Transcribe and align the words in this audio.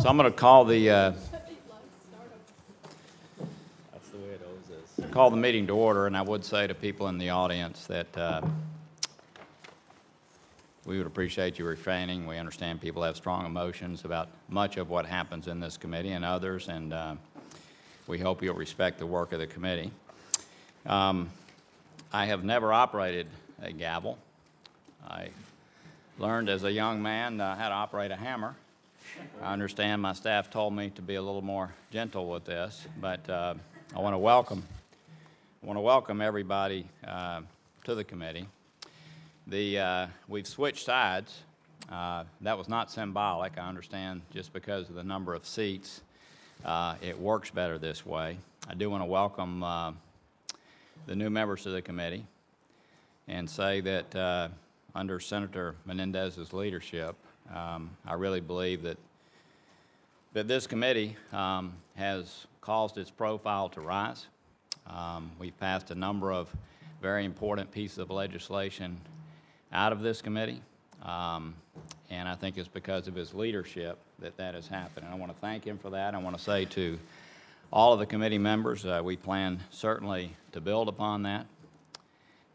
So 0.00 0.08
I'm 0.08 0.16
going 0.16 0.30
to 0.30 0.38
call 0.38 0.64
the, 0.64 0.90
uh, 0.90 1.12
call 5.10 5.30
the 5.30 5.36
meeting 5.36 5.66
to 5.66 5.72
order, 5.72 6.06
and 6.06 6.16
I 6.16 6.22
would 6.22 6.44
say 6.44 6.68
to 6.68 6.74
people 6.74 7.08
in 7.08 7.18
the 7.18 7.30
audience 7.30 7.84
that 7.86 8.16
uh, 8.16 8.42
we 10.84 10.98
would 10.98 11.06
appreciate 11.08 11.58
you 11.58 11.64
refraining. 11.64 12.28
We 12.28 12.38
understand 12.38 12.80
people 12.80 13.02
have 13.02 13.16
strong 13.16 13.44
emotions 13.44 14.04
about 14.04 14.28
much 14.48 14.76
of 14.76 14.88
what 14.88 15.04
happens 15.04 15.48
in 15.48 15.58
this 15.58 15.76
committee 15.76 16.12
and 16.12 16.24
others, 16.24 16.68
and 16.68 16.92
uh, 16.92 17.16
we 18.06 18.20
hope 18.20 18.40
you'll 18.40 18.54
respect 18.54 19.00
the 19.00 19.06
work 19.06 19.32
of 19.32 19.40
the 19.40 19.48
committee. 19.48 19.90
Um, 20.86 21.28
I 22.12 22.26
have 22.26 22.44
never 22.44 22.72
operated 22.72 23.26
a 23.60 23.72
gavel. 23.72 24.16
I 25.08 25.30
learned 26.20 26.48
as 26.48 26.62
a 26.62 26.70
young 26.70 27.02
man 27.02 27.40
uh, 27.40 27.56
how 27.56 27.68
to 27.68 27.74
operate 27.74 28.12
a 28.12 28.16
hammer. 28.16 28.54
I 29.42 29.52
understand 29.52 30.02
my 30.02 30.12
staff 30.12 30.50
told 30.50 30.74
me 30.74 30.90
to 30.90 31.02
be 31.02 31.14
a 31.14 31.22
little 31.22 31.42
more 31.42 31.72
gentle 31.90 32.28
with 32.28 32.44
this, 32.44 32.86
but 33.00 33.28
uh, 33.28 33.54
I 33.94 34.00
want 34.00 34.14
to 34.14 34.18
welcome, 34.18 34.62
I 35.62 35.66
want 35.66 35.76
to 35.76 35.80
welcome 35.80 36.20
everybody 36.20 36.86
uh, 37.06 37.42
to 37.84 37.94
the 37.94 38.04
committee. 38.04 38.46
The, 39.46 39.78
uh, 39.78 40.06
we've 40.28 40.46
switched 40.46 40.84
sides. 40.84 41.42
Uh, 41.90 42.24
That 42.42 42.58
was 42.58 42.68
not 42.68 42.90
symbolic, 42.90 43.56
I 43.58 43.66
understand, 43.68 44.22
just 44.32 44.52
because 44.52 44.88
of 44.88 44.94
the 44.94 45.04
number 45.04 45.34
of 45.34 45.46
seats. 45.46 46.02
uh, 46.64 46.96
It 47.00 47.18
works 47.18 47.50
better 47.50 47.78
this 47.78 48.04
way. 48.04 48.36
I 48.68 48.74
do 48.74 48.90
want 48.90 49.02
to 49.02 49.06
welcome 49.06 49.62
uh, 49.62 49.92
the 51.06 51.16
new 51.16 51.30
members 51.30 51.64
of 51.66 51.72
the 51.72 51.80
committee 51.80 52.26
and 53.26 53.48
say 53.48 53.80
that 53.80 54.50
under 54.94 55.20
Senator 55.20 55.76
Menendez's 55.86 56.52
leadership, 56.52 57.14
um, 57.54 57.90
I 58.06 58.14
really 58.14 58.40
believe 58.40 58.82
that 58.82 58.98
that 60.34 60.46
this 60.46 60.66
committee 60.66 61.16
um, 61.32 61.72
has 61.96 62.46
caused 62.60 62.98
its 62.98 63.10
profile 63.10 63.68
to 63.70 63.80
rise. 63.80 64.26
Um, 64.86 65.30
We've 65.38 65.58
passed 65.58 65.90
a 65.90 65.94
number 65.94 66.32
of 66.32 66.54
very 67.00 67.24
important 67.24 67.70
pieces 67.72 67.98
of 67.98 68.10
legislation 68.10 69.00
out 69.72 69.92
of 69.92 70.00
this 70.02 70.20
committee, 70.22 70.60
um, 71.02 71.54
and 72.10 72.28
I 72.28 72.34
think 72.34 72.58
it's 72.58 72.68
because 72.68 73.08
of 73.08 73.14
his 73.14 73.34
leadership 73.34 73.98
that 74.18 74.36
that 74.36 74.54
has 74.54 74.68
happened. 74.68 75.06
And 75.06 75.14
I 75.14 75.18
want 75.18 75.32
to 75.32 75.38
thank 75.40 75.64
him 75.64 75.78
for 75.78 75.90
that. 75.90 76.14
I 76.14 76.18
want 76.18 76.36
to 76.36 76.42
say 76.42 76.64
to 76.66 76.98
all 77.72 77.92
of 77.92 77.98
the 77.98 78.06
committee 78.06 78.38
members, 78.38 78.84
uh, 78.84 79.00
we 79.04 79.16
plan 79.16 79.60
certainly 79.70 80.34
to 80.52 80.60
build 80.60 80.88
upon 80.88 81.22
that. 81.22 81.46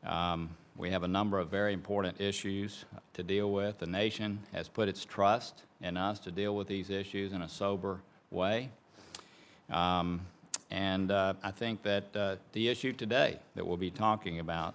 Um, 0.06 0.50
We 0.76 0.90
have 0.90 1.04
a 1.04 1.08
number 1.08 1.40
of 1.40 1.50
very 1.50 1.74
important 1.74 2.20
issues 2.20 2.86
to 3.14 3.24
deal 3.24 3.52
with. 3.52 3.78
The 3.80 3.88
nation 3.88 4.40
has 4.54 4.68
put 4.68 4.90
its 4.90 5.06
trust 5.06 5.64
in 5.82 5.98
us 5.98 6.20
to 6.20 6.32
deal 6.32 6.56
with 6.56 6.68
these 6.68 6.90
issues 6.90 7.32
in 7.32 7.42
a 7.42 7.50
sober 7.50 8.02
way. 8.32 8.70
Um, 9.70 10.22
And 10.74 11.12
uh, 11.12 11.36
I 11.44 11.52
think 11.52 11.84
that 11.84 12.16
uh, 12.16 12.36
the 12.54 12.68
issue 12.68 12.94
today 12.94 13.38
that 13.54 13.66
we'll 13.66 13.78
be 13.78 13.92
talking 13.92 14.40
about 14.40 14.74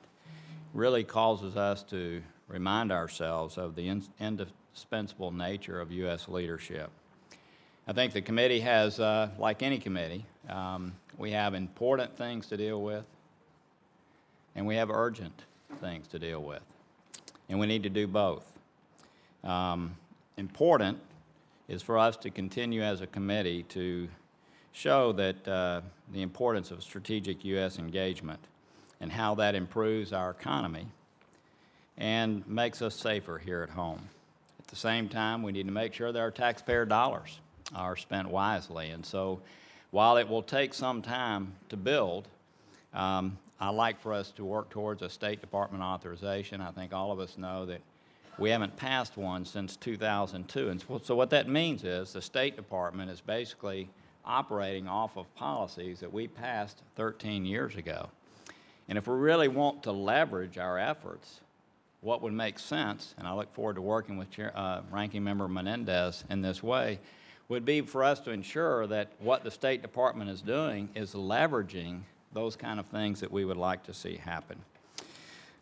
really 0.73 1.03
causes 1.03 1.57
us 1.57 1.83
to 1.85 2.23
remind 2.47 2.93
ourselves 2.93 3.59
of 3.59 3.75
the 3.75 3.89
indispensable 4.21 5.33
nature 5.33 5.81
of 5.81 5.91
U.S. 5.91 6.29
leadership. 6.29 6.91
I 7.89 7.93
think 7.93 8.13
the 8.13 8.23
committee 8.23 8.61
has, 8.61 9.01
uh, 9.01 9.31
like 9.39 9.65
any 9.65 9.79
committee, 9.79 10.25
um, 10.49 10.93
we 11.17 11.33
have 11.33 11.55
important 11.55 12.17
things 12.17 12.47
to 12.47 12.57
deal 12.57 12.81
with, 12.81 13.05
and 14.55 14.67
we 14.67 14.77
have 14.77 14.91
urgent 14.91 15.47
things 15.81 16.09
to 16.09 16.19
deal 16.19 16.43
with. 16.43 16.63
And 17.49 17.59
we 17.59 17.67
need 17.67 17.83
to 17.85 17.91
do 17.91 18.07
both. 18.07 18.53
Um, 19.45 19.97
important 20.37 20.99
is 21.69 21.83
for 21.83 21.99
us 21.99 22.17
to 22.19 22.31
continue 22.31 22.83
as 22.83 23.01
a 23.01 23.07
committee 23.07 23.63
to 23.65 24.09
show 24.73 25.13
that 25.13 25.49
uh, 25.49 25.81
the 26.13 26.23
importance 26.23 26.71
of 26.71 26.83
strategic 26.83 27.45
U.S. 27.45 27.79
engagement 27.79 28.41
and 29.01 29.13
how 29.13 29.35
that 29.37 29.55
improves 29.55 30.13
our 30.13 30.31
economy 30.31 30.87
and 31.97 32.47
makes 32.47 32.81
us 32.81 32.95
safer 32.95 33.39
here 33.39 33.63
at 33.63 33.71
home. 33.71 34.09
At 34.61 34.69
the 34.69 34.77
same 34.77 35.09
time, 35.09 35.43
we 35.43 35.53
need 35.53 35.67
to 35.67 35.73
make 35.73 35.95
sure 35.95 36.13
that 36.13 36.19
our 36.19 36.31
taxpayer 36.31 36.85
dollars 36.85 37.41
are 37.75 37.97
spent 37.97 38.29
wisely. 38.29 38.91
And 38.91 39.05
so, 39.05 39.41
while 39.91 40.17
it 40.17 40.29
will 40.29 40.43
take 40.43 40.75
some 40.75 41.01
time 41.03 41.55
to 41.71 41.77
build, 41.77 42.29
um, 42.93 43.39
I 43.61 43.71
like 43.71 44.01
for 44.01 44.13
us 44.13 44.31
to 44.33 44.45
work 44.45 44.71
towards 44.71 45.03
a 45.03 45.11
State 45.11 45.41
Department 45.41 45.83
authorization. 45.83 46.61
I 46.61 46.71
think 46.71 46.93
all 46.93 47.11
of 47.11 47.19
us 47.19 47.37
know 47.37 47.67
that 47.67 47.81
we 48.39 48.51
haven't 48.51 48.77
passed 48.77 49.17
one 49.17 49.45
since 49.45 49.77
2002. 49.77 50.69
And 50.69 50.85
so, 51.03 51.17
what 51.17 51.31
that 51.31 51.49
means 51.49 51.83
is 51.83 52.13
the 52.13 52.23
State 52.23 52.55
Department 52.55 53.11
is 53.11 53.21
basically 53.21 53.89
operating 54.25 54.87
off 54.87 55.17
of 55.17 55.33
policies 55.35 56.01
that 56.01 56.13
we 56.13 56.29
passed 56.29 56.83
13 56.95 57.45
years 57.45 57.75
ago. 57.75 58.09
And 58.89 58.97
if 58.97 59.09
we 59.09 59.15
really 59.15 59.49
want 59.49 59.83
to 59.83 59.93
leverage 59.93 60.57
our 60.57 60.79
efforts, 60.79 61.41
what 62.01 62.23
would 62.23 62.33
make 62.33 62.59
sense, 62.59 63.15
and 63.19 63.27
I 63.27 63.35
look 63.35 63.53
forward 63.53 63.75
to 63.75 63.83
working 63.83 64.17
with 64.17 64.31
Chair, 64.31 64.53
uh, 64.55 64.83
Ranking 64.91 65.25
Member 65.25 65.49
Menendez 65.49 66.25
in 66.31 66.43
this 66.43 66.63
way, 66.63 67.01
would 67.49 67.65
be 67.65 67.81
for 67.81 68.05
us 68.05 68.21
to 68.21 68.31
ensure 68.31 68.87
that 68.87 69.11
what 69.19 69.43
the 69.43 69.51
State 69.51 69.83
Department 69.83 70.31
is 70.31 70.43
doing 70.43 70.91
is 70.95 71.15
leveraging 71.15 72.03
those 72.33 72.57
kind 72.57 72.79
of 72.79 72.87
things 72.87 73.21
that 73.21 73.33
we 73.33 73.45
would 73.45 73.57
like 73.57 73.85
to 73.85 73.95
see 73.95 74.17
happen. 74.17 74.59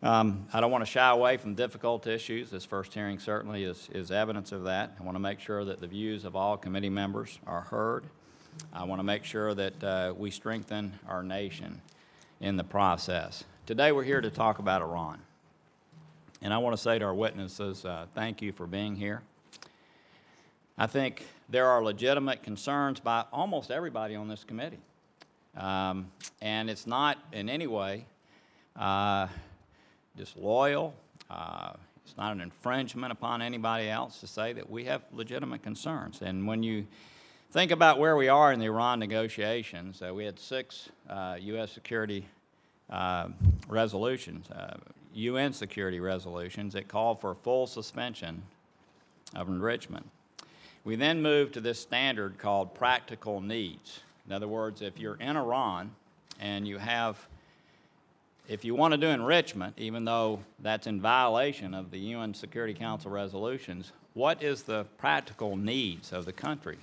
Um, 0.03 0.45
I 0.53 0.61
don't 0.61 0.69
want 0.69 0.85
to 0.85 0.89
shy 0.89 1.09
away 1.09 1.37
from 1.37 1.55
difficult 1.55 2.05
issues. 2.05 2.51
This 2.51 2.63
first 2.63 2.93
hearing 2.93 3.17
certainly 3.17 3.63
is, 3.63 3.89
is 3.91 4.11
evidence 4.11 4.51
of 4.51 4.65
that. 4.65 4.95
I 4.99 5.03
want 5.03 5.15
to 5.15 5.19
make 5.19 5.39
sure 5.39 5.65
that 5.65 5.81
the 5.81 5.87
views 5.87 6.23
of 6.23 6.35
all 6.35 6.55
committee 6.55 6.89
members 6.89 7.39
are 7.47 7.61
heard. 7.61 8.03
I 8.71 8.83
want 8.83 8.99
to 8.99 9.03
make 9.03 9.23
sure 9.23 9.55
that 9.55 9.83
uh, 9.83 10.13
we 10.15 10.29
strengthen 10.29 10.99
our 11.07 11.23
nation 11.23 11.81
in 12.41 12.57
the 12.57 12.63
process. 12.63 13.43
Today, 13.65 13.91
we're 13.91 14.03
here 14.03 14.21
to 14.21 14.29
talk 14.29 14.59
about 14.59 14.81
Iran. 14.81 15.19
And 16.41 16.53
I 16.53 16.59
want 16.59 16.75
to 16.75 16.81
say 16.81 16.99
to 16.99 17.05
our 17.05 17.15
witnesses, 17.15 17.83
uh, 17.83 18.05
thank 18.13 18.41
you 18.41 18.51
for 18.51 18.67
being 18.67 18.95
here. 18.95 19.23
I 20.77 20.85
think 20.85 21.25
there 21.49 21.65
are 21.67 21.83
legitimate 21.83 22.43
concerns 22.43 22.99
by 22.99 23.25
almost 23.33 23.71
everybody 23.71 24.15
on 24.15 24.27
this 24.27 24.43
committee. 24.43 24.77
Um, 25.57 26.11
and 26.41 26.69
it's 26.69 26.85
not 26.85 27.17
in 27.33 27.49
any 27.49 27.67
way 27.67 28.05
uh, 28.75 29.27
disloyal. 30.15 30.93
Uh, 31.29 31.73
it's 32.05 32.15
not 32.15 32.31
an 32.31 32.41
infringement 32.41 33.11
upon 33.11 33.41
anybody 33.41 33.89
else 33.89 34.19
to 34.21 34.27
say 34.27 34.53
that 34.53 34.69
we 34.69 34.85
have 34.85 35.01
legitimate 35.11 35.63
concerns. 35.63 36.21
And 36.21 36.47
when 36.47 36.63
you 36.63 36.87
think 37.51 37.71
about 37.71 37.99
where 37.99 38.15
we 38.15 38.29
are 38.29 38.53
in 38.53 38.59
the 38.59 38.65
Iran 38.65 38.99
negotiations, 38.99 40.01
uh, 40.01 40.13
we 40.13 40.23
had 40.23 40.39
six 40.39 40.89
uh, 41.09 41.37
U.S. 41.39 41.71
security 41.71 42.25
uh, 42.89 43.29
resolutions, 43.67 44.49
uh, 44.51 44.77
UN 45.13 45.51
security 45.51 45.99
resolutions 45.99 46.73
that 46.73 46.87
called 46.87 47.19
for 47.19 47.33
full 47.33 47.67
suspension 47.67 48.43
of 49.35 49.49
enrichment. 49.49 50.07
We 50.85 50.95
then 50.95 51.21
moved 51.21 51.55
to 51.55 51.61
this 51.61 51.79
standard 51.79 52.37
called 52.37 52.73
practical 52.73 53.41
needs. 53.41 53.99
In 54.27 54.33
other 54.33 54.47
words, 54.47 54.81
if 54.81 54.99
you're 54.99 55.15
in 55.15 55.37
Iran 55.37 55.91
and 56.39 56.67
you 56.67 56.77
have, 56.77 57.17
if 58.47 58.65
you 58.65 58.75
want 58.75 58.91
to 58.91 58.97
do 58.97 59.07
enrichment, 59.07 59.73
even 59.77 60.03
though 60.05 60.39
that's 60.59 60.85
in 60.85 60.99
violation 60.99 61.73
of 61.73 61.91
the 61.91 61.97
UN 61.97 62.33
Security 62.33 62.73
Council 62.73 63.09
resolutions, 63.09 63.93
what 64.13 64.43
is 64.43 64.63
the 64.63 64.85
practical 64.97 65.55
needs 65.55 66.11
of 66.11 66.25
the 66.25 66.33
country? 66.33 66.77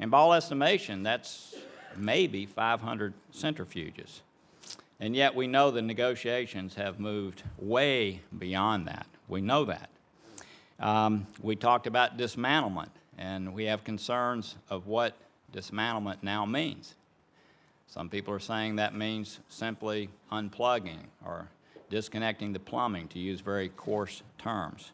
And 0.00 0.10
by 0.10 0.18
all 0.18 0.32
estimation, 0.32 1.02
that's 1.02 1.54
maybe 1.96 2.46
500 2.46 3.12
centrifuges. 3.34 4.20
And 4.98 5.14
yet 5.14 5.34
we 5.34 5.46
know 5.46 5.70
the 5.70 5.82
negotiations 5.82 6.76
have 6.76 6.98
moved 6.98 7.42
way 7.58 8.20
beyond 8.38 8.86
that. 8.86 9.06
We 9.28 9.40
know 9.40 9.64
that. 9.64 9.90
Um, 10.80 11.26
we 11.42 11.56
talked 11.56 11.86
about 11.86 12.16
dismantlement, 12.16 12.90
and 13.18 13.52
we 13.52 13.64
have 13.64 13.84
concerns 13.84 14.56
of 14.70 14.86
what 14.86 15.16
dismantlement 15.52 16.22
now 16.22 16.46
means. 16.46 16.94
Some 17.86 18.08
people 18.08 18.32
are 18.32 18.40
saying 18.40 18.76
that 18.76 18.94
means 18.94 19.40
simply 19.48 20.08
unplugging 20.30 21.04
or 21.24 21.48
disconnecting 21.90 22.54
the 22.54 22.58
plumbing, 22.58 23.06
to 23.08 23.18
use 23.18 23.40
very 23.40 23.68
coarse 23.68 24.22
terms. 24.38 24.92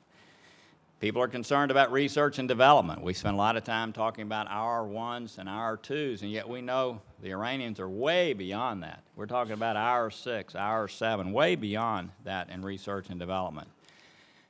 People 1.01 1.23
are 1.23 1.29
concerned 1.29 1.71
about 1.71 1.93
research 1.93 2.41
and 2.41 2.49
development. 2.49 3.03
We 3.03 3.15
spend 3.15 3.37
a 3.37 3.39
lot 3.39 3.57
of 3.57 3.63
time 3.63 3.93
talking 3.93 4.23
about 4.23 4.49
our 4.51 4.85
ones 4.85 5.39
and 5.39 5.49
our 5.49 5.77
twos, 5.77 6.23
and 6.23 6.31
yet 6.33 6.49
we 6.49 6.61
know 6.61 7.01
the 7.23 7.31
Iranians 7.31 7.79
are 7.79 7.89
way 7.89 8.33
beyond 8.33 8.83
that. 8.83 9.05
We're 9.15 9.27
talking 9.27 9.53
about 9.53 9.77
our 9.77 10.11
six, 10.11 10.57
our 10.57 10.89
seven, 10.89 11.33
way 11.33 11.55
beyond 11.55 12.11
that 12.25 12.51
in 12.51 12.65
research 12.65 13.11
and 13.11 13.21
development. 13.21 13.69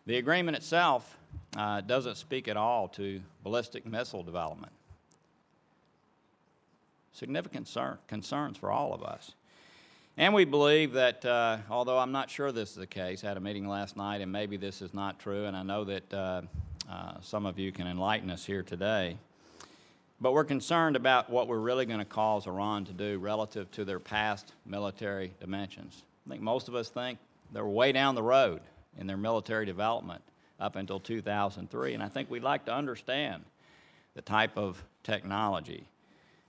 The 0.06 0.16
agreement 0.16 0.56
itself 0.56 1.18
uh, 1.54 1.82
doesn't 1.82 2.16
speak 2.16 2.48
at 2.48 2.56
all 2.56 2.88
to 2.88 3.20
ballistic 3.42 3.84
missile 3.84 4.22
development. 4.22 4.72
Significant 7.18 7.66
concern, 7.66 7.98
concerns 8.06 8.56
for 8.56 8.70
all 8.70 8.94
of 8.94 9.02
us. 9.02 9.32
And 10.16 10.32
we 10.32 10.44
believe 10.44 10.92
that, 10.92 11.24
uh, 11.24 11.58
although 11.68 11.98
I'm 11.98 12.12
not 12.12 12.30
sure 12.30 12.52
this 12.52 12.70
is 12.70 12.76
the 12.76 12.86
case, 12.86 13.24
I 13.24 13.26
had 13.26 13.36
a 13.36 13.40
meeting 13.40 13.66
last 13.66 13.96
night, 13.96 14.20
and 14.20 14.30
maybe 14.30 14.56
this 14.56 14.80
is 14.80 14.94
not 14.94 15.18
true, 15.18 15.46
and 15.46 15.56
I 15.56 15.64
know 15.64 15.82
that 15.82 16.14
uh, 16.14 16.42
uh, 16.88 17.14
some 17.20 17.44
of 17.44 17.58
you 17.58 17.72
can 17.72 17.88
enlighten 17.88 18.30
us 18.30 18.44
here 18.44 18.62
today. 18.62 19.16
But 20.20 20.32
we're 20.32 20.44
concerned 20.44 20.94
about 20.94 21.28
what 21.28 21.48
we're 21.48 21.58
really 21.58 21.86
going 21.86 21.98
to 21.98 22.04
cause 22.04 22.46
Iran 22.46 22.84
to 22.84 22.92
do 22.92 23.18
relative 23.18 23.68
to 23.72 23.84
their 23.84 23.98
past 23.98 24.52
military 24.64 25.32
dimensions. 25.40 26.04
I 26.24 26.30
think 26.30 26.42
most 26.42 26.68
of 26.68 26.76
us 26.76 26.88
think 26.88 27.18
they're 27.52 27.66
way 27.66 27.90
down 27.90 28.14
the 28.14 28.22
road 28.22 28.60
in 28.96 29.08
their 29.08 29.16
military 29.16 29.66
development 29.66 30.22
up 30.60 30.76
until 30.76 31.00
2003, 31.00 31.94
and 31.94 32.02
I 32.02 32.08
think 32.08 32.30
we'd 32.30 32.44
like 32.44 32.64
to 32.66 32.72
understand 32.72 33.42
the 34.14 34.22
type 34.22 34.56
of 34.56 34.80
technology 35.02 35.88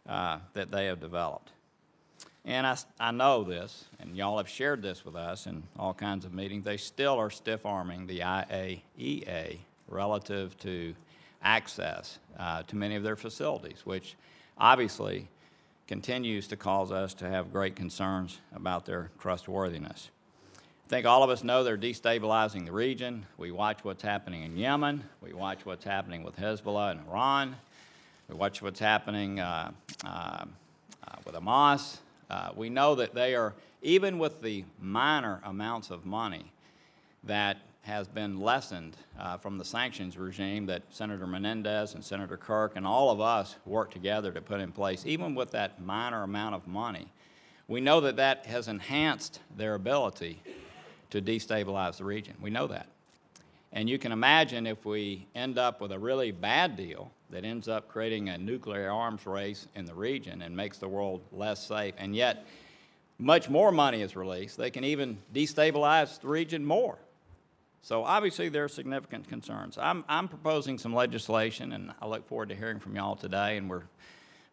uh, 0.08 0.40
that 0.54 0.72
they 0.72 0.86
have 0.86 1.00
developed. 1.00 1.52
And 2.46 2.66
I 3.00 3.12
know 3.12 3.44
this, 3.44 3.86
and 4.00 4.16
y'all 4.16 4.38
have 4.38 4.50
shared 4.50 4.82
this 4.82 5.06
with 5.06 5.16
us 5.16 5.46
in 5.46 5.64
all 5.78 5.94
kinds 5.94 6.26
of 6.26 6.34
meetings. 6.34 6.64
They 6.64 6.78
still 6.78 7.20
are 7.20 7.30
stiff 7.30 7.66
arming 7.66 8.08
the 8.08 8.20
IAEA 8.20 9.58
relative 9.88 10.58
to 10.60 10.96
access 11.44 12.18
uh, 12.38 12.64
to 12.64 12.76
many 12.76 12.96
of 12.96 13.04
their 13.04 13.16
facilities, 13.16 13.82
which 13.86 14.16
obviously 14.58 15.28
continues 15.88 16.48
to 16.48 16.56
cause 16.56 16.92
us 16.92 17.14
to 17.16 17.28
have 17.28 17.52
great 17.52 17.76
concerns 17.76 18.40
about 18.56 18.86
their 18.86 19.10
trustworthiness. 19.20 20.10
I 20.56 20.90
think 20.90 21.06
all 21.06 21.24
of 21.24 21.30
us 21.30 21.44
know 21.44 21.64
they're 21.64 21.78
destabilizing 21.78 22.66
the 22.66 22.72
region. 22.72 23.26
We 23.38 23.52
watch 23.52 23.84
what's 23.84 24.02
happening 24.02 24.44
in 24.44 24.58
Yemen. 24.58 25.04
We 25.22 25.34
watch 25.34 25.66
what's 25.66 25.84
happening 25.84 26.24
with 26.24 26.36
Hezbollah 26.38 26.92
and 26.92 27.02
Iran. 27.08 27.56
We 28.30 28.36
watch 28.36 28.62
what's 28.62 28.80
happening 28.80 29.40
uh, 29.40 29.72
uh, 30.06 30.08
uh, 30.08 30.46
with 31.26 31.34
Hamas. 31.34 31.98
Uh, 32.30 32.52
we 32.56 32.70
know 32.70 32.94
that 32.94 33.16
they 33.16 33.34
are, 33.34 33.56
even 33.82 34.20
with 34.20 34.44
the 34.44 34.66
minor 34.80 35.42
amounts 35.46 35.90
of 35.90 36.06
money 36.06 36.52
that 37.24 37.58
has 37.82 38.08
been 38.08 38.40
lessened 38.40 38.96
uh, 39.20 39.38
from 39.38 39.58
the 39.58 39.66
sanctions 39.66 40.16
regime 40.16 40.68
that 40.68 40.84
Senator 40.92 41.26
Menendez 41.26 41.96
and 41.96 42.06
Senator 42.06 42.38
Kirk 42.38 42.74
and 42.76 42.86
all 42.86 43.10
of 43.10 43.20
us 43.20 43.56
worked 43.66 43.94
together 43.94 44.32
to 44.32 44.42
put 44.42 44.62
in 44.62 44.72
place, 44.72 45.08
even 45.08 45.34
with 45.34 45.50
that 45.52 45.82
minor 45.82 46.22
amount 46.22 46.54
of 46.54 46.68
money, 46.68 47.08
we 47.68 47.82
know 47.82 48.00
that 48.02 48.18
that 48.18 48.46
has 48.46 48.68
enhanced 48.68 49.40
their 49.58 49.74
ability 49.74 50.40
to 51.10 51.20
destabilize 51.20 51.98
the 51.98 52.06
region. 52.06 52.36
We 52.40 52.52
know 52.52 52.68
that. 52.68 52.86
And 53.74 53.90
you 53.90 53.98
can 53.98 54.12
imagine 54.12 54.68
if 54.68 54.86
we 54.86 55.26
end 55.34 55.58
up 55.58 55.82
with 55.82 55.92
a 55.92 55.98
really 55.98 56.32
bad 56.32 56.78
deal 56.78 57.12
that 57.30 57.46
ends 57.46 57.68
up 57.68 57.88
creating 57.88 58.30
a 58.30 58.38
nuclear 58.38 58.90
arms 58.92 59.26
race 59.26 59.68
in 59.76 59.86
the 59.86 59.94
region 59.94 60.42
and 60.42 60.56
makes 60.56 60.78
the 60.78 60.88
world 60.88 61.22
less 61.32 61.66
safe, 61.66 61.94
and 61.98 62.16
yet 62.16 62.46
much 63.18 63.50
more 63.50 63.72
money 63.72 64.02
is 64.02 64.16
released, 64.16 64.58
they 64.58 64.72
can 64.72 64.84
even 64.84 65.18
destabilize 65.34 66.20
the 66.22 66.28
region 66.28 66.66
more. 66.66 66.98
So 67.82 68.04
obviously 68.04 68.50
there 68.50 68.64
are 68.64 68.70
significant 68.70 69.28
concerns. 69.28 69.78
I'm, 69.78 70.04
I'm 70.08 70.28
proposing 70.28 70.78
some 70.78 70.94
legislation, 70.94 71.74
and 71.74 71.92
I 72.02 72.08
look 72.08 72.28
forward 72.28 72.50
to 72.50 72.56
hearing 72.56 72.80
from 72.80 72.96
y'all 72.96 73.16
today, 73.16 73.58
and 73.58 73.70
we're 73.70 73.84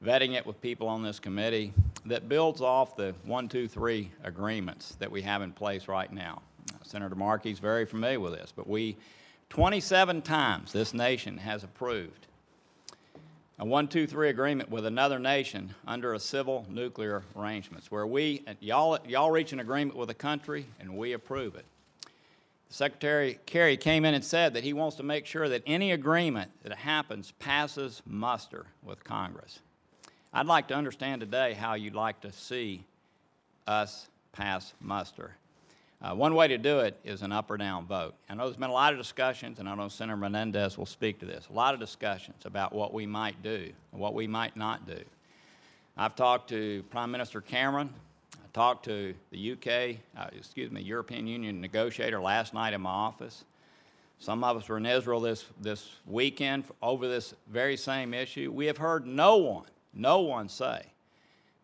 vetting 0.05 0.35
it 0.35 0.47
with 0.47 0.61
people 0.61 0.89
on 0.89 1.03
this 1.03 1.19
committee 1.19 1.73
that 2.07 2.29
builds 2.29 2.61
off 2.61 2.97
the 2.97 3.15
one, 3.25 3.49
two, 3.49 3.67
three 3.67 4.11
agreements 4.23 4.97
that 5.01 5.11
we 5.11 5.23
have 5.23 5.43
in 5.43 5.53
place 5.53 5.89
right 5.89 6.13
now. 6.13 6.43
Senator 6.83 7.15
Markey's 7.15 7.59
very 7.59 7.85
familiar 7.85 8.21
with 8.21 8.35
this, 8.35 8.53
but 8.55 8.69
we, 8.69 8.97
27 9.51 10.23
times 10.23 10.73
this 10.73 10.95
nation 10.95 11.37
has 11.39 11.65
approved 11.65 12.27
a 13.59 13.65
one, 13.65 13.89
two, 13.89 14.07
three 14.07 14.29
agreement 14.29 14.71
with 14.71 14.85
another 14.85 15.19
nation 15.19 15.75
under 15.87 16.13
a 16.15 16.19
civil 16.19 16.67
nuclear 16.69 17.23
arrangements, 17.35 17.91
where 17.91 18.07
we, 18.07 18.45
y'all, 18.61 18.99
y'all 19.07 19.31
reach 19.31 19.53
an 19.53 19.61
agreement 19.61 19.97
with 19.97 20.11
a 20.11 20.15
country 20.15 20.67
and 20.79 20.97
we 20.97 21.13
approve 21.13 21.55
it. 21.55 21.65
Secretary 22.69 23.39
Kerry 23.47 23.77
came 23.77 24.05
in 24.05 24.15
and 24.15 24.25
said 24.25 24.55
that 24.55 24.65
he 24.65 24.73
wants 24.73 24.97
to 24.97 25.03
make 25.03 25.25
sure 25.25 25.49
that 25.49 25.63
any 25.67 25.93
agreement 25.93 26.51
that 26.65 26.77
happens 26.77 27.33
passes 27.39 28.03
muster 28.05 28.67
with 28.83 29.03
Congress. 29.05 29.61
I'd 30.33 30.47
like 30.47 30.69
to 30.69 30.75
understand 30.75 31.21
today 31.21 31.55
how 31.55 31.75
you'd 31.75 31.95
like 31.95 32.21
to 32.23 32.33
see 32.33 32.85
us 33.67 34.09
pass 34.33 34.75
muster. 34.81 35.35
Uh, 36.03 36.15
one 36.15 36.35
way 36.35 36.47
to 36.47 36.59
do 36.59 36.81
it 36.81 36.99
is 37.05 37.23
an 37.23 37.33
up 37.33 37.51
or 37.51 37.57
down 37.57 37.87
vote. 37.87 38.15
I 38.29 38.35
know 38.35 38.45
there's 38.45 38.57
been 38.57 38.71
a 38.71 38.73
lot 38.73 38.93
of 38.93 38.99
discussions, 38.99 39.59
and 39.59 39.69
I 39.69 39.75
know 39.75 39.89
Senator 39.89 40.17
Menendez 40.17 40.77
will 40.77 40.87
speak 40.87 41.19
to 41.21 41.27
this, 41.27 41.49
a 41.49 41.53
lot 41.55 41.73
of 41.73 41.81
discussions 41.81 42.45
about 42.45 42.75
what 42.75 42.93
we 42.93 43.07
might 43.07 43.43
do 43.43 43.73
and 43.93 44.01
what 44.01 44.13
we 44.13 44.27
might 44.27 44.57
not 44.57 44.87
do. 44.87 45.01
I've 45.97 46.15
talked 46.15 46.51
to 46.51 46.83
Prime 46.91 47.11
Minister 47.11 47.41
Cameron. 47.41 47.89
I 48.35 48.47
talked 48.53 48.85
to 48.85 49.15
the 49.31 49.53
UK, 49.53 49.97
uh, 50.19 50.29
excuse 50.37 50.71
me, 50.71 50.83
European 50.83 51.27
Union 51.27 51.63
negotiator 51.63 52.21
last 52.21 52.53
night 52.53 52.75
in 52.75 52.83
my 52.83 52.91
office. 52.91 53.45
Some 54.19 54.45
of 54.45 54.57
us 54.57 54.69
were 54.69 54.77
in 54.77 54.85
Israel 54.85 55.21
this, 55.21 55.47
this 55.61 55.89
weekend 56.07 56.65
over 56.83 57.09
this 57.09 57.35
very 57.49 57.79
same 57.79 58.13
issue. 58.13 58.53
We 58.53 58.67
have 58.67 58.77
heard 58.77 59.07
no 59.07 59.37
one, 59.37 59.67
no 59.95 60.21
one 60.21 60.51
say 60.51 60.83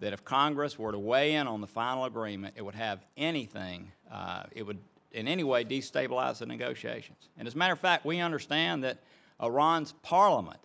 that 0.00 0.12
if 0.12 0.24
Congress 0.24 0.78
were 0.78 0.92
to 0.92 0.98
weigh 0.98 1.34
in 1.34 1.46
on 1.46 1.60
the 1.60 1.66
final 1.66 2.06
agreement, 2.06 2.54
it 2.56 2.62
would 2.62 2.74
have 2.74 3.04
anything, 3.16 3.92
uh, 4.12 4.44
it 4.52 4.64
would 4.64 4.78
in 5.12 5.28
any 5.28 5.44
way 5.44 5.64
destabilize 5.64 6.38
the 6.38 6.46
negotiations. 6.46 7.28
And 7.36 7.46
as 7.46 7.54
a 7.54 7.58
matter 7.58 7.72
of 7.72 7.80
fact, 7.80 8.04
we 8.04 8.20
understand 8.20 8.84
that 8.84 8.98
Iran's 9.42 9.92
parliament 10.02 10.60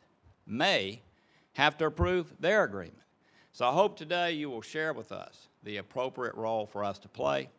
may 0.46 1.02
have 1.54 1.78
to 1.78 1.86
approve 1.86 2.32
their 2.40 2.64
agreement. 2.64 3.02
So 3.52 3.68
I 3.68 3.72
hope 3.72 3.98
today 3.98 4.34
you 4.34 4.50
will 4.50 4.62
share 4.62 4.94
with 4.94 5.12
us 5.12 5.48
the 5.64 5.78
appropriate 5.78 6.36
role 6.36 6.66
for 6.66 6.84
us 6.84 7.00
to 7.00 7.08
play. 7.08 7.50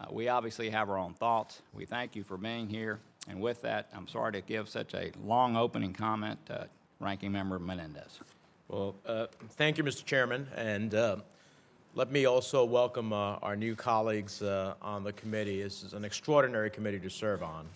Uh, 0.00 0.06
we 0.10 0.28
obviously 0.28 0.70
have 0.70 0.90
our 0.90 0.98
own 0.98 1.14
thoughts. 1.14 1.62
We 1.72 1.84
thank 1.84 2.16
you 2.16 2.24
for 2.24 2.36
being 2.36 2.68
here. 2.68 2.98
And 3.28 3.40
with 3.40 3.62
that, 3.62 3.88
I'm 3.94 4.08
sorry 4.08 4.32
to 4.32 4.40
give 4.40 4.68
such 4.68 4.92
a 4.94 5.12
long 5.24 5.56
opening 5.56 5.92
comment, 5.92 6.38
uh, 6.50 6.64
Ranking 7.00 7.32
Member 7.32 7.58
Menendez. 7.58 8.18
Well, 8.68 8.96
uh, 9.06 9.26
thank 9.50 9.78
you, 9.78 9.84
Mr. 9.84 10.04
Chairman, 10.04 10.48
and 10.56 10.94
uh, 10.94 11.16
let 11.96 12.10
me 12.10 12.24
also 12.24 12.64
welcome 12.64 13.12
uh, 13.12 13.36
our 13.36 13.54
new 13.54 13.76
colleagues 13.76 14.42
uh, 14.42 14.74
on 14.82 15.04
the 15.04 15.12
committee. 15.12 15.62
This 15.62 15.84
is 15.84 15.92
an 15.92 16.04
extraordinary 16.04 16.68
committee 16.68 16.98
to 16.98 17.08
serve 17.08 17.44
on, 17.44 17.66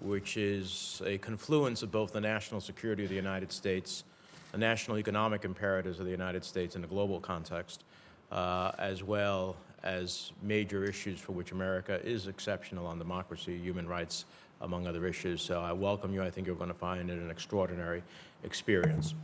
which 0.00 0.36
is 0.36 1.00
a 1.06 1.16
confluence 1.18 1.82
of 1.82 1.90
both 1.90 2.12
the 2.12 2.20
national 2.20 2.60
security 2.60 3.04
of 3.04 3.08
the 3.08 3.16
United 3.16 3.50
States, 3.50 4.04
the 4.52 4.58
national 4.58 4.98
economic 4.98 5.46
imperatives 5.46 5.98
of 5.98 6.04
the 6.04 6.10
United 6.10 6.44
States 6.44 6.76
in 6.76 6.84
a 6.84 6.86
global 6.86 7.18
context, 7.18 7.84
uh, 8.30 8.72
as 8.78 9.02
well 9.02 9.56
as 9.82 10.32
major 10.42 10.84
issues 10.84 11.18
for 11.18 11.32
which 11.32 11.52
America 11.52 11.98
is 12.04 12.26
exceptional 12.26 12.86
on 12.86 12.98
democracy, 12.98 13.56
human 13.56 13.88
rights, 13.88 14.26
among 14.60 14.86
other 14.86 15.06
issues. 15.06 15.40
So 15.40 15.62
I 15.62 15.72
welcome 15.72 16.12
you. 16.12 16.22
I 16.22 16.28
think 16.28 16.46
you're 16.46 16.56
going 16.56 16.68
to 16.68 16.74
find 16.74 17.08
it 17.08 17.18
an 17.18 17.30
extraordinary 17.30 18.02
experience. 18.44 19.14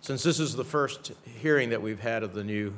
Since 0.00 0.24
this 0.24 0.40
is 0.40 0.56
the 0.56 0.64
first 0.64 1.12
hearing 1.40 1.70
that 1.70 1.80
we've 1.80 2.00
had 2.00 2.24
of 2.24 2.34
the 2.34 2.44
new 2.44 2.72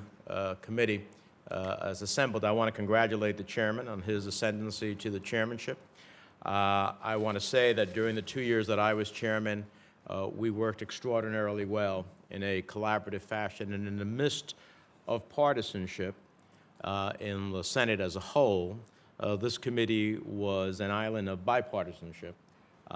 committee 0.63 1.05
uh, 1.51 1.77
as 1.83 2.03
assembled, 2.03 2.45
I 2.45 2.51
want 2.51 2.69
to 2.69 2.77
congratulate 2.77 3.37
the 3.37 3.45
chairman 3.45 3.89
on 3.89 4.03
his 4.03 4.27
ascendancy 4.27 4.95
to 4.97 5.11
the 5.11 5.21
chairmanship. 5.21 5.79
Uh, 6.45 6.93
I 7.03 7.17
want 7.17 7.37
to 7.37 7.41
say 7.41 7.73
that 7.73 7.95
during 7.95 8.15
the 8.15 8.23
two 8.23 8.41
years 8.41 8.67
that 8.67 8.79
I 8.79 8.95
was 8.95 9.11
chairman, 9.11 9.65
uh, 10.09 10.29
we 10.35 10.51
worked 10.51 10.83
extraordinarily 10.83 11.65
well 11.65 12.05
in 12.31 12.43
a 12.43 12.63
collaborative 12.63 13.23
fashion 13.23 13.73
and 13.73 13.89
in 13.89 13.99
the 13.99 14.05
midst 14.05 14.55
of 15.07 15.29
partisanship 15.31 16.15
uh, 16.85 17.13
in 17.21 17.51
the 17.51 17.65
Senate 17.65 18.01
as 18.01 18.17
a 18.17 18.21
whole. 18.21 18.79
Uh, 19.19 19.35
this 19.35 19.59
committee 19.59 20.19
was 20.25 20.81
an 20.81 20.91
island 20.91 21.29
of 21.29 21.45
bipartisanship 21.45 22.35
uh, 22.91 22.95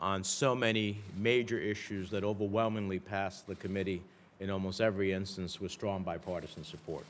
on 0.00 0.24
so 0.24 0.54
many 0.54 0.98
major 1.16 1.58
issues 1.58 2.10
that 2.10 2.24
overwhelmingly 2.24 2.98
passed 2.98 3.46
the 3.46 3.54
committee 3.56 4.02
in 4.40 4.50
almost 4.50 4.80
every 4.80 5.12
instance 5.12 5.60
with 5.60 5.72
strong 5.72 6.02
bipartisan 6.02 6.64
support. 6.64 7.04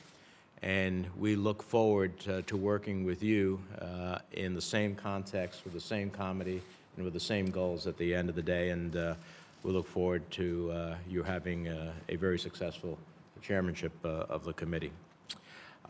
And 0.62 1.06
we 1.16 1.36
look 1.36 1.62
forward 1.62 2.18
to, 2.20 2.42
to 2.42 2.56
working 2.56 3.04
with 3.04 3.22
you 3.22 3.60
uh, 3.80 4.18
in 4.32 4.54
the 4.54 4.60
same 4.60 4.94
context, 4.94 5.62
with 5.64 5.72
the 5.72 5.80
same 5.80 6.10
comedy, 6.10 6.60
and 6.96 7.04
with 7.04 7.14
the 7.14 7.20
same 7.20 7.50
goals 7.50 7.86
at 7.86 7.96
the 7.96 8.14
end 8.14 8.28
of 8.28 8.34
the 8.34 8.42
day. 8.42 8.70
And 8.70 8.96
uh, 8.96 9.14
we 9.62 9.70
look 9.70 9.86
forward 9.86 10.28
to 10.32 10.70
uh, 10.72 10.94
you 11.08 11.22
having 11.22 11.68
uh, 11.68 11.92
a 12.08 12.16
very 12.16 12.38
successful 12.38 12.98
chairmanship 13.40 13.92
uh, 14.04 14.24
of 14.28 14.44
the 14.44 14.52
committee. 14.52 14.90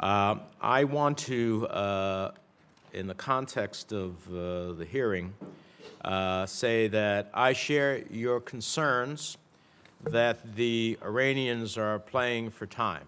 I 0.00 0.84
want 0.84 1.18
to, 1.18 1.66
in 2.92 3.06
the 3.06 3.14
context 3.14 3.92
of 3.92 4.28
the 4.28 4.86
hearing, 4.88 5.32
say 6.46 6.88
that 6.88 7.30
I 7.32 7.52
share 7.54 8.02
your 8.10 8.40
concerns 8.40 9.38
that 10.04 10.56
the 10.56 10.98
Iranians 11.02 11.76
are 11.76 11.98
playing 11.98 12.50
for 12.50 12.66
time. 12.66 13.04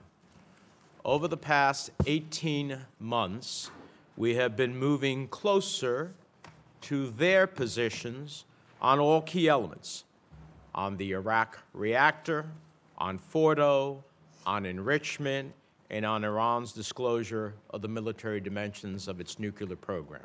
Over 1.04 1.28
the 1.28 1.36
past 1.36 1.90
18 2.06 2.78
months, 2.98 3.70
we 4.16 4.34
have 4.34 4.56
been 4.56 4.76
moving 4.76 5.28
closer 5.28 6.12
to 6.82 7.10
their 7.10 7.46
positions 7.46 8.44
on 8.80 8.98
all 8.98 9.22
key 9.22 9.48
elements 9.48 10.04
on 10.74 10.96
the 10.96 11.14
Arak 11.14 11.58
reactor, 11.72 12.46
on 12.98 13.18
Fordo, 13.18 14.02
on 14.46 14.64
enrichment, 14.64 15.52
and 15.90 16.06
on 16.06 16.24
Iran's 16.24 16.72
disclosure 16.72 17.54
of 17.70 17.82
the 17.82 17.88
military 17.88 18.40
dimensions 18.40 19.08
of 19.08 19.20
its 19.20 19.38
nuclear 19.38 19.76
program. 19.76 20.24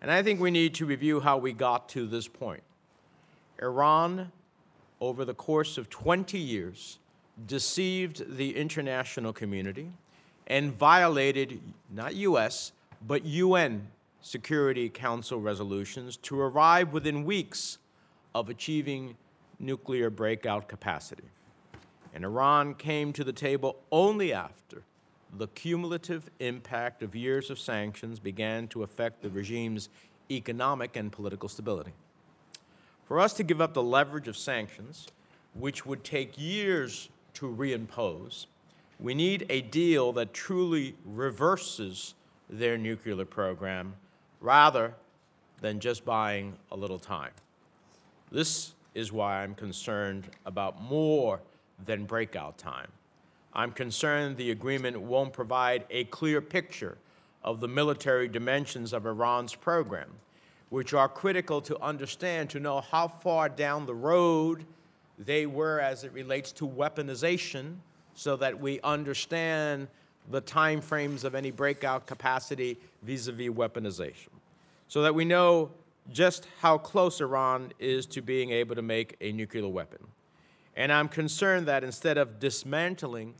And 0.00 0.10
I 0.10 0.22
think 0.22 0.40
we 0.40 0.50
need 0.50 0.74
to 0.74 0.86
review 0.86 1.20
how 1.20 1.38
we 1.38 1.52
got 1.52 1.88
to 1.90 2.06
this 2.06 2.26
point. 2.26 2.62
Iran, 3.60 4.32
over 5.02 5.24
the 5.24 5.34
course 5.34 5.78
of 5.78 5.90
20 5.90 6.38
years, 6.38 7.00
deceived 7.48 8.36
the 8.36 8.56
international 8.56 9.32
community 9.32 9.90
and 10.46 10.72
violated 10.72 11.60
not 11.90 12.14
U.S., 12.14 12.70
but 13.04 13.24
UN 13.24 13.88
Security 14.20 14.88
Council 14.88 15.40
resolutions 15.40 16.16
to 16.18 16.40
arrive 16.40 16.92
within 16.92 17.24
weeks 17.24 17.78
of 18.32 18.48
achieving 18.48 19.16
nuclear 19.58 20.08
breakout 20.08 20.68
capacity. 20.68 21.24
And 22.14 22.24
Iran 22.24 22.74
came 22.74 23.12
to 23.14 23.24
the 23.24 23.32
table 23.32 23.78
only 23.90 24.32
after 24.32 24.84
the 25.36 25.48
cumulative 25.48 26.30
impact 26.38 27.02
of 27.02 27.16
years 27.16 27.50
of 27.50 27.58
sanctions 27.58 28.20
began 28.20 28.68
to 28.68 28.84
affect 28.84 29.20
the 29.20 29.30
regime's 29.30 29.88
economic 30.30 30.94
and 30.94 31.10
political 31.10 31.48
stability. 31.48 31.92
For 33.12 33.20
us 33.20 33.34
to 33.34 33.42
give 33.42 33.60
up 33.60 33.74
the 33.74 33.82
leverage 33.82 34.26
of 34.26 34.38
sanctions, 34.38 35.06
which 35.52 35.84
would 35.84 36.02
take 36.02 36.40
years 36.40 37.10
to 37.34 37.46
reimpose, 37.46 38.46
we 38.98 39.12
need 39.12 39.44
a 39.50 39.60
deal 39.60 40.14
that 40.14 40.32
truly 40.32 40.94
reverses 41.04 42.14
their 42.48 42.78
nuclear 42.78 43.26
program 43.26 43.96
rather 44.40 44.94
than 45.60 45.78
just 45.78 46.06
buying 46.06 46.54
a 46.70 46.74
little 46.74 46.98
time. 46.98 47.32
This 48.30 48.72
is 48.94 49.12
why 49.12 49.42
I'm 49.42 49.54
concerned 49.56 50.30
about 50.46 50.80
more 50.80 51.42
than 51.84 52.06
breakout 52.06 52.56
time. 52.56 52.88
I'm 53.52 53.72
concerned 53.72 54.38
the 54.38 54.52
agreement 54.52 54.98
won't 54.98 55.34
provide 55.34 55.84
a 55.90 56.04
clear 56.04 56.40
picture 56.40 56.96
of 57.44 57.60
the 57.60 57.68
military 57.68 58.28
dimensions 58.28 58.94
of 58.94 59.04
Iran's 59.04 59.54
program, 59.54 60.08
which 60.72 60.94
are 60.94 61.06
critical 61.06 61.60
to 61.60 61.78
understand 61.82 62.48
to 62.48 62.58
know 62.58 62.80
how 62.80 63.06
far 63.06 63.46
down 63.46 63.84
the 63.84 63.94
road 63.94 64.64
they 65.18 65.44
were 65.44 65.78
as 65.78 66.02
it 66.02 66.10
relates 66.14 66.50
to 66.50 66.66
weaponization 66.66 67.74
so 68.14 68.36
that 68.36 68.58
we 68.58 68.80
understand 68.80 69.86
the 70.30 70.40
time 70.40 70.80
frames 70.80 71.24
of 71.24 71.34
any 71.34 71.50
breakout 71.50 72.06
capacity 72.06 72.78
vis-a-vis 73.02 73.50
weaponization 73.50 74.30
so 74.88 75.02
that 75.02 75.14
we 75.14 75.26
know 75.26 75.70
just 76.10 76.46
how 76.62 76.78
close 76.78 77.20
Iran 77.20 77.70
is 77.78 78.06
to 78.06 78.22
being 78.22 78.50
able 78.50 78.74
to 78.74 78.82
make 78.82 79.14
a 79.20 79.30
nuclear 79.30 79.68
weapon. 79.68 79.98
And 80.74 80.90
I'm 80.90 81.08
concerned 81.08 81.66
that 81.66 81.84
instead 81.84 82.16
of 82.16 82.40
dismantling 82.40 83.34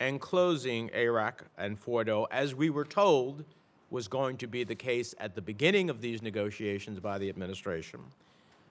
and 0.00 0.18
closing 0.22 0.88
Arak 0.94 1.44
and 1.58 1.78
Fordo, 1.78 2.26
as 2.30 2.54
we 2.54 2.70
were 2.70 2.86
told 2.86 3.44
was 3.90 4.08
going 4.08 4.36
to 4.38 4.46
be 4.46 4.64
the 4.64 4.74
case 4.74 5.14
at 5.18 5.34
the 5.34 5.40
beginning 5.40 5.88
of 5.90 6.00
these 6.00 6.22
negotiations 6.22 7.00
by 7.00 7.18
the 7.18 7.28
administration, 7.28 8.00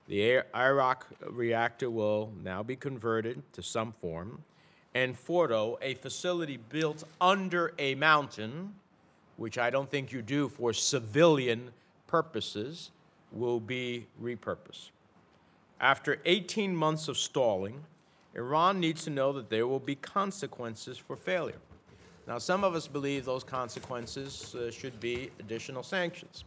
the 0.08 0.42
Arak 0.54 1.06
reactor 1.30 1.90
will 1.90 2.32
now 2.44 2.64
be 2.64 2.76
converted 2.76 3.42
to 3.54 3.62
some 3.62 3.92
form, 3.92 4.44
and 4.94 5.16
Fordo, 5.16 5.78
a 5.82 5.96
facility 5.96 6.58
built 6.70 7.04
under 7.20 7.74
a 7.78 7.96
mountain, 7.96 8.74
which 9.36 9.58
I 9.58 9.70
don't 9.70 9.90
think 9.90 10.12
you 10.12 10.22
do 10.22 10.50
for 10.50 10.72
civilian 10.72 11.72
purposes, 12.08 12.92
will 13.32 13.60
be 13.60 14.08
repurposed. 14.22 14.92
After 15.80 16.20
18 16.26 16.76
months 16.76 17.08
of 17.08 17.18
stalling, 17.18 17.84
Iran 18.34 18.80
needs 18.80 19.04
to 19.04 19.10
know 19.10 19.34
that 19.34 19.50
there 19.50 19.68
will 19.68 19.80
be 19.80 19.96
consequences 19.96 20.98
for 20.98 21.16
failure. 21.16 21.60
Now, 22.28 22.40
some 22.40 22.66
of 22.66 22.76
us 22.76 22.88
believe 22.88 23.24
those 23.24 23.46
consequences 23.46 24.54
uh, 24.54 24.70
should 24.70 25.00
be 25.00 25.32
additional 25.40 25.82
sanctions. 25.82 26.44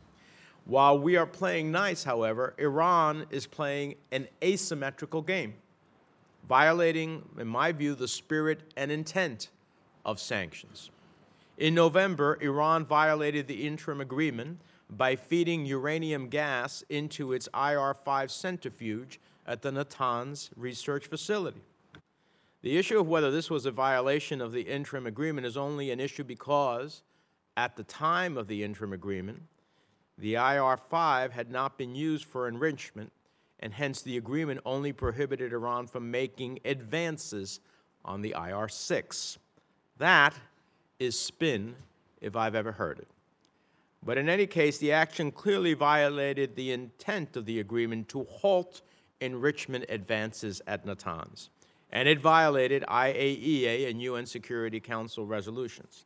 While 0.66 0.98
we 0.98 1.16
are 1.16 1.24
playing 1.24 1.72
nice, 1.72 2.04
however, 2.04 2.54
Iran 2.58 3.24
is 3.30 3.46
playing 3.46 3.94
an 4.12 4.28
asymmetrical 4.44 5.22
game, 5.22 5.54
violating, 6.46 7.22
in 7.38 7.46
my 7.46 7.72
view, 7.72 7.94
the 7.94 8.08
spirit 8.08 8.60
and 8.76 8.92
intent 8.92 9.48
of 10.04 10.20
sanctions. 10.20 10.90
In 11.56 11.74
November, 11.74 12.38
Iran 12.42 12.84
violated 12.84 13.48
the 13.48 13.66
interim 13.66 14.02
agreement 14.02 14.60
by 14.90 15.16
feeding 15.16 15.64
uranium 15.64 16.28
gas 16.28 16.84
into 16.90 17.32
its 17.32 17.48
IR 17.54 17.94
5 17.94 18.30
centrifuge 18.30 19.18
at 19.46 19.62
the 19.62 19.70
Natanz 19.70 20.50
research 20.56 21.06
facility. 21.06 21.62
The 22.62 22.76
issue 22.76 23.00
of 23.00 23.08
whether 23.08 23.30
this 23.30 23.48
was 23.48 23.64
a 23.64 23.70
violation 23.70 24.40
of 24.40 24.52
the 24.52 24.62
interim 24.62 25.06
agreement 25.06 25.46
is 25.46 25.56
only 25.56 25.90
an 25.90 26.00
issue 26.00 26.24
because, 26.24 27.02
at 27.56 27.76
the 27.76 27.84
time 27.84 28.36
of 28.36 28.48
the 28.48 28.62
interim 28.62 28.92
agreement, 28.92 29.42
the 30.18 30.34
IR 30.34 30.76
5 30.76 31.32
had 31.32 31.50
not 31.50 31.78
been 31.78 31.94
used 31.94 32.26
for 32.26 32.46
enrichment, 32.46 33.12
and 33.60 33.72
hence 33.72 34.02
the 34.02 34.18
agreement 34.18 34.60
only 34.66 34.92
prohibited 34.92 35.54
Iran 35.54 35.86
from 35.86 36.10
making 36.10 36.60
advances 36.66 37.60
on 38.04 38.20
the 38.20 38.34
IR 38.36 38.68
6. 38.68 39.38
That 39.96 40.34
is 40.98 41.18
spin 41.18 41.76
if 42.20 42.36
I've 42.36 42.54
ever 42.54 42.72
heard 42.72 42.98
it. 42.98 43.08
But 44.02 44.18
in 44.18 44.28
any 44.28 44.46
case, 44.46 44.76
the 44.76 44.92
action 44.92 45.30
clearly 45.30 45.72
violated 45.72 46.56
the 46.56 46.72
intent 46.72 47.36
of 47.36 47.46
the 47.46 47.60
agreement 47.60 48.10
to 48.10 48.24
halt 48.24 48.82
enrichment 49.20 49.86
advances 49.88 50.60
at 50.66 50.84
Natanz 50.84 51.48
and 51.92 52.08
it 52.08 52.20
violated 52.20 52.84
IAEA 52.88 53.88
and 53.90 54.00
UN 54.02 54.26
Security 54.26 54.80
Council 54.80 55.26
resolutions. 55.26 56.04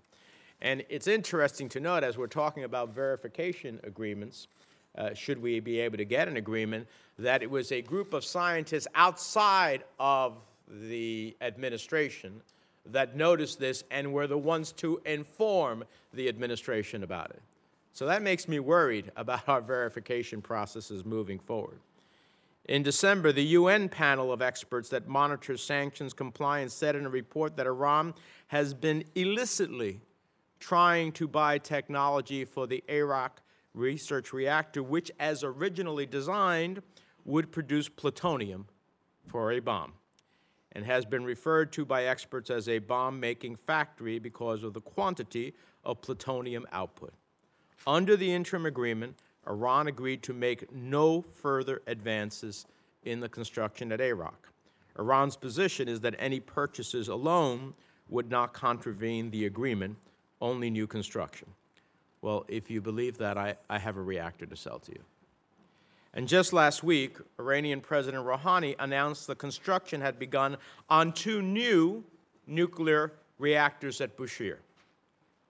And 0.61 0.85
it's 0.89 1.07
interesting 1.07 1.69
to 1.71 1.81
note, 1.81 2.05
as 2.05 2.17
we're 2.17 2.27
talking 2.27 2.65
about 2.65 2.95
verification 2.95 3.81
agreements, 3.85 4.49
uh, 4.97 5.13
should 5.13 5.41
we 5.43 5.61
be 5.61 5.81
able 5.81 5.97
to 5.97 6.05
get 6.05 6.29
an 6.29 6.37
agreement, 6.37 6.87
that 7.19 7.43
it 7.43 7.51
was 7.51 7.73
a 7.73 7.83
group 7.83 8.15
of 8.15 8.25
scientists 8.25 8.87
outside 8.95 9.85
of 9.99 10.37
the 10.69 11.37
administration 11.41 12.41
that 12.87 13.17
noticed 13.17 13.59
this 13.59 13.85
and 13.91 14.13
were 14.13 14.27
the 14.27 14.39
ones 14.39 14.73
to 14.73 15.01
inform 15.05 15.85
the 16.13 16.29
administration 16.29 17.03
about 17.03 17.31
it. 17.31 17.43
So 17.93 18.07
that 18.07 18.23
makes 18.23 18.49
me 18.49 18.59
worried 18.59 19.11
about 19.17 19.49
our 19.49 19.61
verification 19.77 20.43
processes 20.43 21.05
moving 21.05 21.39
forward. 21.39 21.79
In 22.67 22.83
December, 22.83 23.31
the 23.31 23.45
UN 23.45 23.91
panel 23.91 24.33
of 24.33 24.41
experts 24.41 24.89
that 24.89 25.07
monitors 25.07 25.63
sanctions 25.63 26.15
compliance 26.15 26.73
said 26.73 26.97
in 26.97 27.05
a 27.05 27.11
report 27.11 27.57
that 27.57 27.67
Iran 27.67 28.15
has 28.49 28.73
been 28.73 29.05
illicitly 29.15 30.01
trying 30.61 31.13
to 31.13 31.29
buy 31.29 31.59
technology 31.59 32.45
for 32.47 32.67
the 32.67 32.83
Arak 32.89 33.43
research 33.75 34.33
reactor, 34.33 34.83
which, 34.83 35.11
as 35.21 35.45
originally 35.45 36.07
designed, 36.07 36.81
would 37.27 37.53
produce 37.53 37.89
plutonium 37.89 38.67
for 39.27 39.53
a 39.53 39.61
bomb, 39.61 39.93
and 40.73 40.87
has 40.87 41.05
been 41.05 41.25
referred 41.25 41.71
to 41.73 41.85
by 41.85 42.05
experts 42.05 42.49
as 42.49 42.69
a 42.69 42.79
bomb 42.79 43.21
making 43.21 43.57
factory 43.57 44.19
because 44.19 44.63
of 44.63 44.73
the 44.73 44.81
quantity 44.81 45.55
of 45.85 46.01
plutonium 46.01 46.67
output. 46.73 47.13
Under 47.87 48.17
the 48.17 48.33
interim 48.33 48.65
agreement, 48.65 49.19
Iran 49.47 49.87
agreed 49.87 50.23
to 50.25 50.33
make 50.33 50.73
no 50.73 51.23
further 51.23 51.83
advances 51.87 52.67
in 53.05 53.21
the 53.21 53.29
construction 53.29 53.93
at 53.93 54.01
Arak. 54.01 54.49
Iran's 54.99 55.37
position 55.37 55.89
is 55.89 56.01
that 56.01 56.15
any 56.19 56.41
purchases 56.41 57.09
alone 57.09 57.75
would 58.09 58.31
not 58.31 58.53
contravene 58.53 59.31
the 59.31 59.47
agreement, 59.47 59.97
only 60.41 60.71
new 60.71 60.87
construction. 60.87 61.49
Well, 62.23 62.45
if 62.49 62.71
you 62.71 62.81
believe 62.81 63.19
that, 63.19 63.37
I, 63.37 63.57
I 63.69 63.79
have 63.79 63.97
a 63.97 64.03
reactor 64.03 64.47
to 64.47 64.57
sell 64.57 64.79
to 64.81 64.93
you. 64.93 65.01
And 66.15 66.29
just 66.29 66.53
last 66.53 66.85
week, 66.85 67.19
Iranian 67.41 67.81
President 67.81 68.25
Rouhani 68.25 68.77
announced 68.79 69.27
the 69.27 69.35
construction 69.35 70.01
had 70.01 70.19
begun 70.19 70.57
on 70.89 71.13
two 71.13 71.43
new 71.43 72.05
nuclear 72.47 73.13
reactors 73.39 74.01
at 74.01 74.17
Bushehr. 74.17 74.59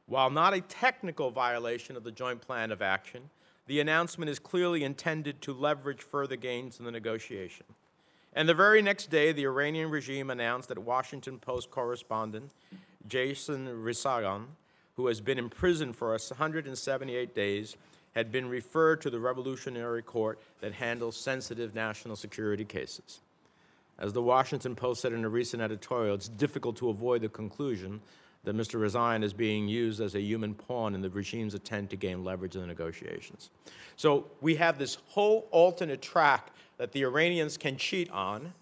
While 0.07 0.31
not 0.31 0.55
a 0.55 0.63
technical 0.63 1.31
violation 1.31 1.97
of 1.97 2.05
the 2.05 2.11
Joint 2.11 2.41
Plan 2.41 2.73
of 2.73 2.83
Action, 2.83 3.29
the 3.67 3.81
announcement 3.81 4.31
is 4.31 4.39
clearly 4.39 4.85
intended 4.85 5.41
to 5.43 5.53
leverage 5.53 6.03
further 6.03 6.37
gains 6.37 6.79
in 6.79 6.85
the 6.85 6.91
negotiation. 6.91 7.67
And 8.35 8.49
the 8.49 8.55
very 8.55 8.83
next 8.83 9.11
day, 9.11 9.33
the 9.33 9.47
Iranian 9.47 9.91
regime 9.91 10.31
announced 10.31 10.69
that 10.69 10.79
Washington 10.79 11.39
Post 11.39 11.71
correspondent 11.71 12.51
Jason 13.07 13.67
Rezaian, 13.69 14.47
who 14.97 15.07
has 15.07 15.21
been 15.21 15.39
in 15.39 15.49
prison 15.49 15.93
for 15.93 16.11
178 16.11 17.35
days, 17.35 17.77
had 18.15 18.31
been 18.31 18.49
referred 18.49 19.01
to 19.03 19.11
the 19.11 19.19
Revolutionary 19.19 20.03
Court 20.03 20.39
that 20.61 20.73
handles 20.73 21.17
sensitive 21.17 21.75
national 21.75 22.17
security 22.17 22.65
cases. 22.65 23.21
As 23.99 24.13
the 24.13 24.23
Washington 24.23 24.75
Post 24.75 25.03
said 25.03 25.13
in 25.13 25.25
a 25.25 25.29
recent 25.29 25.63
editorial, 25.63 26.15
it's 26.15 26.29
difficult 26.29 26.77
to 26.77 26.89
avoid 26.89 27.23
the 27.23 27.29
conclusion 27.29 28.01
that 28.45 28.55
Mr. 28.55 28.79
Rezaian 28.79 29.25
is 29.25 29.33
being 29.33 29.67
used 29.67 30.01
as 30.01 30.15
a 30.15 30.21
human 30.21 30.55
pawn 30.55 30.95
in 30.95 31.01
the 31.01 31.11
regime's 31.11 31.55
attempt 31.55 31.91
to 31.91 31.97
gain 31.97 32.23
leverage 32.25 32.55
in 32.55 32.61
the 32.61 32.67
negotiations. 32.67 33.51
So 33.97 34.27
we 34.41 34.55
have 34.57 34.79
this 34.79 34.99
whole 35.09 35.49
alternate 35.51 36.03
track 36.03 36.51
that 36.77 36.93
the 36.93 37.03
Iranians 37.05 37.57
can 37.57 37.77
cheat 37.77 38.11
on, 38.11 38.53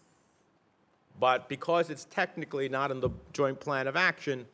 but 1.19 1.49
because 1.49 1.91
it's 1.91 2.07
technically 2.07 2.69
not 2.69 2.91
in 2.91 3.01
the 3.01 3.11
joint 3.33 3.59
plan 3.59 3.87
of 3.87 3.97
action, 3.97 4.47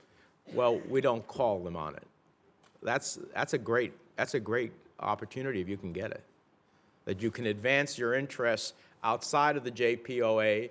well, 0.55 0.81
we 0.89 1.01
don't 1.01 1.27
call 1.27 1.61
them 1.61 1.77
on 1.77 1.95
it. 1.95 2.07
That's, 2.83 3.19
that's, 3.35 3.53
a 3.53 3.59
great, 3.59 3.93
that's 4.17 4.35
a 4.35 4.41
great 4.41 4.73
opportunity 5.01 5.61
if 5.61 5.69
you 5.69 5.77
can 5.77 5.93
get 5.93 6.11
it. 6.11 6.23
That 7.05 7.23
you 7.23 7.31
can 7.31 7.47
advance 7.47 7.99
your 7.99 8.15
interests 8.15 8.73
outside 9.03 9.57
of 9.57 9.65
the 9.65 9.71
JPOA 9.71 10.71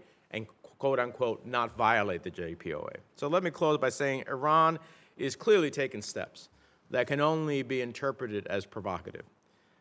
quote 0.80 1.00
unquote, 1.00 1.46
not 1.46 1.76
violate 1.78 2.24
the 2.24 2.32
JPOA. 2.32 2.98
So 3.16 3.28
let 3.28 3.44
me 3.44 3.52
close 3.52 3.78
by 3.78 3.90
saying 3.90 4.26
Iran 4.28 4.80
is 5.18 5.36
clearly 5.36 5.72
taking 5.72 6.02
steps 6.02 6.50
that 6.92 7.08
can 7.08 7.20
only 7.20 7.64
be 7.64 7.82
interpreted 7.82 8.48
as 8.48 8.66
provocative. 8.66 9.24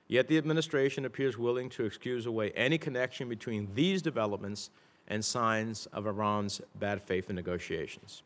Yet 0.08 0.28
the 0.28 0.38
administration 0.38 1.04
appears 1.04 1.36
willing 1.36 1.68
to 1.70 1.84
excuse 1.84 2.26
away 2.26 2.52
any 2.52 2.78
connection 2.78 3.28
between 3.28 3.68
these 3.74 4.02
developments 4.02 4.70
and 5.08 5.24
signs 5.24 5.86
of 5.86 6.06
Iran's 6.06 6.60
bad 6.76 7.02
faith 7.02 7.28
in 7.28 7.36
negotiations. 7.36 8.22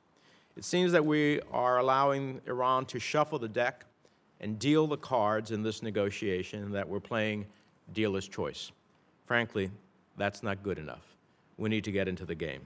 It 0.57 0.65
seems 0.65 0.93
that 0.93 1.05
we 1.05 1.41
are 1.53 1.79
allowing 1.79 2.41
Iran 2.47 2.85
to 2.87 2.99
shuffle 2.99 3.39
the 3.39 3.49
deck 3.49 3.85
and 4.41 4.59
deal 4.59 4.87
the 4.87 4.97
cards 4.97 5.50
in 5.50 5.62
this 5.62 5.83
negotiation 5.83 6.73
that 6.73 6.89
we're 6.89 7.00
playing 7.00 7.47
dealer's 7.93 8.29
choice. 8.29 8.73
Frankly, 9.25 9.71
that's 10.17 10.43
not 10.43 10.62
good 10.62 10.79
enough. 10.79 11.17
We 11.61 11.69
need 11.69 11.85
to 11.85 11.93
get 11.93 12.09
into 12.09 12.25
the 12.25 12.35
game. 12.35 12.62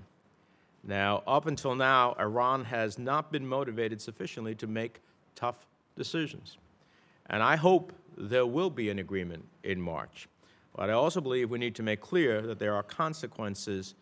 Now, 0.85 1.25
up 1.27 1.47
until 1.47 1.75
now, 1.75 2.15
Iran 2.19 2.65
has 2.67 2.97
not 2.97 3.33
been 3.33 3.45
motivated 3.45 4.01
sufficiently 4.01 4.55
to 4.55 4.69
make 4.69 5.01
tough 5.35 5.67
decisions. 5.97 6.59
And 7.27 7.43
I 7.43 7.57
hope 7.57 7.93
there 8.17 8.47
will 8.47 8.71
be 8.71 8.91
an 8.91 9.01
agreement 9.01 9.45
in 9.65 9.81
March. 9.81 10.29
But 10.77 10.91
I 10.91 10.93
also 10.93 11.21
believe 11.21 11.51
we 11.51 11.59
need 11.59 11.75
to 11.75 11.83
make 11.83 12.01
clear 12.01 12.41
that 12.43 12.61
there 12.61 12.75
are 12.75 12.85
consequences 12.85 13.95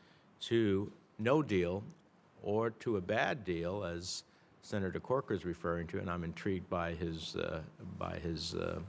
to 0.42 0.92
no 1.18 1.42
deal 1.42 1.82
or 2.42 2.70
to 2.70 2.98
a 2.98 3.00
bad 3.00 3.46
deal, 3.46 3.84
as 3.84 4.24
Senator 4.60 5.00
Corker 5.00 5.32
is 5.32 5.46
referring 5.46 5.86
to, 5.86 6.00
and 6.00 6.10
I'm 6.10 6.22
intrigued 6.22 6.68
by 6.68 6.92
his, 6.92 7.34
uh, 7.36 7.60
by 7.98 8.18
his 8.18 8.54
uh, 8.54 8.80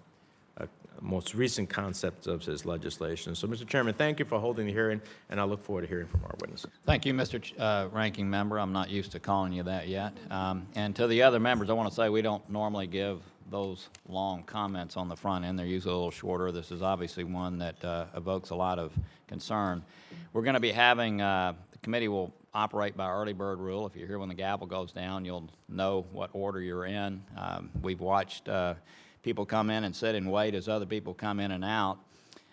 most 1.02 1.34
recent 1.36 1.70
concepts 1.70 2.28
of 2.28 2.44
his 2.44 2.66
legislation. 2.66 3.36
So, 3.36 3.48
Mr. 3.48 3.68
Chairman, 3.68 3.94
thank 3.94 4.20
you 4.20 4.26
for 4.26 4.40
holding 4.40 4.66
the 4.66 4.74
hearing, 4.74 5.02
and 5.30 5.40
I 5.40 5.44
look 5.44 5.64
forward 5.64 5.82
to 5.82 5.88
hearing 5.88 6.08
from 6.08 6.24
our 6.24 6.36
witnesses. 6.40 6.70
Thank 6.86 7.06
you, 7.06 7.14
Mr. 7.14 7.42
Ch- 7.42 7.54
uh, 7.60 7.88
Ranking 7.92 8.30
Member. 8.30 8.60
I'm 8.60 8.74
not 8.74 8.90
used 8.90 9.12
to 9.14 9.20
calling 9.20 9.54
you 9.54 9.64
that 9.64 9.88
yet. 9.88 10.18
Um, 10.30 10.68
And 10.76 10.96
to 10.96 11.08
the 11.08 11.22
other 11.24 11.40
members, 11.40 11.70
I 11.70 11.74
want 11.74 11.90
to 11.90 11.96
say 11.96 12.10
we 12.10 12.22
don't 12.22 12.48
normally 12.50 12.88
give 12.88 13.20
those 13.50 13.90
long 14.08 14.44
comments 14.44 14.96
on 14.98 15.10
the 15.10 15.16
front 15.16 15.46
end. 15.46 15.60
They're 15.60 15.66
usually 15.66 15.94
a 15.94 15.98
little 15.98 16.12
shorter. 16.12 16.52
This 16.52 16.72
is 16.72 16.82
obviously 16.82 17.24
one 17.24 17.58
that 17.60 17.84
uh, 17.84 18.06
evokes 18.16 18.50
a 18.52 18.56
lot 18.56 18.80
of 18.80 18.94
concern. 19.28 19.84
We're 20.32 20.42
going 20.44 20.56
to 20.56 20.60
be 20.60 20.72
having, 20.72 21.22
uh, 21.22 21.54
the 21.72 21.78
committee 21.80 22.08
will 22.08 22.34
operate 22.54 22.96
by 22.96 23.10
early 23.12 23.34
bird 23.34 23.60
rule. 23.60 23.86
If 23.86 23.96
you're 23.96 24.08
here 24.08 24.20
when 24.20 24.30
the 24.30 24.36
gavel 24.36 24.66
goes 24.68 24.92
down, 24.92 25.26
you'll 25.26 25.50
know 25.68 26.06
what 26.12 26.30
order 26.34 26.62
you're 26.62 26.86
in. 26.86 27.24
Um, 27.38 27.70
We've 27.82 28.00
watched 28.00 28.48
uh, 28.48 28.76
people 29.24 29.46
come 29.46 29.70
in 29.70 29.86
and 29.86 29.96
sit 29.96 30.16
and 30.16 30.32
wait 30.32 30.54
as 30.54 30.70
other 30.70 30.86
people 30.86 31.14
come 31.14 31.40
in 31.40 31.52
and 31.52 31.64
out. 31.66 31.98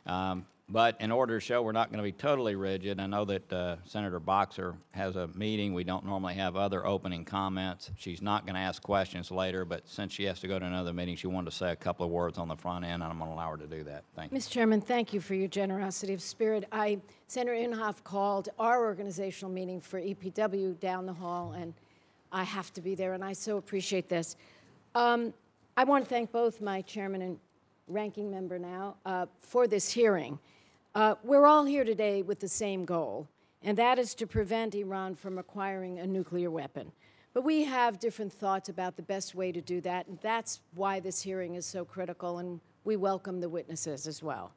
Um, 0.07 0.47
But 0.73 1.00
in 1.00 1.11
order 1.11 1.37
to 1.37 1.45
show 1.45 1.62
we're 1.62 1.73
not 1.73 1.91
going 1.91 1.99
to 1.99 2.05
be 2.05 2.12
totally 2.12 2.55
rigid, 2.55 3.00
I 3.00 3.07
know 3.07 3.25
that 3.25 3.53
uh, 3.53 3.77
Senator 3.85 4.21
Boxer 4.21 4.77
has 4.93 5.17
a 5.17 5.27
meeting. 5.35 5.75
We 5.75 5.83
don't 5.83 6.07
normally 6.07 6.35
have 6.35 6.55
other 6.55 6.87
opening 6.87 7.25
comments. 7.25 7.91
She's 7.97 8.23
not 8.23 8.47
going 8.47 8.55
to 8.55 8.61
ask 8.61 8.81
questions 8.81 9.33
later, 9.33 9.65
but 9.65 9.89
since 9.89 10.12
she 10.12 10.23
has 10.27 10.39
to 10.41 10.47
go 10.47 10.61
to 10.61 10.65
another 10.65 10.93
meeting, 10.93 11.17
she 11.17 11.27
wanted 11.27 11.50
to 11.50 11.57
say 11.57 11.73
a 11.73 11.77
couple 11.77 12.07
of 12.07 12.12
words 12.12 12.39
on 12.39 12.47
the 12.47 12.55
front 12.55 12.85
end, 12.85 13.03
and 13.03 13.12
I'm 13.12 13.19
going 13.19 13.31
to 13.31 13.35
allow 13.35 13.50
her 13.50 13.57
to 13.57 13.67
do 13.67 13.83
that. 13.83 14.05
Thank 14.15 14.31
you. 14.31 14.39
Mr. 14.39 14.50
Chairman, 14.50 14.81
thank 14.81 15.12
you 15.12 15.21
for 15.21 15.35
your 15.35 15.49
generosity 15.49 16.15
of 16.15 16.23
spirit. 16.23 16.65
I, 16.71 17.00
Senator 17.27 17.57
Inhofe 17.57 18.05
called 18.05 18.49
our 18.57 18.85
organizational 18.85 19.53
meeting 19.53 19.81
for 19.81 20.00
EPW 20.00 20.79
down 20.79 21.05
the 21.05 21.15
hall, 21.15 21.50
and 21.50 21.75
I 22.31 22.45
have 22.45 22.73
to 22.75 22.81
be 22.81 22.95
there, 22.95 23.15
and 23.15 23.25
I 23.25 23.33
so 23.33 23.57
appreciate 23.57 24.09
this. 24.09 24.37
Um, 24.95 25.35
I 25.77 25.85
want 25.85 26.05
to 26.05 26.11
thank 26.11 26.33
both 26.33 26.61
my 26.61 26.83
chairman 26.83 27.23
and 27.23 27.39
ranking 27.87 28.31
member 28.31 28.59
now 28.59 28.97
uh, 29.07 29.27
for 29.41 29.67
this 29.67 29.91
hearing. 29.91 30.39
Uh, 30.95 31.15
we're 31.23 31.47
all 31.47 31.65
here 31.65 31.85
today 31.85 32.23
with 32.23 32.41
the 32.41 32.49
same 32.49 32.85
goal, 32.85 33.29
and 33.62 33.79
that 33.79 33.99
is 33.99 34.15
to 34.17 34.27
prevent 34.27 34.75
Iran 34.75 35.15
from 35.15 35.39
acquiring 35.39 35.99
a 35.99 36.07
nuclear 36.07 36.50
weapon. 36.50 36.91
But 37.33 37.45
we 37.45 37.65
have 37.65 38.00
different 38.00 38.33
thoughts 38.33 38.69
about 38.69 38.97
the 38.97 39.03
best 39.03 39.35
way 39.37 39.53
to 39.53 39.61
do 39.61 39.81
that, 39.83 40.09
and 40.09 40.19
that's 40.21 40.61
why 40.75 40.99
this 40.99 41.23
hearing 41.23 41.54
is 41.54 41.67
so 41.67 41.85
critical, 41.85 42.39
and 42.39 42.61
we 42.85 42.97
welcome 42.97 43.41
the 43.41 43.49
witnesses 43.49 44.09
as 44.09 44.23
well. 44.23 44.52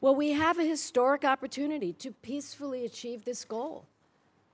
Well, 0.00 0.16
we 0.16 0.32
have 0.32 0.58
a 0.58 0.64
historic 0.64 1.24
opportunity 1.24 1.92
to 1.94 2.10
peacefully 2.10 2.84
achieve 2.84 3.24
this 3.24 3.44
goal. 3.44 3.86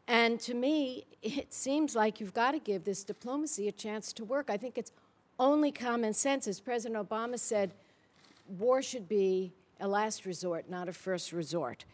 And 0.06 0.38
to 0.40 0.54
me, 0.54 1.06
it 1.22 1.52
seems 1.54 1.96
like 1.96 2.20
you've 2.20 2.34
got 2.34 2.52
to 2.52 2.58
give 2.58 2.84
this 2.84 3.04
diplomacy 3.04 3.68
a 3.68 3.72
chance 3.72 4.12
to 4.14 4.24
work. 4.24 4.50
I 4.50 4.56
think 4.56 4.76
it's 4.76 4.92
only 5.38 5.72
common 5.72 6.12
sense. 6.12 6.46
As 6.46 6.60
President 6.60 7.08
Obama 7.08 7.38
said, 7.38 7.72
war 8.58 8.82
should 8.82 9.08
be 9.08 9.52
a 9.80 9.88
last 9.88 10.26
resort, 10.26 10.70
not 10.70 10.88
a 10.88 10.92
first 10.92 11.32
resort. 11.32 11.84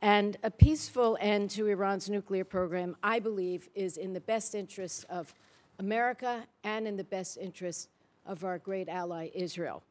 And 0.00 0.36
a 0.42 0.50
peaceful 0.50 1.18
end 1.20 1.50
to 1.50 1.66
Iran's 1.66 2.08
nuclear 2.08 2.44
program, 2.44 2.96
I 3.02 3.18
believe, 3.18 3.68
is 3.74 3.96
in 3.96 4.12
the 4.12 4.20
best 4.20 4.54
interest 4.54 5.04
of 5.08 5.34
America 5.78 6.44
and 6.62 6.86
in 6.86 6.96
the 6.96 7.04
best 7.04 7.36
interest 7.36 7.88
of 8.26 8.44
our 8.44 8.58
great 8.58 8.88
ally, 8.88 9.30
Israel. 9.34 9.82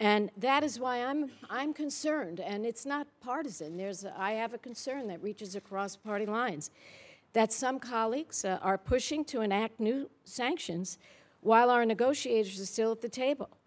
And 0.00 0.30
that 0.36 0.62
is 0.62 0.78
why 0.78 1.04
I'm, 1.04 1.30
I'm 1.48 1.72
concerned, 1.72 2.40
and 2.40 2.66
it's 2.66 2.84
not 2.84 3.06
partisan. 3.20 3.76
There's, 3.76 4.04
a, 4.04 4.14
I 4.18 4.32
have 4.32 4.52
a 4.52 4.58
concern 4.58 5.06
that 5.08 5.22
reaches 5.22 5.54
across 5.56 5.96
party 5.96 6.26
lines 6.26 6.70
that 7.32 7.52
some 7.52 7.78
colleagues 7.78 8.44
uh, 8.44 8.58
are 8.62 8.78
pushing 8.78 9.24
to 9.26 9.42
enact 9.42 9.78
new 9.78 10.08
sanctions 10.24 10.98
while 11.40 11.70
our 11.70 11.84
negotiators 11.84 12.60
are 12.60 12.66
still 12.66 12.92
at 12.92 13.00
the 13.00 13.08
table. 13.08 13.58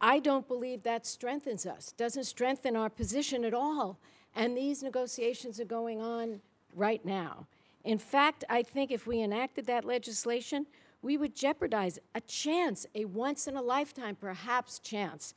I 0.00 0.18
don't 0.18 0.46
believe 0.46 0.82
that 0.82 1.06
strengthens 1.06 1.66
us, 1.66 1.92
doesn't 1.92 2.24
strengthen 2.24 2.76
our 2.76 2.90
position 2.90 3.44
at 3.44 3.54
all. 3.54 3.98
And 4.34 4.56
these 4.56 4.82
negotiations 4.82 5.60
are 5.60 5.64
going 5.64 6.00
on 6.02 6.40
right 6.74 7.04
now. 7.04 7.46
In 7.84 7.98
fact, 7.98 8.44
I 8.48 8.62
think 8.62 8.90
if 8.90 9.06
we 9.06 9.22
enacted 9.22 9.66
that 9.66 9.84
legislation, 9.84 10.66
we 11.02 11.16
would 11.16 11.36
jeopardize 11.36 11.98
a 12.14 12.20
chance, 12.22 12.86
a 12.94 13.04
once 13.04 13.46
in 13.46 13.56
a 13.56 13.62
lifetime, 13.62 14.16
perhaps, 14.16 14.78
chance 14.78 15.34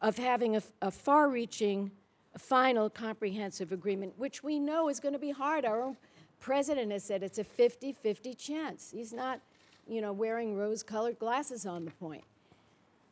of 0.00 0.18
having 0.18 0.54
a, 0.54 0.62
a 0.82 0.90
far 0.90 1.28
reaching, 1.28 1.90
final, 2.36 2.88
comprehensive 2.90 3.72
agreement, 3.72 4.12
which 4.16 4.44
we 4.44 4.60
know 4.60 4.88
is 4.88 5.00
going 5.00 5.14
to 5.14 5.18
be 5.18 5.30
hard. 5.30 5.64
Our 5.64 5.82
own 5.82 5.96
president 6.40 6.92
has 6.92 7.04
said 7.04 7.22
it's 7.22 7.38
a 7.38 7.44
50 7.44 7.92
50 7.92 8.34
chance. 8.34 8.90
He's 8.92 9.12
not, 9.12 9.40
you 9.88 10.00
know, 10.00 10.12
wearing 10.12 10.54
rose 10.54 10.82
colored 10.82 11.18
glasses 11.18 11.66
on 11.66 11.84
the 11.84 11.90
point. 11.92 12.24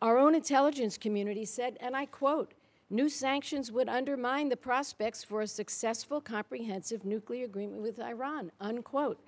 Our 0.02 0.18
own 0.18 0.34
intelligence 0.34 0.98
community 0.98 1.44
said, 1.44 1.78
and 1.80 1.96
I 1.96 2.06
quote, 2.06 2.52
new 2.90 3.08
sanctions 3.08 3.72
would 3.72 3.88
undermine 3.88 4.50
the 4.50 4.56
prospects 4.56 5.24
for 5.24 5.40
a 5.40 5.46
successful, 5.46 6.20
comprehensive 6.20 7.04
nuclear 7.04 7.46
agreement 7.46 7.82
with 7.82 7.98
Iran, 7.98 8.52
unquote. 8.60 9.18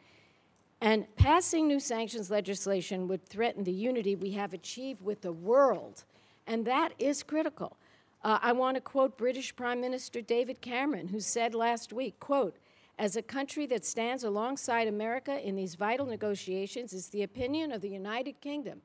And 0.80 1.06
passing 1.16 1.66
new 1.66 1.80
sanctions 1.80 2.30
legislation 2.30 3.08
would 3.08 3.26
threaten 3.26 3.64
the 3.64 3.72
unity 3.72 4.14
we 4.14 4.32
have 4.32 4.52
achieved 4.52 5.02
with 5.02 5.22
the 5.22 5.32
world, 5.32 6.04
and 6.46 6.64
that 6.66 6.92
is 6.98 7.22
critical. 7.22 7.76
Uh, 8.22 8.38
I 8.42 8.52
want 8.52 8.76
to 8.76 8.80
quote 8.80 9.16
British 9.16 9.56
Prime 9.56 9.80
Minister 9.80 10.20
David 10.20 10.60
Cameron, 10.60 11.08
who 11.08 11.20
said 11.20 11.54
last 11.54 11.92
week, 11.92 12.20
quote, 12.20 12.56
as 12.98 13.16
a 13.16 13.22
country 13.22 13.64
that 13.66 13.84
stands 13.84 14.24
alongside 14.24 14.88
America 14.88 15.40
in 15.46 15.54
these 15.54 15.76
vital 15.76 16.06
negotiations, 16.06 16.92
is 16.92 17.08
the 17.08 17.22
opinion 17.22 17.70
of 17.70 17.80
the 17.80 17.88
United 17.88 18.40
Kingdom 18.40 18.82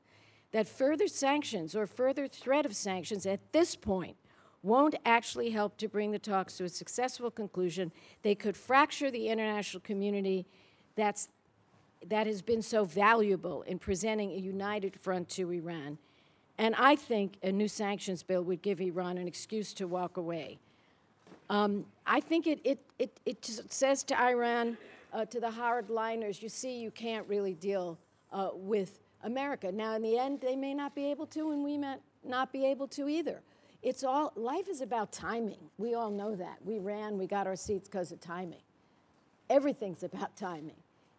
that 0.52 0.68
further 0.68 1.08
sanctions 1.08 1.74
or 1.74 1.84
further 1.84 2.28
threat 2.28 2.64
of 2.64 2.76
sanctions 2.76 3.26
at 3.26 3.52
this 3.52 3.74
point 3.74 4.16
won't 4.62 4.94
actually 5.04 5.50
help 5.50 5.76
to 5.76 5.88
bring 5.88 6.12
the 6.12 6.18
talks 6.18 6.56
to 6.56 6.64
a 6.64 6.68
successful 6.68 7.30
conclusion. 7.30 7.90
They 8.22 8.36
could 8.36 8.56
fracture 8.56 9.10
the 9.10 9.28
international 9.28 9.80
community 9.80 10.46
that's, 10.94 11.28
that 12.06 12.26
has 12.28 12.40
been 12.40 12.62
so 12.62 12.84
valuable 12.84 13.62
in 13.62 13.78
presenting 13.80 14.30
a 14.30 14.36
united 14.36 14.94
front 14.94 15.28
to 15.30 15.50
Iran. 15.50 15.98
And 16.56 16.74
I 16.76 16.94
think 16.94 17.36
a 17.42 17.50
new 17.50 17.68
sanctions 17.68 18.22
bill 18.22 18.42
would 18.44 18.62
give 18.62 18.80
Iran 18.80 19.18
an 19.18 19.26
excuse 19.26 19.74
to 19.74 19.88
walk 19.88 20.16
away. 20.16 20.60
Um, 21.50 21.86
I 22.06 22.20
think 22.20 22.46
it, 22.46 22.60
it, 22.64 22.78
it, 22.98 23.20
it 23.26 23.42
just 23.42 23.72
says 23.72 24.02
to 24.04 24.20
Iran, 24.20 24.76
uh, 25.12 25.24
to 25.26 25.40
the 25.40 25.48
hardliners, 25.48 26.42
you 26.42 26.48
see, 26.48 26.78
you 26.78 26.90
can't 26.90 27.26
really 27.28 27.54
deal 27.54 27.98
uh, 28.32 28.50
with 28.52 28.98
America. 29.22 29.70
Now, 29.70 29.94
in 29.94 30.02
the 30.02 30.18
end, 30.18 30.40
they 30.40 30.56
may 30.56 30.74
not 30.74 30.94
be 30.94 31.10
able 31.10 31.26
to, 31.28 31.52
and 31.52 31.62
we 31.62 31.78
may 31.78 31.96
not 32.24 32.52
be 32.52 32.64
able 32.66 32.88
to 32.88 33.08
either. 33.08 33.40
It's 33.82 34.02
all, 34.02 34.32
life 34.34 34.68
is 34.68 34.80
about 34.80 35.12
timing. 35.12 35.70
We 35.78 35.94
all 35.94 36.10
know 36.10 36.34
that. 36.36 36.58
We 36.64 36.78
ran, 36.78 37.18
we 37.18 37.26
got 37.26 37.46
our 37.46 37.56
seats 37.56 37.88
because 37.88 38.12
of 38.12 38.20
timing. 38.20 38.62
Everything's 39.50 40.02
about 40.02 40.36
timing. 40.36 40.76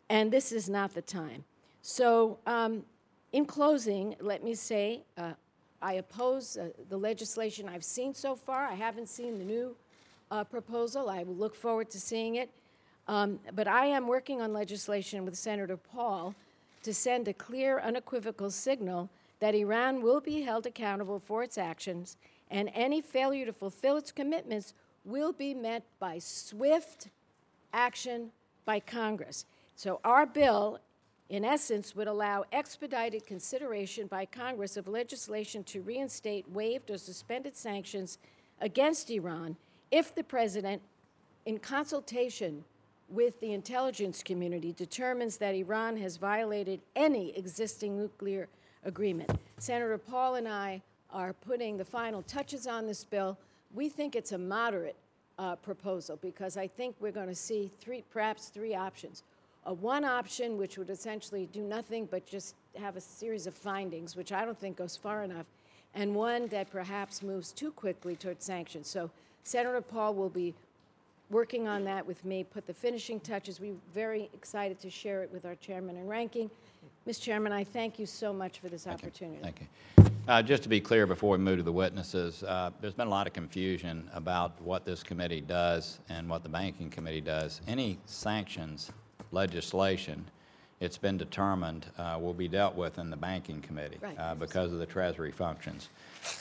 And 0.09 0.31
this 0.31 0.51
is 0.51 0.69
not 0.69 0.93
the 0.93 1.01
time. 1.01 1.43
So, 1.81 2.39
um, 2.45 2.83
in 3.31 3.45
closing, 3.45 4.15
let 4.19 4.43
me 4.43 4.55
say 4.55 5.03
uh, 5.17 5.33
I 5.81 5.93
oppose 5.93 6.57
uh, 6.57 6.69
the 6.89 6.97
legislation 6.97 7.67
I've 7.67 7.83
seen 7.83 8.13
so 8.13 8.35
far. 8.35 8.65
I 8.65 8.75
haven't 8.75 9.09
seen 9.09 9.37
the 9.37 9.43
new 9.43 9.75
uh, 10.31 10.43
proposal. 10.43 11.09
I 11.09 11.23
look 11.23 11.55
forward 11.55 11.89
to 11.91 11.99
seeing 11.99 12.35
it. 12.35 12.49
Um, 13.07 13.39
but 13.53 13.67
I 13.67 13.85
am 13.85 14.07
working 14.07 14.41
on 14.41 14.51
legislation 14.51 15.25
with 15.25 15.35
Senator 15.35 15.77
Paul 15.77 16.33
to 16.83 16.93
send 16.93 17.27
a 17.27 17.33
clear, 17.33 17.79
unequivocal 17.79 18.49
signal 18.51 19.09
that 19.39 19.53
Iran 19.53 20.01
will 20.01 20.21
be 20.21 20.41
held 20.41 20.65
accountable 20.65 21.19
for 21.19 21.43
its 21.43 21.57
actions 21.57 22.17
and 22.49 22.69
any 22.73 23.01
failure 23.01 23.45
to 23.45 23.53
fulfill 23.53 23.97
its 23.97 24.11
commitments 24.11 24.73
will 25.03 25.33
be 25.33 25.53
met 25.53 25.83
by 25.99 26.19
swift 26.19 27.09
action 27.73 28.31
by 28.65 28.79
Congress. 28.79 29.45
So 29.75 29.99
our 30.03 30.25
bill, 30.25 30.79
in 31.29 31.43
essence, 31.43 31.95
would 31.95 32.07
allow 32.07 32.45
expedited 32.51 33.25
consideration 33.27 34.07
by 34.07 34.25
Congress 34.25 34.77
of 34.77 34.87
legislation 34.87 35.63
to 35.65 35.81
reinstate 35.81 36.49
waived 36.49 36.89
or 36.89 36.97
suspended 36.97 37.55
sanctions 37.55 38.17
against 38.61 39.11
Iran 39.11 39.57
if 39.91 40.13
the 40.13 40.23
president, 40.23 40.81
in 41.45 41.59
consultation 41.59 42.63
with 43.09 43.39
the 43.39 43.53
intelligence 43.53 44.23
community, 44.23 44.73
determines 44.73 45.37
that 45.37 45.55
Iran 45.55 45.97
has 45.97 46.17
violated 46.17 46.81
any 46.95 47.35
existing 47.37 47.97
nuclear 47.97 48.47
agreement. 48.83 49.31
Senator 49.57 49.97
Paul 49.97 50.35
and 50.35 50.47
I 50.47 50.81
are 51.11 51.33
putting 51.33 51.77
the 51.77 51.85
final 51.85 52.21
touches 52.23 52.67
on 52.67 52.87
this 52.87 53.03
bill. 53.03 53.37
We 53.73 53.89
think 53.89 54.15
it's 54.15 54.31
a 54.31 54.37
moderate 54.37 54.95
uh, 55.37 55.55
proposal 55.55 56.17
because 56.21 56.57
I 56.57 56.67
think 56.67 56.95
we're 56.99 57.11
going 57.11 57.27
to 57.27 57.35
see 57.35 57.69
three, 57.79 58.03
perhaps 58.11 58.47
three 58.49 58.75
options. 58.75 59.23
Uh, 59.67 59.73
one 59.73 60.05
option, 60.05 60.57
which 60.57 60.77
would 60.77 60.89
essentially 60.89 61.47
do 61.51 61.61
nothing 61.61 62.07
but 62.09 62.25
just 62.25 62.55
have 62.77 62.95
a 62.95 63.01
series 63.01 63.47
of 63.47 63.53
findings, 63.53 64.15
which 64.15 64.31
I 64.31 64.45
don't 64.45 64.59
think 64.59 64.77
goes 64.77 64.95
far 64.95 65.23
enough, 65.23 65.45
and 65.93 66.13
one 66.13 66.47
that 66.47 66.69
perhaps 66.69 67.23
moves 67.23 67.51
too 67.51 67.71
quickly 67.71 68.15
towards 68.15 68.45
sanctions. 68.45 68.87
So 68.87 69.09
Senator 69.45 69.79
Paul 69.79 70.15
will 70.15 70.29
be 70.29 70.55
working 71.29 71.67
on 71.67 71.83
that 71.85 72.05
with 72.05 72.25
me, 72.25 72.43
put 72.43 72.65
the 72.65 72.73
finishing 72.73 73.19
touches. 73.19 73.59
We're 73.59 73.75
very 73.93 74.27
excited 74.33 74.79
to 74.79 74.89
share 74.89 75.21
it 75.21 75.31
with 75.31 75.45
our 75.45 75.53
chairman 75.55 75.97
and 75.97 76.09
ranking. 76.09 76.49
Mr. 77.07 77.21
Chairman, 77.21 77.51
I 77.51 77.63
thank 77.63 77.99
you 77.99 78.07
so 78.07 78.33
much 78.33 78.57
for 78.57 78.69
this 78.69 78.87
opportunity. 78.87 79.39
Thank 79.43 79.61
you. 79.61 80.05
Uh, 80.27 80.41
Just 80.41 80.63
to 80.63 80.69
be 80.69 80.81
clear, 80.81 81.05
before 81.05 81.33
we 81.33 81.37
move 81.37 81.57
to 81.57 81.63
the 81.63 81.71
witnesses, 81.71 82.41
uh, 82.41 82.71
there's 82.81 82.95
been 82.95 83.05
a 83.05 83.11
lot 83.11 83.27
of 83.27 83.33
confusion 83.33 84.09
about 84.15 84.59
what 84.63 84.83
this 84.83 85.03
committee 85.03 85.41
does 85.41 85.99
and 86.09 86.27
what 86.27 86.41
the 86.41 86.49
banking 86.49 86.89
committee 86.89 87.21
does. 87.21 87.61
Any 87.67 87.99
sanctions 88.07 88.91
legislation, 89.31 90.25
it's 90.81 90.97
been 90.97 91.17
determined, 91.17 91.85
uh, 91.97 92.17
will 92.21 92.33
be 92.33 92.47
dealt 92.49 92.75
with 92.75 92.97
in 92.97 93.09
the 93.09 93.15
banking 93.15 93.61
committee 93.61 93.97
Right. 94.01 94.15
uh, 94.19 94.35
because 94.35 94.73
of 94.73 94.79
the 94.79 94.85
treasury 94.85 95.31
functions. 95.31 95.87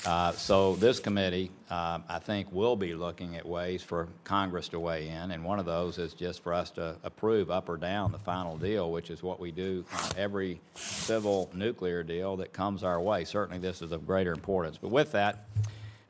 Uh, 0.07 0.33
So 0.33 0.75
this 0.77 0.99
committee, 0.99 1.51
uh, 1.71 2.01
I 2.09 2.19
think, 2.19 2.51
will 2.51 2.75
be 2.75 2.95
looking 2.95 3.37
at 3.37 3.47
ways 3.47 3.83
for 3.83 4.09
Congress 4.25 4.69
to 4.69 4.81
weigh 4.81 5.09
in, 5.09 5.31
and 5.31 5.45
one 5.45 5.59
of 5.61 5.67
those 5.67 5.99
is 5.99 6.15
just 6.15 6.43
for 6.43 6.53
us 6.53 6.71
to 6.73 6.97
approve 7.05 7.51
up 7.51 7.69
or 7.69 7.77
down 7.77 8.11
the 8.11 8.19
final 8.19 8.57
deal, 8.57 8.91
which 8.91 9.11
is 9.11 9.23
what 9.23 9.39
we 9.39 9.53
do 9.53 9.85
on 9.93 10.11
every 10.17 10.61
civil 10.75 11.49
nuclear 11.55 12.03
deal 12.03 12.37
that 12.39 12.53
comes 12.53 12.83
our 12.83 13.01
way. 13.01 13.25
Certainly, 13.25 13.59
this 13.61 13.83
is 13.83 13.93
of 13.93 14.07
greater 14.07 14.33
importance. 14.33 14.79
But 14.81 14.89
with 14.91 15.13
that, 15.13 15.45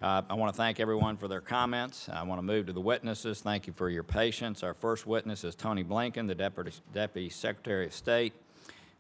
uh, 0.05 0.21
I 0.29 0.35
want 0.35 0.53
to 0.53 0.57
thank 0.57 0.81
everyone 0.81 1.17
for 1.17 1.29
their 1.29 1.41
comments. 1.41 2.11
I 2.11 2.25
want 2.25 2.39
to 2.39 2.43
move 2.43 2.67
to 2.67 2.75
the 2.75 2.81
witnesses. 2.81 3.41
Thank 3.41 3.67
you 3.67 3.73
for 3.73 3.89
your 3.89 4.03
patience. 4.03 4.63
Our 4.63 4.75
first 4.75 5.07
witness 5.07 5.45
is 5.45 5.55
Tony 5.55 5.83
Blinken, 5.83 6.27
the 6.27 6.35
Deputy, 6.35 6.73
Deputy 6.93 7.31
Secretary 7.31 7.87
of 7.87 7.95
State. 7.95 8.35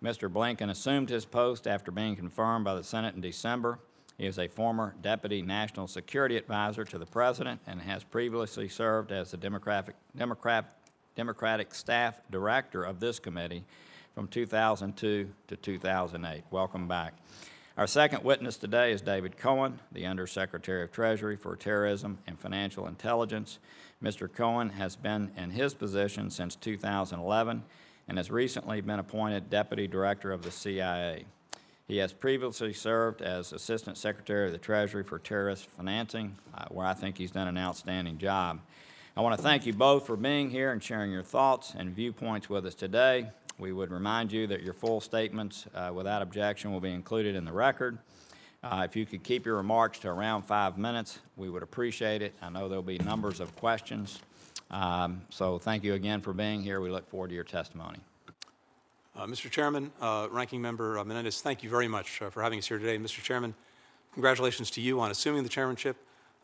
Mr. 0.02 0.32
Blinken 0.32 0.70
assumed 0.70 1.10
his 1.10 1.26
post 1.26 1.66
after 1.66 1.90
being 1.90 2.16
confirmed 2.16 2.64
by 2.64 2.74
the 2.74 2.82
Senate 2.82 3.14
in 3.14 3.20
December. 3.20 3.78
He 4.16 4.24
is 4.24 4.38
a 4.38 4.48
former 4.48 4.94
Deputy 5.02 5.42
National 5.42 5.86
Security 5.86 6.38
Advisor 6.38 6.86
to 6.86 6.96
the 6.96 7.04
President 7.04 7.60
and 7.66 7.82
has 7.82 8.02
previously 8.02 8.68
served 8.68 9.12
as 9.12 9.30
the 9.30 9.36
Democratic, 9.36 9.96
Democrat, 10.16 10.74
Democratic 11.16 11.74
Staff 11.74 12.18
Director 12.30 12.82
of 12.82 12.98
this 12.98 13.18
committee 13.18 13.64
from 14.14 14.26
2002 14.26 15.28
to 15.48 15.56
2008. 15.56 16.44
Welcome 16.50 16.88
back. 16.88 17.12
Our 17.76 17.88
second 17.88 18.22
witness 18.22 18.56
today 18.56 18.92
is 18.92 19.00
David 19.00 19.36
Cohen, 19.36 19.80
the 19.90 20.06
Undersecretary 20.06 20.84
of 20.84 20.92
Treasury 20.92 21.34
for 21.34 21.56
Terrorism 21.56 22.18
and 22.24 22.38
Financial 22.38 22.86
Intelligence. 22.86 23.58
Mr. 24.00 24.32
Cohen 24.32 24.70
has 24.70 24.94
been 24.94 25.32
in 25.36 25.50
his 25.50 25.74
position 25.74 26.30
since 26.30 26.54
2011 26.54 27.64
and 28.06 28.16
has 28.16 28.30
recently 28.30 28.80
been 28.80 29.00
appointed 29.00 29.50
Deputy 29.50 29.88
Director 29.88 30.30
of 30.30 30.42
the 30.42 30.52
CIA. 30.52 31.24
He 31.88 31.96
has 31.96 32.12
previously 32.12 32.72
served 32.72 33.20
as 33.20 33.52
Assistant 33.52 33.98
Secretary 33.98 34.46
of 34.46 34.52
the 34.52 34.58
Treasury 34.58 35.02
for 35.02 35.18
Terrorist 35.18 35.66
Financing, 35.66 36.36
uh, 36.56 36.66
where 36.68 36.86
I 36.86 36.94
think 36.94 37.18
he's 37.18 37.32
done 37.32 37.48
an 37.48 37.58
outstanding 37.58 38.18
job. 38.18 38.60
I 39.16 39.20
want 39.20 39.36
to 39.36 39.42
thank 39.42 39.66
you 39.66 39.72
both 39.72 40.06
for 40.06 40.16
being 40.16 40.50
here 40.50 40.70
and 40.70 40.80
sharing 40.80 41.10
your 41.10 41.24
thoughts 41.24 41.74
and 41.76 41.90
viewpoints 41.90 42.48
with 42.48 42.66
us 42.66 42.76
today. 42.76 43.30
We 43.58 43.72
would 43.72 43.90
remind 43.90 44.32
you 44.32 44.46
that 44.48 44.62
your 44.62 44.74
full 44.74 45.00
statements, 45.00 45.66
uh, 45.74 45.92
without 45.94 46.22
objection, 46.22 46.72
will 46.72 46.80
be 46.80 46.92
included 46.92 47.36
in 47.36 47.44
the 47.44 47.52
record. 47.52 47.98
Uh, 48.62 48.82
If 48.84 48.96
you 48.96 49.06
could 49.06 49.22
keep 49.22 49.46
your 49.46 49.56
remarks 49.56 49.98
to 50.00 50.08
around 50.08 50.42
five 50.42 50.76
minutes, 50.76 51.20
we 51.36 51.48
would 51.48 51.62
appreciate 51.62 52.20
it. 52.22 52.34
I 52.42 52.48
know 52.50 52.68
there'll 52.68 52.82
be 52.82 52.98
numbers 52.98 53.38
of 53.40 53.54
questions. 53.56 54.18
Um, 54.70 55.22
So 55.30 55.58
thank 55.58 55.84
you 55.84 55.94
again 55.94 56.20
for 56.20 56.32
being 56.32 56.62
here. 56.62 56.80
We 56.80 56.90
look 56.90 57.08
forward 57.08 57.28
to 57.28 57.34
your 57.34 57.44
testimony. 57.44 58.00
Uh, 59.16 59.26
Mr. 59.26 59.48
Chairman, 59.48 59.92
uh, 60.00 60.26
Ranking 60.32 60.60
Member 60.60 60.98
uh, 60.98 61.04
Menendez, 61.04 61.40
thank 61.40 61.62
you 61.62 61.70
very 61.70 61.86
much 61.86 62.20
uh, 62.20 62.30
for 62.30 62.42
having 62.42 62.58
us 62.58 62.66
here 62.66 62.80
today. 62.80 62.98
Mr. 62.98 63.22
Chairman, 63.22 63.54
congratulations 64.12 64.68
to 64.72 64.80
you 64.80 64.98
on 64.98 65.12
assuming 65.12 65.44
the 65.44 65.48
chairmanship. 65.48 65.96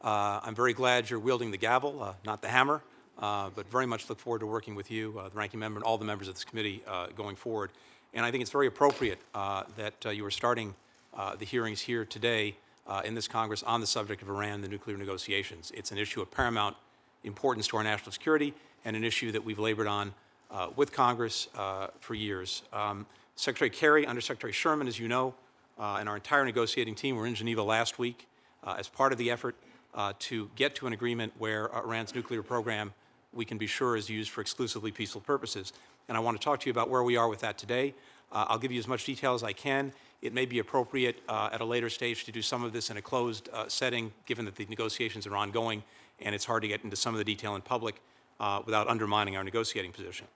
I'm 0.02 0.54
very 0.54 0.72
glad 0.72 1.10
you're 1.10 1.18
wielding 1.18 1.50
the 1.50 1.58
gavel, 1.58 2.14
not 2.24 2.40
the 2.40 2.48
hammer, 2.48 2.82
but 3.20 3.70
very 3.70 3.86
much 3.86 4.08
look 4.08 4.18
forward 4.18 4.40
to 4.40 4.46
working 4.46 4.74
with 4.74 4.90
you, 4.90 5.18
uh, 5.18 5.28
the 5.28 5.36
Ranking 5.36 5.60
Member, 5.60 5.78
and 5.78 5.84
all 5.84 5.98
the 5.98 6.04
members 6.04 6.28
of 6.28 6.34
this 6.34 6.44
committee 6.44 6.82
uh, 6.86 7.08
going 7.14 7.36
forward. 7.36 7.70
And 8.14 8.26
I 8.26 8.30
think 8.30 8.42
it's 8.42 8.50
very 8.50 8.66
appropriate 8.66 9.18
uh, 9.34 9.62
that 9.76 9.94
uh, 10.06 10.10
you 10.10 10.24
are 10.24 10.30
starting 10.30 10.74
uh, 11.14 11.36
the 11.36 11.44
hearings 11.44 11.80
here 11.80 12.04
today 12.04 12.56
uh, 12.86 13.02
in 13.04 13.14
this 13.14 13.28
Congress 13.28 13.62
on 13.62 13.80
the 13.80 13.86
subject 13.86 14.22
of 14.22 14.28
Iran 14.28 14.62
the 14.62 14.68
nuclear 14.68 14.96
negotiations. 14.96 15.70
It's 15.74 15.92
an 15.92 15.98
issue 15.98 16.20
of 16.20 16.30
paramount 16.30 16.76
importance 17.24 17.68
to 17.68 17.76
our 17.76 17.84
national 17.84 18.12
security 18.12 18.54
and 18.84 18.96
an 18.96 19.04
issue 19.04 19.30
that 19.32 19.44
we've 19.44 19.58
labored 19.58 19.86
on 19.86 20.14
uh, 20.50 20.68
with 20.74 20.92
Congress 20.92 21.48
uh, 21.56 21.88
for 22.00 22.14
years. 22.14 22.62
Um, 22.72 23.06
Secretary 23.36 23.70
Kerry, 23.70 24.06
Undersecretary 24.06 24.52
Sherman, 24.52 24.88
as 24.88 24.98
you 24.98 25.08
know, 25.08 25.34
uh, 25.78 25.96
and 26.00 26.08
our 26.08 26.16
entire 26.16 26.44
negotiating 26.44 26.94
team 26.94 27.16
were 27.16 27.26
in 27.26 27.34
Geneva 27.34 27.62
last 27.62 27.98
week 27.98 28.26
uh, 28.64 28.76
as 28.78 28.88
part 28.88 29.12
of 29.12 29.18
the 29.18 29.30
effort 29.30 29.54
uh, 29.94 30.12
to 30.18 30.50
get 30.56 30.74
to 30.76 30.86
an 30.86 30.92
agreement 30.92 31.32
where 31.38 31.68
Iran's 31.74 32.14
nuclear 32.14 32.42
program, 32.42 32.92
we 33.32 33.44
can 33.44 33.58
be 33.58 33.66
sure, 33.66 33.96
is 33.96 34.08
used 34.08 34.30
for 34.30 34.40
exclusively 34.40 34.90
peaceful 34.90 35.20
purposes. 35.20 35.72
And 36.08 36.16
I 36.16 36.20
want 36.20 36.40
to 36.40 36.44
talk 36.44 36.60
to 36.60 36.66
you 36.66 36.72
about 36.72 36.90
where 36.90 37.02
we 37.02 37.16
are 37.16 37.28
with 37.28 37.40
that 37.40 37.58
today. 37.58 37.94
Uh, 38.32 38.46
I'll 38.48 38.58
give 38.58 38.72
you 38.72 38.78
as 38.78 38.88
much 38.88 39.04
detail 39.04 39.34
as 39.34 39.42
I 39.42 39.52
can. 39.52 39.92
It 40.22 40.32
may 40.32 40.44
be 40.44 40.58
appropriate 40.58 41.20
uh, 41.28 41.50
at 41.52 41.60
a 41.60 41.64
later 41.64 41.88
stage 41.88 42.24
to 42.24 42.32
do 42.32 42.42
some 42.42 42.62
of 42.62 42.72
this 42.72 42.90
in 42.90 42.96
a 42.96 43.02
closed 43.02 43.48
uh, 43.52 43.68
setting, 43.68 44.12
given 44.26 44.44
that 44.44 44.56
the 44.56 44.66
negotiations 44.66 45.26
are 45.26 45.36
ongoing 45.36 45.82
and 46.20 46.34
it's 46.34 46.44
hard 46.44 46.62
to 46.62 46.68
get 46.68 46.84
into 46.84 46.96
some 46.96 47.14
of 47.14 47.18
the 47.18 47.24
detail 47.24 47.54
in 47.54 47.62
public 47.62 48.00
uh, 48.38 48.60
without 48.64 48.88
undermining 48.88 49.36
our 49.36 49.44
negotiating 49.44 49.92
position. 49.92 50.26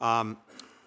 Um, 0.00 0.36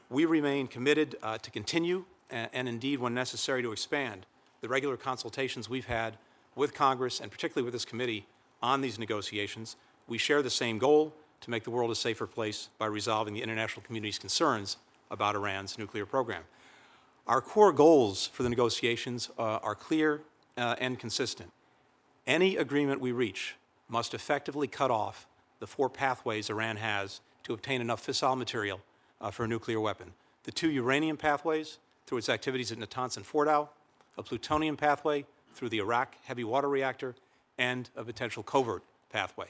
we 0.10 0.25
remain 0.25 0.67
committed 0.67 1.15
uh, 1.21 1.38
to 1.39 1.51
continue 1.51 2.06
and, 2.30 2.49
and 2.54 2.69
indeed, 2.69 2.99
when 2.99 3.13
necessary, 3.13 3.62
to 3.62 3.71
expand 3.71 4.25
the 4.62 4.69
regular 4.69 4.97
consultations 4.97 5.69
we've 5.69 5.86
had 5.86 6.17
with 6.56 6.73
Congress 6.73 7.19
and 7.19 7.32
particularly 7.32 7.65
with 7.65 7.73
this 7.73 7.86
committee 7.86 8.25
on 8.62 8.82
these 8.82 8.97
negotiations. 8.97 9.75
We 10.08 10.17
share 10.17 10.41
the 10.41 10.49
same 10.49 10.78
goal 10.78 11.13
to 11.45 11.51
make 11.51 11.63
the 11.63 11.69
world 11.69 11.91
a 11.91 11.95
safer 11.95 12.25
place 12.25 12.69
by 12.79 12.88
resolving 12.88 13.36
the 13.36 13.43
international 13.43 13.84
community's 13.86 14.17
concerns 14.17 14.77
about 15.12 15.36
Iran's 15.36 15.77
nuclear 15.77 16.05
program. 16.08 16.41
Our 17.27 17.39
core 17.39 17.71
goals 17.71 18.25
for 18.25 18.41
the 18.41 18.49
negotiations 18.49 19.29
uh, 19.38 19.60
are 19.62 19.75
clear 19.75 20.21
uh, 20.58 20.75
and 20.79 20.97
consistent. 20.97 21.51
Any 22.25 22.58
agreement 22.58 22.99
we 22.99 23.12
reach 23.12 23.55
must 23.88 24.15
effectively 24.15 24.67
cut 24.67 24.89
off 24.89 25.27
the 25.60 25.67
four 25.67 25.88
pathways 25.88 26.49
Iran 26.49 26.77
has 26.77 27.21
to 27.43 27.53
obtain 27.53 27.79
enough 27.79 28.05
fissile 28.05 28.36
material 28.36 28.81
uh, 29.21 29.29
for 29.29 29.43
a 29.43 29.47
nuclear 29.47 29.79
weapon. 29.79 30.13
The 30.45 30.51
two 30.51 30.71
uranium 30.71 31.15
pathways 31.15 31.77
through 32.08 32.17
its 32.17 32.29
activities 32.29 32.71
at 32.71 32.79
Natanz 32.79 33.17
and 33.17 33.25
Fordow, 33.25 33.69
a 34.17 34.23
plutonium 34.23 34.77
pathway 34.77 35.25
through 35.53 35.69
the 35.69 35.79
Arak 35.81 36.15
heavy 36.23 36.43
water 36.43 36.69
reactor, 36.69 37.13
and 37.60 37.88
a 37.95 38.03
potential 38.03 38.41
covert 38.41 38.81
pathway. 39.12 39.47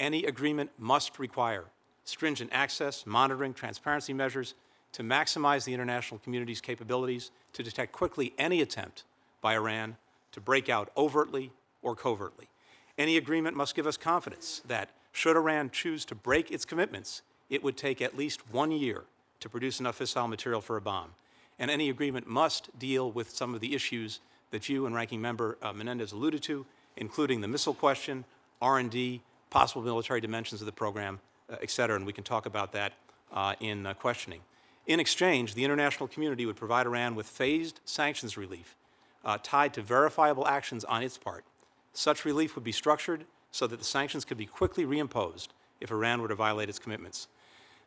Any 0.00 0.24
agreement 0.24 0.70
must 0.78 1.18
require 1.18 1.66
stringent 2.04 2.50
access, 2.52 3.04
monitoring, 3.06 3.52
transparency 3.52 4.14
measures 4.14 4.54
to 4.92 5.02
maximize 5.02 5.64
the 5.64 5.74
international 5.74 6.18
community's 6.18 6.62
capabilities 6.62 7.30
to 7.52 7.62
detect 7.62 7.92
quickly 7.92 8.32
any 8.38 8.62
attempt 8.62 9.04
by 9.42 9.54
Iran 9.54 9.96
to 10.32 10.40
break 10.40 10.68
out 10.68 10.90
overtly 10.96 11.52
or 11.82 11.94
covertly. 11.94 12.48
Any 12.96 13.16
agreement 13.16 13.56
must 13.56 13.74
give 13.74 13.86
us 13.86 13.96
confidence 13.96 14.62
that, 14.66 14.90
should 15.12 15.36
Iran 15.36 15.70
choose 15.70 16.04
to 16.06 16.14
break 16.14 16.50
its 16.50 16.64
commitments, 16.64 17.22
it 17.48 17.62
would 17.62 17.76
take 17.76 18.00
at 18.00 18.16
least 18.16 18.50
one 18.50 18.72
year 18.72 19.04
to 19.40 19.48
produce 19.48 19.80
enough 19.80 19.98
fissile 19.98 20.28
material 20.28 20.60
for 20.60 20.76
a 20.76 20.80
bomb. 20.80 21.10
And 21.58 21.70
any 21.70 21.90
agreement 21.90 22.26
must 22.26 22.78
deal 22.78 23.10
with 23.10 23.30
some 23.30 23.54
of 23.54 23.60
the 23.60 23.74
issues 23.74 24.20
that 24.50 24.68
you 24.68 24.86
and 24.86 24.94
Ranking 24.94 25.20
Member 25.20 25.58
uh, 25.62 25.72
Menendez 25.72 26.12
alluded 26.12 26.42
to, 26.44 26.64
including 26.96 27.40
the 27.40 27.48
missile 27.48 27.74
question, 27.74 28.24
R&D, 28.62 29.20
possible 29.50 29.82
military 29.82 30.20
dimensions 30.20 30.62
of 30.62 30.66
the 30.66 30.72
program, 30.72 31.20
uh, 31.50 31.56
et 31.60 31.70
cetera, 31.70 31.96
and 31.96 32.06
we 32.06 32.12
can 32.12 32.24
talk 32.24 32.46
about 32.46 32.72
that 32.72 32.92
uh, 33.32 33.54
in 33.60 33.86
uh, 33.86 33.94
questioning. 33.94 34.40
In 34.86 34.98
exchange, 34.98 35.54
the 35.54 35.64
international 35.64 36.08
community 36.08 36.46
would 36.46 36.56
provide 36.56 36.86
Iran 36.86 37.14
with 37.14 37.26
phased 37.26 37.80
sanctions 37.84 38.36
relief 38.36 38.76
uh, 39.24 39.38
tied 39.42 39.74
to 39.74 39.82
verifiable 39.82 40.46
actions 40.46 40.84
on 40.84 41.02
its 41.02 41.18
part. 41.18 41.44
Such 41.92 42.24
relief 42.24 42.54
would 42.54 42.64
be 42.64 42.72
structured 42.72 43.24
so 43.50 43.66
that 43.66 43.78
the 43.78 43.84
sanctions 43.84 44.24
could 44.24 44.38
be 44.38 44.46
quickly 44.46 44.84
reimposed 44.84 45.48
if 45.80 45.90
Iran 45.90 46.22
were 46.22 46.28
to 46.28 46.34
violate 46.34 46.68
its 46.68 46.78
commitments. 46.78 47.28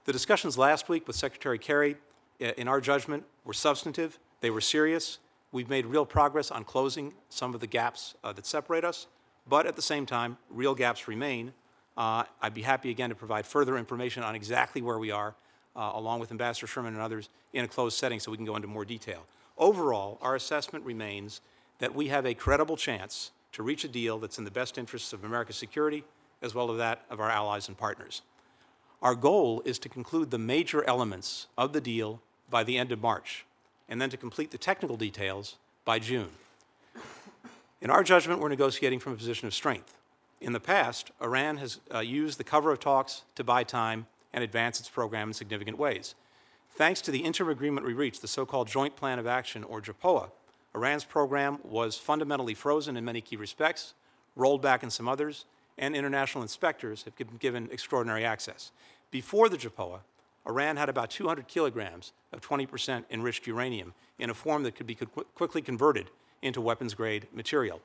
The 0.06 0.12
discussions 0.12 0.58
last 0.58 0.89
week 0.89 1.08
with 1.08 1.15
Secretary 1.15 1.58
Kerry, 1.58 1.95
in 2.39 2.67
our 2.67 2.82
judgment, 2.82 3.23
were 3.45 3.54
substantive, 3.54 4.19
they 4.41 4.49
were 4.49 4.62
serious. 4.62 5.19
We've 5.54 5.69
made 5.69 5.86
real 5.86 6.06
progress 6.06 6.52
on 6.52 6.65
closing 6.65 7.13
some 7.30 7.54
of 7.54 7.62
the 7.62 7.67
gaps 7.67 8.15
uh, 8.23 8.34
that 8.34 8.45
separate 8.45 8.84
us, 8.84 9.08
but 9.47 9.65
at 9.65 9.75
the 9.75 9.82
same 9.82 10.06
time, 10.06 10.38
real 10.49 10.75
gaps 10.75 11.08
remain. 11.08 11.53
Uh, 11.97 12.23
I'd 12.41 12.53
be 12.53 12.62
happy 12.62 12.89
again 12.89 13.10
to 13.10 13.15
provide 13.15 13.45
further 13.45 13.77
information 13.77 14.23
on 14.23 14.36
exactly 14.36 14.82
where 14.82 14.97
we 14.97 15.12
are, 15.12 15.36
uh, 15.75 15.91
along 15.93 16.19
with 16.19 16.32
Ambassador 16.32 16.67
Sherman 16.67 16.93
and 16.93 17.01
others, 17.01 17.29
in 17.53 17.63
a 17.63 17.67
closed 17.67 17.97
setting 17.97 18.19
so 18.19 18.32
we 18.32 18.38
can 18.38 18.45
go 18.45 18.56
into 18.56 18.67
more 18.67 18.86
detail. 18.86 19.25
Overall, 19.58 20.17
our 20.21 20.36
assessment 20.36 20.84
remains 20.86 21.41
that 21.79 21.93
we 21.93 22.08
have 22.08 22.25
a 22.25 22.34
credible 22.34 22.77
chance 22.77 23.32
to 23.51 23.62
reach 23.62 23.84
a 23.84 23.88
deal 23.88 24.17
that's 24.17 24.38
in 24.38 24.43
the 24.43 24.51
best 24.51 24.77
interests 24.77 25.13
of 25.13 25.23
America's 25.23 25.56
security 25.56 26.03
as 26.41 26.53
well 26.53 26.71
as 26.71 26.77
that 26.77 27.03
of 27.10 27.19
our 27.19 27.29
allies 27.29 27.67
and 27.67 27.77
partners. 27.77 28.21
Our 29.01 29.15
goal 29.15 29.62
is 29.65 29.79
to 29.79 29.89
conclude 29.89 30.29
the 30.29 30.38
major 30.38 30.84
elements 30.84 31.47
of 31.58 31.73
the 31.73 31.82
deal 31.82 32.21
by 32.49 32.63
the 32.63 32.77
end 32.77 32.91
of 32.91 33.01
March, 33.01 33.45
and 33.89 34.01
then 34.01 34.10
to 34.10 34.17
complete 34.17 34.51
the 34.51 34.58
technical 34.58 34.97
details 34.97 35.56
by 35.86 35.99
June. 35.99 36.29
In 37.83 37.89
our 37.89 38.01
judgment, 38.01 38.39
we're 38.39 38.47
negotiating 38.47 38.99
from 38.99 39.11
a 39.11 39.17
position 39.17 39.45
of 39.45 39.53
strength. 39.53 39.97
In 40.39 40.53
the 40.53 40.61
past, 40.61 41.11
Iran 41.21 41.57
has 41.57 41.81
uh, 41.93 41.99
used 41.99 42.37
the 42.39 42.45
cover 42.45 42.71
of 42.71 42.79
talks 42.79 43.23
to 43.35 43.43
buy 43.43 43.65
time 43.65 44.07
and 44.31 44.41
advance 44.41 44.79
its 44.79 44.87
program 44.87 45.27
in 45.27 45.33
significant 45.33 45.77
ways. 45.77 46.15
Thanks 46.71 47.01
to 47.01 47.11
the 47.11 47.19
interim 47.19 47.49
agreement 47.49 47.85
we 47.85 47.91
reached, 47.91 48.21
the 48.21 48.27
so 48.29 48.45
called 48.45 48.69
Joint 48.69 48.95
Plan 48.95 49.19
of 49.19 49.27
Action, 49.27 49.65
or 49.65 49.81
JPOA, 49.81 50.31
Iran's 50.73 51.03
program 51.03 51.59
was 51.61 51.97
fundamentally 51.97 52.53
frozen 52.53 52.95
in 52.95 53.03
many 53.03 53.19
key 53.19 53.35
respects, 53.35 53.95
rolled 54.37 54.61
back 54.61 54.81
in 54.81 54.89
some 54.89 55.09
others, 55.09 55.43
and 55.77 55.93
international 55.93 56.41
inspectors 56.41 57.03
have 57.03 57.17
been 57.17 57.35
given 57.37 57.67
extraordinary 57.69 58.23
access. 58.23 58.71
Before 59.11 59.49
the 59.49 59.57
JPOA, 59.57 59.99
Iran 60.47 60.77
had 60.77 60.87
about 60.87 61.09
200 61.09 61.49
kilograms 61.49 62.13
of 62.31 62.39
20% 62.39 63.03
enriched 63.11 63.45
uranium 63.45 63.93
in 64.17 64.29
a 64.29 64.33
form 64.33 64.63
that 64.63 64.75
could 64.75 64.87
be 64.87 64.95
quickly 64.95 65.61
converted 65.61 66.09
into 66.43 66.62
weapons 66.62 66.93
grade 66.93 67.27
material. 67.34 67.82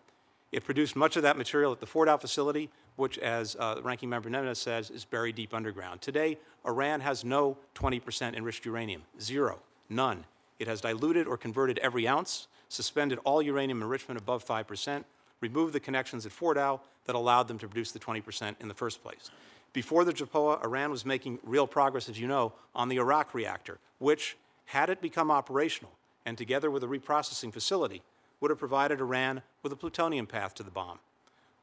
It 0.50 0.64
produced 0.64 0.96
much 0.96 1.16
of 1.16 1.22
that 1.22 1.36
material 1.36 1.72
at 1.72 1.80
the 1.80 1.86
Fordow 1.86 2.20
facility, 2.20 2.70
which, 2.96 3.18
as 3.18 3.56
uh, 3.56 3.80
ranking 3.82 4.08
member 4.08 4.28
Menendez 4.28 4.58
says, 4.58 4.90
is 4.90 5.04
buried 5.04 5.36
deep 5.36 5.54
underground. 5.54 6.00
Today, 6.00 6.38
Iran 6.66 7.00
has 7.00 7.24
no 7.24 7.56
20% 7.74 8.34
enriched 8.34 8.64
uranium, 8.64 9.02
zero, 9.20 9.60
none. 9.88 10.24
It 10.58 10.66
has 10.66 10.80
diluted 10.80 11.26
or 11.26 11.36
converted 11.36 11.78
every 11.78 12.08
ounce, 12.08 12.48
suspended 12.68 13.18
all 13.24 13.42
uranium 13.42 13.82
enrichment 13.82 14.18
above 14.18 14.44
5%, 14.44 15.04
removed 15.40 15.72
the 15.72 15.80
connections 15.80 16.26
at 16.26 16.32
Fordow 16.32 16.80
that 17.04 17.14
allowed 17.14 17.46
them 17.46 17.58
to 17.58 17.68
produce 17.68 17.92
the 17.92 17.98
20% 17.98 18.56
in 18.60 18.68
the 18.68 18.74
first 18.74 19.02
place. 19.02 19.30
Before 19.72 20.04
the 20.04 20.12
JPOA, 20.12 20.64
Iran 20.64 20.90
was 20.90 21.04
making 21.04 21.38
real 21.44 21.66
progress, 21.66 22.08
as 22.08 22.18
you 22.18 22.26
know, 22.26 22.52
on 22.74 22.88
the 22.88 22.98
Arak 22.98 23.34
reactor, 23.34 23.78
which, 23.98 24.36
had 24.66 24.90
it 24.90 25.00
become 25.00 25.30
operational, 25.30 25.92
and 26.26 26.36
together 26.36 26.70
with 26.70 26.82
a 26.82 26.86
reprocessing 26.86 27.52
facility, 27.52 28.02
would 28.40 28.50
have 28.50 28.58
provided 28.58 29.00
Iran 29.00 29.42
with 29.62 29.72
a 29.72 29.76
plutonium 29.76 30.26
path 30.26 30.54
to 30.54 30.62
the 30.62 30.70
bomb. 30.70 30.98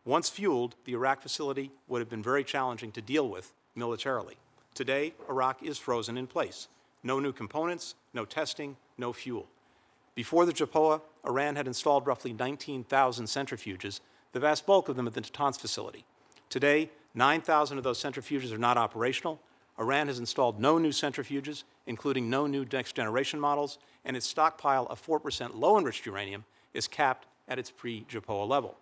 Once 0.03 0.29
fueled, 0.29 0.75
the 0.85 0.95
Arak 0.95 1.21
facility 1.21 1.71
would 1.88 1.99
have 1.99 2.09
been 2.09 2.21
very 2.21 2.43
challenging 2.43 2.91
to 2.91 3.01
deal 3.01 3.27
with 3.27 3.53
militarily. 3.75 4.38
Today, 4.73 5.13
Arak 5.29 5.63
is 5.63 5.77
frozen 5.77 6.17
in 6.17 6.27
place. 6.27 6.67
No 7.01 7.19
new 7.19 7.31
components, 7.31 7.95
no 8.13 8.25
testing, 8.25 8.77
no 8.97 9.13
fuel. 9.13 9.47
Before 10.15 10.45
the 10.45 10.53
JPOA, 10.53 11.01
Iran 11.25 11.55
had 11.55 11.67
installed 11.67 12.07
roughly 12.07 12.33
19,000 12.33 13.25
centrifuges, 13.25 13.99
the 14.31 14.39
vast 14.39 14.65
bulk 14.65 14.89
of 14.89 14.95
them 14.95 15.07
at 15.07 15.13
the 15.13 15.21
Natanz 15.21 15.59
facility. 15.59 16.05
Today, 16.49 16.89
9,000 17.13 17.77
of 17.77 17.83
those 17.83 18.01
centrifuges 18.01 18.51
are 18.51 18.57
not 18.57 18.77
operational. 18.77 19.39
Iran 19.79 20.07
has 20.07 20.19
installed 20.19 20.59
no 20.59 20.77
new 20.77 20.89
centrifuges, 20.89 21.63
including 21.85 22.29
no 22.29 22.47
new 22.47 22.65
next 22.71 22.95
generation 22.95 23.39
models, 23.39 23.77
and 24.03 24.15
its 24.15 24.25
stockpile 24.25 24.85
of 24.88 25.05
4% 25.05 25.55
low 25.55 25.77
enriched 25.77 26.05
uranium 26.05 26.45
is 26.75 26.88
capped 26.88 27.25
at 27.47 27.57
its 27.57 27.71
pre 27.71 28.03
JPOA 28.03 28.47
level. 28.47 28.77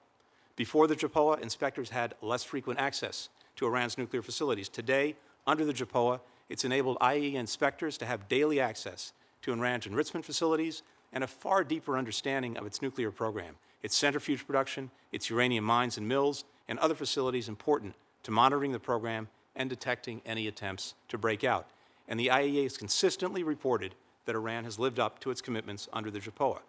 Before 0.56 0.88
the 0.88 0.96
JPOA, 0.96 1.42
inspectors 1.42 1.90
had 1.92 2.16
less 2.22 2.44
frequent 2.44 2.80
access 2.80 3.30
to 3.56 3.66
Iran's 3.66 3.98
nuclear 3.98 4.22
facilities. 4.22 4.68
Today, 4.68 5.16
under 5.48 5.64
the 5.64 5.74
JPOA, 5.74 6.20
it's 6.50 6.66
enabled 6.66 6.98
IAEA 7.00 7.36
inspectors 7.36 7.98
to 8.00 8.06
have 8.06 8.28
daily 8.28 8.60
access 8.60 9.14
to 9.44 9.54
Iran's 9.54 9.86
enrichment 9.86 10.26
facilities 10.26 10.84
and 11.12 11.24
a 11.24 11.28
far 11.28 11.64
deeper 11.64 11.98
understanding 11.98 12.58
of 12.58 12.66
its 12.66 12.82
nuclear 12.82 13.12
program, 13.12 13.56
its 13.82 13.96
centrifuge 13.96 14.46
production, 14.46 14.90
its 15.12 15.30
uranium 15.30 15.64
mines 15.64 15.98
and 15.98 16.08
mills, 16.08 16.44
and 16.68 16.80
other 16.80 16.96
facilities 16.96 17.48
important 17.48 17.96
to 18.24 18.32
monitoring 18.32 18.72
the 18.72 18.80
program 18.80 19.28
and 19.56 19.70
detecting 19.70 20.22
any 20.26 20.48
attempts 20.48 20.96
to 21.10 21.18
break 21.18 21.44
out. 21.44 21.68
And 22.08 22.20
the 22.20 22.28
IAEA 22.28 22.64
has 22.64 22.78
consistently 22.78 23.44
reported 23.44 23.96
that 24.26 24.36
Iran 24.36 24.64
has 24.64 24.80
lived 24.80 25.00
up 25.00 25.20
to 25.20 25.32
its 25.32 25.42
commitments 25.42 25.88
under 25.94 26.10
the 26.10 26.20
JPOA. 26.20 26.60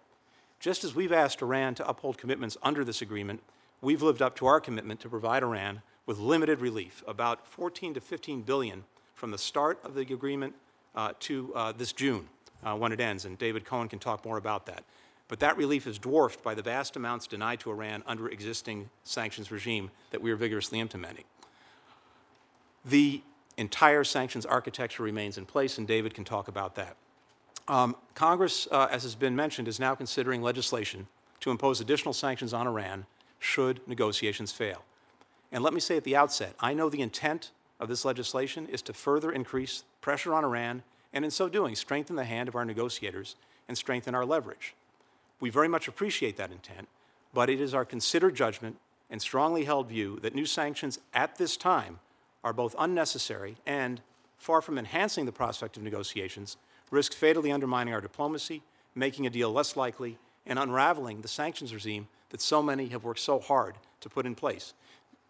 Just 0.64 0.82
as 0.82 0.94
we've 0.94 1.12
asked 1.12 1.42
Iran 1.42 1.74
to 1.74 1.86
uphold 1.86 2.16
commitments 2.16 2.56
under 2.62 2.86
this 2.86 3.02
agreement, 3.02 3.42
we've 3.82 4.00
lived 4.00 4.22
up 4.22 4.34
to 4.36 4.46
our 4.46 4.60
commitment 4.60 4.98
to 5.00 5.10
provide 5.10 5.42
Iran 5.42 5.82
with 6.06 6.16
limited 6.18 6.60
relief, 6.60 7.04
about 7.06 7.46
14 7.46 7.92
to 7.92 8.00
15 8.00 8.40
billion 8.40 8.84
from 9.14 9.30
the 9.30 9.36
start 9.36 9.78
of 9.84 9.94
the 9.94 10.00
agreement 10.00 10.54
uh, 10.94 11.12
to 11.20 11.52
uh, 11.54 11.72
this 11.72 11.92
June 11.92 12.30
uh, 12.62 12.74
when 12.76 12.92
it 12.92 13.00
ends, 13.00 13.26
and 13.26 13.36
David 13.36 13.66
Cohen 13.66 13.88
can 13.88 13.98
talk 13.98 14.24
more 14.24 14.38
about 14.38 14.64
that. 14.64 14.84
But 15.28 15.38
that 15.40 15.58
relief 15.58 15.86
is 15.86 15.98
dwarfed 15.98 16.42
by 16.42 16.54
the 16.54 16.62
vast 16.62 16.96
amounts 16.96 17.26
denied 17.26 17.60
to 17.60 17.70
Iran 17.70 18.02
under 18.06 18.30
existing 18.30 18.88
sanctions 19.02 19.50
regime 19.50 19.90
that 20.12 20.22
we 20.22 20.30
are 20.30 20.36
vigorously 20.36 20.80
implementing. 20.80 21.24
The 22.86 23.20
entire 23.58 24.02
sanctions 24.02 24.46
architecture 24.46 25.02
remains 25.02 25.36
in 25.36 25.44
place, 25.44 25.76
and 25.76 25.86
David 25.86 26.14
can 26.14 26.24
talk 26.24 26.48
about 26.48 26.74
that. 26.76 26.96
Um, 27.66 27.96
Congress, 28.14 28.68
uh, 28.70 28.88
as 28.90 29.02
has 29.04 29.14
been 29.14 29.34
mentioned, 29.34 29.68
is 29.68 29.80
now 29.80 29.94
considering 29.94 30.42
legislation 30.42 31.06
to 31.40 31.50
impose 31.50 31.80
additional 31.80 32.12
sanctions 32.12 32.52
on 32.52 32.66
Iran 32.66 33.06
should 33.38 33.86
negotiations 33.86 34.52
fail. 34.52 34.84
And 35.52 35.62
let 35.62 35.72
me 35.72 35.80
say 35.80 35.96
at 35.96 36.04
the 36.04 36.16
outset, 36.16 36.54
I 36.60 36.74
know 36.74 36.88
the 36.88 37.02
intent 37.02 37.50
of 37.78 37.88
this 37.88 38.04
legislation 38.04 38.66
is 38.66 38.82
to 38.82 38.92
further 38.92 39.30
increase 39.30 39.84
pressure 40.00 40.34
on 40.34 40.44
Iran 40.44 40.82
and 41.12 41.24
in 41.24 41.30
so 41.30 41.48
doing 41.48 41.74
strengthen 41.74 42.16
the 42.16 42.24
hand 42.24 42.48
of 42.48 42.56
our 42.56 42.64
negotiators 42.64 43.36
and 43.68 43.78
strengthen 43.78 44.14
our 44.14 44.26
leverage. 44.26 44.74
We 45.40 45.50
very 45.50 45.68
much 45.68 45.88
appreciate 45.88 46.36
that 46.36 46.50
intent, 46.50 46.88
but 47.32 47.50
it 47.50 47.60
is 47.60 47.74
our 47.74 47.84
considered 47.84 48.34
judgment 48.34 48.78
and 49.10 49.20
strongly 49.20 49.64
held 49.64 49.88
view 49.88 50.18
that 50.22 50.34
new 50.34 50.46
sanctions 50.46 50.98
at 51.12 51.36
this 51.36 51.56
time 51.56 52.00
are 52.42 52.52
both 52.52 52.74
unnecessary 52.78 53.56
and, 53.66 54.00
far 54.38 54.60
from 54.60 54.78
enhancing 54.78 55.24
the 55.24 55.32
prospect 55.32 55.76
of 55.76 55.82
negotiations, 55.82 56.56
risk 56.90 57.12
fatally 57.12 57.50
undermining 57.50 57.94
our 57.94 58.00
diplomacy, 58.00 58.62
making 58.94 59.26
a 59.26 59.30
deal 59.30 59.52
less 59.52 59.76
likely, 59.76 60.18
and 60.46 60.58
unraveling 60.58 61.20
the 61.20 61.28
sanctions 61.28 61.72
regime 61.72 62.08
that 62.30 62.40
so 62.40 62.62
many 62.62 62.88
have 62.88 63.04
worked 63.04 63.20
so 63.20 63.38
hard 63.38 63.74
to 64.00 64.08
put 64.08 64.26
in 64.26 64.34
place. 64.34 64.74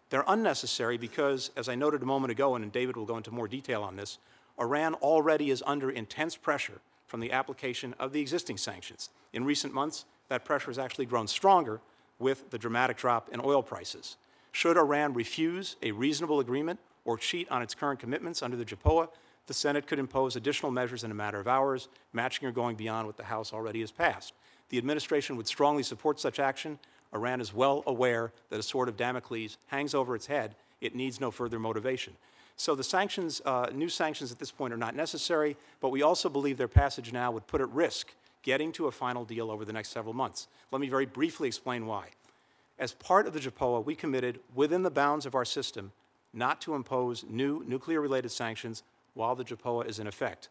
They're 0.09 0.25
unnecessary 0.27 0.97
because, 0.97 1.51
as 1.55 1.67
I 1.67 1.75
noted 1.75 2.01
a 2.01 2.05
moment 2.05 2.31
ago, 2.31 2.55
and 2.55 2.71
David 2.71 2.95
will 2.95 3.05
go 3.05 3.17
into 3.17 3.31
more 3.31 3.47
detail 3.47 3.81
on 3.81 3.95
this, 3.95 4.17
Iran 4.59 4.93
already 4.95 5.49
is 5.49 5.63
under 5.65 5.89
intense 5.89 6.35
pressure 6.35 6.79
from 7.07 7.19
the 7.19 7.31
application 7.31 7.93
of 7.99 8.13
the 8.13 8.21
existing 8.21 8.57
sanctions. 8.57 9.09
In 9.33 9.45
recent 9.45 9.73
months, 9.73 10.05
that 10.29 10.45
pressure 10.45 10.67
has 10.67 10.79
actually 10.79 11.05
grown 11.05 11.27
stronger 11.27 11.81
with 12.19 12.49
the 12.49 12.57
dramatic 12.57 12.97
drop 12.97 13.29
in 13.29 13.41
oil 13.43 13.61
prices. 13.61 14.17
Should 14.51 14.77
Iran 14.77 15.13
refuse 15.13 15.75
a 15.83 15.91
reasonable 15.91 16.39
agreement 16.39 16.79
or 17.03 17.17
cheat 17.17 17.49
on 17.51 17.61
its 17.61 17.75
current 17.75 17.99
commitments 17.99 18.41
under 18.41 18.57
the 18.57 18.65
JPOA, 18.65 19.09
the 19.47 19.53
Senate 19.53 19.87
could 19.87 19.99
impose 19.99 20.35
additional 20.35 20.71
measures 20.71 21.03
in 21.03 21.11
a 21.11 21.15
matter 21.15 21.39
of 21.39 21.47
hours, 21.47 21.87
matching 22.13 22.47
or 22.47 22.51
going 22.51 22.75
beyond 22.75 23.07
what 23.07 23.17
the 23.17 23.23
House 23.23 23.53
already 23.53 23.81
has 23.81 23.91
passed. 23.91 24.33
The 24.69 24.77
administration 24.77 25.37
would 25.37 25.47
strongly 25.47 25.83
support 25.83 26.19
such 26.19 26.39
action. 26.39 26.79
Iran 27.13 27.39
is 27.39 27.53
well 27.53 27.83
aware 27.85 28.31
that 28.49 28.59
a 28.59 28.63
sword 28.63 28.89
of 28.89 28.97
Damocles 28.97 29.57
hangs 29.67 29.93
over 29.93 30.15
its 30.15 30.27
head. 30.27 30.55
It 30.81 30.95
needs 30.95 31.21
no 31.21 31.31
further 31.31 31.59
motivation. 31.59 32.13
So 32.57 32.73
the 32.73 32.83
sanctions, 32.83 33.41
uh, 33.45 33.67
new 33.73 33.89
sanctions 33.89 34.31
at 34.31 34.39
this 34.39 34.51
point 34.51 34.73
are 34.73 34.77
not 34.77 34.95
necessary, 34.95 35.57
but 35.81 35.89
we 35.89 36.01
also 36.01 36.29
believe 36.29 36.57
their 36.57 36.67
passage 36.67 37.11
now 37.11 37.31
would 37.31 37.47
put 37.47 37.61
at 37.61 37.69
risk 37.69 38.13
getting 38.43 38.71
to 38.71 38.87
a 38.87 38.91
final 38.91 39.25
deal 39.25 39.51
over 39.51 39.65
the 39.65 39.73
next 39.73 39.89
several 39.89 40.13
months. 40.13 40.47
Let 40.71 40.79
me 40.79 40.87
very 40.87 41.05
briefly 41.05 41.47
explain 41.47 41.85
why. 41.85 42.09
As 42.77 42.93
part 42.93 43.27
of 43.27 43.33
the 43.33 43.39
JPOA, 43.39 43.83
we 43.85 43.95
committed, 43.95 44.39
within 44.53 44.83
the 44.83 44.91
bounds 44.91 45.25
of 45.25 45.35
our 45.35 45.45
system, 45.45 45.91
not 46.33 46.61
to 46.61 46.75
impose 46.75 47.23
new 47.27 47.63
nuclear 47.65 48.01
related 48.01 48.29
sanctions 48.31 48.83
while 49.15 49.35
the 49.35 49.43
JPOA 49.43 49.87
is 49.87 49.97
in 49.97 50.05
effect. 50.05 50.49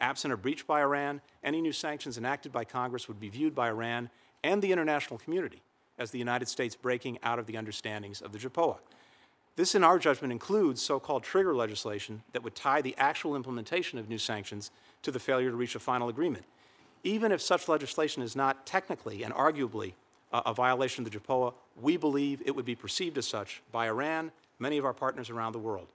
Absent 0.00 0.34
a 0.34 0.36
breach 0.36 0.66
by 0.66 0.80
Iran, 0.80 1.20
any 1.44 1.60
new 1.60 1.72
sanctions 1.72 2.18
enacted 2.18 2.52
by 2.52 2.64
Congress 2.64 3.06
would 3.08 3.20
be 3.20 3.28
viewed 3.28 3.54
by 3.54 3.68
Iran 3.68 4.10
and 4.42 4.60
the 4.60 4.72
international 4.72 5.18
community 5.18 5.62
as 5.98 6.10
the 6.10 6.18
United 6.18 6.48
States 6.48 6.74
breaking 6.74 7.18
out 7.22 7.38
of 7.38 7.46
the 7.46 7.56
understandings 7.56 8.20
of 8.20 8.32
the 8.32 8.38
JPOA. 8.38 8.78
This, 9.56 9.74
in 9.74 9.82
our 9.82 9.98
judgment, 9.98 10.32
includes 10.32 10.82
so 10.82 11.00
called 11.00 11.22
trigger 11.22 11.54
legislation 11.54 12.22
that 12.32 12.44
would 12.44 12.54
tie 12.54 12.82
the 12.82 12.94
actual 12.98 13.34
implementation 13.34 13.98
of 13.98 14.08
new 14.08 14.18
sanctions 14.18 14.70
to 15.02 15.10
the 15.10 15.18
failure 15.18 15.50
to 15.50 15.56
reach 15.56 15.74
a 15.74 15.78
final 15.78 16.10
agreement. 16.10 16.44
Even 17.04 17.32
if 17.32 17.40
such 17.40 17.68
legislation 17.68 18.22
is 18.22 18.36
not 18.36 18.66
technically 18.66 19.22
and 19.22 19.32
arguably 19.32 19.94
a, 20.32 20.52
violation 20.52 21.06
of 21.06 21.10
the 21.10 21.18
JPOA, 21.18 21.54
we 21.80 21.96
believe 21.96 22.42
it 22.44 22.54
would 22.54 22.66
be 22.66 22.74
perceived 22.74 23.16
as 23.16 23.26
such 23.26 23.62
by 23.72 23.86
Iran, 23.86 24.30
many 24.58 24.76
of 24.76 24.84
our 24.84 24.92
partners 24.92 25.30
around 25.30 25.52
the 25.52 25.58
world. 25.58 25.86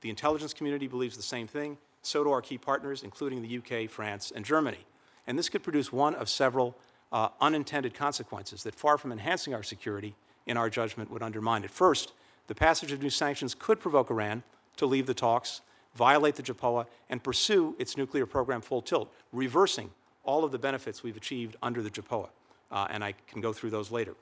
The 0.00 0.10
intelligence 0.10 0.54
community 0.54 0.86
believes 0.86 1.16
the 1.16 1.22
same 1.22 1.46
thing, 1.46 1.78
So 2.02 2.24
do 2.24 2.30
our 2.30 2.40
key 2.40 2.58
partners, 2.58 3.02
including 3.02 3.42
the 3.42 3.58
UK, 3.58 3.90
France, 3.90 4.32
and 4.34 4.44
Germany. 4.44 4.86
And 5.26 5.38
this 5.38 5.48
could 5.48 5.62
produce 5.62 5.92
one 5.92 6.14
of 6.14 6.28
several 6.28 6.76
uh, 7.12 7.28
unintended 7.40 7.94
consequences 7.94 8.62
that, 8.62 8.74
far 8.74 8.96
from 8.96 9.12
enhancing 9.12 9.54
our 9.54 9.62
security, 9.62 10.14
in 10.46 10.56
our 10.56 10.70
judgment, 10.70 11.10
would 11.10 11.22
undermine 11.22 11.64
it. 11.64 11.70
First, 11.70 12.12
the 12.46 12.54
passage 12.54 12.92
of 12.92 13.02
new 13.02 13.10
sanctions 13.10 13.54
could 13.54 13.80
provoke 13.80 14.10
Iran 14.10 14.42
to 14.76 14.86
leave 14.86 15.06
the 15.06 15.14
talks, 15.14 15.60
violate 15.94 16.36
the 16.36 16.42
JPOA, 16.42 16.86
and 17.08 17.22
pursue 17.22 17.76
its 17.78 17.96
nuclear 17.96 18.26
program 18.26 18.60
full 18.60 18.82
tilt, 18.82 19.12
reversing 19.32 19.90
all 20.24 20.44
of 20.44 20.52
the 20.52 20.58
benefits 20.58 21.02
we've 21.02 21.16
achieved 21.16 21.56
under 21.62 21.82
the 21.82 21.90
JPOA. 21.90 22.28
Uh, 22.70 22.86
and 22.90 23.04
I 23.04 23.14
can 23.28 23.40
go 23.40 23.52
through 23.52 23.70
those 23.70 23.90
later. 23.90 24.14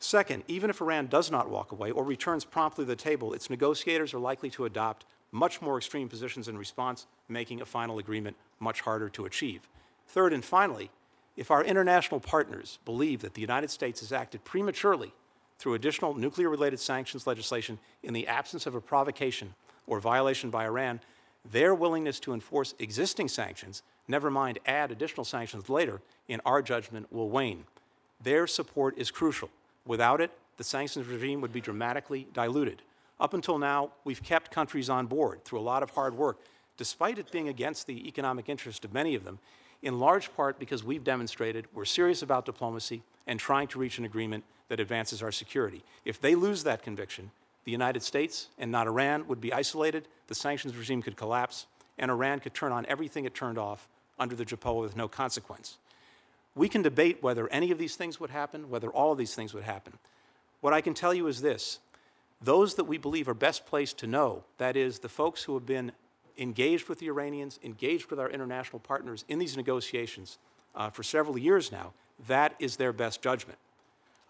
Second, 0.00 0.44
even 0.46 0.70
if 0.70 0.80
Iran 0.80 1.06
does 1.06 1.30
not 1.30 1.50
walk 1.50 1.72
away 1.72 1.90
or 1.90 2.04
returns 2.04 2.44
promptly 2.44 2.84
to 2.84 2.88
the 2.88 2.96
table, 2.96 3.32
its 3.32 3.50
negotiators 3.50 4.14
are 4.14 4.20
likely 4.20 4.50
to 4.50 4.64
adopt 4.64 5.04
much 5.32 5.60
more 5.60 5.76
extreme 5.76 6.08
positions 6.08 6.48
in 6.48 6.56
response, 6.56 7.06
making 7.28 7.60
a 7.60 7.66
final 7.66 7.98
agreement 7.98 8.36
much 8.60 8.80
harder 8.82 9.08
to 9.10 9.26
achieve. 9.26 9.68
Third 10.06 10.32
and 10.32 10.44
finally, 10.44 10.90
if 11.36 11.50
our 11.50 11.64
international 11.64 12.20
partners 12.20 12.78
believe 12.84 13.20
that 13.20 13.34
the 13.34 13.40
United 13.40 13.70
States 13.70 14.00
has 14.00 14.12
acted 14.12 14.44
prematurely 14.44 15.12
through 15.58 15.74
additional 15.74 16.14
nuclear 16.14 16.48
related 16.48 16.80
sanctions 16.80 17.26
legislation 17.26 17.78
in 18.02 18.14
the 18.14 18.26
absence 18.26 18.66
of 18.66 18.74
a 18.74 18.80
provocation 18.80 19.54
or 19.86 20.00
violation 20.00 20.50
by 20.50 20.64
Iran, 20.64 21.00
their 21.44 21.74
willingness 21.74 22.20
to 22.20 22.32
enforce 22.32 22.74
existing 22.78 23.28
sanctions, 23.28 23.82
never 24.06 24.30
mind 24.30 24.58
add 24.66 24.90
additional 24.90 25.24
sanctions 25.24 25.68
later, 25.68 26.00
in 26.28 26.40
our 26.44 26.62
judgment 26.62 27.12
will 27.12 27.28
wane. 27.28 27.64
Their 28.20 28.46
support 28.46 28.96
is 28.98 29.10
crucial. 29.10 29.50
Without 29.88 30.20
it, 30.20 30.30
the 30.58 30.64
sanctions 30.64 31.06
regime 31.06 31.40
would 31.40 31.52
be 31.52 31.62
dramatically 31.62 32.28
diluted. 32.34 32.82
Up 33.18 33.32
until 33.32 33.58
now, 33.58 33.90
we've 34.04 34.22
kept 34.22 34.50
countries 34.50 34.90
on 34.90 35.06
board 35.06 35.44
through 35.44 35.58
a 35.58 35.62
lot 35.62 35.82
of 35.82 35.90
hard 35.90 36.14
work, 36.14 36.38
despite 36.76 37.18
it 37.18 37.32
being 37.32 37.48
against 37.48 37.86
the 37.86 38.06
economic 38.06 38.50
interest 38.50 38.84
of 38.84 38.92
many 38.92 39.14
of 39.14 39.24
them, 39.24 39.38
in 39.82 39.98
large 39.98 40.34
part 40.36 40.58
because 40.58 40.84
we've 40.84 41.04
demonstrated 41.04 41.66
we're 41.72 41.86
serious 41.86 42.20
about 42.20 42.44
diplomacy 42.44 43.02
and 43.26 43.40
trying 43.40 43.66
to 43.66 43.78
reach 43.78 43.98
an 43.98 44.04
agreement 44.04 44.44
that 44.68 44.78
advances 44.78 45.22
our 45.22 45.32
security. 45.32 45.82
If 46.04 46.20
they 46.20 46.34
lose 46.34 46.64
that 46.64 46.82
conviction, 46.82 47.30
the 47.64 47.72
United 47.72 48.02
States 48.02 48.48
and 48.58 48.70
not 48.70 48.86
Iran 48.86 49.26
would 49.26 49.40
be 49.40 49.54
isolated, 49.54 50.06
the 50.26 50.34
sanctions 50.34 50.76
regime 50.76 51.00
could 51.00 51.16
collapse, 51.16 51.66
and 51.96 52.10
Iran 52.10 52.40
could 52.40 52.52
turn 52.52 52.72
on 52.72 52.84
everything 52.86 53.24
it 53.24 53.34
turned 53.34 53.56
off 53.56 53.88
under 54.18 54.36
the 54.36 54.44
JPOA 54.44 54.82
with 54.82 54.96
no 54.96 55.08
consequence. 55.08 55.78
We 56.54 56.68
can 56.68 56.82
debate 56.82 57.22
whether 57.22 57.48
any 57.48 57.70
of 57.70 57.78
these 57.78 57.96
things 57.96 58.18
would 58.18 58.30
happen, 58.30 58.70
whether 58.70 58.90
all 58.90 59.12
of 59.12 59.18
these 59.18 59.34
things 59.34 59.54
would 59.54 59.64
happen. 59.64 59.98
What 60.60 60.72
I 60.72 60.80
can 60.80 60.94
tell 60.94 61.14
you 61.14 61.26
is 61.26 61.40
this 61.40 61.78
those 62.40 62.74
that 62.74 62.84
we 62.84 62.98
believe 62.98 63.28
are 63.28 63.34
best 63.34 63.66
placed 63.66 63.98
to 63.98 64.06
know, 64.06 64.44
that 64.58 64.76
is, 64.76 65.00
the 65.00 65.08
folks 65.08 65.42
who 65.42 65.54
have 65.54 65.66
been 65.66 65.92
engaged 66.36 66.88
with 66.88 67.00
the 67.00 67.08
Iranians, 67.08 67.58
engaged 67.64 68.10
with 68.10 68.20
our 68.20 68.30
international 68.30 68.78
partners 68.78 69.24
in 69.28 69.40
these 69.40 69.56
negotiations 69.56 70.38
uh, 70.74 70.88
for 70.88 71.02
several 71.02 71.36
years 71.36 71.72
now, 71.72 71.92
that 72.28 72.54
is 72.60 72.76
their 72.76 72.92
best 72.92 73.22
judgment. 73.22 73.58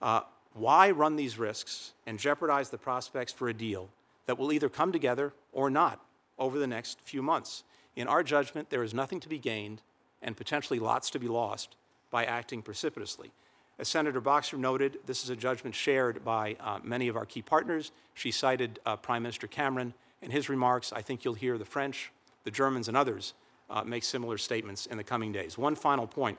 Uh, 0.00 0.20
why 0.54 0.90
run 0.90 1.16
these 1.16 1.38
risks 1.38 1.92
and 2.06 2.18
jeopardize 2.18 2.70
the 2.70 2.78
prospects 2.78 3.32
for 3.32 3.48
a 3.48 3.54
deal 3.54 3.90
that 4.26 4.38
will 4.38 4.52
either 4.52 4.68
come 4.68 4.90
together 4.90 5.32
or 5.52 5.68
not 5.70 6.00
over 6.38 6.58
the 6.58 6.66
next 6.66 7.00
few 7.00 7.22
months? 7.22 7.62
In 7.94 8.08
our 8.08 8.22
judgment, 8.22 8.70
there 8.70 8.82
is 8.82 8.94
nothing 8.94 9.20
to 9.20 9.28
be 9.28 9.38
gained 9.38 9.82
and 10.22 10.36
potentially 10.36 10.78
lots 10.78 11.10
to 11.10 11.18
be 11.18 11.28
lost 11.28 11.76
by 12.10 12.24
acting 12.24 12.62
precipitously. 12.62 13.30
As 13.78 13.88
Senator 13.88 14.20
Boxer 14.20 14.56
noted, 14.56 14.98
this 15.06 15.22
is 15.22 15.30
a 15.30 15.36
judgment 15.36 15.74
shared 15.74 16.24
by 16.24 16.56
uh, 16.58 16.80
many 16.82 17.06
of 17.08 17.16
our 17.16 17.24
key 17.24 17.42
partners. 17.42 17.92
She 18.14 18.32
cited 18.32 18.80
uh, 18.84 18.96
Prime 18.96 19.22
Minister 19.22 19.46
Cameron 19.46 19.94
in 20.20 20.32
his 20.32 20.48
remarks. 20.48 20.92
I 20.92 21.02
think 21.02 21.24
you'll 21.24 21.34
hear 21.34 21.58
the 21.58 21.64
French, 21.64 22.10
the 22.44 22.50
Germans, 22.50 22.88
and 22.88 22.96
others 22.96 23.34
uh, 23.70 23.84
make 23.84 24.02
similar 24.02 24.36
statements 24.36 24.86
in 24.86 24.96
the 24.96 25.04
coming 25.04 25.30
days. 25.30 25.56
One 25.56 25.76
final 25.76 26.06
point. 26.06 26.38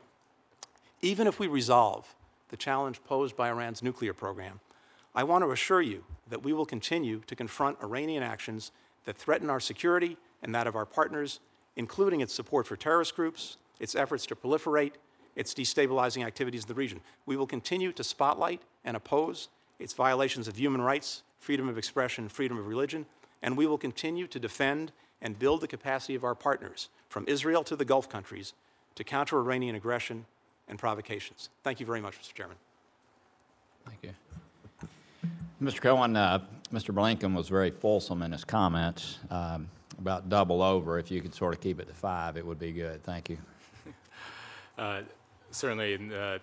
Even 1.01 1.27
if 1.27 1.39
we 1.39 1.47
resolve 1.47 2.13
the 2.49 2.57
challenge 2.57 3.01
posed 3.05 3.37
by 3.37 3.47
Iran's 3.47 3.81
nuclear 3.81 4.13
program, 4.13 4.59
I 5.15 5.23
want 5.23 5.43
to 5.43 5.51
assure 5.51 5.81
you 5.81 6.03
that 6.29 6.43
we 6.43 6.51
will 6.51 6.65
continue 6.65 7.21
to 7.27 7.35
confront 7.35 7.81
Iranian 7.81 8.21
actions 8.21 8.71
that 9.05 9.17
threaten 9.17 9.49
our 9.49 9.59
security 9.59 10.17
and 10.43 10.53
that 10.53 10.67
of 10.67 10.75
our 10.75 10.85
partners, 10.85 11.39
including 11.75 12.19
its 12.21 12.33
support 12.33 12.67
for 12.67 12.75
terrorist 12.75 13.15
groups, 13.15 13.57
its 13.79 13.95
efforts 13.95 14.25
to 14.25 14.35
proliferate, 14.35 14.93
its 15.39 15.53
destabilizing 15.53 16.25
activities 16.25 16.63
in 16.63 16.67
the 16.67 16.73
region. 16.73 16.99
We 17.25 17.37
will 17.37 17.47
continue 17.47 17.93
to 17.93 18.03
spotlight 18.03 18.61
and 18.83 18.97
oppose 18.97 19.47
its 19.79 19.93
violations 19.93 20.49
of 20.49 20.59
human 20.59 20.81
rights, 20.81 21.23
freedom 21.39 21.69
of 21.69 21.77
expression, 21.77 22.27
freedom 22.27 22.57
of 22.57 22.67
religion, 22.67 23.05
and 23.41 23.55
we 23.55 23.65
will 23.65 23.77
continue 23.77 24.27
to 24.27 24.37
defend 24.37 24.91
and 25.21 25.39
build 25.39 25.61
the 25.61 25.67
capacity 25.67 26.13
of 26.13 26.25
our 26.25 26.35
partners, 26.35 26.89
from 27.07 27.23
Israel 27.25 27.63
to 27.63 27.77
the 27.77 27.85
Gulf 27.85 28.09
countries, 28.09 28.53
to 28.95 29.05
counter 29.05 29.37
Iranian 29.37 29.75
aggression 29.75 30.25
and 30.67 30.77
provocations. 30.77 31.47
Thank 31.63 31.79
you 31.79 31.85
very 31.85 32.01
much, 32.01 32.19
Mr. 32.19 32.33
Chairman. 32.33 32.57
Thank 33.85 34.03
you. 34.03 34.89
Mr. 35.61 35.79
Cohen, 35.79 36.17
uh, 36.17 36.39
Mr. 36.73 36.93
Blinken 36.93 37.33
was 37.33 37.47
very 37.47 37.71
fulsome 37.71 38.23
in 38.23 38.33
his 38.33 38.43
comments 38.43 39.19
um, 39.31 39.69
about 39.99 40.27
double 40.27 40.61
over. 40.61 40.99
If 40.99 41.09
you 41.09 41.21
could 41.21 41.33
sort 41.33 41.53
of 41.53 41.61
keep 41.61 41.79
it 41.79 41.87
to 41.87 41.93
five, 41.93 42.35
it 42.35 42.45
would 42.45 42.59
be 42.59 42.73
good. 42.73 43.01
Thank 43.03 43.29
you. 43.29 43.37
Uh, 44.77 45.01
Certainly, 45.51 46.11
uh, 46.15 46.37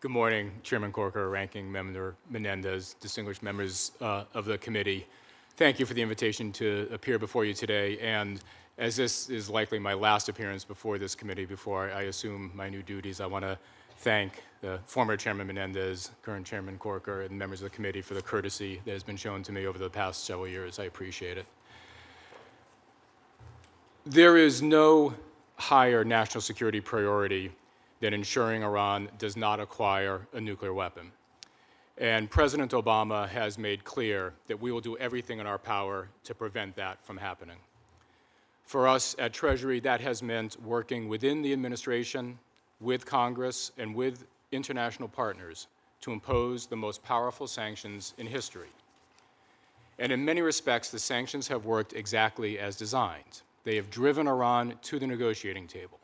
good 0.00 0.10
morning, 0.10 0.52
Chairman 0.62 0.92
Corker, 0.92 1.30
Ranking 1.30 1.72
Member 1.72 2.14
Menendez, 2.28 2.94
distinguished 3.00 3.42
members 3.42 3.92
uh, 4.02 4.24
of 4.34 4.44
the 4.44 4.58
committee. 4.58 5.06
Thank 5.56 5.80
you 5.80 5.86
for 5.86 5.94
the 5.94 6.02
invitation 6.02 6.52
to 6.52 6.88
appear 6.92 7.18
before 7.18 7.46
you 7.46 7.54
today. 7.54 7.98
And 8.00 8.40
as 8.76 8.96
this 8.96 9.30
is 9.30 9.48
likely 9.48 9.78
my 9.78 9.94
last 9.94 10.28
appearance 10.28 10.62
before 10.62 10.98
this 10.98 11.14
committee 11.14 11.46
before 11.46 11.90
I 11.90 12.02
assume 12.02 12.52
my 12.54 12.68
new 12.68 12.82
duties, 12.82 13.22
I 13.22 13.26
want 13.26 13.46
to 13.46 13.58
thank 14.00 14.42
the 14.60 14.78
former 14.84 15.16
Chairman 15.16 15.46
Menendez, 15.46 16.10
current 16.20 16.46
Chairman 16.46 16.76
Corker, 16.76 17.22
and 17.22 17.36
members 17.36 17.62
of 17.62 17.70
the 17.70 17.74
committee 17.74 18.02
for 18.02 18.12
the 18.12 18.22
courtesy 18.22 18.82
that 18.84 18.92
has 18.92 19.02
been 19.02 19.16
shown 19.16 19.42
to 19.44 19.52
me 19.52 19.66
over 19.66 19.78
the 19.78 19.88
past 19.88 20.26
several 20.26 20.46
years. 20.46 20.78
I 20.78 20.84
appreciate 20.84 21.38
it. 21.38 21.46
There 24.04 24.36
is 24.36 24.60
no 24.60 25.14
higher 25.56 26.04
national 26.04 26.42
security 26.42 26.82
priority 26.82 27.52
than 28.00 28.14
ensuring 28.14 28.62
Iran 28.62 29.08
does 29.18 29.36
not 29.36 29.60
acquire 29.60 30.26
a 30.32 30.40
nuclear 30.40 30.72
weapon. 30.72 31.12
And 31.96 32.30
President 32.30 32.70
Obama 32.72 33.28
has 33.28 33.58
made 33.58 33.84
clear 33.84 34.32
that 34.46 34.60
we 34.60 34.70
will 34.70 34.80
do 34.80 34.96
everything 34.98 35.40
in 35.40 35.46
our 35.46 35.58
power 35.58 36.08
to 36.24 36.34
prevent 36.34 36.76
that 36.76 37.04
from 37.04 37.16
happening. 37.16 37.56
For 38.64 38.86
us 38.86 39.16
at 39.18 39.32
Treasury, 39.32 39.80
that 39.80 40.00
has 40.00 40.22
meant 40.22 40.62
working 40.62 41.08
within 41.08 41.42
the 41.42 41.52
administration, 41.52 42.38
with 42.80 43.04
Congress, 43.04 43.72
and 43.78 43.94
with 43.94 44.26
international 44.52 45.08
partners 45.08 45.66
to 46.02 46.12
impose 46.12 46.66
the 46.66 46.76
most 46.76 47.02
powerful 47.02 47.48
sanctions 47.48 48.14
in 48.18 48.26
history. 48.26 48.68
And 49.98 50.12
in 50.12 50.24
many 50.24 50.42
respects, 50.42 50.90
the 50.90 51.00
sanctions 51.00 51.48
have 51.48 51.64
worked 51.64 51.94
exactly 51.94 52.60
as 52.60 52.76
designed. 52.76 53.42
They 53.64 53.74
have 53.74 53.90
driven 53.90 54.28
Iran 54.28 54.74
to 54.82 55.00
the 55.00 55.06
negotiating 55.06 55.66
table 55.66 55.98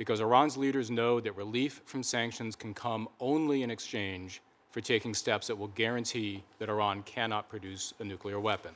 because 0.00 0.20
Iran's 0.20 0.56
leaders 0.56 0.90
know 0.90 1.20
that 1.20 1.36
relief 1.36 1.82
from 1.84 2.02
sanctions 2.02 2.56
can 2.56 2.72
come 2.72 3.06
only 3.20 3.62
in 3.62 3.70
exchange 3.70 4.40
for 4.70 4.80
taking 4.80 5.12
steps 5.12 5.48
that 5.48 5.58
will 5.58 5.68
guarantee 5.68 6.42
that 6.58 6.70
Iran 6.70 7.02
cannot 7.02 7.50
produce 7.50 7.92
a 8.00 8.04
nuclear 8.04 8.40
weapon. 8.40 8.70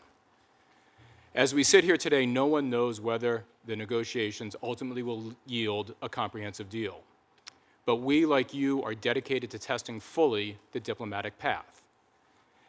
As 1.35 1.55
we 1.55 1.65
sit 1.65 1.83
here 1.83 1.97
today, 1.97 2.27
no 2.27 2.45
one 2.45 2.69
knows 2.69 3.01
whether 3.01 3.45
the 3.65 3.75
negotiations 3.75 4.55
ultimately 4.63 5.03
will 5.03 5.35
yield 5.47 5.95
a 6.03 6.11
comprehensive 6.11 6.69
deal. 6.69 7.01
But 7.87 7.97
we, 7.97 8.27
like 8.27 8.53
you, 8.53 8.83
are 8.83 8.95
dedicated 8.95 9.51
to 9.53 9.59
testing 9.59 10.01
fully 10.01 10.59
the 10.73 10.81
diplomatic 10.81 11.39
path. 11.39 11.81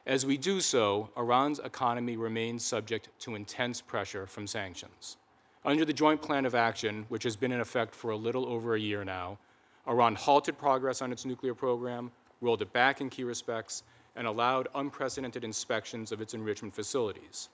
As 0.05 0.25
we 0.25 0.37
do 0.37 0.61
so, 0.61 1.09
Iran's 1.17 1.59
economy 1.59 2.15
remains 2.15 2.63
subject 2.63 3.09
to 3.19 3.35
intense 3.35 3.81
pressure 3.81 4.25
from 4.25 4.47
sanctions. 4.47 5.17
Under 5.65 5.83
the 5.83 5.93
Joint 5.93 6.21
Plan 6.21 6.45
of 6.45 6.53
Action, 6.53 7.07
which 7.09 7.23
has 7.23 7.35
been 7.35 7.51
in 7.51 7.59
effect 7.59 7.95
for 7.95 8.11
a 8.11 8.15
little 8.15 8.45
over 8.45 8.75
a 8.75 8.79
year 8.79 9.03
now, 9.03 9.39
Iran 9.87 10.13
halted 10.13 10.59
progress 10.59 11.01
on 11.01 11.11
its 11.11 11.25
nuclear 11.25 11.55
program, 11.55 12.11
rolled 12.39 12.61
it 12.61 12.71
back 12.71 13.01
in 13.01 13.09
key 13.09 13.23
respects, 13.23 13.81
and 14.15 14.27
allowed 14.27 14.67
unprecedented 14.75 15.43
inspections 15.43 16.11
of 16.11 16.21
its 16.21 16.35
enrichment 16.35 16.75
facilities. 16.75 17.49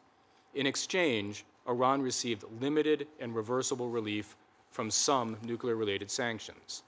In 0.56 0.68
exchange, 0.68 1.46
Iran 1.70 2.02
received 2.02 2.44
limited 2.60 3.08
and 3.22 3.34
reversible 3.34 3.88
relief 3.88 4.36
from 4.72 4.92
some 4.92 5.38
nuclear 5.42 5.78
related 5.78 6.12
sanctions. 6.12 6.84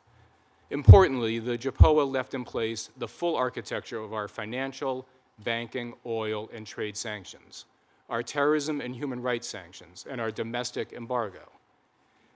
Importantly, 0.71 1.39
the 1.39 1.57
JPOA 1.57 2.11
left 2.11 2.33
in 2.33 2.43
place 2.43 2.89
the 2.97 3.07
full 3.07 3.37
architecture 3.37 3.99
of 3.99 4.13
our 4.13 4.27
financial, 4.27 5.07
banking, 5.41 5.93
oil, 6.05 6.49
and 6.53 6.67
trade 6.67 6.97
sanctions 6.97 7.63
our 8.09 8.23
terrorism 8.23 8.81
and 8.81 8.95
human 8.95 9.21
rights 9.21 9.47
sanctions, 9.47 10.05
and 10.09 10.19
our 10.19 10.31
domestic 10.31 10.93
embargo. 10.93 11.49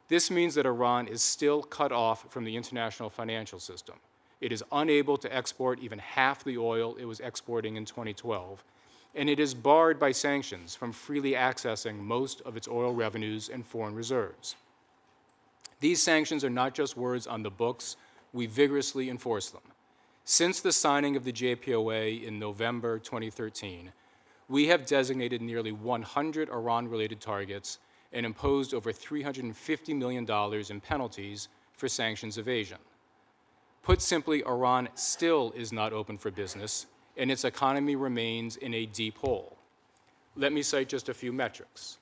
This 0.07 0.31
means 0.31 0.55
that 0.55 0.65
Iran 0.65 1.07
is 1.07 1.21
still 1.21 1.61
cut 1.61 1.91
off 1.91 2.31
from 2.31 2.45
the 2.45 2.55
international 2.55 3.09
financial 3.09 3.59
system. 3.59 3.95
It 4.39 4.51
is 4.51 4.63
unable 4.71 5.17
to 5.17 5.35
export 5.35 5.79
even 5.79 5.99
half 5.99 6.43
the 6.43 6.57
oil 6.57 6.95
it 6.95 7.05
was 7.05 7.19
exporting 7.19 7.75
in 7.75 7.85
2012, 7.85 8.63
and 9.15 9.29
it 9.29 9.39
is 9.39 9.53
barred 9.53 9.99
by 9.99 10.11
sanctions 10.11 10.75
from 10.75 10.91
freely 10.91 11.31
accessing 11.31 11.97
most 11.97 12.41
of 12.41 12.55
its 12.55 12.67
oil 12.67 12.93
revenues 12.93 13.49
and 13.49 13.65
foreign 13.65 13.95
reserves. 13.95 14.55
These 15.79 16.01
sanctions 16.01 16.43
are 16.43 16.49
not 16.49 16.73
just 16.73 16.97
words 16.97 17.27
on 17.27 17.43
the 17.43 17.51
books, 17.51 17.97
we 18.33 18.45
vigorously 18.45 19.09
enforce 19.09 19.49
them. 19.49 19.61
Since 20.23 20.61
the 20.61 20.71
signing 20.71 21.15
of 21.15 21.23
the 21.23 21.31
JPOA 21.31 22.23
in 22.23 22.39
November 22.39 22.99
2013, 22.99 23.91
we 24.49 24.67
have 24.67 24.85
designated 24.85 25.41
nearly 25.41 25.71
100 25.71 26.49
Iran 26.49 26.87
related 26.87 27.19
targets 27.19 27.79
and 28.13 28.25
imposed 28.25 28.73
over 28.73 28.93
$350 28.93 29.95
million 29.95 30.25
in 30.69 30.81
penalties 30.81 31.49
for 31.73 31.89
sanctions 31.89 32.37
evasion. 32.37 32.77
Put 33.83 34.01
simply, 34.01 34.43
Iran 34.45 34.89
still 34.95 35.53
is 35.55 35.73
not 35.73 35.93
open 35.93 36.17
for 36.17 36.31
business, 36.31 36.87
and 37.17 37.31
its 37.31 37.45
economy 37.45 37.95
remains 37.95 38.55
in 38.57 38.73
a 38.73 38.85
deep 38.85 39.17
hole. 39.17 39.57
Let 40.35 40.53
me 40.53 40.61
cite 40.61 40.89
just 40.89 41.09
a 41.09 41.13
few 41.13 41.33
metrics. 41.33 41.97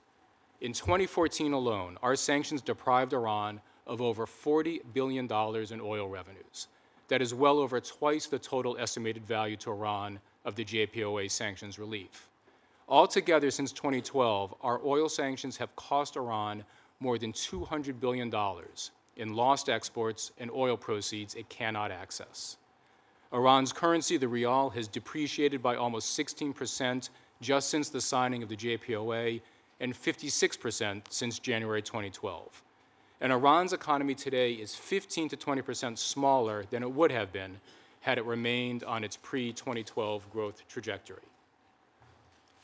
In 0.62 0.74
2014 0.74 1.54
alone, 1.54 1.98
our 2.02 2.16
sanctions 2.16 2.62
deprived 2.62 3.14
Iran 3.14 3.62
of 3.88 4.02
over 4.02 4.26
$40 4.26 4.82
billion 4.93 5.26
in 5.26 5.82
oil 5.82 6.10
revenues. 6.10 6.68
That 7.08 7.22
is 7.22 7.34
well 7.34 7.60
over 7.60 7.80
twice 7.80 8.28
the 8.28 8.39
total 8.39 8.78
estimated 8.78 9.26
value 9.26 9.58
to 9.58 9.72
Iran 9.72 10.20
of 10.43 10.56
the 10.56 10.66
JPOA 10.66 11.30
sanctions 11.30 11.78
relief. 11.78 12.30
Altogether, 12.88 13.50
since 13.50 13.72
2012, 13.72 14.54
our 14.62 14.80
oil 14.86 15.10
sanctions 15.10 15.58
have 15.58 15.76
cost 15.76 16.16
Iran 16.16 16.64
more 17.00 17.18
than 17.18 17.34
$200 17.34 18.00
billion 18.00 18.32
in 19.18 19.34
lost 19.34 19.70
exports 19.70 20.32
and 20.38 20.52
oil 20.52 20.78
proceeds 20.78 21.34
it 21.36 21.50
cannot 21.50 21.92
access. 21.92 22.58
Iran's 23.34 23.74
currency, 23.74 24.18
the 24.18 24.28
rial, 24.28 24.70
has 24.70 24.88
depreciated 24.88 25.64
by 25.64 25.76
almost 25.76 26.18
16% 26.18 27.10
just 27.42 27.70
since 27.70 27.90
the 27.90 28.02
signing 28.02 28.44
of 28.44 28.50
the 28.50 28.56
JPOA 28.56 29.42
and 29.80 29.94
56% 29.94 31.02
since 31.10 31.40
January 31.40 31.82
2012. 31.82 32.64
And 33.20 33.32
Iran's 33.32 33.74
economy 33.74 34.14
today 34.14 34.54
is 34.54 34.76
15 34.76 35.30
to 35.30 35.38
20% 35.38 35.98
smaller 35.98 36.66
than 36.70 36.84
it 36.84 36.92
would 36.92 37.12
have 37.12 37.34
been 37.34 37.60
had 38.02 38.18
it 38.20 38.26
remained 38.26 38.84
on 38.84 39.04
its 39.04 39.18
pre 39.18 39.52
2012 39.52 40.30
growth 40.30 40.62
trajectory. 40.68 41.24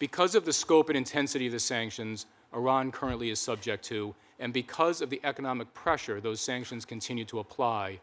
Because 0.01 0.33
of 0.33 0.45
the 0.45 0.51
scope 0.51 0.89
and 0.89 0.97
intensity 0.97 1.45
of 1.45 1.51
the 1.51 1.59
sanctions 1.59 2.25
Iran 2.55 2.91
currently 2.91 3.29
is 3.29 3.39
subject 3.39 3.85
to, 3.85 4.15
and 4.39 4.51
because 4.51 4.99
of 4.99 5.11
the 5.11 5.21
economic 5.23 5.71
pressure 5.75 6.19
those 6.19 6.41
sanctions 6.41 6.85
continue 6.85 7.23
to 7.25 7.37
apply, 7.37 7.99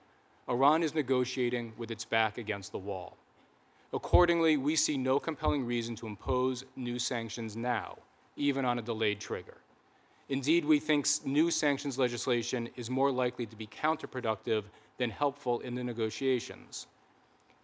Iran 0.49 0.84
is 0.84 0.94
negotiating 0.94 1.72
with 1.76 1.90
its 1.90 2.05
back 2.05 2.38
against 2.38 2.70
the 2.70 2.78
wall. 2.78 3.16
Accordingly, 3.92 4.57
we 4.57 4.76
see 4.76 4.96
no 4.96 5.18
compelling 5.18 5.66
reason 5.66 5.96
to 5.96 6.07
impose 6.07 6.64
new 6.76 7.01
sanctions 7.01 7.57
now, 7.57 7.99
even 8.36 8.64
on 8.64 8.78
a 8.78 8.82
delayed 8.82 9.18
trigger. 9.18 9.57
Indeed, 10.28 10.64
we 10.64 10.78
think 10.78 11.09
new 11.24 11.51
sanctions 11.51 11.99
legislation 11.99 12.68
is 12.76 12.88
more 12.88 13.11
likely 13.11 13.44
to 13.46 13.57
be 13.57 13.66
counterproductive 13.66 14.62
than 14.99 15.11
helpful 15.11 15.59
in 15.61 15.74
the 15.74 15.82
negotiations. 15.82 16.86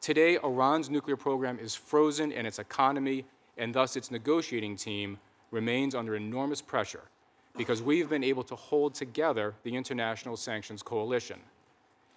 Today, 0.00 0.38
Iran's 0.42 0.90
nuclear 0.90 1.16
program 1.16 1.60
is 1.60 1.76
frozen 1.76 2.32
and 2.32 2.48
its 2.48 2.58
economy, 2.58 3.26
and 3.56 3.74
thus 3.74 3.96
its 3.96 4.10
negotiating 4.10 4.76
team, 4.76 5.18
remains 5.50 5.94
under 5.94 6.16
enormous 6.16 6.60
pressure 6.60 7.02
because 7.56 7.80
we've 7.80 8.08
been 8.08 8.24
able 8.24 8.42
to 8.42 8.56
hold 8.56 8.94
together 8.94 9.54
the 9.62 9.74
international 9.74 10.36
sanctions 10.36 10.82
coalition. 10.82 11.38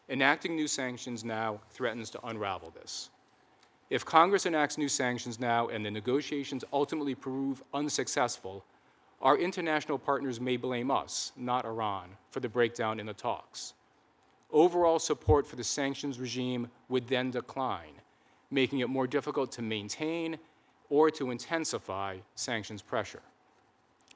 Enacting 0.09 0.55
new 0.55 0.67
sanctions 0.67 1.23
now 1.23 1.59
threatens 1.69 2.09
to 2.09 2.25
unravel 2.25 2.71
this. 2.71 3.09
If 3.89 4.03
Congress 4.03 4.45
enacts 4.45 4.77
new 4.77 4.89
sanctions 4.89 5.39
now 5.39 5.67
and 5.67 5.85
the 5.85 5.91
negotiations 5.91 6.65
ultimately 6.73 7.15
prove 7.15 7.63
unsuccessful, 7.73 8.65
our 9.21 9.37
international 9.37 9.97
partners 9.97 10.41
may 10.41 10.57
blame 10.57 10.91
us, 10.91 11.31
not 11.37 11.65
Iran, 11.65 12.09
for 12.29 12.39
the 12.39 12.49
breakdown 12.49 12.99
in 12.99 13.05
the 13.05 13.13
talks. 13.13 13.73
Overall 14.51 14.99
support 14.99 15.45
for 15.47 15.55
the 15.55 15.63
sanctions 15.63 16.19
regime 16.19 16.69
would 16.89 17.07
then 17.07 17.31
decline, 17.31 18.01
making 18.51 18.79
it 18.79 18.89
more 18.89 19.07
difficult 19.07 19.51
to 19.53 19.61
maintain 19.61 20.37
or 20.89 21.11
to 21.11 21.31
intensify 21.31 22.17
sanctions 22.35 22.81
pressure. 22.81 23.21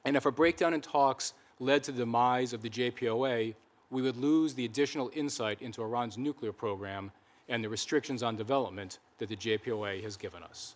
And 0.04 0.16
if 0.16 0.26
a 0.26 0.32
breakdown 0.32 0.74
in 0.74 0.80
talks 0.80 1.34
led 1.60 1.82
to 1.84 1.92
the 1.92 2.00
demise 2.00 2.52
of 2.52 2.62
the 2.62 2.70
JPOA, 2.70 3.54
we 3.90 4.02
would 4.02 4.16
lose 4.16 4.54
the 4.54 4.64
additional 4.64 5.10
insight 5.14 5.60
into 5.62 5.82
Iran's 5.82 6.18
nuclear 6.18 6.52
program 6.52 7.12
and 7.48 7.62
the 7.62 7.68
restrictions 7.68 8.22
on 8.22 8.36
development 8.36 8.98
that 9.18 9.28
the 9.28 9.36
JPOA 9.36 10.02
has 10.02 10.16
given 10.16 10.42
us. 10.42 10.74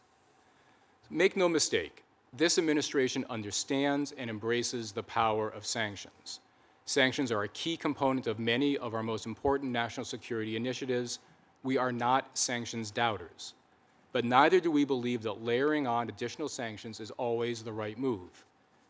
Make 1.10 1.36
no 1.36 1.48
mistake, 1.48 2.04
this 2.32 2.58
administration 2.58 3.24
understands 3.30 4.12
and 4.18 4.28
embraces 4.28 4.92
the 4.92 5.02
power 5.02 5.48
of 5.48 5.64
sanctions. 5.64 6.40
Sanctions 6.84 7.32
are 7.32 7.42
a 7.42 7.48
key 7.48 7.76
component 7.76 8.26
of 8.26 8.38
many 8.38 8.76
of 8.76 8.94
our 8.94 9.02
most 9.02 9.26
important 9.26 9.72
national 9.72 10.04
security 10.04 10.54
initiatives. 10.54 11.18
We 11.62 11.78
are 11.78 11.92
not 11.92 12.36
sanctions 12.36 12.90
doubters. 12.90 13.54
But 14.16 14.24
neither 14.24 14.60
do 14.60 14.70
we 14.70 14.86
believe 14.86 15.24
that 15.24 15.44
layering 15.44 15.86
on 15.86 16.08
additional 16.08 16.48
sanctions 16.48 17.00
is 17.00 17.10
always 17.18 17.62
the 17.62 17.74
right 17.74 17.98
move. 17.98 18.46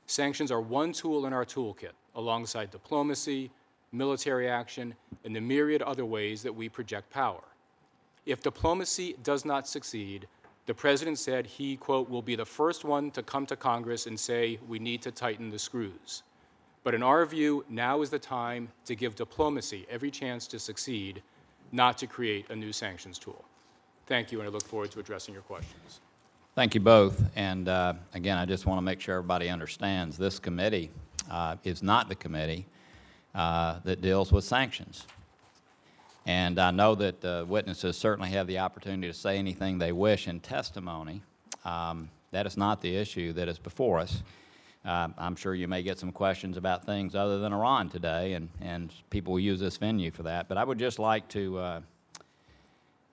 Sanctions 0.07 0.53
are 0.53 0.61
one 0.61 0.93
tool 0.93 1.27
in 1.27 1.33
our 1.33 1.45
toolkit, 1.45 1.97
alongside 2.14 2.70
diplomacy, 2.70 3.51
military 3.91 4.49
action, 4.49 4.95
and 5.24 5.35
the 5.35 5.41
myriad 5.41 5.83
other 5.83 6.05
ways 6.05 6.45
that 6.45 6.55
we 6.55 6.68
project 6.68 7.11
power. 7.11 7.43
If 8.24 8.41
diplomacy 8.41 9.16
does 9.24 9.45
not 9.45 9.66
succeed, 9.66 10.29
the 10.66 10.74
president 10.74 11.18
said 11.18 11.45
he, 11.45 11.77
quote, 11.77 12.09
will 12.09 12.22
be 12.22 12.37
the 12.37 12.47
first 12.47 12.85
one 12.85 13.11
to 13.11 13.20
come 13.20 13.47
to 13.47 13.57
Congress 13.57 14.07
and 14.07 14.20
say 14.20 14.61
we 14.68 14.79
need 14.79 15.03
to 15.03 15.11
tighten 15.11 15.51
the 15.51 15.59
screws. 15.59 16.22
But 16.85 16.95
in 16.95 17.03
our 17.03 17.27
view, 17.27 17.64
now 17.68 18.01
is 18.03 18.11
the 18.11 18.20
time 18.20 18.68
to 18.85 18.95
give 18.95 19.16
diplomacy 19.16 19.87
every 19.91 20.12
chance 20.12 20.47
to 20.47 20.61
succeed, 20.61 21.20
not 21.72 21.99
to 21.99 22.07
create 22.07 22.49
a 22.49 22.55
new 22.55 22.70
sanctions 22.72 23.18
tool. 23.18 23.45
Thank 24.07 24.33
you, 24.33 24.41
and 24.41 24.49
I 24.49 24.53
look 24.53 24.65
forward 24.65 24.91
to 24.93 25.01
addressing 25.01 25.35
your 25.35 25.43
questions. 25.43 26.01
Thank 26.55 26.75
you 26.75 26.81
both. 26.81 27.23
And 27.37 27.69
uh, 27.69 27.95
again, 28.15 28.39
I 28.39 28.47
just 28.47 28.65
want 28.65 28.79
to 28.79 28.83
make 28.83 29.01
sure 29.01 29.17
everybody 29.17 29.49
understands 29.49 30.17
this 30.17 30.39
committee 30.39 30.91
uh, 31.31 31.57
is 31.65 31.83
not 31.83 32.09
the 32.09 32.15
committee 32.15 32.67
uh, 33.35 33.81
that 33.85 34.01
deals 34.01 34.33
with 34.33 34.45
sanctions. 34.45 35.07
And 36.25 36.59
I 36.59 36.71
know 36.71 36.95
that 36.95 37.25
uh, 37.25 37.45
witnesses 37.47 37.97
certainly 37.97 38.31
have 38.31 38.47
the 38.47 38.59
opportunity 38.59 39.07
to 39.07 39.13
say 39.13 39.39
anything 39.39 39.79
they 39.79 39.93
wish 39.93 40.29
in 40.29 40.41
testimony. 40.41 41.23
Um, 41.65 42.09
that 42.31 42.47
is 42.47 42.57
not 42.57 42.81
the 42.81 42.97
issue 42.97 43.33
that 43.35 43.49
is 43.49 43.59
before 43.59 43.99
us. 43.99 44.23
Uh, 44.85 45.09
I'm 45.19 45.37
sure 45.37 45.55
you 45.55 45.69
may 45.69 45.83
get 45.83 45.99
some 45.99 46.13
questions 46.13 46.57
about 46.57 46.85
things 46.85 47.15
other 47.15 47.39
than 47.39 47.53
Iran 47.53 47.89
today, 47.89 48.35
and, 48.35 48.49
and 48.61 48.93
people 49.11 49.33
will 49.33 49.41
use 49.41 49.61
this 49.61 49.77
venue 49.77 50.11
for 50.11 50.23
that. 50.23 50.49
But 50.49 50.59
I 50.59 50.65
would 50.65 50.79
just 50.79 50.99
like 50.99 51.29
to, 51.29 51.59
uh, 51.59 51.81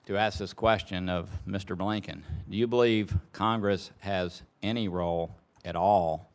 to 0.05 0.17
ask 0.17 0.39
this 0.39 0.53
question 0.53 1.09
of 1.09 1.29
Mr. 1.47 1.77
Blinken. 1.77 2.21
Do 2.49 2.57
you 2.57 2.67
believe 2.67 3.15
Congress 3.31 3.91
has 3.99 4.41
any 4.61 4.87
role 4.87 5.35
at 5.63 5.75
all 5.75 6.29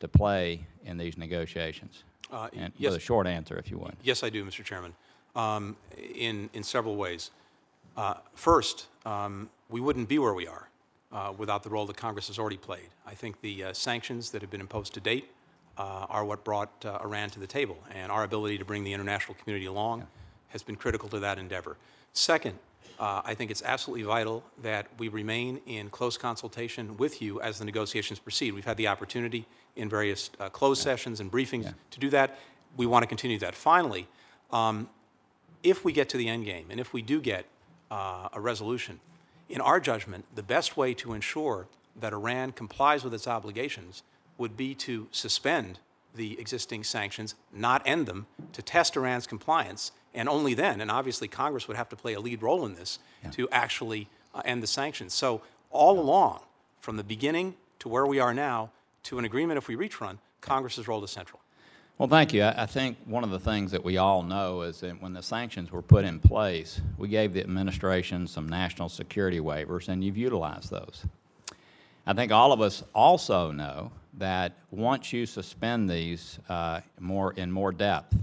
to 0.00 0.08
play 0.08 0.66
in 0.84 0.96
these 0.96 1.18
negotiations? 1.18 2.04
Uh, 2.32 2.48
and 2.54 2.72
yes. 2.76 2.92
with 2.92 3.00
a 3.00 3.04
short 3.04 3.26
answer, 3.26 3.58
if 3.58 3.70
you 3.70 3.78
would. 3.78 3.96
Yes, 4.02 4.22
I 4.22 4.30
do, 4.30 4.44
Mr. 4.44 4.64
Chairman, 4.64 4.94
um, 5.34 5.76
in, 6.14 6.48
in 6.54 6.62
several 6.62 6.96
ways. 6.96 7.30
Uh, 7.96 8.14
first, 8.34 8.86
um, 9.04 9.50
we 9.68 9.80
wouldn't 9.80 10.08
be 10.08 10.18
where 10.18 10.32
we 10.32 10.46
are 10.46 10.68
uh, 11.12 11.32
without 11.36 11.62
the 11.62 11.70
role 11.70 11.86
that 11.86 11.96
Congress 11.96 12.28
has 12.28 12.38
already 12.38 12.56
played. 12.56 12.88
I 13.06 13.14
think 13.14 13.40
the 13.40 13.64
uh, 13.64 13.72
sanctions 13.72 14.30
that 14.30 14.42
have 14.42 14.50
been 14.50 14.60
imposed 14.60 14.94
to 14.94 15.00
date 15.00 15.28
uh, 15.76 16.06
are 16.08 16.24
what 16.24 16.44
brought 16.44 16.84
uh, 16.84 16.98
Iran 17.02 17.30
to 17.30 17.40
the 17.40 17.46
table, 17.46 17.78
and 17.94 18.12
our 18.12 18.22
ability 18.22 18.58
to 18.58 18.64
bring 18.64 18.84
the 18.84 18.92
international 18.92 19.36
community 19.42 19.66
along 19.66 20.06
has 20.48 20.62
been 20.62 20.76
critical 20.76 21.08
to 21.08 21.18
that 21.18 21.38
endeavor. 21.38 21.76
Second, 22.12 22.58
uh, 22.98 23.22
I 23.24 23.34
think 23.34 23.50
it's 23.50 23.62
absolutely 23.62 24.04
vital 24.04 24.44
that 24.62 24.86
we 24.98 25.08
remain 25.08 25.60
in 25.66 25.88
close 25.88 26.18
consultation 26.18 26.96
with 26.98 27.22
you 27.22 27.40
as 27.40 27.58
the 27.58 27.64
negotiations 27.64 28.18
proceed. 28.18 28.52
We've 28.52 28.64
had 28.64 28.76
the 28.76 28.88
opportunity 28.88 29.46
in 29.74 29.88
various 29.88 30.30
uh, 30.38 30.50
closed 30.50 30.82
sessions 30.82 31.20
and 31.20 31.32
briefings 31.32 31.72
to 31.90 32.00
do 32.00 32.10
that. 32.10 32.38
We 32.76 32.86
want 32.86 33.02
to 33.02 33.06
continue 33.06 33.38
that. 33.38 33.54
Finally, 33.54 34.06
um, 34.50 34.88
if 35.62 35.84
we 35.84 35.92
get 35.92 36.08
to 36.10 36.16
the 36.18 36.28
end 36.28 36.44
game 36.44 36.66
and 36.70 36.78
if 36.78 36.92
we 36.92 37.00
do 37.00 37.20
get 37.20 37.46
uh, 37.90 38.28
a 38.32 38.40
resolution, 38.40 39.00
in 39.48 39.60
our 39.60 39.80
judgment, 39.80 40.24
the 40.34 40.42
best 40.42 40.76
way 40.76 40.94
to 40.94 41.12
ensure 41.12 41.66
that 41.98 42.12
Iran 42.12 42.52
complies 42.52 43.02
with 43.02 43.12
its 43.12 43.26
obligations 43.26 44.02
would 44.38 44.56
be 44.56 44.74
to 44.74 45.08
suspend 45.10 45.80
the 46.14 46.38
existing 46.40 46.84
sanctions, 46.84 47.34
not 47.52 47.82
end 47.84 48.06
them, 48.06 48.26
to 48.52 48.62
test 48.62 48.96
Iran's 48.96 49.26
compliance, 49.26 49.92
and 50.14 50.28
only 50.28 50.54
then, 50.54 50.80
and 50.80 50.90
obviously 50.90 51.28
Congress 51.28 51.68
would 51.68 51.76
have 51.76 51.88
to 51.90 51.96
play 51.96 52.14
a 52.14 52.20
lead 52.20 52.42
role 52.42 52.66
in 52.66 52.74
this, 52.74 52.98
to 53.32 53.48
actually 53.50 54.08
uh, 54.34 54.42
end 54.44 54.62
the 54.62 54.66
sanctions. 54.66 55.14
So, 55.14 55.42
all 55.70 56.00
along, 56.00 56.40
from 56.80 56.96
the 56.96 57.04
beginning 57.04 57.54
to 57.78 57.88
where 57.88 58.06
we 58.06 58.18
are 58.18 58.34
now, 58.34 58.70
to 59.04 59.18
an 59.18 59.24
agreement 59.24 59.58
if 59.58 59.68
we 59.68 59.76
reach 59.76 60.00
one, 60.00 60.18
Congress's 60.40 60.88
role 60.88 61.02
is 61.04 61.10
central. 61.10 61.40
Well, 61.98 62.08
thank 62.08 62.32
you. 62.32 62.42
I, 62.42 62.62
I 62.62 62.66
think 62.66 62.96
one 63.04 63.24
of 63.24 63.30
the 63.30 63.38
things 63.38 63.70
that 63.72 63.84
we 63.84 63.98
all 63.98 64.22
know 64.22 64.62
is 64.62 64.80
that 64.80 65.00
when 65.02 65.12
the 65.12 65.22
sanctions 65.22 65.70
were 65.70 65.82
put 65.82 66.04
in 66.04 66.18
place, 66.18 66.80
we 66.96 67.08
gave 67.08 67.32
the 67.32 67.40
administration 67.40 68.26
some 68.26 68.48
national 68.48 68.88
security 68.88 69.38
waivers, 69.38 69.88
and 69.88 70.02
you've 70.02 70.16
utilized 70.16 70.70
those. 70.70 71.04
I 72.06 72.14
think 72.14 72.32
all 72.32 72.52
of 72.52 72.60
us 72.60 72.82
also 72.94 73.52
know 73.52 73.92
that 74.14 74.54
once 74.70 75.12
you 75.12 75.26
suspend 75.26 75.88
these 75.88 76.38
uh, 76.48 76.80
more 76.98 77.34
in 77.34 77.52
more 77.52 77.70
depth, 77.70 78.16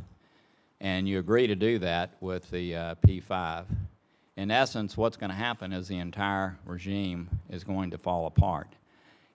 and 0.79 1.07
you 1.07 1.19
agree 1.19 1.47
to 1.47 1.55
do 1.55 1.79
that 1.79 2.11
with 2.21 2.49
the 2.51 2.75
uh, 2.75 2.95
P5, 3.05 3.65
in 4.35 4.51
essence, 4.51 4.95
what's 4.95 5.17
going 5.17 5.31
to 5.31 5.35
happen 5.35 5.73
is 5.73 5.87
the 5.87 5.97
entire 5.97 6.59
regime 6.65 7.29
is 7.49 7.63
going 7.63 7.89
to 7.91 7.97
fall 7.97 8.27
apart. 8.27 8.75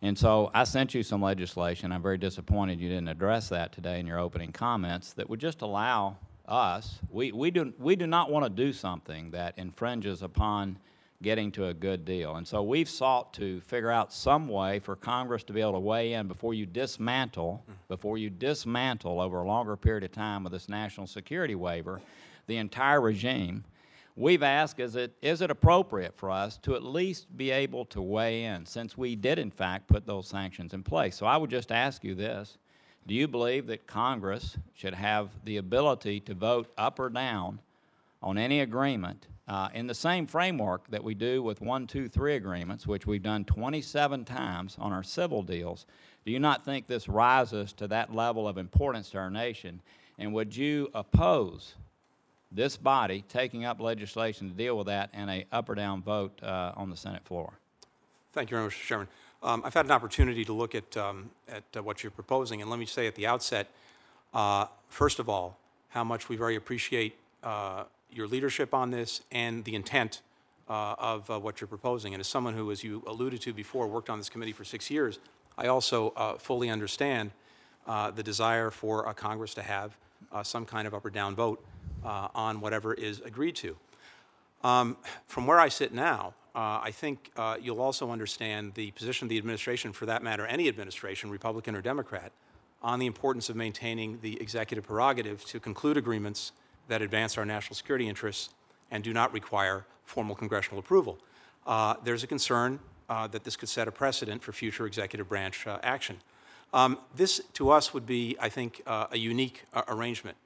And 0.00 0.16
so 0.16 0.50
I 0.54 0.64
sent 0.64 0.94
you 0.94 1.02
some 1.02 1.20
legislation. 1.20 1.90
I'm 1.90 2.02
very 2.02 2.18
disappointed 2.18 2.80
you 2.80 2.88
didn't 2.88 3.08
address 3.08 3.48
that 3.48 3.72
today 3.72 3.98
in 3.98 4.06
your 4.06 4.18
opening 4.18 4.52
comments 4.52 5.12
that 5.14 5.28
would 5.28 5.40
just 5.40 5.62
allow 5.62 6.18
us, 6.46 6.98
we, 7.10 7.32
we, 7.32 7.50
do, 7.50 7.72
we 7.78 7.96
do 7.96 8.06
not 8.06 8.30
want 8.30 8.44
to 8.44 8.50
do 8.50 8.72
something 8.72 9.30
that 9.32 9.54
infringes 9.58 10.22
upon 10.22 10.78
getting 11.22 11.52
to 11.52 11.66
a 11.66 11.74
good 11.74 12.04
deal. 12.04 12.36
And 12.36 12.46
so 12.46 12.62
we've 12.62 12.88
sought 12.88 13.32
to 13.34 13.60
figure 13.60 13.90
out 13.90 14.12
some 14.12 14.48
way 14.48 14.80
for 14.80 14.96
Congress 14.96 15.44
to 15.44 15.52
be 15.52 15.60
able 15.60 15.74
to 15.74 15.80
weigh 15.80 16.14
in 16.14 16.26
before 16.26 16.52
you 16.52 16.66
dismantle, 16.66 17.64
before 17.88 18.18
you 18.18 18.28
dismantle 18.28 19.20
over 19.20 19.38
a 19.38 19.46
longer 19.46 19.76
period 19.76 20.04
of 20.04 20.12
time 20.12 20.42
with 20.42 20.52
this 20.52 20.68
national 20.68 21.06
security 21.06 21.54
waiver, 21.54 22.00
the 22.48 22.56
entire 22.56 23.00
regime. 23.00 23.64
We've 24.14 24.42
asked, 24.42 24.78
is 24.78 24.94
it, 24.96 25.14
is 25.22 25.40
it 25.40 25.50
appropriate 25.50 26.14
for 26.16 26.30
us 26.30 26.58
to 26.58 26.74
at 26.74 26.82
least 26.82 27.34
be 27.36 27.50
able 27.50 27.86
to 27.86 28.02
weigh 28.02 28.44
in, 28.44 28.66
since 28.66 28.98
we 28.98 29.16
did 29.16 29.38
in 29.38 29.50
fact 29.50 29.86
put 29.88 30.06
those 30.06 30.28
sanctions 30.28 30.74
in 30.74 30.82
place? 30.82 31.16
So 31.16 31.24
I 31.24 31.38
would 31.38 31.48
just 31.48 31.72
ask 31.72 32.04
you 32.04 32.14
this. 32.14 32.58
Do 33.06 33.14
you 33.14 33.26
believe 33.26 33.66
that 33.68 33.86
Congress 33.86 34.56
should 34.74 34.94
have 34.94 35.30
the 35.44 35.56
ability 35.56 36.20
to 36.20 36.34
vote 36.34 36.70
up 36.76 36.98
or 36.98 37.08
down 37.08 37.60
on 38.22 38.38
any 38.38 38.60
agreement 38.60 39.26
uh, 39.48 39.68
in 39.74 39.86
the 39.86 39.94
same 39.94 40.26
framework 40.26 40.88
that 40.90 41.02
we 41.02 41.14
do 41.14 41.42
with 41.42 41.60
one, 41.60 41.86
two, 41.86 42.08
three 42.08 42.36
agreements, 42.36 42.86
which 42.86 43.06
we've 43.06 43.22
done 43.22 43.44
27 43.44 44.24
times 44.24 44.76
on 44.78 44.92
our 44.92 45.02
civil 45.02 45.42
deals? 45.42 45.86
Do 46.24 46.30
you 46.30 46.38
not 46.38 46.64
think 46.64 46.86
this 46.86 47.08
rises 47.08 47.72
to 47.74 47.88
that 47.88 48.14
level 48.14 48.46
of 48.46 48.56
importance 48.56 49.10
to 49.10 49.18
our 49.18 49.30
nation? 49.30 49.80
And 50.18 50.32
would 50.32 50.54
you 50.54 50.90
oppose 50.94 51.74
this 52.52 52.76
body 52.76 53.24
taking 53.28 53.64
up 53.64 53.80
legislation 53.80 54.48
to 54.48 54.54
deal 54.54 54.76
with 54.76 54.86
that 54.86 55.10
and 55.12 55.30
a 55.30 55.46
up 55.50 55.68
or 55.68 55.74
down 55.74 56.02
vote 56.02 56.38
uh, 56.42 56.72
on 56.76 56.90
the 56.90 56.96
Senate 56.96 57.24
floor? 57.24 57.54
Thank 58.32 58.50
you 58.50 58.56
very 58.56 58.66
much, 58.66 58.76
Mr. 58.76 58.86
Chairman. 58.86 59.08
Um, 59.42 59.62
I've 59.64 59.74
had 59.74 59.86
an 59.86 59.90
opportunity 59.90 60.44
to 60.44 60.52
look 60.52 60.74
at, 60.74 60.96
um, 60.96 61.30
at 61.48 61.64
uh, 61.76 61.82
what 61.82 62.04
you're 62.04 62.12
proposing, 62.12 62.62
and 62.62 62.70
let 62.70 62.78
me 62.78 62.86
say 62.86 63.08
at 63.08 63.16
the 63.16 63.26
outset, 63.26 63.68
uh, 64.32 64.66
first 64.88 65.18
of 65.18 65.28
all, 65.28 65.58
how 65.88 66.04
much 66.04 66.28
we 66.28 66.36
very 66.36 66.54
appreciate 66.54 67.16
uh, 67.42 67.84
your 68.12 68.26
leadership 68.26 68.74
on 68.74 68.90
this 68.90 69.22
and 69.30 69.64
the 69.64 69.74
intent 69.74 70.22
uh, 70.68 70.94
of 70.98 71.30
uh, 71.30 71.38
what 71.38 71.60
you're 71.60 71.68
proposing. 71.68 72.14
And 72.14 72.20
as 72.20 72.26
someone 72.26 72.54
who, 72.54 72.70
as 72.70 72.84
you 72.84 73.02
alluded 73.06 73.40
to 73.42 73.52
before, 73.52 73.86
worked 73.86 74.08
on 74.08 74.18
this 74.18 74.28
committee 74.28 74.52
for 74.52 74.64
six 74.64 74.90
years, 74.90 75.18
I 75.58 75.66
also 75.66 76.10
uh, 76.10 76.38
fully 76.38 76.70
understand 76.70 77.32
uh, 77.86 78.10
the 78.10 78.22
desire 78.22 78.70
for 78.70 79.12
Congress 79.14 79.54
to 79.54 79.62
have 79.62 79.96
uh, 80.30 80.42
some 80.42 80.64
kind 80.64 80.86
of 80.86 80.94
up 80.94 81.04
or 81.04 81.10
down 81.10 81.34
vote 81.34 81.64
uh, 82.04 82.28
on 82.34 82.60
whatever 82.60 82.94
is 82.94 83.20
agreed 83.20 83.56
to. 83.56 83.76
Um, 84.62 84.96
From 85.26 85.46
where 85.46 85.58
I 85.58 85.68
sit 85.68 85.92
now, 85.92 86.34
I 86.54 86.90
think 86.90 87.32
you'll 87.60 87.80
also 87.80 88.10
understand 88.10 88.74
the 88.74 88.90
position 88.92 89.26
of 89.26 89.30
the 89.30 89.38
administration, 89.38 89.92
for 89.92 90.06
that 90.06 90.22
matter, 90.22 90.46
any 90.46 90.68
administration, 90.68 91.30
Republican 91.30 91.74
or 91.74 91.80
Democrat, 91.80 92.30
on 92.82 92.98
the 92.98 93.06
importance 93.06 93.48
of 93.48 93.56
maintaining 93.56 94.20
the 94.20 94.40
executive 94.40 94.86
prerogative 94.86 95.44
to 95.46 95.58
conclude 95.58 95.96
agreements 95.96 96.52
that 96.92 97.00
advance 97.00 97.38
our 97.38 97.46
national 97.46 97.74
security 97.74 98.06
interests 98.06 98.50
and 98.90 99.02
do 99.02 99.14
not 99.14 99.32
require 99.32 99.86
formal 100.04 100.36
congressional 100.36 100.78
approval. 100.78 101.18
Uh, 101.66 101.94
There's 102.04 102.22
a 102.22 102.26
concern 102.26 102.80
uh, 103.08 103.26
that 103.28 103.44
this 103.44 103.56
could 103.56 103.70
set 103.70 103.88
a 103.88 103.90
precedent 103.90 104.42
for 104.42 104.52
future 104.52 104.84
executive 104.84 105.26
branch 105.26 105.66
uh, 105.66 105.78
action. 105.82 106.16
Um, 106.74 106.98
This, 107.16 107.40
to 107.54 107.70
us, 107.70 107.94
would 107.94 108.04
be, 108.04 108.36
I 108.38 108.50
think, 108.50 108.82
uh, 108.86 109.06
a 109.10 109.16
unique 109.16 109.64
uh, 109.72 109.84
arrangement. 109.88 110.36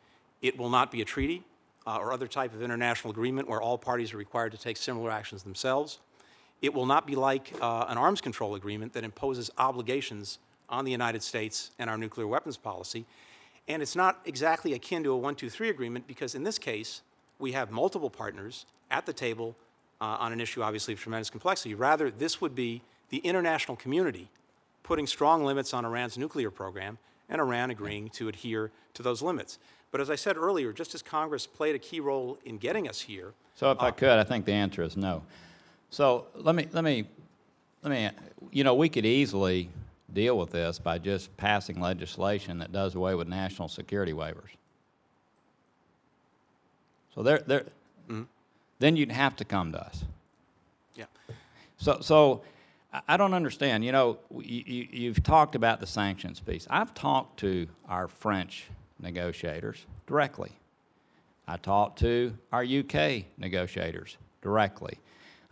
It 0.41 0.57
will 0.57 0.71
not 0.71 0.93
be 0.93 1.03
a 1.03 1.05
treaty 1.05 1.43
uh, 1.85 1.97
or 1.97 2.13
other 2.13 2.29
type 2.29 2.55
of 2.55 2.63
international 2.63 3.11
agreement 3.11 3.49
where 3.49 3.61
all 3.61 3.77
parties 3.77 4.15
are 4.15 4.19
required 4.19 4.53
to 4.53 4.59
take 4.59 4.77
similar 4.77 5.11
actions 5.11 5.43
themselves. 5.43 5.99
It 6.63 6.73
will 6.73 6.87
not 6.87 7.09
be 7.09 7.17
like 7.17 7.53
an 7.61 7.99
arms 7.99 8.21
control 8.21 8.55
agreement 8.55 8.93
that 8.93 9.05
imposes 9.05 9.51
obligations 9.59 10.39
on 10.69 10.85
the 10.85 10.93
United 10.93 11.23
States 11.23 11.73
and 11.79 11.91
our 11.91 11.99
nuclear 11.99 12.29
weapons 12.29 12.57
policy. 12.57 13.05
And 13.69 13.83
it's 13.83 13.97
not 13.97 14.21
exactly 14.25 14.75
akin 14.75 15.03
to 15.05 15.11
a 15.11 15.17
123 15.17 15.69
agreement 15.69 16.07
because 16.07 16.35
in 16.35 16.45
this 16.45 16.59
case, 16.59 17.03
we 17.39 17.53
have 17.53 17.71
multiple 17.71 18.11
partners 18.11 18.67
at 18.91 19.07
the 19.07 19.13
table 19.13 19.57
uh, 20.01 20.05
on 20.21 20.33
an 20.33 20.41
issue 20.41 20.63
obviously 20.63 20.95
of 20.95 21.01
tremendous 21.01 21.31
complexity. 21.31 21.75
Rather, 21.75 22.11
this 22.11 22.41
would 22.41 22.55
be 22.55 22.83
the 23.09 23.19
international 23.19 23.77
community 23.77 24.29
putting 24.83 25.07
strong 25.07 25.45
limits 25.45 25.75
on 25.75 25.85
Iran's 25.85 26.17
nuclear 26.17 26.51
program 26.51 26.99
and 27.29 27.41
Iran 27.41 27.71
agreeing 27.71 28.09
to 28.11 28.29
adhere 28.29 28.71
to 28.95 29.03
those 29.03 29.21
limits. 29.21 29.59
But 29.91 30.01
as 30.01 30.11
I 30.11 30.15
said 30.15 30.37
earlier, 30.37 30.73
just 30.73 30.95
as 30.95 31.03
Congress 31.03 31.47
played 31.47 31.75
a 31.75 31.79
key 31.79 32.01
role 32.01 32.39
in 32.45 32.59
getting 32.59 32.89
us 32.89 33.01
here, 33.01 33.33
So 33.55 33.71
if 33.73 33.81
I 33.81 33.91
could, 33.91 34.19
I 34.19 34.25
think 34.25 34.45
the 34.45 34.53
answer 34.53 34.83
is 34.83 34.97
no. 34.97 35.23
So 35.91 36.27
let 36.35 36.55
me, 36.55 36.69
let 36.73 36.85
me, 36.85 37.07
let 37.83 37.91
me, 37.91 38.11
you 38.53 38.63
know, 38.63 38.75
we 38.75 38.89
could 38.89 39.07
easily 39.07 39.71
deal 40.13 40.39
with 40.39 40.51
this 40.51 40.79
by 40.79 40.99
just 40.99 41.37
passing 41.37 41.81
legislation 41.81 42.59
that 42.59 42.73
does 42.73 42.95
away 42.95 43.15
with 43.15 43.29
national 43.29 43.69
security 43.69 44.13
waivers. 44.13 44.51
So 47.15 47.23
there, 47.23 47.39
there, 47.47 47.65
mm-hmm. 48.09 48.25
then 48.79 48.97
you'd 48.97 49.13
have 49.13 49.37
to 49.37 49.45
come 49.45 49.73
to 49.73 49.81
us. 49.81 50.05
yeah. 50.95 51.07
So, 51.79 51.99
so 52.01 52.43
I- 53.09 53.17
don't 53.17 53.35
understand. 53.35 53.85
You 53.85 53.93
know, 53.93 54.19
you, 54.39 54.63
you, 54.67 54.89
you've 54.91 55.23
talked 55.23 55.55
about 55.55 55.81
the 55.81 55.87
sanctions 55.87 56.41
piece. 56.41 56.67
I've 56.71 56.95
talked 56.95 57.41
to 57.41 57.67
our 57.89 58.07
French 58.07 58.67
negotiators 59.01 59.87
directly. 60.07 60.53
I 61.49 61.57
talked 61.57 61.99
to 62.01 62.37
our 62.53 62.65
UK 62.65 63.25
negotiators 63.39 64.17
directly. 64.43 64.99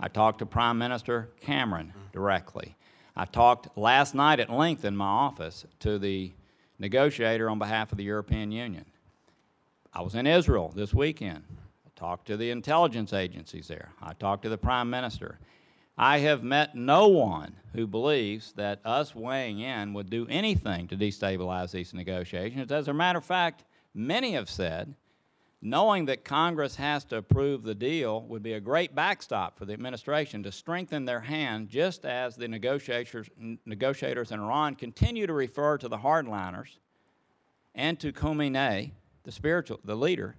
I 0.01 0.09
talked 0.09 0.41
to 0.41 0.47
Prime 0.47 0.77
Minister 0.77 1.31
Cameron 1.41 1.89
mm-hmm. 1.89 2.13
directly. 2.13 2.77
I 3.17 3.25
talked 3.25 3.77
last 3.77 4.15
night 4.15 4.41
at 4.41 4.51
length 4.51 4.85
in 4.85 4.97
my 4.97 5.07
office 5.07 5.65
to 5.81 5.99
the 5.99 6.33
negotiator 6.79 7.49
on 7.49 7.59
behalf 7.59 7.93
of 7.93 7.99
the 7.99 8.05
European 8.05 8.51
Union. 8.51 8.85
I 9.93 10.03
was 10.03 10.17
in 10.17 10.27
Israel 10.27 10.73
this 10.75 10.93
weekend. 10.93 11.45
I 11.87 11.91
talked 11.95 12.27
to 12.27 12.37
the 12.37 12.51
intelligence 12.51 13.13
agencies 13.13 13.69
there. 13.69 13.93
I 14.03 14.15
talked 14.15 14.43
to 14.43 14.49
the 14.49 14.59
prime 14.59 14.91
minister. 14.91 15.39
I 15.97 16.19
have 16.19 16.43
met 16.43 16.75
no 16.75 17.07
one 17.07 17.55
who 17.73 17.87
believes 17.87 18.53
that 18.53 18.81
us 18.85 19.15
weighing 19.15 19.61
in 19.61 19.93
would 19.95 20.11
do 20.11 20.27
anything 20.29 20.89
to 20.89 20.97
destabilize 20.97 21.71
these 21.71 21.95
negotiations. 21.95 22.73
As 22.73 22.89
a 22.89 22.95
matter 22.95 23.19
of 23.19 23.25
fact, 23.25 23.63
many 23.95 24.33
have 24.33 24.51
said 24.51 24.93
knowing 25.65 26.05
that 26.05 26.25
Congress 26.25 26.77
has 26.77 27.05
to 27.07 27.17
approve 27.17 27.63
the 27.63 27.75
deal 27.75 28.21
would 28.25 28.43
be 28.43 28.53
a 28.53 28.61
great 28.61 28.95
backstop 28.95 29.59
for 29.59 29.65
the 29.65 29.73
administration 29.73 30.43
to 30.43 30.53
strengthen 30.53 31.07
their 31.07 31.21
hand, 31.21 31.71
just 31.71 32.05
as 32.05 32.37
the 32.37 32.47
negotiators, 32.47 33.31
negotiators 33.65 34.31
in 34.31 34.39
Iran 34.39 34.75
continue 34.75 35.27
to 35.27 35.33
refer 35.33 35.79
to 35.79 35.89
the 35.89 35.97
hardliners 35.97 36.77
and 37.75 37.99
to 37.99 38.13
Khamenei, 38.13 38.91
the 39.23 39.33
spiritual, 39.33 39.81
the 39.85 39.97
leader, 39.97 40.37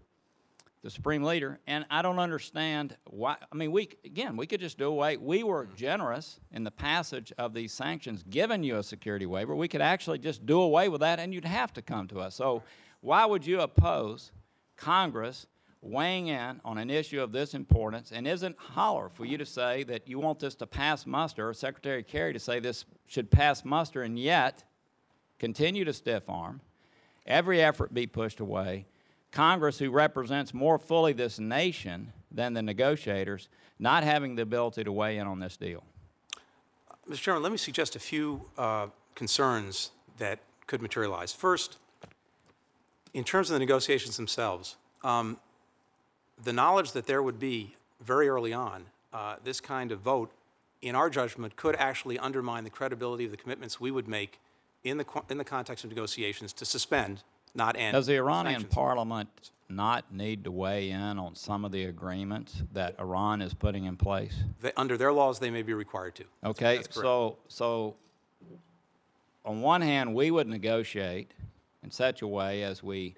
the 0.83 0.91
supreme 0.91 1.23
leader. 1.23 1.59
And 1.65 1.87
I 1.89 2.03
don't 2.03 2.19
understand 2.19 2.95
why. 3.05 3.37
I 3.51 3.55
mean, 3.55 3.71
we 3.71 3.89
again, 4.05 4.37
we 4.37 4.45
could 4.45 4.59
just 4.59 4.77
do 4.77 4.85
away. 4.85 5.17
We 5.17 5.41
were 5.41 5.67
generous 5.75 6.39
in 6.51 6.63
the 6.63 6.69
passage 6.69 7.33
of 7.39 7.55
these 7.55 7.73
sanctions, 7.73 8.23
giving 8.29 8.63
you 8.63 8.77
a 8.77 8.83
security 8.83 9.25
waiver. 9.25 9.55
We 9.55 9.69
could 9.69 9.81
actually 9.81 10.19
just 10.19 10.45
do 10.45 10.61
away 10.61 10.87
with 10.87 11.01
that, 11.01 11.19
and 11.19 11.33
you'd 11.33 11.45
have 11.45 11.73
to 11.73 11.81
come 11.81 12.07
to 12.09 12.19
us. 12.19 12.35
So, 12.35 12.61
why 13.01 13.25
would 13.25 13.43
you 13.43 13.61
oppose 13.61 14.31
Congress 14.77 15.47
weighing 15.81 16.27
in 16.27 16.59
on 16.65 16.77
an 16.77 16.89
issue 16.89 17.21
of 17.21 17.31
this 17.31 17.53
importance? 17.53 18.11
And 18.11 18.27
isn't 18.27 18.57
holler 18.57 19.09
for 19.09 19.25
you 19.25 19.37
to 19.37 19.45
say 19.45 19.83
that 19.83 20.07
you 20.07 20.19
want 20.19 20.39
this 20.39 20.55
to 20.55 20.67
pass 20.67 21.05
muster, 21.05 21.49
or 21.49 21.53
Secretary 21.53 22.03
Kerry 22.03 22.33
to 22.33 22.39
say 22.39 22.59
this 22.59 22.85
should 23.07 23.29
pass 23.29 23.63
muster, 23.63 24.03
and 24.03 24.17
yet 24.17 24.63
continue 25.39 25.85
to 25.85 25.93
stiff 25.93 26.29
arm? 26.29 26.61
every 27.25 27.61
effort 27.61 27.93
be 27.93 28.07
pushed 28.07 28.39
away. 28.39 28.85
Congress, 29.31 29.79
who 29.79 29.89
represents 29.91 30.53
more 30.53 30.77
fully 30.77 31.13
this 31.13 31.39
nation 31.39 32.13
than 32.31 32.53
the 32.53 32.61
negotiators, 32.61 33.49
not 33.79 34.03
having 34.03 34.35
the 34.35 34.41
ability 34.41 34.83
to 34.83 34.91
weigh 34.91 35.17
in 35.17 35.27
on 35.27 35.39
this 35.39 35.57
deal. 35.57 35.83
Mr. 37.09 37.15
Chairman, 37.21 37.43
let 37.43 37.51
me 37.51 37.57
suggest 37.57 37.95
a 37.95 37.99
few 37.99 38.49
uh, 38.57 38.87
concerns 39.13 39.91
that 40.17 40.39
could 40.67 40.81
materialize. 40.81 41.33
First, 41.33 41.77
in 43.15 43.23
terms 43.23 43.49
of 43.49 43.53
the 43.53 43.59
negotiations 43.59 44.17
themselves, 44.17 44.75
um, 45.01 45.37
the 46.43 46.51
knowledge 46.51 46.91
that 46.91 47.07
there 47.07 47.23
would 47.23 47.39
be 47.39 47.73
very 48.01 48.27
early 48.27 48.51
on 48.51 48.85
uh, 49.13 49.37
this 49.41 49.61
kind 49.61 49.93
of 49.93 50.01
vote, 50.01 50.31
in 50.81 50.95
our 50.95 51.09
judgment, 51.09 51.55
could 51.55 51.77
actually 51.77 52.19
undermine 52.19 52.65
the 52.65 52.69
credibility 52.69 53.23
of 53.23 53.31
the 53.31 53.37
commitments 53.37 53.79
we 53.79 53.89
would 53.89 54.07
make 54.07 54.39
in 54.83 54.97
the, 54.97 55.05
in 55.29 55.37
the 55.37 55.45
context 55.45 55.85
of 55.85 55.89
negotiations 55.89 56.51
to 56.51 56.65
suspend 56.65 57.23
not 57.55 57.77
end. 57.77 57.93
Does 57.93 58.05
the 58.05 58.17
Iranian 58.17 58.55
sanctions. 58.55 58.73
parliament 58.73 59.29
not 59.69 60.13
need 60.13 60.43
to 60.43 60.51
weigh 60.51 60.89
in 60.89 61.17
on 61.17 61.35
some 61.35 61.63
of 61.63 61.71
the 61.71 61.85
agreements 61.85 62.63
that 62.73 62.99
Iran 62.99 63.41
is 63.41 63.53
putting 63.53 63.85
in 63.85 63.95
place? 63.95 64.35
They- 64.59 64.73
Under 64.75 64.97
their 64.97 65.13
laws, 65.13 65.39
they 65.39 65.49
may 65.49 65.61
be 65.61 65.73
required 65.73 66.15
to. 66.15 66.25
Okay, 66.43 66.81
so, 66.91 67.37
so 67.47 67.95
on 69.45 69.61
one 69.61 69.81
hand, 69.81 70.13
we 70.13 70.31
would 70.31 70.47
negotiate 70.47 71.31
in 71.85 71.91
such 71.91 72.23
a 72.23 72.27
way 72.27 72.63
as 72.63 72.81
we, 72.81 73.15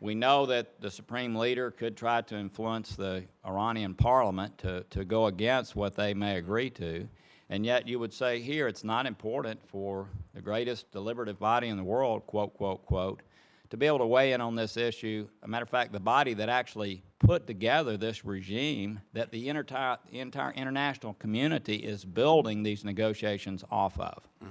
we 0.00 0.14
know 0.14 0.46
that 0.46 0.80
the 0.80 0.90
supreme 0.90 1.36
leader 1.36 1.70
could 1.70 1.96
try 1.96 2.22
to 2.22 2.36
influence 2.36 2.96
the 2.96 3.22
Iranian 3.46 3.94
parliament 3.94 4.56
to, 4.58 4.82
to 4.90 5.04
go 5.04 5.26
against 5.26 5.76
what 5.76 5.94
they 5.94 6.14
may 6.14 6.38
agree 6.38 6.70
to. 6.70 7.06
And 7.50 7.64
yet 7.64 7.86
you 7.86 7.98
would 7.98 8.12
say 8.12 8.40
here, 8.40 8.66
it's 8.66 8.82
not 8.82 9.06
important 9.06 9.60
for 9.68 10.08
the 10.34 10.40
greatest 10.40 10.90
deliberative 10.90 11.38
body 11.38 11.68
in 11.68 11.76
the 11.76 11.84
world, 11.84 12.26
quote, 12.26 12.54
quote, 12.54 12.84
quote, 12.86 13.22
to 13.68 13.76
be 13.76 13.86
able 13.86 13.98
to 13.98 14.06
weigh 14.06 14.32
in 14.32 14.40
on 14.40 14.54
this 14.54 14.78
issue. 14.78 15.28
A 15.42 15.48
matter 15.48 15.64
of 15.64 15.68
fact, 15.68 15.92
the 15.92 16.00
body 16.00 16.32
that 16.34 16.48
actually 16.48 17.02
put 17.18 17.46
together 17.46 17.98
this 17.98 18.24
regime 18.24 19.00
that 19.12 19.30
the 19.30 19.50
entire, 19.50 19.98
entire 20.12 20.52
international 20.52 21.12
community 21.14 21.76
is 21.76 22.06
building 22.06 22.62
these 22.62 22.84
negotiations 22.84 23.64
off 23.70 23.98
of. 24.00 24.22
Mm. 24.42 24.48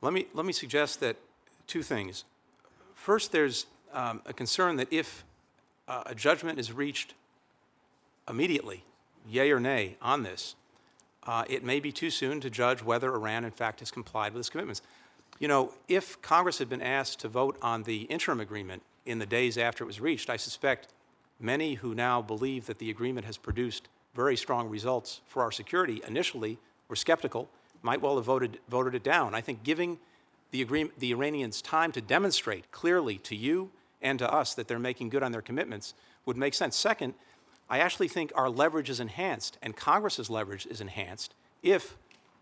Let 0.00 0.12
me, 0.14 0.26
let 0.32 0.46
me 0.46 0.52
suggest 0.54 1.00
that 1.00 1.16
two 1.66 1.82
things. 1.82 2.24
First, 3.02 3.32
there's 3.32 3.66
um, 3.92 4.22
a 4.26 4.32
concern 4.32 4.76
that 4.76 4.86
if 4.92 5.24
uh, 5.88 6.04
a 6.06 6.14
judgment 6.14 6.60
is 6.60 6.70
reached 6.70 7.14
immediately, 8.28 8.84
yea 9.28 9.50
or 9.50 9.58
nay, 9.58 9.96
on 10.00 10.22
this, 10.22 10.54
uh, 11.26 11.44
it 11.50 11.64
may 11.64 11.80
be 11.80 11.90
too 11.90 12.10
soon 12.10 12.40
to 12.40 12.48
judge 12.48 12.80
whether 12.80 13.12
Iran, 13.12 13.44
in 13.44 13.50
fact, 13.50 13.80
has 13.80 13.90
complied 13.90 14.32
with 14.32 14.38
its 14.38 14.50
commitments. 14.50 14.82
You 15.40 15.48
know, 15.48 15.72
if 15.88 16.22
Congress 16.22 16.58
had 16.58 16.68
been 16.68 16.80
asked 16.80 17.18
to 17.22 17.28
vote 17.28 17.58
on 17.60 17.82
the 17.82 18.02
interim 18.02 18.38
agreement 18.38 18.84
in 19.04 19.18
the 19.18 19.26
days 19.26 19.58
after 19.58 19.82
it 19.82 19.88
was 19.88 20.00
reached, 20.00 20.30
I 20.30 20.36
suspect 20.36 20.86
many 21.40 21.74
who 21.74 21.96
now 21.96 22.22
believe 22.22 22.66
that 22.66 22.78
the 22.78 22.88
agreement 22.88 23.26
has 23.26 23.36
produced 23.36 23.88
very 24.14 24.36
strong 24.36 24.68
results 24.68 25.22
for 25.26 25.42
our 25.42 25.50
security 25.50 26.00
initially 26.06 26.56
were 26.86 26.94
skeptical, 26.94 27.48
might 27.82 28.00
well 28.00 28.14
have 28.14 28.26
voted, 28.26 28.60
voted 28.68 28.94
it 28.94 29.02
down. 29.02 29.34
I 29.34 29.40
think 29.40 29.64
giving 29.64 29.98
the, 30.52 30.62
agreement, 30.62 30.98
the 31.00 31.10
Iranians 31.10 31.60
time 31.60 31.90
to 31.92 32.00
demonstrate 32.00 32.70
clearly 32.70 33.18
to 33.18 33.34
you 33.34 33.70
and 34.00 34.18
to 34.20 34.32
us 34.32 34.54
that 34.54 34.68
they're 34.68 34.78
making 34.78 35.08
good 35.08 35.22
on 35.22 35.32
their 35.32 35.42
commitments 35.42 35.94
would 36.24 36.36
make 36.36 36.54
sense. 36.54 36.76
Second, 36.76 37.14
I 37.68 37.78
actually 37.78 38.08
think 38.08 38.32
our 38.34 38.48
leverage 38.48 38.90
is 38.90 39.00
enhanced, 39.00 39.58
and 39.62 39.74
Congress's 39.74 40.30
leverage 40.30 40.66
is 40.66 40.80
enhanced 40.80 41.34
if 41.62 41.96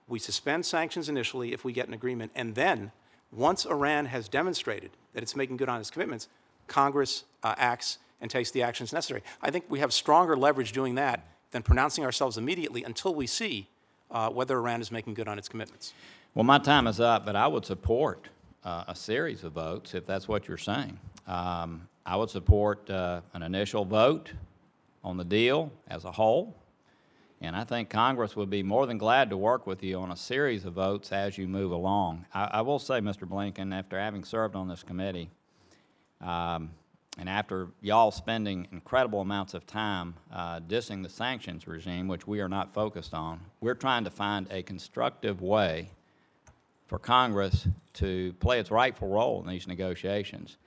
we 0.08 0.18
suspend 0.18 0.66
sanctions 0.66 1.08
initially, 1.08 1.52
if 1.52 1.64
we 1.64 1.72
get 1.72 1.86
an 1.86 1.94
agreement, 1.94 2.32
and 2.34 2.54
then, 2.54 2.90
once 3.30 3.64
Iran 3.64 4.06
has 4.06 4.28
demonstrated 4.28 4.90
that 5.14 5.22
it's 5.22 5.36
making 5.36 5.56
good 5.56 5.68
on 5.68 5.80
its 5.80 5.90
commitments, 5.90 6.26
Congress 6.66 7.24
uh, 7.44 7.54
acts 7.56 7.98
and 8.20 8.30
takes 8.30 8.50
the 8.50 8.62
actions 8.62 8.92
necessary. 8.92 9.22
I 9.40 9.50
think 9.50 9.66
we 9.68 9.78
have 9.78 9.92
stronger 9.92 10.36
leverage 10.36 10.72
doing 10.72 10.96
that 10.96 11.24
than 11.52 11.62
pronouncing 11.62 12.04
ourselves 12.04 12.36
immediately 12.36 12.82
until 12.82 13.14
we 13.14 13.26
see 13.26 13.68
uh, 14.10 14.30
whether 14.30 14.56
Iran 14.56 14.80
is 14.80 14.90
making 14.90 15.14
good 15.14 15.28
on 15.28 15.38
its 15.38 15.48
commitments. 15.48 15.92
Well, 16.32 16.44
my 16.44 16.60
time 16.60 16.86
is 16.86 17.00
up, 17.00 17.26
but 17.26 17.34
I 17.34 17.48
would 17.48 17.66
support 17.66 18.28
uh, 18.62 18.84
a 18.86 18.94
series 18.94 19.42
of 19.42 19.54
votes 19.54 19.94
if 19.94 20.06
that's 20.06 20.28
what 20.28 20.46
you're 20.46 20.58
saying. 20.58 20.96
Um, 21.26 21.88
I 22.06 22.14
would 22.14 22.30
support 22.30 22.88
uh, 22.88 23.22
an 23.34 23.42
initial 23.42 23.84
vote 23.84 24.30
on 25.02 25.16
the 25.16 25.24
deal 25.24 25.72
as 25.88 26.04
a 26.04 26.12
whole, 26.12 26.56
and 27.40 27.56
I 27.56 27.64
think 27.64 27.90
Congress 27.90 28.36
would 28.36 28.48
be 28.48 28.62
more 28.62 28.86
than 28.86 28.96
glad 28.96 29.28
to 29.30 29.36
work 29.36 29.66
with 29.66 29.82
you 29.82 29.98
on 29.98 30.12
a 30.12 30.16
series 30.16 30.64
of 30.64 30.74
votes 30.74 31.10
as 31.10 31.36
you 31.36 31.48
move 31.48 31.72
along. 31.72 32.26
I, 32.32 32.44
I 32.52 32.60
will 32.60 32.78
say, 32.78 33.00
Mr. 33.00 33.28
Blinken, 33.28 33.76
after 33.76 33.98
having 33.98 34.22
served 34.22 34.54
on 34.54 34.68
this 34.68 34.84
committee, 34.84 35.30
um, 36.20 36.70
and 37.18 37.28
after 37.28 37.70
y'all 37.80 38.12
spending 38.12 38.68
incredible 38.70 39.20
amounts 39.20 39.54
of 39.54 39.66
time 39.66 40.14
uh, 40.32 40.60
dissing 40.60 41.02
the 41.02 41.08
sanctions 41.08 41.66
regime, 41.66 42.06
which 42.06 42.28
we 42.28 42.40
are 42.40 42.48
not 42.48 42.72
focused 42.72 43.14
on, 43.14 43.40
we're 43.60 43.74
trying 43.74 44.04
to 44.04 44.10
find 44.10 44.46
a 44.52 44.62
constructive 44.62 45.42
way 45.42 45.90
for 46.90 46.98
Congress 46.98 47.68
to 47.92 48.32
play 48.40 48.58
its 48.58 48.72
rightful 48.72 49.06
role 49.06 49.40
in 49.40 49.48
these 49.48 49.68
negotiations. 49.68 50.58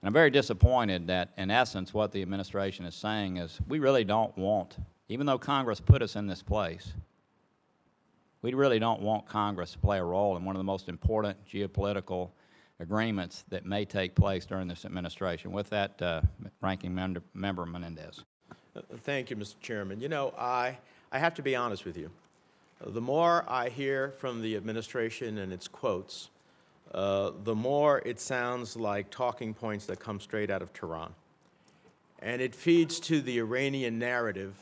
And 0.00 0.08
I'm 0.08 0.14
very 0.14 0.30
disappointed 0.30 1.06
that, 1.08 1.32
in 1.36 1.50
essence, 1.50 1.92
what 1.92 2.12
the 2.12 2.22
administration 2.22 2.86
is 2.86 2.94
saying 2.94 3.36
is 3.36 3.58
we 3.68 3.78
really 3.78 4.02
don't 4.02 4.34
want, 4.38 4.78
even 5.10 5.26
though 5.26 5.36
Congress 5.36 5.78
put 5.78 6.00
us 6.00 6.16
in 6.16 6.26
this 6.26 6.42
place, 6.42 6.94
we 8.40 8.54
really 8.54 8.78
don't 8.78 9.02
want 9.02 9.26
Congress 9.26 9.72
to 9.72 9.78
play 9.78 9.98
a 9.98 10.02
role 10.02 10.38
in 10.38 10.46
one 10.46 10.56
of 10.56 10.60
the 10.60 10.64
most 10.64 10.88
important 10.88 11.36
geopolitical 11.46 12.30
agreements 12.80 13.44
that 13.50 13.66
may 13.66 13.84
take 13.84 14.14
place 14.14 14.46
during 14.46 14.68
this 14.68 14.86
administration. 14.86 15.52
With 15.52 15.68
that, 15.68 16.00
uh, 16.00 16.22
Ranking 16.62 16.94
Member, 16.94 17.66
Menendez. 17.66 18.24
Uh, 18.74 18.80
Thank 19.02 19.28
you, 19.28 19.36
Mr. 19.36 19.60
Chairman. 19.60 20.00
You 20.00 20.08
know, 20.08 20.32
I, 20.38 20.78
I 21.12 21.18
have 21.18 21.34
to 21.34 21.42
be 21.42 21.54
honest 21.54 21.84
with 21.84 21.98
you. 21.98 22.10
The 22.80 23.00
more 23.00 23.44
I 23.48 23.70
hear 23.70 24.10
from 24.18 24.42
the 24.42 24.54
administration 24.54 25.38
and 25.38 25.52
its 25.52 25.66
quotes, 25.66 26.28
uh, 26.92 27.32
the 27.42 27.54
more 27.54 28.02
it 28.04 28.20
sounds 28.20 28.76
like 28.76 29.10
talking 29.10 29.54
points 29.54 29.86
that 29.86 29.98
come 29.98 30.20
straight 30.20 30.50
out 30.50 30.62
of 30.62 30.72
Tehran. 30.72 31.14
And 32.20 32.42
it 32.42 32.54
feeds 32.54 33.00
to 33.00 33.20
the 33.20 33.38
Iranian 33.38 33.98
narrative 33.98 34.54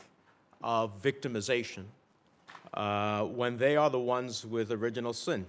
of 0.63 1.01
victimization 1.01 1.83
uh, 2.73 3.23
when 3.23 3.57
they 3.57 3.75
are 3.75 3.89
the 3.89 3.99
ones 3.99 4.45
with 4.45 4.71
original 4.71 5.13
sin. 5.13 5.45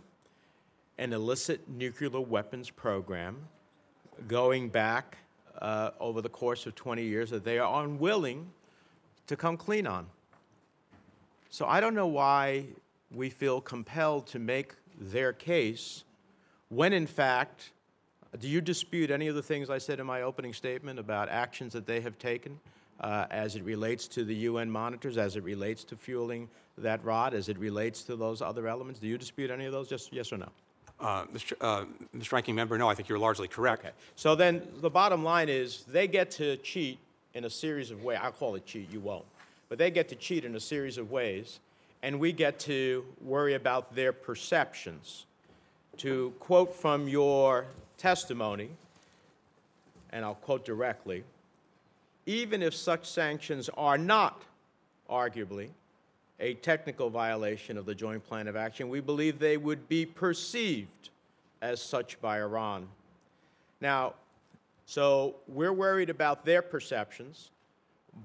An 0.98 1.12
illicit 1.12 1.68
nuclear 1.68 2.20
weapons 2.20 2.70
program 2.70 3.36
going 4.26 4.68
back 4.68 5.18
uh, 5.60 5.90
over 6.00 6.20
the 6.20 6.28
course 6.28 6.66
of 6.66 6.74
20 6.74 7.02
years 7.02 7.30
that 7.30 7.44
they 7.44 7.58
are 7.58 7.84
unwilling 7.84 8.50
to 9.26 9.36
come 9.36 9.56
clean 9.56 9.86
on. 9.86 10.06
So 11.50 11.66
I 11.66 11.80
don't 11.80 11.94
know 11.94 12.06
why 12.06 12.66
we 13.10 13.30
feel 13.30 13.60
compelled 13.60 14.26
to 14.28 14.38
make 14.38 14.74
their 15.00 15.32
case 15.32 16.04
when, 16.68 16.92
in 16.92 17.06
fact, 17.06 17.70
do 18.38 18.48
you 18.48 18.60
dispute 18.60 19.10
any 19.10 19.28
of 19.28 19.34
the 19.34 19.42
things 19.42 19.70
I 19.70 19.78
said 19.78 20.00
in 20.00 20.06
my 20.06 20.22
opening 20.22 20.52
statement 20.52 20.98
about 20.98 21.28
actions 21.28 21.72
that 21.72 21.86
they 21.86 22.00
have 22.00 22.18
taken 22.18 22.58
uh, 23.00 23.26
as 23.30 23.56
it 23.56 23.62
relates 23.62 24.08
to 24.08 24.24
the 24.24 24.34
UN 24.34 24.70
monitors, 24.70 25.16
as 25.16 25.36
it 25.36 25.44
relates 25.44 25.84
to 25.84 25.96
fueling 25.96 26.48
that 26.78 27.02
rod, 27.04 27.34
as 27.34 27.48
it 27.48 27.58
relates 27.58 28.02
to 28.04 28.16
those 28.16 28.42
other 28.42 28.66
elements? 28.66 29.00
Do 29.00 29.06
you 29.06 29.16
dispute 29.16 29.50
any 29.50 29.66
of 29.66 29.72
those? 29.72 29.88
Just 29.88 30.12
yes 30.12 30.32
or 30.32 30.38
no? 30.38 30.48
Uh, 30.98 31.24
Mr. 31.26 31.52
Uh, 31.60 31.84
Mr. 32.16 32.32
Ranking 32.32 32.54
Member, 32.54 32.76
no, 32.78 32.88
I 32.88 32.94
think 32.94 33.08
you're 33.08 33.18
largely 33.18 33.48
correct. 33.48 33.84
Okay. 33.84 33.94
So 34.16 34.34
then 34.34 34.66
the 34.80 34.90
bottom 34.90 35.22
line 35.22 35.48
is 35.48 35.84
they 35.84 36.08
get 36.08 36.30
to 36.32 36.56
cheat 36.58 36.98
in 37.34 37.44
a 37.44 37.50
series 37.50 37.90
of 37.90 38.02
ways. 38.02 38.18
I'll 38.22 38.32
call 38.32 38.54
it 38.54 38.64
cheat, 38.64 38.90
you 38.90 39.00
won't. 39.00 39.26
But 39.68 39.78
they 39.78 39.90
get 39.90 40.08
to 40.10 40.14
cheat 40.14 40.44
in 40.44 40.54
a 40.54 40.60
series 40.60 40.98
of 40.98 41.10
ways, 41.10 41.60
and 42.02 42.20
we 42.20 42.32
get 42.32 42.58
to 42.60 43.04
worry 43.20 43.54
about 43.54 43.94
their 43.94 44.12
perceptions. 44.12 45.26
To 45.98 46.32
quote 46.40 46.74
from 46.74 47.08
your 47.08 47.66
testimony, 47.96 48.70
and 50.10 50.24
I'll 50.24 50.34
quote 50.34 50.64
directly 50.64 51.24
even 52.26 52.60
if 52.60 52.74
such 52.74 53.08
sanctions 53.08 53.70
are 53.76 53.96
not, 53.96 54.42
arguably, 55.08 55.68
a 56.40 56.54
technical 56.54 57.08
violation 57.08 57.78
of 57.78 57.86
the 57.86 57.94
Joint 57.94 58.26
Plan 58.26 58.48
of 58.48 58.56
Action, 58.56 58.88
we 58.88 59.00
believe 59.00 59.38
they 59.38 59.56
would 59.56 59.88
be 59.88 60.04
perceived 60.04 61.10
as 61.62 61.80
such 61.80 62.20
by 62.20 62.40
Iran. 62.40 62.88
Now, 63.80 64.14
so 64.84 65.36
we're 65.48 65.72
worried 65.72 66.10
about 66.10 66.44
their 66.44 66.62
perceptions, 66.62 67.50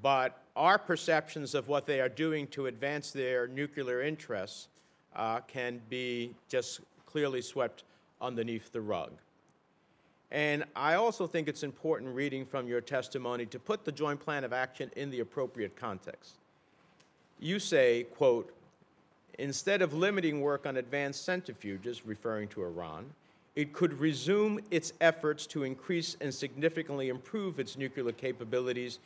but 0.01 0.40
our 0.55 0.77
perceptions 0.77 1.55
of 1.55 1.67
what 1.67 1.85
they 1.85 2.01
are 2.01 2.09
doing 2.09 2.47
to 2.47 2.67
advance 2.67 3.11
their 3.11 3.47
nuclear 3.47 4.01
interests 4.01 4.67
uh, 5.15 5.39
can 5.41 5.81
be 5.89 6.33
just 6.49 6.81
clearly 7.05 7.41
swept 7.41 7.83
underneath 8.21 8.71
the 8.71 8.81
rug. 8.81 9.11
And 10.31 10.63
I 10.75 10.93
also 10.93 11.27
think 11.27 11.49
it's 11.49 11.63
important 11.63 12.15
reading 12.15 12.45
from 12.45 12.67
your 12.67 12.79
testimony 12.79 13.45
to 13.47 13.59
put 13.59 13.83
the 13.83 13.91
Joint 13.91 14.19
Plan 14.19 14.43
of 14.45 14.53
Action 14.53 14.89
in 14.95 15.09
the 15.09 15.19
appropriate 15.19 15.75
context. 15.75 16.35
You 17.39 17.59
say, 17.59 18.03
quote, 18.15 18.53
instead 19.39 19.81
of 19.81 19.93
limiting 19.93 20.39
work 20.39 20.65
on 20.65 20.77
advanced 20.77 21.27
centrifuges, 21.27 22.01
referring 22.05 22.47
to 22.49 22.63
Iran, 22.63 23.07
it 23.55 23.73
could 23.73 23.99
resume 23.99 24.61
its 24.71 24.93
efforts 25.01 25.45
to 25.47 25.63
increase 25.63 26.15
and 26.21 26.33
significantly 26.33 27.09
improve 27.09 27.59
its 27.59 27.77
nuclear 27.77 28.13
capabilities 28.13 28.99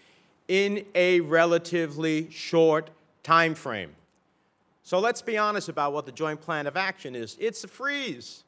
in 0.47 0.85
a 0.93 1.21
relatively 1.21 2.29
short 2.31 2.89
time 3.23 3.55
frame. 3.55 3.91
So 4.83 4.99
let's 4.99 5.21
be 5.21 5.37
honest 5.37 5.69
about 5.69 5.93
what 5.93 6.05
the 6.05 6.11
Joint 6.11 6.41
Plan 6.41 6.67
of 6.67 6.77
Action 6.77 7.15
is. 7.15 7.35
It's 7.39 7.63
a 7.63 7.67
freeze. 7.67 8.43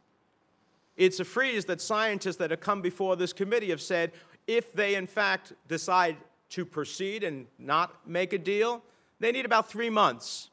It's 0.95 1.19
a 1.19 1.25
freeze 1.25 1.65
that 1.65 1.81
scientists 1.81 2.35
that 2.37 2.51
have 2.51 2.59
come 2.59 2.81
before 2.81 3.15
this 3.15 3.33
committee 3.33 3.69
have 3.69 3.81
said 3.81 4.11
if 4.45 4.71
they, 4.73 4.95
in 4.95 5.07
fact, 5.07 5.53
decide 5.67 6.15
to 6.49 6.65
proceed 6.65 7.23
and 7.23 7.47
not 7.59 8.07
make 8.07 8.33
a 8.33 8.37
deal, 8.37 8.81
they 9.19 9.31
need 9.31 9.45
about 9.45 9.69
three 9.69 9.89
months. 9.89 10.49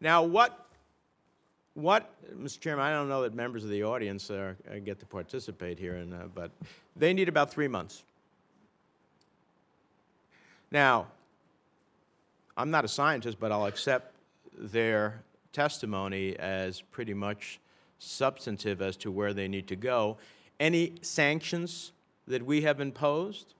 Now, 0.00 0.22
what 0.22 0.64
what, 1.74 2.12
Mr. 2.40 2.60
Chairman, 2.60 2.84
I 2.84 2.92
don't 2.92 3.08
know 3.08 3.22
that 3.22 3.34
members 3.34 3.64
of 3.64 3.70
the 3.70 3.82
audience 3.82 4.30
get 4.84 5.00
to 5.00 5.06
participate 5.06 5.76
here, 5.76 5.96
and, 5.96 6.14
uh, 6.14 6.18
but 6.32 6.52
they 6.94 7.12
need 7.12 7.28
about 7.28 7.52
three 7.52 7.66
months. 7.66 8.04
Now, 10.74 11.06
I'm 12.56 12.72
not 12.72 12.84
a 12.84 12.88
scientist, 12.88 13.38
but 13.38 13.52
I'll 13.52 13.66
accept 13.66 14.16
their 14.58 15.22
testimony 15.52 16.36
as 16.36 16.80
pretty 16.80 17.14
much 17.14 17.60
substantive 18.00 18.82
as 18.82 18.96
to 18.96 19.12
where 19.12 19.32
they 19.32 19.46
need 19.46 19.68
to 19.68 19.76
go. 19.76 20.16
Any 20.58 20.96
sanctions 21.00 21.92
that 22.26 22.44
we 22.44 22.62
have 22.62 22.80
imposed 22.80 23.54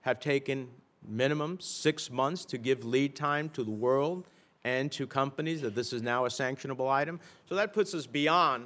have 0.00 0.20
taken 0.20 0.70
minimum 1.06 1.60
six 1.60 2.10
months 2.10 2.46
to 2.46 2.56
give 2.56 2.82
lead 2.82 3.14
time 3.14 3.50
to 3.50 3.62
the 3.62 3.70
world 3.70 4.26
and 4.64 4.90
to 4.92 5.06
companies 5.06 5.60
that 5.60 5.74
this 5.74 5.92
is 5.92 6.00
now 6.00 6.24
a 6.24 6.30
sanctionable 6.30 6.90
item. 6.90 7.20
So 7.46 7.56
that 7.56 7.74
puts 7.74 7.92
us 7.92 8.06
beyond 8.06 8.64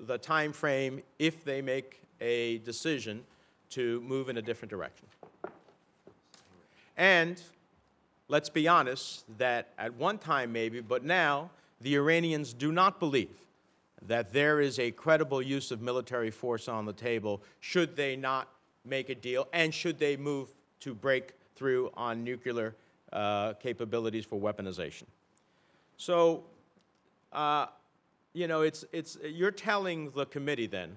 the 0.00 0.16
time 0.16 0.54
frame 0.54 1.02
if 1.18 1.44
they 1.44 1.60
make 1.60 2.00
a 2.22 2.56
decision 2.58 3.22
to 3.68 4.00
move 4.00 4.30
in 4.30 4.38
a 4.38 4.42
different 4.42 4.70
direction. 4.70 5.06
And 6.98 7.40
let's 8.26 8.50
be 8.50 8.68
honest, 8.68 9.24
that 9.38 9.68
at 9.78 9.94
one 9.94 10.18
time 10.18 10.52
maybe, 10.52 10.80
but 10.80 11.04
now 11.04 11.50
the 11.80 11.94
Iranians 11.96 12.52
do 12.52 12.72
not 12.72 12.98
believe 12.98 13.46
that 14.06 14.32
there 14.32 14.60
is 14.60 14.78
a 14.78 14.90
credible 14.90 15.40
use 15.40 15.70
of 15.70 15.80
military 15.80 16.30
force 16.30 16.68
on 16.68 16.84
the 16.84 16.92
table 16.92 17.40
should 17.60 17.96
they 17.96 18.16
not 18.16 18.48
make 18.84 19.08
a 19.08 19.14
deal 19.14 19.48
and 19.52 19.72
should 19.72 19.98
they 19.98 20.16
move 20.16 20.52
to 20.80 20.94
break 20.94 21.32
through 21.54 21.90
on 21.94 22.22
nuclear 22.22 22.74
uh, 23.12 23.54
capabilities 23.54 24.24
for 24.24 24.38
weaponization. 24.38 25.04
So, 25.96 26.44
uh, 27.32 27.66
you 28.32 28.46
know, 28.46 28.62
it's, 28.62 28.84
it's, 28.92 29.18
you're 29.24 29.50
telling 29.50 30.10
the 30.10 30.26
committee 30.26 30.66
then, 30.66 30.96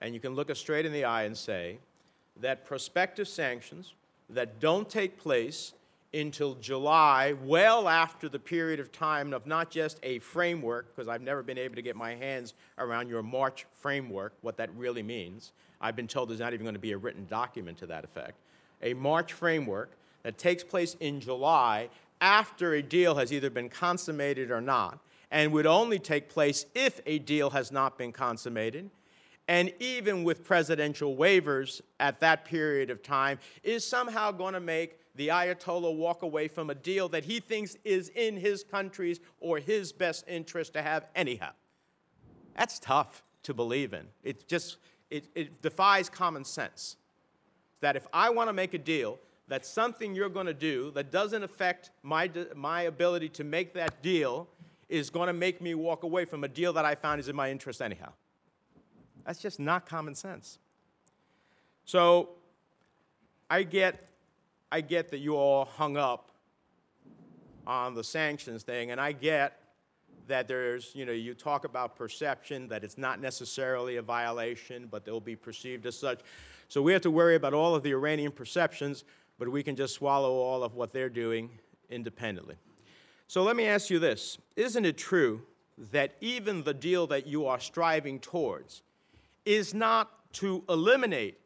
and 0.00 0.12
you 0.12 0.20
can 0.20 0.34
look 0.34 0.50
us 0.50 0.58
straight 0.58 0.84
in 0.84 0.92
the 0.92 1.04
eye 1.04 1.24
and 1.24 1.36
say, 1.36 1.78
that 2.40 2.64
prospective 2.64 3.28
sanctions 3.28 3.94
that 4.34 4.60
don't 4.60 4.88
take 4.88 5.18
place 5.18 5.72
until 6.12 6.54
July, 6.54 7.34
well 7.42 7.88
after 7.88 8.28
the 8.28 8.38
period 8.38 8.78
of 8.78 8.92
time 8.92 9.32
of 9.32 9.46
not 9.46 9.70
just 9.70 9.98
a 10.02 10.20
framework, 10.20 10.94
because 10.94 11.08
I've 11.08 11.22
never 11.22 11.42
been 11.42 11.58
able 11.58 11.74
to 11.74 11.82
get 11.82 11.96
my 11.96 12.14
hands 12.14 12.54
around 12.78 13.08
your 13.08 13.22
March 13.22 13.66
framework, 13.72 14.32
what 14.42 14.56
that 14.58 14.70
really 14.76 15.02
means. 15.02 15.52
I've 15.80 15.96
been 15.96 16.06
told 16.06 16.30
there's 16.30 16.40
not 16.40 16.54
even 16.54 16.64
going 16.64 16.74
to 16.74 16.80
be 16.80 16.92
a 16.92 16.98
written 16.98 17.26
document 17.26 17.78
to 17.78 17.86
that 17.86 18.04
effect. 18.04 18.38
A 18.82 18.94
March 18.94 19.32
framework 19.32 19.90
that 20.22 20.38
takes 20.38 20.62
place 20.62 20.96
in 21.00 21.20
July 21.20 21.88
after 22.20 22.74
a 22.74 22.82
deal 22.82 23.16
has 23.16 23.32
either 23.32 23.50
been 23.50 23.68
consummated 23.68 24.50
or 24.50 24.60
not, 24.60 25.00
and 25.30 25.52
would 25.52 25.66
only 25.66 25.98
take 25.98 26.28
place 26.28 26.66
if 26.74 27.00
a 27.06 27.18
deal 27.18 27.50
has 27.50 27.72
not 27.72 27.98
been 27.98 28.12
consummated 28.12 28.88
and 29.48 29.72
even 29.78 30.24
with 30.24 30.44
presidential 30.44 31.16
waivers 31.16 31.80
at 32.00 32.20
that 32.20 32.44
period 32.44 32.90
of 32.90 33.02
time, 33.02 33.38
is 33.62 33.86
somehow 33.86 34.30
going 34.30 34.54
to 34.54 34.60
make 34.60 34.98
the 35.16 35.28
Ayatollah 35.28 35.94
walk 35.94 36.22
away 36.22 36.48
from 36.48 36.70
a 36.70 36.74
deal 36.74 37.08
that 37.10 37.24
he 37.24 37.40
thinks 37.40 37.76
is 37.84 38.08
in 38.10 38.36
his 38.36 38.64
country's 38.64 39.20
or 39.40 39.58
his 39.58 39.92
best 39.92 40.24
interest 40.26 40.72
to 40.72 40.82
have 40.82 41.06
anyhow. 41.14 41.50
That's 42.56 42.78
tough 42.78 43.22
to 43.44 43.54
believe 43.54 43.92
in. 43.92 44.06
It 44.22 44.48
just 44.48 44.78
it, 45.10 45.26
it 45.34 45.62
defies 45.62 46.08
common 46.08 46.44
sense. 46.44 46.96
That 47.80 47.96
if 47.96 48.06
I 48.12 48.30
want 48.30 48.48
to 48.48 48.52
make 48.52 48.74
a 48.74 48.78
deal, 48.78 49.18
that 49.48 49.66
something 49.66 50.14
you're 50.14 50.30
going 50.30 50.46
to 50.46 50.54
do 50.54 50.90
that 50.92 51.12
doesn't 51.12 51.42
affect 51.42 51.90
my, 52.02 52.30
my 52.56 52.82
ability 52.82 53.28
to 53.28 53.44
make 53.44 53.74
that 53.74 54.02
deal 54.02 54.48
is 54.88 55.10
going 55.10 55.26
to 55.26 55.32
make 55.32 55.60
me 55.60 55.74
walk 55.74 56.02
away 56.02 56.24
from 56.24 56.44
a 56.44 56.48
deal 56.48 56.72
that 56.72 56.84
I 56.84 56.94
found 56.94 57.20
is 57.20 57.28
in 57.28 57.36
my 57.36 57.50
interest 57.50 57.82
anyhow. 57.82 58.12
That's 59.24 59.40
just 59.40 59.58
not 59.58 59.86
common 59.86 60.14
sense. 60.14 60.58
So 61.84 62.30
I 63.50 63.62
get, 63.62 64.08
I 64.70 64.80
get 64.80 65.10
that 65.10 65.18
you 65.18 65.36
all 65.36 65.64
hung 65.64 65.96
up 65.96 66.30
on 67.66 67.94
the 67.94 68.04
sanctions 68.04 68.62
thing, 68.62 68.90
and 68.90 69.00
I 69.00 69.12
get 69.12 69.60
that 70.26 70.48
there's, 70.48 70.94
you 70.94 71.04
know, 71.04 71.12
you 71.12 71.34
talk 71.34 71.64
about 71.64 71.96
perception, 71.96 72.68
that 72.68 72.84
it's 72.84 72.96
not 72.96 73.20
necessarily 73.20 73.96
a 73.96 74.02
violation, 74.02 74.88
but 74.90 75.04
they'll 75.04 75.20
be 75.20 75.36
perceived 75.36 75.84
as 75.86 75.98
such. 75.98 76.20
So 76.68 76.80
we 76.80 76.92
have 76.92 77.02
to 77.02 77.10
worry 77.10 77.34
about 77.34 77.52
all 77.52 77.74
of 77.74 77.82
the 77.82 77.90
Iranian 77.90 78.32
perceptions, 78.32 79.04
but 79.38 79.48
we 79.48 79.62
can 79.62 79.76
just 79.76 79.94
swallow 79.94 80.32
all 80.32 80.62
of 80.62 80.74
what 80.74 80.92
they're 80.92 81.10
doing 81.10 81.50
independently. 81.90 82.56
So 83.26 83.42
let 83.42 83.56
me 83.56 83.66
ask 83.66 83.90
you 83.90 83.98
this 83.98 84.38
Isn't 84.56 84.86
it 84.86 84.96
true 84.96 85.42
that 85.92 86.14
even 86.20 86.62
the 86.62 86.74
deal 86.74 87.06
that 87.08 87.26
you 87.26 87.46
are 87.46 87.60
striving 87.60 88.20
towards 88.20 88.82
is 89.44 89.74
not 89.74 90.10
to 90.34 90.64
eliminate 90.68 91.38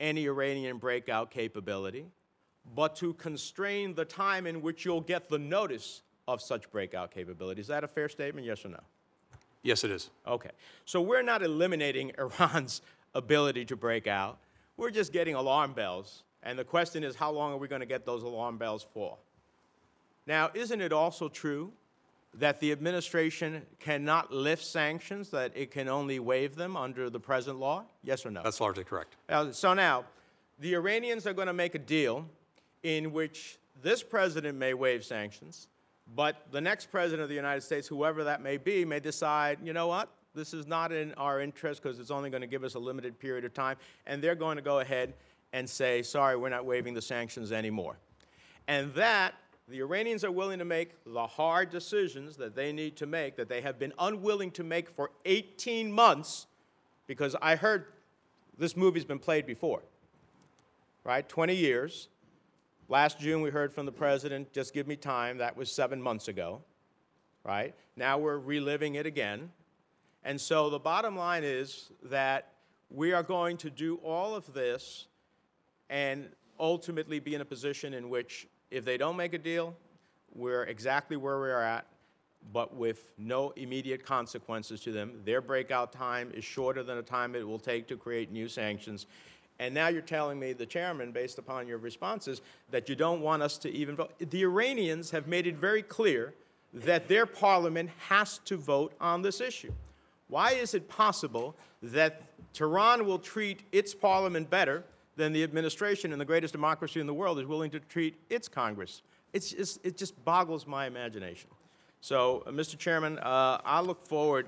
any 0.00 0.26
Iranian 0.26 0.78
breakout 0.78 1.30
capability, 1.30 2.06
but 2.74 2.96
to 2.96 3.14
constrain 3.14 3.94
the 3.94 4.04
time 4.04 4.46
in 4.46 4.60
which 4.60 4.84
you'll 4.84 5.00
get 5.00 5.28
the 5.28 5.38
notice 5.38 6.02
of 6.28 6.42
such 6.42 6.70
breakout 6.70 7.10
capability. 7.10 7.60
Is 7.60 7.68
that 7.68 7.84
a 7.84 7.88
fair 7.88 8.08
statement, 8.08 8.46
yes 8.46 8.64
or 8.64 8.68
no? 8.68 8.80
Yes, 9.62 9.84
it 9.84 9.90
is. 9.90 10.10
Okay. 10.26 10.50
So 10.84 11.00
we're 11.00 11.22
not 11.22 11.42
eliminating 11.42 12.12
Iran's 12.18 12.82
ability 13.14 13.64
to 13.66 13.76
break 13.76 14.06
out. 14.06 14.38
We're 14.76 14.90
just 14.90 15.12
getting 15.12 15.34
alarm 15.34 15.72
bells. 15.72 16.24
And 16.42 16.58
the 16.58 16.64
question 16.64 17.02
is, 17.02 17.16
how 17.16 17.30
long 17.30 17.52
are 17.52 17.56
we 17.56 17.66
going 17.66 17.80
to 17.80 17.86
get 17.86 18.04
those 18.04 18.22
alarm 18.22 18.58
bells 18.58 18.86
for? 18.92 19.16
Now, 20.26 20.50
isn't 20.54 20.80
it 20.80 20.92
also 20.92 21.28
true 21.28 21.72
that 22.38 22.60
the 22.60 22.70
administration 22.72 23.62
cannot 23.80 24.32
lift 24.32 24.64
sanctions, 24.64 25.30
that 25.30 25.52
it 25.54 25.70
can 25.70 25.88
only 25.88 26.18
waive 26.18 26.54
them 26.54 26.76
under 26.76 27.08
the 27.08 27.20
present 27.20 27.58
law? 27.58 27.84
Yes 28.02 28.26
or 28.26 28.30
no? 28.30 28.42
That's 28.42 28.60
largely 28.60 28.84
correct. 28.84 29.16
Uh, 29.28 29.52
so 29.52 29.74
now, 29.74 30.04
the 30.58 30.74
Iranians 30.74 31.26
are 31.26 31.32
going 31.32 31.48
to 31.48 31.54
make 31.54 31.74
a 31.74 31.78
deal 31.78 32.26
in 32.82 33.12
which 33.12 33.58
this 33.82 34.02
president 34.02 34.56
may 34.56 34.74
waive 34.74 35.04
sanctions, 35.04 35.68
but 36.14 36.46
the 36.50 36.60
next 36.60 36.90
president 36.90 37.22
of 37.22 37.28
the 37.28 37.34
United 37.34 37.62
States, 37.62 37.88
whoever 37.88 38.24
that 38.24 38.42
may 38.42 38.56
be, 38.56 38.84
may 38.84 39.00
decide, 39.00 39.58
you 39.62 39.72
know 39.72 39.86
what, 39.86 40.08
this 40.34 40.52
is 40.52 40.66
not 40.66 40.92
in 40.92 41.14
our 41.14 41.40
interest 41.40 41.82
because 41.82 41.98
it's 41.98 42.10
only 42.10 42.30
going 42.30 42.42
to 42.42 42.46
give 42.46 42.64
us 42.64 42.74
a 42.74 42.78
limited 42.78 43.18
period 43.18 43.44
of 43.44 43.54
time, 43.54 43.76
and 44.06 44.22
they're 44.22 44.34
going 44.34 44.56
to 44.56 44.62
go 44.62 44.80
ahead 44.80 45.14
and 45.52 45.68
say, 45.68 46.02
sorry, 46.02 46.36
we're 46.36 46.50
not 46.50 46.66
waiving 46.66 46.92
the 46.92 47.02
sanctions 47.02 47.50
anymore. 47.50 47.96
And 48.68 48.92
that 48.94 49.34
the 49.68 49.80
Iranians 49.80 50.22
are 50.24 50.30
willing 50.30 50.58
to 50.60 50.64
make 50.64 50.92
the 51.04 51.26
hard 51.26 51.70
decisions 51.70 52.36
that 52.36 52.54
they 52.54 52.72
need 52.72 52.96
to 52.96 53.06
make, 53.06 53.36
that 53.36 53.48
they 53.48 53.60
have 53.60 53.78
been 53.78 53.92
unwilling 53.98 54.50
to 54.52 54.64
make 54.64 54.88
for 54.88 55.10
18 55.24 55.90
months, 55.90 56.46
because 57.06 57.34
I 57.42 57.56
heard 57.56 57.86
this 58.56 58.76
movie's 58.76 59.04
been 59.04 59.18
played 59.18 59.44
before, 59.44 59.82
right? 61.04 61.28
20 61.28 61.54
years. 61.54 62.08
Last 62.88 63.18
June, 63.18 63.42
we 63.42 63.50
heard 63.50 63.72
from 63.72 63.86
the 63.86 63.92
president, 63.92 64.52
just 64.52 64.72
give 64.72 64.86
me 64.86 64.94
time. 64.94 65.38
That 65.38 65.56
was 65.56 65.70
seven 65.70 66.00
months 66.00 66.28
ago, 66.28 66.62
right? 67.44 67.74
Now 67.96 68.18
we're 68.18 68.38
reliving 68.38 68.94
it 68.94 69.06
again. 69.06 69.50
And 70.22 70.40
so 70.40 70.70
the 70.70 70.78
bottom 70.78 71.16
line 71.16 71.42
is 71.42 71.90
that 72.04 72.52
we 72.88 73.12
are 73.12 73.24
going 73.24 73.56
to 73.58 73.70
do 73.70 73.96
all 73.96 74.36
of 74.36 74.52
this 74.54 75.06
and 75.90 76.28
ultimately 76.58 77.18
be 77.18 77.34
in 77.34 77.40
a 77.40 77.44
position 77.44 77.94
in 77.94 78.08
which 78.08 78.46
if 78.70 78.84
they 78.84 78.96
don't 78.96 79.16
make 79.16 79.34
a 79.34 79.38
deal, 79.38 79.74
we're 80.34 80.64
exactly 80.64 81.16
where 81.16 81.40
we 81.40 81.48
are 81.50 81.62
at, 81.62 81.86
but 82.52 82.74
with 82.74 83.12
no 83.18 83.50
immediate 83.56 84.04
consequences 84.04 84.80
to 84.80 84.92
them. 84.92 85.20
Their 85.24 85.40
breakout 85.40 85.92
time 85.92 86.30
is 86.34 86.44
shorter 86.44 86.82
than 86.82 86.96
the 86.96 87.02
time 87.02 87.34
it 87.34 87.46
will 87.46 87.58
take 87.58 87.88
to 87.88 87.96
create 87.96 88.30
new 88.30 88.48
sanctions. 88.48 89.06
And 89.58 89.74
now 89.74 89.88
you're 89.88 90.02
telling 90.02 90.38
me, 90.38 90.52
the 90.52 90.66
chairman, 90.66 91.12
based 91.12 91.38
upon 91.38 91.66
your 91.66 91.78
responses, 91.78 92.42
that 92.70 92.88
you 92.88 92.94
don't 92.94 93.22
want 93.22 93.42
us 93.42 93.56
to 93.58 93.70
even 93.70 93.96
vote. 93.96 94.12
The 94.18 94.42
Iranians 94.42 95.10
have 95.10 95.26
made 95.26 95.46
it 95.46 95.56
very 95.56 95.82
clear 95.82 96.34
that 96.74 97.08
their 97.08 97.24
parliament 97.24 97.90
has 98.08 98.38
to 98.44 98.56
vote 98.56 98.92
on 99.00 99.22
this 99.22 99.40
issue. 99.40 99.72
Why 100.28 100.52
is 100.52 100.74
it 100.74 100.88
possible 100.88 101.54
that 101.82 102.22
Tehran 102.52 103.06
will 103.06 103.18
treat 103.18 103.62
its 103.72 103.94
parliament 103.94 104.50
better 104.50 104.84
than 105.16 105.32
the 105.32 105.42
administration 105.42 106.12
in 106.12 106.18
the 106.18 106.24
greatest 106.24 106.52
democracy 106.52 107.00
in 107.00 107.06
the 107.06 107.14
world 107.14 107.38
is 107.38 107.46
willing 107.46 107.70
to 107.70 107.80
treat 107.80 108.14
its 108.30 108.48
Congress. 108.48 109.02
It's 109.32 109.50
just, 109.50 109.84
it 109.84 109.96
just 109.96 110.22
boggles 110.24 110.66
my 110.66 110.86
imagination. 110.86 111.50
So, 112.00 112.44
uh, 112.46 112.50
Mr. 112.50 112.78
Chairman, 112.78 113.18
uh, 113.18 113.60
I 113.64 113.80
look 113.80 114.06
forward 114.06 114.46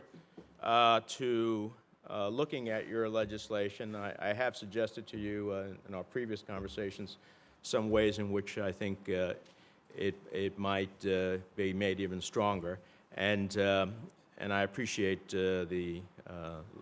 uh, 0.62 1.00
to 1.08 1.72
uh, 2.08 2.28
looking 2.28 2.68
at 2.68 2.86
your 2.86 3.08
legislation. 3.08 3.96
I, 3.96 4.14
I 4.18 4.32
have 4.32 4.56
suggested 4.56 5.06
to 5.08 5.18
you 5.18 5.50
uh, 5.52 5.64
in 5.88 5.94
our 5.94 6.04
previous 6.04 6.42
conversations 6.42 7.16
some 7.62 7.90
ways 7.90 8.18
in 8.18 8.30
which 8.30 8.58
I 8.58 8.70
think 8.70 9.10
uh, 9.10 9.34
it, 9.96 10.14
it 10.32 10.58
might 10.58 11.00
be 11.56 11.72
made 11.72 11.98
even 11.98 12.20
stronger. 12.20 12.78
And, 13.16 13.58
um, 13.58 13.94
and 14.38 14.52
I 14.52 14.62
appreciate 14.62 15.28
the, 15.28 16.00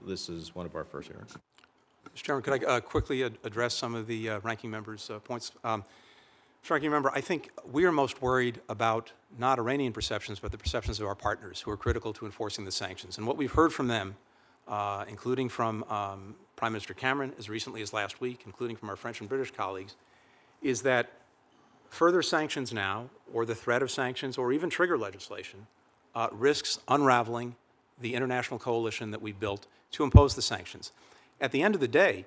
this 0.05 0.29
is 0.29 0.55
one 0.55 0.67
of 0.67 0.77
our 0.77 0.85
first 0.85 1.09
hearings. 1.09 1.37
Mr. 2.17 2.23
Chairman, 2.23 2.43
could 2.43 2.65
I 2.65 2.67
uh, 2.67 2.81
quickly 2.81 3.25
ad- 3.25 3.37
address 3.45 3.75
some 3.75 3.95
of 3.95 4.07
the 4.07 4.31
uh, 4.31 4.41
ranking 4.41 4.71
members' 4.71 5.11
uh, 5.11 5.19
points? 5.19 5.53
Um, 5.63 5.85
Mr. 6.65 6.71
Ranking 6.71 6.91
Member, 6.91 7.11
I 7.15 7.21
think 7.21 7.51
we 7.71 7.85
are 7.85 7.93
most 7.93 8.23
worried 8.23 8.61
about 8.71 9.13
not 9.39 9.59
Iranian 9.59 9.93
perceptions, 9.93 10.41
but 10.41 10.51
the 10.51 10.57
perceptions 10.57 10.99
of 10.99 11.07
our 11.07 11.15
partners 11.15 11.61
who 11.61 11.71
are 11.71 11.77
critical 11.77 12.15
to 12.15 12.25
enforcing 12.25 12.65
the 12.65 12.73
sanctions. 12.73 13.19
And 13.19 13.27
what 13.27 13.37
we've 13.37 13.53
heard 13.53 13.71
from 13.71 13.89
them, 13.89 14.17
uh, 14.67 15.05
including 15.07 15.51
from 15.51 15.85
um, 15.85 16.37
Prime 16.57 16.73
Minister 16.73 16.95
Cameron 16.95 17.35
as 17.39 17.51
recently 17.51 17.83
as 17.83 17.93
last 17.93 18.19
week, 18.19 18.45
including 18.47 18.77
from 18.77 18.89
our 18.89 18.97
French 18.97 19.21
and 19.21 19.29
British 19.29 19.51
colleagues, 19.51 19.95
is 20.63 20.83
that 20.83 21.13
further 21.91 22.23
sanctions 22.23 22.73
now, 22.73 23.11
or 23.33 23.45
the 23.45 23.55
threat 23.55 23.83
of 23.83 23.91
sanctions, 23.91 24.39
or 24.39 24.53
even 24.53 24.71
trigger 24.71 24.97
legislation, 24.97 25.67
uh, 26.15 26.29
risks 26.33 26.79
unraveling 26.89 27.57
the 28.01 28.15
international 28.15 28.59
coalition 28.59 29.11
that 29.11 29.21
we've 29.21 29.39
built 29.39 29.67
to 29.93 30.03
impose 30.03 30.35
the 30.35 30.43
sanctions. 30.43 30.93
At 31.41 31.53
the 31.53 31.63
end 31.63 31.75
of 31.75 31.81
the 31.81 31.89
day, 31.89 32.25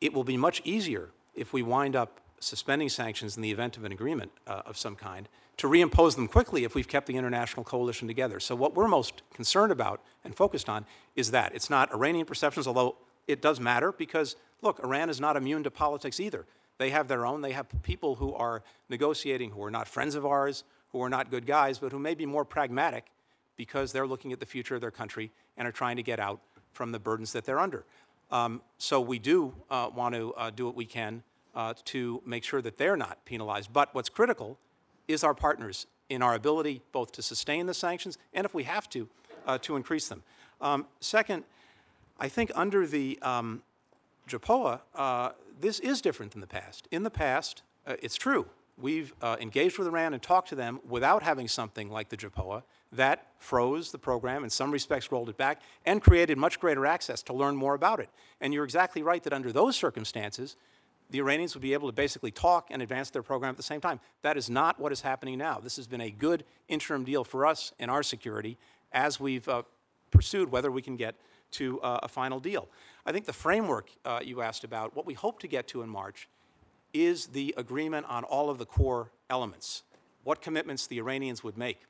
it 0.00 0.12
will 0.12 0.24
be 0.24 0.36
much 0.36 0.60
easier 0.64 1.10
if 1.34 1.52
we 1.52 1.62
wind 1.62 1.96
up 1.96 2.20
suspending 2.40 2.88
sanctions 2.88 3.36
in 3.36 3.42
the 3.42 3.50
event 3.50 3.76
of 3.76 3.84
an 3.84 3.92
agreement 3.92 4.30
uh, 4.46 4.62
of 4.64 4.76
some 4.76 4.94
kind 4.94 5.28
to 5.56 5.66
reimpose 5.66 6.14
them 6.14 6.28
quickly 6.28 6.64
if 6.64 6.74
we've 6.74 6.86
kept 6.86 7.06
the 7.06 7.16
international 7.16 7.64
coalition 7.64 8.06
together. 8.06 8.38
So, 8.38 8.54
what 8.54 8.74
we're 8.74 8.88
most 8.88 9.22
concerned 9.34 9.72
about 9.72 10.00
and 10.24 10.34
focused 10.34 10.68
on 10.68 10.86
is 11.16 11.32
that. 11.32 11.54
It's 11.54 11.68
not 11.68 11.92
Iranian 11.92 12.26
perceptions, 12.26 12.66
although 12.66 12.96
it 13.26 13.42
does 13.42 13.58
matter 13.58 13.90
because, 13.90 14.36
look, 14.62 14.78
Iran 14.84 15.10
is 15.10 15.20
not 15.20 15.36
immune 15.36 15.64
to 15.64 15.70
politics 15.70 16.20
either. 16.20 16.46
They 16.78 16.90
have 16.90 17.08
their 17.08 17.26
own. 17.26 17.40
They 17.40 17.52
have 17.52 17.66
people 17.82 18.14
who 18.14 18.34
are 18.34 18.62
negotiating 18.88 19.50
who 19.50 19.64
are 19.64 19.70
not 19.70 19.88
friends 19.88 20.14
of 20.14 20.24
ours, 20.24 20.62
who 20.92 21.02
are 21.02 21.10
not 21.10 21.30
good 21.30 21.44
guys, 21.44 21.78
but 21.78 21.90
who 21.90 21.98
may 21.98 22.14
be 22.14 22.24
more 22.24 22.44
pragmatic 22.44 23.06
because 23.56 23.92
they're 23.92 24.06
looking 24.06 24.32
at 24.32 24.38
the 24.38 24.46
future 24.46 24.76
of 24.76 24.80
their 24.80 24.92
country 24.92 25.32
and 25.56 25.66
are 25.66 25.72
trying 25.72 25.96
to 25.96 26.04
get 26.04 26.20
out 26.20 26.40
from 26.72 26.92
the 26.92 26.98
burdens 26.98 27.32
that 27.32 27.44
they're 27.44 27.58
under. 27.58 27.84
Um, 28.30 28.62
so 28.76 29.00
we 29.00 29.18
do 29.18 29.54
uh, 29.70 29.90
want 29.94 30.14
to 30.14 30.34
uh, 30.34 30.50
do 30.50 30.66
what 30.66 30.76
we 30.76 30.84
can 30.84 31.22
uh, 31.54 31.74
to 31.86 32.22
make 32.26 32.44
sure 32.44 32.60
that 32.60 32.76
they're 32.76 32.96
not 32.96 33.24
penalized. 33.24 33.72
But 33.72 33.94
what's 33.94 34.08
critical 34.08 34.58
is 35.06 35.24
our 35.24 35.34
partners 35.34 35.86
in 36.08 36.22
our 36.22 36.34
ability 36.34 36.82
both 36.92 37.12
to 37.12 37.22
sustain 37.22 37.66
the 37.66 37.74
sanctions 37.74 38.18
and, 38.34 38.44
if 38.44 38.54
we 38.54 38.64
have 38.64 38.88
to, 38.90 39.08
uh, 39.46 39.58
to 39.58 39.76
increase 39.76 40.08
them. 40.08 40.22
Um, 40.60 40.86
second, 41.00 41.44
I 42.18 42.28
think 42.28 42.50
under 42.54 42.86
the 42.86 43.18
um, 43.22 43.62
JPOA, 44.28 44.80
uh, 44.94 45.30
this 45.60 45.78
is 45.80 46.00
different 46.00 46.32
than 46.32 46.40
the 46.40 46.46
past. 46.46 46.86
In 46.90 47.02
the 47.02 47.10
past, 47.10 47.62
uh, 47.86 47.96
it's 48.02 48.16
true, 48.16 48.46
we've 48.76 49.12
engaged 49.22 49.78
with 49.78 49.88
Iran 49.88 50.12
and 50.14 50.22
talked 50.22 50.48
to 50.50 50.54
them 50.54 50.80
without 50.88 51.22
having 51.22 51.48
something 51.48 51.90
like 51.90 52.10
the 52.10 52.16
JPOA 52.16 52.62
that 52.92 53.26
froze 53.38 53.92
the 53.92 53.98
program, 53.98 54.44
in 54.44 54.50
some 54.50 54.70
respects 54.70 55.12
rolled 55.12 55.28
it 55.28 55.36
back, 55.36 55.60
and 55.84 56.02
created 56.02 56.38
much 56.38 56.58
greater 56.58 56.86
access 56.86 57.22
to 57.22 57.32
learn 57.32 57.56
more 57.56 57.74
about 57.74 58.00
it. 58.00 58.08
And 58.40 58.54
you're 58.54 58.64
exactly 58.64 59.02
right 59.02 59.22
that 59.24 59.32
under 59.32 59.52
those 59.52 59.76
circumstances, 59.76 60.56
the 61.10 61.18
Iranians 61.18 61.54
would 61.54 61.62
be 61.62 61.72
able 61.72 61.88
to 61.88 61.94
basically 61.94 62.30
talk 62.30 62.68
and 62.70 62.82
advance 62.82 63.10
their 63.10 63.22
program 63.22 63.50
at 63.50 63.56
the 63.56 63.62
same 63.62 63.80
time. 63.80 64.00
That 64.22 64.36
is 64.36 64.50
not 64.50 64.78
what 64.78 64.92
is 64.92 65.00
happening 65.00 65.38
now. 65.38 65.58
This 65.58 65.76
has 65.76 65.86
been 65.86 66.00
a 66.00 66.10
good 66.10 66.44
interim 66.68 67.04
deal 67.04 67.24
for 67.24 67.46
us 67.46 67.72
and 67.78 67.90
our 67.90 68.02
security 68.02 68.58
as 68.92 69.18
we've 69.18 69.48
uh, 69.48 69.62
pursued 70.10 70.50
whether 70.50 70.70
we 70.70 70.82
can 70.82 70.96
get 70.96 71.14
to 71.52 71.80
uh, 71.80 72.00
a 72.02 72.08
final 72.08 72.40
deal. 72.40 72.68
I 73.06 73.12
think 73.12 73.24
the 73.24 73.32
framework 73.32 73.90
uh, 74.04 74.20
you 74.22 74.42
asked 74.42 74.64
about, 74.64 74.94
what 74.94 75.06
we 75.06 75.14
hope 75.14 75.40
to 75.40 75.48
get 75.48 75.66
to 75.68 75.82
in 75.82 75.88
March, 75.88 76.28
is 76.92 77.28
the 77.28 77.54
agreement 77.56 78.06
on 78.08 78.24
all 78.24 78.50
of 78.50 78.58
the 78.58 78.66
core 78.66 79.10
elements, 79.30 79.82
what 80.24 80.42
commitments 80.42 80.86
the 80.86 80.98
Iranians 80.98 81.42
would 81.42 81.56
make. 81.56 81.80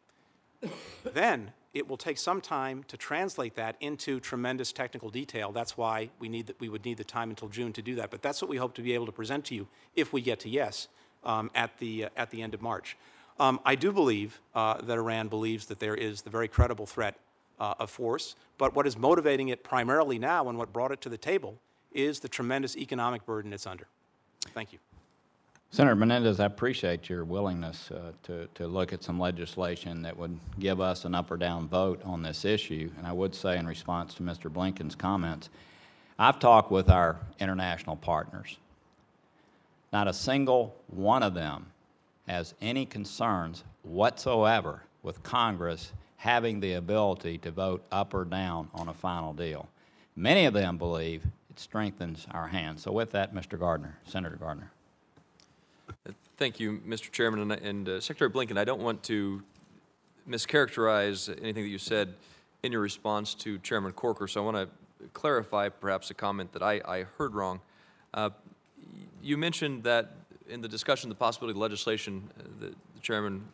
Then 1.14 1.52
it 1.74 1.88
will 1.88 1.96
take 1.96 2.18
some 2.18 2.40
time 2.40 2.84
to 2.88 2.96
translate 2.96 3.54
that 3.54 3.76
into 3.80 4.20
tremendous 4.20 4.72
technical 4.72 5.10
detail. 5.10 5.52
That's 5.52 5.76
why 5.76 6.10
we, 6.18 6.28
need 6.28 6.48
the, 6.48 6.54
we 6.58 6.68
would 6.68 6.84
need 6.84 6.96
the 6.96 7.04
time 7.04 7.30
until 7.30 7.48
June 7.48 7.72
to 7.74 7.82
do 7.82 7.94
that. 7.96 8.10
But 8.10 8.22
that's 8.22 8.40
what 8.42 8.48
we 8.48 8.56
hope 8.56 8.74
to 8.74 8.82
be 8.82 8.94
able 8.94 9.06
to 9.06 9.12
present 9.12 9.44
to 9.46 9.54
you 9.54 9.68
if 9.94 10.12
we 10.12 10.20
get 10.20 10.40
to 10.40 10.48
yes 10.48 10.88
um, 11.24 11.50
at, 11.54 11.78
the, 11.78 12.06
uh, 12.06 12.08
at 12.16 12.30
the 12.30 12.42
end 12.42 12.54
of 12.54 12.62
March. 12.62 12.96
Um, 13.38 13.60
I 13.64 13.74
do 13.76 13.92
believe 13.92 14.40
uh, 14.54 14.80
that 14.80 14.98
Iran 14.98 15.28
believes 15.28 15.66
that 15.66 15.78
there 15.78 15.94
is 15.94 16.22
the 16.22 16.30
very 16.30 16.48
credible 16.48 16.86
threat 16.86 17.16
uh, 17.60 17.74
of 17.78 17.90
force, 17.90 18.34
but 18.56 18.74
what 18.74 18.86
is 18.86 18.96
motivating 18.96 19.48
it 19.48 19.62
primarily 19.62 20.18
now 20.18 20.48
and 20.48 20.58
what 20.58 20.72
brought 20.72 20.90
it 20.90 21.00
to 21.02 21.08
the 21.08 21.18
table 21.18 21.60
is 21.92 22.20
the 22.20 22.28
tremendous 22.28 22.76
economic 22.76 23.24
burden 23.24 23.52
it's 23.52 23.66
under. 23.66 23.86
Thank 24.54 24.72
you. 24.72 24.78
Senator 25.70 25.96
Menendez, 25.96 26.40
I 26.40 26.46
appreciate 26.46 27.10
your 27.10 27.24
willingness 27.24 27.90
uh, 27.90 28.12
to, 28.22 28.48
to 28.54 28.66
look 28.66 28.94
at 28.94 29.02
some 29.02 29.20
legislation 29.20 30.00
that 30.02 30.16
would 30.16 30.38
give 30.58 30.80
us 30.80 31.04
an 31.04 31.14
up 31.14 31.30
or 31.30 31.36
down 31.36 31.68
vote 31.68 32.00
on 32.04 32.22
this 32.22 32.46
issue. 32.46 32.90
And 32.96 33.06
I 33.06 33.12
would 33.12 33.34
say, 33.34 33.58
in 33.58 33.66
response 33.66 34.14
to 34.14 34.22
Mr. 34.22 34.50
Blinken's 34.50 34.94
comments, 34.94 35.50
I've 36.18 36.38
talked 36.38 36.70
with 36.70 36.88
our 36.88 37.18
international 37.38 37.96
partners. 37.96 38.56
Not 39.92 40.08
a 40.08 40.14
single 40.14 40.74
one 40.88 41.22
of 41.22 41.34
them 41.34 41.66
has 42.26 42.54
any 42.62 42.86
concerns 42.86 43.62
whatsoever 43.82 44.82
with 45.02 45.22
Congress 45.22 45.92
having 46.16 46.60
the 46.60 46.72
ability 46.74 47.38
to 47.38 47.50
vote 47.50 47.84
up 47.92 48.14
or 48.14 48.24
down 48.24 48.68
on 48.74 48.88
a 48.88 48.94
final 48.94 49.34
deal. 49.34 49.68
Many 50.16 50.46
of 50.46 50.54
them 50.54 50.78
believe 50.78 51.24
it 51.50 51.60
strengthens 51.60 52.26
our 52.30 52.48
hands. 52.48 52.82
So, 52.82 52.90
with 52.90 53.12
that, 53.12 53.34
Mr. 53.34 53.58
Gardner, 53.58 53.98
Senator 54.04 54.36
Gardner. 54.36 54.72
Thank 56.36 56.60
you, 56.60 56.80
Mr. 56.86 57.10
Chairman, 57.10 57.50
and, 57.50 57.52
and 57.52 57.88
uh, 57.88 58.00
Secretary 58.00 58.30
Blinken. 58.30 58.58
I 58.58 58.64
don't 58.64 58.80
want 58.80 59.02
to 59.04 59.42
mischaracterize 60.28 61.28
anything 61.42 61.64
that 61.64 61.68
you 61.68 61.78
said 61.78 62.14
in 62.62 62.72
your 62.72 62.80
response 62.80 63.34
to 63.34 63.58
Chairman 63.58 63.92
Corker, 63.92 64.28
so 64.28 64.42
I 64.42 64.44
want 64.44 64.56
to 64.56 65.08
clarify 65.14 65.68
perhaps 65.68 66.10
a 66.10 66.14
comment 66.14 66.52
that 66.52 66.62
I, 66.62 66.80
I 66.84 67.04
heard 67.16 67.34
wrong. 67.34 67.60
Uh, 68.14 68.30
you 69.22 69.36
mentioned 69.36 69.82
that 69.84 70.12
in 70.48 70.60
the 70.60 70.68
discussion, 70.68 71.08
the 71.08 71.14
possibility 71.14 71.56
of 71.56 71.60
legislation 71.60 72.30
uh, 72.38 72.42
that 72.60 72.74
the 72.94 73.00
chairman 73.00 73.46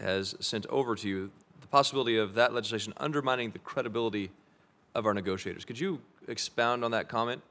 has 0.00 0.34
sent 0.40 0.66
over 0.66 0.94
to 0.94 1.08
you, 1.08 1.30
the 1.60 1.66
possibility 1.66 2.16
of 2.18 2.34
that 2.34 2.52
legislation 2.52 2.92
undermining 2.96 3.50
the 3.50 3.58
credibility 3.58 4.30
of 4.94 5.06
our 5.06 5.14
negotiators. 5.14 5.64
Could 5.64 5.78
you 5.78 6.00
expound 6.28 6.84
on 6.84 6.92
that 6.92 7.08
comment? 7.08 7.42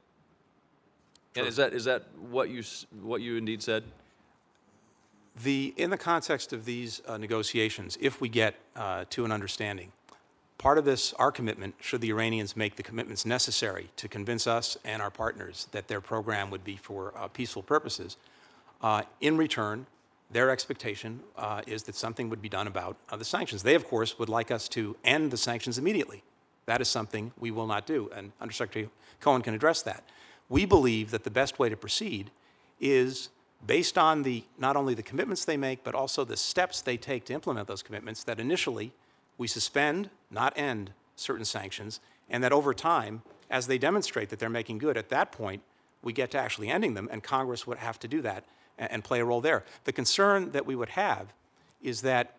And 1.36 1.46
is 1.46 1.56
that 1.56 1.72
is 1.72 1.84
that 1.84 2.04
what 2.30 2.50
you 2.50 2.62
what 3.02 3.20
you 3.20 3.36
indeed 3.36 3.62
said? 3.62 3.84
The, 5.42 5.74
in 5.76 5.90
the 5.90 5.98
context 5.98 6.52
of 6.52 6.64
these 6.64 7.02
uh, 7.08 7.18
negotiations, 7.18 7.98
if 8.00 8.20
we 8.20 8.28
get 8.28 8.54
uh, 8.76 9.04
to 9.10 9.24
an 9.24 9.32
understanding, 9.32 9.90
part 10.58 10.78
of 10.78 10.84
this, 10.84 11.12
our 11.14 11.32
commitment, 11.32 11.74
should 11.80 12.00
the 12.00 12.10
Iranians 12.10 12.56
make 12.56 12.76
the 12.76 12.84
commitments 12.84 13.26
necessary 13.26 13.90
to 13.96 14.06
convince 14.06 14.46
us 14.46 14.78
and 14.84 15.02
our 15.02 15.10
partners 15.10 15.66
that 15.72 15.88
their 15.88 16.00
program 16.00 16.50
would 16.50 16.62
be 16.62 16.76
for 16.76 17.12
uh, 17.16 17.26
peaceful 17.26 17.64
purposes, 17.64 18.16
uh, 18.80 19.02
in 19.20 19.36
return, 19.36 19.86
their 20.30 20.50
expectation 20.50 21.20
uh, 21.36 21.62
is 21.66 21.82
that 21.84 21.96
something 21.96 22.30
would 22.30 22.40
be 22.40 22.48
done 22.48 22.68
about 22.68 22.96
uh, 23.10 23.16
the 23.16 23.24
sanctions. 23.24 23.64
They, 23.64 23.74
of 23.74 23.86
course, 23.86 24.18
would 24.20 24.28
like 24.28 24.52
us 24.52 24.68
to 24.70 24.96
end 25.04 25.32
the 25.32 25.36
sanctions 25.36 25.78
immediately. 25.78 26.22
That 26.66 26.80
is 26.80 26.88
something 26.88 27.32
we 27.38 27.50
will 27.50 27.66
not 27.66 27.86
do, 27.86 28.08
and 28.14 28.32
Undersecretary 28.40 28.88
Cohen 29.20 29.42
can 29.42 29.52
address 29.52 29.82
that. 29.82 30.04
We 30.48 30.64
believe 30.64 31.10
that 31.10 31.24
the 31.24 31.30
best 31.30 31.58
way 31.58 31.68
to 31.68 31.76
proceed 31.76 32.30
is 32.80 33.30
based 33.66 33.96
on 33.96 34.22
the, 34.22 34.44
not 34.58 34.76
only 34.76 34.94
the 34.94 35.02
commitments 35.02 35.44
they 35.44 35.56
make, 35.56 35.82
but 35.84 35.94
also 35.94 36.24
the 36.24 36.36
steps 36.36 36.80
they 36.80 36.96
take 36.96 37.24
to 37.26 37.32
implement 37.32 37.66
those 37.66 37.82
commitments, 37.82 38.24
that 38.24 38.38
initially 38.38 38.92
we 39.38 39.46
suspend, 39.46 40.10
not 40.30 40.52
end, 40.56 40.92
certain 41.16 41.44
sanctions, 41.44 42.00
and 42.28 42.42
that 42.44 42.52
over 42.52 42.74
time, 42.74 43.22
as 43.50 43.66
they 43.66 43.78
demonstrate 43.78 44.28
that 44.28 44.38
they're 44.38 44.50
making 44.50 44.78
good, 44.78 44.96
at 44.96 45.08
that 45.08 45.32
point, 45.32 45.62
we 46.02 46.12
get 46.12 46.30
to 46.32 46.38
actually 46.38 46.68
ending 46.68 46.94
them, 46.94 47.08
and 47.10 47.22
Congress 47.22 47.66
would 47.66 47.78
have 47.78 47.98
to 48.00 48.08
do 48.08 48.20
that 48.22 48.44
and, 48.78 48.90
and 48.92 49.04
play 49.04 49.20
a 49.20 49.24
role 49.24 49.40
there. 49.40 49.64
The 49.84 49.92
concern 49.92 50.50
that 50.50 50.66
we 50.66 50.76
would 50.76 50.90
have 50.90 51.32
is 51.82 52.02
that 52.02 52.36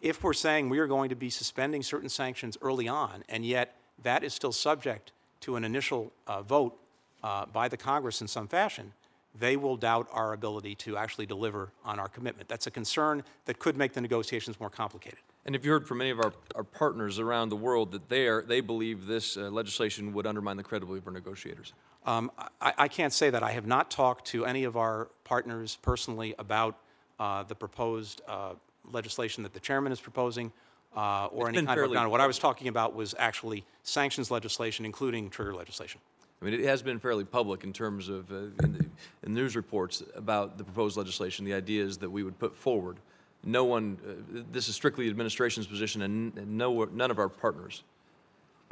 if 0.00 0.24
we're 0.24 0.32
saying 0.32 0.68
we 0.68 0.80
are 0.80 0.88
going 0.88 1.08
to 1.08 1.14
be 1.14 1.30
suspending 1.30 1.82
certain 1.82 2.08
sanctions 2.08 2.58
early 2.60 2.88
on, 2.88 3.22
and 3.28 3.46
yet 3.46 3.76
that 4.02 4.24
is 4.24 4.34
still 4.34 4.52
subject 4.52 5.12
to 5.40 5.54
an 5.56 5.64
initial 5.64 6.12
uh, 6.26 6.42
vote 6.42 6.76
uh, 7.22 7.46
by 7.46 7.68
the 7.68 7.76
Congress 7.76 8.20
in 8.20 8.28
some 8.28 8.48
fashion, 8.48 8.92
they 9.38 9.56
will 9.56 9.76
doubt 9.76 10.08
our 10.12 10.32
ability 10.32 10.74
to 10.74 10.96
actually 10.96 11.26
deliver 11.26 11.72
on 11.84 11.98
our 11.98 12.08
commitment. 12.08 12.48
That's 12.48 12.66
a 12.66 12.70
concern 12.70 13.22
that 13.46 13.58
could 13.58 13.76
make 13.76 13.94
the 13.94 14.00
negotiations 14.00 14.60
more 14.60 14.68
complicated. 14.68 15.20
And 15.44 15.56
if 15.56 15.64
you 15.64 15.70
heard 15.70 15.88
from 15.88 15.98
many 15.98 16.10
of 16.10 16.20
our, 16.20 16.32
our 16.54 16.64
partners 16.64 17.18
around 17.18 17.48
the 17.48 17.56
world 17.56 17.92
that 17.92 18.08
they 18.08 18.26
are 18.26 18.42
they 18.42 18.60
believe 18.60 19.06
this 19.06 19.36
uh, 19.36 19.50
legislation 19.50 20.12
would 20.12 20.26
undermine 20.26 20.56
the 20.56 20.62
credibility 20.62 21.00
of 21.00 21.06
our 21.06 21.12
negotiators? 21.12 21.72
Um, 22.04 22.30
I, 22.60 22.74
I 22.78 22.88
can't 22.88 23.12
say 23.12 23.30
that. 23.30 23.42
I 23.42 23.52
have 23.52 23.66
not 23.66 23.90
talked 23.90 24.26
to 24.28 24.44
any 24.44 24.64
of 24.64 24.76
our 24.76 25.08
partners 25.24 25.78
personally 25.82 26.34
about 26.38 26.78
uh, 27.18 27.42
the 27.44 27.54
proposed 27.54 28.20
uh, 28.28 28.54
legislation 28.90 29.42
that 29.44 29.54
the 29.54 29.60
chairman 29.60 29.92
is 29.92 30.00
proposing 30.00 30.52
uh, 30.96 31.26
or 31.26 31.48
It's 31.48 31.58
any 31.58 31.66
kind 31.66 31.80
of. 31.80 32.10
What 32.10 32.20
I 32.20 32.26
was 32.26 32.38
talking 32.38 32.68
about 32.68 32.94
was 32.94 33.14
actually 33.18 33.64
sanctions 33.82 34.30
legislation, 34.30 34.84
including 34.84 35.30
trigger 35.30 35.54
legislation. 35.54 36.00
I 36.42 36.44
mean, 36.44 36.54
it 36.54 36.66
has 36.66 36.82
been 36.82 36.98
fairly 36.98 37.24
public 37.24 37.62
in 37.62 37.72
terms 37.72 38.08
of 38.08 38.30
uh, 38.32 38.36
in, 38.64 38.72
the, 38.72 38.84
in 39.22 39.32
news 39.32 39.54
reports 39.54 40.02
about 40.16 40.58
the 40.58 40.64
proposed 40.64 40.96
legislation, 40.96 41.44
the 41.44 41.54
ideas 41.54 41.98
that 41.98 42.10
we 42.10 42.24
would 42.24 42.36
put 42.36 42.56
forward. 42.56 42.96
No 43.44 43.64
one, 43.64 43.96
uh, 44.04 44.42
this 44.50 44.68
is 44.68 44.74
strictly 44.74 45.04
the 45.04 45.10
administration's 45.10 45.68
position, 45.68 46.02
and, 46.02 46.36
and 46.36 46.58
no, 46.58 46.84
none 46.84 47.12
of 47.12 47.20
our 47.20 47.28
partners. 47.28 47.84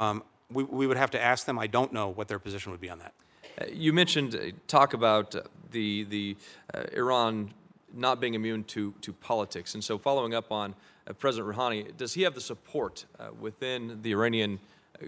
Um, 0.01 0.21
we, 0.51 0.65
we 0.65 0.85
would 0.85 0.97
have 0.97 1.11
to 1.11 1.21
ask 1.21 1.45
them. 1.45 1.57
I 1.57 1.67
don't 1.67 1.93
know 1.93 2.09
what 2.09 2.27
their 2.27 2.39
position 2.39 2.73
would 2.73 2.81
be 2.81 2.89
on 2.89 2.99
that. 2.99 3.13
Uh, 3.61 3.65
You 3.71 3.93
mentioned, 3.93 4.35
uh, 4.35 4.51
talk 4.67 4.93
about 4.93 5.33
uh, 5.33 5.43
the, 5.71 6.03
the 6.03 6.35
uh, 6.73 6.83
Iran 6.93 7.53
not 7.93 8.19
being 8.19 8.33
immune 8.33 8.65
to, 8.65 8.93
to 9.01 9.13
politics. 9.13 9.75
And 9.75 9.83
so 9.83 9.97
following 9.97 10.33
up 10.33 10.51
on 10.51 10.75
uh, 11.07 11.13
President 11.13 11.55
Rouhani, 11.55 11.95
does 11.95 12.13
he 12.13 12.23
have 12.23 12.35
the 12.35 12.41
support 12.41 13.05
uh, 13.17 13.29
within 13.39 14.01
the 14.01 14.11
Iranian 14.11 14.59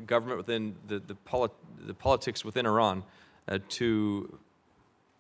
government, 0.01 0.37
within 0.37 0.75
the, 0.87 0.99
the, 0.99 1.15
poli- 1.15 1.49
the 1.85 1.93
politics 1.93 2.43
within 2.43 2.65
Iran, 2.65 3.03
uh, 3.47 3.59
to 3.69 4.37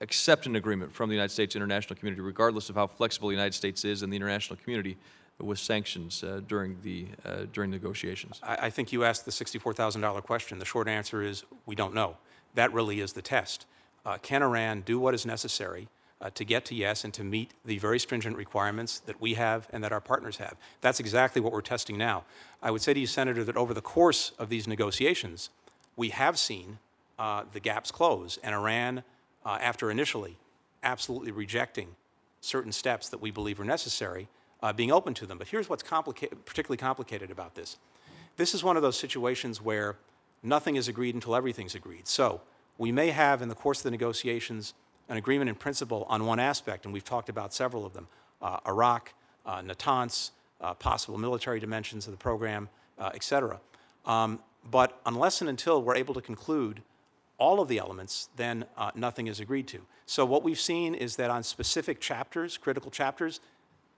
accept 0.01 0.45
an 0.45 0.55
agreement 0.55 0.91
from 0.91 1.09
the 1.09 1.15
United 1.15 1.31
States 1.31 1.55
international 1.55 1.97
community, 1.97 2.21
regardless 2.21 2.69
of 2.69 2.75
how 2.75 2.87
flexible 2.87 3.29
the 3.29 3.35
United 3.35 3.53
States 3.53 3.85
is 3.85 4.03
in 4.03 4.09
the 4.09 4.15
international 4.15 4.57
community 4.61 4.97
with 5.39 5.59
sanctions 5.59 6.23
uh, 6.23 6.41
during 6.47 6.77
the 6.83 7.07
uh, 7.25 7.45
during 7.51 7.71
negotiations? 7.71 8.39
I, 8.43 8.67
I 8.67 8.69
think 8.69 8.91
you 8.91 9.03
asked 9.03 9.25
the 9.25 9.31
$64,000 9.31 10.23
question. 10.23 10.59
The 10.59 10.65
short 10.65 10.87
answer 10.87 11.21
is 11.21 11.43
we 11.65 11.75
don't 11.75 11.93
know. 11.93 12.17
That 12.55 12.71
really 12.71 12.99
is 12.99 13.13
the 13.13 13.21
test. 13.21 13.65
Uh, 14.05 14.17
can 14.21 14.43
Iran 14.43 14.81
do 14.81 14.99
what 14.99 15.13
is 15.13 15.25
necessary 15.25 15.87
uh, 16.23 16.29
to 16.31 16.45
get 16.45 16.63
to 16.65 16.73
yes 16.73 17.03
and 17.03 17.13
to 17.13 17.23
meet 17.23 17.51
the 17.65 17.77
very 17.77 17.99
stringent 17.99 18.37
requirements 18.37 18.99
that 18.99 19.19
we 19.21 19.33
have 19.33 19.67
and 19.71 19.83
that 19.83 19.91
our 19.91 20.01
partners 20.01 20.37
have? 20.37 20.55
That's 20.81 20.99
exactly 20.99 21.41
what 21.41 21.51
we're 21.51 21.61
testing 21.61 21.97
now. 21.97 22.23
I 22.61 22.71
would 22.71 22.81
say 22.81 22.93
to 22.93 22.99
you, 22.99 23.07
Senator, 23.07 23.43
that 23.43 23.57
over 23.57 23.73
the 23.73 23.81
course 23.81 24.31
of 24.39 24.47
these 24.49 24.67
negotiations, 24.67 25.49
we 25.95 26.09
have 26.09 26.39
seen 26.39 26.79
uh, 27.19 27.43
the 27.51 27.59
gaps 27.59 27.91
close, 27.91 28.39
and 28.41 28.55
Iran, 28.55 29.03
uh, 29.45 29.57
after 29.61 29.91
initially 29.91 30.37
absolutely 30.81 31.31
rejecting 31.31 31.89
certain 32.41 32.71
steps 32.71 33.09
that 33.09 33.21
we 33.21 33.31
believe 33.31 33.59
are 33.59 33.65
necessary, 33.65 34.27
uh, 34.61 34.73
being 34.73 34.91
open 34.91 35.13
to 35.13 35.25
them. 35.25 35.37
But 35.37 35.49
here's 35.49 35.69
what's 35.69 35.83
complicated, 35.83 36.45
particularly 36.45 36.77
complicated 36.77 37.31
about 37.31 37.55
this. 37.55 37.77
This 38.37 38.53
is 38.53 38.63
one 38.63 38.77
of 38.77 38.81
those 38.81 38.97
situations 38.97 39.61
where 39.61 39.97
nothing 40.41 40.75
is 40.75 40.87
agreed 40.87 41.15
until 41.15 41.35
everything's 41.35 41.75
agreed. 41.75 42.07
So 42.07 42.41
we 42.77 42.91
may 42.91 43.11
have, 43.11 43.41
in 43.41 43.49
the 43.49 43.55
course 43.55 43.79
of 43.79 43.83
the 43.83 43.91
negotiations, 43.91 44.73
an 45.09 45.17
agreement 45.17 45.49
in 45.49 45.55
principle 45.55 46.05
on 46.09 46.25
one 46.25 46.39
aspect, 46.39 46.85
and 46.85 46.93
we've 46.93 47.03
talked 47.03 47.29
about 47.29 47.53
several 47.53 47.85
of 47.85 47.93
them 47.93 48.07
uh, 48.41 48.59
Arak, 48.65 49.13
uh, 49.45 49.61
Natanz, 49.61 50.31
uh, 50.61 50.73
possible 50.73 51.17
military 51.17 51.59
dimensions 51.59 52.07
of 52.07 52.11
the 52.11 52.17
program, 52.17 52.69
uh, 52.99 53.11
et 53.13 53.23
cetera. 53.23 53.59
Um, 54.05 54.39
but 54.69 54.99
unless 55.05 55.41
and 55.41 55.49
until 55.49 55.81
we're 55.81 55.95
able 55.95 56.13
to 56.13 56.21
conclude 56.21 56.81
all 57.37 57.59
of 57.59 57.67
the 57.67 57.77
elements, 57.77 58.29
then 58.35 58.65
uh, 58.77 58.91
nothing 58.95 59.27
is 59.27 59.39
agreed 59.39 59.67
to. 59.67 59.79
So 60.05 60.25
what 60.25 60.43
we've 60.43 60.59
seen 60.59 60.95
is 60.95 61.15
that 61.15 61.29
on 61.29 61.43
specific 61.43 61.99
chapters, 61.99 62.57
critical 62.57 62.91
chapters, 62.91 63.39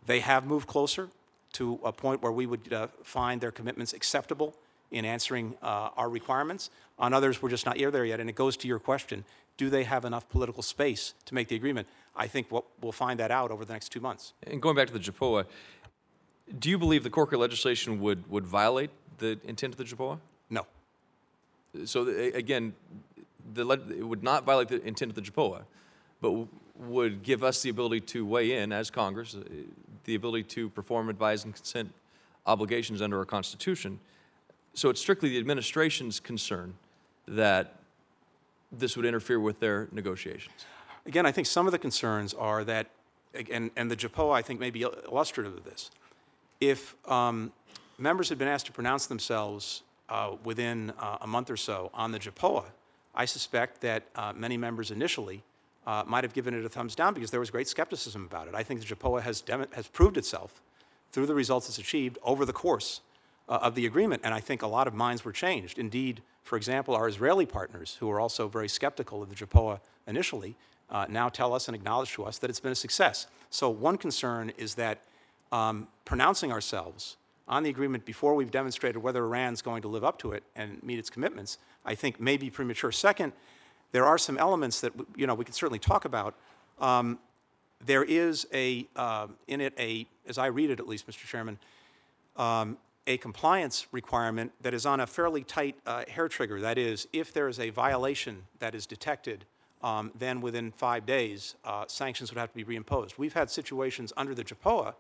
they 0.06 0.20
have 0.22 0.45
moved 0.45 0.68
closer 0.68 1.10
to 1.53 1.80
a 1.84 1.91
point 1.91 2.22
where 2.22 2.32
we 2.32 2.45
would 2.45 2.74
uh, 2.74 2.88
find 3.03 3.41
their 3.41 3.51
commitments 3.51 3.93
acceptable 3.93 4.56
in 4.91 5.06
answering 5.06 5.56
uh, 5.62 5.89
our 5.97 6.10
requirements. 6.10 6.70
On 6.97 7.14
others, 7.14 7.41
we're 7.41 7.49
just 7.49 7.66
not 7.66 7.78
here 7.78 7.91
there 7.91 8.06
yet. 8.06 8.20
And 8.20 8.30
it 8.30 8.36
goes 8.36 8.58
to 8.58 8.68
your 8.68 8.80
question 8.80 9.26
do 9.58 9.70
they 9.70 9.84
have 9.84 10.06
enough 10.06 10.28
political 10.30 10.64
space 10.64 11.14
to 11.26 11.34
make 11.34 11.47
the 11.47 11.56
agreement? 11.56 11.88
I 12.16 12.28
think 12.28 12.51
what, 12.51 12.66
we'll 12.82 12.91
find 12.91 13.20
that 13.20 13.32
out 13.32 13.51
over 13.51 13.66
the 13.66 13.74
next 13.74 13.89
two 13.89 13.99
months. 13.99 14.34
And 14.43 14.62
going 14.62 14.76
back 14.76 14.88
to 14.88 14.93
the 14.93 14.99
JPOA, 14.99 15.45
do 16.60 16.70
you 16.70 16.78
believe 16.78 17.03
the 17.03 17.10
Corker 17.10 17.38
legislation 17.38 17.99
would, 18.01 18.30
would 18.30 18.45
violate 18.45 18.91
the 19.18 19.39
intent 19.45 19.74
of 19.74 19.78
the 19.78 19.84
JPOA? 19.84 20.20
No. 20.49 20.66
So 21.86 22.08
again, 22.08 22.74
the, 23.53 23.68
it 23.70 24.03
would 24.03 24.24
not 24.24 24.43
violate 24.45 24.70
the 24.70 24.82
intent 24.86 25.10
of 25.12 25.16
the 25.16 25.22
JPOA, 25.22 25.64
but 26.22 26.47
would 26.78 27.24
give 27.24 27.43
us 27.43 27.62
the 27.62 27.70
ability 27.70 28.01
to 28.01 28.26
weigh 28.26 28.58
in 28.58 28.72
as 28.72 28.89
Congress, 28.89 29.36
uh, 29.36 29.43
the 30.03 30.16
ability 30.16 30.43
to 30.43 30.70
perform 30.70 31.10
advise 31.10 31.45
and 31.45 31.53
consent 31.53 31.91
obligations 32.45 33.01
under 33.01 33.18
our 33.18 33.26
Constitution. 33.26 33.99
So 34.74 34.89
it's 34.89 34.99
strictly 34.99 35.30
the 35.30 35.39
administration's 35.39 36.20
concern 36.20 36.76
that 37.28 37.80
this 38.72 38.95
would 38.95 39.05
interfere 39.05 39.39
with 39.39 39.59
their 39.59 39.88
negotiations. 39.91 40.66
Again, 41.05 41.26
I 41.26 41.32
think 41.32 41.47
some 41.47 41.66
of 41.66 41.72
the 41.72 41.80
concerns 41.80 42.34
are 42.34 42.63
that, 42.63 42.88
and, 43.51 43.70
and 43.76 43.91
the 43.91 43.95
JPOA, 43.95 44.34
I 44.34 44.41
think, 44.41 44.59
may 44.59 44.72
be 44.72 44.82
illustrative 44.82 45.55
of 45.55 45.63
this. 45.63 45.91
If 46.59 46.95
um, 47.09 47.51
members 47.97 48.30
had 48.30 48.38
been 48.38 48.47
asked 48.47 48.66
to 48.68 48.72
pronounce 48.72 49.05
themselves 49.05 49.84
uh, 50.09 50.36
within 50.43 50.93
uh, 50.99 51.18
a 51.22 51.28
month 51.28 51.49
or 51.49 51.57
so 51.57 51.91
on 51.93 52.11
the 52.11 52.20
JPOA, 52.20 52.66
I 53.13 53.26
suspect 53.26 53.82
that 53.82 54.03
uh, 54.16 54.34
many 54.36 54.57
members 54.57 54.91
initially 54.91 55.43
uh, 55.86 56.03
might 56.05 56.24
have 56.24 56.34
given 56.34 56.53
it 56.53 56.66
a 56.66 56.70
thumbs 56.70 56.95
down 56.95 57.13
because 57.13 57.32
there 57.32 57.39
was 57.39 57.51
great 57.51 57.68
skepticism 57.68 58.26
about 58.26 58.47
it. 58.47 58.55
I 58.55 58.63
think 58.63 58.86
the 58.86 58.95
JPOA 58.95 59.22
has, 59.22 59.43
has 59.74 59.88
proved 59.88 60.18
itself 60.18 60.61
through 61.11 61.28
the 61.28 61.36
results 61.36 61.70
it's 61.70 61.78
achieved 61.78 62.18
over 62.24 62.45
the 62.45 62.53
course 62.53 63.01
uh, 63.48 63.60
of 63.62 63.76
the 63.76 63.86
agreement, 63.86 64.22
and 64.24 64.34
I 64.34 64.39
think 64.39 64.62
a 64.62 64.68
lot 64.68 64.88
of 64.88 64.93
minds 64.93 65.24
were 65.24 65.32
changed. 65.32 65.78
Indeed, 65.78 66.22
for 66.43 66.58
example, 66.58 66.96
our 66.96 67.08
Israeli 67.08 67.46
partners, 67.46 67.98
who 68.00 68.08
were 68.08 68.20
also 68.20 68.48
very 68.48 68.68
skeptical 68.68 69.22
of 69.22 69.30
the 69.30 69.36
JPOA 69.36 69.80
initially, 70.08 70.56
uh, 70.89 71.06
now 71.10 71.30
tell 71.30 71.54
us 71.54 71.68
and 71.68 71.76
acknowledge 71.76 72.12
to 72.14 72.24
us 72.24 72.38
that 72.39 72.50
it's 72.50 72.60
been 72.60 72.72
a 72.72 72.76
success. 72.76 73.28
So, 73.50 73.70
one 73.70 73.98
concern 73.98 74.52
is 74.58 74.76
that 74.76 75.00
um, 75.52 75.88
pronouncing 76.06 76.52
ourselves 76.52 77.18
on 77.48 77.64
the 77.64 77.70
agreement 77.70 78.06
before 78.06 78.36
we've 78.36 78.52
demonstrated 78.52 79.02
whether 79.02 79.24
Iran's 79.24 79.62
going 79.62 79.82
to 79.84 79.88
live 79.88 80.04
up 80.04 80.18
to 80.20 80.32
it 80.32 80.43
and 80.56 80.82
meet 80.84 81.00
its 81.00 81.10
commitments, 81.10 81.58
I 81.86 81.96
think 81.96 82.20
may 82.20 82.38
be 82.38 82.50
premature. 82.50 82.91
Second, 82.91 83.34
there 83.91 84.06
are 84.06 84.18
some 84.18 84.38
elements 84.38 84.82
that 84.82 84.93
you 85.16 85.28
know 85.28 85.36
we 85.36 85.46
can 85.46 85.54
certainly 85.54 85.80
talk 85.80 86.06
about. 86.06 86.36
Um, 86.80 87.20
there 87.86 88.04
is 88.04 88.48
a 88.54 88.88
uh, 88.96 89.28
in 89.48 89.62
it 89.62 89.74
a, 89.80 90.08
as 90.28 90.38
I 90.38 90.48
read 90.48 90.70
it 90.70 90.80
at 90.80 90.88
least, 90.88 91.08
Mr. 91.08 91.26
Chairman, 91.26 91.60
um, 92.36 92.78
a 93.08 93.18
compliance 93.18 93.88
requirement 93.91 94.51
that 94.62 94.74
is 94.74 94.86
on 94.86 94.99
a 94.99 95.08
fairly 95.08 95.43
tight 95.43 95.76
uh, 95.86 96.03
hair 96.08 96.28
trigger. 96.28 96.60
That 96.60 96.78
is, 96.78 97.08
if 97.14 97.32
there 97.32 97.47
is 97.47 97.60
a 97.60 97.70
violation 97.70 98.43
that 98.60 98.74
is 98.74 98.86
detected, 98.86 99.45
um, 99.84 100.12
then 100.18 100.41
within 100.41 100.72
five 100.72 101.06
days, 101.06 101.56
uh, 101.64 101.86
sanctions 101.88 102.32
would 102.32 102.39
have 102.39 102.51
to 102.51 102.56
be 102.56 102.64
reimposed. 102.64 103.18
We've 103.18 103.34
had 103.34 103.51
situations 103.51 104.12
under 104.18 104.34
the 104.34 104.43
JPOA 104.43 104.95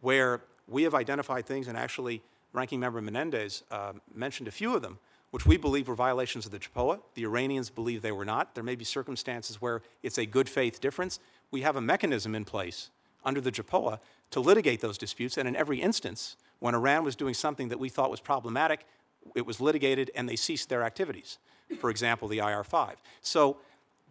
where 0.00 0.42
we 0.66 0.82
have 0.82 0.94
identified 0.94 1.46
things, 1.46 1.68
and 1.68 1.78
actually, 1.78 2.22
Ranking 2.52 2.80
Member 2.80 3.00
Menendez 3.00 3.62
uh, 3.70 3.92
mentioned 4.14 4.48
a 4.48 4.52
few 4.52 4.74
of 4.74 4.82
them, 4.82 4.98
which 5.30 5.46
we 5.46 5.56
believe 5.56 5.88
were 5.88 5.94
violations 5.94 6.46
of 6.46 6.52
the 6.52 6.58
JPOA. 6.58 7.00
The 7.14 7.24
Iranians 7.24 7.70
believe 7.70 8.02
they 8.02 8.12
were 8.12 8.24
not. 8.24 8.54
There 8.54 8.64
may 8.64 8.74
be 8.74 8.84
circumstances 8.84 9.60
where 9.60 9.82
it's 10.02 10.18
a 10.18 10.26
good 10.26 10.48
faith 10.48 10.80
difference. 10.80 11.20
We 11.50 11.60
have 11.60 11.76
a 11.76 11.80
mechanism 11.80 12.34
in 12.34 12.44
place 12.44 12.90
under 13.24 13.40
the 13.40 13.52
JPOA 13.52 14.00
to 14.30 14.40
litigate 14.40 14.80
those 14.80 14.98
disputes, 14.98 15.36
and 15.36 15.46
in 15.46 15.54
every 15.54 15.80
instance, 15.80 16.36
when 16.64 16.74
Iran 16.74 17.04
was 17.04 17.14
doing 17.14 17.34
something 17.34 17.68
that 17.68 17.78
we 17.78 17.90
thought 17.90 18.10
was 18.10 18.20
problematic, 18.20 18.86
it 19.34 19.44
was 19.44 19.60
litigated 19.60 20.10
and 20.14 20.26
they 20.26 20.34
ceased 20.34 20.70
their 20.70 20.82
activities. 20.82 21.36
For 21.78 21.90
example, 21.90 22.26
the 22.26 22.38
IR 22.38 22.64
5. 22.64 22.96
So 23.20 23.58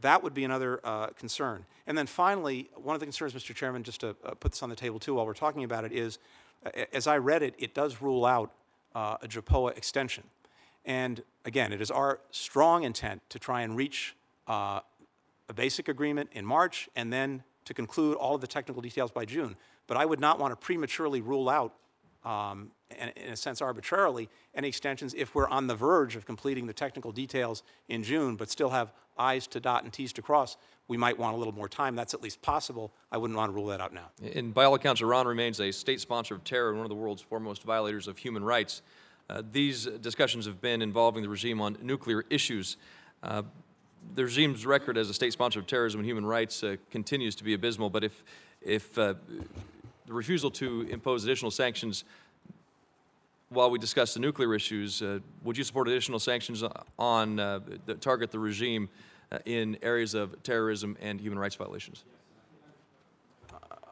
that 0.02 0.22
would 0.22 0.36
be 0.36 0.44
another 0.44 0.80
uh, 0.84 1.08
concern. 1.18 1.66
And 1.88 1.98
then 1.98 2.06
finally, 2.06 2.70
one 2.76 2.96
of 2.96 3.00
the 3.00 3.08
concerns, 3.08 3.34
Mr. 3.34 3.56
Chairman, 3.56 3.82
just 3.82 4.02
to 4.02 4.10
uh, 4.24 4.36
put 4.36 4.52
this 4.52 4.62
on 4.62 4.70
the 4.70 4.76
table 4.76 5.00
too 5.00 5.16
while 5.16 5.26
we're 5.26 5.34
talking 5.34 5.64
about 5.64 5.84
it, 5.84 5.94
is 5.94 6.20
uh, 6.64 6.70
as 6.94 7.08
I 7.08 7.18
read 7.18 7.42
it, 7.42 7.56
it 7.58 7.74
does 7.74 8.04
rule 8.04 8.24
out 8.24 8.52
uh, 8.94 9.18
a 9.24 9.28
JPOA 9.28 9.76
extension. 9.76 10.26
And 10.86 11.24
again, 11.46 11.74
it 11.74 11.82
is 11.82 11.90
our 11.90 12.20
strong 12.30 12.84
intent 12.84 13.24
to 13.30 13.40
try 13.40 13.64
and 13.64 13.76
reach 13.76 14.16
uh, 14.48 14.82
a 15.50 15.54
basic 15.56 15.88
agreement 15.88 16.30
in 16.34 16.46
March 16.46 16.88
and 16.96 17.12
then 17.12 17.42
to 17.66 17.74
conclude 17.74 18.16
all 18.16 18.36
of 18.36 18.42
the 18.42 18.48
technical 18.48 18.84
details 18.84 19.10
by 19.10 19.26
June. 19.26 19.56
But 19.88 19.98
I 19.98 20.06
would 20.06 20.20
not 20.20 20.38
want 20.38 20.52
to 20.52 20.56
prematurely 20.56 21.20
rule 21.20 21.50
out, 21.50 21.74
um, 22.26 22.72
in, 22.92 23.10
in 23.16 23.34
a 23.34 23.36
sense 23.36 23.62
arbitrarily, 23.62 24.30
any 24.56 24.68
extensions 24.68 25.14
if 25.14 25.36
we're 25.36 25.50
on 25.50 25.68
the 25.68 25.76
verge 25.76 26.16
of 26.16 26.26
completing 26.26 26.68
the 26.68 26.74
technical 26.74 27.12
details 27.12 27.64
in 27.88 28.04
June, 28.04 28.36
but 28.36 28.50
still 28.50 28.70
have 28.70 28.92
I's 29.18 29.48
to 29.48 29.60
dot 29.60 29.84
and 29.84 29.94
T's 29.94 30.14
to 30.14 30.22
cross. 30.22 30.58
We 30.88 30.98
might 30.98 31.18
want 31.18 31.36
a 31.36 31.38
little 31.38 31.54
more 31.54 31.70
time. 31.70 31.96
That's 31.96 32.14
at 32.14 32.22
least 32.22 32.42
possible. 32.42 32.92
I 33.12 33.18
wouldn't 33.18 33.38
want 33.38 33.50
to 33.50 33.54
rule 33.54 33.68
that 33.68 33.80
out 33.80 33.94
now. 33.94 34.10
And 34.36 34.54
by 34.54 34.66
all 34.66 34.74
accounts, 34.76 35.02
Iran 35.02 35.28
remains 35.28 35.60
a 35.60 35.72
state 35.72 36.02
sponsor 36.02 36.36
of 36.36 36.44
terror 36.44 36.70
and 36.70 36.78
one 36.78 36.86
of 36.86 36.90
the 36.90 36.96
world's 36.96 37.22
foremost 37.22 37.64
violators 37.64 38.08
of 38.08 38.18
human 38.18 38.44
rights. 38.44 38.82
Uh, 39.30 39.42
these 39.52 39.86
discussions 39.86 40.46
have 40.46 40.60
been 40.60 40.82
involving 40.82 41.24
the 41.24 41.30
regime 41.30 41.62
on 41.62 41.78
nuclear 41.82 42.26
issues. 42.30 42.78
Uh, 43.22 43.44
the 44.16 44.24
regime's 44.26 44.66
record 44.66 44.98
as 44.98 45.10
a 45.10 45.14
state 45.14 45.32
sponsor 45.32 45.60
of 45.60 45.68
terrorism 45.68 46.02
and 46.02 46.08
human 46.08 46.26
rights 46.26 46.62
uh, 46.64 46.76
continues 46.92 47.36
to 47.36 47.44
be 47.46 47.54
abysmal, 47.54 47.90
but 47.90 48.04
if, 48.04 48.24
if 48.62 48.98
uh, 48.98 49.14
the 50.06 50.14
refusal 50.14 50.52
to 50.52 50.82
impose 50.90 51.24
additional 51.24 51.52
sanctions 51.52 52.04
while 53.54 53.70
we 53.70 53.80
discuss 53.80 54.14
the 54.14 54.20
nuclear 54.20 54.54
issues, 54.56 55.02
uh, 55.02 55.20
would 55.44 55.58
you 55.58 55.64
support 55.64 55.88
additional 55.88 56.20
sanctions 56.20 56.64
on 56.98 57.40
uh, 57.40 57.60
that 57.86 58.02
target 58.02 58.32
the 58.32 58.40
regime 58.40 58.90
uh, 59.32 59.40
in 59.46 59.78
areas 59.82 60.14
of 60.14 60.42
terrorism 60.44 60.98
and 61.02 61.22
human 61.22 61.40
rights 61.40 61.56
violations? 61.56 62.04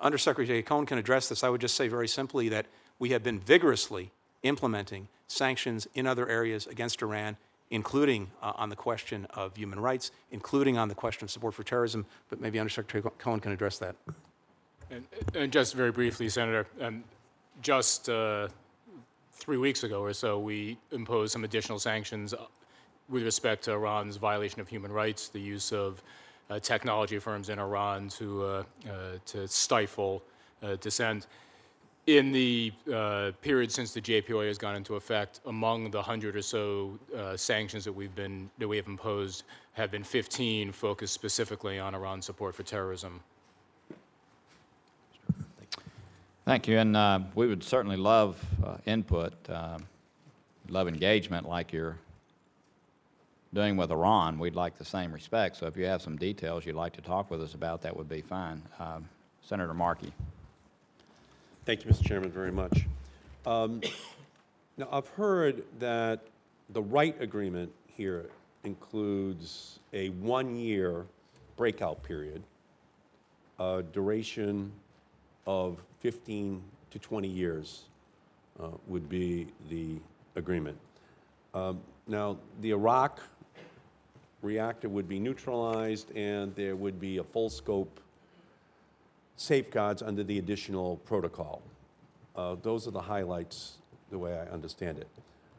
Undersecretary 0.01 0.63
Cohen 0.63 0.87
can 0.87 0.97
address 0.97 1.29
this. 1.29 1.43
I 1.43 1.49
would 1.49 1.61
just 1.61 1.75
say 1.75 1.87
very 1.87 2.07
simply 2.07 2.49
that 2.49 2.65
we 2.97 3.09
have 3.09 3.23
been 3.23 3.39
vigorously 3.39 4.11
implementing 4.41 5.07
sanctions 5.27 5.87
in 5.93 6.07
other 6.07 6.27
areas 6.27 6.65
against 6.65 7.01
Iran, 7.03 7.37
including 7.69 8.31
uh, 8.41 8.53
on 8.55 8.69
the 8.69 8.75
question 8.75 9.27
of 9.35 9.55
human 9.55 9.79
rights, 9.79 10.11
including 10.31 10.77
on 10.77 10.87
the 10.87 10.95
question 10.95 11.23
of 11.23 11.31
support 11.31 11.53
for 11.53 11.63
terrorism. 11.63 12.07
But 12.29 12.41
maybe 12.41 12.59
Undersecretary 12.59 13.03
Cohen 13.19 13.39
can 13.39 13.51
address 13.51 13.77
that. 13.77 13.95
And, 14.91 15.05
and 15.35 15.51
just 15.53 15.73
very 15.73 15.91
briefly, 15.91 16.27
Senator, 16.27 16.67
um, 16.81 17.05
just 17.61 18.09
uh, 18.09 18.49
three 19.31 19.57
weeks 19.57 19.83
ago 19.83 20.01
or 20.01 20.11
so, 20.11 20.37
we 20.37 20.77
imposed 20.91 21.31
some 21.31 21.45
additional 21.45 21.79
sanctions 21.79 22.33
uh, 22.33 22.45
with 23.07 23.23
respect 23.23 23.63
to 23.65 23.71
Iran's 23.71 24.17
violation 24.17 24.59
of 24.59 24.67
human 24.67 24.91
rights, 24.91 25.29
the 25.29 25.39
use 25.39 25.71
of 25.71 26.03
uh, 26.49 26.59
technology 26.59 27.19
firms 27.19 27.47
in 27.47 27.57
Iran 27.57 28.09
to, 28.09 28.43
uh, 28.43 28.63
uh, 28.85 28.91
to 29.27 29.47
stifle 29.47 30.21
uh, 30.61 30.75
dissent. 30.81 31.27
In 32.07 32.33
the 32.33 32.73
period 33.41 33.71
since 33.71 33.93
the 33.93 34.01
JPOA 34.01 34.47
has 34.47 34.57
gone 34.57 34.75
into 34.75 34.95
effect, 34.95 35.39
among 35.45 35.91
the 35.91 36.01
hundred 36.01 36.35
or 36.35 36.41
so 36.41 36.99
sanctions 37.35 37.85
that 37.85 37.93
we've 37.93 38.15
been 38.15 38.49
that 38.57 38.67
we 38.67 38.75
have 38.75 38.87
imposed, 38.87 39.43
have 39.73 39.91
been 39.91 40.03
15 40.03 40.71
focused 40.71 41.13
specifically 41.13 41.79
on 41.79 41.93
Iran's 41.93 42.25
support 42.25 42.55
for 42.55 42.63
terrorism. 42.63 43.21
Thank 46.45 46.67
you, 46.67 46.79
and 46.79 46.97
uh, 46.97 47.19
we 47.35 47.47
would 47.47 47.63
certainly 47.63 47.97
love 47.97 48.43
uh, 48.65 48.77
input, 48.85 49.33
um, 49.49 49.87
love 50.69 50.87
engagement 50.87 51.47
like 51.47 51.71
you're 51.71 51.97
doing 53.53 53.77
with 53.77 53.91
Iran. 53.91 54.39
We'd 54.39 54.55
like 54.55 54.77
the 54.77 54.85
same 54.85 55.11
respect, 55.11 55.57
so 55.57 55.67
if 55.67 55.77
you 55.77 55.85
have 55.85 56.01
some 56.01 56.17
details 56.17 56.65
you'd 56.65 56.75
like 56.75 56.93
to 56.93 57.01
talk 57.01 57.29
with 57.29 57.41
us 57.41 57.53
about, 57.53 57.81
that 57.83 57.95
would 57.95 58.09
be 58.09 58.21
fine. 58.21 58.61
Um, 58.79 59.07
Senator 59.43 59.73
Markey. 59.73 60.11
Thank 61.65 61.85
you, 61.85 61.91
Mr. 61.91 62.05
Chairman, 62.05 62.31
very 62.31 62.51
much. 62.51 62.85
Um, 63.45 63.81
Now, 64.77 64.87
I've 64.91 65.09
heard 65.09 65.63
that 65.79 66.21
the 66.69 66.81
right 66.81 67.15
Agreement 67.21 67.71
here 67.85 68.29
includes 68.63 69.79
a 69.93 70.09
one-year 70.09 71.05
breakout 71.55 72.01
period, 72.01 72.41
duration 73.91 74.71
of 75.47 75.81
15 75.99 76.61
to 76.91 76.99
20 76.99 77.27
years 77.27 77.83
uh, 78.59 78.67
would 78.87 79.09
be 79.09 79.47
the 79.69 79.97
agreement. 80.35 80.77
Um, 81.53 81.81
Now, 82.07 82.37
the 82.61 82.73
Arak 82.73 83.19
reactor 84.41 84.89
would 84.89 85.07
be 85.07 85.19
neutralized, 85.19 86.11
and 86.15 86.53
there 86.55 86.75
would 86.75 86.99
be 86.99 87.17
a 87.17 87.23
full-scope 87.23 87.99
safeguards 89.35 90.01
under 90.01 90.23
the 90.23 90.39
additional 90.39 90.97
protocol. 90.97 91.61
Uh, 92.35 92.55
Those 92.61 92.87
are 92.87 92.91
the 92.91 93.01
highlights, 93.01 93.77
the 94.09 94.17
way 94.17 94.33
I 94.33 94.45
understand 94.51 94.97
it. 94.97 95.07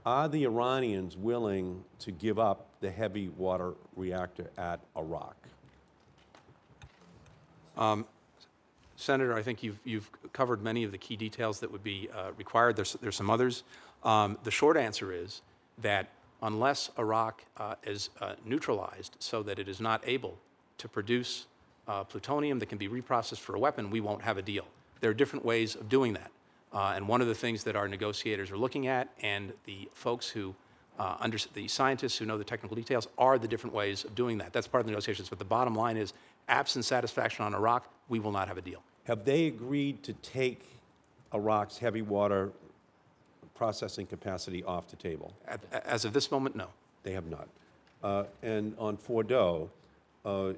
Are 0.04 0.28
the 0.28 0.44
Iranians 0.44 1.16
willing 1.16 1.84
to 2.00 2.10
give 2.10 2.38
up 2.38 2.66
the 2.80 2.90
heavy 2.90 3.28
water 3.28 3.74
reactor 3.96 4.50
at 4.58 4.80
Arak? 4.96 5.36
Senator, 9.02 9.34
I 9.34 9.42
think 9.42 9.62
you've, 9.62 9.80
you've 9.84 10.10
covered 10.32 10.62
many 10.62 10.84
of 10.84 10.92
the 10.92 10.98
key 10.98 11.16
details 11.16 11.60
that 11.60 11.70
would 11.70 11.82
be 11.82 12.08
uh, 12.14 12.30
required. 12.38 12.76
There's, 12.76 12.92
there's 13.02 13.16
some 13.16 13.30
others. 13.30 13.64
Um, 14.04 14.38
The 14.44 14.50
short 14.50 14.76
answer 14.76 15.12
is 15.12 15.42
that 15.82 16.08
unless 16.40 16.90
Arak 16.96 17.44
uh, 17.56 17.74
is 17.84 18.10
uh, 18.20 18.34
neutralized 18.44 19.16
so 19.18 19.42
that 19.42 19.58
it 19.58 19.68
is 19.68 19.80
not 19.80 20.02
able 20.06 20.38
to 20.78 20.88
produce 20.88 21.46
uh, 21.88 22.04
plutonium 22.04 22.58
that 22.60 22.68
can 22.68 22.78
be 22.78 22.88
reprocessed 22.88 23.40
for 23.40 23.54
a 23.54 23.58
weapon, 23.58 23.90
we 23.90 24.00
won't 24.00 24.22
have 24.22 24.38
a 24.38 24.42
deal. 24.42 24.64
There 25.00 25.10
are 25.10 25.14
different 25.14 25.44
ways 25.44 25.74
of 25.74 25.88
doing 25.88 26.14
that. 26.14 26.30
Uh, 26.72 26.94
And 26.96 27.08
one 27.08 27.20
of 27.20 27.28
the 27.28 27.34
things 27.34 27.64
that 27.64 27.76
our 27.76 27.88
negotiators 27.88 28.50
are 28.50 28.56
looking 28.56 28.86
at, 28.86 29.08
and 29.22 29.52
the 29.66 29.88
folks 29.94 30.28
who, 30.28 30.54
uh, 30.98 31.16
under, 31.20 31.38
the 31.54 31.68
scientists 31.68 32.16
who 32.18 32.24
know 32.24 32.38
the 32.38 32.44
technical 32.44 32.76
details, 32.76 33.08
are 33.18 33.38
the 33.38 33.48
different 33.48 33.74
ways 33.74 34.04
of 34.04 34.14
doing 34.14 34.38
that. 34.38 34.52
That's 34.52 34.68
part 34.68 34.80
of 34.80 34.86
the 34.86 34.92
negotiations. 34.92 35.28
But 35.28 35.38
the 35.38 35.44
bottom 35.44 35.74
line 35.74 35.96
is, 35.96 36.14
absent 36.48 36.84
satisfaction 36.84 37.44
on 37.44 37.54
Arak, 37.54 37.84
we 38.08 38.18
will 38.18 38.32
not 38.32 38.48
have 38.48 38.58
a 38.58 38.62
deal. 38.62 38.82
Have 39.04 39.24
they 39.24 39.46
agreed 39.46 40.02
to 40.04 40.12
take 40.14 40.62
Arak's 41.32 41.78
heavy 41.78 42.02
water 42.02 42.50
processing 43.54 44.06
capacity 44.06 44.62
off 44.64 44.88
the 44.88 44.96
table? 44.96 45.32
As 45.84 46.04
of 46.04 46.12
this 46.12 46.30
moment, 46.30 46.56
no. 46.56 46.68
They 47.02 47.12
have 47.12 47.26
not. 47.26 47.48
Uh, 48.02 48.24
And 48.42 48.74
on 48.78 48.96
Fordo, 48.96 49.68
uh, 50.24 50.52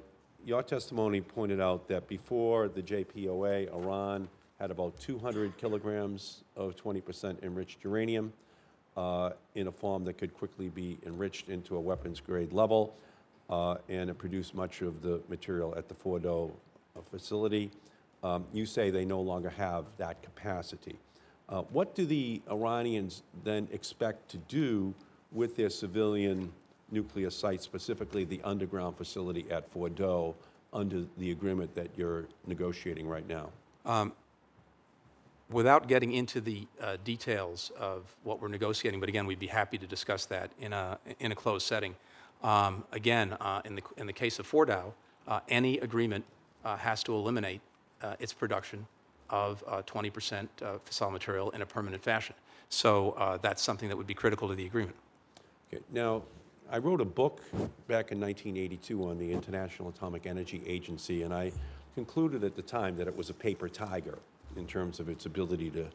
your 0.45 0.61
testimony 0.61 1.21
pointed 1.21 1.59
out 1.59 1.87
that 1.87 2.07
before 2.07 2.67
the 2.67 2.81
JPOA, 2.81 3.73
Iran 3.73 4.27
had 4.59 4.69
about 4.71 4.99
200 4.99 5.57
kilograms 5.57 6.43
of 6.55 6.75
20% 6.75 7.41
enriched 7.43 7.83
uranium 7.83 8.31
uh, 8.95 9.31
in 9.55 9.67
a 9.67 9.71
form 9.71 10.05
that 10.05 10.17
could 10.17 10.33
quickly 10.35 10.69
be 10.69 10.97
enriched 11.05 11.49
into 11.49 11.75
a 11.75 11.79
weapons-grade 11.79 12.53
level, 12.53 12.95
uh, 13.49 13.75
and 13.89 14.09
it 14.09 14.17
produced 14.17 14.53
much 14.53 14.81
of 14.81 15.01
the 15.01 15.19
material 15.29 15.73
at 15.75 15.87
the 15.89 15.95
Fordo 15.95 16.51
facility. 17.11 17.71
Um, 18.25 18.45
You 18.53 18.65
say 18.65 18.89
they 18.89 19.05
no 19.05 19.21
longer 19.21 19.51
have 19.51 19.85
that 19.97 20.23
capacity. 20.23 20.97
Uh, 21.47 21.61
What 21.69 21.93
do 21.93 22.05
the 22.05 22.41
Iranians 22.49 23.21
then 23.43 23.67
expect 23.71 24.29
to 24.29 24.37
do 24.37 24.93
with 25.31 25.55
their 25.55 25.69
civilian 25.69 26.51
nuclear 26.91 27.29
sites, 27.29 27.63
specifically 27.63 28.25
the 28.25 28.41
underground 28.43 28.97
facility 28.97 29.45
at 29.51 29.71
Fordo, 29.71 30.33
under 30.73 31.05
the 31.17 31.31
agreement 31.31 31.75
that 31.75 31.89
you're 31.97 32.25
negotiating 32.47 33.07
right 33.07 33.27
now? 33.27 33.49
Without 35.51 35.87
getting 35.87 36.11
into 36.11 36.41
the 36.41 36.67
uh, 36.81 36.97
details 37.03 37.71
of 37.77 38.01
what 38.23 38.41
we're 38.41 38.47
negotiating, 38.47 38.99
but 38.99 39.09
again, 39.09 39.27
we'd 39.27 39.39
be 39.39 39.53
happy 39.61 39.77
to 39.77 39.85
discuss 39.85 40.25
that 40.25 40.49
in 40.59 40.73
a, 40.73 40.97
in 41.19 41.31
a 41.31 41.35
closed 41.35 41.67
setting. 41.67 41.95
Um, 42.41 42.83
Again, 42.91 43.33
uh, 43.33 43.61
in 43.65 43.75
the, 43.75 43.83
in 43.97 44.07
the 44.07 44.13
case 44.13 44.39
of 44.39 44.47
Fordow, 44.51 44.93
uh, 45.27 45.41
any 45.47 45.77
agreement 45.77 46.25
uh, 46.63 46.77
has 46.77 47.03
to 47.03 47.13
eliminate 47.13 47.61
uh, 48.05 48.15
its 48.19 48.33
production 48.33 48.85
of 49.29 49.63
uh, 49.67 49.81
20% 49.83 50.47
uh, 50.61 50.77
fissile 50.85 51.11
material 51.11 51.49
in 51.51 51.61
a 51.61 51.65
permanent 51.65 52.03
fashion. 52.03 52.35
So 52.69 53.11
uh, 53.11 53.37
that's 53.37 53.61
something 53.61 53.89
that 53.89 53.97
would 53.97 54.07
be 54.07 54.13
critical 54.13 54.47
to 54.47 54.55
the 54.55 54.65
agreement. 54.65 54.95
Okay, 55.73 55.83
now, 55.91 56.21
I 56.71 56.77
wrote 56.77 57.01
a 57.01 57.05
book 57.05 57.41
back 57.87 58.11
in 58.11 58.19
1982 58.19 59.09
on 59.09 59.17
the 59.17 59.31
International 59.31 59.89
Atomic 59.89 60.25
Energy 60.25 60.61
Agency, 60.65 61.23
and 61.23 61.33
I 61.33 61.51
concluded 61.95 62.43
at 62.43 62.55
the 62.55 62.61
time 62.61 62.97
that 62.97 63.07
it 63.07 63.15
was 63.15 63.29
a 63.29 63.33
paper 63.33 63.69
tiger 63.69 64.17
in 64.55 64.67
terms 64.67 64.99
of 64.99 65.09
its 65.09 65.25
ability 65.25 65.69
to 65.71 65.87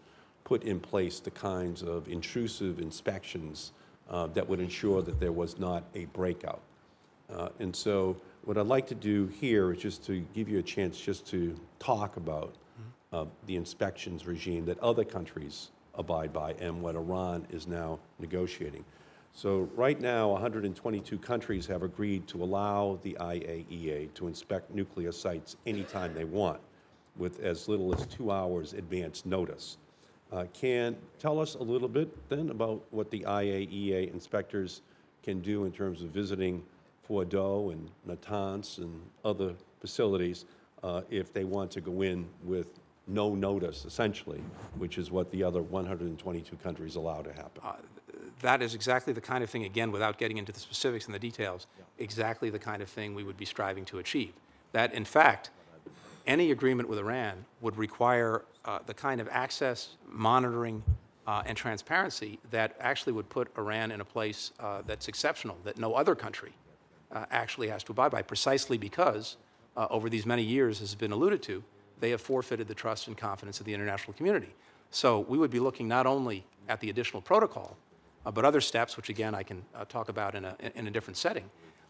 put 0.44 0.62
in 0.64 0.80
place 0.80 1.20
the 1.20 1.30
kinds 1.30 1.82
of 1.82 2.08
intrusive 2.08 2.80
inspections 2.80 3.72
uh, 4.10 4.26
that 4.28 4.48
would 4.48 4.60
ensure 4.60 5.02
that 5.02 5.20
there 5.20 5.32
was 5.32 5.58
not 5.58 5.84
a 5.94 6.06
breakout. 6.06 6.62
Uh, 7.32 7.48
And 7.60 7.74
so 7.74 8.16
what 8.44 8.56
I'd 8.56 8.66
like 8.66 8.86
to 8.88 8.94
do 8.94 9.26
here 9.26 9.72
is 9.72 9.80
just 9.80 10.04
to 10.06 10.20
give 10.34 10.48
you 10.48 10.58
a 10.58 10.62
chance 10.62 10.98
just 10.98 11.26
to 11.28 11.54
talk 11.78 12.16
about 12.16 12.54
uh, 13.12 13.26
the 13.46 13.56
inspections 13.56 14.26
regime 14.26 14.64
that 14.66 14.78
other 14.80 15.04
countries 15.04 15.70
abide 15.94 16.32
by 16.32 16.52
and 16.54 16.80
what 16.80 16.94
Iran 16.94 17.46
is 17.50 17.66
now 17.66 17.98
negotiating. 18.18 18.84
So 19.32 19.68
right 19.76 20.00
now, 20.00 20.30
122 20.30 21.18
countries 21.18 21.66
have 21.66 21.82
agreed 21.82 22.26
to 22.28 22.42
allow 22.42 22.98
the 23.02 23.16
IAEA 23.20 24.12
to 24.14 24.26
inspect 24.26 24.72
nuclear 24.74 25.12
sites 25.12 25.56
anytime 25.66 26.14
they 26.14 26.24
want, 26.24 26.60
with 27.16 27.40
as 27.40 27.68
little 27.68 27.94
as 27.94 28.06
two 28.06 28.30
hours 28.30 28.72
advance 28.72 29.24
notice. 29.24 29.78
Uh, 30.32 30.46
Can, 30.52 30.96
tell 31.18 31.40
us 31.40 31.54
a 31.56 31.62
little 31.62 31.88
bit 31.88 32.28
then 32.28 32.50
about 32.50 32.82
what 32.90 33.10
the 33.10 33.20
IAEA 33.20 34.12
inspectors 34.12 34.82
can 35.22 35.40
do 35.40 35.64
in 35.64 35.72
terms 35.72 36.02
of 36.02 36.10
visiting 36.10 36.62
Fordo 37.10 37.72
and 37.72 37.90
Natanz 38.06 38.78
and 38.78 39.02
other 39.24 39.54
facilities 39.80 40.44
uh, 40.84 41.02
if 41.10 41.32
they 41.32 41.44
want 41.44 41.70
to 41.72 41.80
go 41.80 42.02
in 42.02 42.28
with 42.44 42.68
no 43.08 43.34
notice, 43.34 43.84
essentially, 43.84 44.40
which 44.78 44.96
is 44.96 45.10
what 45.10 45.30
the 45.32 45.42
other 45.42 45.60
122 45.60 46.56
countries 46.56 46.94
allow 46.94 47.20
to 47.22 47.32
happen. 47.32 47.62
That 48.40 48.62
is 48.62 48.74
exactly 48.74 49.12
the 49.12 49.20
kind 49.20 49.42
of 49.42 49.50
thing, 49.50 49.64
again, 49.64 49.90
without 49.90 50.16
getting 50.18 50.38
into 50.38 50.52
the 50.52 50.60
specifics 50.60 51.06
and 51.06 51.14
the 51.14 51.18
details, 51.18 51.66
exactly 51.98 52.48
the 52.48 52.58
kind 52.58 52.80
of 52.80 52.88
thing 52.88 53.14
we 53.14 53.24
would 53.24 53.36
be 53.36 53.44
striving 53.44 53.84
to 53.86 53.98
achieve. 53.98 54.32
That, 54.72 54.94
in 54.94 55.04
fact, 55.04 55.50
any 56.26 56.52
agreement 56.52 56.88
with 56.88 56.98
Iran 56.98 57.44
would 57.60 57.76
require 57.76 58.44
uh, 58.64 58.78
the 58.86 58.94
kind 58.94 59.20
of 59.20 59.28
access, 59.30 59.96
monitoring, 60.08 60.84
uh, 61.26 61.42
and 61.44 61.56
transparency 61.56 62.38
that 62.50 62.76
actually 62.80 63.12
would 63.12 63.28
put 63.28 63.48
Iran 63.58 63.90
in 63.90 64.00
a 64.00 64.04
place 64.04 64.52
uh, 64.60 64.82
that's 64.86 65.08
exceptional, 65.08 65.56
that 65.64 65.76
no 65.76 65.94
other 65.94 66.14
country 66.14 66.52
uh, 67.12 67.26
actually 67.30 67.68
has 67.68 67.82
to 67.84 67.92
abide 67.92 68.10
by, 68.10 68.22
precisely 68.22 68.78
because, 68.78 69.36
uh, 69.76 69.86
over 69.90 70.08
these 70.08 70.26
many 70.26 70.42
years, 70.42 70.80
as 70.80 70.90
has 70.90 70.94
been 70.94 71.12
alluded 71.12 71.42
to, 71.42 71.62
they 72.00 72.10
have 72.10 72.20
forfeited 72.20 72.68
the 72.68 72.74
trust 72.74 73.08
and 73.08 73.16
confidence 73.16 73.60
of 73.60 73.66
the 73.66 73.74
international 73.74 74.14
community. 74.14 74.54
So 74.90 75.20
we 75.20 75.38
would 75.38 75.50
be 75.50 75.60
looking 75.60 75.88
not 75.88 76.06
only 76.06 76.44
at 76.68 76.80
the 76.80 76.90
additional 76.90 77.22
protocol, 77.22 77.76
uh, 78.24 78.30
but 78.30 78.44
other 78.44 78.60
steps, 78.60 78.96
which 78.96 79.08
again 79.08 79.34
I 79.34 79.42
can 79.42 79.62
uh, 79.74 79.84
talk 79.84 80.08
about 80.08 80.34
in 80.34 80.44
a, 80.44 80.56
in 80.74 80.86
a 80.86 80.90
different 80.90 81.16
setting, 81.16 81.44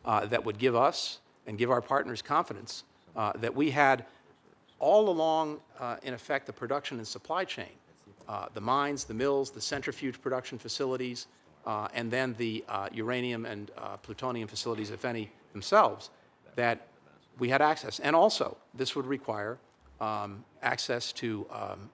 uh, 0.05 0.27
that 0.27 0.45
would 0.45 0.59
give 0.59 0.75
us 0.75 1.21
and 1.47 1.59
give 1.59 1.71
our 1.71 1.81
partners 1.81 2.23
confidence 2.23 2.85
uh, 3.17 3.33
that 3.37 3.55
we 3.55 3.71
had 3.71 4.05
all 4.79 5.11
along, 5.11 5.61
in 6.03 6.15
effect, 6.15 6.47
the 6.47 6.53
production 6.55 6.97
and 6.97 7.07
supply 7.07 7.45
chain, 7.45 7.69
the 8.55 8.61
mines, 8.63 9.05
the 9.05 9.13
mills, 9.13 9.51
the 9.51 9.61
centrifuge 9.61 10.23
production 10.23 10.59
facilities, 10.59 11.27
uh, 11.67 11.89
and 11.95 12.11
then 12.11 12.35
the 12.39 12.65
uh, 12.69 12.89
uranium 12.93 13.47
and 13.47 13.71
uh, 13.77 13.97
plutonium 13.99 14.49
facilities, 14.49 14.91
if 14.91 15.05
any, 15.05 15.31
themselves, 15.53 16.11
that 16.57 16.89
we 17.39 17.49
had 17.49 17.63
access. 17.63 18.01
And 18.01 18.15
also, 18.17 18.57
this 18.75 18.95
would 18.97 19.07
require 19.07 19.59
um, 20.01 20.45
access 20.63 21.13
to 21.13 21.47
um, 21.51 21.91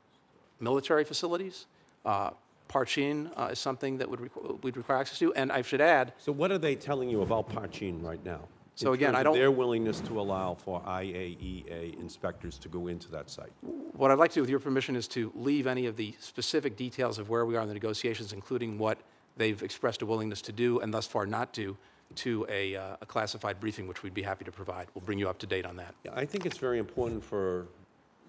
military 0.61 1.05
facilities, 1.05 1.67
uh, 2.05 2.31
Parchin 2.69 3.31
uh, 3.37 3.51
is 3.53 3.59
something 3.61 3.99
that 3.99 4.11
would 4.11 4.21
requ- 4.21 4.63
we'd 4.63 4.77
require 4.77 4.99
access 4.99 5.19
to. 5.21 5.33
And 5.35 5.53
I 5.53 5.63
should 5.63 5.81
add, 5.81 6.13
So 6.19 6.33
what 6.33 6.51
are 6.51 6.59
they 6.59 6.75
telling 6.75 7.09
you 7.09 7.23
about 7.23 7.49
Parchin 7.49 8.03
right 8.03 8.25
now? 8.25 8.41
So 8.75 8.93
again, 8.93 9.15
I 9.15 9.23
don't- 9.23 9.35
Their 9.35 9.51
willingness 9.53 10.01
to 10.03 10.21
allow 10.21 10.55
for 10.55 10.83
IAEA 10.83 11.99
inspectors 11.99 12.59
to 12.59 12.69
go 12.69 12.89
into 12.89 13.11
that 13.13 13.31
site? 13.31 13.53
what 13.95 14.11
I'd 14.11 14.19
like 14.19 14.31
to 14.33 14.35
do, 14.37 14.41
with 14.43 14.51
your 14.51 14.61
permission, 14.61 14.97
is 14.97 15.09
to 15.09 15.33
leave 15.35 15.67
any 15.67 15.87
of 15.87 15.97
the 15.97 16.15
specific 16.21 16.77
details 16.77 17.19
of 17.19 17.31
where 17.31 17.47
we 17.47 17.57
are 17.57 17.63
in 17.63 17.69
the 17.69 17.75
negotiations, 17.75 18.33
including 18.35 18.77
what 18.79 18.99
they've 19.37 19.63
expressed 19.63 20.03
a 20.03 20.07
willingness 20.07 20.43
to 20.43 20.53
do 20.53 20.81
and 20.81 20.93
thus 20.93 21.07
far 21.07 21.27
not 21.27 21.53
do, 21.53 21.77
to 22.15 22.47
a, 22.49 22.77
uh, 22.77 22.97
a 23.01 23.07
classified 23.07 23.59
briefing, 23.61 23.89
which 23.89 24.03
we'd 24.03 24.15
be 24.15 24.23
happy 24.23 24.45
to 24.45 24.53
provide. 24.53 24.87
We'll 24.95 25.05
bring 25.05 25.19
you 25.19 25.29
up 25.29 25.39
to 25.39 25.47
date 25.47 25.67
on 25.67 25.77
that. 25.77 25.95
Yeah, 26.05 26.13
I 26.15 26.25
think 26.25 26.47
it's 26.47 26.59
very 26.59 26.79
important 26.79 27.25
for 27.25 27.67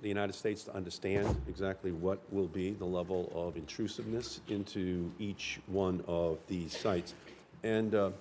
the 0.01 0.07
United 0.07 0.33
States 0.33 0.63
to 0.63 0.75
understand 0.75 1.41
exactly 1.47 1.91
what 1.91 2.19
will 2.31 2.47
be 2.47 2.71
the 2.71 2.85
level 2.85 3.31
of 3.33 3.55
intrusiveness 3.55 4.41
into 4.47 5.11
each 5.19 5.59
one 5.67 6.03
of 6.07 6.39
these 6.47 6.75
sites. 6.77 7.13
And, 7.63 7.95
uh, 7.95 8.11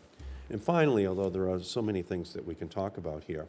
and 0.51 0.63
finally, 0.63 1.07
although 1.07 1.31
there 1.31 1.51
are 1.51 1.61
so 1.61 1.83
many 1.83 2.03
things 2.03 2.33
that 2.33 2.47
we 2.47 2.55
can 2.55 2.69
talk 2.69 2.97
about 2.97 3.25
here, 3.25 3.47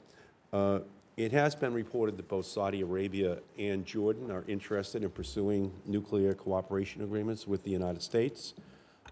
uh, 0.51 0.79
it 1.15 1.31
has 1.31 1.55
been 1.55 1.73
reported 1.73 2.17
that 2.17 2.27
both 2.27 2.45
Saudi 2.45 2.81
Arabia 2.81 3.39
and 3.57 3.85
Jordan 3.85 4.29
are 4.29 4.43
interested 4.47 5.03
in 5.03 5.09
pursuing 5.09 5.71
nuclear 5.85 6.33
cooperation 6.33 7.01
agreements 7.01 7.47
with 7.47 7.63
the 7.63 7.71
United 7.71 8.03
States. 8.03 8.53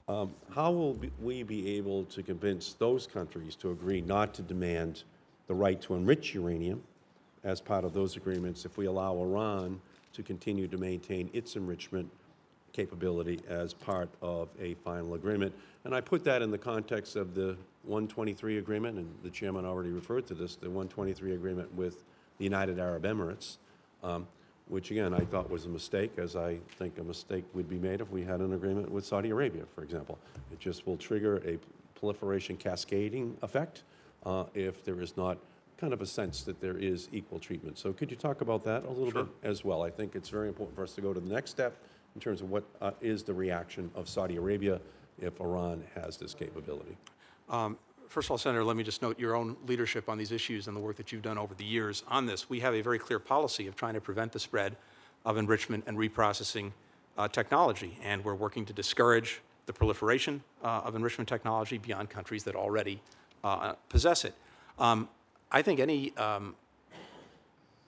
Um, 0.07 0.35
How 0.51 0.71
will 0.71 0.93
be- 0.93 1.11
we 1.19 1.41
be 1.41 1.77
able 1.77 2.05
to 2.05 2.21
convince 2.21 2.73
those 2.73 3.07
countries 3.07 3.55
to 3.57 3.71
agree 3.71 4.01
not 4.01 4.35
to 4.35 4.43
demand 4.43 5.03
the 5.47 5.55
right 5.55 5.81
to 5.81 5.95
enrich 5.95 6.35
uranium 6.35 6.83
as 7.43 7.59
part 7.59 7.83
of 7.83 7.93
those 7.93 8.15
agreements 8.15 8.65
if 8.65 8.77
we 8.77 8.85
allow 8.85 9.17
Iran 9.17 9.81
to 10.13 10.21
continue 10.21 10.67
to 10.67 10.77
maintain 10.77 11.29
its 11.33 11.55
enrichment 11.55 12.09
capability 12.71 13.39
as 13.47 13.73
part 13.73 14.09
of 14.21 14.49
a 14.59 14.75
final 14.75 15.15
agreement? 15.15 15.53
And 15.85 15.95
I 15.95 16.01
put 16.01 16.23
that 16.25 16.43
in 16.43 16.51
the 16.51 16.57
context 16.57 17.15
of 17.15 17.33
the 17.33 17.57
123 17.83 18.59
agreement, 18.59 18.97
and 18.99 19.11
the 19.23 19.29
chairman 19.31 19.65
already 19.65 19.89
referred 19.89 20.27
to 20.27 20.35
this, 20.35 20.55
the 20.55 20.67
123 20.67 21.33
agreement 21.33 21.73
with 21.73 22.03
the 22.37 22.43
United 22.43 22.77
Arab 22.77 23.03
Emirates, 23.03 23.57
um, 24.03 24.27
which 24.67 24.91
again, 24.91 25.13
I 25.13 25.19
thought 25.19 25.49
was 25.49 25.65
a 25.65 25.69
mistake, 25.69 26.13
as 26.17 26.35
I 26.35 26.57
think 26.77 26.97
a 26.97 27.03
mistake 27.03 27.45
would 27.53 27.69
be 27.69 27.77
made 27.77 28.01
if 28.01 28.09
we 28.09 28.23
had 28.23 28.39
an 28.39 28.53
agreement 28.53 28.91
with 28.91 29.05
Saudi 29.05 29.29
Arabia, 29.29 29.63
for 29.75 29.83
example. 29.83 30.17
It 30.51 30.59
just 30.59 30.87
will 30.87 30.97
trigger 30.97 31.37
a 31.45 31.57
proliferation 31.99 32.57
cascading 32.57 33.37
effect 33.41 33.83
uh, 34.25 34.45
if 34.53 34.83
there 34.83 35.01
is 35.01 35.15
not 35.17 35.37
kind 35.77 35.93
of 35.93 36.01
a 36.01 36.05
sense 36.05 36.43
that 36.43 36.59
there 36.61 36.77
is 36.77 37.09
equal 37.11 37.39
treatment. 37.39 37.77
So 37.77 37.93
could 37.93 38.09
you 38.09 38.17
talk 38.17 38.41
about 38.41 38.63
that 38.63 38.85
a 38.85 38.89
little 38.89 39.11
bit 39.11 39.31
as 39.43 39.63
well? 39.63 39.83
I 39.83 39.89
think 39.89 40.15
it's 40.15 40.29
very 40.29 40.47
important 40.47 40.75
for 40.75 40.83
us 40.83 40.93
to 40.93 41.01
go 41.01 41.13
to 41.13 41.19
the 41.19 41.33
next 41.33 41.51
step 41.51 41.75
in 42.15 42.21
terms 42.21 42.41
of 42.41 42.49
what 42.49 42.63
uh, 42.81 42.91
is 43.01 43.23
the 43.23 43.33
reaction 43.33 43.91
of 43.93 44.07
Saudi 44.07 44.37
Arabia 44.37 44.79
if 45.19 45.39
Iran 45.41 45.83
has 45.93 46.17
this 46.17 46.33
capability. 46.33 46.97
Um, 47.49 47.77
First 48.07 48.27
of 48.27 48.31
all, 48.31 48.37
Senator, 48.37 48.63
let 48.63 48.77
me 48.77 48.83
just 48.83 49.01
note 49.01 49.19
your 49.19 49.35
own 49.35 49.57
leadership 49.67 50.07
on 50.09 50.17
these 50.17 50.31
issues 50.31 50.67
and 50.67 50.75
the 50.75 50.79
work 50.79 50.95
that 50.97 51.11
you've 51.11 51.21
done 51.21 51.37
over 51.37 51.53
the 51.53 51.65
years 51.65 52.03
on 52.07 52.25
this. 52.25 52.49
We 52.49 52.59
have 52.61 52.73
a 52.73 52.81
very 52.81 52.99
clear 52.99 53.19
policy 53.19 53.67
of 53.67 53.75
trying 53.75 53.93
to 53.95 54.01
prevent 54.01 54.31
the 54.31 54.39
spread 54.39 54.77
of 55.25 55.37
enrichment 55.37 55.83
and 55.87 55.97
reprocessing 55.97 56.71
uh, 57.17 57.27
technology, 57.27 57.97
and 58.03 58.23
we're 58.23 58.35
working 58.35 58.65
to 58.65 58.73
discourage 58.73 59.41
the 59.65 59.73
proliferation 59.73 60.43
uh, 60.63 60.81
of 60.85 60.95
enrichment 60.95 61.27
technology 61.27 61.77
beyond 61.77 62.09
countries 62.09 62.43
that 62.43 62.55
already 62.55 63.01
uh, 63.43 63.73
possess 63.89 64.23
it. 64.23 64.33
Um, 64.77 65.09
I 65.51 65.61
think 65.61 65.79
any 65.79 66.15
um, 66.17 66.55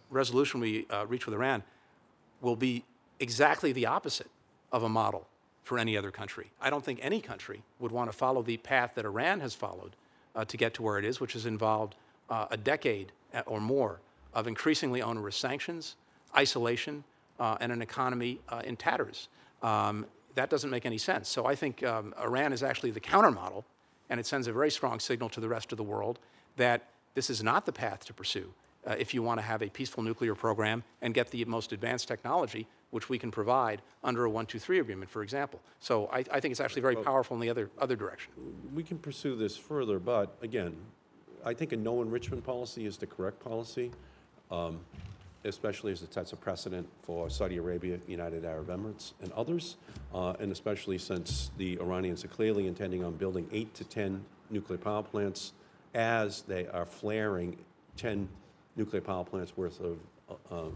resolution 0.09 0.59
we 0.59 0.87
uh, 0.89 1.05
reach 1.07 1.25
with 1.25 1.35
Iran 1.35 1.63
will 2.41 2.55
be 2.55 2.83
exactly 3.19 3.71
the 3.71 3.85
opposite 3.85 4.29
of 4.71 4.83
a 4.83 4.89
model 4.89 5.27
for 5.63 5.77
any 5.77 5.97
other 5.97 6.11
country. 6.11 6.51
I 6.61 6.69
don't 6.69 6.83
think 6.83 6.99
any 7.01 7.19
country 7.19 7.63
would 7.79 7.91
want 7.91 8.09
to 8.11 8.17
follow 8.17 8.41
the 8.41 8.57
path 8.57 8.91
that 8.95 9.05
Iran 9.05 9.41
has 9.41 9.53
followed 9.53 9.95
uh, 10.35 10.45
to 10.45 10.57
get 10.57 10.73
to 10.75 10.81
where 10.81 10.97
it 10.97 11.05
is, 11.05 11.19
which 11.19 11.33
has 11.33 11.45
involved 11.45 11.95
uh, 12.29 12.47
a 12.51 12.57
decade 12.57 13.11
uh, 13.33 13.41
or 13.45 13.59
more 13.59 13.99
of 14.33 14.47
increasingly 14.47 15.01
onerous 15.01 15.35
sanctions, 15.35 15.95
isolation, 16.35 17.03
uh, 17.39 17.57
and 17.59 17.71
an 17.71 17.81
economy 17.81 18.39
uh, 18.49 18.61
in 18.65 18.75
tatters. 18.75 19.27
Um, 19.61 20.05
that 20.35 20.49
doesn't 20.49 20.69
make 20.69 20.85
any 20.85 20.97
sense. 20.97 21.29
So 21.29 21.45
I 21.45 21.55
think 21.55 21.83
um, 21.83 22.13
Iran 22.21 22.53
is 22.53 22.61
actually 22.61 22.91
the 22.91 22.99
countermodel, 22.99 23.63
and 24.09 24.19
it 24.19 24.25
sends 24.25 24.47
a 24.47 24.53
very 24.53 24.69
strong 24.69 24.99
signal 24.99 25.29
to 25.29 25.39
the 25.39 25.49
rest 25.49 25.71
of 25.71 25.77
the 25.77 25.83
world 25.83 26.19
that 26.57 26.89
this 27.15 27.29
is 27.29 27.41
not 27.43 27.65
the 27.65 27.71
path 27.71 28.05
to 28.05 28.13
pursue 28.13 28.53
uh, 28.85 28.95
if 28.97 29.13
you 29.13 29.21
want 29.21 29.39
to 29.39 29.41
have 29.41 29.61
a 29.61 29.69
peaceful 29.69 30.03
nuclear 30.03 30.35
program 30.35 30.83
and 31.01 31.13
get 31.13 31.31
the 31.31 31.43
most 31.45 31.73
advanced 31.73 32.07
technology, 32.07 32.67
which 32.91 33.09
we 33.09 33.19
can 33.19 33.31
provide 33.31 33.81
under 34.03 34.25
a 34.25 34.29
123 34.29 34.79
agreement, 34.79 35.09
for 35.09 35.21
example. 35.21 35.59
So 35.79 36.07
I, 36.11 36.19
I 36.31 36.39
think 36.39 36.51
it's 36.51 36.61
actually 36.61 36.81
very 36.81 36.95
powerful 36.95 37.35
in 37.35 37.41
the 37.41 37.49
other, 37.49 37.69
other 37.79 37.95
direction. 37.95 38.31
We 38.73 38.83
can 38.83 38.97
pursue 38.97 39.35
this 39.35 39.57
further, 39.57 39.99
but 39.99 40.37
again, 40.41 40.75
I 41.45 41.53
think 41.53 41.73
a 41.73 41.77
no 41.77 42.01
enrichment 42.01 42.43
policy 42.43 42.85
is 42.85 42.97
the 42.97 43.05
correct 43.05 43.39
policy, 43.43 43.91
um, 44.51 44.79
especially 45.43 45.91
as 45.91 46.01
it 46.01 46.13
sets 46.13 46.33
a 46.33 46.35
precedent 46.35 46.87
for 47.03 47.29
Saudi 47.29 47.57
Arabia, 47.57 47.99
United 48.07 48.45
Arab 48.45 48.67
Emirates, 48.67 49.13
and 49.21 49.31
others, 49.33 49.77
uh, 50.13 50.33
and 50.39 50.51
especially 50.51 50.97
since 50.97 51.51
the 51.57 51.77
Iranians 51.79 52.23
are 52.23 52.29
clearly 52.29 52.67
intending 52.67 53.03
on 53.03 53.13
building 53.13 53.47
eight 53.51 53.73
to 53.75 53.83
10 53.83 54.23
nuclear 54.49 54.77
power 54.77 55.03
plants 55.03 55.53
as 55.93 56.41
they 56.43 56.67
are 56.67 56.85
flaring 56.85 57.57
10 57.97 58.27
nuclear 58.75 59.01
power 59.01 59.23
plants 59.23 59.57
worth 59.57 59.79
of 59.81 59.97
uh, 60.29 60.55
uh, 60.55 60.69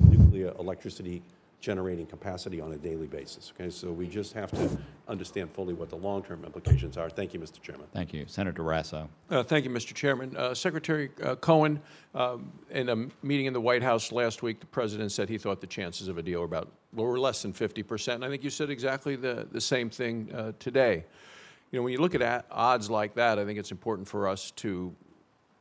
nuclear 0.00 0.52
electricity 0.58 1.22
generating 1.60 2.06
capacity 2.06 2.60
on 2.60 2.72
a 2.72 2.76
daily 2.76 3.06
basis. 3.06 3.52
Okay, 3.54 3.70
so 3.70 3.92
we 3.92 4.06
just 4.06 4.32
have 4.32 4.50
to 4.52 4.78
understand 5.08 5.50
fully 5.52 5.74
what 5.74 5.90
the 5.90 5.96
long-term 5.96 6.44
implications 6.44 6.96
are. 6.96 7.10
Thank 7.10 7.34
you, 7.34 7.40
Mr. 7.40 7.60
Chairman. 7.60 7.86
Thank 7.92 8.14
you. 8.14 8.24
Senator 8.26 8.62
Rasso. 8.62 9.08
Uh, 9.30 9.42
Thank 9.42 9.66
you, 9.66 9.70
Mr. 9.70 9.94
Chairman. 9.94 10.34
Uh, 10.36 10.54
Secretary 10.54 11.10
uh, 11.22 11.36
Cohen, 11.36 11.80
um, 12.14 12.50
in 12.70 12.88
a 12.88 12.96
meeting 13.22 13.46
in 13.46 13.52
the 13.52 13.60
White 13.60 13.82
House 13.82 14.10
last 14.10 14.42
week, 14.42 14.60
the 14.60 14.66
president 14.66 15.12
said 15.12 15.28
he 15.28 15.38
thought 15.38 15.60
the 15.60 15.66
chances 15.66 16.08
of 16.08 16.16
a 16.16 16.22
deal 16.22 16.40
were 16.40 16.46
about, 16.46 16.72
were 16.94 17.18
less 17.18 17.42
than 17.42 17.52
50%. 17.52 18.14
And 18.14 18.24
I 18.24 18.28
think 18.28 18.42
you 18.42 18.50
said 18.50 18.70
exactly 18.70 19.16
the, 19.16 19.46
the 19.52 19.60
same 19.60 19.90
thing 19.90 20.32
uh, 20.34 20.52
today. 20.58 21.04
You 21.70 21.78
know, 21.78 21.82
when 21.84 21.92
you 21.92 22.00
look 22.00 22.14
at 22.14 22.46
odds 22.50 22.90
like 22.90 23.14
that, 23.14 23.38
I 23.38 23.44
think 23.44 23.58
it's 23.58 23.70
important 23.70 24.08
for 24.08 24.26
us 24.26 24.50
to 24.52 24.94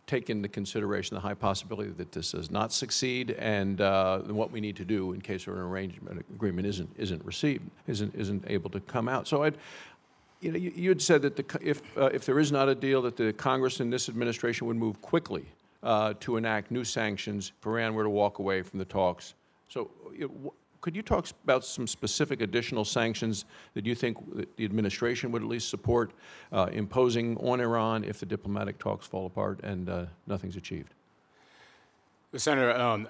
take 0.09 0.31
into 0.31 0.49
consideration 0.49 1.13
the 1.13 1.21
high 1.21 1.35
possibility 1.35 1.91
that 1.91 2.11
this 2.11 2.31
does 2.31 2.49
not 2.49 2.73
succeed 2.73 3.31
and 3.37 3.79
uh, 3.79 4.17
what 4.21 4.49
we 4.51 4.59
need 4.59 4.75
to 4.75 4.83
do 4.83 5.13
in 5.13 5.21
case 5.21 5.45
an 5.45 5.53
arrangement 5.53 6.25
agreement 6.33 6.65
isn't, 6.65 6.89
isn't 6.97 7.23
received, 7.23 7.69
isn't, 7.85 8.15
isn't 8.15 8.43
able 8.47 8.71
to 8.71 8.79
come 8.79 9.07
out. 9.07 9.27
So 9.27 9.43
I'd, 9.43 9.55
you 10.41 10.51
know, 10.51 10.57
you 10.57 10.89
had 10.89 11.01
said 11.01 11.21
that 11.21 11.35
the, 11.35 11.45
if, 11.61 11.81
uh, 11.95 12.05
if 12.07 12.25
there 12.25 12.39
is 12.39 12.51
not 12.51 12.67
a 12.69 12.75
deal, 12.75 13.03
that 13.03 13.17
the 13.17 13.33
Congress 13.33 13.81
and 13.81 13.93
this 13.93 14.09
administration 14.09 14.65
would 14.65 14.77
move 14.77 14.99
quickly 15.01 15.45
uh, 15.83 16.15
to 16.21 16.37
enact 16.37 16.71
new 16.71 16.83
sanctions 16.83 17.51
if 17.59 17.67
Iran 17.67 17.93
were 17.93 18.03
to 18.03 18.09
walk 18.09 18.39
away 18.39 18.63
from 18.63 18.79
the 18.79 18.85
talks. 18.85 19.35
So 19.67 19.91
you 20.17 20.27
know, 20.27 20.53
could 20.81 20.95
you 20.95 21.01
talk 21.01 21.27
about 21.43 21.65
some 21.65 21.87
specific 21.87 22.41
additional 22.41 22.85
sanctions 22.85 23.45
that 23.73 23.85
you 23.85 23.95
think 23.95 24.17
the 24.55 24.65
administration 24.65 25.31
would 25.31 25.41
at 25.41 25.47
least 25.47 25.69
support 25.69 26.11
uh, 26.51 26.69
imposing 26.71 27.37
on 27.37 27.59
Iran 27.59 28.03
if 28.03 28.19
the 28.19 28.25
diplomatic 28.25 28.77
talks 28.77 29.05
fall 29.05 29.25
apart 29.25 29.59
and 29.63 29.89
uh, 29.89 30.05
nothing's 30.27 30.55
achieved? 30.55 30.93
Senator, 32.35 32.79
um, 32.79 33.07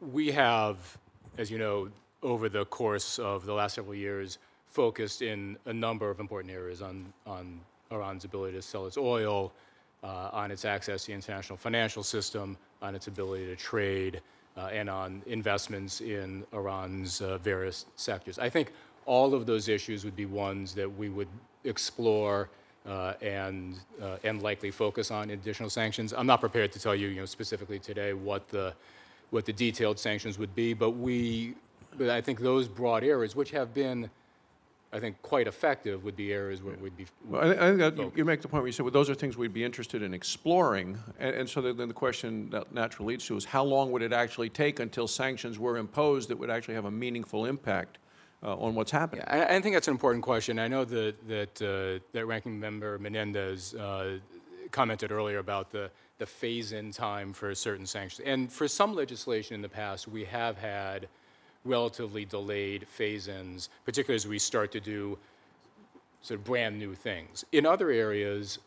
we 0.00 0.30
have, 0.32 0.98
as 1.36 1.50
you 1.50 1.58
know, 1.58 1.90
over 2.22 2.48
the 2.48 2.64
course 2.64 3.18
of 3.18 3.46
the 3.46 3.52
last 3.52 3.74
several 3.74 3.94
years, 3.94 4.38
focused 4.66 5.22
in 5.22 5.56
a 5.66 5.72
number 5.72 6.10
of 6.10 6.18
important 6.18 6.52
areas 6.52 6.82
on, 6.82 7.12
on 7.26 7.60
Iran's 7.90 8.24
ability 8.24 8.56
to 8.56 8.62
sell 8.62 8.86
its 8.86 8.96
oil, 8.96 9.52
uh, 10.02 10.30
on 10.32 10.50
its 10.50 10.64
access 10.64 11.02
to 11.02 11.08
the 11.08 11.12
international 11.14 11.56
financial 11.56 12.02
system, 12.02 12.56
on 12.82 12.94
its 12.94 13.06
ability 13.06 13.46
to 13.46 13.56
trade, 13.56 14.20
and 14.72 14.90
on 14.90 15.22
investments 15.26 16.00
in 16.00 16.44
Iran's 16.52 17.20
uh, 17.20 17.38
various 17.38 17.86
sectors. 17.96 18.38
I 18.38 18.48
think 18.48 18.72
all 19.06 19.34
of 19.34 19.46
those 19.46 19.68
issues 19.68 20.04
would 20.04 20.16
be 20.16 20.26
ones 20.26 20.74
that 20.74 20.88
we 20.98 21.08
would 21.08 21.28
explore 21.64 22.48
uh, 22.86 23.14
and, 23.22 23.74
uh, 24.02 24.16
and 24.24 24.42
likely 24.42 24.70
focus 24.70 25.10
on 25.10 25.30
additional 25.30 25.70
sanctions. 25.70 26.12
I'm 26.12 26.26
not 26.26 26.40
prepared 26.40 26.72
to 26.72 26.80
tell 26.80 26.94
you, 26.94 27.08
you 27.08 27.20
know, 27.20 27.26
specifically 27.26 27.78
today 27.78 28.12
what 28.12 28.48
the, 28.48 28.74
what 29.30 29.44
the 29.44 29.52
detailed 29.52 29.98
sanctions 29.98 30.38
would 30.38 30.54
be, 30.54 30.74
but 30.74 30.90
we, 30.90 31.54
but 31.96 32.08
I 32.08 32.20
think 32.20 32.40
those 32.40 32.68
broad 32.68 33.04
areas, 33.04 33.36
which 33.36 33.50
have 33.50 33.74
been, 33.74 34.10
I 34.90 35.00
think, 35.00 35.20
quite 35.20 35.46
effective, 35.46 36.02
would 36.04 36.16
be 36.16 36.32
areas 36.32 36.62
where 36.62 36.74
we'd 36.76 36.96
be. 36.96 37.06
Well, 37.26 37.42
I, 37.42 37.52
I 37.52 37.68
think 37.68 37.78
that 37.78 37.96
you, 37.98 38.12
you 38.16 38.24
make 38.24 38.40
the 38.40 38.48
point 38.48 38.62
where 38.62 38.68
you 38.68 38.72
said, 38.72 38.84
well, 38.84 38.92
those 38.92 39.10
are 39.10 39.14
things 39.14 39.36
we'd 39.36 39.52
be 39.52 39.64
interested 39.64 40.02
in 40.02 40.14
exploring. 40.14 40.98
And, 41.18 41.34
and 41.34 41.48
so 41.48 41.60
then 41.60 41.88
the 41.88 41.94
question 41.94 42.48
that 42.50 42.72
naturally 42.72 43.14
leads 43.14 43.26
to 43.26 43.36
is 43.36 43.44
how 43.44 43.64
long 43.64 43.92
would 43.92 44.02
it 44.02 44.14
actually 44.14 44.48
take 44.48 44.80
until 44.80 45.06
sanctions 45.06 45.58
were 45.58 45.76
imposed 45.76 46.30
that 46.30 46.38
would 46.38 46.48
actually 46.48 46.74
have 46.74 46.86
a 46.86 46.90
meaningful 46.90 47.44
impact 47.44 47.98
uh, 48.42 48.56
on 48.56 48.74
what's 48.74 48.90
happening? 48.90 49.24
I, 49.26 49.56
I 49.56 49.60
think 49.60 49.74
that's 49.74 49.88
an 49.88 49.92
important 49.92 50.24
question. 50.24 50.58
I 50.58 50.68
know 50.68 50.84
that 50.86 51.28
that 51.28 51.62
uh, 51.62 52.02
that 52.12 52.26
Ranking 52.26 52.58
Member 52.58 52.98
Menendez 52.98 53.74
uh, 53.74 54.18
commented 54.70 55.12
earlier 55.12 55.38
about 55.38 55.70
the 55.70 55.90
the 56.16 56.26
phase-in 56.26 56.92
time 56.92 57.32
for 57.32 57.54
certain 57.54 57.86
sanctions, 57.86 58.26
and 58.26 58.50
for 58.50 58.66
some 58.66 58.94
legislation 58.94 59.54
in 59.54 59.62
the 59.62 59.68
past, 59.68 60.08
we 60.08 60.24
have 60.24 60.56
had 60.56 61.08
relatively 61.64 62.24
delayed 62.24 62.86
phase-ins, 62.88 63.68
particularly 63.84 64.16
as 64.16 64.26
we 64.26 64.38
start 64.38 64.72
to 64.72 64.80
do 64.80 65.18
sort 66.22 66.40
of 66.40 66.44
brand-new 66.44 66.94
things. 66.94 67.44
In 67.52 67.66
other 67.66 67.90
areas, 67.90 68.58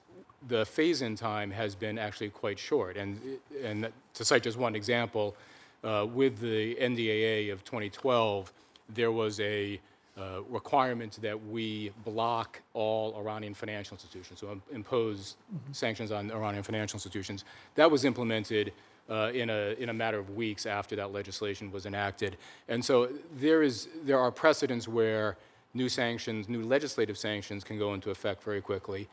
the 0.48 0.66
phase-in 0.66 1.16
time 1.16 1.52
has 1.52 1.76
been 1.76 1.98
actually 2.00 2.30
quite 2.30 2.58
short. 2.58 2.98
And, 2.98 3.20
and 3.64 3.90
to 4.14 4.26
cite 4.26 4.44
just 4.44 4.58
one 4.58 4.76
example, 4.76 5.36
uh, 5.84 6.06
with 6.12 6.40
the 6.40 6.76
NDAA 6.76 7.52
of 7.52 7.64
2012, 7.64 8.52
there 8.90 9.12
was 9.12 9.40
a 9.40 9.80
uh, 10.18 10.42
requirement 10.50 11.18
that 11.22 11.42
we 11.48 11.92
block 12.04 12.62
all 12.74 13.16
Iranian 13.18 13.54
financial 13.54 13.96
institutions, 13.96 14.40
so 14.40 14.52
im- 14.52 14.62
impose 14.74 15.38
sanctions 15.72 16.12
on 16.12 16.30
Iranian 16.32 16.64
financial 16.64 16.98
institutions. 16.98 17.46
That 17.76 17.90
was 17.90 18.04
implemented 18.04 18.74
uh, 19.12 19.32
in, 19.34 19.50
a, 19.50 19.76
in 19.78 19.90
a 19.90 19.94
matter 19.94 20.18
of 20.18 20.32
weeks 20.32 20.66
after 20.66 20.96
that 20.96 21.12
legislation 21.12 21.72
was 21.72 21.86
enacted. 21.86 22.38
And 22.70 22.84
so 22.84 23.10
there, 23.36 23.62
is, 23.62 23.90
there 24.06 24.20
are 24.20 24.32
precedents 24.32 24.88
where 24.88 25.38
new 25.74 25.90
sanctions, 25.90 26.48
new 26.50 26.64
legislative 26.64 27.18
sanctions 27.18 27.64
can 27.64 27.78
go 27.78 27.94
into 27.94 28.10
effect 28.10 28.42
very 28.44 28.62
quickly 28.62 29.08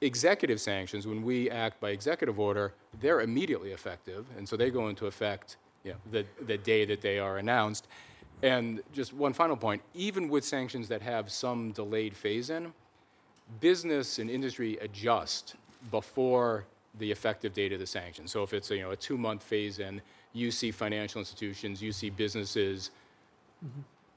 executive 0.00 0.60
sanctions, 0.60 1.06
when 1.06 1.22
we 1.22 1.50
act 1.50 1.80
by 1.80 1.90
executive 1.90 2.38
order, 2.38 2.72
they're 3.00 3.20
immediately 3.20 3.72
effective, 3.72 4.26
and 4.36 4.48
so 4.48 4.56
they 4.56 4.70
go 4.70 4.88
into 4.88 5.06
effect 5.06 5.56
you 5.84 5.92
know, 5.92 5.96
the, 6.10 6.24
the 6.46 6.58
day 6.58 6.84
that 6.84 7.00
they 7.00 7.18
are 7.18 7.38
announced. 7.38 7.86
And 8.42 8.82
just 8.92 9.12
one 9.12 9.32
final 9.32 9.56
point, 9.56 9.82
even 9.94 10.28
with 10.28 10.44
sanctions 10.44 10.88
that 10.88 11.02
have 11.02 11.30
some 11.30 11.72
delayed 11.72 12.16
phase-in, 12.16 12.72
business 13.60 14.18
and 14.18 14.30
industry 14.30 14.78
adjust 14.80 15.56
before 15.90 16.64
the 16.98 17.10
effective 17.10 17.52
date 17.52 17.72
of 17.72 17.80
the 17.80 17.86
sanction. 17.86 18.26
So 18.26 18.42
if 18.42 18.52
it's, 18.52 18.70
a, 18.70 18.76
you 18.76 18.82
know, 18.82 18.90
a 18.90 18.96
two-month 18.96 19.42
phase-in, 19.42 20.00
you 20.32 20.50
see 20.50 20.70
financial 20.70 21.18
institutions, 21.20 21.82
you 21.82 21.92
see 21.92 22.10
businesses 22.10 22.90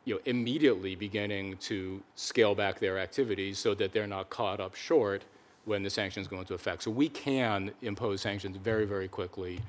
you 0.05 0.15
know, 0.15 0.21
immediately 0.25 0.95
beginning 0.95 1.57
to 1.57 2.01
scale 2.15 2.55
back 2.55 2.79
their 2.79 2.97
activities 2.97 3.59
so 3.59 3.73
that 3.75 3.93
they're 3.93 4.07
not 4.07 4.29
caught 4.29 4.59
up 4.59 4.75
short 4.75 5.23
when 5.65 5.83
the 5.83 5.89
sanctions 5.89 6.27
go 6.27 6.39
into 6.39 6.53
effect. 6.53 6.83
So 6.83 6.91
we 6.91 7.07
can 7.09 7.71
impose 7.81 8.21
sanctions 8.21 8.57
very, 8.57 8.85
very 8.85 9.07
quickly 9.07 9.59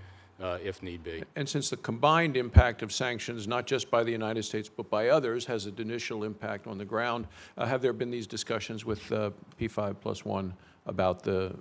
uh, 0.40 0.58
if 0.62 0.82
need 0.82 1.04
be. 1.04 1.22
And 1.36 1.48
since 1.48 1.70
the 1.70 1.76
combined 1.76 2.36
impact 2.36 2.82
of 2.82 2.92
sanctions, 2.92 3.46
not 3.46 3.66
just 3.66 3.90
by 3.90 4.02
the 4.02 4.10
United 4.10 4.44
States 4.44 4.68
but 4.74 4.88
by 4.88 5.08
others, 5.08 5.44
has 5.46 5.66
an 5.66 5.74
initial 5.78 6.24
impact 6.24 6.66
on 6.66 6.78
the 6.78 6.84
ground, 6.84 7.26
uh, 7.58 7.66
have 7.66 7.82
there 7.82 7.92
been 7.92 8.10
these 8.10 8.26
discussions 8.26 8.84
with 8.84 9.10
uh, 9.12 9.30
P5 9.60 9.96
plus 10.00 10.24
one 10.24 10.54
about 10.86 11.22
the 11.22 11.54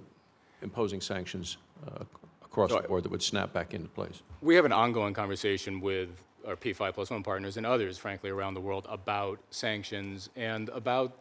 imposing 0.61 1.01
sanctions 1.01 1.57
uh, 1.88 2.03
across 2.43 2.69
the 2.69 2.77
So 2.77 2.83
I- 2.83 2.88
board 2.88 3.03
that 3.03 3.11
would 3.11 3.23
snap 3.23 3.53
back 3.53 3.73
into 3.73 3.88
place? 3.89 4.21
We 4.41 4.55
have 4.55 4.65
an 4.65 4.71
ongoing 4.71 5.13
conversation 5.13 5.79
with 5.81 6.09
our 6.47 6.55
P5 6.55 6.93
plus 6.93 7.09
one 7.11 7.21
partners 7.23 7.57
and 7.57 7.65
others, 7.65 7.97
frankly, 7.97 8.29
around 8.31 8.55
the 8.55 8.61
world 8.61 8.88
about 8.89 9.39
sanctions 9.51 10.29
and 10.35 10.69
about 10.69 11.15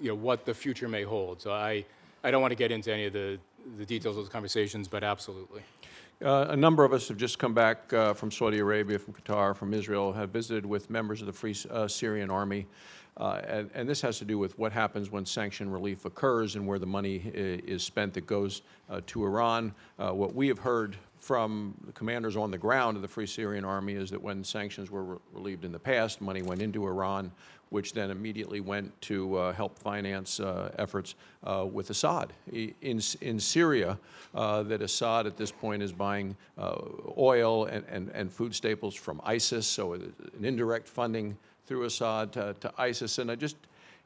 you 0.00 0.08
know, 0.08 0.14
what 0.14 0.44
the 0.44 0.52
future 0.52 0.88
may 0.88 1.02
hold. 1.04 1.40
So 1.40 1.52
I, 1.52 1.84
I 2.22 2.30
don't 2.30 2.42
want 2.42 2.52
to 2.52 2.56
get 2.56 2.70
into 2.70 2.92
any 2.92 3.06
of 3.06 3.14
the, 3.14 3.38
the 3.78 3.86
details 3.86 4.16
of 4.18 4.24
those 4.24 4.32
conversations, 4.32 4.86
but 4.86 5.02
absolutely. 5.02 5.62
Uh, 6.22 6.46
A 6.50 6.56
number 6.56 6.84
of 6.84 6.92
us 6.92 7.08
have 7.08 7.16
just 7.16 7.38
come 7.38 7.54
back 7.54 7.92
uh, 7.92 8.12
from 8.12 8.30
Saudi 8.30 8.58
Arabia, 8.58 8.98
from 8.98 9.14
Qatar, 9.14 9.56
from 9.56 9.72
Israel, 9.72 10.12
have 10.12 10.30
visited 10.30 10.66
with 10.66 10.90
members 10.90 11.20
of 11.22 11.26
the 11.28 11.32
Free 11.32 11.54
uh, 11.70 11.86
Syrian 11.88 12.28
Army. 12.30 12.66
Uh, 13.18 13.40
And 13.48 13.70
and 13.74 13.88
this 13.88 14.00
has 14.02 14.18
to 14.18 14.24
do 14.24 14.38
with 14.38 14.58
what 14.58 14.72
happens 14.72 15.10
when 15.10 15.26
sanction 15.26 15.70
relief 15.70 16.04
occurs 16.04 16.56
and 16.56 16.66
where 16.66 16.78
the 16.78 16.86
money 16.86 17.16
is 17.34 17.82
spent 17.82 18.14
that 18.14 18.26
goes 18.26 18.62
uh, 18.88 19.00
to 19.06 19.24
Iran. 19.24 19.74
Uh, 19.98 20.12
What 20.12 20.34
we 20.34 20.48
have 20.48 20.60
heard 20.60 20.96
from 21.18 21.74
the 21.84 21.92
commanders 21.92 22.36
on 22.36 22.50
the 22.50 22.58
ground 22.58 22.96
of 22.96 23.02
the 23.02 23.08
Free 23.08 23.26
Syrian 23.26 23.64
Army 23.64 23.94
is 23.94 24.10
that 24.10 24.22
when 24.22 24.44
sanctions 24.44 24.88
were 24.90 25.02
re- 25.02 25.18
relieved 25.32 25.64
in 25.64 25.72
the 25.72 25.78
past, 25.78 26.20
money 26.20 26.42
went 26.42 26.62
into 26.62 26.86
Iran, 26.86 27.32
which 27.70 27.92
then 27.92 28.10
immediately 28.10 28.60
went 28.60 28.92
to 29.00 29.36
uh, 29.36 29.52
help 29.52 29.76
finance 29.78 30.38
uh, 30.38 30.70
efforts 30.78 31.16
with 31.72 31.90
Assad. 31.90 32.32
In, 32.52 33.02
in 33.20 33.40
Syria, 33.40 33.98
that 34.32 34.80
Assad 34.80 35.26
at 35.26 35.36
this 35.36 35.50
point 35.50 35.82
is 35.82 35.92
buying 35.92 36.36
oil 37.18 37.66
and, 37.66 37.84
and, 37.90 38.10
and 38.14 38.32
food 38.32 38.54
staples 38.54 38.94
from 38.94 39.20
ISIS, 39.24 39.66
so 39.66 39.94
an 39.94 40.14
indirect 40.40 40.88
funding 40.88 41.36
through 41.68 41.84
Assad 41.84 42.32
to, 42.32 42.56
to 42.60 42.72
ISIS. 42.78 43.18
And 43.18 43.30
I 43.30 43.36
just, 43.36 43.56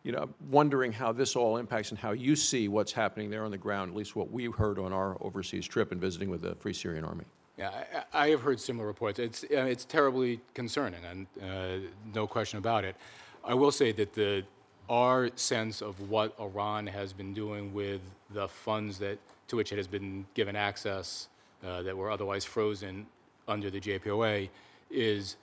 you 0.03 0.13
know, 0.13 0.29
wondering 0.51 0.93
how 0.93 1.13
this 1.13 1.37
all 1.37 1.57
impacts 1.57 1.91
and 1.91 1.99
how 1.99 2.11
you 2.11 2.35
see 2.37 2.69
what's 2.69 2.93
happening 2.93 3.31
there 3.31 3.45
on 3.45 3.53
the 3.53 3.57
ground, 3.57 3.93
at 3.93 3.97
least 3.97 4.17
what 4.17 4.31
we 4.31 4.47
heard 4.47 4.79
on 4.79 4.93
our 4.93 5.17
overseas 5.21 5.67
trip 5.67 5.93
and 5.93 6.01
visiting 6.01 6.29
with 6.29 6.43
the 6.43 6.57
Free 6.57 6.75
Syrian 6.75 7.05
Army. 7.05 7.25
Yeah, 7.57 7.71
I, 8.13 8.25
I 8.25 8.29
have 8.31 8.41
heard 8.41 8.59
similar 8.59 8.87
reports. 8.87 9.19
It's, 9.19 9.45
uh, 9.45 9.59
it's 9.59 9.85
terribly 9.85 10.41
concerning, 10.55 11.01
and 11.05 11.27
uh, 11.41 11.89
no 12.13 12.27
question 12.27 12.59
about 12.59 12.85
it. 12.85 12.97
I 13.45 13.55
will 13.55 13.71
say 13.71 13.93
that 13.93 14.13
the, 14.15 14.43
our 14.89 15.31
sense 15.37 15.81
of 15.81 16.11
what 16.11 16.35
Iran 16.41 16.87
has 16.89 17.13
been 17.13 17.33
doing 17.33 17.73
with 17.73 18.01
the 18.31 18.49
funds 18.49 18.99
that, 18.99 19.19
to 19.49 19.57
which 19.57 19.71
it 19.73 19.77
has 19.77 19.87
been 19.87 20.27
given 20.35 20.57
access 20.57 21.29
uh, 21.65 21.83
that 21.83 21.97
were 21.97 22.11
otherwise 22.11 22.45
frozen 22.45 23.07
under 23.47 23.71
the 23.71 23.81
JPOA 23.81 24.49
is 24.91 25.37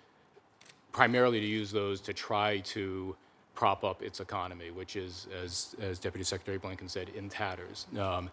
primarily 1.00 1.40
to 1.40 1.46
use 1.46 1.72
those 1.72 2.02
to 2.02 2.14
try 2.14 2.58
to 2.60 3.16
prop 3.56 3.86
up 3.86 4.02
its 4.02 4.20
economy, 4.20 4.70
which 4.70 4.98
is, 4.98 5.30
as, 5.42 5.74
as 5.80 5.98
Deputy 5.98 6.26
Secretary 6.26 6.60
Blinken 6.60 6.90
said, 6.90 7.08
in 7.16 7.30
tatters. 7.30 7.88
Um, 7.98 8.30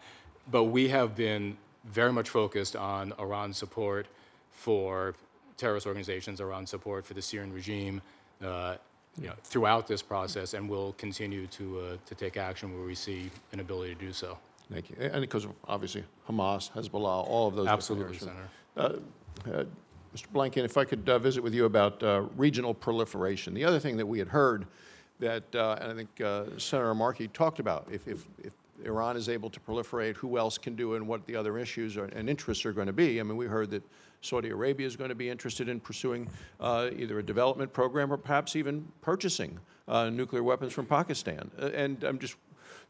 but 0.51 0.65
we 0.65 0.89
have 0.89 1.15
been 1.15 1.57
very 1.85 2.13
much 2.13 2.29
focused 2.29 2.75
on 2.75 3.13
Iran's 3.21 3.57
support 3.57 4.09
for 4.51 5.15
terrorist 5.57 5.87
organizations, 5.87 6.41
Iran's 6.41 6.71
support 6.71 7.07
for 7.07 7.15
the 7.15 7.23
Syrian 7.23 7.53
regime, 7.53 8.03
uh, 8.45 8.75
you 9.21 9.29
know, 9.29 9.35
throughout 9.45 9.87
this 9.87 10.03
process, 10.03 10.53
and 10.55 10.69
we'll 10.69 10.95
continue 10.95 11.47
to, 11.47 11.65
uh, 11.79 11.97
to 12.05 12.17
take 12.17 12.37
action 12.37 12.77
where 12.77 12.85
we 12.85 12.97
see 12.97 13.31
an 13.53 13.61
ability 13.61 13.95
to 13.95 14.01
do 14.01 14.13
so. 14.13 14.37
Thank 14.73 14.91
you. 14.91 14.97
And 15.01 15.21
because 15.21 15.47
obviously, 15.69 16.03
Hamas, 16.29 16.73
Hezbollah, 16.73 17.29
all 17.29 17.47
of 17.47 17.55
those. 17.55 17.69
Absolutely. 17.69 18.19
Senator. 18.19 18.49
Uh, 18.77 19.63
Mr. 20.17 20.29
Blinken, 20.33 20.65
if 20.65 20.79
I 20.79 20.85
could 20.85 21.07
uh, 21.07 21.19
visit 21.19 21.43
with 21.43 21.53
you 21.53 21.67
about 21.67 22.03
uh, 22.03 22.23
regional 22.37 22.73
proliferation. 22.73 23.53
The 23.53 23.67
other 23.67 23.79
thing 23.79 23.99
that 23.99 24.07
we 24.07 24.19
had 24.19 24.29
heard 24.29 24.67
that, 25.21 25.43
uh, 25.55 25.77
and 25.79 25.93
I 25.93 25.95
think 25.95 26.21
uh, 26.23 26.45
Senator 26.57 26.95
Markey 26.95 27.29
talked 27.29 27.59
about, 27.59 27.87
if, 27.91 28.09
if, 28.09 28.27
if 28.43 28.55
Iran 28.83 29.19
is 29.19 29.29
able 29.29 29.51
to 29.51 29.61
proliferate, 29.61 30.17
who 30.17 30.39
else 30.39 30.57
can 30.57 30.75
do 30.75 30.95
it 30.95 30.99
and 30.99 31.09
what 31.09 31.27
the 31.27 31.37
other 31.37 31.59
issues 31.59 31.99
are, 31.99 32.07
and 32.07 32.31
interests 32.31 32.65
are 32.65 32.73
going 32.73 32.87
to 32.87 32.95
be. 32.95 33.21
I 33.21 33.25
mean, 33.25 33.37
we 33.37 33.45
heard 33.45 33.71
that 33.73 33.83
Saudi 34.23 34.49
Arabia 34.49 34.87
is 34.87 34.97
going 34.97 35.11
to 35.11 35.15
be 35.15 35.29
interested 35.29 35.69
in 35.69 35.81
pursuing 35.81 36.31
uh, 36.61 36.89
either 36.97 37.19
a 37.19 37.23
development 37.23 37.75
program 37.75 38.11
or 38.11 38.17
perhaps 38.17 38.57
even 38.57 38.89
purchasing 39.03 39.59
nuclear 39.87 40.43
weapons 40.43 40.73
from 40.73 40.87
Pakistan. 40.87 41.51
And 41.59 42.03
I'm 42.03 42.19
just, 42.19 42.37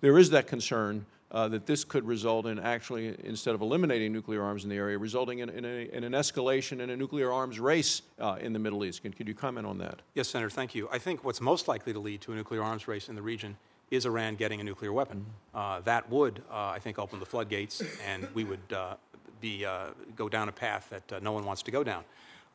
there 0.01 0.17
is 0.17 0.31
that 0.31 0.47
concern 0.47 1.05
uh, 1.33 1.49
that 1.49 1.67
this 1.67 1.85
could 1.85 2.07
result 2.07 2.47
in 2.47 2.59
actually, 2.59 3.17
instead 3.25 3.55
of 3.55 3.61
eliminating 3.61 4.13
nuclear 4.13 4.43
arms 4.43 4.65
in 4.65 4.71
the 4.71 4.77
area, 4.77 4.97
resulting 4.97 5.41
in, 5.41 5.49
in, 5.49 5.65
a, 5.65 5.89
in 5.93 6.05
an 6.05 6.13
escalation 6.13 6.81
in 6.81 6.91
a 6.91 6.97
nuclear 6.97 7.33
arms 7.33 7.59
race 7.59 8.03
uh, 8.21 8.37
in 8.41 8.53
the 8.53 8.59
Middle 8.59 8.85
East. 8.85 9.03
Can, 9.03 9.13
could 9.13 9.27
you 9.27 9.35
comment 9.35 9.67
on 9.67 9.79
that? 9.79 10.01
Yes, 10.15 10.29
Senator, 10.29 10.51
thank 10.51 10.75
you. 10.75 10.89
I 10.93 10.99
think 10.99 11.25
what's 11.25 11.41
most 11.41 11.69
likely 11.69 11.93
to 11.93 11.99
lead 11.99 12.21
to 12.23 12.33
a 12.33 12.37
nuclear 12.37 12.63
arms 12.63 12.87
race 12.87 13.09
in 13.09 13.17
the 13.17 13.23
region 13.23 13.57
is 13.91 14.07
Iran 14.07 14.37
getting 14.37 14.61
a 14.61 14.65
nuclear 14.65 14.93
weapon. 14.93 15.25
Uh, 15.55 15.81
that 15.81 16.11
would, 16.11 16.43
uh, 16.51 16.69
I 16.69 16.79
think, 16.79 16.99
open 16.99 17.21
the 17.21 17.27
floodgates, 17.27 17.83
and 18.07 18.27
we 18.35 18.45
would 18.45 18.73
uh, 18.73 18.95
be, 19.41 19.65
uh, 19.65 19.89
go 20.17 20.29
down 20.29 20.49
a 20.49 20.53
path 20.53 20.89
that 20.91 21.13
uh, 21.13 21.21
no 21.23 21.33
one 21.33 21.45
wants 21.45 21.63
to 21.63 21.71
go 21.71 21.85
down. 21.85 22.05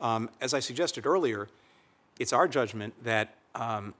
Um, 0.02 0.30
as 0.42 0.54
I 0.54 0.60
suggested 0.60 1.06
earlier, 1.06 1.48
it's 2.20 2.34
our 2.34 2.48
judgment 2.48 2.94
that 3.04 3.36
um, 3.56 3.94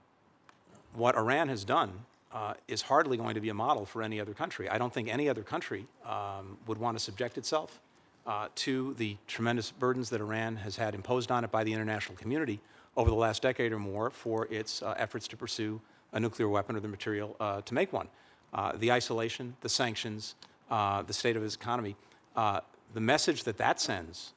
what 0.94 1.14
Iran 1.16 1.48
has 1.48 1.64
done 1.64 1.92
uh, 2.32 2.54
is 2.68 2.82
hardly 2.82 3.16
going 3.16 3.34
to 3.34 3.40
be 3.40 3.50
a 3.50 3.54
model 3.54 3.84
for 3.84 4.02
any 4.02 4.20
other 4.20 4.32
country. 4.32 4.68
I 4.68 4.78
don't 4.78 4.92
think 4.92 5.08
any 5.08 5.28
other 5.28 5.42
country 5.42 5.86
um, 6.06 6.56
would 6.66 6.78
want 6.78 6.96
to 6.96 7.02
subject 7.02 7.36
itself 7.36 7.80
uh, 8.26 8.48
to 8.54 8.94
the 8.94 9.16
tremendous 9.26 9.70
burdens 9.70 10.10
that 10.10 10.20
Iran 10.20 10.56
has 10.56 10.76
had 10.76 10.94
imposed 10.94 11.30
on 11.30 11.44
it 11.44 11.50
by 11.50 11.64
the 11.64 11.72
international 11.72 12.16
community 12.16 12.60
over 12.96 13.10
the 13.10 13.16
last 13.16 13.42
decade 13.42 13.72
or 13.72 13.78
more 13.78 14.10
for 14.10 14.46
its 14.50 14.82
uh, 14.82 14.94
efforts 14.96 15.26
to 15.28 15.36
pursue 15.36 15.80
a 16.12 16.20
nuclear 16.20 16.48
weapon 16.48 16.76
or 16.76 16.80
the 16.80 16.88
material 16.88 17.36
uh, 17.40 17.60
to 17.62 17.74
make 17.74 17.92
one. 17.92 18.08
Uh, 18.52 18.72
the 18.76 18.92
isolation, 18.92 19.56
the 19.62 19.68
sanctions, 19.68 20.34
uh, 20.70 21.02
the 21.02 21.12
state 21.12 21.36
of 21.36 21.42
its 21.42 21.54
economy, 21.54 21.96
the 22.34 23.00
message 23.00 23.44
that 23.44 23.56
that 23.56 23.80
sends 23.80 24.34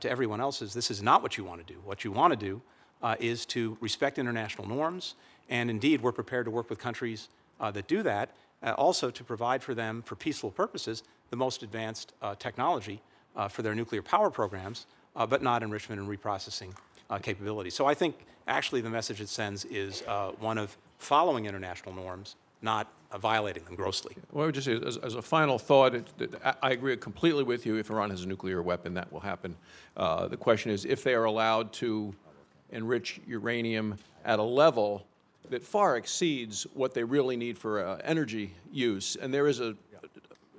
to 0.00 0.08
everyone 0.08 0.40
else 0.40 0.62
is 0.62 0.72
this 0.72 0.90
is 0.90 1.02
not 1.02 1.22
what 1.22 1.36
you 1.36 1.44
want 1.44 1.64
to 1.64 1.72
do. 1.72 1.80
What 1.84 2.04
you 2.04 2.12
want 2.12 2.32
to 2.32 2.36
do 2.36 2.62
is 3.18 3.44
to 3.46 3.76
respect 3.80 4.18
international 4.18 4.68
norms, 4.68 5.16
and 5.48 5.70
indeed, 5.70 6.00
we're 6.00 6.12
prepared 6.12 6.44
to 6.44 6.50
work 6.50 6.68
with 6.68 6.78
countries 6.78 7.28
uh, 7.60 7.70
that 7.70 7.88
do 7.88 8.02
that, 8.02 8.36
uh, 8.62 8.72
also 8.72 9.10
to 9.10 9.24
provide 9.24 9.62
for 9.62 9.74
them, 9.74 10.02
for 10.02 10.16
peaceful 10.16 10.50
purposes, 10.50 11.02
the 11.30 11.36
most 11.36 11.62
advanced 11.62 12.12
uh, 12.22 12.34
technology 12.36 13.00
uh, 13.36 13.48
for 13.48 13.62
their 13.62 13.74
nuclear 13.74 14.02
power 14.02 14.30
programs, 14.30 14.86
uh, 15.16 15.26
but 15.26 15.42
not 15.42 15.62
enrichment 15.62 16.00
and 16.00 16.08
reprocessing 16.08 16.74
uh, 17.10 17.18
capabilities. 17.18 17.74
So 17.74 17.86
I 17.86 17.94
think 17.94 18.16
actually 18.46 18.80
the 18.80 18.90
message 18.90 19.20
it 19.20 19.28
sends 19.28 19.64
is 19.66 20.02
one 20.40 20.58
of 20.58 20.76
following 20.98 21.46
international 21.46 21.94
norms, 21.94 22.36
not 22.62 22.92
violating 23.20 23.64
them 23.64 23.74
grossly. 23.74 24.14
Well, 24.32 24.42
I 24.42 24.46
would 24.46 24.54
just 24.54 24.66
say, 24.66 24.78
as, 24.84 24.96
as 24.98 25.14
a 25.14 25.22
final 25.22 25.58
thought, 25.58 25.94
it, 25.94 26.18
that 26.18 26.58
I, 26.62 26.72
agree 26.72 26.96
completely 26.96 27.44
with 27.44 27.64
you. 27.64 27.76
If 27.76 27.90
Iran 27.90 28.10
has 28.10 28.24
a 28.24 28.28
nuclear 28.28 28.62
weapon, 28.62 28.94
that 28.94 29.10
will 29.12 29.20
happen. 29.20 29.56
The 29.96 30.36
question 30.38 30.70
is 30.70 30.84
if 30.84 31.04
they 31.04 31.14
are 31.14 31.24
allowed 31.24 31.72
to 31.74 32.14
enrich 32.70 33.20
uranium 33.26 33.96
at 34.24 34.38
a 34.38 34.42
level 34.42 35.06
that 35.50 35.62
far 35.62 35.96
exceeds 35.96 36.66
what 36.74 36.94
they 36.94 37.04
really 37.04 37.36
need 37.36 37.58
for 37.58 37.84
uh, 37.84 37.98
energy 38.04 38.54
use. 38.70 39.16
And 39.16 39.32
there 39.32 39.46
is 39.46 39.60
a 39.60 39.76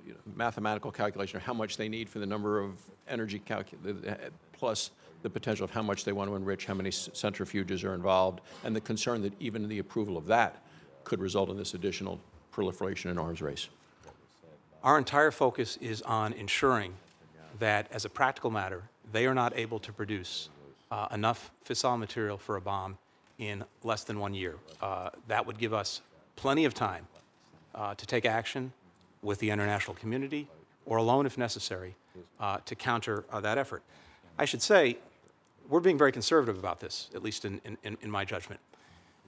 you 0.04 0.12
know, 0.12 0.16
mathematical 0.34 0.90
calculation 0.90 1.36
of 1.36 1.42
how 1.42 1.54
much 1.54 1.76
they 1.76 1.88
need 1.88 2.08
for 2.08 2.18
the 2.18 2.26
number 2.26 2.60
of 2.60 2.72
energy 3.08 3.40
calcu- 3.44 4.30
plus 4.52 4.90
the 5.22 5.30
potential 5.30 5.64
of 5.64 5.70
how 5.70 5.82
much 5.82 6.04
they 6.04 6.12
want 6.12 6.30
to 6.30 6.36
enrich, 6.36 6.66
how 6.66 6.74
many 6.74 6.90
centrifuges 6.90 7.84
are 7.84 7.94
involved, 7.94 8.40
and 8.64 8.74
the 8.74 8.80
concern 8.80 9.22
that 9.22 9.32
even 9.40 9.68
the 9.68 9.78
approval 9.78 10.16
of 10.16 10.26
that 10.26 10.62
could 11.04 11.20
result 11.20 11.50
in 11.50 11.56
this 11.56 11.74
additional 11.74 12.20
proliferation 12.50 13.10
and 13.10 13.18
arms 13.18 13.42
race. 13.42 13.68
Our 14.82 14.96
entire 14.96 15.30
focus 15.30 15.76
is 15.80 16.00
on 16.02 16.32
ensuring 16.32 16.94
that, 17.58 17.86
as 17.92 18.04
a 18.06 18.08
practical 18.08 18.50
matter, 18.50 18.84
they 19.12 19.26
are 19.26 19.34
not 19.34 19.56
able 19.56 19.78
to 19.80 19.92
produce 19.92 20.48
uh, 20.90 21.08
enough 21.12 21.50
fissile 21.68 21.98
material 21.98 22.38
for 22.38 22.56
a 22.56 22.60
bomb 22.60 22.96
in 23.40 23.64
less 23.82 24.04
than 24.04 24.20
one 24.20 24.34
year. 24.34 24.56
Uh, 24.80 25.08
that 25.26 25.46
would 25.46 25.58
give 25.58 25.72
us 25.72 26.02
plenty 26.36 26.66
of 26.66 26.74
time 26.74 27.08
uh, 27.74 27.94
to 27.94 28.06
take 28.06 28.24
action 28.24 28.72
with 29.22 29.38
the 29.38 29.50
international 29.50 29.96
community 29.96 30.46
or 30.84 30.98
alone 30.98 31.26
if 31.26 31.36
necessary 31.36 31.96
uh, 32.38 32.58
to 32.66 32.74
counter 32.74 33.24
uh, 33.32 33.40
that 33.40 33.58
effort. 33.58 33.82
I 34.38 34.44
should 34.44 34.62
say, 34.62 34.98
we're 35.68 35.80
being 35.80 35.98
very 35.98 36.12
conservative 36.12 36.58
about 36.58 36.80
this, 36.80 37.08
at 37.14 37.22
least 37.22 37.44
in, 37.44 37.60
in, 37.64 37.96
in 38.00 38.10
my 38.10 38.24
judgment. 38.24 38.60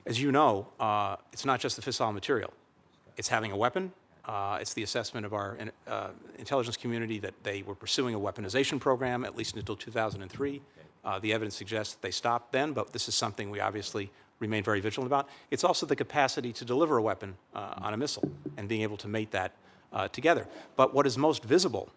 As 0.05 0.21
you 0.21 0.31
know, 0.31 0.67
uh, 0.79 1.17
it's 1.33 1.45
not 1.45 1.61
just 1.61 1.77
the 1.77 1.83
fissile 1.83 2.13
material. 2.13 2.53
It's 3.17 3.29
having 3.29 3.53
a 3.53 3.57
weapon. 3.57 3.93
Uh, 4.25 4.59
it's 4.61 4.75
the 4.75 4.83
assessment 4.83 5.25
of 5.25 5.33
our 5.33 5.57
intelligence 6.39 6.77
community 6.77 7.19
that 7.21 7.35
they 7.45 7.63
were 7.63 7.75
pursuing 7.75 8.15
a 8.15 8.21
weaponization 8.21 8.79
program, 8.79 9.25
at 9.25 9.37
least 9.37 9.57
until 9.57 9.77
2003. 9.77 10.61
Uh, 11.05 11.19
the 11.19 11.33
evidence 11.33 11.57
suggests 11.57 11.95
that 11.95 12.03
they 12.03 12.11
stopped 12.11 12.53
then, 12.53 12.73
but 12.73 12.93
this 12.93 13.09
is 13.09 13.15
something 13.15 13.51
we 13.51 13.61
obviously 13.61 14.11
remain 14.39 14.63
very 14.63 14.81
vigilant 14.81 15.07
about. 15.09 15.29
It's 15.51 15.65
also 15.65 15.87
the 15.87 15.97
capacity 15.97 16.53
to 16.53 16.65
deliver 16.65 16.97
a 16.97 17.03
weapon 17.03 17.37
uh, 17.55 17.75
on 17.79 17.95
a 17.95 17.97
missile 17.97 18.31
and 18.57 18.69
being 18.69 18.83
able 18.83 18.97
to 18.99 19.09
mate 19.09 19.31
that 19.33 19.53
uh, 19.93 20.09
together. 20.09 20.47
But 20.77 20.95
what 20.95 21.07
is 21.07 21.19
most 21.19 21.45
visible, 21.45 21.91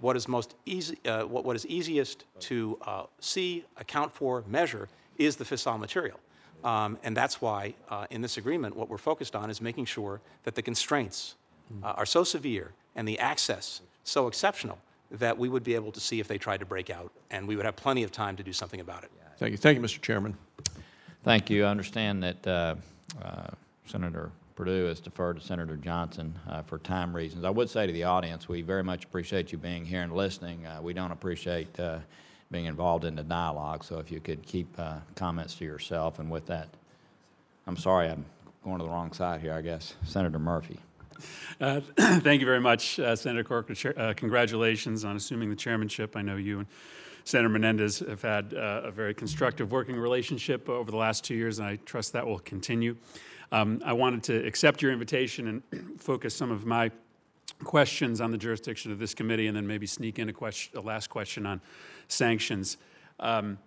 what 0.00 0.16
is 0.16 0.28
most 0.28 0.54
easy, 0.66 0.98
uh, 1.04 1.24
what, 1.24 1.44
what 1.44 1.56
is 1.56 1.66
easiest 1.66 2.24
to 2.40 2.78
uh, 2.86 3.04
see, 3.20 3.64
account 3.76 4.14
for, 4.14 4.44
measure 4.46 4.88
is 5.16 5.36
the 5.36 5.44
fissile 5.44 5.78
material. 5.78 6.20
Um, 6.64 6.98
and 7.04 7.16
that's 7.16 7.40
why, 7.40 7.74
uh, 7.88 8.06
in 8.10 8.20
this 8.20 8.36
agreement, 8.36 8.76
what 8.76 8.88
we're 8.88 8.98
focused 8.98 9.36
on 9.36 9.50
is 9.50 9.60
making 9.60 9.84
sure 9.84 10.20
that 10.44 10.54
the 10.54 10.62
constraints 10.62 11.34
are 11.82 12.06
so 12.06 12.24
severe 12.24 12.72
and 12.96 13.06
the 13.06 13.18
access 13.18 13.82
so 14.02 14.26
exceptional 14.26 14.78
that 15.10 15.38
we 15.38 15.48
would 15.48 15.64
be 15.64 15.74
able 15.74 15.92
to 15.92 16.00
see 16.00 16.20
if 16.20 16.28
they 16.28 16.38
tried 16.38 16.60
to 16.60 16.66
break 16.66 16.90
out, 16.90 17.12
and 17.30 17.48
we 17.48 17.56
would 17.56 17.64
have 17.64 17.76
plenty 17.76 18.02
of 18.02 18.12
time 18.12 18.36
to 18.36 18.42
do 18.42 18.52
something 18.52 18.80
about 18.80 19.04
it. 19.04 19.10
Thank 19.38 19.52
you. 19.52 19.56
Thank 19.56 19.78
you, 19.78 19.84
Mr. 19.84 20.00
Chairman. 20.00 20.36
Thank 21.22 21.48
you. 21.50 21.64
I 21.64 21.70
understand 21.70 22.22
that 22.22 22.46
uh, 22.46 22.74
uh, 23.22 23.46
Senator 23.86 24.30
Perdue 24.56 24.86
has 24.86 24.98
deferred 24.98 25.38
to 25.38 25.46
Senator 25.46 25.76
Johnson 25.76 26.36
uh, 26.48 26.62
for 26.62 26.78
time 26.78 27.14
reasons. 27.14 27.44
I 27.44 27.50
would 27.50 27.70
say 27.70 27.86
to 27.86 27.92
the 27.92 28.04
audience, 28.04 28.48
we 28.48 28.62
very 28.62 28.82
much 28.82 29.04
appreciate 29.04 29.52
you 29.52 29.58
being 29.58 29.84
here 29.84 30.02
and 30.02 30.12
listening. 30.12 30.66
Uh, 30.66 30.80
we 30.82 30.92
don't 30.92 31.12
appreciate 31.12 31.78
uh, 31.78 31.98
being 32.50 32.64
involved 32.64 33.04
in 33.04 33.14
the 33.14 33.22
dialogue, 33.22 33.84
so 33.84 33.98
if 33.98 34.10
you 34.10 34.20
could 34.20 34.42
keep 34.42 34.68
uh, 34.78 34.96
comments 35.14 35.54
to 35.56 35.64
yourself. 35.64 36.18
And 36.18 36.28
with 36.30 36.46
that, 36.46 36.68
I'm 37.68 37.76
sorry, 37.76 38.08
I'm 38.08 38.24
going 38.64 38.78
to 38.78 38.84
the 38.84 38.90
wrong 38.90 39.12
side 39.12 39.40
here, 39.40 39.52
I 39.52 39.60
guess. 39.60 39.94
Senator 40.04 40.40
Murphy. 40.40 40.80
Uh, 41.60 41.80
Thank 41.96 42.40
you 42.40 42.46
very 42.46 42.60
much, 42.60 42.98
uh, 42.98 43.16
Senator 43.16 43.44
Corker. 43.44 43.74
Uh, 43.96 44.14
Congratulations 44.16 45.04
on 45.04 45.16
assuming 45.16 45.50
the 45.50 45.56
chairmanship. 45.56 46.16
I 46.16 46.22
know 46.22 46.36
you 46.36 46.60
and 46.60 46.68
Senator 47.24 47.50
Menendez 47.50 47.98
have 47.98 48.22
had 48.22 48.54
uh, 48.54 48.82
a 48.84 48.90
very 48.90 49.12
constructive 49.12 49.70
working 49.70 49.96
relationship 49.96 50.68
over 50.68 50.90
the 50.90 50.96
last 50.96 51.24
two 51.24 51.34
years, 51.34 51.58
and 51.58 51.68
I 51.68 51.76
trust 51.76 52.14
that 52.14 52.26
will 52.26 52.38
continue. 52.38 52.96
Um, 53.52 53.82
I 53.84 53.92
wanted 53.92 54.22
to 54.24 54.46
accept 54.46 54.80
your 54.80 54.92
invitation 54.92 55.62
and 55.72 56.00
focus 56.00 56.34
some 56.34 56.50
of 56.50 56.64
my 56.64 56.90
questions 57.64 58.20
on 58.20 58.30
the 58.30 58.38
jurisdiction 58.38 58.92
of 58.92 58.98
this 58.98 59.14
committee, 59.14 59.46
and 59.46 59.56
then 59.56 59.66
maybe 59.66 59.86
sneak 59.86 60.18
in 60.18 60.28
a 60.28 60.32
question, 60.32 60.78
a 60.78 60.80
last 60.80 61.08
question 61.08 61.44
on 61.44 61.60
sanctions. 62.08 62.78
Um, 63.20 63.58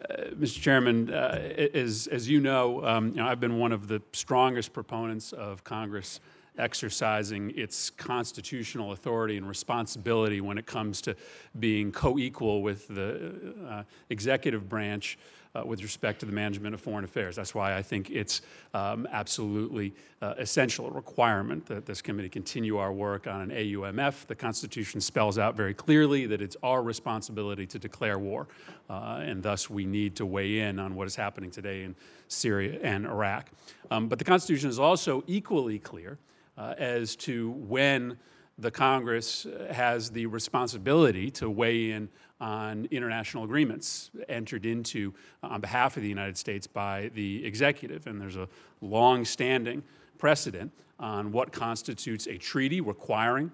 uh, 0.00 0.30
Mr. 0.34 0.60
Chairman, 0.60 1.12
uh, 1.12 1.52
as, 1.74 2.08
as 2.08 2.28
you 2.28 2.40
know, 2.40 2.84
um, 2.84 3.08
you 3.10 3.16
know, 3.16 3.26
I've 3.26 3.40
been 3.40 3.58
one 3.58 3.72
of 3.72 3.88
the 3.88 4.02
strongest 4.12 4.72
proponents 4.72 5.32
of 5.32 5.64
Congress 5.64 6.20
exercising 6.58 7.52
its 7.56 7.90
constitutional 7.90 8.92
authority 8.92 9.36
and 9.36 9.48
responsibility 9.48 10.40
when 10.40 10.58
it 10.58 10.66
comes 10.66 11.00
to 11.02 11.16
being 11.58 11.90
co-equal 11.90 12.62
with 12.62 12.88
the 12.88 13.54
uh, 13.68 13.82
executive 14.10 14.68
branch 14.68 15.18
uh, 15.54 15.62
with 15.64 15.82
respect 15.82 16.20
to 16.20 16.26
the 16.26 16.32
management 16.32 16.74
of 16.74 16.80
foreign 16.80 17.04
affairs. 17.04 17.36
That's 17.36 17.54
why 17.54 17.76
I 17.76 17.82
think 17.82 18.10
it's 18.10 18.40
um, 18.72 19.06
absolutely 19.10 19.94
uh, 20.20 20.34
essential, 20.38 20.86
a 20.86 20.90
requirement 20.90 21.66
that 21.66 21.84
this 21.84 22.00
committee 22.00 22.28
continue 22.28 22.78
our 22.78 22.92
work 22.92 23.26
on 23.26 23.42
an 23.42 23.50
AUMF. 23.50 24.26
The 24.26 24.34
Constitution 24.34 25.00
spells 25.00 25.38
out 25.38 25.54
very 25.54 25.74
clearly 25.74 26.26
that 26.26 26.40
it's 26.40 26.56
our 26.62 26.82
responsibility 26.82 27.66
to 27.66 27.78
declare 27.78 28.18
war, 28.18 28.48
uh, 28.88 29.20
and 29.22 29.42
thus 29.42 29.68
we 29.68 29.84
need 29.84 30.16
to 30.16 30.26
weigh 30.26 30.60
in 30.60 30.78
on 30.78 30.94
what 30.94 31.06
is 31.06 31.16
happening 31.16 31.50
today 31.50 31.82
in 31.82 31.94
Syria 32.28 32.78
and 32.82 33.04
Iraq. 33.04 33.50
Um, 33.90 34.08
but 34.08 34.18
the 34.18 34.24
Constitution 34.24 34.70
is 34.70 34.78
also 34.78 35.22
equally 35.26 35.78
clear 35.78 36.18
uh, 36.56 36.74
as 36.78 37.16
to 37.16 37.50
when 37.50 38.18
the 38.58 38.70
Congress 38.70 39.46
has 39.70 40.10
the 40.10 40.26
responsibility 40.26 41.30
to 41.30 41.48
weigh 41.50 41.90
in 41.90 42.08
on 42.40 42.88
international 42.90 43.44
agreements 43.44 44.10
entered 44.28 44.66
into 44.66 45.14
on 45.42 45.60
behalf 45.60 45.96
of 45.96 46.02
the 46.02 46.08
United 46.08 46.36
States 46.36 46.66
by 46.66 47.10
the 47.14 47.44
executive. 47.46 48.06
And 48.06 48.20
there's 48.20 48.36
a 48.36 48.48
long 48.80 49.24
standing 49.24 49.82
precedent 50.18 50.72
on 50.98 51.32
what 51.32 51.52
constitutes 51.52 52.26
a 52.26 52.36
treaty 52.36 52.80
requiring 52.80 53.52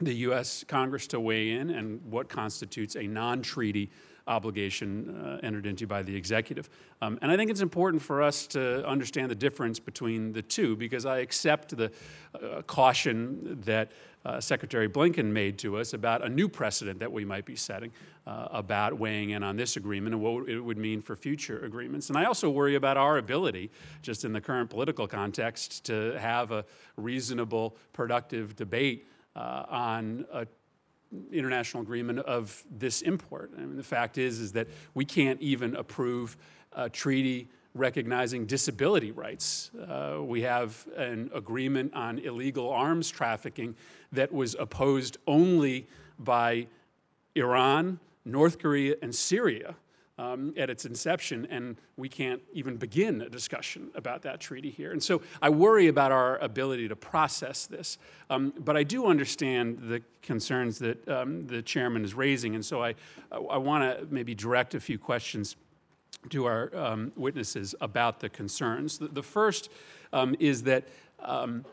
the 0.00 0.14
U.S. 0.14 0.64
Congress 0.66 1.06
to 1.08 1.20
weigh 1.20 1.52
in 1.52 1.70
and 1.70 2.00
what 2.10 2.28
constitutes 2.28 2.96
a 2.96 3.02
non 3.02 3.42
treaty 3.42 3.90
obligation 4.28 5.16
uh, 5.16 5.40
entered 5.42 5.66
into 5.66 5.86
by 5.86 6.02
the 6.02 6.14
executive. 6.14 6.68
Um, 7.02 7.18
and 7.22 7.32
I 7.32 7.36
think 7.36 7.50
it's 7.50 7.62
important 7.62 8.02
for 8.02 8.22
us 8.22 8.46
to 8.48 8.86
understand 8.86 9.30
the 9.30 9.34
difference 9.34 9.80
between 9.80 10.32
the 10.32 10.42
two 10.42 10.76
because 10.76 11.06
I 11.06 11.18
accept 11.18 11.76
the 11.76 11.90
uh, 12.34 12.62
caution 12.62 13.60
that 13.64 13.90
uh, 14.24 14.40
Secretary 14.40 14.88
Blinken 14.88 15.26
made 15.26 15.58
to 15.58 15.78
us 15.78 15.94
about 15.94 16.24
a 16.24 16.28
new 16.28 16.48
precedent 16.48 16.98
that 17.00 17.10
we 17.10 17.24
might 17.24 17.46
be 17.46 17.56
setting 17.56 17.90
uh, 18.26 18.48
about 18.50 18.98
weighing 18.98 19.30
in 19.30 19.42
on 19.42 19.56
this 19.56 19.76
agreement 19.76 20.14
and 20.14 20.22
what 20.22 20.48
it 20.48 20.60
would 20.60 20.76
mean 20.76 21.00
for 21.00 21.16
future 21.16 21.64
agreements. 21.64 22.08
And 22.08 22.18
I 22.18 22.24
also 22.24 22.50
worry 22.50 22.74
about 22.74 22.96
our 22.96 23.18
ability, 23.18 23.70
just 24.02 24.24
in 24.24 24.32
the 24.32 24.40
current 24.40 24.68
political 24.68 25.06
context, 25.06 25.84
to 25.84 26.18
have 26.18 26.52
a 26.52 26.64
reasonable, 26.96 27.76
productive 27.92 28.54
debate 28.54 29.08
uh, 29.34 29.64
on 29.68 30.26
a 30.32 30.46
international 31.32 31.82
agreement 31.82 32.18
of 32.20 32.64
this 32.70 33.02
import. 33.02 33.52
I 33.56 33.60
mean, 33.60 33.76
the 33.76 33.82
fact 33.82 34.18
is, 34.18 34.40
is 34.40 34.52
that 34.52 34.68
we 34.94 35.04
can't 35.04 35.40
even 35.40 35.76
approve 35.76 36.36
a 36.72 36.88
treaty 36.88 37.48
recognizing 37.74 38.46
disability 38.46 39.12
rights. 39.12 39.70
Uh, 39.88 40.18
we 40.22 40.42
have 40.42 40.86
an 40.96 41.30
agreement 41.34 41.94
on 41.94 42.18
illegal 42.18 42.68
arms 42.70 43.10
trafficking 43.10 43.74
that 44.12 44.32
was 44.32 44.56
opposed 44.58 45.18
only 45.26 45.86
by 46.18 46.66
Iran, 47.34 48.00
North 48.24 48.58
Korea, 48.58 48.96
and 49.00 49.14
Syria 49.14 49.76
um, 50.18 50.52
at 50.56 50.68
its 50.68 50.84
inception, 50.84 51.46
and 51.50 51.76
we 51.96 52.08
can't 52.08 52.42
even 52.52 52.76
begin 52.76 53.22
a 53.22 53.28
discussion 53.28 53.90
about 53.94 54.22
that 54.22 54.40
treaty 54.40 54.70
here. 54.70 54.90
And 54.90 55.02
so 55.02 55.22
I 55.40 55.48
worry 55.48 55.86
about 55.86 56.10
our 56.10 56.38
ability 56.38 56.88
to 56.88 56.96
process 56.96 57.66
this. 57.66 57.98
Um, 58.28 58.52
but 58.58 58.76
I 58.76 58.82
do 58.82 59.06
understand 59.06 59.78
the 59.78 60.02
concerns 60.22 60.80
that 60.80 61.08
um, 61.08 61.46
the 61.46 61.62
chairman 61.62 62.04
is 62.04 62.14
raising, 62.14 62.54
and 62.54 62.64
so 62.64 62.82
I, 62.82 62.94
I 63.30 63.58
want 63.58 63.84
to 63.84 64.06
maybe 64.10 64.34
direct 64.34 64.74
a 64.74 64.80
few 64.80 64.98
questions 64.98 65.56
to 66.30 66.46
our 66.46 66.74
um, 66.76 67.12
witnesses 67.16 67.74
about 67.80 68.20
the 68.20 68.28
concerns. 68.28 68.98
The, 68.98 69.08
the 69.08 69.22
first 69.22 69.70
um, 70.12 70.34
is 70.40 70.64
that 70.64 70.84
um, 71.20 71.64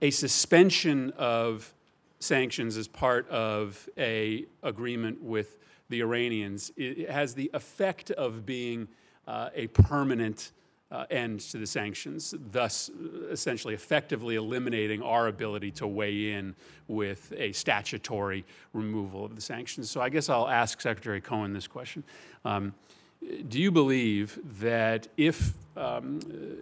a 0.00 0.10
suspension 0.10 1.12
of 1.16 1.74
sanctions 2.20 2.76
as 2.76 2.88
part 2.88 3.28
of 3.28 3.88
a 3.98 4.44
agreement 4.62 5.22
with 5.22 5.56
the 5.88 6.00
Iranians 6.00 6.72
it 6.76 7.10
has 7.10 7.34
the 7.34 7.50
effect 7.54 8.10
of 8.10 8.44
being 8.44 8.88
uh, 9.26 9.50
a 9.54 9.66
permanent 9.68 10.52
uh, 10.90 11.04
end 11.10 11.40
to 11.40 11.58
the 11.58 11.66
sanctions, 11.66 12.34
thus 12.50 12.90
essentially 13.30 13.74
effectively 13.74 14.36
eliminating 14.36 15.02
our 15.02 15.28
ability 15.28 15.70
to 15.70 15.86
weigh 15.86 16.32
in 16.32 16.54
with 16.86 17.32
a 17.36 17.52
statutory 17.52 18.44
removal 18.72 19.24
of 19.24 19.34
the 19.34 19.40
sanctions. 19.42 19.90
So 19.90 20.00
I 20.00 20.08
guess 20.08 20.30
I'll 20.30 20.48
ask 20.48 20.80
Secretary 20.80 21.20
Cohen 21.20 21.52
this 21.52 21.66
question. 21.66 22.04
Um, 22.44 22.74
do 23.48 23.60
you 23.60 23.70
believe 23.70 24.38
that 24.60 25.08
if 25.16 25.52
um, 25.76 26.20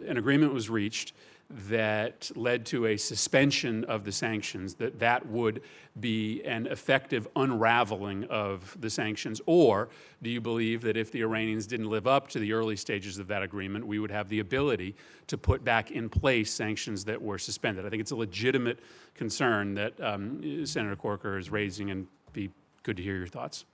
an 0.08 0.16
agreement 0.16 0.52
was 0.52 0.68
reached 0.68 1.12
that 1.48 2.30
led 2.34 2.66
to 2.66 2.86
a 2.86 2.96
suspension 2.96 3.84
of 3.84 4.04
the 4.04 4.10
sanctions, 4.10 4.74
that 4.74 4.98
that 4.98 5.26
would 5.26 5.62
be 6.00 6.42
an 6.44 6.66
effective 6.66 7.28
unraveling 7.36 8.24
of 8.24 8.76
the 8.80 8.90
sanctions? 8.90 9.40
Or 9.46 9.88
do 10.22 10.28
you 10.28 10.40
believe 10.40 10.82
that 10.82 10.96
if 10.96 11.12
the 11.12 11.22
Iranians 11.22 11.66
didn't 11.66 11.88
live 11.88 12.06
up 12.06 12.28
to 12.28 12.40
the 12.40 12.52
early 12.52 12.76
stages 12.76 13.18
of 13.18 13.28
that 13.28 13.42
agreement, 13.42 13.86
we 13.86 13.98
would 13.98 14.10
have 14.10 14.28
the 14.28 14.40
ability 14.40 14.96
to 15.28 15.38
put 15.38 15.64
back 15.64 15.92
in 15.92 16.08
place 16.08 16.52
sanctions 16.52 17.04
that 17.04 17.22
were 17.22 17.38
suspended? 17.38 17.86
I 17.86 17.90
think 17.90 18.00
it's 18.00 18.10
a 18.10 18.16
legitimate 18.16 18.80
concern 19.14 19.74
that 19.74 20.00
um, 20.00 20.66
Senator 20.66 20.96
Corker 20.96 21.38
is 21.38 21.50
raising, 21.50 21.90
and 21.90 22.08
be 22.32 22.50
good 22.82 22.96
to 22.96 23.02
hear 23.02 23.16
your 23.16 23.28
thoughts. 23.28 23.64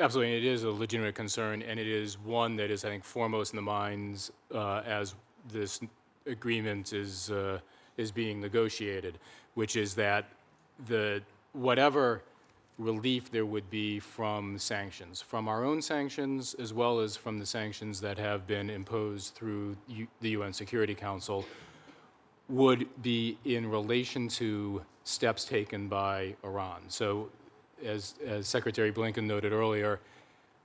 Absolutely, 0.00 0.34
and 0.34 0.44
it 0.44 0.48
is 0.48 0.64
a 0.64 0.70
legitimate 0.70 1.14
concern, 1.14 1.60
and 1.60 1.78
it 1.78 1.86
is 1.86 2.18
one 2.18 2.56
that 2.56 2.70
is, 2.70 2.86
I 2.86 2.88
think, 2.88 3.04
foremost 3.04 3.52
in 3.52 3.56
the 3.56 3.62
minds 3.62 4.32
uh, 4.54 4.80
as 4.86 5.14
this 5.48 5.80
agreement 6.26 6.92
is 6.92 7.30
uh, 7.30 7.60
is 7.96 8.10
being 8.10 8.40
negotiated, 8.40 9.18
which 9.54 9.76
is 9.76 9.94
that 9.94 10.26
the 10.86 11.22
whatever 11.52 12.22
relief 12.78 13.30
there 13.30 13.44
would 13.44 13.68
be 13.70 14.00
from 14.00 14.58
sanctions, 14.58 15.20
from 15.20 15.48
our 15.48 15.64
own 15.64 15.82
sanctions 15.82 16.54
as 16.54 16.72
well 16.72 16.98
as 16.98 17.14
from 17.14 17.38
the 17.38 17.44
sanctions 17.44 18.00
that 18.00 18.18
have 18.18 18.46
been 18.46 18.70
imposed 18.70 19.34
through 19.34 19.76
U- 19.86 20.08
the 20.20 20.30
UN 20.30 20.52
Security 20.52 20.94
Council, 20.94 21.44
would 22.48 22.88
be 23.02 23.36
in 23.44 23.70
relation 23.70 24.28
to 24.28 24.82
steps 25.04 25.44
taken 25.44 25.88
by 25.88 26.34
Iran. 26.42 26.80
So, 26.88 27.28
as, 27.84 28.14
as 28.26 28.48
Secretary 28.48 28.92
Blinken 28.92 29.24
noted 29.24 29.52
earlier, 29.52 30.00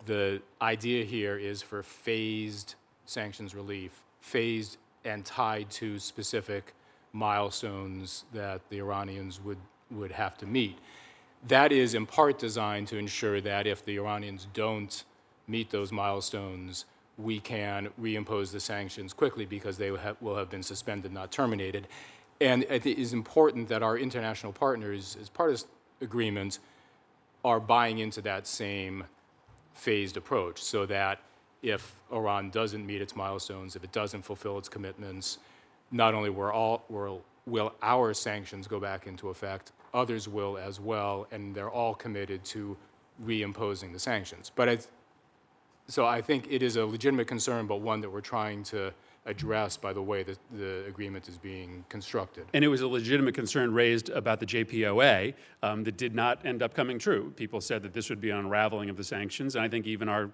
the 0.05 0.41
idea 0.61 1.03
here 1.03 1.37
is 1.37 1.61
for 1.61 1.83
phased 1.83 2.75
sanctions 3.05 3.53
relief, 3.53 4.04
phased 4.25 4.77
and 5.03 5.23
tied 5.23 5.69
to 5.69 5.99
specific 5.99 6.73
milestones 7.13 8.25
that 8.33 8.59
the 8.69 8.79
Iranians 8.79 9.39
would, 9.39 9.59
would 9.91 10.11
have 10.11 10.35
to 10.39 10.47
meet. 10.47 10.79
That 11.47 11.71
is 11.71 11.93
in 11.93 12.07
part 12.07 12.39
designed 12.39 12.87
to 12.87 12.97
ensure 12.97 13.39
that 13.41 13.67
if 13.67 13.85
the 13.85 13.97
Iranians 13.97 14.47
don't 14.53 15.03
meet 15.47 15.69
those 15.69 15.91
milestones, 15.91 16.85
we 17.19 17.39
can 17.39 17.89
reimpose 18.01 18.51
the 18.51 18.59
sanctions 18.59 19.13
quickly 19.13 19.45
because 19.45 19.77
they 19.77 19.91
will 19.91 19.99
have, 19.99 20.19
will 20.21 20.35
have 20.35 20.49
been 20.49 20.63
suspended, 20.63 21.13
not 21.13 21.31
terminated. 21.31 21.87
And 22.41 22.63
it 22.63 22.87
is 22.87 23.13
important 23.13 23.69
that 23.69 23.83
our 23.83 23.95
international 23.95 24.53
partners, 24.53 25.17
as 25.21 25.29
part 25.29 25.51
of 25.51 25.53
this 25.57 25.67
agreement, 26.01 26.57
are 27.43 27.59
buying 27.59 27.99
into 27.99 28.21
that 28.21 28.47
same 28.47 29.03
phased 29.75 30.17
approach 30.17 30.63
so 30.63 30.87
that 30.87 31.19
if 31.65 31.95
Iran 32.13 32.51
doesn't 32.51 32.85
meet 32.85 33.01
its 33.01 33.15
milestones, 33.15 33.75
if 33.75 33.83
it 33.83 33.91
doesn't 33.91 34.21
fulfill 34.21 34.59
its 34.59 34.69
commitments, 34.69 35.39
not 35.91 36.13
only 36.13 36.29
will, 36.29 36.49
all, 36.51 36.85
will, 37.47 37.73
our 37.81 38.13
sanctions 38.13 38.67
go 38.67 38.79
back 38.79 39.07
into 39.07 39.29
effect, 39.29 39.71
others 39.93 40.27
will 40.27 40.59
as 40.59 40.79
well, 40.79 41.27
and 41.31 41.55
they're 41.55 41.69
all 41.69 41.95
committed 41.95 42.43
to 42.45 42.77
reimposing 43.25 43.91
the 43.91 43.99
sanctions. 43.99 44.51
But 44.55 44.69
I, 44.69 44.77
so 45.87 46.05
I 46.05 46.21
think 46.21 46.47
it 46.51 46.61
is 46.61 46.75
a 46.75 46.85
legitimate 46.85 47.27
concern, 47.27 47.65
but 47.65 47.77
one 47.81 47.99
that 48.01 48.11
we're 48.11 48.21
trying 48.21 48.61
to 48.65 48.93
address 49.25 49.75
by 49.75 49.91
the 49.91 50.01
way 50.01 50.21
that 50.21 50.37
the 50.51 50.85
agreement 50.85 51.27
is 51.27 51.37
being 51.39 51.83
constructed. 51.89 52.45
And 52.53 52.63
it 52.63 52.67
was 52.67 52.81
a 52.81 52.87
legitimate 52.87 53.33
concern 53.33 53.73
raised 53.73 54.09
about 54.09 54.39
the 54.39 54.45
JPOA 54.45 55.33
um, 55.63 55.83
that 55.83 55.97
did 55.97 56.13
not 56.13 56.45
end 56.45 56.61
up 56.61 56.75
coming 56.75 56.99
true. 56.99 57.33
People 57.35 57.59
said 57.59 57.81
that 57.81 57.93
this 57.93 58.11
would 58.11 58.21
be 58.21 58.29
an 58.29 58.37
unraveling 58.37 58.91
of 58.91 58.97
the 58.97 59.03
sanctions, 59.03 59.55
and 59.55 59.65
I 59.65 59.67
think 59.67 59.87
even 59.87 60.07
our 60.07 60.29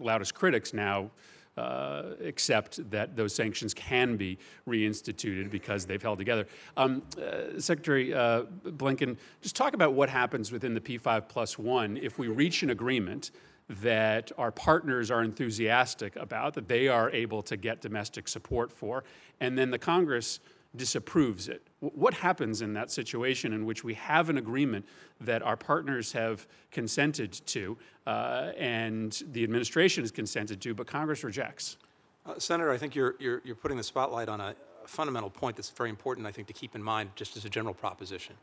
loudest 0.00 0.34
critics 0.34 0.72
now 0.72 1.10
uh, 1.56 2.14
accept 2.24 2.88
that 2.90 3.16
those 3.16 3.34
sanctions 3.34 3.72
can 3.74 4.16
be 4.16 4.38
reinstituted 4.66 5.50
because 5.50 5.86
they've 5.86 6.02
held 6.02 6.18
together. 6.18 6.46
Um, 6.76 7.02
uh, 7.16 7.60
Secretary 7.60 8.12
uh, 8.12 8.42
Blinken, 8.64 9.16
just 9.40 9.54
talk 9.54 9.74
about 9.74 9.94
what 9.94 10.08
happens 10.08 10.50
within 10.50 10.74
the 10.74 10.80
P5 10.80 11.28
plus 11.28 11.58
one 11.58 11.96
if 11.96 12.18
we 12.18 12.28
reach 12.28 12.62
an 12.62 12.70
agreement 12.70 13.30
that 13.68 14.30
our 14.36 14.50
partners 14.50 15.10
are 15.10 15.22
enthusiastic 15.22 16.16
about, 16.16 16.54
that 16.54 16.68
they 16.68 16.88
are 16.88 17.10
able 17.10 17.40
to 17.42 17.56
get 17.56 17.80
domestic 17.80 18.28
support 18.28 18.70
for, 18.70 19.04
and 19.40 19.56
then 19.56 19.70
the 19.70 19.78
Congress 19.78 20.40
disapproves 20.76 21.48
it. 21.48 21.66
What 21.94 22.14
happens 22.14 22.62
in 22.62 22.72
that 22.74 22.90
situation 22.90 23.52
in 23.52 23.66
which 23.66 23.84
we 23.84 23.94
have 23.94 24.30
an 24.30 24.38
agreement 24.38 24.86
that 25.20 25.42
our 25.42 25.56
partners 25.56 26.12
have 26.12 26.46
consented 26.70 27.32
to 27.46 27.76
uh, 28.06 28.52
and 28.56 29.22
the 29.32 29.44
administration 29.44 30.02
has 30.02 30.10
consented 30.10 30.60
to, 30.62 30.74
but 30.74 30.86
Congress 30.86 31.24
rejects? 31.24 31.76
Uh, 32.24 32.38
Senator, 32.38 32.70
I 32.70 32.78
think 32.78 32.94
you're, 32.94 33.16
you're, 33.18 33.42
you're 33.44 33.54
putting 33.54 33.76
the 33.76 33.82
spotlight 33.82 34.30
on 34.30 34.40
a 34.40 34.54
fundamental 34.86 35.28
point 35.28 35.56
that's 35.56 35.70
very 35.70 35.90
important, 35.90 36.26
I 36.26 36.32
think, 36.32 36.48
to 36.48 36.54
keep 36.54 36.74
in 36.74 36.82
mind 36.82 37.10
just 37.16 37.36
as 37.36 37.44
a 37.44 37.50
general 37.50 37.74
proposition, 37.74 38.34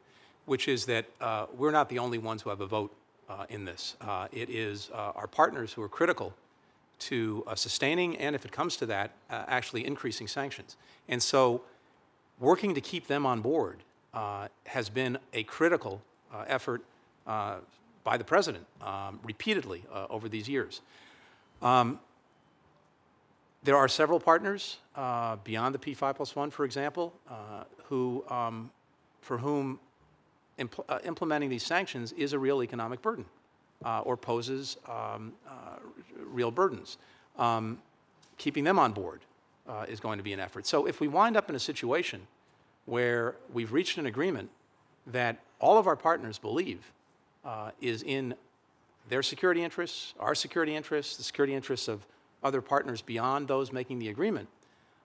which 0.46 0.68
is 0.68 0.86
that 0.86 1.06
uh, 1.20 1.48
we're 1.56 1.72
not 1.72 1.90
the 1.90 1.98
only 1.98 2.20
ones 2.20 2.44
who 2.44 2.52
have 2.52 2.62
a 2.62 2.68
vote 2.68 2.96
uh, 3.28 3.46
in 3.50 3.66
this. 3.66 3.96
Uh, 4.02 4.28
it 4.32 4.50
is 4.50 4.92
uh, 4.94 5.14
our 5.16 5.28
partners 5.28 5.74
who 5.74 5.82
are 5.82 5.90
critical 5.90 6.34
to 7.00 7.44
sustaining 7.56 8.16
and, 8.18 8.36
if 8.36 8.46
it 8.46 8.52
comes 8.52 8.78
to 8.78 8.86
that, 8.86 9.12
actually 9.30 9.84
increasing 9.84 10.28
sanctions. 10.28 10.78
And 11.08 11.24
so, 11.24 11.64
working 12.42 12.74
to 12.74 12.82
keep 12.82 13.08
them 13.08 13.26
on 13.26 13.40
board 13.40 13.78
uh, 14.14 14.48
has 14.66 14.90
been 14.90 15.18
a 15.34 15.44
critical 15.44 16.02
uh, 16.34 16.44
effort 16.48 16.84
uh, 17.28 17.58
by 18.04 18.18
the 18.18 18.24
president 18.24 18.66
um, 18.82 19.20
repeatedly 19.24 19.86
uh, 19.94 20.08
over 20.10 20.28
these 20.28 20.50
years. 20.50 20.82
Um, 21.62 22.00
there 23.64 23.78
are 23.78 23.88
several 23.88 24.20
partners 24.20 24.78
uh, 24.96 25.38
beyond 25.44 25.76
the 25.76 25.80
P5 25.80 26.16
plus 26.16 26.36
one, 26.36 26.50
for 26.50 26.66
example, 26.66 27.14
uh, 27.30 27.64
who, 27.84 28.26
um, 28.28 28.72
for 29.22 29.38
whom 29.38 29.80
impl- 30.58 31.06
implementing 31.06 31.50
these 31.50 31.64
sanctions 31.64 32.12
is 32.14 32.34
a 32.34 32.40
real 32.40 32.64
economic 32.64 33.02
burden 33.02 33.26
or 34.04 34.18
poses 34.18 34.78
um, 34.88 35.34
real 36.16 36.52
burdens. 36.52 36.98
Um, 37.38 37.80
keeping 38.38 38.64
them 38.64 38.80
on 38.80 38.92
board 38.92 39.22
uh, 39.72 39.86
is 39.88 40.00
going 40.00 40.18
to 40.18 40.24
be 40.24 40.34
an 40.34 40.40
effort. 40.40 40.68
So 40.68 40.86
if 40.86 41.00
we 41.00 41.08
wind 41.08 41.38
up 41.38 41.50
in 41.50 41.56
a 41.56 41.60
situation 41.60 42.28
where 42.86 43.36
we've 43.54 43.72
reached 43.72 43.98
an 43.98 44.06
agreement 44.06 44.50
that 45.08 45.40
all 45.60 45.78
of 45.78 45.88
our 45.88 45.96
partners 45.96 46.38
believe 46.38 46.92
uh, 47.46 47.72
is 47.80 48.04
in 48.04 48.36
their 49.10 49.24
security 49.24 49.64
interests, 49.64 50.14
our 50.20 50.36
security 50.36 50.76
interests, 50.76 51.18
the 51.18 51.24
security 51.24 51.56
interests 51.56 51.88
of 51.88 52.06
other 52.44 52.62
partners 52.62 53.02
beyond 53.02 53.48
those 53.48 53.72
making 53.72 54.00
the 54.00 54.10
agreement, 54.10 54.50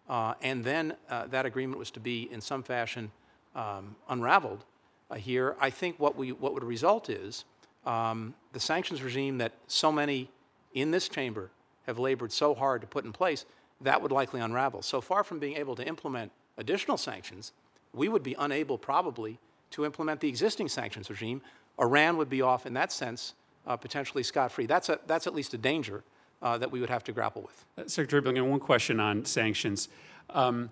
uh, 0.09 0.35
and 0.43 0.65
then 0.65 0.95
uh, 1.11 1.27
that 1.27 1.47
agreement 1.47 1.79
was 1.79 1.91
to 1.91 2.01
be 2.01 2.29
in 2.33 2.41
some 2.41 2.63
fashion 2.63 3.11
um, 3.55 3.97
unraveled 4.09 4.65
uh, 5.11 5.15
here, 5.15 5.57
I 5.61 5.71
think 5.71 5.99
what, 5.99 6.17
we, 6.17 6.33
what 6.33 6.55
would 6.55 6.65
result 6.65 7.09
is 7.09 7.45
um, 7.85 8.35
the 8.53 8.61
sanctions 8.61 9.03
regime 9.03 9.39
that 9.39 9.53
so 9.67 9.93
many 9.93 10.31
in 10.75 10.91
this 10.91 11.09
chamber 11.09 11.51
have 11.87 11.99
labored 11.99 12.33
so 12.33 12.55
hard 12.55 12.81
to 12.81 12.87
put 12.87 13.05
in 13.05 13.13
place, 13.13 13.45
that 13.81 14.01
would 14.03 14.13
likely 14.13 14.41
unravel. 14.41 14.83
So 14.83 15.01
far 15.01 15.25
from 15.25 15.39
being 15.39 15.57
able 15.57 15.77
to 15.77 15.87
implement 15.87 16.33
additional 16.57 16.97
sanctions, 16.97 17.53
we 17.93 18.09
would 18.09 18.23
be 18.23 18.35
unable 18.39 18.79
probably 18.79 19.39
to 19.73 19.85
implement 19.85 20.21
the 20.21 20.29
existing 20.29 20.69
sanctions 20.69 21.11
regime. 21.11 21.43
Iran 21.81 22.17
would 22.17 22.31
be 22.31 22.43
off 22.43 22.67
in 22.67 22.75
that 22.75 22.93
sense, 22.93 23.35
uh, 23.67 23.77
potentially 23.77 24.23
scot-free. 24.23 24.67
That's, 24.67 24.89
a, 24.89 24.99
that's 25.07 25.27
at 25.27 25.35
least 25.35 25.53
a 25.55 25.59
danger 25.59 26.05
uh, 26.43 26.59
that 26.59 26.71
we 26.71 26.81
would 26.81 26.91
have 26.91 27.05
to 27.05 27.13
grapple 27.13 27.43
with. 27.43 27.65
Uh, 27.77 27.89
Secretary 27.89 28.23
Blinken, 28.23 28.49
one 28.49 28.61
question 28.61 29.01
on 29.01 29.25
sanctions. 29.25 29.89
Um, 30.31 30.71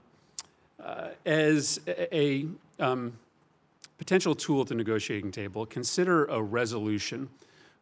uh, 0.82 1.08
as 1.24 1.80
a, 1.86 2.16
a 2.16 2.46
um, 2.78 3.14
potential 3.98 4.34
tool 4.34 4.62
at 4.62 4.68
the 4.68 4.74
negotiating 4.74 5.30
table, 5.30 5.66
consider 5.66 6.24
a 6.26 6.42
resolution 6.42 7.28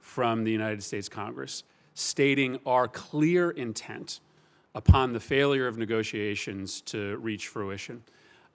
from 0.00 0.44
the 0.44 0.50
United 0.50 0.82
States 0.82 1.08
Congress 1.08 1.64
stating 1.94 2.58
our 2.66 2.88
clear 2.88 3.50
intent 3.50 4.20
upon 4.74 5.12
the 5.12 5.20
failure 5.20 5.66
of 5.66 5.76
negotiations 5.76 6.80
to 6.82 7.16
reach 7.18 7.48
fruition 7.48 8.02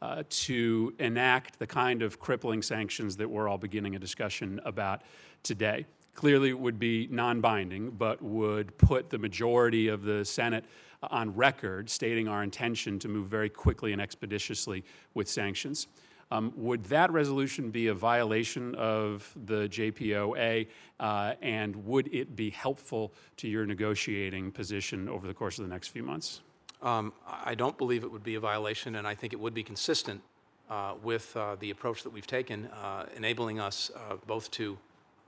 uh, 0.02 0.23
to 0.30 0.94
enact 0.99 1.60
the 1.60 1.68
kind 1.68 2.02
of 2.02 2.19
crippling 2.19 2.61
sanctions 2.61 3.18
that 3.18 3.30
we're 3.30 3.48
all 3.48 3.57
beginning 3.57 3.95
a 3.95 3.99
discussion 3.99 4.60
about 4.65 5.02
today. 5.44 5.85
Clearly, 6.14 6.49
it 6.49 6.60
would 6.60 6.80
be 6.80 7.07
non 7.11 7.41
binding, 7.41 7.91
but 7.91 8.22
would 8.22 8.76
put 8.77 9.10
the 9.10 9.18
majority 9.18 9.88
of 9.88 10.03
the 10.03 10.26
Senate 10.26 10.65
on 11.03 11.34
record 11.35 11.89
stating 11.89 12.27
our 12.27 12.44
intention 12.44 12.98
to 12.99 13.07
move 13.07 13.27
very 13.27 13.49
quickly 13.49 13.94
and 13.94 14.02
expeditiously 14.02 14.84
with 15.14 15.27
sanctions. 15.27 15.88
Um, 16.30 16.52
would 16.58 16.84
that 16.86 17.12
resolution 17.12 17.72
be 17.72 17.88
a 17.88 17.94
violation 17.94 18.76
of 18.76 19.32
the 19.45 19.70
JPOA, 19.70 20.68
uh, 20.99 21.34
and 21.41 21.76
would 21.86 22.14
it 22.14 22.36
be 22.36 22.49
helpful 22.49 23.14
to 23.38 23.48
your 23.48 23.66
negotiating 23.66 24.52
position 24.52 25.08
over 25.08 25.26
the 25.26 25.34
course 25.34 25.58
of 25.58 25.66
the 25.66 25.70
next 25.70 25.90
few 25.90 26.04
months? 26.04 26.41
Um, 26.82 27.14
I 27.26 27.56
don't 27.56 27.78
believe 27.78 28.04
it 28.04 28.12
would 28.12 28.24
be 28.24 28.36
a 28.36 28.40
violation, 28.40 28.95
and 28.95 29.08
I 29.08 29.16
think 29.16 29.34
it 29.34 29.40
would 29.40 29.54
be 29.54 29.64
consistent 29.64 30.22
uh, 30.70 30.95
with 31.02 31.36
uh, 31.38 31.56
the 31.60 31.72
approach 31.72 32.04
that 32.04 32.12
we've 32.12 32.28
taken, 32.28 32.66
uh, 32.68 33.06
enabling 33.16 33.60
us 33.60 33.90
uh, 33.95 34.18
both 34.28 34.52
to, 34.52 34.78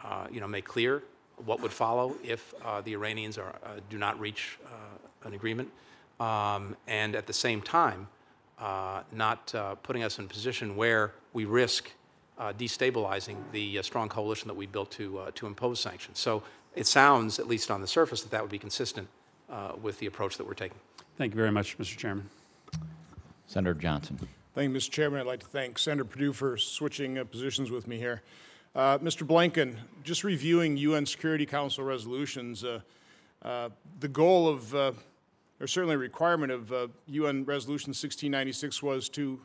uh, 0.04 0.28
you 0.30 0.42
know, 0.42 0.48
make 0.48 0.66
clear 0.66 1.04
what 1.46 1.62
would 1.62 1.72
follow 1.72 2.16
if 2.22 2.54
the 2.84 2.92
Iranians 2.92 3.38
are, 3.38 3.56
do 3.90 3.98
not 3.98 4.20
reach 4.20 4.60
an 5.24 5.34
agreement, 5.34 5.72
um, 6.20 6.76
and 6.86 7.16
at 7.16 7.28
the 7.28 7.34
same 7.34 7.62
time, 7.62 8.10
not 8.60 9.54
uh, 9.56 9.76
putting 9.76 10.04
us 10.04 10.20
in 10.20 10.26
a 10.26 10.28
position 10.28 10.76
where 10.76 11.14
we 11.34 11.46
risk 11.46 11.92
uh, 12.40 12.54
destabilizing 12.54 13.38
the 13.52 13.80
uh, 13.80 13.82
strong 13.82 14.10
coalition 14.10 14.48
that 14.48 14.56
we 14.56 14.66
built 14.66 14.92
to, 14.92 15.20
uh, 15.20 15.32
to 15.36 15.46
impose 15.46 15.80
sanctions. 15.80 16.20
So 16.20 16.42
it 16.76 16.88
sounds, 16.88 17.38
at 17.38 17.48
least 17.48 17.70
on 17.70 17.82
the 17.82 17.88
surface, 17.88 18.22
that 18.22 18.32
that 18.32 18.42
would 18.42 18.52
be 18.52 18.60
consistent 18.60 19.08
uh, 19.50 19.74
with 19.82 20.00
the 20.00 20.06
approach 20.06 20.38
that 20.38 20.48
we're 20.48 20.54
taking. 20.54 20.78
Thank 21.18 21.34
you 21.34 21.38
very 21.38 21.52
much, 21.52 21.78
Mr. 21.78 21.98
Chairman. 21.98 22.30
Senator 23.48 23.74
Johnson. 23.74 24.20
Thank 24.56 24.72
you, 24.72 24.78
Mr. 24.78 24.90
Chairman. 24.90 25.20
I'd 25.20 25.28
like 25.28 25.42
to 25.42 25.48
thank 25.48 25.78
Senator 25.78 26.06
Perdue 26.06 26.34
for 26.34 26.58
switching 26.58 27.18
uh, 27.18 27.26
positions 27.26 27.72
with 27.72 27.88
me 27.88 27.98
here. 27.98 28.22
Uh, 28.76 29.00
Mr. 29.00 29.28
Blinken, 29.28 29.76
just 30.04 30.24
reviewing 30.24 30.78
UN 30.78 31.06
Security 31.06 31.46
Council 31.46 31.84
resolutions, 31.84 32.64
uh, 32.64 32.80
uh, 33.42 33.70
the 34.00 34.08
goal 34.08 34.48
of, 34.48 34.76
uh, 34.76 34.92
or 35.60 35.68
certainly 35.68 35.96
a 35.96 36.00
requirement 36.00 36.52
of 36.52 36.72
uh, 36.72 36.88
UN 37.08 37.44
Resolution 37.46 37.90
1696 37.90 38.82
was 38.82 39.10
to 39.10 39.42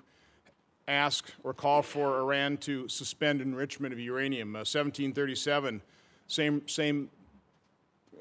ask 0.86 1.32
or 1.42 1.54
call 1.54 1.82
for 1.82 2.18
Iran 2.20 2.56
to 2.58 2.88
suspend 2.88 3.40
enrichment 3.40 3.92
of 3.92 3.98
uranium. 3.98 4.54
Uh, 4.54 4.60
1737, 4.60 5.82
same, 6.26 6.68
same 6.68 7.10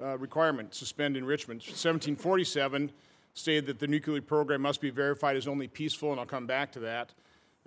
uh, 0.01 0.17
requirement, 0.17 0.73
suspend 0.73 1.17
enrichment. 1.17 1.61
1747 1.61 2.91
stated 3.33 3.65
that 3.65 3.79
the 3.79 3.87
nuclear 3.87 4.21
program 4.21 4.61
must 4.61 4.81
be 4.81 4.89
verified 4.89 5.35
as 5.35 5.47
only 5.47 5.67
peaceful, 5.67 6.11
and 6.11 6.19
I'll 6.19 6.25
come 6.25 6.47
back 6.47 6.71
to 6.73 6.79
that. 6.79 7.13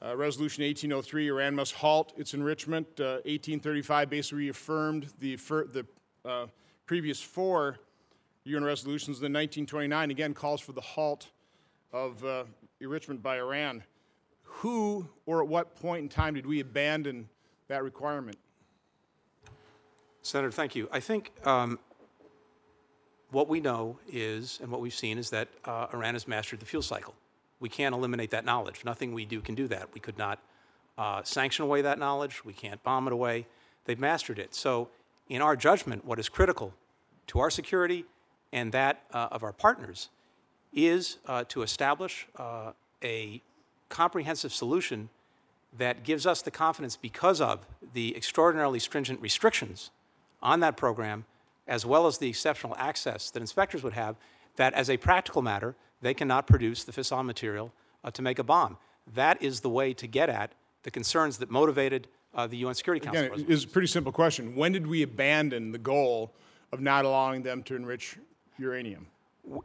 Uh, 0.03 0.17
Resolution 0.17 0.63
1803, 0.63 1.29
Iran 1.29 1.55
must 1.55 1.75
halt 1.75 2.13
its 2.17 2.35
enrichment. 2.35 2.87
Uh, 2.99 3.25
1835 3.25 4.11
basically 4.11 4.39
reaffirmed 4.39 5.09
the, 5.19 5.37
the 5.37 5.87
uh, 6.25 6.47
previous 6.85 7.21
four 7.21 7.79
UN 8.47 8.65
resolutions. 8.65 9.19
in 9.19 9.33
1929 9.33 10.11
again 10.11 10.33
calls 10.33 10.61
for 10.61 10.73
the 10.73 10.81
halt 10.81 11.29
of 11.93 12.25
uh, 12.25 12.45
enrichment 12.81 13.23
by 13.23 13.39
Iran. 13.39 13.83
Who 14.43 15.09
or 15.27 15.43
at 15.43 15.49
what 15.49 15.75
point 15.75 16.03
in 16.03 16.09
time 16.09 16.35
did 16.35 16.47
we 16.47 16.61
abandon 16.61 17.29
that 17.69 17.83
requirement? 17.83 18.39
Senator, 20.23 20.53
thank 20.53 20.77
you. 20.77 20.89
I 20.93 21.01
think 21.01 21.33
um, 21.47 21.79
what 23.31 23.49
we 23.49 23.61
know 23.61 23.99
is, 24.09 24.61
and 24.63 24.71
what 24.71 24.81
we've 24.81 24.95
seen, 24.95 25.19
is 25.19 25.31
that 25.31 25.49
uh, 25.65 25.89
Iran 25.93 26.15
has 26.15 26.29
mastered 26.29 26.61
the 26.61 26.67
fuel 26.67 26.83
cycle. 26.83 27.15
We 27.59 27.69
can't 27.69 27.95
eliminate 27.95 28.31
that 28.31 28.45
knowledge. 28.45 28.85
Nothing 28.85 29.13
we 29.13 29.25
do 29.25 29.41
can 29.41 29.55
do 29.55 29.67
that. 29.69 29.89
We 29.93 30.01
could 30.01 30.19
not 30.19 30.39
uh, 30.97 31.23
sanction 31.25 31.65
away 31.65 31.83
that 31.83 31.99
knowledge. 31.99 32.45
We 32.45 32.53
can't 32.53 32.83
bomb 32.83 33.07
it 33.09 33.13
away. 33.13 33.47
They've 33.85 33.99
mastered 33.99 34.39
it. 34.39 34.55
So, 34.55 34.89
in 35.29 35.43
our 35.43 35.57
judgment, 35.57 36.05
what 36.05 36.21
is 36.21 36.29
critical 36.29 36.75
to 37.29 37.41
our 37.41 37.51
security 37.51 38.05
and 38.53 38.73
that 38.73 39.03
uh, 39.13 39.29
of 39.31 39.43
our 39.43 39.53
partners 39.53 40.09
is 40.73 41.19
uh, 41.27 41.45
to 41.49 41.63
establish 41.63 42.27
uh, 42.37 42.73
a 43.03 43.43
comprehensive 43.89 44.53
solution 44.53 45.09
that 45.77 46.05
gives 46.05 46.27
us 46.27 46.43
the 46.43 46.51
confidence 46.51 46.97
because 46.97 47.41
of 47.41 47.67
the 47.93 48.17
extraordinarily 48.17 48.79
stringent 48.79 49.21
restrictions 49.21 49.91
on 50.43 50.61
that 50.61 50.77
program, 50.77 51.25
as 51.67 51.85
well 51.85 52.07
as 52.07 52.19
the 52.19 52.29
exceptional 52.29 52.75
access 52.79 53.31
that 53.31 53.41
inspectors 53.41 53.83
would 53.83 53.93
have, 53.93 54.17
that 54.57 54.73
as 54.75 54.89
a 54.89 54.97
practical 54.97 55.43
matter, 55.43 55.75
they 56.01 56.15
cannot 56.15 56.47
produce 56.47 56.85
the 56.85 56.93
fissile 56.93 57.25
material 57.25 57.73
uh, 58.05 58.11
to 58.11 58.23
make 58.23 58.39
a 58.39 58.45
bomb. 58.45 58.77
That 59.13 59.43
is 59.43 59.61
the 59.61 59.69
way 59.69 59.93
to 59.95 60.07
get 60.07 60.29
at 60.29 60.53
the 60.83 60.91
concerns 60.91 61.39
that 61.39 61.51
motivated 61.51 62.09
uh, 62.35 62.47
the 62.47 62.59
UN 62.59 62.75
Security 62.75 63.05
Council. 63.05 63.25
Again, 63.25 63.47
it's 63.49 63.65
a 63.65 63.69
pretty 63.69 63.89
simple 63.89 64.13
question. 64.13 64.55
When 64.55 64.73
did 64.73 64.87
we 64.87 65.03
abandon 65.03 65.73
the 65.73 65.79
goal 65.79 66.33
of 66.73 66.81
not 66.81 67.05
allowing 67.05 67.43
them 67.43 67.63
to 67.65 67.77
enrich 67.77 68.19
uranium? 68.59 69.07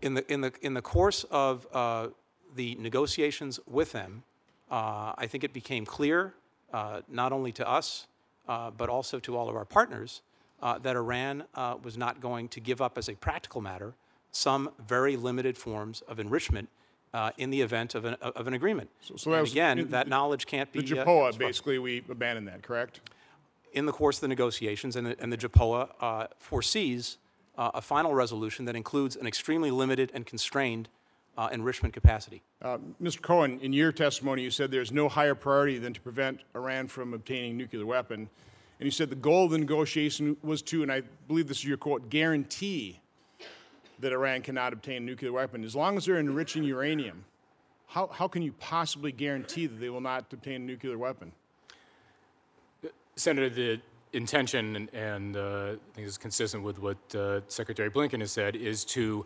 in 0.02 0.14
the, 0.14 0.32
in 0.32 0.42
the, 0.42 0.54
in 0.62 0.74
the 0.74 0.82
course 0.82 1.26
of 1.32 1.66
uh, 1.74 2.08
the 2.56 2.76
negotiations 2.76 3.60
with 3.68 3.92
them, 3.94 4.24
uh, 4.70 5.14
I 5.18 5.28
think 5.28 5.44
it 5.44 5.54
became 5.54 5.86
clear, 5.86 6.34
uh, 6.74 7.02
not 7.10 7.32
only 7.34 7.52
to 7.54 7.68
us, 7.68 8.08
uh, 8.48 8.72
but 8.72 8.90
also 8.90 9.20
to 9.20 9.36
all 9.36 9.50
of 9.50 9.56
our 9.56 9.66
partners, 9.66 10.22
uh, 10.62 10.78
that 10.80 10.96
Iran 10.96 11.46
uh, 11.56 11.76
was 11.82 11.98
not 11.98 12.22
going 12.22 12.48
to 12.50 12.60
give 12.60 12.82
up 12.82 12.98
as 12.98 13.10
a 13.10 13.16
practical 13.16 13.62
matter 13.62 13.94
some 14.32 14.70
very 14.88 15.18
limited 15.18 15.58
forms 15.58 16.02
of 16.08 16.20
enrichment 16.20 16.70
uh, 17.14 17.32
in 17.38 17.50
the 17.50 17.62
event 17.62 17.96
of 17.96 18.06
an, 18.06 18.14
of 18.22 18.48
an 18.48 18.54
agreement. 18.54 18.90
so 19.02 19.30
that 19.32 19.42
was- 19.42 19.52
again, 19.52 19.80
in- 19.80 19.90
that 19.90 20.08
knowledge 20.08 20.46
can't 20.46 20.72
be. 20.72 20.82
The 20.82 21.02
uh, 21.02 21.06
JPOA, 21.06 21.06
disrupted. 21.32 21.40
basically, 21.40 21.80
we 21.80 22.04
abandoned 22.10 22.48
that, 22.48 22.62
correct? 22.62 23.02
in 23.74 23.86
the 23.86 23.92
course 23.94 24.18
of 24.18 24.22
the 24.22 24.28
negotiations, 24.28 24.96
and 24.98 25.08
the, 25.08 25.16
and 25.22 25.32
the 25.32 25.38
JPOA 25.38 25.90
uh, 26.02 26.28
foresees 26.40 27.18
uh, 27.58 27.72
a 27.74 27.82
final 27.82 28.14
resolution 28.14 28.66
that 28.66 28.76
includes 28.76 29.16
an 29.16 29.28
extremely 29.28 29.72
limited 29.72 30.12
and 30.14 30.26
constrained 30.26 30.88
uh, 31.38 31.50
enrichment 31.52 31.94
capacity. 31.94 32.42
Uh, 32.62 32.78
Mr. 33.02 33.22
Cohen, 33.22 33.60
in 33.62 33.74
your 33.74 33.92
testimony, 33.92 34.44
you 34.44 34.52
said 34.52 34.72
there's 34.72 34.92
no 34.92 35.10
higher 35.10 35.36
priority 35.36 35.78
than 35.78 35.94
to 35.94 36.02
prevent 36.02 36.42
Iran 36.56 36.88
from 36.88 37.14
obtaining 37.14 37.58
nuclear 37.58 37.86
weapon. 37.86 38.30
And 38.80 38.86
you 38.86 38.92
said 38.92 39.10
the 39.10 39.16
goal 39.16 39.46
of 39.46 39.52
the 39.52 39.58
negotiation 39.58 40.38
was 40.44 40.62
to, 40.64 40.84
and 40.84 40.92
I 40.92 41.02
believe 41.28 41.48
this 41.48 41.60
is 41.60 41.66
your 41.66 41.78
quote, 41.78 42.10
guarantee 42.10 43.00
that 44.00 44.12
Iran 44.12 44.42
cannot 44.42 44.74
obtain 44.74 44.98
a 44.98 45.06
nuclear 45.06 45.32
weapon. 45.32 45.64
As 45.64 45.76
long 45.76 45.96
as 45.98 46.06
they're 46.06 46.18
enriching 46.18 46.64
uranium, 46.64 47.24
how, 47.88 48.08
how 48.08 48.28
can 48.28 48.42
you 48.42 48.54
possibly 48.54 49.12
guarantee 49.12 49.68
that 49.68 49.80
they 49.80 49.90
will 49.90 50.02
not 50.02 50.32
obtain 50.34 50.56
a 50.56 50.66
nuclear 50.66 50.98
weapon? 50.98 51.32
Senator, 53.16 53.50
the 53.50 53.82
intention, 54.14 54.76
and, 54.76 54.94
and 54.94 55.38
uh, 55.38 55.74
I 55.74 55.96
think 55.96 56.08
is 56.08 56.18
consistent 56.18 56.64
with 56.64 56.80
what 56.80 56.98
uh, 57.16 57.42
Secretary 57.48 57.90
Blinken 57.90 58.20
has 58.20 58.32
said, 58.32 58.56
is 58.56 58.84
to 58.86 59.26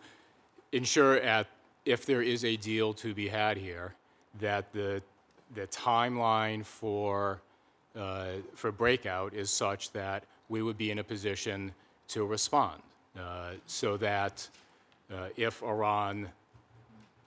ensure 0.71 1.17
at 1.17 1.47
if 1.85 2.05
there 2.05 2.21
is 2.21 2.43
a 2.43 2.55
deal 2.57 2.93
to 2.93 3.13
be 3.13 3.27
had 3.27 3.57
here, 3.57 3.93
that 4.39 4.71
the 4.73 5.01
the 5.53 5.67
timeline 5.67 6.65
for 6.65 7.39
uh, 7.95 8.33
for 8.55 8.71
breakout 8.71 9.33
is 9.33 9.49
such 9.49 9.91
that 9.91 10.23
we 10.49 10.61
would 10.61 10.77
be 10.77 10.91
in 10.91 10.99
a 10.99 11.03
position 11.03 11.71
to 12.07 12.25
respond, 12.25 12.81
uh, 13.19 13.51
so 13.65 13.97
that 13.97 14.47
uh, 15.13 15.27
if 15.37 15.63
Iran 15.63 16.29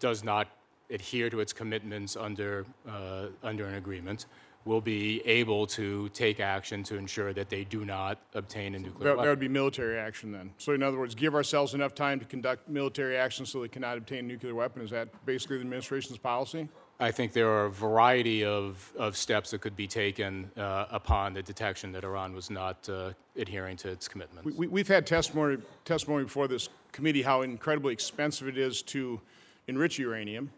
does 0.01 0.23
not 0.23 0.49
adhere 0.91 1.31
to 1.31 1.41
its 1.41 1.53
commitments 1.53 2.17
under, 2.17 2.65
uh, 2.89 3.27
under 3.43 3.67
an 3.67 3.75
agreement, 3.75 4.27
will 4.69 4.83
be 4.83 5.23
able 5.25 5.67
to 5.67 6.11
take 6.11 6.41
action 6.41 6.83
to 6.83 6.97
ensure 6.97 7.33
that 7.33 7.49
they 7.49 7.65
do 7.65 7.87
not 7.87 8.19
obtain 8.35 8.75
a 8.75 8.79
nuclear 8.79 9.17
That, 9.17 9.23
that 9.23 9.29
would 9.31 9.41
be 9.41 9.49
military 9.49 9.99
action 9.99 10.31
then. 10.31 10.53
So, 10.59 10.75
in 10.75 10.83
other 10.83 10.99
words, 10.99 11.15
give 11.15 11.35
ourselves 11.35 11.73
enough 11.73 11.95
time 11.95 12.21
to 12.21 12.27
conduct 12.27 12.69
military 12.69 13.17
action 13.17 13.47
so 13.47 13.63
they 13.63 13.69
cannot 13.69 13.97
obtain 13.97 14.19
a 14.19 14.29
nuclear 14.29 14.55
weapon. 14.55 14.83
Is 14.83 14.91
that 14.91 15.09
basically 15.25 15.57
the 15.57 15.63
administration's 15.63 16.19
policy? 16.19 16.69
I 17.01 17.11
think 17.11 17.33
there 17.33 17.49
are 17.49 17.65
a 17.65 17.71
variety 17.71 18.45
of, 18.45 18.93
of 18.99 19.17
steps 19.17 19.53
that 19.53 19.63
could 19.63 19.77
be 19.77 19.87
taken 19.87 20.51
uh, 20.57 20.87
upon 20.91 21.33
the 21.33 21.43
detection 21.43 21.91
that 21.93 22.05
Iran 22.05 22.35
was 22.35 22.51
not 22.51 22.87
uh, 22.91 23.13
adhering 23.37 23.79
to 23.79 23.89
its 23.89 24.07
commitments. 24.07 24.55
We, 24.55 24.67
we've 24.67 24.89
had 24.89 25.07
testimony, 25.07 25.59
testimony 25.87 26.25
before 26.25 26.47
this 26.47 26.69
committee 26.93 27.23
how 27.23 27.41
incredibly 27.41 27.95
expensive 27.95 28.49
it 28.49 28.59
is 28.59 28.83
to 28.83 29.19
enrich 29.67 29.99
uranium, 29.99 30.51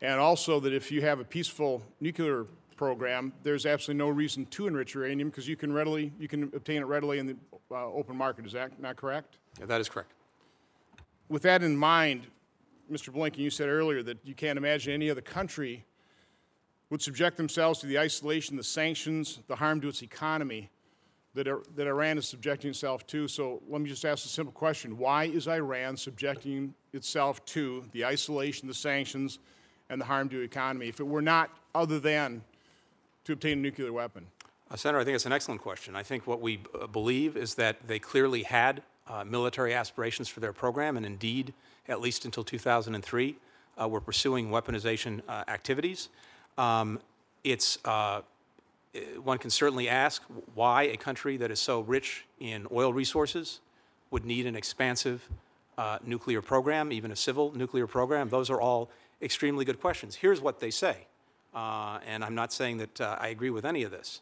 and 0.00 0.18
also 0.20 0.58
that 0.60 0.72
if 0.72 0.90
you 0.90 1.02
have 1.02 1.20
a 1.20 1.24
peaceful 1.24 1.82
nuclear 2.00 2.46
program, 2.76 3.32
there's 3.42 3.66
absolutely 3.66 3.98
no 3.98 4.08
reason 4.08 4.46
to 4.46 4.66
enrich 4.66 4.94
uranium 4.94 5.28
because 5.28 5.48
you 5.48 5.56
can 5.56 5.72
readily 5.72 6.12
you 6.18 6.28
can 6.28 6.44
obtain 6.54 6.82
it 6.82 6.86
readily 6.86 7.18
in 7.18 7.26
the 7.26 7.36
uh, 7.70 7.86
open 7.86 8.16
market. 8.16 8.46
Is 8.46 8.52
that 8.52 8.80
not 8.80 8.96
correct? 8.96 9.38
Yeah, 9.58 9.66
that 9.66 9.80
is 9.80 9.88
correct. 9.88 10.12
With 11.28 11.42
that 11.42 11.62
in 11.62 11.76
mind, 11.76 12.26
Mr. 12.90 13.12
Blinken, 13.14 13.38
you 13.38 13.50
said 13.50 13.68
earlier 13.68 14.02
that 14.02 14.18
you 14.24 14.34
can't 14.34 14.58
imagine 14.58 14.92
any 14.92 15.10
other 15.10 15.20
country 15.20 15.84
would 16.90 17.00
subject 17.00 17.38
themselves 17.38 17.78
to 17.80 17.86
the 17.86 17.98
isolation, 17.98 18.56
the 18.56 18.62
sanctions, 18.62 19.38
the 19.46 19.56
harm 19.56 19.80
to 19.80 19.88
its 19.88 20.02
economy 20.02 20.68
that, 21.34 21.46
that 21.74 21.86
Iran 21.86 22.18
is 22.18 22.28
subjecting 22.28 22.70
itself 22.70 23.06
to. 23.06 23.26
So 23.28 23.62
let 23.68 23.80
me 23.80 23.88
just 23.88 24.04
ask 24.04 24.26
a 24.26 24.28
simple 24.28 24.52
question. 24.52 24.98
Why 24.98 25.24
is 25.24 25.48
Iran 25.48 25.96
subjecting 25.96 26.74
itself 26.92 27.42
to 27.46 27.84
the 27.92 28.04
isolation, 28.04 28.68
the 28.68 28.74
sanctions, 28.74 29.38
and 29.88 30.00
the 30.00 30.04
harm 30.04 30.28
to 30.28 30.36
the 30.36 30.42
economy 30.42 30.88
if 30.88 31.00
it 31.00 31.06
were 31.06 31.22
not 31.22 31.50
other 31.74 31.98
than 31.98 32.42
to 33.24 33.32
obtain 33.32 33.58
a 33.58 33.60
nuclear 33.60 33.92
weapon? 33.92 34.26
Uh, 34.70 34.76
Senator, 34.76 35.00
I 35.00 35.04
think 35.04 35.14
it's 35.14 35.26
an 35.26 35.32
excellent 35.32 35.60
question. 35.60 35.94
I 35.94 36.02
think 36.02 36.26
what 36.26 36.40
we 36.40 36.60
uh, 36.80 36.86
believe 36.86 37.36
is 37.36 37.56
that 37.56 37.86
they 37.86 37.98
clearly 37.98 38.42
had 38.42 38.82
uh, 39.06 39.22
military 39.22 39.74
aspirations 39.74 40.28
for 40.28 40.40
their 40.40 40.52
program, 40.52 40.96
and 40.96 41.04
indeed, 41.04 41.52
at 41.88 42.00
least 42.00 42.24
until 42.24 42.42
2003, 42.42 43.36
uh, 43.80 43.88
were 43.88 44.00
pursuing 44.00 44.48
weaponization 44.48 45.20
uh, 45.28 45.44
activities. 45.48 46.08
Um, 46.56 47.00
it's 47.44 47.78
uh, 47.84 48.22
one 49.22 49.38
can 49.38 49.50
certainly 49.50 49.88
ask 49.88 50.22
why 50.54 50.84
a 50.84 50.96
country 50.96 51.36
that 51.36 51.50
is 51.50 51.60
so 51.60 51.80
rich 51.80 52.24
in 52.40 52.66
oil 52.72 52.92
resources 52.92 53.60
would 54.10 54.24
need 54.24 54.46
an 54.46 54.56
expansive 54.56 55.28
nuclear 56.04 56.40
program, 56.40 56.92
even 56.92 57.10
a 57.10 57.16
civil 57.16 57.52
nuclear 57.56 57.86
program. 57.86 58.28
Those 58.28 58.50
are 58.50 58.60
all 58.60 58.90
extremely 59.20 59.64
good 59.64 59.80
questions. 59.80 60.16
Here's 60.16 60.40
what 60.40 60.60
they 60.60 60.70
say, 60.70 61.06
uh, 61.54 61.98
and 62.06 62.24
I'm 62.24 62.34
not 62.34 62.52
saying 62.52 62.78
that 62.78 63.00
uh, 63.00 63.16
I 63.20 63.28
agree 63.28 63.50
with 63.50 63.64
any 63.64 63.82
of 63.82 63.90
this. 63.90 64.20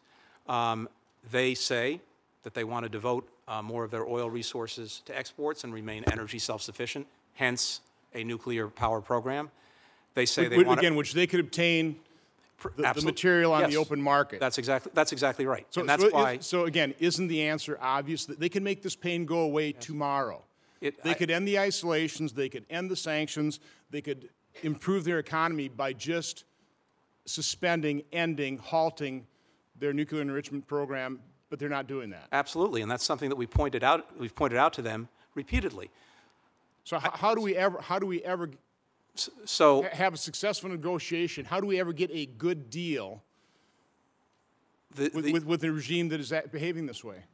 Um, 0.49 0.89
they 1.31 1.55
say 1.55 2.01
that 2.43 2.55
they 2.55 2.65
want 2.65 2.85
to 2.85 2.89
devote 2.89 3.29
uh, 3.47 3.63
more 3.63 3.85
of 3.85 3.91
their 3.91 4.07
oil 4.07 4.31
resources 4.31 5.03
to 5.07 5.17
exports 5.17 5.65
and 5.65 5.73
remain 5.75 6.05
energy 6.11 6.39
self-sufficient, 6.39 7.07
hence 7.35 7.81
a 8.15 8.25
nuclear 8.25 8.69
power 8.69 9.01
program. 9.01 9.51
They 10.15 10.27
say 10.27 10.49
they 10.49 10.63
want 10.63 10.81
Again, 10.81 10.97
which 10.97 11.13
they 11.13 11.27
could 11.27 11.41
obtain 11.41 12.01
the- 12.77 12.93
the 12.95 13.03
material 13.03 13.53
on 13.53 13.71
the 13.71 13.77
open 13.77 14.01
market. 14.03 14.41
That's 14.41 14.59
exactly, 14.59 14.91
that's 14.95 15.13
exactly 15.13 15.47
right. 15.47 15.67
So- 15.71 15.81
And 15.81 15.89
that's 15.89 16.03
so 16.03 16.11
why, 16.11 16.39
So 16.39 16.65
again, 16.65 16.95
isn't 16.99 17.29
the 17.29 17.43
answer 17.43 17.79
obvious 17.81 18.25
that 18.27 18.41
they 18.41 18.49
can 18.49 18.65
make 18.65 18.83
this 18.83 18.97
pain 18.97 19.25
go 19.25 19.41
away 19.41 19.73
tomorrow? 19.73 20.43
It- 20.81 21.03
They 21.03 21.11
I- 21.11 21.15
could 21.15 21.31
end 21.31 21.47
the 21.47 21.59
isolations, 21.59 22.33
they 22.35 22.49
could 22.49 22.67
end 22.71 22.91
the 22.91 22.97
sanctions, 22.97 23.61
they 23.91 24.01
could 24.01 24.31
improve 24.63 25.05
their 25.05 25.19
economy 25.19 25.69
by 25.69 25.93
just 25.93 26.45
suspending, 27.27 28.03
ending, 28.13 28.59
halting 28.59 29.27
their 29.79 29.93
nuclear 29.93 30.23
enrichment 30.23 30.67
program, 30.67 31.21
but 31.49 31.59
they're 31.59 31.69
not 31.69 31.87
doing 31.87 32.11
that. 32.11 32.29
absolutely, 32.33 32.83
and 32.83 32.91
that's 32.91 33.05
something 33.05 33.29
that 33.29 33.37
we 33.37 33.47
pointed 33.47 33.83
out, 33.83 34.19
we've 34.19 34.35
pointed 34.35 34.59
out 34.59 34.73
to 34.75 34.83
them 34.83 35.09
repeatedly. 35.35 35.91
So 36.85 36.99
how, 36.99 37.11
how 37.11 37.35
do 37.35 37.41
we 37.41 37.57
ever, 37.57 37.81
how 37.81 37.99
do 37.99 38.07
we 38.07 38.23
ever 38.23 38.51
So, 39.45 39.83
have 39.93 40.15
a 40.15 40.17
successful 40.17 40.71
negotiation? 40.71 41.45
How 41.45 41.61
do 41.61 41.67
we 41.67 41.79
ever 41.81 41.93
get 41.93 42.11
a 42.13 42.27
good 42.27 42.71
deal 42.71 43.23
the, 44.95 45.11
with, 45.15 45.25
the- 45.25 45.33
with, 45.33 45.45
with 45.45 45.65
a 45.65 45.73
regime 45.73 46.09
that 46.11 46.21
is 46.21 46.33
behaving 46.51 46.87
this 46.87 47.03
way? 47.05 47.25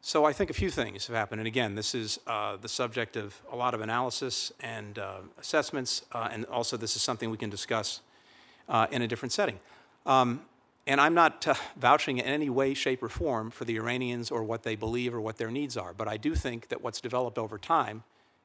So 0.00 0.24
I 0.24 0.32
think 0.32 0.48
a 0.48 0.54
few 0.54 0.70
things 0.70 1.08
have 1.08 1.16
happened, 1.16 1.40
and 1.40 1.48
again, 1.48 1.74
this 1.74 1.92
is 1.94 2.20
uh, 2.28 2.56
the 2.56 2.68
subject 2.68 3.16
of 3.16 3.42
a 3.50 3.56
lot 3.56 3.74
of 3.74 3.80
analysis 3.80 4.52
and 4.60 4.96
uh, 4.98 5.18
assessments, 5.40 6.02
uh, 6.12 6.28
and 6.30 6.44
also 6.46 6.76
this 6.76 6.94
is 6.94 7.02
something 7.02 7.30
we 7.30 7.36
can 7.36 7.50
discuss 7.50 8.00
uh, 8.68 8.86
in 8.90 9.02
a 9.02 9.08
different 9.08 9.32
setting. 9.32 9.58
Um, 10.06 10.42
and 10.86 11.00
I'm 11.00 11.14
not 11.14 11.46
uh, 11.46 11.54
vouching 11.76 12.18
in 12.18 12.24
any 12.24 12.48
way, 12.48 12.72
shape, 12.74 13.02
or 13.02 13.08
form 13.08 13.50
for 13.50 13.64
the 13.64 13.76
Iranians 13.76 14.30
or 14.30 14.42
what 14.42 14.62
they 14.62 14.74
believe 14.74 15.14
or 15.14 15.20
what 15.20 15.36
their 15.36 15.50
needs 15.50 15.76
are, 15.76 15.92
but 15.92 16.08
I 16.08 16.16
do 16.16 16.34
think 16.34 16.68
that 16.68 16.82
what's 16.82 17.00
developed 17.00 17.38
over 17.38 17.58
time 17.58 18.04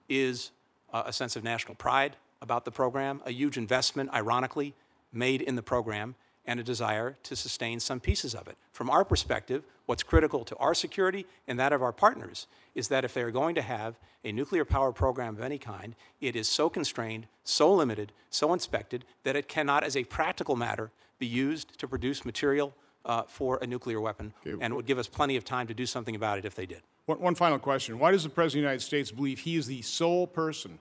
is 0.09 0.51
uh, 0.91 1.03
a 1.05 1.13
sense 1.13 1.35
of 1.35 1.43
national 1.43 1.75
pride 1.75 2.17
about 2.41 2.65
the 2.65 2.71
program, 2.71 3.21
a 3.25 3.31
huge 3.31 3.57
investment, 3.57 4.13
ironically, 4.13 4.73
made 5.13 5.41
in 5.41 5.55
the 5.55 5.63
program, 5.63 6.15
and 6.45 6.59
a 6.59 6.63
desire 6.63 7.15
to 7.23 7.35
sustain 7.35 7.79
some 7.79 8.01
pieces 8.01 8.35
of 8.35 8.47
it. 8.47 8.57
From 8.73 8.89
our 8.89 9.05
perspective, 9.05 9.63
what's 9.85 10.03
critical 10.03 10.43
to 10.45 10.55
our 10.57 10.73
security 10.73 11.25
and 11.47 11.59
that 11.59 11.73
of 11.73 11.81
our 11.81 11.91
partners 11.91 12.47
is 12.75 12.87
that 12.87 13.05
if 13.05 13.13
they 13.13 13.21
are 13.21 13.31
going 13.31 13.55
to 13.55 13.61
have 13.61 13.99
a 14.23 14.31
nuclear 14.31 14.65
power 14.65 14.91
program 14.91 15.35
of 15.35 15.41
any 15.41 15.57
kind, 15.57 15.95
it 16.21 16.35
is 16.35 16.47
so 16.47 16.69
constrained, 16.69 17.27
so 17.43 17.71
limited, 17.73 18.11
so 18.29 18.53
inspected 18.53 19.05
that 19.23 19.35
it 19.35 19.47
cannot, 19.47 19.83
as 19.83 19.97
a 19.97 20.03
practical 20.05 20.55
matter, 20.55 20.91
be 21.19 21.27
used 21.27 21.77
to 21.79 21.87
produce 21.87 22.25
material 22.25 22.73
uh, 23.05 23.23
for 23.23 23.59
a 23.61 23.67
nuclear 23.67 23.99
weapon, 23.99 24.33
and 24.61 24.73
it 24.73 24.75
would 24.75 24.85
give 24.85 24.97
us 24.97 25.07
plenty 25.07 25.35
of 25.35 25.43
time 25.43 25.67
to 25.67 25.73
do 25.73 25.85
something 25.85 26.15
about 26.15 26.37
it 26.37 26.45
if 26.45 26.55
they 26.55 26.65
did. 26.65 26.81
One, 27.05 27.19
one 27.19 27.35
final 27.35 27.59
question. 27.59 27.99
Why 27.99 28.11
does 28.11 28.23
the 28.23 28.29
President 28.29 28.59
of 28.59 28.63
the 28.63 28.69
United 28.69 28.85
States 28.85 29.11
believe 29.11 29.39
he 29.39 29.57
is 29.57 29.67
the 29.67 29.81
sole 29.81 30.25
person, 30.25 30.79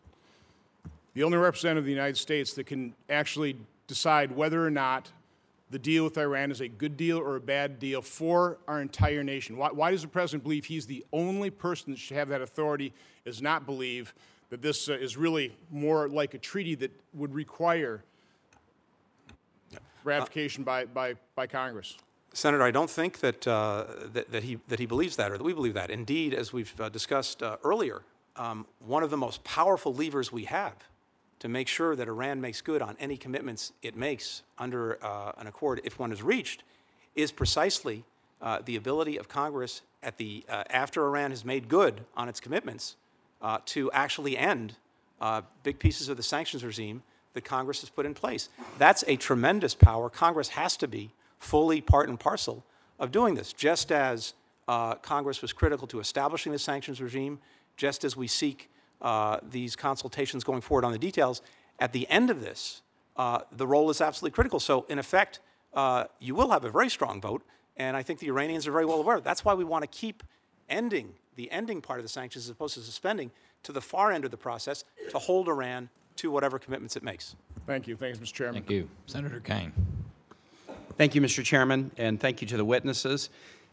the 1.14 1.24
only 1.24 1.36
representative 1.36 1.82
of 1.82 1.86
the 1.86 1.92
United 1.92 2.16
States 2.16 2.52
that 2.54 2.64
can 2.64 2.94
actually 3.10 3.56
decide 3.88 4.32
whether 4.36 4.64
or 4.64 4.70
not 4.70 5.10
the 5.72 5.78
deal 5.78 6.04
with 6.04 6.18
Iran 6.18 6.50
is 6.50 6.60
a 6.60 6.68
good 6.68 6.98
deal 6.98 7.18
or 7.18 7.36
a 7.36 7.40
bad 7.40 7.78
deal 7.78 8.02
for 8.02 8.58
our 8.68 8.82
entire 8.82 9.24
nation? 9.24 9.56
Why, 9.56 9.70
why 9.70 9.90
does 9.90 10.02
the 10.02 10.08
President 10.08 10.42
believe 10.42 10.66
he's 10.66 10.86
the 10.86 11.04
only 11.12 11.50
person 11.50 11.92
that 11.92 11.98
should 11.98 12.16
have 12.18 12.28
that 12.28 12.42
authority, 12.42 12.92
does 13.24 13.40
not 13.40 13.64
believe 13.64 14.14
that 14.50 14.60
this 14.60 14.90
uh, 14.90 14.92
is 14.92 15.16
really 15.16 15.56
more 15.70 16.08
like 16.08 16.34
a 16.34 16.38
treaty 16.38 16.74
that 16.76 16.92
would 17.14 17.34
require 17.34 18.04
ratification 20.04 20.62
by, 20.62 20.84
by, 20.84 21.14
by 21.34 21.46
Congress? 21.46 21.96
Senator, 22.34 22.62
I 22.62 22.70
don't 22.70 22.90
think 22.90 23.20
that, 23.20 23.46
uh, 23.46 23.86
that, 24.12 24.30
that, 24.30 24.42
he, 24.42 24.58
that 24.68 24.78
he 24.78 24.84
believes 24.84 25.16
that 25.16 25.32
or 25.32 25.38
that 25.38 25.44
we 25.44 25.54
believe 25.54 25.74
that. 25.74 25.90
Indeed, 25.90 26.34
as 26.34 26.52
we've 26.52 26.78
uh, 26.78 26.90
discussed 26.90 27.42
uh, 27.42 27.56
earlier, 27.64 28.02
um, 28.36 28.66
one 28.78 29.02
of 29.02 29.08
the 29.08 29.16
most 29.16 29.42
powerful 29.42 29.94
levers 29.94 30.30
we 30.30 30.44
have 30.44 30.74
to 31.42 31.48
make 31.48 31.66
sure 31.66 31.96
that 31.96 32.06
Iran 32.06 32.40
makes 32.40 32.60
good 32.60 32.80
on 32.82 32.96
any 33.00 33.16
commitments 33.16 33.72
it 33.82 33.96
makes 33.96 34.42
under 34.58 35.04
uh, 35.04 35.32
an 35.38 35.48
accord, 35.48 35.80
if 35.82 35.98
one 35.98 36.12
is 36.12 36.22
reached, 36.22 36.62
is 37.16 37.32
precisely 37.32 38.04
uh, 38.40 38.60
the 38.64 38.76
ability 38.76 39.16
of 39.16 39.28
Congress 39.28 39.82
at 40.04 40.18
the, 40.18 40.44
uh, 40.48 40.62
after 40.70 41.04
Iran 41.04 41.32
has 41.32 41.44
made 41.44 41.68
good 41.68 42.02
on 42.16 42.28
its 42.28 42.38
commitments 42.38 42.94
uh, 43.40 43.58
to 43.66 43.90
actually 43.90 44.38
end 44.38 44.76
uh, 45.20 45.42
big 45.64 45.80
pieces 45.80 46.08
of 46.08 46.16
the 46.16 46.22
sanctions 46.22 46.62
regime 46.62 47.02
that 47.34 47.44
Congress 47.44 47.80
has 47.80 47.90
put 47.90 48.06
in 48.06 48.14
place. 48.14 48.48
That's 48.78 49.02
a 49.08 49.16
tremendous 49.16 49.74
power. 49.74 50.08
Congress 50.08 50.50
has 50.50 50.76
to 50.76 50.86
be 50.86 51.10
fully 51.40 51.80
part 51.80 52.08
and 52.08 52.20
parcel 52.20 52.62
of 53.00 53.10
doing 53.10 53.34
this, 53.34 53.52
just 53.52 53.90
as 53.90 54.34
uh, 54.68 54.94
Congress 54.94 55.42
was 55.42 55.52
critical 55.52 55.88
to 55.88 55.98
establishing 55.98 56.52
the 56.52 56.58
sanctions 56.60 57.00
regime, 57.02 57.40
just 57.76 58.04
as 58.04 58.16
we 58.16 58.28
seek 58.28 58.70
uh, 59.02 59.38
these 59.42 59.76
consultations 59.76 60.44
going 60.44 60.60
forward 60.60 60.84
on 60.84 60.92
the 60.92 60.98
details. 60.98 61.42
At 61.78 61.92
the 61.92 62.08
end 62.08 62.30
of 62.30 62.40
this, 62.40 62.82
uh, 63.16 63.40
the 63.50 63.66
role 63.66 63.90
is 63.90 64.00
absolutely 64.00 64.34
critical. 64.34 64.60
So, 64.60 64.86
in 64.88 64.98
effect, 64.98 65.40
uh, 65.74 66.04
you 66.20 66.34
will 66.34 66.50
have 66.50 66.64
a 66.64 66.70
very 66.70 66.88
strong 66.88 67.20
vote, 67.20 67.42
and 67.76 67.96
I 67.96 68.02
think 68.02 68.20
the 68.20 68.28
Iranians 68.28 68.66
are 68.66 68.72
very 68.72 68.86
well 68.86 69.00
aware. 69.00 69.20
That's 69.20 69.44
why 69.44 69.54
we 69.54 69.64
want 69.64 69.82
to 69.82 69.88
keep 69.88 70.22
ending 70.68 71.14
the 71.36 71.50
ending 71.50 71.80
part 71.80 71.98
of 71.98 72.04
the 72.04 72.08
sanctions 72.08 72.44
as 72.44 72.50
opposed 72.50 72.74
to 72.74 72.80
suspending 72.80 73.30
to 73.62 73.72
the 73.72 73.80
far 73.80 74.12
end 74.12 74.24
of 74.24 74.30
the 74.30 74.36
process 74.36 74.84
to 75.10 75.18
hold 75.18 75.48
Iran 75.48 75.88
to 76.16 76.30
whatever 76.30 76.58
commitments 76.58 76.96
it 76.96 77.02
makes. 77.02 77.36
Thank 77.66 77.86
you. 77.86 77.96
Thanks, 77.96 78.18
Mr. 78.18 78.32
Chairman. 78.32 78.62
Thank 78.62 78.70
you. 78.70 78.88
Senator 79.06 79.40
Kaine. 79.40 79.72
Thank 80.98 81.14
you, 81.14 81.22
Mr. 81.22 81.42
Chairman, 81.42 81.90
and 81.96 82.20
thank 82.20 82.42
you 82.42 82.48
to 82.48 82.56
the 82.56 82.64
witnesses. 82.64 83.30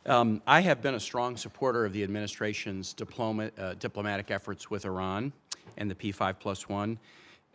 Um, 0.10 0.42
I 0.48 0.62
have 0.62 0.82
been 0.82 0.96
a 0.96 1.00
strong 1.00 1.38
supporter 1.38 1.86
of 1.86 1.94
the 1.94 2.02
administration's 2.02 2.94
diploma, 2.94 3.52
uh, 3.60 3.76
diplomatic 3.76 4.32
efforts 4.32 4.68
with 4.68 4.86
Iran 4.86 5.32
and 5.78 5.88
the 5.88 5.94
P5 5.94 6.40
plus 6.40 6.68
one. 6.68 6.98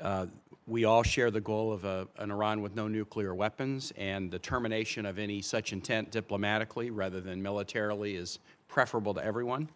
Uh, 0.00 0.26
we 0.68 0.84
all 0.84 1.02
share 1.02 1.32
the 1.32 1.40
goal 1.40 1.72
of 1.72 1.84
a, 1.84 2.06
an 2.16 2.30
Iran 2.30 2.62
with 2.62 2.76
no 2.76 2.86
nuclear 2.86 3.34
weapons, 3.34 3.92
and 3.96 4.30
the 4.30 4.38
termination 4.38 5.04
of 5.04 5.18
any 5.18 5.42
such 5.42 5.72
intent 5.72 6.12
diplomatically 6.12 6.92
rather 6.92 7.20
than 7.20 7.42
militarily 7.42 8.14
is 8.14 8.38
preferable 8.68 9.14
to 9.14 9.24
everyone. 9.24 9.68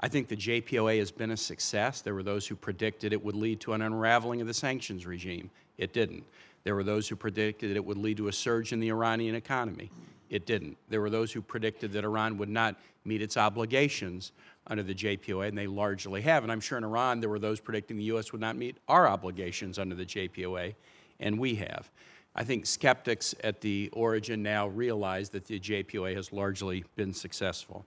I 0.00 0.08
think 0.08 0.28
the 0.28 0.36
JPOA 0.36 0.98
has 0.98 1.10
been 1.10 1.30
a 1.30 1.38
success. 1.38 2.02
There 2.02 2.14
were 2.14 2.22
those 2.22 2.46
who 2.46 2.54
predicted 2.54 3.14
it 3.14 3.24
would 3.24 3.34
lead 3.34 3.60
to 3.60 3.72
an 3.72 3.80
unraveling 3.80 4.42
of 4.42 4.46
the 4.46 4.52
sanctions 4.52 5.06
regime. 5.06 5.50
It 5.78 5.94
didn't. 5.94 6.24
There 6.64 6.74
were 6.74 6.84
those 6.84 7.08
who 7.08 7.16
predicted 7.16 7.74
it 7.74 7.82
would 7.82 7.96
lead 7.96 8.18
to 8.18 8.28
a 8.28 8.32
surge 8.32 8.74
in 8.74 8.80
the 8.80 8.90
Iranian 8.90 9.34
economy. 9.34 9.90
It 10.30 10.46
didn't. 10.46 10.78
There 10.88 11.00
were 11.00 11.10
those 11.10 11.32
who 11.32 11.42
predicted 11.42 11.92
that 11.92 12.04
Iran 12.04 12.38
would 12.38 12.48
not 12.48 12.76
meet 13.04 13.20
its 13.20 13.36
obligations 13.36 14.32
under 14.68 14.84
the 14.84 14.94
JPOA, 14.94 15.48
and 15.48 15.58
they 15.58 15.66
largely 15.66 16.22
have. 16.22 16.44
And 16.44 16.52
I'm 16.52 16.60
sure 16.60 16.78
in 16.78 16.84
Iran 16.84 17.20
there 17.20 17.28
were 17.28 17.40
those 17.40 17.58
predicting 17.60 17.96
the 17.96 18.04
U.S. 18.04 18.30
would 18.30 18.40
not 18.40 18.56
meet 18.56 18.76
our 18.88 19.08
obligations 19.08 19.78
under 19.78 19.96
the 19.96 20.06
JPOA, 20.06 20.74
and 21.18 21.38
we 21.38 21.56
have. 21.56 21.90
I 22.36 22.44
think 22.44 22.64
skeptics 22.64 23.34
at 23.42 23.60
the 23.60 23.90
origin 23.92 24.40
now 24.42 24.68
realize 24.68 25.30
that 25.30 25.46
the 25.46 25.58
JPOA 25.58 26.14
has 26.14 26.32
largely 26.32 26.84
been 26.94 27.12
successful. 27.12 27.84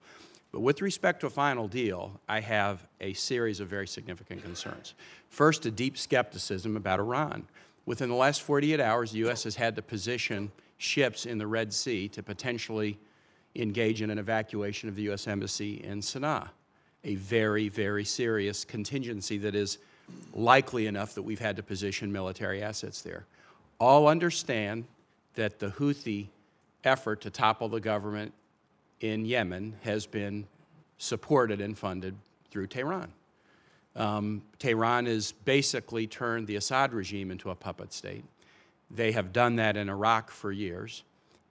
But 0.52 0.60
with 0.60 0.82
respect 0.82 1.22
to 1.22 1.28
a 1.28 1.32
final 1.32 1.70
deal, 1.70 2.20
I 2.28 2.41
have 2.41 2.86
a 2.99 3.14
series 3.14 3.61
of 3.61 3.70
very 3.70 3.88
significant 3.88 4.44
concerns. 4.44 4.94
First, 5.30 5.65
a 5.65 5.72
deep 5.72 5.98
skepticism 5.98 6.76
about 6.76 6.99
Iran. 6.99 7.48
Within 7.86 8.10
the 8.10 8.15
last 8.15 8.41
48 8.41 8.80
hours, 8.80 9.11
the 9.11 9.20
U.S. 9.20 9.45
has 9.45 9.56
had 9.56 9.76
to 9.78 9.82
position 9.82 10.52
ships 10.84 11.26
in 11.26 11.38
the 11.38 11.47
Red 11.47 11.73
Sea 11.73 12.07
to 12.10 12.22
potentially 12.22 12.97
engage 13.55 14.01
in 14.01 14.10
an 14.10 14.18
evacuation 14.18 14.89
of 14.89 14.95
the 14.95 15.03
U.S. 15.03 15.27
Embassy 15.27 15.81
in 15.84 16.01
Sana'a, 16.01 16.49
a 17.03 17.15
very, 17.15 17.69
very 17.69 18.03
serious 18.03 18.65
contingency 18.65 19.38
that 19.38 19.55
is 19.55 19.77
likely 20.34 20.88
enough 20.88 21.15
that 21.15 21.22
we've 21.22 21.39
had 21.39 21.55
to 21.55 21.64
position 21.64 22.11
military 22.11 22.61
assets 22.61 23.01
there. 23.01 23.26
All 23.80 24.07
understand 24.07 24.85
that 25.35 25.60
the 25.60 25.68
Houthi 25.68 26.27
effort 26.84 27.22
to 27.22 27.30
topple 27.30 27.69
the 27.69 27.80
government 27.80 28.34
in 28.99 29.26
Yemen 29.26 29.76
has 29.84 30.05
been 30.05 30.45
supported 30.97 31.61
and 31.61 31.77
funded 31.77 32.15
through 32.51 32.68
Tehran. 32.68 33.11
Um, 33.95 34.41
Tehran 34.60 35.05
has 35.05 35.31
basically 35.31 36.07
turned 36.07 36.47
the 36.47 36.55
Assad 36.55 36.93
regime 36.93 37.31
into 37.31 37.49
a 37.51 37.55
puppet 37.55 37.93
state. 37.93 38.26
They 38.95 39.11
have 39.14 39.34
done 39.34 39.56
that 39.56 39.76
in 39.76 39.90
Iraq 39.90 40.30
for 40.30 40.52
years. 40.52 41.03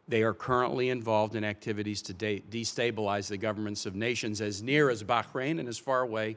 They 0.06 0.23
are 0.23 0.35
currently 0.35 0.90
involved 0.90 1.35
in 1.35 1.44
activities 1.44 2.02
to 2.02 2.12
de- 2.12 2.43
destabilize 2.51 3.28
the 3.28 3.36
governments 3.36 3.85
of 3.86 3.94
nations 3.94 4.40
as 4.40 4.62
near 4.62 4.90
as 4.90 5.02
Bahrain 5.02 5.59
and 5.59 5.69
as 5.69 5.78
far 5.78 6.02
away 6.02 6.36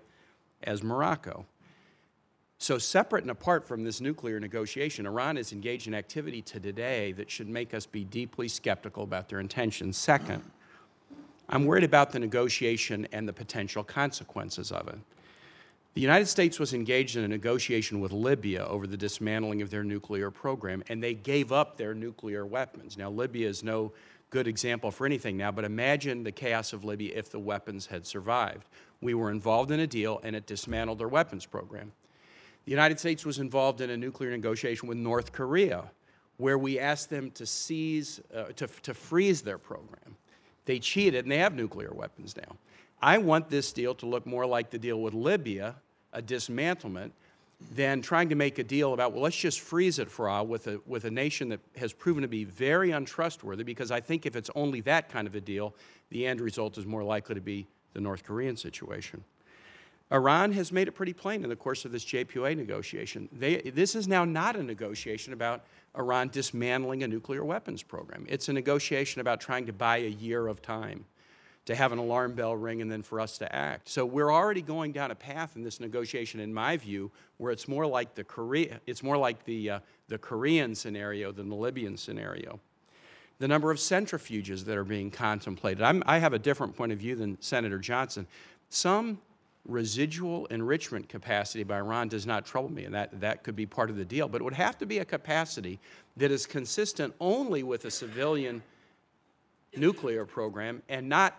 as 0.63 0.81
Morocco. 0.81 1.45
So, 2.57 2.77
separate 2.77 3.23
and 3.23 3.31
apart 3.31 3.67
from 3.67 3.83
this 3.83 3.99
nuclear 3.99 4.39
negotiation, 4.39 5.05
Iran 5.05 5.37
is 5.37 5.51
engaged 5.51 5.87
in 5.87 5.93
activity 5.93 6.41
to 6.43 6.59
today 6.59 7.11
that 7.11 7.29
should 7.29 7.49
make 7.49 7.73
us 7.73 7.85
be 7.85 8.03
deeply 8.03 8.47
skeptical 8.47 9.03
about 9.03 9.27
their 9.29 9.39
intentions. 9.39 9.97
Second, 9.97 10.41
I'm 11.49 11.65
worried 11.65 11.83
about 11.83 12.11
the 12.11 12.19
negotiation 12.19 13.07
and 13.11 13.27
the 13.27 13.33
potential 13.33 13.83
consequences 13.83 14.71
of 14.71 14.87
it. 14.87 14.97
The 15.95 16.01
United 16.01 16.27
States 16.27 16.59
was 16.59 16.73
engaged 16.73 17.15
in 17.15 17.23
a 17.23 17.27
negotiation 17.29 18.01
with 18.01 18.11
Libya 18.11 18.65
over 18.65 18.85
the 18.85 18.97
dismantling 18.97 19.61
of 19.61 19.69
their 19.69 19.85
nuclear 19.85 20.29
program, 20.29 20.83
and 20.89 21.01
they 21.01 21.13
gave 21.13 21.53
up 21.53 21.77
their 21.77 21.93
nuclear 21.93 22.45
weapons. 22.45 22.97
Now, 22.97 23.09
Libya 23.09 23.47
is 23.47 23.63
no 23.63 23.93
good 24.29 24.45
example 24.45 24.91
for 24.91 25.05
anything 25.05 25.37
now, 25.37 25.53
but 25.53 25.63
imagine 25.63 26.25
the 26.25 26.33
chaos 26.33 26.73
of 26.73 26.83
Libya 26.83 27.13
if 27.15 27.29
the 27.29 27.39
weapons 27.39 27.85
had 27.85 28.05
survived. 28.05 28.67
We 28.99 29.13
were 29.13 29.31
involved 29.31 29.71
in 29.71 29.79
a 29.79 29.87
deal 29.87 30.19
and 30.21 30.35
it 30.35 30.45
dismantled 30.45 30.99
their 30.99 31.07
weapons 31.07 31.45
program. 31.45 31.93
The 32.65 32.71
United 32.71 32.99
States 32.99 33.25
was 33.25 33.39
involved 33.39 33.79
in 33.79 33.89
a 33.89 33.95
nuclear 33.95 34.31
negotiation 34.31 34.89
with 34.89 34.97
North 34.97 35.31
Korea 35.31 35.91
where 36.35 36.57
we 36.57 36.77
asked 36.77 37.09
them 37.09 37.31
to 37.31 37.45
seize, 37.45 38.19
uh, 38.35 38.47
to, 38.57 38.67
to 38.67 38.93
freeze 38.93 39.43
their 39.43 39.57
program. 39.57 40.17
They 40.65 40.79
cheated 40.79 41.23
and 41.23 41.31
they 41.31 41.37
have 41.37 41.55
nuclear 41.55 41.93
weapons 41.93 42.35
now. 42.35 42.57
I 43.01 43.17
want 43.19 43.49
this 43.49 43.71
deal 43.71 43.95
to 43.95 44.05
look 44.05 44.25
more 44.25 44.45
like 44.45 44.71
the 44.71 44.79
deal 44.79 45.01
with 45.01 45.13
Libya, 45.13 45.75
a 46.15 46.21
dismantlement, 46.21 47.11
than 47.73 48.01
trying 48.01 48.29
to 48.29 48.35
make 48.35 48.59
a 48.59 48.63
deal 48.63 48.93
about, 48.93 49.13
well, 49.13 49.23
let's 49.23 49.35
just 49.37 49.61
freeze 49.61 49.97
it 49.97 50.11
for 50.11 50.27
a 50.27 50.31
while 50.31 50.45
with 50.45 50.67
a, 50.67 50.79
with 50.85 51.05
a 51.05 51.11
nation 51.11 51.49
that 51.49 51.61
has 51.77 51.93
proven 51.93 52.21
to 52.21 52.27
be 52.27 52.43
very 52.43 52.91
untrustworthy, 52.91 53.63
because 53.63 53.91
I 53.91 54.01
think 54.01 54.25
if 54.25 54.35
it's 54.35 54.49
only 54.55 54.81
that 54.81 55.09
kind 55.09 55.25
of 55.25 55.35
a 55.35 55.41
deal, 55.41 55.73
the 56.09 56.27
end 56.27 56.41
result 56.41 56.77
is 56.77 56.85
more 56.85 57.03
likely 57.03 57.35
to 57.35 57.41
be 57.41 57.65
the 57.93 58.01
North 58.01 58.23
Korean 58.23 58.57
situation. 58.57 59.23
Iran 60.11 60.51
has 60.51 60.71
made 60.71 60.87
it 60.87 60.91
pretty 60.91 61.13
plain 61.13 61.43
in 61.43 61.49
the 61.49 61.55
course 61.55 61.85
of 61.85 61.91
this 61.91 62.05
JPOA 62.05 62.57
negotiation. 62.57 63.29
They, 63.31 63.61
this 63.61 63.95
is 63.95 64.07
now 64.07 64.25
not 64.25 64.55
a 64.55 64.61
negotiation 64.61 65.33
about 65.33 65.63
Iran 65.97 66.29
dismantling 66.29 67.03
a 67.03 67.07
nuclear 67.07 67.43
weapons 67.43 67.81
program. 67.81 68.25
It's 68.27 68.49
a 68.49 68.53
negotiation 68.53 69.21
about 69.21 69.39
trying 69.39 69.65
to 69.65 69.73
buy 69.73 69.97
a 69.97 70.09
year 70.09 70.47
of 70.47 70.61
time 70.61 71.05
to 71.65 71.75
have 71.75 71.91
an 71.91 71.97
alarm 71.97 72.33
bell 72.33 72.55
ring 72.55 72.81
and 72.81 72.91
then 72.91 73.01
for 73.01 73.19
us 73.19 73.37
to 73.39 73.55
act. 73.55 73.89
So 73.89 74.05
we're 74.05 74.31
already 74.31 74.61
going 74.61 74.91
down 74.91 75.11
a 75.11 75.15
path 75.15 75.55
in 75.55 75.63
this 75.63 75.79
negotiation, 75.79 76.39
in 76.39 76.53
my 76.53 76.77
view, 76.77 77.11
where 77.37 77.51
it's 77.51 77.67
more 77.67 77.87
like 77.87 78.13
the 78.15 78.23
Korea, 78.23 78.79
it's 78.85 79.01
more 79.01 79.17
like 79.17 79.43
the, 79.45 79.69
uh, 79.71 79.79
the 80.07 80.17
Korean 80.17 80.75
scenario 80.75 81.31
than 81.31 81.49
the 81.49 81.55
Libyan 81.55 81.97
scenario. 81.97 82.59
The 83.39 83.47
number 83.47 83.71
of 83.71 83.77
centrifuges 83.77 84.63
that 84.65 84.77
are 84.77 84.85
being 84.85 85.11
contemplated. 85.11 85.81
I'm, 85.81 86.03
I 86.05 86.19
have 86.19 86.33
a 86.33 86.39
different 86.39 86.77
point 86.77 86.91
of 86.91 86.99
view 86.99 87.15
than 87.15 87.41
Senator 87.41 87.79
Johnson. 87.79 88.27
Some 88.69 89.19
residual 89.67 90.45
enrichment 90.45 91.09
capacity 91.09 91.63
by 91.63 91.77
Iran 91.77 92.07
does 92.07 92.25
not 92.25 92.45
trouble 92.45 92.71
me, 92.71 92.85
and 92.85 92.93
that, 92.93 93.19
that 93.19 93.43
could 93.43 93.55
be 93.55 93.65
part 93.65 93.89
of 93.89 93.97
the 93.97 94.05
deal. 94.05 94.27
But 94.27 94.41
it 94.41 94.43
would 94.43 94.53
have 94.53 94.77
to 94.77 94.85
be 94.85 94.99
a 94.99 95.05
capacity 95.05 95.79
that 96.17 96.31
is 96.31 96.45
consistent 96.45 97.13
only 97.19 97.63
with 97.63 97.83
a 97.85 97.91
civilian 97.91 98.61
nuclear 99.75 100.25
program 100.25 100.81
and 100.87 101.09
not 101.09 101.37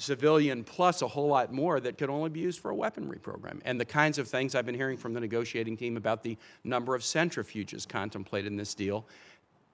civilian 0.00 0.64
plus 0.64 1.02
a 1.02 1.08
whole 1.08 1.28
lot 1.28 1.52
more 1.52 1.78
that 1.78 1.98
could 1.98 2.10
only 2.10 2.30
be 2.30 2.40
used 2.40 2.60
for 2.60 2.70
a 2.70 2.74
weaponry 2.74 3.18
program. 3.18 3.60
And 3.64 3.78
the 3.78 3.84
kinds 3.84 4.18
of 4.18 4.28
things 4.28 4.54
I've 4.54 4.66
been 4.66 4.74
hearing 4.74 4.96
from 4.96 5.12
the 5.12 5.20
negotiating 5.20 5.76
team 5.76 5.96
about 5.96 6.22
the 6.22 6.36
number 6.64 6.94
of 6.94 7.02
centrifuges 7.02 7.86
contemplated 7.86 8.50
in 8.50 8.56
this 8.56 8.74
deal, 8.74 9.04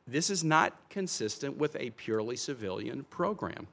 this 0.06 0.28
is 0.28 0.42
not 0.42 0.74
consistent 0.90 1.56
with 1.56 1.76
a 1.76 1.90
purely 1.90 2.36
civilian 2.36 3.04
program. 3.04 3.66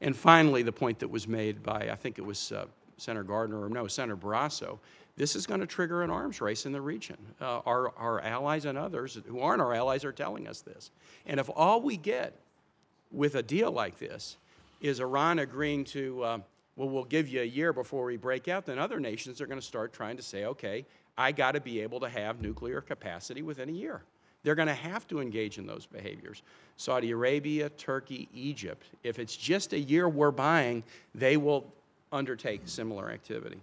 And 0.00 0.16
finally, 0.16 0.62
the 0.62 0.72
point 0.72 0.98
that 1.00 1.08
was 1.08 1.28
made 1.28 1.62
by, 1.62 1.90
I 1.90 1.94
think 1.94 2.18
it 2.18 2.24
was 2.24 2.52
uh, 2.52 2.64
Senator 2.96 3.24
Gardner, 3.24 3.62
or 3.62 3.68
no, 3.68 3.86
Senator 3.86 4.16
Barrasso, 4.16 4.78
this 5.16 5.36
is 5.36 5.46
going 5.46 5.60
to 5.60 5.66
trigger 5.66 6.02
an 6.02 6.10
arms 6.10 6.40
race 6.40 6.64
in 6.64 6.72
the 6.72 6.80
region. 6.80 7.18
Uh, 7.40 7.60
our, 7.66 7.94
our 7.98 8.20
allies 8.22 8.64
and 8.64 8.78
others 8.78 9.18
who 9.26 9.40
aren't 9.40 9.60
our 9.60 9.74
allies 9.74 10.04
are 10.04 10.12
telling 10.12 10.48
us 10.48 10.62
this. 10.62 10.90
And 11.26 11.38
if 11.38 11.50
all 11.54 11.82
we 11.82 11.98
get 11.98 12.34
with 13.12 13.34
a 13.34 13.42
deal 13.42 13.70
like 13.70 13.98
this 13.98 14.38
is 14.80 15.00
Iran 15.00 15.38
agreeing 15.38 15.84
to, 15.84 16.22
uh, 16.22 16.38
well, 16.76 16.88
we'll 16.88 17.04
give 17.04 17.28
you 17.28 17.42
a 17.42 17.44
year 17.44 17.72
before 17.72 18.04
we 18.04 18.16
break 18.16 18.48
out, 18.48 18.66
then 18.66 18.78
other 18.78 19.00
nations 19.00 19.40
are 19.40 19.46
going 19.46 19.60
to 19.60 19.66
start 19.66 19.92
trying 19.92 20.16
to 20.16 20.22
say, 20.22 20.44
okay, 20.44 20.86
I 21.18 21.32
got 21.32 21.52
to 21.52 21.60
be 21.60 21.80
able 21.80 22.00
to 22.00 22.08
have 22.08 22.40
nuclear 22.40 22.80
capacity 22.80 23.42
within 23.42 23.68
a 23.68 23.72
year. 23.72 24.02
They're 24.42 24.54
going 24.54 24.68
to 24.68 24.74
have 24.74 25.06
to 25.08 25.20
engage 25.20 25.58
in 25.58 25.66
those 25.66 25.84
behaviors. 25.84 26.42
Saudi 26.76 27.10
Arabia, 27.10 27.68
Turkey, 27.68 28.28
Egypt, 28.32 28.86
if 29.02 29.18
it's 29.18 29.36
just 29.36 29.74
a 29.74 29.78
year 29.78 30.08
we're 30.08 30.30
buying, 30.30 30.82
they 31.14 31.36
will 31.36 31.66
undertake 32.10 32.62
similar 32.64 33.10
activity. 33.10 33.60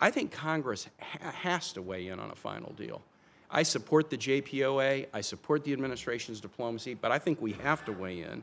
I 0.00 0.10
think 0.10 0.32
Congress 0.32 0.88
ha 0.98 1.30
has 1.30 1.72
to 1.74 1.82
weigh 1.82 2.08
in 2.08 2.18
on 2.18 2.30
a 2.30 2.34
final 2.34 2.72
deal. 2.72 3.02
I 3.50 3.62
support 3.62 4.10
the 4.10 4.16
JPOA, 4.16 5.06
I 5.12 5.20
support 5.20 5.64
the 5.64 5.72
administration's 5.72 6.40
diplomacy, 6.40 6.94
but 6.94 7.12
I 7.12 7.18
think 7.18 7.40
we 7.40 7.52
have 7.52 7.84
to 7.84 7.92
weigh 7.92 8.22
in. 8.22 8.42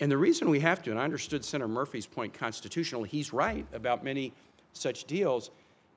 And 0.00 0.10
the 0.10 0.18
reason 0.18 0.48
we 0.48 0.60
have 0.60 0.82
to, 0.84 0.90
and 0.90 1.00
I 1.00 1.04
understood 1.04 1.44
Senator 1.44 1.68
Murphy's 1.68 2.06
point 2.06 2.32
constitutionally, 2.32 3.08
he's 3.08 3.32
right 3.32 3.66
about 3.72 4.04
many 4.04 4.32
such 4.72 5.04
deals, 5.04 5.50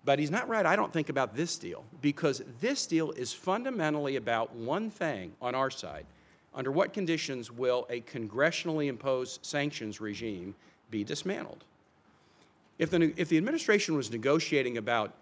but 0.03 0.18
he's 0.18 0.32
not 0.32 0.49
right, 0.49 0.65
I 0.65 0.76
don't 0.76 0.91
think, 0.91 1.10
about 1.10 1.36
this 1.36 1.57
deal, 1.57 1.84
because 2.02 2.41
this 2.60 2.88
deal 2.88 3.11
is 3.11 3.32
fundamentally 3.32 4.15
about 4.15 4.56
one 4.56 4.90
thing 4.90 5.34
on 5.41 5.53
our 5.53 5.69
side. 5.69 6.06
Under 6.53 6.72
what 6.72 6.94
conditions 6.94 7.52
will 7.52 7.86
a 7.90 8.02
congressionally 8.02 8.88
imposed 8.88 9.45
sanctions 9.45 10.02
regime 10.02 10.56
be 10.90 11.03
dismantled? 11.03 11.64
If 12.80 12.90
the, 12.90 13.14
if 13.15 13.30
the 13.30 13.38
administration 13.38 13.95
was 13.95 14.11
negotiating 14.11 14.78
about 14.78 15.14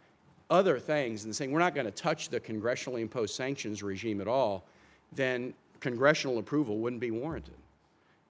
other 0.49 0.79
things 0.79 1.25
and 1.25 1.35
saying 1.35 1.51
we're 1.51 1.59
not 1.59 1.75
going 1.75 1.85
to 1.85 1.91
touch 1.91 2.29
the 2.29 2.39
congressionally 2.39 3.01
imposed 3.01 3.35
sanctions 3.35 3.83
regime 3.83 4.21
at 4.21 4.27
all, 4.27 4.63
then 5.11 5.53
congressional 5.81 6.39
approval 6.39 6.77
wouldn't 6.77 7.01
be 7.01 7.11
warranted. 7.11 7.53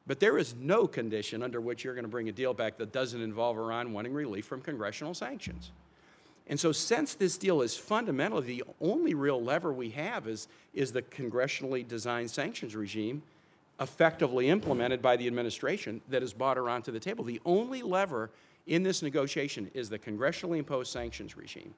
But 0.10 0.20
there 0.20 0.40
is 0.40 0.56
no 0.60 0.88
condition 0.88 1.44
under 1.44 1.62
which 1.62 1.84
you're 1.84 1.94
going 1.94 2.04
to 2.04 2.10
bring 2.10 2.30
a 2.30 2.32
deal 2.32 2.56
back 2.56 2.78
that 2.78 2.92
doesn't 2.92 3.22
involve 3.22 3.60
Iran 3.60 3.94
wanting 3.94 4.12
relief 4.12 4.44
from 4.44 4.60
congressional 4.60 5.14
sanctions. 5.14 5.70
And 6.48 6.60
so, 6.60 6.72
since 6.72 7.14
this 7.14 7.38
deal 7.38 7.62
is 7.62 7.78
fundamentally 7.78 8.48
the 8.48 8.64
only 8.82 9.14
real 9.14 9.40
lever 9.40 9.72
we 9.72 9.92
have 9.92 10.28
is, 10.28 10.48
is 10.74 10.92
the 10.92 11.04
congressionally 11.04 11.88
designed 11.88 12.32
sanctions 12.32 12.76
regime 12.76 13.22
effectively 13.80 14.50
implemented 14.50 15.00
by 15.00 15.16
the 15.16 15.28
administration 15.28 16.02
that 16.10 16.24
has 16.24 16.34
brought 16.34 16.58
Iran 16.58 16.82
to 16.82 16.92
the 16.92 17.00
table. 17.00 17.24
The 17.24 17.40
only 17.46 17.84
lever 17.84 18.32
in 18.66 18.82
this 18.82 19.04
negotiation 19.04 19.70
is 19.76 19.90
the 19.90 20.00
congressionally 20.00 20.58
imposed 20.58 20.92
sanctions 20.92 21.38
regime. 21.38 21.76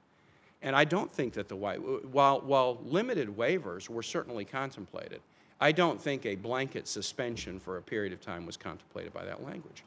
And 0.62 0.74
I 0.74 0.84
don't 0.84 1.12
think 1.12 1.34
that 1.34 1.48
the, 1.48 1.56
while, 1.56 2.40
while 2.40 2.80
limited 2.82 3.36
waivers 3.36 3.90
were 3.90 4.02
certainly 4.02 4.46
contemplated, 4.46 5.20
I 5.62 5.70
don't 5.70 6.00
think 6.00 6.26
a 6.26 6.34
blanket 6.34 6.88
suspension 6.88 7.60
for 7.60 7.76
a 7.76 7.82
period 7.82 8.12
of 8.12 8.20
time 8.20 8.46
was 8.46 8.56
contemplated 8.56 9.12
by 9.12 9.24
that 9.24 9.44
language. 9.44 9.84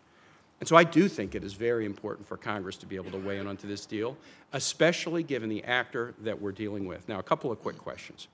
And 0.61 0.69
so 0.69 0.77
I 0.77 0.85
do 0.85 1.10
think 1.10 1.35
it 1.35 1.43
is 1.43 1.52
very 1.52 1.85
important 1.85 2.26
for 2.26 2.38
Congress 2.38 2.77
to 2.77 2.85
be 2.85 2.95
able 2.95 3.11
to 3.11 3.18
weigh 3.18 3.39
in 3.39 3.45
onto 3.45 3.68
this 3.68 3.85
deal, 3.85 4.15
especially 4.53 5.22
given 5.22 5.49
the 5.49 5.61
actor 5.65 6.14
that 6.22 6.41
we're 6.41 6.53
dealing 6.53 6.85
with. 6.85 7.10
Now, 7.10 7.19
a 7.19 7.23
couple 7.23 7.52
of 7.52 7.61
quick 7.61 7.77
questions. 7.77 8.30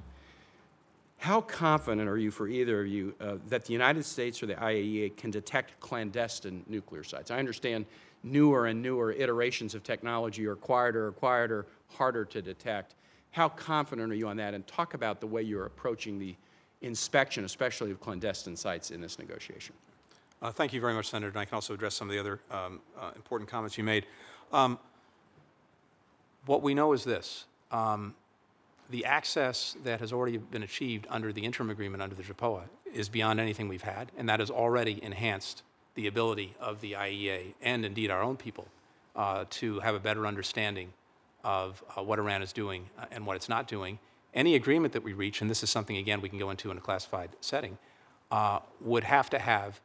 How 1.18 1.41
confident 1.41 2.07
are 2.07 2.18
you, 2.18 2.30
for 2.30 2.47
either 2.47 2.81
of 2.81 2.88
you, 2.88 3.15
uh, 3.19 3.38
that 3.47 3.65
the 3.65 3.73
United 3.73 4.05
States 4.05 4.43
or 4.43 4.45
the 4.45 4.53
IAEA 4.53 5.18
can 5.18 5.31
detect 5.31 5.80
clandestine 5.80 6.63
nuclear 6.68 7.03
sites? 7.03 7.31
I 7.31 7.39
understand 7.39 7.88
newer 8.22 8.68
and 8.68 8.84
newer 8.84 9.13
iterations 9.13 9.73
of 9.73 9.81
technology 9.81 10.45
are 10.45 10.55
quieter, 10.55 11.11
quieter, 11.13 11.65
harder 11.89 12.23
to 12.23 12.39
detect. 12.43 12.93
How 13.31 13.49
confident 13.49 14.11
are 14.11 14.15
you 14.15 14.27
on 14.27 14.38
that? 14.38 14.53
And 14.53 14.68
talk 14.68 14.93
about 14.93 15.22
the 15.22 15.27
way 15.27 15.41
you're 15.41 15.65
approaching 15.65 16.19
the 16.19 16.35
inspection, 16.82 17.45
especially 17.45 17.91
of 17.91 17.99
clandestine 17.99 18.56
sites 18.56 18.91
in 18.91 19.02
this 19.02 19.20
negotiation. 19.20 19.76
Uh, 20.41 20.52
thank 20.52 20.74
you 20.74 20.82
very 20.82 20.94
much, 20.94 21.10
Senator, 21.10 21.30
and 21.30 21.38
I 21.38 21.45
can 21.45 21.56
also 21.56 21.74
address 21.74 21.94
some 21.94 22.10
of 22.10 22.14
the 22.14 22.20
other 22.20 22.40
um, 22.49 22.80
uh, 22.99 23.12
important 23.16 23.49
comments 23.49 23.78
you 23.78 23.84
made. 23.84 24.06
Um, 24.52 24.80
what 26.45 26.64
we 26.64 26.74
know 26.74 26.94
is 26.94 27.03
this. 27.03 27.45
Um, 27.72 28.16
the 28.90 29.06
access 29.06 29.76
that 29.84 29.99
has 29.99 30.12
already 30.12 30.38
been 30.38 30.64
achieved 30.64 31.08
under 31.10 31.32
the 31.32 31.45
interim 31.45 31.70
agreement 31.70 32.02
under 32.02 32.16
the 32.16 32.24
JPOA 32.24 32.64
is 32.94 33.08
beyond 33.08 33.40
anything 33.40 33.68
we've 33.68 33.84
had, 33.84 34.12
and 34.18 34.28
that 34.28 34.40
has 34.40 34.49
already 34.49 35.02
enhanced 35.03 35.64
the 35.95 36.08
ability 36.08 36.56
of 36.60 36.82
the 36.82 36.94
IAEA 36.94 37.53
and 37.62 37.86
indeed 37.86 38.12
our 38.12 38.22
own 38.22 38.36
people 38.36 38.68
uh, 39.16 39.45
to 39.49 39.80
have 39.80 39.95
a 39.95 39.99
better 39.99 40.26
understanding 40.26 40.91
of 41.44 41.84
uh, 41.95 42.02
what 42.02 42.20
Iran 42.20 42.41
is 42.41 42.53
doing 42.53 42.90
uh, 42.99 43.06
and 43.12 43.26
what 43.26 43.36
it's 43.36 43.49
not 43.49 43.68
doing. 43.68 43.99
Any 44.34 44.56
agreement 44.56 44.94
that 44.94 45.03
we 45.03 45.14
reach, 45.14 45.41
and 45.41 45.49
this 45.49 45.64
is 45.64 45.70
something 45.70 45.98
again 45.98 46.22
we 46.22 46.30
can 46.30 46.40
go 46.40 46.49
into 46.49 46.72
in 46.72 46.78
a 46.78 46.82
classified 46.82 47.32
setting, 47.41 47.78
uh, 48.32 48.60
would 48.80 49.03
have 49.03 49.30
to 49.32 49.40
have 49.40 49.82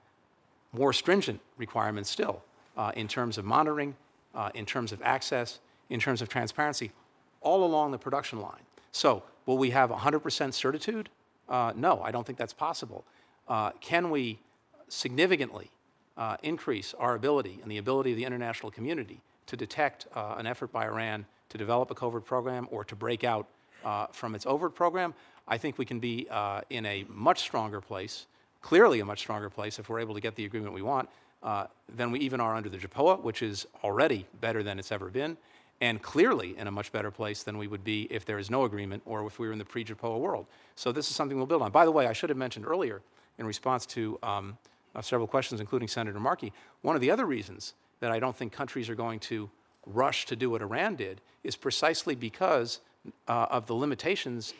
more 0.73 0.93
stringent 0.93 1.40
requirements 1.56 2.10
still 2.10 2.43
uh, 2.77 2.93
in 2.94 3.09
terms 3.09 3.39
of 3.39 3.44
monitoring, 3.44 3.97
uh, 4.35 4.51
in 4.55 4.66
terms 4.66 4.93
of 4.93 5.02
access, 5.02 5.59
in 5.90 5.98
terms 5.98 6.23
of 6.23 6.28
transparency, 6.28 6.93
all 7.40 7.64
along 7.64 7.90
the 7.90 7.98
production 7.98 8.40
line. 8.40 8.62
So, 8.93 9.24
will 9.47 9.59
we 9.59 9.70
have 9.70 9.90
100% 9.90 10.55
certitude? 10.55 11.09
no, 11.48 12.01
I 12.02 12.10
don't 12.10 12.27
think 12.27 12.39
that's 12.39 12.52
possible. 12.52 13.05
can 13.81 14.10
we 14.10 14.39
significantly 14.89 15.70
uh, 16.16 16.36
increase 16.43 16.94
our 16.98 17.14
ability 17.14 17.59
and 17.62 17.70
the 17.70 17.78
ability 17.78 18.12
of 18.12 18.16
the 18.16 18.24
international 18.24 18.70
community 18.70 19.20
to 19.47 19.56
detect 19.56 20.06
uh, 20.14 20.35
an 20.39 20.47
effort 20.47 20.73
by 20.73 20.86
Iran 20.86 21.27
to 21.48 21.59
develop 21.59 21.90
a 21.90 21.94
covert 21.94 22.24
program 22.24 22.66
or 22.70 22.85
to 22.85 22.97
break 22.97 23.23
out 23.23 23.47
uh, 23.86 24.08
from 24.08 24.34
its 24.34 24.44
overt 24.44 24.74
program, 24.74 25.14
I 25.48 25.56
think 25.56 25.78
we 25.78 25.84
can 25.84 26.00
be 26.00 26.26
uh, 26.28 26.62
in 26.68 26.84
a 26.84 27.06
much 27.08 27.38
stronger 27.38 27.80
place, 27.80 28.26
clearly 28.60 29.00
a 29.00 29.04
much 29.04 29.20
stronger 29.20 29.48
place 29.48 29.78
if 29.78 29.88
we're 29.88 30.00
able 30.00 30.14
to 30.14 30.20
get 30.20 30.34
the 30.34 30.44
agreement 30.44 30.74
we 30.74 30.82
want 30.82 31.08
uh, 31.42 31.66
than 31.94 32.10
we 32.10 32.18
even 32.18 32.40
are 32.40 32.56
under 32.56 32.68
the 32.68 32.78
JPOA, 32.78 33.22
which 33.22 33.42
is 33.42 33.66
already 33.84 34.26
better 34.40 34.62
than 34.62 34.78
it's 34.80 34.90
ever 34.90 35.08
been, 35.08 35.36
and 35.80 36.02
clearly 36.02 36.56
in 36.58 36.66
a 36.66 36.70
much 36.70 36.90
better 36.90 37.12
place 37.12 37.44
than 37.44 37.56
we 37.58 37.68
would 37.68 37.84
be 37.84 38.08
if 38.10 38.24
there 38.24 38.38
is 38.38 38.50
no 38.50 38.64
agreement 38.64 39.02
or 39.06 39.24
if 39.26 39.38
we 39.38 39.46
were 39.46 39.52
in 39.52 39.58
the 39.58 39.64
pre-JPOA 39.64 40.18
world. 40.18 40.46
So 40.74 40.90
this 40.90 41.08
is 41.08 41.14
something 41.14 41.36
we'll 41.36 41.46
build 41.46 41.62
on. 41.62 41.70
By 41.70 41.84
the 41.84 41.92
way, 41.92 42.08
I 42.08 42.12
should 42.12 42.30
have 42.30 42.38
mentioned 42.38 42.66
earlier, 42.66 43.02
in 43.38 43.46
response 43.46 43.86
to 43.86 44.18
um, 44.22 44.58
uh, 44.94 45.02
several 45.02 45.28
questions, 45.28 45.60
including 45.60 45.88
Senator 45.88 46.18
Markey. 46.18 46.52
One 46.82 46.96
of 46.96 47.02
the 47.02 47.10
other 47.10 47.26
reasons 47.26 47.74
that 48.00 48.10
I 48.10 48.18
don't 48.18 48.34
think 48.34 48.52
countries 48.52 48.88
are 48.88 48.94
going 48.94 49.20
to 49.20 49.50
rush 49.84 50.26
to 50.26 50.36
do 50.36 50.50
what 50.50 50.62
Iran 50.62 50.96
did 50.96 51.20
is 51.44 51.54
precisely 51.54 52.14
because 52.14 52.80
uh, 53.28 53.46
of 53.50 53.66
the 53.66 53.74
limitations 53.74 54.54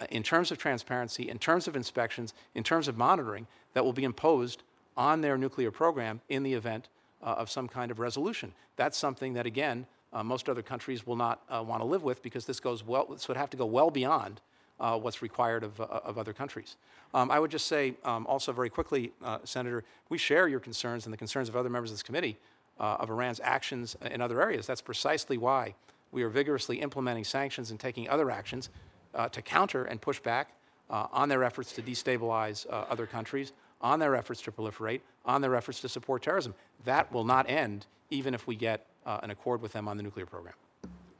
uh, 0.00 0.06
in 0.10 0.22
terms 0.22 0.50
of 0.50 0.58
transparency, 0.58 1.28
in 1.28 1.38
terms 1.38 1.68
of 1.68 1.76
inspections, 1.76 2.34
in 2.54 2.62
terms 2.62 2.88
of 2.88 2.96
monitoring 2.96 3.46
that 3.74 3.84
will 3.84 3.92
be 3.92 4.04
imposed 4.04 4.62
on 4.96 5.20
their 5.20 5.38
nuclear 5.38 5.70
program 5.70 6.20
in 6.28 6.42
the 6.42 6.54
event 6.54 6.88
uh, 7.22 7.26
of 7.26 7.50
some 7.50 7.68
kind 7.68 7.90
of 7.90 7.98
resolution. 7.98 8.52
That's 8.76 8.98
something 8.98 9.34
that, 9.34 9.46
again, 9.46 9.86
uh, 10.12 10.22
most 10.22 10.48
other 10.48 10.62
countries 10.62 11.06
will 11.06 11.16
not 11.16 11.42
uh, 11.48 11.62
want 11.66 11.80
to 11.80 11.86
live 11.86 12.02
with 12.02 12.22
because 12.22 12.44
this 12.44 12.60
goes 12.60 12.84
well, 12.84 13.06
this 13.10 13.28
would 13.28 13.36
have 13.36 13.50
to 13.50 13.56
go 13.56 13.64
well 13.64 13.90
beyond 13.90 14.40
uh, 14.80 14.98
what's 14.98 15.22
required 15.22 15.62
of, 15.62 15.80
uh, 15.80 15.84
of 15.84 16.18
other 16.18 16.32
countries. 16.32 16.76
Um, 17.14 17.30
I 17.30 17.38
would 17.38 17.50
just 17.50 17.66
say 17.66 17.94
um, 18.04 18.26
also 18.26 18.52
very 18.52 18.70
quickly, 18.70 19.12
Senator, 19.44 19.84
we 20.08 20.18
share 20.18 20.48
your 20.48 20.60
concerns 20.60 21.06
and 21.06 21.12
the 21.12 21.16
concerns 21.16 21.48
of 21.48 21.56
other 21.56 21.68
members 21.68 21.90
of 21.90 21.96
this 21.96 22.02
committee 22.02 22.38
of 22.78 23.10
Iran's 23.10 23.40
actions 23.44 23.96
in 24.10 24.20
other 24.20 24.42
areas. 24.42 24.66
That's 24.66 24.80
precisely 24.80 25.38
why 25.38 25.74
we 26.12 26.22
are 26.22 26.28
vigorously 26.28 26.80
implementing 26.80 27.24
sanctions 27.24 27.70
and 27.70 27.80
taking 27.80 28.08
other 28.08 28.30
actions 28.30 28.68
uh, 29.14 29.28
to 29.30 29.42
counter 29.42 29.84
and 29.84 30.00
push 30.00 30.20
back 30.20 30.52
uh, 30.90 31.06
on 31.10 31.28
their 31.28 31.42
efforts 31.42 31.72
to 31.72 31.82
destabilize 31.82 32.66
uh, 32.70 32.84
other 32.88 33.06
countries, 33.06 33.52
on 33.80 33.98
their 33.98 34.14
efforts 34.14 34.40
to 34.42 34.52
proliferate, 34.52 35.00
on 35.24 35.40
their 35.40 35.56
efforts 35.56 35.80
to 35.80 35.88
support 35.88 36.22
terrorism. 36.22 36.54
That 36.84 37.10
will 37.10 37.24
not 37.24 37.48
end 37.50 37.86
even 38.10 38.34
if 38.34 38.46
we 38.46 38.54
get 38.54 38.86
uh, 39.06 39.20
an 39.22 39.30
accord 39.30 39.62
with 39.62 39.72
them 39.72 39.88
on 39.88 39.96
the 39.96 40.02
nuclear 40.02 40.26
program. 40.26 40.54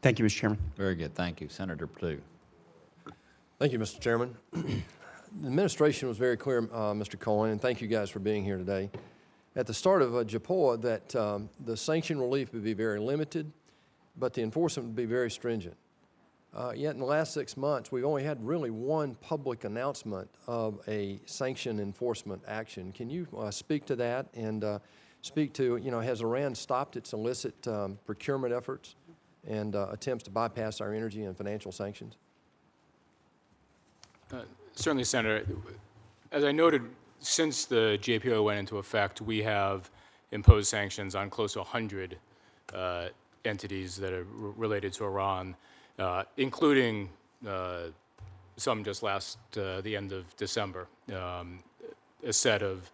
Thank 0.02 0.18
you, 0.18 0.24
Mr. 0.24 0.36
Chairman. 0.36 0.58
Very 0.76 0.94
good, 0.94 1.14
thank 1.14 1.40
you. 1.40 1.48
Senator 1.48 1.86
Perdue. 1.86 2.20
Thank 3.58 3.72
you, 3.72 3.78
Mr. 3.78 3.98
Chairman. 3.98 4.36
The 5.40 5.46
administration 5.46 6.08
was 6.08 6.18
very 6.18 6.36
clear, 6.36 6.58
uh, 6.58 6.92
Mr. 6.92 7.18
Cohen, 7.18 7.52
and 7.52 7.60
thank 7.60 7.80
you 7.80 7.88
guys 7.88 8.10
for 8.10 8.18
being 8.18 8.44
here 8.44 8.58
today. 8.58 8.90
At 9.56 9.66
the 9.66 9.72
start 9.72 10.02
of 10.02 10.14
uh, 10.14 10.24
JPOA, 10.24 10.82
that 10.82 11.16
um, 11.16 11.48
the 11.64 11.74
sanction 11.74 12.20
relief 12.20 12.52
would 12.52 12.62
be 12.62 12.74
very 12.74 13.00
limited, 13.00 13.50
but 14.16 14.34
the 14.34 14.42
enforcement 14.42 14.88
would 14.88 14.96
be 14.96 15.04
very 15.04 15.30
stringent. 15.30 15.76
Uh, 16.54 16.72
Yet 16.76 16.92
in 16.92 17.00
the 17.00 17.06
last 17.06 17.32
six 17.32 17.56
months, 17.56 17.90
we've 17.90 18.04
only 18.04 18.22
had 18.22 18.44
really 18.46 18.70
one 18.70 19.14
public 19.16 19.64
announcement 19.64 20.28
of 20.46 20.80
a 20.86 21.18
sanction 21.24 21.80
enforcement 21.80 22.42
action. 22.46 22.92
Can 22.92 23.08
you 23.08 23.26
uh, 23.36 23.50
speak 23.50 23.86
to 23.86 23.96
that 23.96 24.26
and 24.34 24.62
uh, 24.62 24.78
speak 25.22 25.54
to, 25.54 25.78
you 25.78 25.90
know, 25.90 26.00
has 26.00 26.20
Iran 26.20 26.54
stopped 26.54 26.96
its 26.96 27.14
illicit 27.14 27.66
um, 27.66 27.98
procurement 28.04 28.52
efforts 28.52 28.96
and 29.48 29.74
uh, 29.74 29.88
attempts 29.90 30.24
to 30.24 30.30
bypass 30.30 30.80
our 30.80 30.92
energy 30.92 31.24
and 31.24 31.36
financial 31.36 31.72
sanctions? 31.72 32.16
Certainly, 34.74 35.04
Senator. 35.04 35.44
As 36.30 36.44
I 36.44 36.52
noted, 36.52 36.82
since 37.18 37.66
the 37.66 37.98
JPO 38.00 38.44
went 38.44 38.58
into 38.58 38.78
effect, 38.78 39.20
we 39.20 39.42
have 39.42 39.90
imposed 40.32 40.68
sanctions 40.68 41.14
on 41.14 41.30
close 41.30 41.52
to 41.54 41.60
100 41.60 42.18
uh, 42.74 43.08
entities 43.44 43.96
that 43.96 44.12
are 44.12 44.26
related 44.34 44.92
to 44.94 45.04
Iran, 45.04 45.56
uh, 45.98 46.24
including 46.36 47.08
uh, 47.46 47.84
some 48.56 48.84
just 48.84 49.02
last, 49.02 49.38
uh, 49.56 49.80
the 49.80 49.96
end 49.96 50.12
of 50.12 50.36
December. 50.36 50.86
Um, 51.14 51.60
a 52.24 52.32
set 52.32 52.62
of 52.62 52.90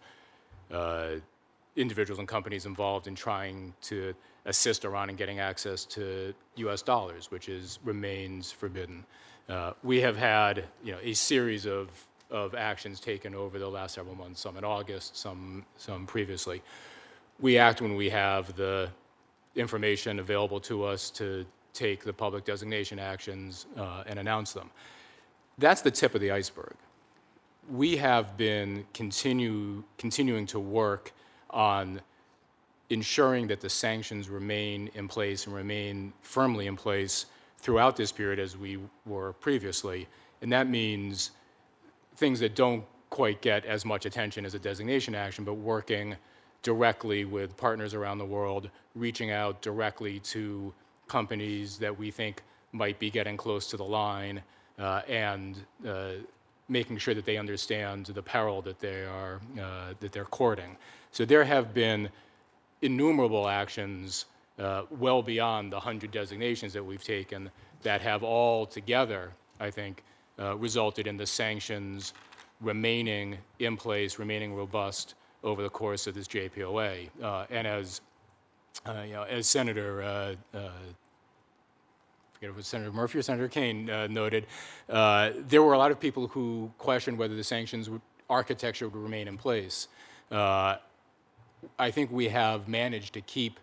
individuals 1.75 2.19
and 2.19 2.27
companies 2.27 2.65
involved 2.65 3.07
in 3.07 3.15
trying 3.15 3.73
to 3.81 4.13
assist 4.45 4.85
Iran 4.85 5.09
in 5.09 5.15
getting 5.15 5.39
access 5.39 5.85
to 5.85 6.33
U.S. 6.55 6.81
dollars, 6.81 7.31
which 7.31 7.47
is 7.49 7.79
remains 7.83 8.51
forbidden. 8.51 9.05
Uh, 9.47 9.73
we 9.83 10.01
have 10.01 10.17
had, 10.17 10.65
you 10.83 10.91
know, 10.91 10.99
a 11.01 11.13
series 11.13 11.65
of 11.65 11.89
of 12.31 12.53
actions 12.53 12.99
taken 12.99 13.33
over 13.33 13.57
the 13.57 13.67
last 13.67 13.95
several 13.95 14.15
months. 14.15 14.41
Some 14.41 14.57
in 14.57 14.63
August, 14.63 15.17
some 15.17 15.65
some 15.77 16.05
previously. 16.05 16.61
We 17.39 17.57
act 17.57 17.81
when 17.81 17.95
we 17.95 18.09
have 18.09 18.55
the 18.55 18.89
information 19.55 20.19
available 20.19 20.59
to 20.61 20.83
us 20.83 21.09
to 21.11 21.45
take 21.73 22.03
the 22.03 22.13
public 22.13 22.45
designation 22.45 22.99
actions 22.99 23.65
uh, 23.77 24.03
and 24.05 24.19
announce 24.19 24.53
them. 24.53 24.69
That's 25.57 25.81
the 25.81 25.91
tip 25.91 26.15
of 26.15 26.21
the 26.21 26.31
iceberg 26.31 26.75
we 27.69 27.97
have 27.97 28.35
been 28.35 28.85
continue, 28.93 29.83
continuing 29.97 30.45
to 30.47 30.59
work 30.59 31.13
on 31.51 32.01
ensuring 32.89 33.47
that 33.47 33.61
the 33.61 33.69
sanctions 33.69 34.29
remain 34.29 34.89
in 34.95 35.07
place 35.07 35.45
and 35.45 35.55
remain 35.55 36.11
firmly 36.21 36.65
in 36.65 36.75
place 36.75 37.27
throughout 37.59 37.95
this 37.95 38.11
period 38.11 38.39
as 38.39 38.57
we 38.57 38.79
were 39.05 39.33
previously. 39.33 40.07
And 40.41 40.51
that 40.51 40.67
means 40.67 41.31
things 42.15 42.39
that 42.39 42.55
don't 42.55 42.83
quite 43.09 43.41
get 43.41 43.65
as 43.65 43.85
much 43.85 44.05
attention 44.05 44.45
as 44.45 44.55
a 44.55 44.59
designation 44.59 45.13
action, 45.13 45.43
but 45.43 45.55
working 45.55 46.15
directly 46.61 47.25
with 47.25 47.55
partners 47.57 47.93
around 47.93 48.17
the 48.17 48.25
world, 48.25 48.69
reaching 48.95 49.31
out 49.31 49.61
directly 49.61 50.19
to 50.19 50.73
companies 51.07 51.77
that 51.77 51.97
we 51.97 52.11
think 52.11 52.41
might 52.71 52.99
be 52.99 53.09
getting 53.09 53.37
close 53.37 53.67
to 53.69 53.77
the 53.77 53.83
line, 53.83 54.41
uh, 54.77 55.01
and 55.07 55.57
uh, 55.87 56.11
making 56.67 56.97
sure 56.97 57.13
that 57.13 57.25
they 57.25 57.37
understand 57.37 58.05
the 58.07 58.21
peril 58.21 58.61
that 58.61 58.79
they 58.79 59.03
are 59.03 59.39
uh, 59.59 59.93
that 59.99 60.11
they're 60.11 60.25
courting. 60.25 60.77
So 61.11 61.25
there 61.25 61.43
have 61.43 61.73
been 61.73 62.09
innumerable 62.81 63.47
actions 63.47 64.25
uh, 64.59 64.83
well 64.91 65.21
beyond 65.21 65.71
the 65.71 65.79
hundred 65.79 66.11
designations 66.11 66.73
that 66.73 66.83
we've 66.83 67.03
taken 67.03 67.49
that 67.81 68.01
have 68.01 68.23
all 68.23 68.65
together, 68.65 69.31
I 69.59 69.71
think, 69.71 70.03
uh, 70.37 70.55
resulted 70.57 71.07
in 71.07 71.17
the 71.17 71.25
sanctions 71.25 72.13
remaining 72.61 73.37
in 73.59 73.77
place, 73.77 74.19
remaining 74.19 74.53
robust 74.53 75.15
over 75.43 75.61
the 75.61 75.69
course 75.69 76.07
of 76.07 76.15
this 76.15 76.27
JPOA. 76.27 77.09
Uh, 77.21 77.45
and 77.49 77.67
as 77.67 78.01
uh, 78.85 79.03
you 79.05 79.13
know, 79.13 79.23
as 79.23 79.47
Senator 79.47 80.01
uh, 80.01 80.07
uh, 80.57 80.69
forget 82.33 82.41
if 82.41 82.43
it 82.43 82.55
was 82.55 82.67
Senator 82.67 82.91
Murphy 82.91 83.19
or 83.19 83.21
Senator 83.21 83.47
Kaine 83.47 83.85
noted, 83.85 84.45
there 84.87 85.63
were 85.63 85.73
a 85.73 85.77
lot 85.77 85.91
of 85.91 85.99
people 85.99 86.27
who 86.27 86.71
questioned 86.77 87.17
whether 87.17 87.35
the 87.35 87.43
sanctions 87.43 87.89
would, 87.89 88.01
architecture 88.29 88.87
would 88.87 89.01
remain 89.01 89.27
in 89.27 89.37
place. 89.37 89.87
I 90.31 91.91
think 91.91 92.11
we 92.11 92.29
have 92.29 92.67
managed 92.67 93.13
to 93.15 93.21
keep 93.21 93.59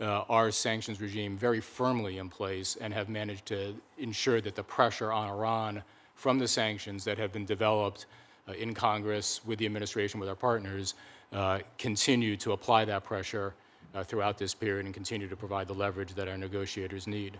uh, 0.00 0.24
our 0.28 0.50
sanctions 0.50 1.00
regime 1.00 1.36
very 1.36 1.60
firmly 1.60 2.18
in 2.18 2.28
place 2.28 2.76
and 2.80 2.92
have 2.92 3.08
managed 3.08 3.46
to 3.46 3.76
ensure 3.98 4.40
that 4.40 4.54
the 4.54 4.62
pressure 4.62 5.12
on 5.12 5.28
Iran 5.28 5.82
from 6.14 6.38
the 6.38 6.48
sanctions 6.48 7.04
that 7.04 7.18
have 7.18 7.32
been 7.32 7.44
developed 7.44 8.06
in 8.56 8.74
Congress 8.74 9.40
with 9.44 9.58
the 9.58 9.66
administration, 9.66 10.20
with 10.20 10.28
our 10.28 10.34
partners, 10.34 10.94
uh, 11.32 11.60
continue 11.78 12.36
to 12.36 12.52
apply 12.52 12.84
that 12.84 13.04
pressure 13.04 13.54
throughout 14.02 14.36
this 14.36 14.54
period 14.54 14.86
and 14.86 14.94
continue 14.94 15.28
to 15.28 15.36
provide 15.36 15.68
the 15.68 15.74
leverage 15.74 16.14
that 16.14 16.26
our 16.26 16.36
negotiators 16.36 17.06
need. 17.06 17.38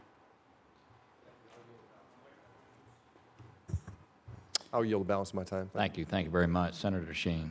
I'll 4.74 4.84
yield 4.84 5.02
the 5.02 5.06
balance 5.06 5.30
of 5.30 5.36
my 5.36 5.44
time. 5.44 5.70
Thank 5.72 5.96
you, 5.96 6.04
thank 6.04 6.24
you 6.24 6.32
very 6.32 6.48
much. 6.48 6.74
Senator 6.74 7.12
Shaheen. 7.12 7.50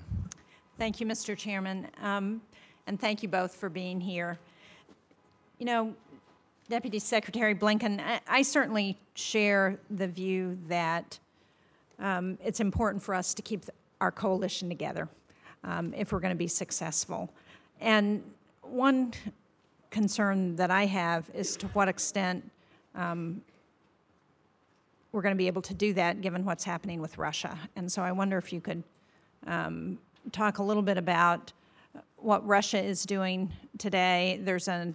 Thank 0.77 0.99
you, 0.99 1.05
Mr. 1.05 1.37
Chairman, 1.37 1.87
um, 2.01 2.41
and 2.85 2.99
thank 2.99 3.23
you 3.23 3.29
both 3.29 3.55
for 3.55 3.69
being 3.69 4.01
here. 4.01 4.37
You 5.57 5.65
know, 5.65 5.93
Deputy 6.67 6.99
Secretary 6.99 7.55
Blinken, 7.55 8.01
I, 8.01 8.19
I 8.27 8.41
certainly 8.41 8.97
share 9.15 9.79
the 9.89 10.07
view 10.07 10.57
that 10.67 11.17
um, 12.03 12.37
it's 12.43 12.59
important 12.59 13.01
for 13.01 13.15
us 13.15 13.33
to 13.33 13.41
keep 13.41 13.65
our 13.99 14.11
coalition 14.11 14.69
together 14.69 15.07
um, 15.63 15.93
if 15.95 16.11
we're 16.11 16.19
going 16.19 16.33
to 16.33 16.37
be 16.37 16.47
successful. 16.47 17.33
And 17.81 18.21
one 18.61 19.13
concern 19.89 20.55
that 20.57 20.69
I 20.69 20.85
have 20.85 21.29
is 21.33 21.55
to 21.57 21.67
what 21.67 21.87
extent 21.87 22.51
um, 22.93 23.41
we're 25.11 25.21
going 25.21 25.33
to 25.33 25.37
be 25.37 25.47
able 25.47 25.61
to 25.61 25.73
do 25.73 25.93
that 25.93 26.21
given 26.21 26.43
what's 26.43 26.63
happening 26.63 27.01
with 27.01 27.17
Russia. 27.17 27.57
And 27.75 27.91
so 27.91 28.01
I 28.01 28.11
wonder 28.11 28.37
if 28.37 28.51
you 28.51 28.59
could 28.59 28.83
um, 29.47 29.97
talk 30.31 30.57
a 30.57 30.63
little 30.63 30.83
bit 30.83 30.97
about 30.97 31.53
what 32.17 32.45
Russia 32.45 32.81
is 32.83 33.05
doing 33.05 33.51
today. 33.77 34.39
There's 34.43 34.67
a, 34.67 34.93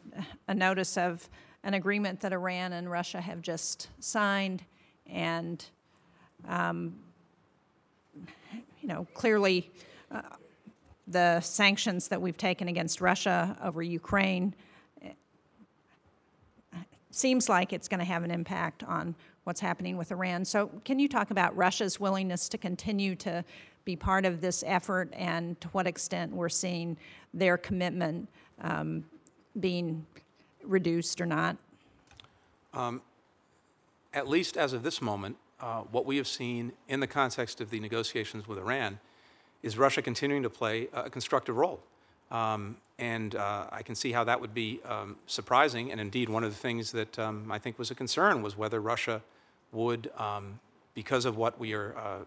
a 0.49 0.55
notice 0.55 0.97
of 0.99 1.29
an 1.63 1.75
agreement 1.75 2.21
that 2.21 2.33
Iran 2.33 2.73
and 2.73 2.91
Russia 2.91 3.21
have 3.21 3.43
just 3.43 3.89
signed, 4.01 4.63
and 5.07 5.65
um, 6.47 6.95
you 8.81 8.89
know 8.89 9.07
clearly 9.15 9.71
uh, 10.11 10.23
the 11.07 11.41
sanctions 11.41 12.09
that 12.09 12.21
we've 12.21 12.37
taken 12.37 12.69
against 12.69 13.01
Russia 13.01 13.57
over 13.63 13.83
Ukraine 13.83 14.55
seems 17.11 17.49
like 17.49 17.73
it's 17.73 17.89
going 17.89 17.99
to 17.99 18.07
have 18.07 18.23
an 18.23 18.31
impact 18.31 18.85
on 18.85 19.15
what's 19.45 19.61
happening 19.61 19.97
with 19.97 20.13
Iran. 20.13 20.45
So, 20.45 20.71
can 20.85 20.99
you 20.99 21.09
talk 21.09 21.31
about 21.31 21.57
Russia's 21.57 21.99
willingness 21.99 22.49
to 22.51 22.59
continue 22.59 23.15
to 23.17 23.45
be 23.85 23.97
part 23.97 24.27
of 24.27 24.41
this 24.41 24.63
effort 24.67 25.13
and 25.17 25.61
to 25.61 25.69
what 25.69 25.87
extent 25.87 26.33
we're 26.33 26.49
seeing 26.49 26.97
their 27.33 27.57
commitment 27.57 28.29
um, 28.61 29.05
being 29.59 30.07
reduced 30.63 31.21
or 31.21 31.27
not? 31.27 31.57
Um, 32.75 33.01
at 34.13 34.29
least 34.29 34.57
as 34.57 34.73
of 34.73 34.83
this 34.83 35.01
moment, 35.01 35.37
uh, 35.61 35.81
what 35.91 36.07
we 36.07 36.17
have 36.17 36.29
seen 36.29 36.73
in 36.89 37.01
the 37.01 37.07
context 37.07 37.61
of 37.61 37.71
the 37.71 37.81
negotiations 37.81 38.47
with 38.47 38.59
Iran 38.59 38.99
is 39.63 39.77
Russia 39.77 40.03
continuing 40.03 40.43
to 40.43 40.51
play 40.51 40.89
a 40.93 41.11
constructive 41.11 41.57
role. 41.57 41.81
Um, 42.31 42.77
and 42.99 43.35
uh, 43.35 43.67
I 43.71 43.83
can 43.83 43.95
see 43.95 44.13
how 44.13 44.25
that 44.25 44.41
would 44.41 44.55
be 44.55 44.81
um, 44.85 45.17
surprising. 45.27 45.91
And 45.91 46.01
indeed, 46.01 46.29
one 46.29 46.45
of 46.45 46.51
the 46.51 46.59
things 46.59 46.93
that 46.93 47.19
um, 47.19 47.51
I 47.51 47.59
think 47.59 47.79
was 47.79 47.91
a 47.91 47.95
concern 47.95 48.43
was 48.43 48.57
whether 48.57 48.81
Russia 48.81 49.23
would, 49.73 50.11
um, 50.17 50.61
because 50.95 51.25
of 51.25 51.37
what 51.37 51.59
we 51.59 51.75
are 51.75 51.97
uh, 51.97 52.19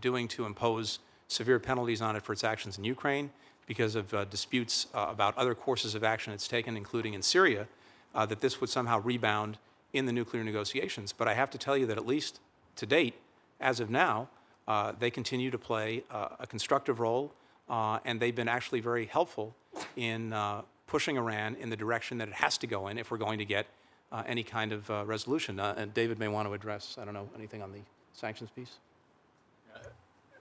doing 0.00 0.28
to 0.28 0.46
impose 0.46 1.00
severe 1.28 1.58
penalties 1.58 2.00
on 2.00 2.16
it 2.16 2.22
for 2.22 2.32
its 2.32 2.44
actions 2.44 2.78
in 2.78 2.84
Ukraine, 2.84 3.30
because 3.66 3.94
of 3.94 4.12
uh, 4.12 4.24
disputes 4.24 4.86
uh, 4.94 5.06
about 5.10 5.36
other 5.38 5.54
courses 5.54 5.94
of 5.94 6.02
action 6.02 6.32
it's 6.32 6.48
taken, 6.48 6.76
including 6.76 7.14
in 7.14 7.22
Syria, 7.22 7.68
uh, 8.14 8.26
that 8.26 8.40
this 8.40 8.60
would 8.60 8.70
somehow 8.70 9.00
rebound 9.00 9.58
in 9.92 10.06
the 10.06 10.12
nuclear 10.12 10.42
negotiations. 10.42 11.12
But 11.12 11.28
I 11.28 11.34
have 11.34 11.50
to 11.50 11.58
tell 11.58 11.76
you 11.76 11.86
that 11.86 11.96
at 11.96 12.06
least 12.06 12.40
to 12.76 12.86
date, 12.86 13.14
as 13.60 13.80
of 13.80 13.90
now, 13.90 14.28
uh, 14.66 14.92
they 14.98 15.10
continue 15.10 15.50
to 15.50 15.58
play 15.58 16.04
uh, 16.10 16.28
a 16.38 16.46
constructive 16.46 17.00
role, 17.00 17.32
uh, 17.68 17.98
and 18.04 18.20
they've 18.20 18.34
been 18.34 18.48
actually 18.48 18.80
very 18.80 19.06
helpful 19.06 19.54
in 19.96 20.32
uh, 20.32 20.62
pushing 20.86 21.16
Iran 21.16 21.56
in 21.56 21.70
the 21.70 21.76
direction 21.76 22.18
that 22.18 22.28
it 22.28 22.34
has 22.34 22.58
to 22.58 22.66
go 22.66 22.88
in 22.88 22.98
if 22.98 23.10
we're 23.10 23.18
going 23.18 23.38
to 23.38 23.44
get 23.44 23.66
uh, 24.12 24.22
any 24.26 24.42
kind 24.42 24.72
of 24.72 24.90
uh, 24.90 25.04
resolution. 25.04 25.58
And 25.60 25.92
David 25.94 26.18
may 26.18 26.28
want 26.28 26.48
to 26.48 26.54
address, 26.54 26.96
I 27.00 27.04
don't 27.04 27.14
know, 27.14 27.28
anything 27.36 27.62
on 27.62 27.72
the 27.72 27.80
sanctions 28.12 28.50
piece? 28.50 28.78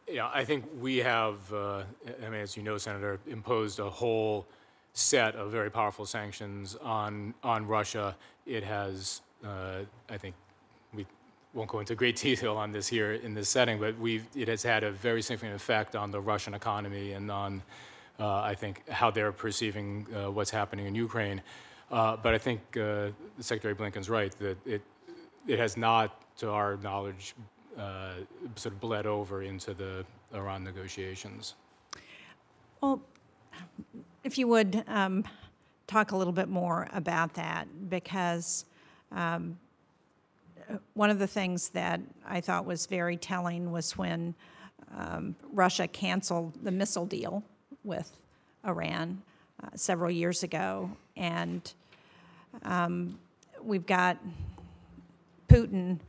Yeah, 0.07 0.29
I 0.33 0.43
think 0.43 0.65
we 0.79 0.97
have, 0.97 1.37
I 1.53 1.83
mean, 2.21 2.41
as 2.41 2.57
you 2.57 2.63
know, 2.63 2.79
Senator, 2.79 3.19
imposed 3.27 3.79
a 3.79 3.89
whole 3.89 4.47
set 4.93 5.35
of 5.35 5.51
very 5.51 5.69
powerful 5.69 6.05
sanctions 6.05 6.75
on, 6.81 7.35
on 7.43 7.67
Russia. 7.67 8.15
It 8.47 8.63
has, 8.63 9.21
I 9.43 10.17
think, 10.17 10.33
we 10.95 11.05
won't 11.53 11.69
go 11.69 11.79
into 11.79 11.95
great 11.95 12.15
detail 12.21 12.57
on 12.57 12.71
this 12.71 12.87
here 12.87 13.13
in 13.13 13.33
this 13.33 13.49
setting, 13.49 13.79
but 13.79 13.97
we've, 13.97 14.25
it 14.35 14.47
has 14.47 14.63
had 14.63 14.83
a 14.83 14.91
very 14.91 15.21
significant 15.21 15.55
effect 15.55 15.95
on 15.95 16.11
the 16.11 16.19
Russian 16.19 16.53
economy 16.53 17.13
and 17.13 17.31
on, 17.31 17.61
uh, 18.19 18.41
I 18.41 18.55
think, 18.55 18.87
how 18.89 19.11
they're 19.11 19.31
perceiving 19.31 20.05
uh, 20.15 20.31
what's 20.31 20.51
happening 20.51 20.85
in 20.85 20.95
Ukraine. 20.95 21.41
Uh, 21.91 22.17
but 22.17 22.33
I 22.33 22.37
think 22.37 22.77
uh, 22.77 23.09
Secretary 23.39 23.73
Blinken's 23.73 24.09
right 24.09 24.31
that 24.39 24.57
it, 24.65 24.81
it 25.47 25.57
has 25.57 25.75
not, 25.75 26.15
to 26.37 26.51
our 26.51 26.77
knowledge, 26.77 27.33
uh, 27.77 28.13
sort 28.55 28.73
of 28.73 28.79
bled 28.79 29.05
over 29.05 29.43
into 29.43 29.73
the 29.73 30.05
Iran 30.33 30.63
negotiations. 30.63 31.55
Well, 32.81 33.01
if 34.23 34.37
you 34.37 34.47
would 34.47 34.83
um, 34.87 35.23
talk 35.87 36.11
a 36.11 36.17
little 36.17 36.33
bit 36.33 36.47
more 36.47 36.87
about 36.93 37.33
that, 37.33 37.67
because 37.89 38.65
um, 39.11 39.57
one 40.93 41.09
of 41.09 41.19
the 41.19 41.27
things 41.27 41.69
that 41.69 42.01
I 42.27 42.41
thought 42.41 42.65
was 42.65 42.85
very 42.85 43.17
telling 43.17 43.71
was 43.71 43.97
when 43.97 44.35
um, 44.97 45.35
Russia 45.51 45.87
canceled 45.87 46.53
the 46.63 46.71
missile 46.71 47.05
deal 47.05 47.43
with 47.83 48.19
Iran 48.65 49.21
uh, 49.63 49.69
several 49.75 50.11
years 50.11 50.43
ago, 50.43 50.91
and 51.15 51.73
um, 52.63 53.17
we've 53.61 53.85
got 53.85 54.17
Putin 55.47 55.99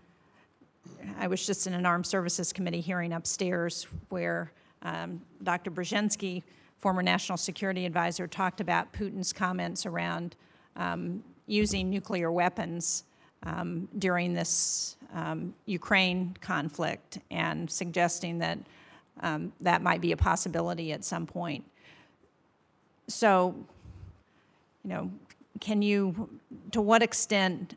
I 1.19 1.27
was 1.27 1.47
just 1.47 1.67
in 1.67 1.75
an 1.75 1.87
Armed 1.87 2.07
Services 2.07 2.53
Committee 2.53 2.81
hearing 2.81 3.13
upstairs 3.13 3.87
where 4.09 4.53
um, 4.83 5.21
Dr. 5.43 5.71
Brzezinski, 5.71 6.43
former 6.79 7.03
National 7.03 7.39
Security 7.39 7.87
Advisor, 7.87 8.27
talked 8.27 8.61
about 8.61 8.93
Putin's 8.93 9.33
comments 9.33 9.87
around 9.87 10.37
um, 10.77 11.23
using 11.47 11.91
nuclear 11.91 12.31
weapons 12.33 13.05
um, 13.43 13.89
during 13.99 14.35
this 14.35 14.97
um, 15.15 15.55
Ukraine 15.67 16.37
conflict 16.41 17.19
and 17.31 17.71
suggesting 17.71 18.39
that 18.39 18.59
um, 19.23 19.53
that 19.61 19.83
might 19.83 20.01
be 20.01 20.13
a 20.13 20.17
possibility 20.17 20.93
at 20.93 21.05
some 21.05 21.27
point. 21.27 21.65
So, 23.09 23.55
you 24.85 24.91
know, 24.91 25.11
can 25.61 25.83
you, 25.83 26.29
to 26.71 26.81
what 26.81 27.03
extent 27.03 27.75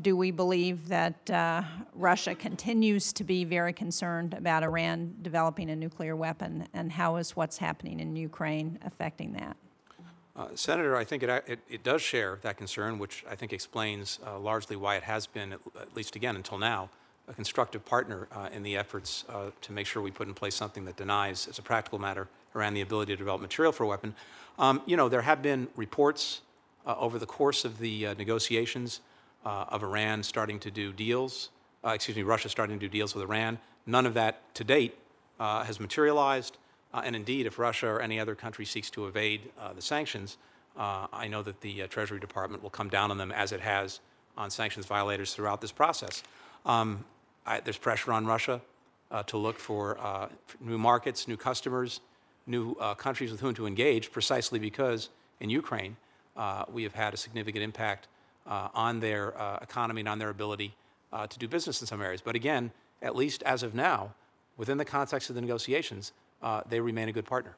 do 0.00 0.16
we 0.16 0.30
believe 0.30 0.88
that 0.88 1.30
uh, 1.30 1.62
Russia 1.94 2.34
continues 2.34 3.12
to 3.12 3.24
be 3.24 3.44
very 3.44 3.72
concerned 3.72 4.32
about 4.32 4.62
Iran 4.62 5.14
developing 5.20 5.68
a 5.70 5.76
nuclear 5.76 6.16
weapon, 6.16 6.66
and 6.72 6.90
how 6.90 7.16
is 7.16 7.36
what's 7.36 7.58
happening 7.58 8.00
in 8.00 8.16
Ukraine 8.16 8.78
affecting 8.84 9.34
that? 9.34 9.56
Uh, 10.34 10.46
Senator, 10.54 10.96
I 10.96 11.04
think 11.04 11.22
it, 11.22 11.28
it, 11.46 11.58
it, 11.68 11.82
does 11.82 12.00
share 12.00 12.38
that 12.40 12.56
concern, 12.56 12.98
which 12.98 13.22
I 13.30 13.34
think 13.34 13.52
explains 13.52 14.18
uh, 14.26 14.38
largely 14.38 14.76
why 14.76 14.96
it 14.96 15.02
has 15.02 15.26
been, 15.26 15.52
at, 15.52 15.60
at, 15.78 15.94
least 15.94 16.16
again 16.16 16.36
until 16.36 16.56
now, 16.56 16.88
a 17.28 17.34
constructive 17.34 17.84
partner 17.84 18.28
uh, 18.32 18.48
in 18.50 18.62
the 18.62 18.76
efforts 18.76 19.24
uh, 19.28 19.50
to 19.60 19.72
make 19.72 19.86
sure 19.86 20.00
we 20.00 20.10
put 20.10 20.28
in 20.28 20.34
place 20.34 20.54
something 20.54 20.86
that 20.86 20.96
denies, 20.96 21.46
as 21.48 21.58
a 21.58 21.62
practical 21.62 21.98
matter, 21.98 22.28
Iran 22.54 22.72
the 22.72 22.80
ability 22.80 23.12
to 23.12 23.16
develop 23.16 23.42
material 23.42 23.72
for 23.72 23.84
a 23.84 23.86
weapon. 23.86 24.14
Um, 24.58 24.80
you 24.86 24.96
know, 24.96 25.10
there 25.10 25.22
have 25.22 25.42
been 25.42 25.68
reports 25.76 26.40
uh, 26.86 26.94
over 26.98 27.18
the 27.18 27.26
course 27.26 27.66
of 27.66 27.78
the 27.78 28.14
negotiations 28.16 29.00
of 29.44 29.82
Iran 29.82 30.22
starting 30.22 30.58
to 30.60 30.70
do 30.70 30.92
deals, 30.92 31.50
excuse 31.84 32.16
me, 32.16 32.22
Russia 32.22 32.48
starting 32.48 32.78
to 32.78 32.86
do 32.86 32.90
deals 32.90 33.14
with 33.14 33.24
Iran. 33.24 33.58
None 33.86 34.06
of 34.06 34.14
that 34.14 34.54
to 34.54 34.64
date 34.64 34.96
has 35.38 35.78
materialized. 35.80 36.56
Uh, 36.94 37.02
and 37.04 37.16
indeed, 37.16 37.46
if 37.46 37.58
Russia 37.58 37.86
or 37.86 38.00
any 38.00 38.20
other 38.20 38.34
country 38.34 38.64
seeks 38.64 38.90
to 38.90 39.06
evade 39.06 39.50
uh, 39.58 39.72
the 39.72 39.82
sanctions, 39.82 40.36
uh, 40.76 41.06
I 41.12 41.28
know 41.28 41.42
that 41.42 41.60
the 41.60 41.86
Treasury 41.88 42.20
Department 42.20 42.62
will 42.62 42.70
come 42.70 42.88
down 42.88 43.10
on 43.10 43.18
them 43.18 43.32
as 43.32 43.52
it 43.52 43.60
has 43.60 44.00
on 44.36 44.50
sanctions 44.50 44.86
violators 44.86 45.34
throughout 45.34 45.60
this 45.60 45.72
process. 45.72 46.22
Um, 46.64 47.04
I, 47.46 47.60
there's 47.60 47.78
pressure 47.78 48.12
on 48.12 48.26
Russia 48.26 48.60
to 49.26 49.36
look 49.36 49.58
for, 49.58 49.96
for, 50.46 50.56
new 50.58 50.78
markets, 50.78 51.28
new 51.28 51.36
customers, 51.36 52.00
new 52.46 52.74
countries 52.96 53.30
with 53.30 53.40
whom 53.40 53.52
to 53.54 53.66
engage, 53.66 54.10
precisely 54.10 54.58
because 54.58 55.10
in 55.38 55.50
Ukraine 55.50 55.96
we 56.72 56.82
have 56.84 56.94
had 56.94 57.12
a 57.12 57.18
significant 57.18 57.62
impact 57.62 58.08
uh, 58.46 58.68
on 58.74 59.00
their 59.00 59.38
uh, 59.40 59.58
economy 59.62 60.00
and 60.00 60.08
on 60.08 60.18
their 60.18 60.28
ability 60.28 60.74
uh, 61.12 61.26
to 61.26 61.38
do 61.38 61.46
business 61.46 61.80
in 61.80 61.86
some 61.86 62.02
areas. 62.02 62.20
But 62.20 62.34
again, 62.34 62.72
at 63.00 63.14
least 63.14 63.42
as 63.44 63.62
of 63.62 63.74
now, 63.74 64.14
within 64.56 64.78
the 64.78 64.84
context 64.84 65.28
of 65.28 65.34
the 65.34 65.40
negotiations, 65.40 66.12
uh, 66.42 66.62
they 66.68 66.80
remain 66.80 67.08
a 67.08 67.12
good 67.12 67.26
partner. 67.26 67.56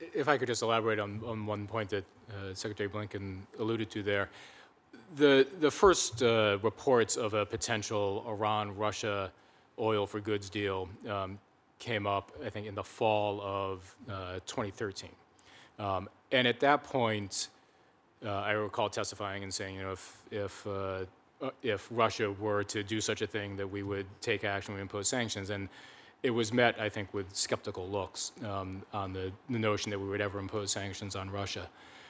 If 0.00 0.28
I 0.28 0.38
could 0.38 0.48
just 0.48 0.62
elaborate 0.62 0.98
on, 0.98 1.20
on 1.26 1.46
one 1.46 1.66
point 1.66 1.90
that 1.90 2.04
uh, 2.30 2.54
Secretary 2.54 2.88
Blinken 2.88 3.40
alluded 3.58 3.90
to 3.90 4.02
there. 4.02 4.30
The, 5.16 5.46
the 5.60 5.70
first 5.70 6.22
uh, 6.22 6.58
reports 6.62 7.16
of 7.16 7.34
a 7.34 7.44
potential 7.44 8.24
Iran 8.26 8.74
Russia 8.76 9.30
oil 9.78 10.06
for 10.06 10.20
goods 10.20 10.48
deal 10.48 10.88
um, 11.08 11.38
came 11.78 12.06
up, 12.06 12.32
I 12.44 12.48
think, 12.48 12.66
in 12.66 12.74
the 12.74 12.84
fall 12.84 13.40
of 13.42 13.96
2013. 14.46 15.10
Um, 15.78 16.08
and 16.32 16.46
at 16.46 16.60
that 16.60 16.84
point, 16.84 17.48
uh, 18.24 18.30
I 18.30 18.52
recall 18.52 18.88
testifying 18.88 19.42
and 19.42 19.52
saying, 19.52 19.76
you 19.76 19.82
know, 19.82 19.92
if, 19.92 20.22
if, 20.30 20.66
uh, 20.66 21.04
uh, 21.42 21.50
if 21.62 21.88
Russia 21.90 22.32
were 22.32 22.64
to 22.64 22.82
do 22.82 23.00
such 23.00 23.22
a 23.22 23.26
thing, 23.26 23.56
that 23.56 23.70
we 23.70 23.82
would 23.82 24.06
take 24.20 24.44
action, 24.44 24.74
we 24.74 24.80
impose 24.80 25.08
sanctions. 25.08 25.50
And 25.50 25.68
it 26.24 26.30
was 26.30 26.54
met, 26.54 26.80
I 26.80 26.88
think, 26.88 27.12
with 27.12 27.36
skeptical 27.36 27.86
looks 27.86 28.32
um, 28.46 28.82
on 28.94 29.12
the, 29.12 29.30
the 29.50 29.58
notion 29.58 29.90
that 29.90 30.00
we 30.00 30.08
would 30.08 30.22
ever 30.22 30.38
impose 30.38 30.72
sanctions 30.72 31.14
on 31.14 31.30
Russia. 31.30 31.68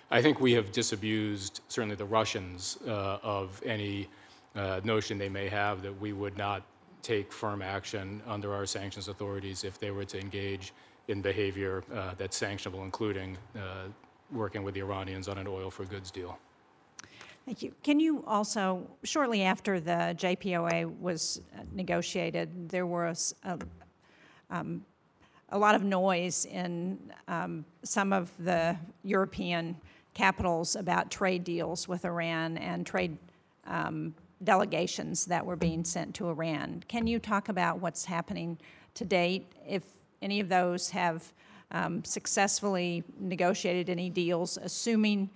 I 0.08 0.22
think 0.22 0.40
we 0.40 0.52
have 0.52 0.70
disabused, 0.70 1.62
certainly 1.66 1.96
the 1.96 2.04
Russians, 2.04 2.78
uh, 2.86 3.18
of 3.24 3.60
any 3.66 4.08
uh, 4.54 4.80
notion 4.84 5.18
they 5.18 5.28
may 5.28 5.48
have 5.48 5.82
that 5.82 6.00
we 6.00 6.12
would 6.12 6.38
not 6.38 6.62
take 7.02 7.32
firm 7.32 7.60
action 7.60 8.22
under 8.24 8.54
our 8.54 8.66
sanctions 8.66 9.08
authorities 9.08 9.64
if 9.64 9.80
they 9.80 9.90
were 9.90 10.04
to 10.04 10.20
engage 10.20 10.72
in 11.08 11.20
behavior 11.20 11.82
uh, 11.92 12.12
that's 12.16 12.40
sanctionable, 12.40 12.84
including 12.84 13.36
working 14.30 14.62
with 14.62 14.74
the 14.74 14.80
Iranians 14.80 15.28
on 15.28 15.38
an 15.38 15.48
oil 15.48 15.70
for 15.70 15.84
goods 15.84 16.12
deal. 16.12 16.38
Thank 17.44 17.62
you. 17.62 17.74
Can 17.82 18.00
you 18.00 18.24
also, 18.26 18.88
shortly 19.02 19.42
after 19.42 19.78
the 19.78 20.14
JPOA 20.16 20.98
was 20.98 21.42
uh, 21.54 21.62
negotiated, 21.74 22.70
there 22.70 22.86
was 22.86 23.34
a, 23.44 23.58
um, 24.54 24.84
a 25.50 25.58
lot 25.58 25.74
of 25.74 25.82
noise 25.82 26.46
in 26.46 26.98
um, 27.28 27.64
some 27.82 28.12
of 28.12 28.30
the 28.38 28.76
European 29.02 29.76
capitals 30.14 30.76
about 30.76 31.10
trade 31.10 31.44
deals 31.44 31.88
with 31.88 32.04
Iran 32.04 32.56
and 32.58 32.86
trade 32.86 33.16
um, 33.66 34.14
delegations 34.42 35.26
that 35.26 35.44
were 35.44 35.56
being 35.56 35.84
sent 35.84 36.14
to 36.16 36.28
Iran. 36.28 36.82
Can 36.88 37.06
you 37.06 37.18
talk 37.18 37.48
about 37.48 37.80
what's 37.80 38.04
happening 38.04 38.58
to 38.94 39.04
date, 39.04 39.52
if 39.66 39.82
any 40.22 40.40
of 40.40 40.48
those 40.48 40.90
have 40.90 41.32
um, 41.72 42.04
successfully 42.04 43.02
negotiated 43.18 43.90
any 43.90 44.08
deals, 44.10 44.56
assuming 44.56 45.30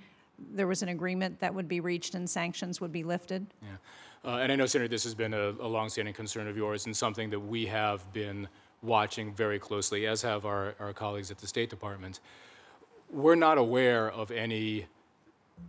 there 0.52 0.68
was 0.68 0.82
an 0.82 0.88
agreement 0.88 1.40
that 1.40 1.52
would 1.52 1.66
be 1.66 1.80
reached 1.80 2.14
and 2.14 2.28
sanctions 2.30 2.80
would 2.80 2.92
be 2.92 3.02
lifted? 3.02 3.46
Yeah. 3.62 3.68
Uh, 4.24 4.36
and 4.38 4.52
I 4.52 4.56
know, 4.56 4.66
Senator, 4.66 4.88
this 4.88 5.04
has 5.04 5.14
been 5.14 5.34
a, 5.34 5.50
a 5.50 5.66
longstanding 5.66 6.14
concern 6.14 6.46
of 6.48 6.56
yours 6.56 6.86
and 6.86 6.96
something 6.96 7.30
that 7.30 7.40
we 7.40 7.66
have 7.66 8.12
been 8.12 8.48
watching 8.82 9.32
very 9.32 9.58
closely, 9.58 10.06
as 10.06 10.22
have 10.22 10.46
our, 10.46 10.74
our 10.78 10.92
colleagues 10.92 11.30
at 11.30 11.38
the 11.38 11.46
State 11.46 11.70
Department. 11.70 12.20
We're 13.10 13.34
not 13.34 13.58
aware 13.58 14.10
of 14.10 14.30
any 14.30 14.86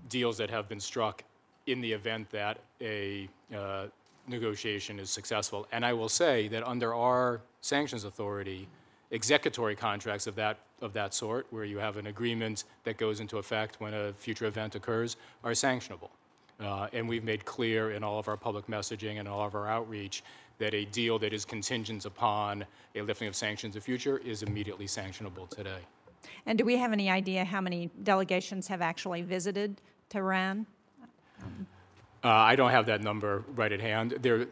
deals 0.10 0.38
that 0.38 0.50
have 0.50 0.68
been 0.68 0.80
struck 0.80 1.24
in 1.66 1.82
the 1.82 1.92
event 1.92 2.30
that 2.32 2.60
a 2.82 3.28
uh, 3.56 3.86
negotiation 4.28 5.00
is 5.00 5.10
successful. 5.10 5.68
And 5.72 5.86
I 5.86 5.94
will 5.94 6.10
say 6.10 6.48
that 6.50 6.68
under 6.68 6.94
our 6.94 7.42
sanctions 7.62 8.04
authority, 8.04 8.68
executory 9.12 9.76
contracts 9.76 10.28
of 10.28 10.36
that, 10.36 10.60
of 10.82 10.94
that 10.94 11.14
sort, 11.14 11.48
where 11.50 11.66
you 11.66 11.80
have 11.80 11.98
an 11.98 12.08
agreement 12.08 12.66
that 12.84 12.98
goes 12.98 13.20
into 13.20 13.38
effect 13.38 13.82
when 13.82 13.94
a 13.94 14.14
future 14.14 14.46
event 14.46 14.76
occurs, 14.76 15.18
are 15.44 15.52
sanctionable. 15.52 16.10
Uh, 16.60 16.88
And 16.94 17.08
we've 17.08 17.24
made 17.24 17.46
clear 17.46 17.92
in 17.92 18.04
all 18.04 18.20
of 18.20 18.28
our 18.28 18.38
public 18.38 18.68
messaging 18.68 19.20
and 19.20 19.28
all 19.28 19.46
of 19.46 19.56
our 19.56 19.68
outreach 19.68 20.24
that 20.60 20.74
a 20.74 20.86
deal 20.86 21.18
that 21.20 21.34
is 21.34 21.46
contingent 21.46 22.06
upon 22.06 22.66
a 22.96 23.02
lifting 23.02 23.28
of 23.28 23.36
sanctions 23.36 23.76
in 23.76 23.80
the 23.80 23.84
future 23.84 24.20
is 24.20 24.44
immediately 24.44 24.86
sanctionable 24.86 25.50
today. 25.50 25.80
And 26.46 26.58
do 26.58 26.66
we 26.66 26.78
have 26.78 26.92
any 26.92 27.10
idea 27.10 27.46
how 27.46 27.62
many 27.62 27.90
delegations 28.04 28.68
have 28.68 28.82
actually 28.82 29.22
visited 29.22 29.82
Tehran? 30.10 30.66
Uh, 32.24 32.28
I 32.28 32.56
don't 32.56 32.72
have 32.72 32.86
that 32.88 33.02
number 33.02 33.44
right 33.56 33.72
at 33.72 33.80
hand. 33.80 34.16
There 34.22 34.48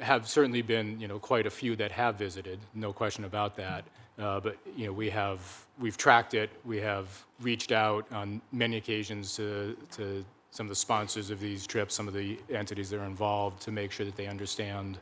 have 0.00 0.26
certainly 0.28 0.62
been, 0.62 0.98
you 0.98 1.06
know, 1.06 1.18
quite 1.18 1.46
a 1.46 1.50
few 1.50 1.76
that 1.76 1.92
have 1.92 2.16
visited, 2.16 2.58
no 2.74 2.92
question 2.92 3.24
about 3.24 3.56
that. 3.56 3.84
Uh, 4.18 4.40
But, 4.40 4.56
you 4.76 4.86
know, 4.86 4.92
we 4.92 5.08
have, 5.10 5.40
we've 5.78 5.96
tracked 5.96 6.34
it, 6.34 6.50
we 6.64 6.78
have 6.78 7.06
reached 7.40 7.70
out 7.70 8.10
on 8.12 8.40
many 8.50 8.76
occasions 8.76 9.36
to, 9.36 9.76
to 9.92 10.24
some 10.50 10.66
of 10.66 10.68
the 10.68 10.76
sponsors 10.76 11.30
of 11.30 11.38
these 11.38 11.66
trips, 11.66 11.94
some 11.94 12.08
of 12.08 12.14
the 12.14 12.38
entities 12.50 12.90
that 12.90 12.98
are 13.00 13.06
involved, 13.06 13.62
to 13.62 13.70
make 13.70 13.92
sure 13.92 14.04
that 14.04 14.16
they 14.16 14.26
understand 14.26 14.98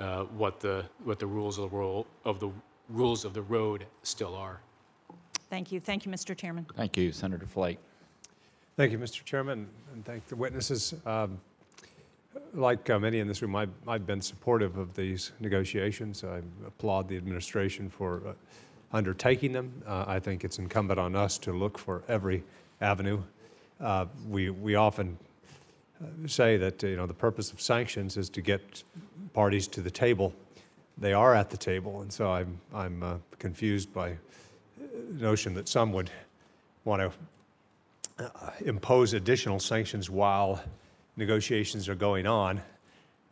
uh, 0.00 0.24
what 0.24 0.60
the, 0.60 0.84
what 1.04 1.18
the 1.18 1.26
rules 1.26 1.58
of 1.58 1.70
the 1.70 1.76
role, 1.76 2.06
of 2.24 2.40
the 2.40 2.50
rules 2.88 3.24
of 3.24 3.34
the 3.34 3.42
road 3.42 3.86
still 4.02 4.34
are. 4.34 4.60
Thank 5.50 5.72
you. 5.72 5.80
Thank 5.80 6.04
you, 6.06 6.12
Mr. 6.12 6.36
Chairman. 6.36 6.66
Thank 6.76 6.96
you, 6.96 7.12
Senator 7.12 7.46
Flake. 7.46 7.78
Thank 8.76 8.92
you, 8.92 8.98
Mr. 8.98 9.24
Chairman, 9.24 9.66
and 9.92 10.04
thank 10.04 10.26
the 10.28 10.36
witnesses. 10.36 10.94
Um, 11.04 11.40
Like 12.54 12.88
uh, 12.88 12.98
many 12.98 13.18
in 13.18 13.26
this 13.26 13.42
room, 13.42 13.56
I've, 13.56 13.72
I've 13.88 14.06
been 14.06 14.20
supportive 14.20 14.76
of 14.78 14.94
these 14.94 15.32
negotiations. 15.40 16.22
I 16.22 16.42
applaud 16.66 17.08
the 17.08 17.16
administration 17.16 17.88
for 17.90 18.22
uh, 18.24 18.32
undertaking 18.92 19.52
them. 19.52 19.82
Uh, 19.86 20.04
I 20.06 20.20
think 20.20 20.44
it's 20.44 20.58
incumbent 20.58 21.00
on 21.00 21.16
us 21.16 21.38
to 21.38 21.52
look 21.52 21.76
for 21.78 22.02
every 22.08 22.44
avenue. 22.80 23.20
Uh, 23.80 24.06
We, 24.28 24.50
we 24.50 24.76
often 24.76 25.18
say 26.26 26.56
that, 26.56 26.82
you 26.82 26.96
know, 26.96 27.06
the 27.06 27.14
purpose 27.14 27.52
of 27.52 27.60
sanctions 27.60 28.16
is 28.16 28.28
to 28.30 28.40
get 28.40 28.82
parties 29.32 29.66
to 29.68 29.80
the 29.80 29.90
table. 29.90 30.32
They 30.96 31.12
are 31.12 31.34
at 31.34 31.50
the 31.50 31.56
table, 31.56 32.02
and 32.02 32.12
so 32.12 32.30
I'm, 32.30 32.60
I'm 32.74 33.02
uh, 33.02 33.14
confused 33.38 33.92
by 33.92 34.16
the 34.78 35.22
notion 35.22 35.54
that 35.54 35.68
some 35.68 35.92
would 35.92 36.10
want 36.84 37.02
to 37.02 38.24
uh, 38.24 38.50
impose 38.64 39.12
additional 39.12 39.60
sanctions 39.60 40.10
while 40.10 40.60
negotiations 41.16 41.88
are 41.88 41.94
going 41.94 42.26
on, 42.26 42.60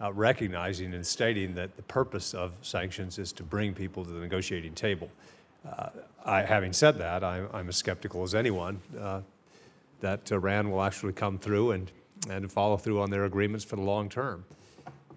uh, 0.00 0.12
recognizing 0.12 0.94
and 0.94 1.06
stating 1.06 1.54
that 1.54 1.76
the 1.76 1.82
purpose 1.82 2.34
of 2.34 2.52
sanctions 2.62 3.18
is 3.18 3.32
to 3.32 3.42
bring 3.42 3.74
people 3.74 4.04
to 4.04 4.10
the 4.10 4.20
negotiating 4.20 4.74
table. 4.74 5.10
Uh, 5.68 5.88
I, 6.24 6.42
having 6.42 6.72
said 6.72 6.98
that, 6.98 7.24
I'm, 7.24 7.48
I'm 7.52 7.68
as 7.68 7.76
skeptical 7.76 8.22
as 8.22 8.34
anyone 8.34 8.80
uh, 9.00 9.22
that 10.00 10.30
Iran 10.30 10.70
will 10.70 10.82
actually 10.82 11.14
come 11.14 11.38
through 11.38 11.72
and, 11.72 11.90
and 12.30 12.50
follow 12.50 12.76
through 12.76 13.00
on 13.00 13.10
their 13.10 13.24
agreements 13.24 13.64
for 13.64 13.76
the 13.76 13.82
long 13.82 14.08
term. 14.08 14.44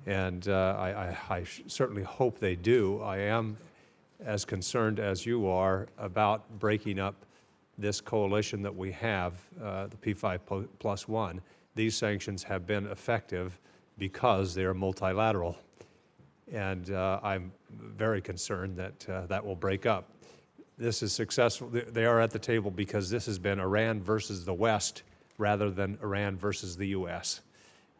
And 0.06 0.48
uh, 0.48 0.76
I, 0.77 0.90
I, 0.90 1.18
I 1.38 1.44
certainly 1.68 2.03
hope 2.03 2.40
they 2.40 2.56
do. 2.56 3.02
I 3.02 3.18
am 3.18 3.57
as 4.19 4.45
concerned 4.45 4.99
as 4.99 5.26
you 5.26 5.48
are 5.48 5.88
about 5.98 6.60
breaking 6.60 6.99
up 6.99 7.15
this 7.77 8.02
coalition 8.02 8.61
that 8.61 8.76
we 8.76 8.91
have, 8.91 9.34
uh, 9.64 9.88
the 9.88 9.98
P5 9.98 10.68
plus 10.80 11.07
one. 11.07 11.41
These 11.76 11.95
sanctions 11.95 12.44
have 12.44 12.68
been 12.68 12.88
effective 12.88 13.60
because 13.98 14.53
they 14.53 14.64
are 14.64 14.73
multilateral. 14.73 15.57
And 16.52 16.90
uh, 16.91 17.19
I'm 17.23 17.52
very 17.69 18.22
concerned 18.22 18.76
that 18.77 19.07
uh, 19.07 19.26
that 19.27 19.45
will 19.45 19.56
break 19.56 19.86
up. 19.86 20.10
This 20.77 21.03
is 21.03 21.14
successful. 21.14 21.69
They 21.69 22.06
are 22.06 22.19
at 22.19 22.31
the 22.31 22.40
table 22.40 22.72
because 22.72 23.10
this 23.10 23.26
has 23.27 23.38
been 23.38 23.60
Iran 23.60 24.02
versus 24.02 24.45
the 24.45 24.53
West 24.53 25.03
rather 25.40 25.72
than 25.72 25.98
Iran 26.03 26.38
versus 26.38 26.78
the 26.78 26.90
U.S. 26.90 27.41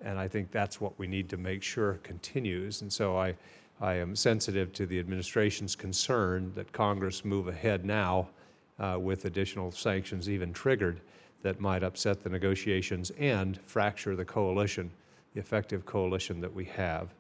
And 0.02 0.20
I 0.20 0.28
think 0.28 0.52
that's 0.52 0.80
what 0.80 0.98
we 1.00 1.08
need 1.08 1.28
to 1.30 1.38
make 1.38 1.64
sure 1.64 1.96
continues. 2.04 2.84
And 2.84 2.94
so 2.94 3.18
I, 3.18 3.36
I 3.82 3.96
am 3.96 4.16
sensitive 4.16 4.72
to 4.74 4.86
the 4.86 5.00
administration's 5.00 5.76
concern 5.76 6.52
that 6.54 6.72
Congress 6.72 7.26
move 7.26 7.48
ahead 7.48 7.84
now 7.86 8.30
uh, 8.78 8.98
with 9.00 9.26
additional 9.26 9.72
sanctions 9.72 10.30
even 10.30 10.54
triggered 10.54 11.02
that 11.42 11.60
might 11.60 11.84
upset 11.84 12.22
the 12.22 12.30
negotiations 12.30 13.12
and 13.12 13.60
fracture 13.66 14.16
the 14.16 14.26
coalition, 14.26 14.92
the 15.34 15.40
effective 15.40 15.86
coalition 15.86 16.42
that 16.42 16.54
we 16.54 16.66
have. 16.66 17.14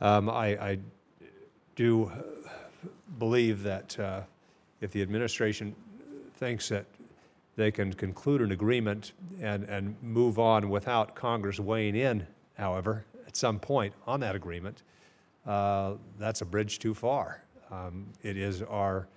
Um, 0.00 0.28
I, 0.28 0.46
I 0.46 0.78
do 1.76 2.12
believe 3.18 3.62
that 3.62 3.98
uh, 3.98 4.20
if 4.80 4.92
the 4.92 5.00
administration 5.00 5.74
thinks 6.36 6.68
that 6.68 6.84
they 7.56 7.70
can 7.70 7.92
conclude 7.92 8.40
an 8.40 8.52
agreement 8.52 9.12
and, 9.40 9.64
and 9.64 9.96
move 10.02 10.38
on 10.38 10.68
without 10.68 11.14
Congress 11.14 11.60
weighing 11.60 11.96
in, 11.96 12.26
however, 12.58 13.04
at 13.26 13.36
some 13.36 13.58
point 13.58 13.94
on 14.06 14.20
that 14.20 14.34
agreement, 14.34 14.82
uh, 15.46 15.94
that's 16.18 16.40
a 16.40 16.44
bridge 16.44 16.78
too 16.78 16.94
far. 16.94 17.42
Um, 17.70 18.06
it 18.22 18.36
is 18.36 18.62
our 18.62 19.08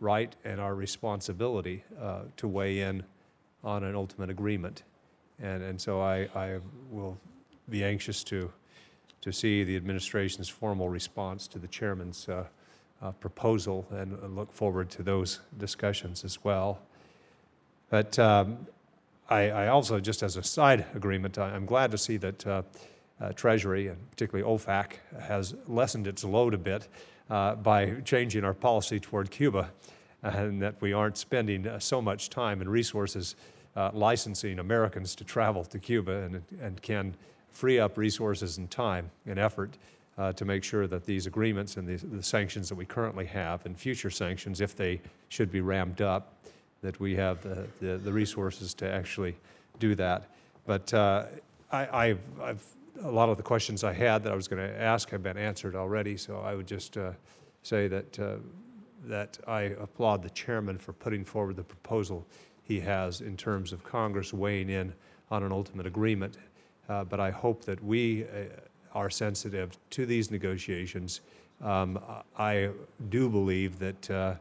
right 0.00 0.34
and 0.44 0.60
our 0.60 0.74
responsibility 0.74 1.84
uh, 2.00 2.22
to 2.36 2.48
weigh 2.48 2.80
in 2.80 3.02
on 3.64 3.84
an 3.84 3.94
ultimate 3.94 4.30
agreement. 4.30 4.82
And, 5.40 5.62
and 5.62 5.80
so 5.80 6.00
I, 6.00 6.28
I 6.34 6.58
will 6.90 7.18
be 7.68 7.84
anxious 7.84 8.24
to, 8.24 8.52
to 9.20 9.32
see 9.32 9.64
the 9.64 9.76
administration's 9.76 10.48
formal 10.48 10.88
response 10.88 11.46
to 11.48 11.58
the 11.58 11.68
chairman's 11.68 12.28
uh, 12.28 12.44
uh, 13.02 13.10
proposal 13.12 13.86
and 13.90 14.12
and 14.20 14.36
look 14.36 14.52
forward 14.52 14.88
to 14.90 15.02
those 15.02 15.40
discussions 15.58 16.24
as 16.24 16.42
well. 16.44 16.80
But 17.92 18.18
um, 18.18 18.66
I, 19.28 19.50
I 19.50 19.68
also, 19.68 20.00
just 20.00 20.22
as 20.22 20.38
a 20.38 20.42
side 20.42 20.86
agreement, 20.94 21.36
I- 21.36 21.50
I'm 21.50 21.66
glad 21.66 21.90
to 21.90 21.98
see 21.98 22.16
that 22.16 22.46
uh, 22.46 22.62
uh, 23.20 23.32
Treasury, 23.34 23.88
and 23.88 24.10
particularly 24.10 24.50
OFAC, 24.50 24.92
has 25.20 25.54
lessened 25.68 26.06
its 26.06 26.24
load 26.24 26.54
a 26.54 26.58
bit 26.58 26.88
uh, 27.28 27.54
by 27.56 27.96
changing 28.06 28.44
our 28.44 28.54
policy 28.54 28.98
toward 28.98 29.30
Cuba, 29.30 29.70
and 30.22 30.62
that 30.62 30.80
we 30.80 30.94
aren't 30.94 31.18
spending 31.18 31.66
uh, 31.66 31.78
so 31.78 32.00
much 32.00 32.30
time 32.30 32.62
and 32.62 32.70
resources 32.70 33.36
uh, 33.76 33.90
licensing 33.92 34.58
Americans 34.58 35.14
to 35.16 35.24
travel 35.24 35.62
to 35.62 35.78
Cuba 35.78 36.12
and, 36.22 36.42
and 36.62 36.80
can 36.80 37.14
free 37.50 37.78
up 37.78 37.98
resources 37.98 38.56
and 38.56 38.70
time 38.70 39.10
and 39.26 39.38
effort 39.38 39.76
uh, 40.16 40.32
to 40.32 40.46
make 40.46 40.64
sure 40.64 40.86
that 40.86 41.04
these 41.04 41.26
agreements 41.26 41.76
and 41.76 41.86
the, 41.86 42.06
the 42.06 42.22
sanctions 42.22 42.70
that 42.70 42.74
we 42.74 42.86
currently 42.86 43.26
have 43.26 43.66
and 43.66 43.78
future 43.78 44.08
sanctions, 44.08 44.62
if 44.62 44.74
they 44.74 44.98
should 45.28 45.52
be 45.52 45.60
ramped 45.60 46.00
up, 46.00 46.38
that 46.82 46.98
we 47.00 47.16
have 47.16 47.42
the, 47.42 47.66
the, 47.80 47.96
the 47.96 48.12
resources 48.12 48.74
to 48.74 48.90
actually 48.90 49.36
do 49.78 49.94
that. 49.94 50.28
But 50.66 50.92
uh, 50.92 51.26
I, 51.70 52.06
I've, 52.06 52.40
I've, 52.40 52.64
a 53.02 53.10
lot 53.10 53.28
of 53.28 53.36
the 53.36 53.42
questions 53.42 53.82
I 53.84 53.92
had 53.92 54.22
that 54.24 54.32
I 54.32 54.36
was 54.36 54.48
going 54.48 54.62
to 54.62 54.80
ask 54.80 55.10
have 55.10 55.22
been 55.22 55.38
answered 55.38 55.74
already, 55.74 56.16
so 56.16 56.40
I 56.40 56.54
would 56.54 56.66
just 56.66 56.96
uh, 56.96 57.12
say 57.62 57.88
that, 57.88 58.18
uh, 58.18 58.36
that 59.06 59.38
I 59.48 59.62
applaud 59.80 60.22
the 60.22 60.30
chairman 60.30 60.78
for 60.78 60.92
putting 60.92 61.24
forward 61.24 61.56
the 61.56 61.64
proposal 61.64 62.26
he 62.62 62.78
has 62.80 63.20
in 63.20 63.36
terms 63.36 63.72
of 63.72 63.82
Congress 63.82 64.32
weighing 64.32 64.70
in 64.70 64.92
on 65.30 65.42
an 65.42 65.52
ultimate 65.52 65.86
agreement. 65.86 66.36
Uh, 66.88 67.04
but 67.04 67.20
I 67.20 67.30
hope 67.30 67.64
that 67.64 67.82
we 67.82 68.24
uh, 68.24 68.26
are 68.94 69.10
sensitive 69.10 69.76
to 69.90 70.04
these 70.06 70.30
negotiations. 70.30 71.22
Um, 71.62 71.98
I 72.36 72.70
do 73.08 73.28
believe 73.28 73.78
that 73.78 74.10
uh, 74.10 74.34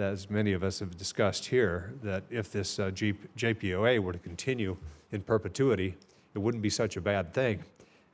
as 0.00 0.30
many 0.30 0.52
of 0.52 0.62
us 0.62 0.80
have 0.80 0.96
discussed 0.96 1.46
here, 1.46 1.92
that 2.02 2.24
if 2.30 2.50
this 2.50 2.78
uh, 2.78 2.90
G- 2.90 3.14
JPOA 3.36 3.98
were 4.00 4.12
to 4.12 4.18
continue 4.18 4.76
in 5.12 5.22
perpetuity, 5.22 5.96
it 6.34 6.38
wouldn't 6.38 6.62
be 6.62 6.70
such 6.70 6.96
a 6.96 7.00
bad 7.00 7.32
thing, 7.34 7.64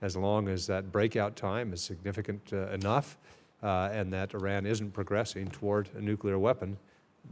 as 0.03 0.17
long 0.17 0.49
as 0.49 0.67
that 0.67 0.93
breakout 0.93 1.37
time 1.37 1.73
is 1.73 1.81
significant 1.81 2.53
uh, 2.53 2.69
enough 2.69 3.17
uh, 3.63 3.89
and 3.93 4.13
that 4.13 4.35
Iran 4.35 4.67
isn't 4.67 4.93
progressing 4.93 5.49
toward 5.49 5.89
a 5.97 6.01
nuclear 6.01 6.39
weapon. 6.39 6.77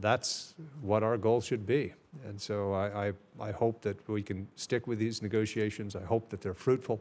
That's 0.01 0.55
what 0.81 1.03
our 1.03 1.17
goal 1.17 1.41
should 1.41 1.67
be. 1.67 1.93
And 2.27 2.41
so 2.41 2.73
I, 2.73 3.09
I, 3.09 3.13
I 3.41 3.53
hope 3.53 3.83
that 3.83 4.09
we 4.09 4.23
can 4.23 4.49
stick 4.57 4.87
with 4.87 4.99
these 4.99 5.23
negotiations. 5.23 5.95
I 5.95 6.03
hope 6.03 6.31
that 6.31 6.41
they're 6.41 6.55
fruitful 6.55 7.01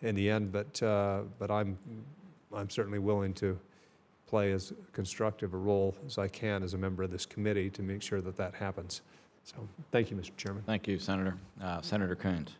in 0.00 0.14
the 0.14 0.28
end, 0.28 0.50
but, 0.50 0.82
uh, 0.82 1.22
but 1.38 1.50
I'm, 1.50 1.78
I'm 2.52 2.68
certainly 2.68 2.98
willing 2.98 3.34
to 3.34 3.58
play 4.32 4.50
as 4.52 4.72
constructive 4.94 5.52
a 5.52 5.58
role 5.58 5.94
as 6.06 6.16
I 6.16 6.26
can 6.26 6.62
as 6.62 6.72
a 6.72 6.78
member 6.78 7.02
of 7.02 7.10
this 7.10 7.26
committee 7.26 7.68
to 7.68 7.82
make 7.82 8.00
sure 8.00 8.22
that 8.22 8.34
that 8.38 8.54
happens. 8.54 9.02
So, 9.44 9.56
thank 9.90 10.10
you, 10.10 10.16
Mr. 10.16 10.34
Chairman. 10.38 10.62
Thank 10.64 10.88
you, 10.88 10.98
Senator. 10.98 11.36
Uh, 11.62 11.82
Senator 11.82 12.16
Coons. 12.16 12.56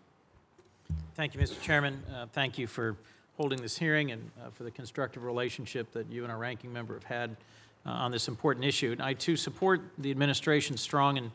Thank 1.14 1.34
you, 1.34 1.40
Mr. 1.40 1.58
Chairman. 1.62 2.02
Uh, 2.14 2.26
Thank 2.30 2.58
you 2.58 2.66
for 2.66 2.98
holding 3.38 3.62
this 3.62 3.78
hearing 3.78 4.12
and 4.12 4.30
uh, 4.38 4.50
for 4.50 4.64
the 4.64 4.70
constructive 4.70 5.24
relationship 5.24 5.90
that 5.92 6.12
you 6.12 6.24
and 6.24 6.30
our 6.30 6.36
ranking 6.36 6.70
member 6.74 6.92
have 6.92 7.04
had 7.04 7.30
uh, 7.86 7.90
on 7.90 8.10
this 8.10 8.28
important 8.28 8.66
issue. 8.66 8.92
And 8.92 9.00
I, 9.00 9.14
too, 9.14 9.38
support 9.38 9.80
the 9.96 10.10
administration's 10.10 10.82
strong 10.82 11.16
and 11.16 11.30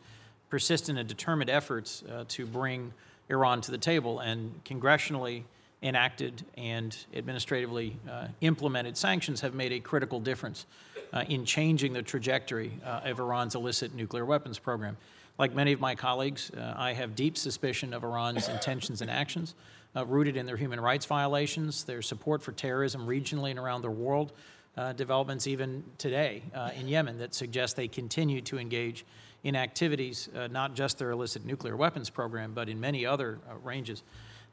persistent 0.52 1.00
and 1.00 1.10
determined 1.10 1.50
efforts 1.50 2.04
uh, 2.12 2.26
to 2.28 2.46
bring 2.46 2.94
Iran 3.28 3.62
to 3.62 3.72
the 3.72 3.80
table. 3.80 4.20
And 4.20 4.64
congressionally, 4.66 5.46
enacted 5.84 6.44
and 6.58 6.96
administratively 7.14 7.98
uh, 8.10 8.28
implemented 8.42 8.98
sanctions 8.98 9.42
have 9.42 9.54
made 9.54 9.72
a 9.72 9.80
critical 9.80 10.20
difference 10.20 10.66
uh, 11.14 11.24
in 11.30 11.46
changing 11.46 11.94
the 11.94 12.02
trajectory 12.02 12.72
uh, 12.84 13.02
of 13.06 13.20
Iran's 13.20 13.56
illicit 13.56 13.94
nuclear 13.94 14.26
weapons 14.26 14.60
program. 14.60 14.98
Like 15.38 15.54
many 15.54 15.72
of 15.72 15.80
my 15.80 15.94
colleagues, 15.94 16.52
uh, 16.52 16.74
I 16.76 16.94
have 16.94 17.16
deep 17.16 17.38
suspicion 17.38 17.94
of 17.94 18.04
Iran's 18.04 18.50
intentions 18.50 19.02
and 19.02 19.12
actions, 19.12 19.54
uh, 19.96 20.06
rooted 20.06 20.36
in 20.36 20.48
their 20.48 20.58
human 20.58 20.80
rights 20.80 21.06
violations, 21.06 21.84
their 21.84 22.02
support 22.02 22.42
for 22.42 22.52
terrorism 22.52 23.06
regionally 23.06 23.52
and 23.52 23.60
around 23.60 23.84
the 23.84 23.92
world, 23.92 24.34
uh, 24.76 24.94
developments 24.94 25.48
even 25.48 25.84
today 25.98 26.44
in 26.76 26.88
Yemen 26.88 27.18
that 27.18 27.34
suggest 27.34 27.76
they 27.76 27.88
continue 27.88 28.42
to 28.42 28.60
engage 28.60 29.06
in 29.44 29.56
activities, 29.56 30.30
not 30.52 30.76
just 30.76 31.00
their 31.00 31.10
illicit 31.10 31.46
nuclear 31.46 31.76
weapons 31.76 32.12
program, 32.12 32.54
but 32.54 32.70
in 32.70 32.80
many 32.80 33.04
other 33.04 33.40
ranges 33.64 34.04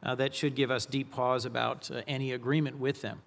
uh, 0.04 0.14
that 0.14 0.34
should 0.34 0.54
give 0.54 0.70
us 0.70 0.86
deep 0.86 1.10
pause 1.10 1.44
about 1.44 1.90
uh, 1.90 2.02
any 2.06 2.32
agreement 2.32 2.78
with 2.78 3.00
them. 3.00 3.22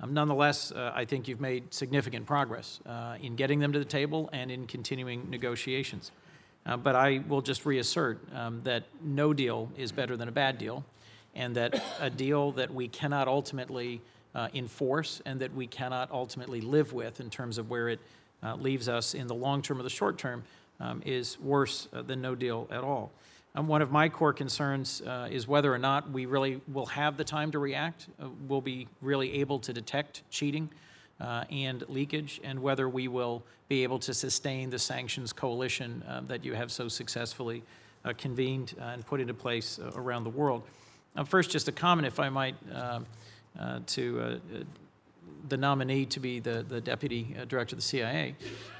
Um, 0.00 0.14
nonetheless, 0.14 0.72
uh, 0.72 0.92
I 0.94 1.04
think 1.04 1.28
you've 1.28 1.40
made 1.40 1.72
significant 1.72 2.26
progress 2.26 2.80
uh, 2.86 3.16
in 3.20 3.36
getting 3.36 3.58
them 3.58 3.72
to 3.72 3.78
the 3.78 3.84
table 3.84 4.28
and 4.32 4.50
in 4.50 4.66
continuing 4.66 5.28
negotiations. 5.30 6.12
Uh, 6.66 6.76
but 6.76 6.94
I 6.94 7.22
will 7.28 7.40
just 7.40 7.64
reassert 7.64 8.20
um, 8.34 8.60
that 8.64 8.84
no 9.02 9.32
deal 9.32 9.70
is 9.76 9.90
better 9.92 10.16
than 10.16 10.28
a 10.28 10.32
bad 10.32 10.58
deal, 10.58 10.84
and 11.34 11.54
that 11.54 11.82
a 12.00 12.10
deal 12.10 12.52
that 12.52 12.72
we 12.72 12.88
cannot 12.88 13.28
ultimately 13.28 14.00
enforce 14.54 15.20
and 15.26 15.40
that 15.40 15.52
we 15.52 15.66
cannot 15.66 16.08
ultimately 16.12 16.60
live 16.60 16.92
with 16.92 17.18
in 17.18 17.28
terms 17.28 17.58
of 17.58 17.68
where 17.68 17.88
it 17.88 17.98
leaves 18.58 18.88
us 18.88 19.14
in 19.14 19.26
the 19.26 19.34
long 19.34 19.62
term 19.62 19.80
or 19.80 19.82
the 19.82 19.90
short 19.90 20.16
term 20.16 20.44
um, 20.78 21.02
is 21.04 21.40
worse 21.40 21.88
than 21.90 22.20
no 22.20 22.36
deal 22.36 22.68
at 22.70 22.84
all. 22.84 23.10
Um, 23.54 23.66
one 23.66 23.82
of 23.82 23.90
my 23.90 24.08
core 24.08 24.32
concerns 24.32 25.00
uh, 25.02 25.28
is 25.30 25.48
whether 25.48 25.72
or 25.72 25.78
not 25.78 26.10
we 26.10 26.26
really 26.26 26.60
will 26.68 26.86
have 26.86 27.16
the 27.16 27.24
time 27.24 27.50
to 27.52 27.58
react, 27.58 28.08
uh, 28.22 28.28
will 28.46 28.60
be 28.60 28.86
really 29.00 29.40
able 29.40 29.58
to 29.60 29.72
detect 29.72 30.22
cheating 30.30 30.68
uh, 31.20 31.44
and 31.50 31.84
leakage, 31.88 32.40
and 32.44 32.60
whether 32.60 32.88
we 32.88 33.08
will 33.08 33.42
be 33.68 33.82
able 33.82 33.98
to 33.98 34.14
sustain 34.14 34.70
the 34.70 34.78
sanctions 34.78 35.32
coalition 35.32 36.02
uh, 36.08 36.20
that 36.28 36.44
you 36.44 36.54
have 36.54 36.70
so 36.70 36.88
successfully 36.88 37.62
uh, 38.04 38.12
convened 38.16 38.74
uh, 38.80 38.84
and 38.84 39.04
put 39.06 39.20
into 39.20 39.34
place 39.34 39.80
around 39.96 40.24
the 40.24 40.30
world. 40.30 40.62
Uh, 41.16 41.24
first, 41.24 41.50
just 41.50 41.68
a 41.68 41.72
comment, 41.72 42.06
if 42.06 42.20
I 42.20 42.28
might, 42.28 42.54
uh, 42.72 43.00
to 43.86 44.40
the 45.48 45.56
nominee 45.56 46.06
to 46.06 46.20
be 46.20 46.40
the, 46.40 46.64
the 46.66 46.80
deputy 46.80 47.36
uh, 47.38 47.44
director 47.44 47.74
of 47.74 47.80
the 47.80 47.84
CIA. 47.84 48.34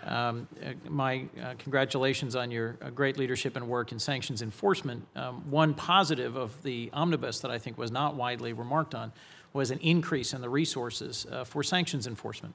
Um, 0.04 0.48
uh, 0.64 0.72
my 0.88 1.24
uh, 1.42 1.54
congratulations 1.58 2.36
on 2.36 2.50
your 2.50 2.76
uh, 2.80 2.90
great 2.90 3.18
leadership 3.18 3.56
and 3.56 3.68
work 3.68 3.92
in 3.92 3.98
sanctions 3.98 4.42
enforcement. 4.42 5.06
Um, 5.16 5.50
one 5.50 5.74
positive 5.74 6.36
of 6.36 6.62
the 6.62 6.90
omnibus 6.92 7.40
that 7.40 7.50
I 7.50 7.58
think 7.58 7.78
was 7.78 7.90
not 7.90 8.14
widely 8.14 8.52
remarked 8.52 8.94
on 8.94 9.12
was 9.52 9.70
an 9.70 9.78
increase 9.78 10.34
in 10.34 10.40
the 10.40 10.50
resources 10.50 11.26
for 11.46 11.62
sanctions 11.62 12.06
enforcement. 12.06 12.54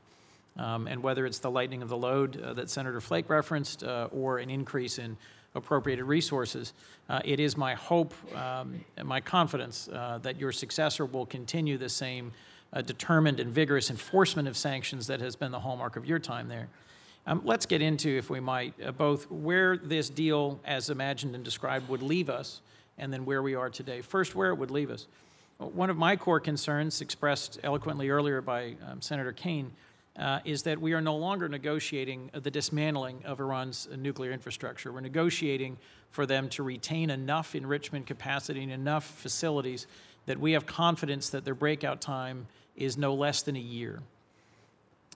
Um, 0.56 0.88
and 0.88 1.02
whether 1.02 1.26
it's 1.26 1.40
the 1.40 1.50
lightening 1.50 1.82
of 1.82 1.90
the 1.90 1.98
load 1.98 2.34
that 2.56 2.70
Senator 2.70 3.02
Flake 3.02 3.30
referenced 3.30 3.84
or 3.84 4.38
an 4.38 4.52
increase 4.52 5.00
in 5.00 5.18
appropriated 5.56 6.06
resources, 6.06 6.74
uh, 7.10 7.22
it 7.24 7.40
is 7.40 7.58
my 7.58 7.76
hope 7.76 8.14
um, 8.36 8.84
and 8.98 9.08
my 9.08 9.22
confidence 9.22 9.88
uh, 9.90 10.20
that 10.22 10.40
your 10.40 10.52
successor 10.52 11.06
will 11.06 11.26
continue 11.26 11.78
the 11.78 11.90
same 11.90 12.32
uh, 12.74 12.82
determined 12.82 13.40
and 13.40 13.52
vigorous 13.52 13.90
enforcement 13.90 14.48
of 14.48 14.58
sanctions 14.58 15.08
that 15.08 15.22
has 15.22 15.36
been 15.36 15.52
the 15.52 15.60
hallmark 15.60 15.96
of 15.96 16.06
your 16.06 16.20
time 16.20 16.48
there. 16.48 16.68
Um, 17.26 17.42
let's 17.46 17.66
get 17.66 17.82
into, 17.82 18.10
if 18.10 18.30
we 18.30 18.40
might, 18.40 18.74
uh, 18.84 18.92
both 18.92 19.30
where 19.32 19.78
this 19.78 20.10
deal, 20.10 20.60
as 20.66 20.90
imagined 20.90 21.36
and 21.36 21.44
described, 21.44 21.88
would 21.88 22.02
leave 22.02 22.30
us, 22.30 22.62
and 22.98 23.14
then 23.14 23.26
where 23.26 23.42
we 23.42 23.56
are 23.56 23.70
today. 23.70 24.02
First, 24.02 24.36
where 24.36 24.50
it 24.50 24.56
would 24.56 24.72
leave 24.72 24.90
us. 24.90 25.08
One 25.58 25.90
of 25.90 25.98
my 25.98 26.16
core 26.16 26.40
concerns, 26.40 27.00
expressed 27.00 27.60
eloquently 27.64 28.10
earlier 28.10 28.42
by 28.42 28.76
um, 28.86 29.02
Senator 29.02 29.32
Kaine, 29.32 29.72
uh, 30.18 30.40
is 30.44 30.64
that 30.64 30.80
we 30.82 30.94
are 30.94 31.02
no 31.02 31.16
longer 31.16 31.48
negotiating 31.48 32.30
the 32.34 32.52
dismantling 32.52 33.24
of 33.24 33.40
Iran's 33.40 33.88
nuclear 33.98 34.32
infrastructure. 34.32 34.92
We're 34.92 35.00
negotiating 35.00 35.78
for 36.10 36.26
them 36.26 36.50
to 36.50 36.64
retain 36.64 37.10
enough 37.10 37.56
enrichment 37.56 38.06
capacity 38.06 38.62
and 38.62 38.72
enough 38.72 39.06
facilities 39.06 39.88
that 40.26 40.40
we 40.40 40.52
have 40.52 40.66
confidence 40.66 41.30
that 41.30 41.46
their 41.46 41.56
breakout 41.56 42.02
time 42.02 42.48
is 42.76 42.98
no 42.98 43.14
less 43.14 43.42
than 43.42 43.56
a 43.56 43.60
year. 43.60 44.02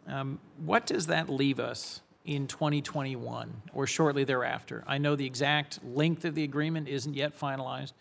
Um, 0.08 0.40
what 0.64 0.86
does 0.86 1.08
that 1.08 1.30
leave 1.30 1.60
us 1.60 2.02
in 2.26 2.48
2021 2.48 3.62
or 3.74 3.88
shortly 3.88 4.24
thereafter? 4.24 4.84
I 4.88 4.98
know 4.98 5.16
the 5.16 5.26
exact 5.26 5.80
length 5.84 6.26
of 6.26 6.36
the 6.36 6.44
agreement 6.44 6.88
isn't 6.88 7.14
yet 7.14 7.38
finalized, 7.38 7.94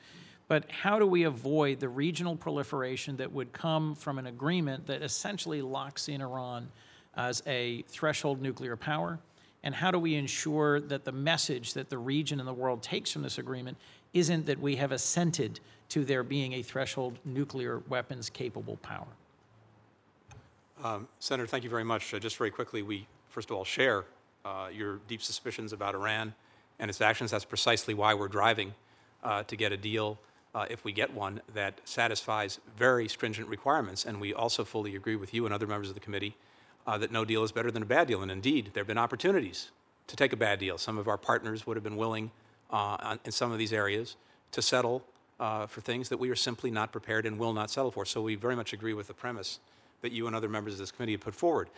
but 0.49 0.71
how 0.71 0.99
do 0.99 1.07
we 1.07 1.25
avoid 1.25 1.81
the 1.81 1.89
regional 1.89 2.37
proliferation 2.37 3.17
that 3.17 3.33
would 3.33 3.53
come 3.53 3.95
from 3.95 4.19
an 4.19 4.27
agreement 4.27 4.87
that 4.87 5.03
essentially 5.03 5.63
locks 5.63 6.09
in 6.09 6.21
Iran 6.21 6.69
as 7.17 7.43
a 7.47 7.83
threshold 7.89 8.41
nuclear 8.41 8.77
power? 8.77 9.19
And 9.65 9.75
how 9.75 9.91
do 9.91 9.99
we 9.99 10.15
ensure 10.15 10.81
that 10.81 11.05
the 11.05 11.11
message 11.11 11.75
that 11.75 11.91
the 11.91 11.99
region 11.99 12.39
and 12.39 12.49
the 12.49 12.55
world 12.55 12.83
takes 12.83 13.11
from 13.11 13.23
this 13.23 13.39
agreement 13.39 13.77
isn't 14.15 14.47
that 14.47 14.61
we 14.61 14.77
have 14.77 14.93
assented 14.93 15.59
to 15.89 16.05
there 16.05 16.23
being 16.23 16.53
a 16.53 16.63
threshold 16.63 17.19
nuclear 17.25 17.83
weapons 17.89 18.31
capable 18.31 18.77
power? 18.77 19.09
Um, 20.83 21.09
Senator, 21.21 21.47
thank 21.47 21.65
you 21.65 21.71
very 21.71 21.85
much. 21.85 22.13
Uh, 22.13 22.19
just 22.19 22.37
very 22.37 22.51
quickly, 22.51 22.83
we, 22.83 23.07
first 23.31 23.51
of 23.51 23.57
all, 23.57 23.65
share 23.65 24.05
uh, 24.45 24.69
your 24.73 25.01
deep 25.09 25.23
suspicions 25.23 25.73
about 25.73 25.95
Iran 25.95 26.35
and 26.79 26.91
its 26.91 27.01
actions. 27.01 27.31
That's 27.31 27.47
precisely 27.47 27.95
why 27.95 28.13
we're 28.13 28.29
driving 28.29 28.75
uh, 29.25 29.43
to 29.45 29.57
get 29.57 29.73
a 29.73 29.77
deal, 29.79 30.19
uh, 30.55 30.67
if 30.69 30.85
we 30.85 30.93
get 30.93 31.15
one, 31.15 31.41
that 31.55 31.81
satisfies 31.85 32.61
very 32.77 33.09
stringent 33.09 33.49
requirements. 33.49 34.05
And 34.05 34.21
we 34.21 34.35
also 34.35 34.65
fully 34.65 34.95
agree 34.95 35.17
with 35.17 35.33
you 35.33 35.47
and 35.47 35.55
other 35.55 35.67
members 35.67 35.89
of 35.89 35.95
the 35.95 36.01
committee 36.01 36.37
uh, 36.87 36.99
that 36.99 37.11
no 37.11 37.25
deal 37.25 37.43
is 37.43 37.53
better 37.53 37.71
than 37.71 37.83
a 37.83 37.87
bad 37.87 38.07
deal. 38.07 38.21
And 38.21 38.31
indeed, 38.31 38.71
there 38.75 38.83
have 38.83 38.89
been 38.89 38.99
opportunities 38.99 39.71
to 40.09 40.15
take 40.15 40.35
a 40.35 40.37
bad 40.37 40.59
deal. 40.59 40.77
Some 40.77 40.99
of 40.99 41.09
our 41.09 41.19
partners 41.19 41.67
would 41.67 41.79
have 41.79 41.85
been 41.85 41.97
willing 41.97 42.31
uh, 42.71 43.17
in 43.25 43.33
some 43.33 43.51
of 43.51 43.57
these 43.57 43.73
areas 43.73 44.17
to 44.53 44.61
settle 44.61 45.03
for 45.39 45.81
things 45.81 46.11
that 46.11 46.19
we 46.19 46.31
are 46.31 46.37
simply 46.37 46.71
not 46.71 46.93
prepared 46.93 47.25
and 47.27 47.39
will 47.39 47.53
not 47.53 47.71
settle 47.71 47.91
for. 47.91 48.05
So 48.05 48.21
we 48.21 48.35
very 48.35 48.57
much 48.57 48.73
agree 48.73 48.95
with 48.95 49.07
the 49.07 49.15
premise 49.15 49.59
that 50.03 50.13
you 50.13 50.27
and 50.27 50.37
other 50.37 50.49
members 50.49 50.75
of 50.75 50.79
this 50.79 50.91
committee 50.91 51.13
have 51.13 51.21
put 51.21 51.35
forward. 51.35 51.69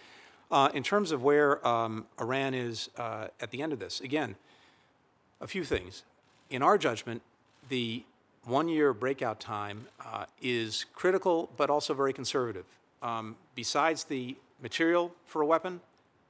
Uh, 0.50 0.70
in 0.72 0.82
terms 0.82 1.12
of 1.12 1.22
where 1.22 1.66
um, 1.66 2.06
Iran 2.20 2.54
is 2.54 2.88
uh, 2.96 3.28
at 3.40 3.50
the 3.50 3.60
end 3.60 3.72
of 3.72 3.78
this, 3.78 4.00
again, 4.00 4.36
a 5.40 5.46
few 5.46 5.62
things. 5.62 6.04
In 6.50 6.62
our 6.62 6.78
judgment, 6.78 7.22
the 7.68 8.04
one 8.44 8.68
year 8.68 8.94
breakout 8.94 9.40
time 9.40 9.86
uh, 10.04 10.24
is 10.40 10.86
critical 10.94 11.50
but 11.56 11.68
also 11.68 11.92
very 11.92 12.12
conservative. 12.12 12.64
Um, 13.02 13.36
besides 13.54 14.04
the 14.04 14.36
material 14.62 15.12
for 15.26 15.42
a 15.42 15.46
weapon, 15.46 15.80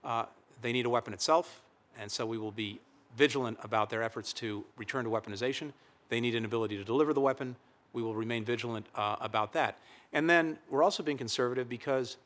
uh, 0.04 0.24
they 0.60 0.72
need 0.72 0.86
a 0.86 0.90
weapon 0.90 1.12
itself, 1.12 1.62
and 1.98 2.10
so 2.10 2.26
we 2.26 2.38
will 2.38 2.50
be 2.50 2.80
vigilant 3.16 3.58
about 3.62 3.88
their 3.88 4.02
efforts 4.02 4.32
to 4.34 4.64
return 4.76 5.04
to 5.04 5.10
weaponization. 5.10 5.72
They 6.08 6.20
need 6.20 6.34
an 6.34 6.44
ability 6.44 6.76
to 6.76 6.84
deliver 6.84 7.12
the 7.12 7.20
weapon. 7.20 7.56
We 7.92 8.02
will 8.02 8.14
remain 8.14 8.44
vigilant 8.44 8.86
uh, 8.94 9.16
about 9.20 9.52
that. 9.54 9.78
And 10.12 10.28
then 10.28 10.58
we're 10.70 10.82
also 10.82 11.02
being 11.02 11.18
conservative 11.18 11.68
because, 11.68 12.16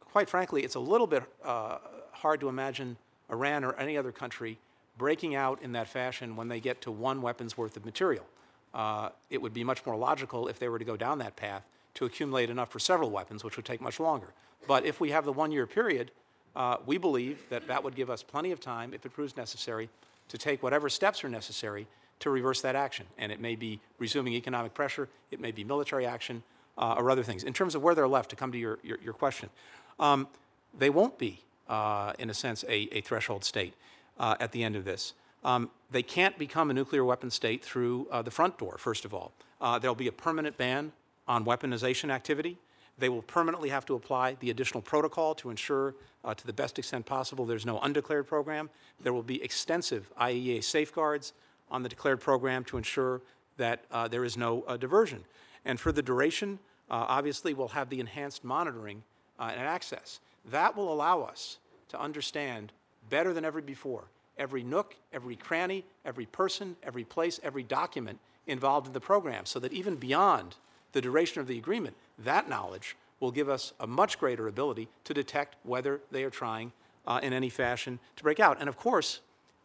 quite 0.00 0.28
frankly, 0.28 0.62
it's 0.62 0.74
a 0.74 0.80
little 0.80 1.06
bit 1.06 1.22
uh, 1.44 1.78
hard 2.12 2.40
to 2.40 2.48
imagine 2.48 2.96
Iran 3.30 3.64
or 3.64 3.74
any 3.74 3.96
other 3.96 4.12
country 4.12 4.58
breaking 4.96 5.34
out 5.34 5.60
in 5.62 5.72
that 5.72 5.88
fashion 5.88 6.36
when 6.36 6.48
they 6.48 6.60
get 6.60 6.80
to 6.82 6.90
one 6.90 7.20
weapon's 7.20 7.56
worth 7.56 7.76
of 7.76 7.84
material. 7.84 8.24
Uh, 8.72 9.10
it 9.30 9.40
would 9.40 9.54
be 9.54 9.64
much 9.64 9.84
more 9.84 9.96
logical 9.96 10.48
if 10.48 10.58
they 10.58 10.68
were 10.68 10.78
to 10.78 10.84
go 10.84 10.96
down 10.96 11.18
that 11.18 11.36
path 11.36 11.62
to 11.94 12.04
accumulate 12.04 12.50
enough 12.50 12.70
for 12.70 12.78
several 12.78 13.10
weapons, 13.10 13.42
which 13.42 13.56
would 13.56 13.64
take 13.64 13.80
much 13.80 13.98
longer. 14.00 14.28
But 14.66 14.84
if 14.84 15.00
we 15.00 15.10
have 15.10 15.24
the 15.24 15.32
one 15.32 15.52
year 15.52 15.66
period, 15.66 16.10
uh, 16.54 16.76
we 16.86 16.98
believe 16.98 17.48
that 17.50 17.68
that 17.68 17.84
would 17.84 17.94
give 17.94 18.10
us 18.10 18.22
plenty 18.22 18.52
of 18.52 18.60
time, 18.60 18.94
if 18.94 19.04
it 19.04 19.12
proves 19.12 19.36
necessary, 19.36 19.88
to 20.28 20.38
take 20.38 20.62
whatever 20.62 20.88
steps 20.88 21.22
are 21.24 21.28
necessary 21.28 21.86
to 22.20 22.30
reverse 22.30 22.60
that 22.62 22.74
action. 22.74 23.06
And 23.18 23.30
it 23.30 23.40
may 23.40 23.56
be 23.56 23.80
resuming 23.98 24.34
economic 24.34 24.74
pressure, 24.74 25.08
it 25.30 25.40
may 25.40 25.52
be 25.52 25.64
military 25.64 26.06
action, 26.06 26.42
uh, 26.78 26.94
or 26.98 27.10
other 27.10 27.22
things. 27.22 27.42
In 27.44 27.52
terms 27.52 27.74
of 27.74 27.82
where 27.82 27.94
they're 27.94 28.08
left, 28.08 28.30
to 28.30 28.36
come 28.36 28.52
to 28.52 28.58
your, 28.58 28.78
your, 28.82 28.98
your 29.02 29.12
question, 29.12 29.50
um, 29.98 30.28
they 30.76 30.90
won't 30.90 31.18
be, 31.18 31.40
uh, 31.68 32.12
in 32.18 32.30
a 32.30 32.34
sense, 32.34 32.64
a, 32.68 32.88
a 32.96 33.00
threshold 33.00 33.44
state 33.44 33.74
uh, 34.18 34.36
at 34.40 34.52
the 34.52 34.62
end 34.62 34.76
of 34.76 34.84
this. 34.84 35.14
Um, 35.44 35.70
they 35.90 36.02
can't 36.02 36.36
become 36.38 36.70
a 36.70 36.74
nuclear 36.74 37.04
weapon 37.04 37.30
state 37.30 37.64
through 37.64 38.08
uh, 38.10 38.22
the 38.22 38.30
front 38.30 38.58
door, 38.58 38.76
first 38.78 39.04
of 39.04 39.14
all. 39.14 39.32
Uh, 39.60 39.78
there'll 39.78 39.94
be 39.94 40.08
a 40.08 40.12
permanent 40.12 40.56
ban 40.56 40.92
on 41.28 41.44
weaponization 41.44 42.10
activity. 42.10 42.58
They 42.98 43.08
will 43.08 43.22
permanently 43.22 43.68
have 43.68 43.84
to 43.86 43.94
apply 43.94 44.36
the 44.40 44.50
additional 44.50 44.82
protocol 44.82 45.34
to 45.36 45.50
ensure, 45.50 45.94
uh, 46.24 46.34
to 46.34 46.46
the 46.46 46.52
best 46.52 46.78
extent 46.78 47.06
possible, 47.06 47.44
there's 47.44 47.66
no 47.66 47.78
undeclared 47.80 48.26
program. 48.26 48.70
There 49.00 49.12
will 49.12 49.22
be 49.22 49.42
extensive 49.42 50.10
IAEA 50.20 50.64
safeguards 50.64 51.32
on 51.70 51.82
the 51.82 51.88
declared 51.88 52.20
program 52.20 52.64
to 52.64 52.76
ensure 52.76 53.20
that 53.56 53.84
uh, 53.90 54.08
there 54.08 54.24
is 54.24 54.36
no 54.36 54.62
uh, 54.62 54.76
diversion. 54.76 55.24
And 55.66 55.78
for 55.78 55.92
the 55.92 56.02
duration, 56.02 56.60
uh, 56.88 57.04
obviously, 57.08 57.52
we'll 57.52 57.68
have 57.68 57.90
the 57.90 58.00
enhanced 58.00 58.44
monitoring 58.44 59.02
uh, 59.38 59.50
and 59.52 59.60
access. 59.60 60.20
That 60.50 60.76
will 60.76 60.90
allow 60.90 61.22
us 61.22 61.58
to 61.88 62.00
understand 62.00 62.72
better 63.10 63.34
than 63.34 63.44
ever 63.44 63.60
before 63.60 64.04
every 64.38 64.62
nook, 64.62 64.96
every 65.12 65.34
cranny, 65.34 65.82
every 66.04 66.26
person, 66.26 66.76
every 66.82 67.04
place, 67.04 67.40
every 67.42 67.62
document 67.62 68.18
involved 68.46 68.86
in 68.86 68.92
the 68.92 69.00
program, 69.00 69.46
so 69.46 69.58
that 69.58 69.72
even 69.72 69.96
beyond 69.96 70.56
the 70.92 71.00
duration 71.00 71.40
of 71.40 71.46
the 71.46 71.58
agreement, 71.58 71.96
that 72.18 72.48
knowledge 72.48 72.96
will 73.18 73.30
give 73.30 73.48
us 73.48 73.72
a 73.80 73.86
much 73.86 74.18
greater 74.18 74.46
ability 74.46 74.88
to 75.04 75.14
detect 75.14 75.56
whether 75.62 76.00
they 76.10 76.22
are 76.22 76.30
trying 76.30 76.70
uh, 77.06 77.18
in 77.22 77.32
any 77.32 77.48
fashion 77.48 77.98
to 78.14 78.22
break 78.22 78.38
out. 78.38 78.58
And 78.60 78.68
of 78.68 78.76
course, 78.76 79.20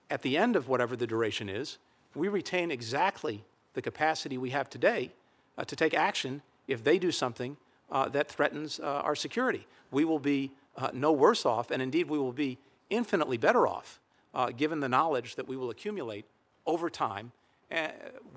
at 0.09 0.21
the 0.21 0.37
end 0.37 0.55
of 0.55 0.67
whatever 0.67 0.95
the 0.95 1.07
duration 1.07 1.49
is, 1.49 1.77
we 2.15 2.27
retain 2.27 2.71
exactly 2.71 3.43
the 3.73 3.81
capacity 3.81 4.37
we 4.37 4.51
have 4.51 4.69
today 4.69 5.11
uh, 5.57 5.63
to 5.63 5.75
take 5.75 5.93
action 5.93 6.41
if 6.67 6.83
they 6.83 6.97
do 6.97 7.11
something 7.11 7.57
uh, 7.91 8.07
that 8.09 8.29
threatens 8.29 8.79
uh, 8.79 8.83
our 8.83 9.15
security. 9.15 9.67
We 9.91 10.05
will 10.05 10.19
be 10.19 10.51
uh, 10.77 10.89
no 10.93 11.11
worse 11.11 11.45
off, 11.45 11.71
and 11.71 11.81
indeed, 11.81 12.09
we 12.09 12.17
will 12.17 12.31
be 12.31 12.57
infinitely 12.89 13.37
better 13.37 13.67
off 13.67 13.99
uh, 14.33 14.51
given 14.51 14.79
the 14.79 14.89
knowledge 14.89 15.35
that 15.35 15.47
we 15.47 15.57
will 15.57 15.69
accumulate 15.69 16.25
over 16.65 16.89
time 16.89 17.31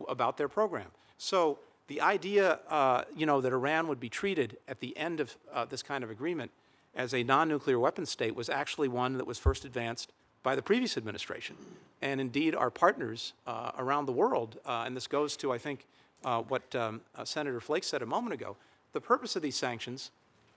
about 0.09 0.37
their 0.37 0.49
program. 0.49 0.87
So 1.19 1.59
the 1.89 2.01
idea, 2.01 2.61
uh, 2.69 3.03
you 3.17 3.27
know, 3.27 3.41
that 3.41 3.53
Iran 3.53 3.89
would 3.89 4.01
be 4.01 4.09
treated 4.09 4.57
at 4.69 4.81
the 4.81 4.97
end 4.97 5.21
of 5.21 5.37
uh, 5.53 5.65
this 5.65 5.83
kind 5.83 6.05
of 6.05 6.11
agreement 6.11 6.51
as 6.95 7.13
a 7.13 7.25
non-nuclear 7.25 7.79
weapon 7.79 8.07
state 8.07 8.37
was 8.37 8.49
actually 8.49 8.87
one 8.87 9.19
that 9.19 9.27
was 9.27 9.39
first 9.39 9.65
advanced 9.65 10.13
by 10.45 10.55
the 10.55 10.63
previous 10.63 10.97
administration. 10.97 11.57
And 12.01 12.21
indeed, 12.21 12.55
our 12.55 12.71
partners 12.71 13.33
uh, 13.47 13.73
around 13.77 14.07
the 14.07 14.13
world, 14.13 14.59
and 14.65 14.97
this 14.97 15.09
goes 15.09 15.37
to, 15.39 15.53
I 15.53 15.59
think, 15.59 15.87
uh, 16.25 16.43
what 16.43 16.75
um, 16.75 17.01
uh, 17.17 17.25
Senator 17.25 17.61
Flake 17.61 17.85
said 17.85 18.03
a 18.03 18.07
moment 18.07 18.35
ago, 18.35 18.57
the 18.93 19.01
purpose 19.01 19.37
of 19.37 19.43
these 19.43 19.57
sanctions 19.57 20.11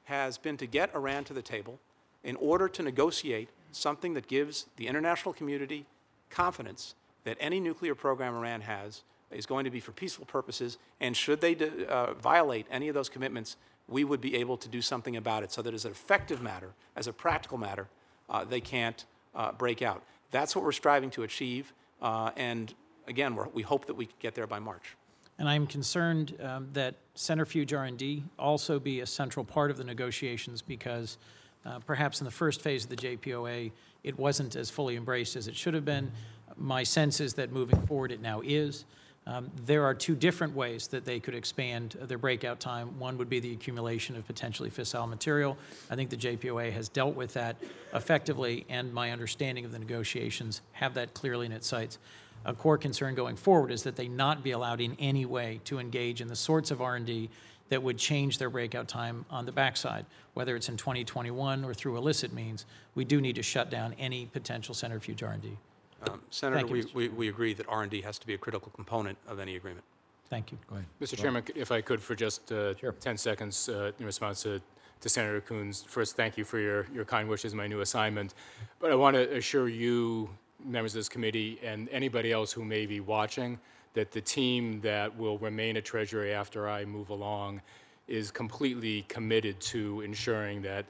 has 0.06 0.38
been 0.38 0.58
to 0.58 0.66
get 0.66 0.94
Iran 0.96 1.24
to 1.26 1.34
the 1.34 1.42
table 1.42 1.80
in 2.24 2.36
order 2.38 2.68
to 2.70 2.84
negotiate 2.84 3.50
something 3.72 4.14
that 4.14 4.28
gives 4.28 4.68
the 4.78 4.88
international 4.88 5.34
community 5.34 5.86
confidence 6.30 6.96
that 7.24 7.38
any 7.40 7.60
nuclear 7.60 7.96
program 7.96 8.36
Iran 8.36 8.62
has 8.62 9.04
is 9.32 9.46
going 9.46 9.66
to 9.66 9.72
be 9.72 9.80
for 9.80 9.92
peaceful 9.92 10.26
purposes, 10.26 10.78
and 11.02 11.16
should 11.16 11.42
they 11.42 11.56
uh, 11.90 12.14
violate 12.14 12.66
any 12.72 12.88
of 12.88 12.96
those 12.96 13.10
commitments, 13.10 13.58
we 13.90 14.04
would 14.04 14.22
be 14.22 14.36
able 14.36 14.58
to 14.58 14.70
do 14.70 14.82
something 14.82 15.16
about 15.18 15.44
it 15.44 15.52
so 15.52 15.62
that 15.62 15.74
as 15.74 15.86
an 15.86 15.92
effective 15.92 16.42
matter, 16.42 16.72
as 16.96 17.08
a 17.08 17.14
practical 17.14 17.58
matter, 17.58 17.88
uh, 18.30 18.46
they 18.46 18.62
can't 18.62 19.06
uh, 19.36 19.52
break 19.52 19.82
out. 19.82 20.04
That's 20.32 20.56
what 20.56 20.64
we're 20.64 20.72
striving 20.72 21.10
to 21.12 21.24
achieve, 21.24 21.74
uh, 22.02 22.32
and 22.38 22.74
again, 23.08 23.38
we 23.54 23.64
hope 23.64 23.86
that 23.88 23.96
we 23.96 24.10
get 24.20 24.36
there 24.36 24.48
by 24.48 24.60
March. 24.60 24.96
And 25.40 25.48
I'm 25.48 25.68
concerned 25.68 26.36
um, 26.42 26.68
that 26.74 26.96
centrifuge 27.14 27.74
R&D 27.74 28.24
also 28.40 28.80
be 28.80 29.02
a 29.02 29.06
central 29.06 29.46
part 29.46 29.70
of 29.70 29.78
the 29.78 29.84
negotiations 29.84 30.62
because 30.62 31.18
uh, 31.66 31.80
perhaps 31.80 32.22
in 32.22 32.26
the 32.26 32.32
first 32.32 32.62
phase 32.62 32.86
of 32.86 32.90
the 32.90 32.96
JPOA, 32.96 33.72
it 34.04 34.18
wasn't 34.18 34.56
as 34.56 34.70
fully 34.70 34.96
embraced 34.96 35.36
as 35.36 35.48
it 35.48 35.56
should 35.56 35.74
have 35.74 35.86
been. 35.86 36.12
My 36.56 36.84
sense 36.84 37.20
is 37.20 37.34
that 37.36 37.52
moving 37.52 37.80
forward, 37.86 38.12
it 38.12 38.22
now 38.22 38.42
is. 38.44 38.86
Um, 39.28 39.52
there 39.66 39.84
are 39.84 39.94
two 39.94 40.16
different 40.16 40.56
ways 40.56 40.88
that 40.88 41.04
they 41.04 41.20
could 41.20 41.36
expand 41.36 41.98
their 42.02 42.18
breakout 42.18 42.62
time. 42.62 42.98
One 42.98 43.18
would 43.18 43.30
be 43.30 43.42
the 43.42 43.52
accumulation 43.52 44.16
of 44.16 44.26
potentially 44.26 44.70
fissile 44.70 45.08
material. 45.08 45.58
I 45.92 45.96
think 45.96 46.10
the 46.10 46.16
JPOA 46.16 46.72
has 46.72 46.88
dealt 46.88 47.14
with 47.14 47.34
that 47.34 47.58
effectively, 47.94 48.66
and 48.70 48.94
my 48.94 49.12
understanding 49.12 49.66
of 49.66 49.74
the 49.74 49.80
negotiations 49.80 50.62
have 50.72 50.94
that 50.94 51.14
clearly 51.14 51.46
in 51.46 51.52
its 51.52 51.68
sights. 51.68 52.00
A 52.48 52.54
core 52.54 52.78
concern 52.78 53.14
going 53.14 53.36
forward 53.36 53.72
is 53.72 53.84
that 53.84 53.98
they 53.98 54.08
not 54.08 54.42
be 54.42 54.52
allowed 54.52 54.80
in 54.80 54.96
any 55.00 55.26
way 55.26 55.60
to 55.66 55.80
engage 55.80 56.22
in 56.22 56.30
the 56.30 56.36
sorts 56.36 56.72
of 56.72 56.82
R&D 56.82 57.30
that 57.68 57.84
would 57.84 57.98
change 57.98 58.38
their 58.38 58.50
breakout 58.50 58.88
time 58.88 59.26
on 59.30 59.46
the 59.46 59.52
backside, 59.52 60.06
whether 60.34 60.56
it's 60.56 60.70
in 60.70 60.78
2021 60.78 61.66
or 61.66 61.74
through 61.74 61.98
illicit 61.98 62.32
means. 62.32 62.66
We 62.96 63.04
do 63.04 63.20
need 63.20 63.36
to 63.36 63.44
shut 63.44 63.70
down 63.70 63.94
any 64.00 64.28
potential 64.28 64.74
centrifuge 64.74 65.22
R&D. 65.22 65.58
Um, 66.04 66.22
Senator, 66.30 66.66
you, 66.68 66.88
we, 66.94 67.08
we, 67.08 67.10
we 67.10 67.28
agree 67.28 67.54
that 67.54 67.68
R&D 67.68 68.02
has 68.02 68.18
to 68.20 68.26
be 68.26 68.34
a 68.34 68.38
critical 68.38 68.72
component 68.74 69.18
of 69.28 69.40
any 69.40 69.58
agreement. 69.58 69.84
Thank 70.30 70.54
you. 70.54 70.58
Go 70.70 70.76
ahead. 70.76 70.88
Mr. 71.02 71.18
Chairman, 71.18 71.44
if 71.54 71.70
I 71.70 71.82
could 71.82 72.02
for 72.02 72.16
just 72.16 72.50
uh, 72.54 72.74
10 73.00 73.18
seconds 73.18 73.68
uh, 73.68 73.92
in 74.00 74.06
response 74.06 74.44
to, 74.44 74.62
to 75.02 75.10
Senator 75.10 75.42
Coons. 75.42 75.84
First, 75.88 76.16
thank 76.16 76.38
you 76.38 76.46
for 76.46 76.60
your, 76.60 76.88
your 76.94 77.04
kind 77.04 77.28
wishes, 77.28 77.54
my 77.54 77.68
new 77.68 77.82
assignment. 77.82 78.34
But 78.80 78.92
I 78.92 78.96
want 78.96 79.16
to 79.16 79.36
assure 79.36 79.68
you, 79.68 80.30
members 80.68 80.94
of 80.94 81.00
this 81.00 81.10
committee, 81.10 81.60
and 81.64 81.90
anybody 81.90 82.32
else 82.32 82.52
who 82.52 82.64
may 82.64 82.86
be 82.86 83.00
watching, 83.00 83.60
that 83.94 84.12
the 84.12 84.22
team 84.22 84.80
that 84.82 85.16
will 85.18 85.38
remain 85.40 85.78
at 85.78 85.86
Treasury 85.86 86.34
after 86.34 86.70
I 86.70 86.86
move 86.86 87.10
along 87.10 87.62
is 88.08 88.32
completely 88.32 89.04
committed 89.08 89.60
to 89.60 90.02
ensuring 90.02 90.62
that 90.62 90.86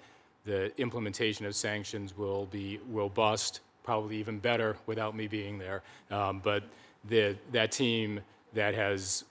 the 0.46 0.72
implementation 0.80 1.46
of 1.46 1.56
sanctions 1.56 2.18
will 2.18 2.46
be 2.48 2.80
robust, 2.90 3.62
probably 3.84 4.18
even 4.18 4.40
better 4.40 4.78
without 4.86 5.16
me 5.16 5.28
being 5.28 5.58
there. 5.58 5.84
Um, 6.12 6.42
but 6.44 6.64
the, 7.10 7.36
that 7.52 7.72
team 7.72 8.20
that 8.54 8.74
has 8.76 9.24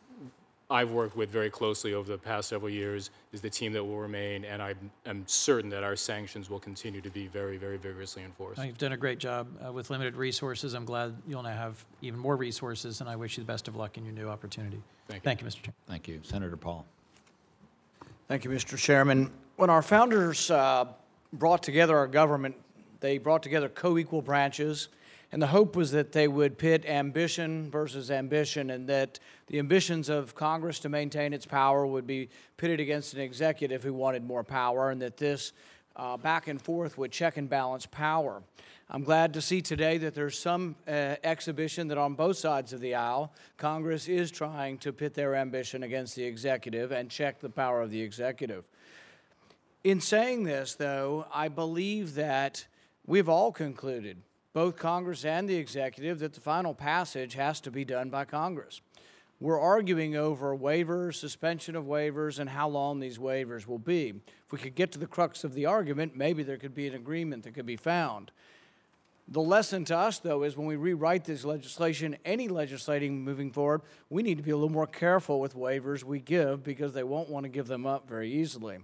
I've 0.69 0.91
worked 0.91 1.17
with 1.17 1.31
very 1.31 1.49
closely 1.49 1.95
over 1.95 2.11
the 2.11 2.19
past 2.19 2.49
several 2.49 2.71
years 2.71 3.11
is 3.33 3.41
the 3.41 3.51
team 3.51 3.73
that 3.75 3.85
will 3.85 3.99
remain, 3.99 4.45
and 4.45 4.61
I'm, 4.61 4.91
I'm 5.05 5.23
certain 5.29 5.71
that 5.71 5.85
our 5.85 5.95
sanctions 5.95 6.51
will 6.51 6.59
continue 6.59 7.01
to 7.03 7.11
be 7.11 7.29
very, 7.29 7.57
very 7.57 7.77
vigorously 7.77 8.25
enforced. 8.25 8.63
You've 8.65 8.77
done 8.77 8.93
a 8.93 8.97
great 8.97 9.21
job 9.21 9.47
uh, 9.65 9.73
with 9.73 9.91
limited 9.91 10.17
resources. 10.17 10.75
I'm 10.75 10.85
glad 10.85 11.15
you'll 11.29 11.45
now 11.45 11.51
have 11.51 11.85
even 12.03 12.19
more 12.19 12.35
resources, 12.35 13.01
and 13.01 13.09
I 13.09 13.15
wish 13.15 13.39
you 13.39 13.45
the 13.45 13.53
best 13.53 13.69
of 13.69 13.77
luck 13.77 13.97
in 13.97 14.05
your 14.05 14.13
new 14.13 14.29
opportunity. 14.29 14.83
Thank 15.07 15.23
you. 15.23 15.25
Thank 15.25 15.41
you, 15.41 15.47
Mr. 15.47 15.63
Chairman. 15.63 15.75
Thank 15.87 16.09
you. 16.09 16.21
Senator 16.25 16.57
Paul. 16.57 16.85
Thank 18.27 18.45
you, 18.45 18.51
Mr. 18.51 18.77
Chairman. 18.77 19.31
When 19.55 19.71
our 19.71 19.83
founders 19.83 20.51
uh, 20.51 20.87
brought 21.33 21.63
together 21.63 21.97
our 21.97 22.09
government, 22.09 22.57
they 22.99 23.19
brought 23.19 23.45
together 23.45 23.69
co-equal 23.69 24.21
branches, 24.21 24.89
and 25.33 25.43
the 25.43 25.49
hope 25.49 25.77
was 25.77 25.91
that 25.91 26.13
they 26.13 26.29
would 26.29 26.57
pit 26.57 26.85
ambition 26.87 27.71
versus 27.71 28.11
ambition, 28.11 28.71
and 28.71 28.89
that 28.89 29.19
the 29.49 29.59
ambitions 29.59 30.09
of 30.09 30.35
Congress 30.35 30.79
to 30.81 30.89
maintain 30.89 31.33
its 31.33 31.47
power 31.47 31.87
would 31.87 32.07
be 32.07 32.29
pitted 32.57 32.81
against 32.81 33.15
an 33.15 33.21
executive 33.21 33.83
who 33.83 33.93
wanted 33.93 34.25
more 34.25 34.45
power, 34.45 34.91
and 34.91 35.03
that 35.03 35.17
this 35.17 35.53
uh, 35.97 36.17
back 36.17 36.49
and 36.49 36.61
forth 36.61 36.97
would 36.99 37.11
check 37.11 37.37
and 37.37 37.49
balance 37.49 37.87
power. 37.87 38.43
I'm 38.89 39.03
glad 39.03 39.35
to 39.35 39.41
see 39.41 39.63
today 39.63 39.99
that 39.99 40.15
there's 40.15 40.39
some 40.39 40.77
uh, 40.87 41.17
exhibition 41.25 41.89
that 41.89 41.99
on 41.99 42.15
both 42.15 42.37
sides 42.37 42.73
of 42.73 42.81
the 42.81 42.95
aisle, 42.95 43.33
Congress 43.57 44.07
is 44.07 44.31
trying 44.31 44.79
to 44.79 44.93
pit 44.93 45.13
their 45.13 45.35
ambition 45.35 45.83
against 45.83 46.15
the 46.15 46.23
executive 46.23 46.93
and 46.93 47.11
check 47.11 47.41
the 47.41 47.49
power 47.49 47.83
of 47.83 47.91
the 47.91 48.01
executive. 48.01 48.65
In 49.83 50.01
saying 50.01 50.45
this, 50.45 50.75
though, 50.75 51.27
I 51.35 51.49
believe 51.49 52.15
that 52.15 52.67
we've 53.07 53.29
all 53.29 53.51
concluded, 53.51 54.19
both 54.57 54.77
Congress 54.79 55.27
and 55.27 55.47
the 55.47 55.55
executive, 55.55 56.19
that 56.19 56.33
the 56.33 56.41
final 56.41 56.73
passage 56.73 57.35
has 57.35 57.61
to 57.61 57.71
be 57.71 57.85
done 57.85 58.09
by 58.09 58.25
Congress. 58.25 58.81
We're 59.39 59.61
arguing 59.61 60.17
over 60.17 60.57
waivers, 60.57 61.17
suspension 61.17 61.77
of 61.77 61.85
waivers, 61.85 62.39
and 62.39 62.49
how 62.49 62.67
long 62.71 62.99
these 62.99 63.19
waivers 63.19 63.67
will 63.67 63.79
be. 63.79 64.15
If 64.47 64.53
we 64.53 64.59
could 64.59 64.75
get 64.75 64.93
to 64.93 64.99
the 64.99 65.07
crux 65.07 65.45
of 65.45 65.53
the 65.53 65.67
argument, 65.67 66.17
maybe 66.17 66.43
there 66.43 66.57
could 66.57 66.75
be 66.75 66.87
an 66.87 66.95
agreement 66.95 67.43
that 67.43 67.53
could 67.53 67.67
be 67.67 67.77
found. 67.77 68.31
The 69.29 69.43
lesson 69.43 69.85
to 69.85 69.99
us, 69.99 70.21
though, 70.21 70.43
is 70.43 70.57
when 70.57 70.67
we 70.67 70.77
rewrite 70.77 71.27
this 71.27 71.45
legislation, 71.45 72.17
any 72.25 72.49
legislating 72.49 73.23
moving 73.23 73.53
forward, 73.53 73.83
we 74.09 74.23
need 74.23 74.39
to 74.39 74.43
be 74.43 74.53
a 74.53 74.57
little 74.57 74.71
more 74.71 74.87
careful 74.87 75.39
with 75.39 75.55
waivers 75.55 76.03
we 76.03 76.19
give 76.19 76.65
because 76.65 76.95
they 76.95 77.05
won't 77.05 77.29
want 77.29 77.45
to 77.45 77.51
give 77.51 77.67
them 77.67 77.85
up 77.85 78.09
very 78.09 78.33
easily. 78.33 78.79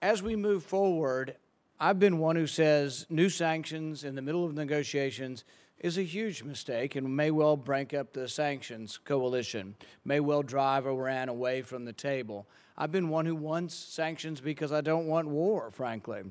As 0.00 0.22
we 0.22 0.36
move 0.36 0.62
forward, 0.62 1.34
I've 1.80 2.00
been 2.00 2.18
one 2.18 2.34
who 2.34 2.48
says 2.48 3.06
new 3.08 3.28
sanctions 3.28 4.02
in 4.02 4.16
the 4.16 4.22
middle 4.22 4.44
of 4.44 4.52
negotiations 4.52 5.44
is 5.78 5.96
a 5.96 6.02
huge 6.02 6.42
mistake 6.42 6.96
and 6.96 7.16
may 7.16 7.30
well 7.30 7.56
break 7.56 7.94
up 7.94 8.12
the 8.12 8.28
sanctions 8.28 8.98
coalition, 8.98 9.76
may 10.04 10.18
well 10.18 10.42
drive 10.42 10.86
Iran 10.86 11.28
away 11.28 11.62
from 11.62 11.84
the 11.84 11.92
table. 11.92 12.48
I've 12.76 12.90
been 12.90 13.08
one 13.08 13.26
who 13.26 13.36
wants 13.36 13.76
sanctions 13.76 14.40
because 14.40 14.72
I 14.72 14.80
don't 14.80 15.06
want 15.06 15.28
war, 15.28 15.70
frankly. 15.70 16.22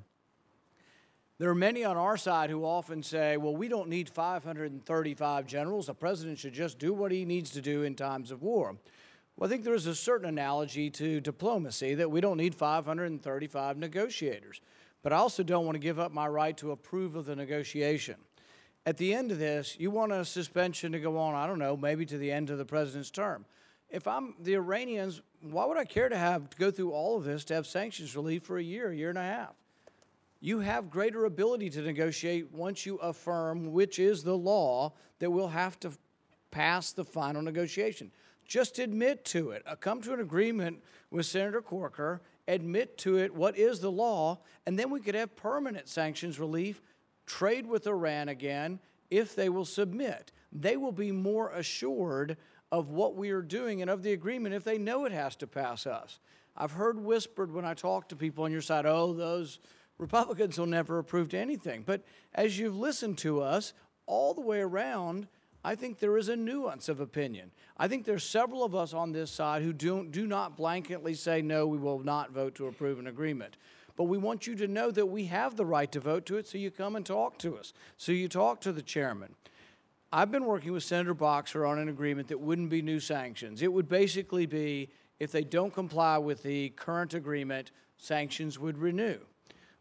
There 1.38 1.50
are 1.50 1.56
many 1.56 1.86
on 1.86 1.96
our 1.96 2.18
side 2.18 2.50
who 2.50 2.66
often 2.66 3.02
say, 3.02 3.38
well, 3.38 3.56
we 3.56 3.70
don't 3.70 3.88
need 3.88 4.10
535 4.10 5.46
generals. 5.46 5.86
The 5.86 5.94
president 5.94 6.40
should 6.40 6.54
just 6.54 6.78
do 6.78 6.94
what 6.94 7.14
he 7.14 7.24
needs 7.24 7.52
to 7.52 7.62
do 7.62 7.84
in 7.84 7.96
times 7.96 8.32
of 8.32 8.42
war. 8.42 8.76
Well, 9.38 9.48
I 9.48 9.50
think 9.50 9.64
there's 9.64 9.86
a 9.86 9.96
certain 9.96 10.28
analogy 10.28 10.90
to 10.90 11.22
diplomacy 11.22 11.94
that 11.94 12.12
we 12.12 12.20
don't 12.20 12.38
need 12.38 12.54
535 12.54 13.78
negotiators. 13.78 14.60
But 15.04 15.14
I 15.14 15.18
also 15.18 15.44
don't 15.44 15.66
want 15.66 15.76
to 15.76 15.80
give 15.80 16.00
up 16.00 16.12
my 16.12 16.28
right 16.28 16.58
to 16.58 16.72
approve 16.72 17.16
of 17.16 17.26
the 17.26 17.36
negotiation. 17.36 18.16
At 18.86 18.98
the 18.98 19.14
end 19.14 19.32
of 19.32 19.40
this, 19.40 19.76
you 19.80 19.92
want 19.92 20.12
a 20.12 20.24
suspension 20.26 20.92
to 20.94 21.00
go 21.00 21.18
on, 21.18 21.36
I 21.36 21.46
don't 21.48 21.60
know, 21.60 21.76
maybe 21.76 22.06
to 22.06 22.18
the 22.18 22.32
end 22.32 22.50
of 22.50 22.58
the 22.58 22.66
president's 22.66 23.12
term. 23.12 23.46
If 23.90 24.08
I'm 24.08 24.36
the 24.42 24.56
Iranians, 24.56 25.22
why 25.42 25.66
would 25.66 25.78
I 25.78 25.86
care 25.86 26.10
to 26.10 26.18
have 26.18 26.50
to 26.50 26.58
go 26.58 26.72
through 26.72 26.92
all 26.92 27.18
of 27.18 27.24
this 27.24 27.46
to 27.46 27.54
have 27.54 27.68
sanctions 27.68 28.16
relief 28.16 28.44
for 28.44 28.58
a 28.58 28.64
year, 28.64 28.90
a 28.92 28.96
year 28.96 29.10
and 29.10 29.18
a 29.18 29.24
half? 29.24 29.56
you 30.40 30.60
have 30.60 30.90
greater 30.90 31.26
ability 31.26 31.70
to 31.72 31.82
negotiate 31.82 32.52
once 32.54 32.86
you 32.86 32.98
affirm 32.98 33.72
which 33.72 34.00
is 34.00 34.24
the 34.24 34.38
law 34.38 34.94
that 35.20 35.32
we'll 35.32 35.48
have 35.48 35.80
to 35.80 35.92
pass 36.52 36.92
the 36.92 37.04
final 37.04 37.42
negotiation. 37.42 38.12
Just 38.46 38.80
admit 38.80 39.26
to 39.26 39.52
it. 39.52 39.64
Uh, 39.66 39.76
come 39.76 40.02
to 40.02 40.14
an 40.14 40.22
agreement 40.22 40.82
with 41.12 41.26
Senator 41.26 41.62
Corker, 41.62 42.22
admit 42.48 42.98
to 43.00 43.18
it 43.18 43.34
what 43.34 43.58
is 43.58 43.80
the 43.80 43.92
law, 43.92 44.40
and 44.66 44.78
then 44.78 44.90
we 44.90 45.00
could 45.00 45.16
have 45.16 45.36
permanent 45.36 45.88
sanctions 45.88 46.40
relief, 46.40 46.82
trade 47.26 47.68
with 47.68 47.88
Iran 47.88 48.30
again 48.30 48.80
if 49.10 49.36
they 49.36 49.50
will 49.50 49.66
submit. 49.66 50.32
They 50.52 50.78
will 50.78 50.92
be 50.92 51.12
more 51.12 51.52
assured 51.52 52.38
of 52.72 52.92
what 52.92 53.16
we 53.16 53.32
are 53.32 53.42
doing 53.42 53.82
and 53.82 53.90
of 53.90 54.04
the 54.04 54.14
agreement 54.14 54.56
if 54.56 54.64
they 54.64 54.78
know 54.78 55.06
it 55.06 55.12
has 55.12 55.36
to 55.38 55.48
pass 55.48 55.88
us. 55.88 56.20
I've 56.56 56.72
heard 56.72 57.00
whispered 57.00 57.54
when 57.54 57.66
I 57.66 57.74
talk 57.74 58.10
to 58.10 58.16
people 58.16 58.44
on 58.44 58.52
your 58.52 58.62
side, 58.62 58.86
oh, 58.86 59.14
those 59.14 59.60
Republicans 59.98 60.58
will 60.58 60.66
never 60.66 61.00
approve 61.00 61.30
to 61.30 61.38
anything. 61.38 61.84
But 61.86 62.04
as 62.34 62.58
you've 62.58 62.78
listened 62.78 63.18
to 63.20 63.42
us 63.42 63.74
all 64.06 64.34
the 64.34 64.42
way 64.42 64.60
around, 64.60 65.28
I 65.68 65.76
think 65.76 66.00
there 66.00 66.16
is 66.16 66.30
a 66.30 66.38
nuance 66.38 66.88
of 66.88 67.02
opinion. 67.02 67.52
I 67.76 67.90
think 67.90 68.06
there's 68.06 68.24
several 68.24 68.64
of 68.64 68.74
us 68.74 68.94
on 68.94 69.12
this 69.12 69.30
side 69.30 69.64
who 69.64 69.74
don't, 69.74 70.12
do 70.12 70.26
not 70.26 70.58
blanketly 70.58 71.18
say, 71.18 71.42
no, 71.42 71.68
we 71.68 71.78
will 71.78 72.00
not 72.00 72.32
vote 72.32 72.56
to 72.56 72.68
approve 72.68 73.00
an 73.00 73.08
agreement. 73.08 73.58
But 73.98 74.06
we 74.06 74.18
want 74.18 74.48
you 74.48 74.56
to 74.56 74.68
know 74.70 74.92
that 74.92 75.08
we 75.08 75.26
have 75.26 75.58
the 75.58 75.66
right 75.66 75.92
to 75.92 76.00
vote 76.00 76.26
to 76.28 76.38
it, 76.38 76.48
so 76.48 76.58
you 76.58 76.72
come 76.72 76.96
and 76.96 77.06
talk 77.06 77.38
to 77.40 77.58
us. 77.58 77.74
So 77.98 78.14
you 78.14 78.30
talk 78.30 78.62
to 78.62 78.72
the 78.72 78.82
chairman. 78.82 79.36
I've 80.10 80.32
been 80.32 80.46
working 80.46 80.72
with 80.72 80.84
Senator 80.84 81.14
Boxer 81.14 81.66
on 81.66 81.80
an 81.80 81.90
agreement 81.90 82.30
that 82.30 82.40
wouldn't 82.40 82.70
be 82.70 82.82
new 82.82 83.02
sanctions. 83.02 83.62
It 83.62 83.74
would 83.74 83.90
basically 83.90 84.46
be 84.46 84.88
if 85.20 85.34
they 85.34 85.44
don't 85.44 85.74
comply 85.74 86.18
with 86.18 86.44
the 86.44 86.70
current 86.70 87.14
agreement, 87.14 87.72
sanctions 87.98 88.58
would 88.58 88.78
renew. 88.78 89.18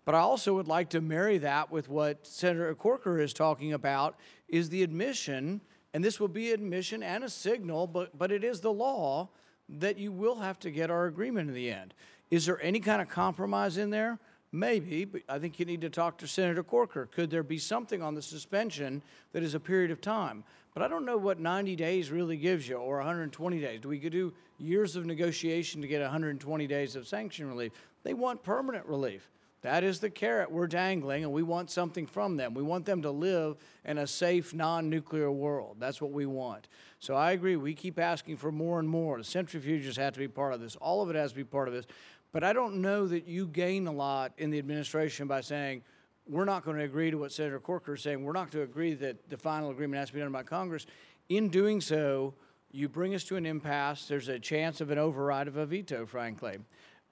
But 0.04 0.16
I 0.16 0.20
also 0.20 0.54
would 0.54 0.68
like 0.68 0.90
to 0.90 1.00
marry 1.00 1.38
that 1.38 1.70
with 1.70 1.88
what 1.88 2.26
Senator 2.26 2.74
Corker 2.74 3.20
is 3.20 3.32
talking 3.32 3.72
about 3.72 4.16
is 4.48 4.68
the 4.68 4.84
admission, 4.84 5.60
and 5.96 6.04
this 6.04 6.20
will 6.20 6.28
be 6.28 6.50
admission 6.50 7.02
and 7.02 7.24
a 7.24 7.28
signal, 7.30 7.86
but, 7.86 8.18
but 8.18 8.30
it 8.30 8.44
is 8.44 8.60
the 8.60 8.70
law 8.70 9.30
that 9.66 9.96
you 9.96 10.12
will 10.12 10.34
have 10.34 10.58
to 10.58 10.70
get 10.70 10.90
our 10.90 11.06
agreement 11.06 11.48
in 11.48 11.54
the 11.54 11.70
end. 11.70 11.94
Is 12.30 12.44
there 12.44 12.60
any 12.62 12.80
kind 12.80 13.00
of 13.00 13.08
compromise 13.08 13.78
in 13.78 13.88
there? 13.88 14.18
Maybe, 14.52 15.06
but 15.06 15.22
I 15.26 15.38
think 15.38 15.58
you 15.58 15.64
need 15.64 15.80
to 15.80 15.88
talk 15.88 16.18
to 16.18 16.26
Senator 16.26 16.62
Corker. 16.62 17.06
Could 17.06 17.30
there 17.30 17.42
be 17.42 17.56
something 17.56 18.02
on 18.02 18.14
the 18.14 18.20
suspension 18.20 19.00
that 19.32 19.42
is 19.42 19.54
a 19.54 19.58
period 19.58 19.90
of 19.90 20.02
time? 20.02 20.44
But 20.74 20.82
I 20.82 20.88
don't 20.88 21.06
know 21.06 21.16
what 21.16 21.40
90 21.40 21.74
days 21.76 22.10
really 22.10 22.36
gives 22.36 22.68
you 22.68 22.76
or 22.76 22.98
120 22.98 23.58
days. 23.58 23.80
Do 23.80 23.88
we 23.88 23.98
could 23.98 24.12
do 24.12 24.34
years 24.58 24.96
of 24.96 25.06
negotiation 25.06 25.80
to 25.80 25.88
get 25.88 26.02
120 26.02 26.66
days 26.66 26.94
of 26.94 27.08
sanction 27.08 27.48
relief? 27.48 27.72
They 28.02 28.12
want 28.12 28.42
permanent 28.42 28.84
relief. 28.84 29.30
That 29.66 29.82
is 29.82 29.98
the 29.98 30.10
carrot 30.10 30.52
we're 30.52 30.68
dangling, 30.68 31.24
and 31.24 31.32
we 31.32 31.42
want 31.42 31.72
something 31.72 32.06
from 32.06 32.36
them. 32.36 32.54
We 32.54 32.62
want 32.62 32.86
them 32.86 33.02
to 33.02 33.10
live 33.10 33.56
in 33.84 33.98
a 33.98 34.06
safe, 34.06 34.54
non 34.54 34.88
nuclear 34.88 35.28
world. 35.28 35.78
That's 35.80 36.00
what 36.00 36.12
we 36.12 36.24
want. 36.24 36.68
So 37.00 37.16
I 37.16 37.32
agree. 37.32 37.56
We 37.56 37.74
keep 37.74 37.98
asking 37.98 38.36
for 38.36 38.52
more 38.52 38.78
and 38.78 38.88
more. 38.88 39.16
The 39.18 39.24
centrifuges 39.24 39.96
have 39.96 40.12
to 40.12 40.20
be 40.20 40.28
part 40.28 40.54
of 40.54 40.60
this, 40.60 40.76
all 40.76 41.02
of 41.02 41.10
it 41.10 41.16
has 41.16 41.32
to 41.32 41.36
be 41.36 41.42
part 41.42 41.66
of 41.66 41.74
this. 41.74 41.84
But 42.30 42.44
I 42.44 42.52
don't 42.52 42.76
know 42.76 43.08
that 43.08 43.26
you 43.26 43.48
gain 43.48 43.88
a 43.88 43.92
lot 43.92 44.34
in 44.38 44.50
the 44.50 44.58
administration 44.60 45.26
by 45.26 45.40
saying, 45.40 45.82
we're 46.28 46.44
not 46.44 46.64
going 46.64 46.76
to 46.76 46.84
agree 46.84 47.10
to 47.10 47.18
what 47.18 47.32
Senator 47.32 47.58
Corker 47.58 47.94
is 47.94 48.02
saying. 48.02 48.22
We're 48.22 48.34
not 48.34 48.52
going 48.52 48.64
to 48.64 48.70
agree 48.70 48.94
that 48.94 49.28
the 49.28 49.36
final 49.36 49.70
agreement 49.70 49.98
has 49.98 50.10
to 50.10 50.14
be 50.14 50.20
done 50.20 50.30
by 50.30 50.44
Congress. 50.44 50.86
In 51.28 51.48
doing 51.48 51.80
so, 51.80 52.34
you 52.70 52.88
bring 52.88 53.16
us 53.16 53.24
to 53.24 53.36
an 53.36 53.44
impasse. 53.44 54.06
There's 54.06 54.28
a 54.28 54.38
chance 54.38 54.80
of 54.80 54.92
an 54.92 54.98
override 54.98 55.48
of 55.48 55.56
a 55.56 55.66
veto, 55.66 56.06
frankly. 56.06 56.58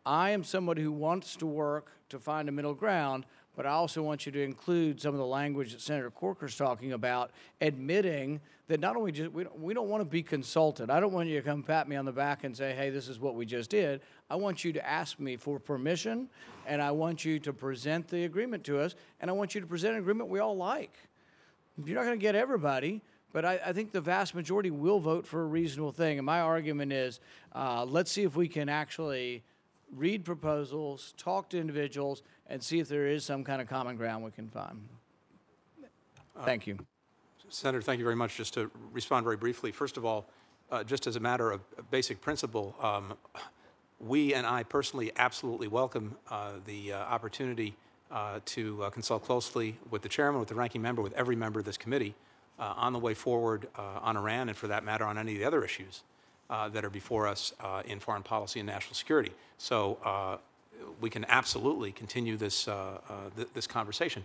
I 0.07 0.31
am 0.31 0.45
somebody 0.45 0.83
who 0.83 0.93
wants 0.93 1.35
to 1.37 1.47
work 1.47 1.91
to 2.15 2.21
find 2.21 2.49
a 2.49 2.53
middle 2.53 2.75
ground, 2.75 3.27
but 3.57 3.67
I 3.67 3.71
also 3.71 4.03
want 4.03 4.27
you 4.27 4.33
to 4.33 4.43
include 4.43 5.01
some 5.01 5.15
of 5.15 5.19
the 5.19 5.27
language 5.27 5.73
that 5.73 5.81
Senator 5.81 6.11
Corker's 6.11 6.57
talking 6.57 6.93
about, 6.93 7.31
admitting 7.61 8.41
that 8.67 8.81
not 8.81 8.97
only 8.97 9.13
just, 9.13 9.31
we 9.33 9.45
don't, 9.45 9.61
we 9.61 9.75
don't 9.75 9.89
want 9.89 10.01
to 10.01 10.09
be 10.09 10.23
consulted. 10.23 10.91
I 10.91 10.99
don't 10.99 11.13
want 11.13 11.29
you 11.29 11.37
to 11.41 11.47
come 11.47 11.63
pat 11.63 11.87
me 11.89 11.97
on 11.97 12.05
the 12.05 12.13
back 12.13 12.45
and 12.45 12.57
say, 12.57 12.75
hey, 12.75 12.91
this 12.91 13.09
is 13.09 13.21
what 13.21 13.35
we 13.35 13.45
just 13.45 13.71
did. 13.71 14.01
I 14.31 14.37
want 14.37 14.65
you 14.65 14.73
to 14.73 14.89
ask 14.89 15.21
me 15.21 15.37
for 15.37 15.59
permission, 15.59 16.29
and 16.67 16.81
I 16.81 16.91
want 16.91 17.25
you 17.25 17.39
to 17.41 17.53
present 17.53 18.09
the 18.09 18.25
agreement 18.25 18.65
to 18.65 18.81
us, 18.81 18.95
and 19.21 19.31
I 19.31 19.35
want 19.35 19.55
you 19.55 19.61
to 19.61 19.67
present 19.67 19.95
an 19.95 20.01
agreement 20.01 20.31
we 20.31 20.41
all 20.41 20.57
like. 20.57 20.97
You're 21.85 21.97
not 21.97 22.05
going 22.05 22.19
to 22.19 22.23
get 22.23 22.35
everybody, 22.35 23.03
but 23.33 23.45
I, 23.45 23.61
I, 23.67 23.73
think 23.73 23.91
the 23.91 24.01
vast 24.01 24.35
majority 24.35 24.71
will 24.71 25.01
vote 25.01 25.27
for 25.27 25.43
a 25.43 25.47
reasonable 25.47 25.91
thing. 25.91 26.19
And 26.19 26.25
my 26.25 26.41
argument 26.41 26.93
is 26.93 27.19
uh, 27.53 27.85
let's 27.85 28.13
see 28.13 28.23
if 28.23 28.37
we 28.37 28.47
can 28.47 28.69
actually 28.69 29.43
read 29.97 30.25
proposals, 30.25 31.15
talk 31.17 31.49
to 31.51 31.59
individuals, 31.59 32.23
and 32.47 32.63
see 32.63 32.79
if 32.79 32.89
there 32.89 33.07
is 33.07 33.25
some 33.25 33.45
kind 33.45 33.63
of 33.63 33.69
common 33.69 33.97
ground 33.97 34.25
we 34.25 34.31
can 34.31 34.49
find. 34.49 34.89
Thank 36.45 36.67
you. 36.67 36.79
Senator, 37.49 37.83
thank 37.83 37.99
you 37.99 38.05
very 38.05 38.17
much. 38.17 38.37
Just 38.37 38.55
to 38.55 38.71
respond 38.93 39.25
very 39.25 39.37
briefly, 39.37 39.71
first 39.71 39.97
of 39.97 40.05
all, 40.05 40.27
uh, 40.71 40.83
just 40.83 41.07
as 41.07 41.17
a 41.17 41.21
matter 41.21 41.53
of 41.53 41.61
basic 41.91 42.21
principle, 42.21 42.75
um, 42.81 43.15
we 44.01 44.35
and 44.35 44.47
I 44.47 44.65
personally 44.65 45.13
absolutely 45.17 45.69
welcome 45.69 46.17
uh, 46.31 46.53
the 46.67 46.95
uh, 46.95 46.99
opportunity 46.99 47.77
uh, 48.11 48.41
to 48.47 48.83
uh, 48.83 48.91
consult 48.91 49.25
closely 49.25 49.77
with 49.91 50.03
the 50.03 50.09
chairman, 50.09 50.41
with 50.41 50.49
the 50.49 50.55
ranking 50.55 50.83
member, 50.83 51.03
with 51.03 51.13
every 51.13 51.37
member 51.37 51.61
of 51.61 51.67
this 51.67 51.77
committee 51.77 52.15
uh, 52.59 52.75
on 52.77 52.93
the 52.93 52.99
way 52.99 53.15
forward 53.15 53.69
on 53.77 54.17
Iran 54.17 54.49
and, 54.49 54.57
for 54.57 54.67
that 54.69 54.85
matter, 54.85 55.05
on 55.05 55.19
any 55.19 55.35
of 55.35 55.39
the 55.39 55.45
other 55.45 55.65
issues 55.65 56.03
Uh, 56.51 56.69
that 56.69 56.85
are 56.85 56.91
before 56.91 57.27
us 57.27 57.55
uh, 57.61 57.83
in 57.87 57.99
foreign 57.99 58.23
policy 58.23 58.61
and 58.61 58.67
national 58.67 58.95
security. 58.95 59.33
So 59.57 59.97
uh, 60.05 60.37
we 61.01 61.09
can 61.09 61.25
absolutely 61.25 61.91
continue 61.91 62.37
this, 62.37 62.67
th 62.67 63.49
this 63.55 63.67
conversation. 63.67 64.25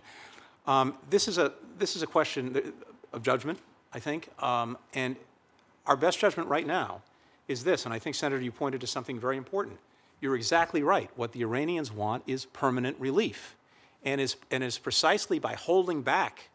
Um, 0.66 0.94
this, 1.08 1.28
is 1.28 1.38
a, 1.38 1.52
this 1.78 1.96
is 1.96 2.02
a 2.02 2.06
question 2.06 2.74
of 3.14 3.22
judgment, 3.22 3.58
I 3.94 4.00
think. 4.00 4.28
Um, 4.42 4.76
and 4.92 5.16
our 5.86 5.96
best 5.96 6.18
judgment 6.18 6.50
right 6.50 6.66
now 6.66 7.00
is 7.48 7.64
this, 7.64 7.86
and 7.86 7.94
I 7.94 7.98
think, 7.98 8.14
Senator, 8.14 8.42
you 8.42 8.52
pointed 8.52 8.80
to 8.82 8.86
something 8.86 9.18
very 9.18 9.38
important. 9.38 9.78
You're 10.20 10.36
exactly 10.36 10.82
right. 10.82 11.08
What 11.16 11.32
the 11.32 11.40
Iranians 11.40 11.90
want 11.90 12.22
is 12.26 12.44
permanent 12.44 13.00
relief. 13.00 13.56
And 14.04 14.20
is, 14.20 14.36
and 14.50 14.62
is 14.62 14.78
precisely 14.78 15.38
by 15.38 15.54
holding 15.54 16.02
back 16.02 16.50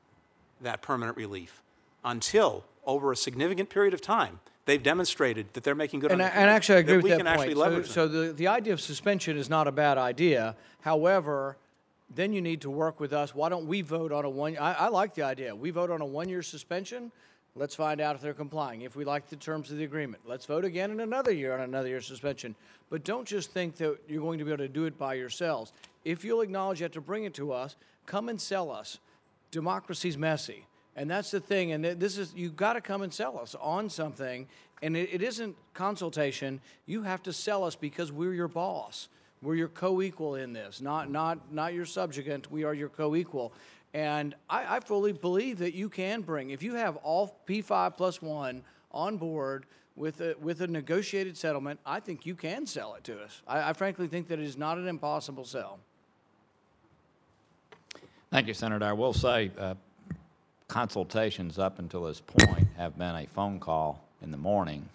that 0.62 0.82
permanent 0.82 1.18
relief 1.18 1.64
until, 2.04 2.66
over 2.86 3.12
a 3.12 3.16
significant 3.16 3.70
period 3.70 3.94
of 3.96 4.02
time, 4.02 4.40
they've 4.66 4.82
demonstrated 4.82 5.54
that 5.54 5.64
they're 5.64 5.76
making 5.76 6.00
good 6.00 6.12
and, 6.12 6.22
on 6.22 6.30
and 6.30 6.50
actually, 6.50 6.76
I 6.76 6.80
agree 6.80 6.98
with 6.98 7.24
that 7.24 7.38
point. 7.38 7.56
So, 7.56 7.84
so 7.84 8.08
the, 8.08 8.34
the 8.34 8.48
idea 8.48 8.74
of 8.74 8.82
suspension 8.82 9.38
is 9.38 9.50
not 9.50 9.68
a 9.68 9.72
bad 9.72 9.98
idea. 9.98 10.56
However, 10.82 11.58
then 12.14 12.34
you 12.34 12.42
need 12.42 12.62
to 12.62 12.70
work 12.70 13.00
with 13.00 13.14
us. 13.14 13.34
Why 13.34 13.50
don't 13.50 13.68
we 13.68 13.82
vote 13.82 14.12
on 14.12 14.26
a 14.26 14.30
one? 14.30 14.58
I, 14.58 14.74
I 14.74 14.88
like 14.90 15.16
the 15.16 15.24
idea. 15.24 15.56
We 15.56 15.72
vote 15.72 15.90
on 15.90 16.02
a 16.02 16.06
one-year 16.06 16.42
suspension. 16.42 17.12
Let's 17.56 17.74
find 17.74 18.02
out 18.02 18.16
if 18.16 18.22
they're 18.22 18.34
complying. 18.34 18.82
If 18.82 18.96
we 18.98 19.06
like 19.06 19.30
the 19.30 19.38
terms 19.38 19.72
of 19.72 19.78
the 19.78 19.86
agreement, 19.86 20.24
let's 20.26 20.46
vote 20.46 20.66
again 20.66 20.92
in 20.92 21.00
another 21.00 21.32
year 21.32 21.54
on 21.54 21.62
another 21.62 21.88
year 21.88 22.02
suspension. 22.02 22.54
But 22.90 23.06
don't 23.06 23.26
just 23.26 23.52
think 23.52 23.78
that 23.78 23.98
you're 24.10 24.22
going 24.22 24.40
to 24.40 24.46
be 24.46 24.52
able 24.52 24.64
to 24.64 24.68
do 24.68 24.86
it 24.86 24.98
by 24.98 25.14
yourselves. 25.14 25.72
If 26.04 26.26
you'll 26.26 26.42
acknowledge 26.42 26.82
you 26.82 26.84
have 26.84 26.92
to 26.92 27.02
bring 27.02 27.24
it 27.24 27.34
to 27.36 27.54
us, 27.54 27.78
come 28.06 28.28
and 28.28 28.40
sell 28.40 28.70
us. 28.70 29.00
Democracy's 29.52 30.18
messy. 30.18 30.66
And 30.96 31.10
that's 31.10 31.32
the 31.32 31.40
thing. 31.40 31.72
And 31.74 31.84
this 31.84 32.18
is, 32.18 32.34
you've 32.36 32.56
got 32.56 32.74
to 32.74 32.82
come 32.82 33.02
and 33.02 33.14
sell 33.14 33.38
us 33.38 33.56
on 33.60 33.90
something. 33.90 34.48
And 34.82 34.96
it, 34.96 35.10
it 35.12 35.22
isn't 35.22 35.56
consultation. 35.74 36.62
You 36.86 37.04
have 37.04 37.22
to 37.24 37.34
sell 37.34 37.64
us 37.64 37.76
because 37.76 38.12
we're 38.12 38.34
your 38.34 38.48
boss. 38.48 39.10
We're 39.42 39.56
your 39.56 39.68
co-equal 39.68 40.36
in 40.36 40.54
this, 40.54 40.82
not, 40.82 41.12
not, 41.12 41.54
not 41.54 41.74
your 41.74 41.86
subjugant. 41.86 42.50
We 42.52 42.64
are 42.64 42.74
your 42.74 42.90
co-equal. 42.90 43.54
And 43.94 44.36
I, 44.50 44.78
I 44.78 44.80
fully 44.80 45.12
believe 45.12 45.60
that 45.60 45.74
you 45.74 45.88
can 45.90 46.22
bring, 46.22 46.50
if 46.50 46.64
you 46.64 46.76
have 46.76 46.96
all 46.98 47.38
P5 47.48 47.96
plus 47.96 48.22
one 48.22 48.64
on 48.92 49.18
board 49.18 49.66
with 49.96 50.20
a, 50.22 50.36
with 50.42 50.62
a 50.62 50.68
negotiated 50.68 51.38
settlement, 51.38 51.80
I 51.86 52.00
think 52.00 52.26
you 52.26 52.36
can 52.36 52.66
sell 52.66 52.96
it 52.96 53.04
to 53.06 53.22
us. 53.22 53.42
I, 53.48 53.70
I 53.70 53.74
frankly 53.74 54.08
think 54.08 54.28
that 54.30 54.40
it 54.40 54.46
is 54.46 54.58
not 54.58 54.78
an 54.78 54.88
impossible 54.88 55.46
sell. 55.46 55.80
Thank 58.32 58.48
you, 58.48 58.54
Senator. 58.54 58.86
I 58.86 58.94
will 58.94 59.14
say 59.14 59.52
uh, 59.58 59.76
consultations 60.68 61.60
up 61.60 61.80
until 61.80 62.04
this 62.04 62.22
point 62.22 62.68
have 62.78 62.98
been 62.98 63.16
a 63.16 63.28
phone 63.28 63.60
call 63.60 64.04
in 64.22 64.32
the 64.32 64.38
morning 64.38 64.88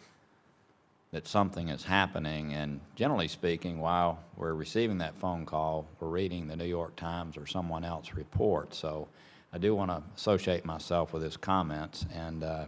that 1.12 1.26
something 1.26 1.68
is 1.68 1.84
happening. 1.84 2.54
And 2.54 2.80
generally 2.94 3.28
speaking, 3.28 3.80
while 3.80 4.18
we're 4.36 4.54
receiving 4.54 4.98
that 4.98 5.16
phone 5.16 5.44
call, 5.44 5.86
we're 5.98 6.08
reading 6.08 6.46
the 6.46 6.56
New 6.56 6.64
York 6.64 6.96
Times 6.96 7.36
or 7.36 7.46
someone 7.46 7.84
else 7.84 8.12
report. 8.14 8.74
So 8.74 9.08
I 9.52 9.58
do 9.58 9.74
want 9.74 9.90
to 9.90 10.02
associate 10.16 10.64
myself 10.64 11.12
with 11.12 11.22
his 11.22 11.36
comments 11.36 12.06
and 12.14 12.44
uh, 12.44 12.64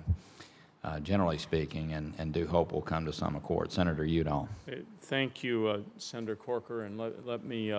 uh, 0.84 0.98
generally 0.98 1.38
speaking, 1.38 1.92
and, 1.92 2.12
and 2.18 2.32
do 2.32 2.44
hope 2.44 2.72
we'll 2.72 2.82
come 2.82 3.04
to 3.04 3.12
some 3.12 3.36
accord. 3.36 3.70
Senator 3.70 4.04
Udall. 4.04 4.48
Thank 4.98 5.44
you, 5.44 5.68
uh, 5.68 5.78
Senator 5.96 6.34
Corker, 6.34 6.82
and 6.82 6.98
let, 6.98 7.24
let 7.24 7.44
me 7.44 7.70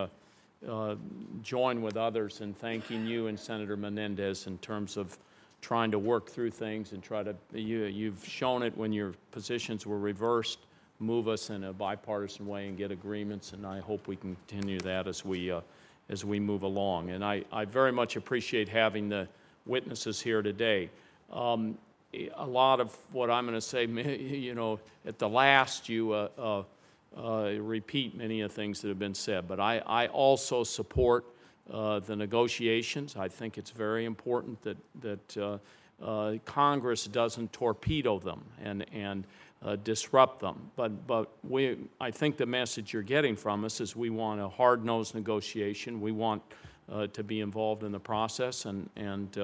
uh, 0.68 0.96
join 1.42 1.82
with 1.82 1.98
others 1.98 2.42
in 2.42 2.54
thanking 2.54 3.06
you 3.06 3.28
and 3.28 3.40
Senator 3.40 3.76
Menendez 3.76 4.48
in 4.48 4.58
terms 4.60 4.98
of 4.98 5.18
trying 5.62 5.92
to 5.92 6.00
work 6.00 6.30
through 6.30 6.52
things 6.52 6.92
and 6.92 7.02
try 7.02 7.24
to, 7.24 7.36
you, 7.54 7.86
you've 7.86 8.26
shown 8.26 8.64
it 8.64 8.78
when 8.78 8.92
your 8.92 9.14
positions 9.32 9.86
were 9.86 9.98
reversed, 9.98 10.60
move 11.00 11.28
us 11.28 11.50
in 11.50 11.64
a 11.64 11.74
bipartisan 11.74 12.46
way 12.46 12.68
and 12.68 12.78
get 12.78 12.92
agreements, 12.92 13.54
and 13.54 13.66
I 13.66 13.80
hope 13.80 14.08
we 14.08 14.16
can 14.16 14.36
continue 14.48 14.80
that 14.82 15.08
as 15.08 15.24
we, 15.24 15.52
uh, 15.52 15.62
as 16.10 16.26
we 16.26 16.40
move 16.40 16.64
along. 16.64 17.12
And 17.12 17.24
I, 17.24 17.44
I 17.52 17.66
very 17.66 17.92
much 17.92 18.16
appreciate 18.16 18.68
having 18.68 19.10
the 19.10 19.28
witnesses 19.66 20.22
here 20.22 20.42
today. 20.42 20.90
Um, 21.32 21.78
a 22.36 22.46
lot 22.46 22.80
of 22.80 22.96
what 23.12 23.30
I'm 23.30 23.46
going 23.46 23.58
to 23.58 23.62
say, 23.62 23.86
you 23.86 24.54
know, 24.54 24.80
at 25.06 25.18
the 25.18 25.30
last, 25.30 25.90
you 25.90 26.12
uh, 26.12 26.30
uh, 26.38 26.64
uh, 27.18 27.52
repeat 27.60 28.16
many 28.16 28.42
of 28.42 28.50
the 28.50 28.56
things 28.56 28.82
that 28.82 28.88
have 28.88 29.00
been 29.00 29.14
said, 29.14 29.48
but 29.48 29.60
I, 29.60 29.80
I 29.86 30.08
also 30.08 30.64
support 30.64 31.26
uh, 31.72 32.00
the 32.00 32.16
negotiations. 32.16 33.16
I 33.16 33.30
think 33.30 33.58
it's 33.58 33.72
very 33.72 34.06
important 34.06 34.62
that, 34.64 34.78
that 35.02 35.38
uh, 35.38 35.58
uh, 36.04 36.38
Congress 36.46 37.06
doesn't 37.06 37.54
torpedo 37.54 38.20
them 38.20 38.44
and, 38.62 38.86
and 38.92 39.26
uh, 39.64 39.78
disrupt 39.78 40.42
them. 40.42 40.72
But, 40.76 41.08
but 41.08 41.30
we, 41.44 41.78
I 42.02 42.12
think 42.12 42.36
the 42.36 42.46
message 42.46 42.92
you're 42.92 43.02
getting 43.02 43.36
from 43.36 43.64
us 43.64 43.80
is 43.80 43.96
we 43.96 44.10
want 44.10 44.42
a 44.42 44.50
hard-nosed 44.50 45.16
negotiation. 45.16 46.02
We 46.02 46.12
want 46.12 46.42
uh, 46.92 47.08
to 47.08 47.24
be 47.24 47.40
involved 47.40 47.84
in 47.84 47.94
the 47.94 48.00
process, 48.00 48.66
and, 48.66 48.90
and 48.98 49.38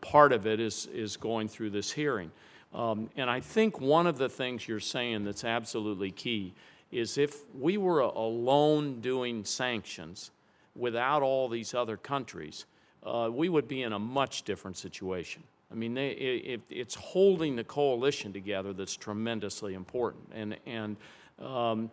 part 0.00 0.32
of 0.32 0.46
it 0.46 0.58
is, 0.58 0.88
is 0.92 1.16
going 1.16 1.48
through 1.48 1.70
this 1.70 1.92
hearing. 1.92 2.32
Um, 2.74 3.10
and 3.16 3.28
I 3.28 3.40
think 3.40 3.80
one 3.80 4.06
of 4.06 4.18
the 4.18 4.28
things 4.28 4.66
you're 4.66 4.80
saying 4.80 5.24
that's 5.24 5.44
absolutely 5.44 6.10
key 6.10 6.54
is 6.90 7.18
if 7.18 7.42
we 7.58 7.76
were 7.76 8.00
alone 8.00 9.00
doing 9.00 9.44
sanctions 9.44 10.30
without 10.74 11.22
all 11.22 11.48
these 11.48 11.74
other 11.74 11.96
countries, 11.96 12.66
uh, 13.04 13.28
we 13.32 13.48
would 13.48 13.68
be 13.68 13.82
in 13.82 13.92
a 13.92 13.98
much 13.98 14.42
different 14.42 14.76
situation. 14.76 15.42
I 15.70 15.74
mean, 15.74 15.94
they, 15.94 16.10
it, 16.10 16.60
it's 16.68 16.94
holding 16.94 17.56
the 17.56 17.64
coalition 17.64 18.32
together 18.32 18.72
that's 18.72 18.94
tremendously 18.96 19.74
important. 19.74 20.24
And, 20.34 20.56
and 20.66 20.96
um, 21.40 21.90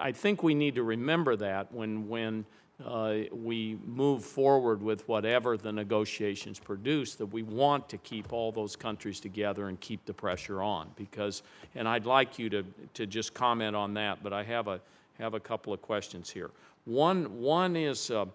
I 0.00 0.12
think 0.12 0.42
we 0.42 0.54
need 0.54 0.74
to 0.76 0.82
remember 0.82 1.36
that 1.36 1.72
when, 1.72 2.08
when 2.08 2.46
uh, 2.84 3.14
we 3.32 3.76
move 3.86 4.24
forward 4.24 4.82
with 4.82 5.06
whatever 5.08 5.56
the 5.56 5.72
negotiations 5.72 6.58
produce, 6.60 7.16
that 7.16 7.26
we 7.26 7.42
want 7.42 7.88
to 7.88 7.98
keep 7.98 8.32
all 8.32 8.52
those 8.52 8.76
countries 8.76 9.18
together 9.18 9.68
and 9.68 9.80
keep 9.80 10.04
the 10.04 10.14
pressure 10.14 10.62
on. 10.62 10.88
Because, 10.96 11.42
and 11.74 11.88
I'd 11.88 12.06
like 12.06 12.38
you 12.38 12.48
to, 12.50 12.64
to 12.94 13.06
just 13.06 13.34
comment 13.34 13.74
on 13.74 13.94
that, 13.94 14.22
but 14.22 14.32
I 14.32 14.44
have 14.44 14.68
a, 14.68 14.80
have 15.18 15.34
a 15.34 15.40
couple 15.40 15.72
of 15.72 15.82
questions 15.82 16.30
here. 16.30 16.50
One, 16.84 17.40
one 17.40 17.74
is, 17.74 18.10
uh, 18.10 18.26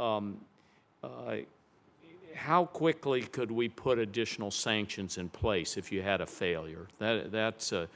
um, 0.00 0.38
uh, 1.04 1.36
how 2.34 2.66
quickly 2.66 3.22
could 3.22 3.50
we 3.50 3.68
put 3.68 3.98
additional 3.98 4.50
sanctions 4.50 5.16
in 5.16 5.28
place 5.28 5.76
if 5.76 5.92
you 5.92 6.02
had 6.02 6.20
a 6.20 6.26
failure? 6.26 6.88
That, 6.98 7.30
that's, 7.30 7.72
uh, 7.72 7.86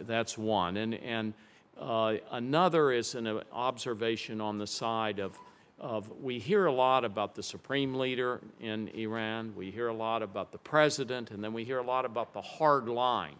that's 0.00 0.38
one. 0.38 0.78
And, 0.78 0.94
and 0.94 1.34
uh, 1.80 2.16
another 2.30 2.92
is 2.92 3.14
an 3.14 3.40
observation 3.52 4.40
on 4.40 4.58
the 4.58 4.66
side 4.66 5.18
of, 5.18 5.36
of 5.80 6.10
we 6.20 6.38
hear 6.38 6.66
a 6.66 6.72
lot 6.72 7.04
about 7.04 7.34
the 7.34 7.42
supreme 7.42 7.94
leader 7.94 8.40
in 8.60 8.88
Iran, 8.88 9.54
we 9.56 9.70
hear 9.70 9.88
a 9.88 9.94
lot 9.94 10.22
about 10.22 10.52
the 10.52 10.58
president, 10.58 11.30
and 11.30 11.42
then 11.42 11.52
we 11.52 11.64
hear 11.64 11.78
a 11.78 11.84
lot 11.84 12.04
about 12.04 12.32
the 12.32 12.42
hard 12.42 12.88
line. 12.88 13.36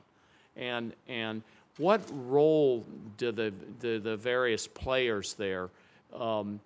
And, 0.57 0.93
and 1.09 1.43
what 1.79 2.03
role 2.13 2.85
do 3.17 3.33
the, 3.33 3.53
the, 3.81 3.99
the 3.99 4.17
various 4.17 4.67
players 4.67 5.35
there, 5.35 5.71
um, 6.15 6.61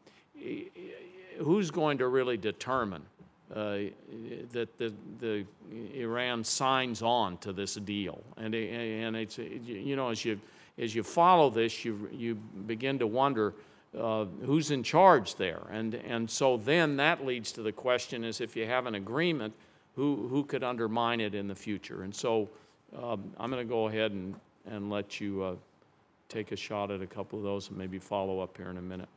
who's 1.39 1.71
going 1.71 1.99
to 1.99 2.09
really 2.09 2.37
determine 2.37 3.03
uh, 3.55 3.79
that 4.53 4.77
the, 4.79 4.93
the 5.21 5.45
Iran 5.95 6.43
signs 6.43 7.03
on 7.03 7.39
to 7.39 7.53
this 7.53 7.75
deal. 7.75 8.21
And, 8.37 8.55
and 8.55 9.17
it's, 9.17 9.39
you 9.39 9.95
know, 9.95 10.09
as 10.11 10.25
you, 10.25 10.41
as 10.79 10.95
you 10.95 11.03
follow 11.03 11.51
this, 11.51 11.85
you, 11.85 12.09
you 12.13 12.35
begin 12.35 12.99
to 12.99 13.07
wonder 13.07 13.55
uh, 13.99 14.27
who's 14.45 14.71
in 14.71 14.83
charge 14.83 15.37
there. 15.37 15.63
And, 15.71 15.95
and 15.95 16.31
so 16.31 16.57
then 16.57 16.97
that 16.97 17.25
leads 17.25 17.53
to 17.53 17.63
the 17.63 17.73
question 17.73 18.25
is 18.25 18.41
if 18.41 18.57
you 18.57 18.67
have 18.67 18.87
an 18.87 18.95
agreement, 18.95 19.55
who, 19.95 20.29
who 20.29 20.45
could 20.45 20.63
undermine 20.63 21.21
it 21.21 21.35
in 21.35 21.49
the 21.49 21.55
future? 21.55 22.03
And 22.03 22.15
so 22.15 22.51
um, 23.03 23.33
I'm 23.39 23.51
going 23.51 23.67
to 23.67 23.69
go 23.69 23.89
ahead 23.89 24.13
and, 24.13 24.35
and 24.67 24.91
let 24.91 25.21
you 25.21 25.43
uh, 25.43 25.55
take 26.29 26.53
a 26.53 26.57
shot 26.57 26.91
at 26.91 27.01
a 27.01 27.07
couple 27.07 27.39
of 27.39 27.45
those 27.45 27.69
and 27.69 27.79
maybe 27.79 27.99
follow 27.99 28.41
up 28.41 28.57
here 28.57 28.69
in 28.69 28.77
a 28.77 28.83
minute. 28.83 29.09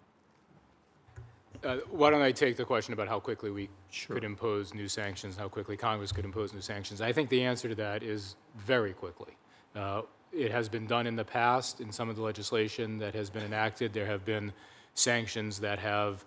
Uh, 1.61 1.77
why 1.89 2.09
don't 2.09 2.21
I 2.21 2.31
take 2.31 2.55
the 2.55 2.63
question 2.63 2.93
about 2.93 3.09
how 3.09 3.19
quickly 3.19 3.51
we 3.51 3.69
could 4.07 4.23
impose 4.23 4.73
new 4.73 4.87
sanctions, 4.87 5.35
how 5.35 5.49
quickly 5.49 5.75
Congress 5.75 6.13
could 6.13 6.23
impose 6.23 6.53
new 6.53 6.61
sanctions? 6.61 7.01
I 7.01 7.11
think 7.11 7.29
the 7.29 7.43
answer 7.43 7.67
to 7.67 7.75
that 7.75 8.01
is 8.01 8.35
very 8.55 8.93
quickly. 8.93 9.35
Uh, 9.75 10.03
it 10.31 10.51
has 10.51 10.69
been 10.69 10.85
done 10.85 11.07
in 11.07 11.15
the 11.15 11.25
past 11.25 11.81
in 11.81 11.91
some 11.91 12.09
of 12.09 12.15
the 12.15 12.21
legislation 12.21 12.97
that 12.99 13.13
has 13.15 13.29
been 13.29 13.43
enacted. 13.43 13.93
There 13.93 14.05
have 14.05 14.25
been 14.25 14.53
sanctions 14.93 15.59
that 15.59 15.79
have 15.79 16.25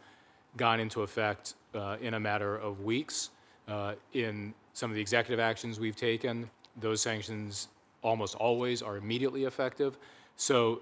gone 0.56 0.80
into 0.80 1.02
effect 1.02 1.54
uh, 1.74 1.96
in 2.00 2.14
a 2.14 2.20
matter 2.20 2.56
of 2.56 2.80
weeks. 2.80 3.30
Uh, 3.68 3.94
in 4.12 4.52
some 4.72 4.90
of 4.90 4.96
the 4.96 5.00
executive 5.00 5.40
actions 5.40 5.78
we've 5.78 5.96
taken, 5.96 6.50
those 6.80 7.00
sanctions 7.00 7.68
almost 8.02 8.34
always 8.36 8.82
are 8.82 8.96
immediately 8.96 9.44
effective. 9.44 9.96
So 10.36 10.80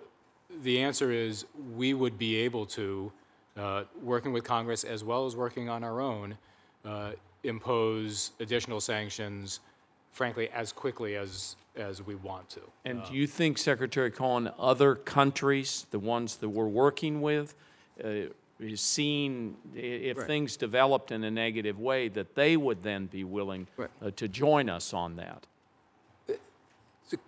the 0.63 0.81
answer 0.81 1.11
is 1.11 1.47
we 1.77 1.95
would 1.95 2.19
be 2.19 2.37
able 2.37 2.67
to 2.67 3.13
uh, 3.57 3.85
working 4.03 4.33
with 4.33 4.45
Congress 4.45 4.85
as 4.85 5.05
well 5.05 5.27
as 5.27 5.37
working 5.37 5.69
on 5.69 5.85
our 5.85 6.01
own, 6.01 6.37
uh, 6.85 7.13
impose 7.45 8.33
additional 8.41 8.81
sanctions, 8.81 9.61
frankly, 10.13 10.49
as 10.51 10.73
quickly 10.73 11.17
as, 11.17 11.57
as 11.77 12.03
we 12.05 12.15
want 12.17 12.49
to. 12.51 12.61
And 12.85 13.03
do 13.05 13.15
you 13.15 13.27
think, 13.27 13.59
Secretary 13.59 14.11
Cohen, 14.11 14.51
other 14.59 14.95
countries, 14.95 15.87
the 15.91 15.99
ones 15.99 16.37
that 16.37 16.49
we're 16.49 16.67
working 16.67 17.21
with, 17.21 17.55
uh, 18.05 18.33
is 18.59 18.81
seeing 18.81 19.57
if 19.75 20.19
Right. 20.19 20.27
things 20.27 20.57
developed 20.57 21.11
in 21.13 21.25
a 21.25 21.31
negative 21.31 21.79
way, 21.79 22.09
that 22.09 22.35
they 22.35 22.57
would 22.57 22.83
then 22.83 23.07
be 23.07 23.25
willing 23.25 23.67
Right. 23.77 23.91
uh, 24.03 24.11
to 24.11 24.29
join 24.29 24.69
us 24.69 24.93
on 24.93 25.17
that? 25.17 25.47
It's 26.29 27.15
a 27.15 27.19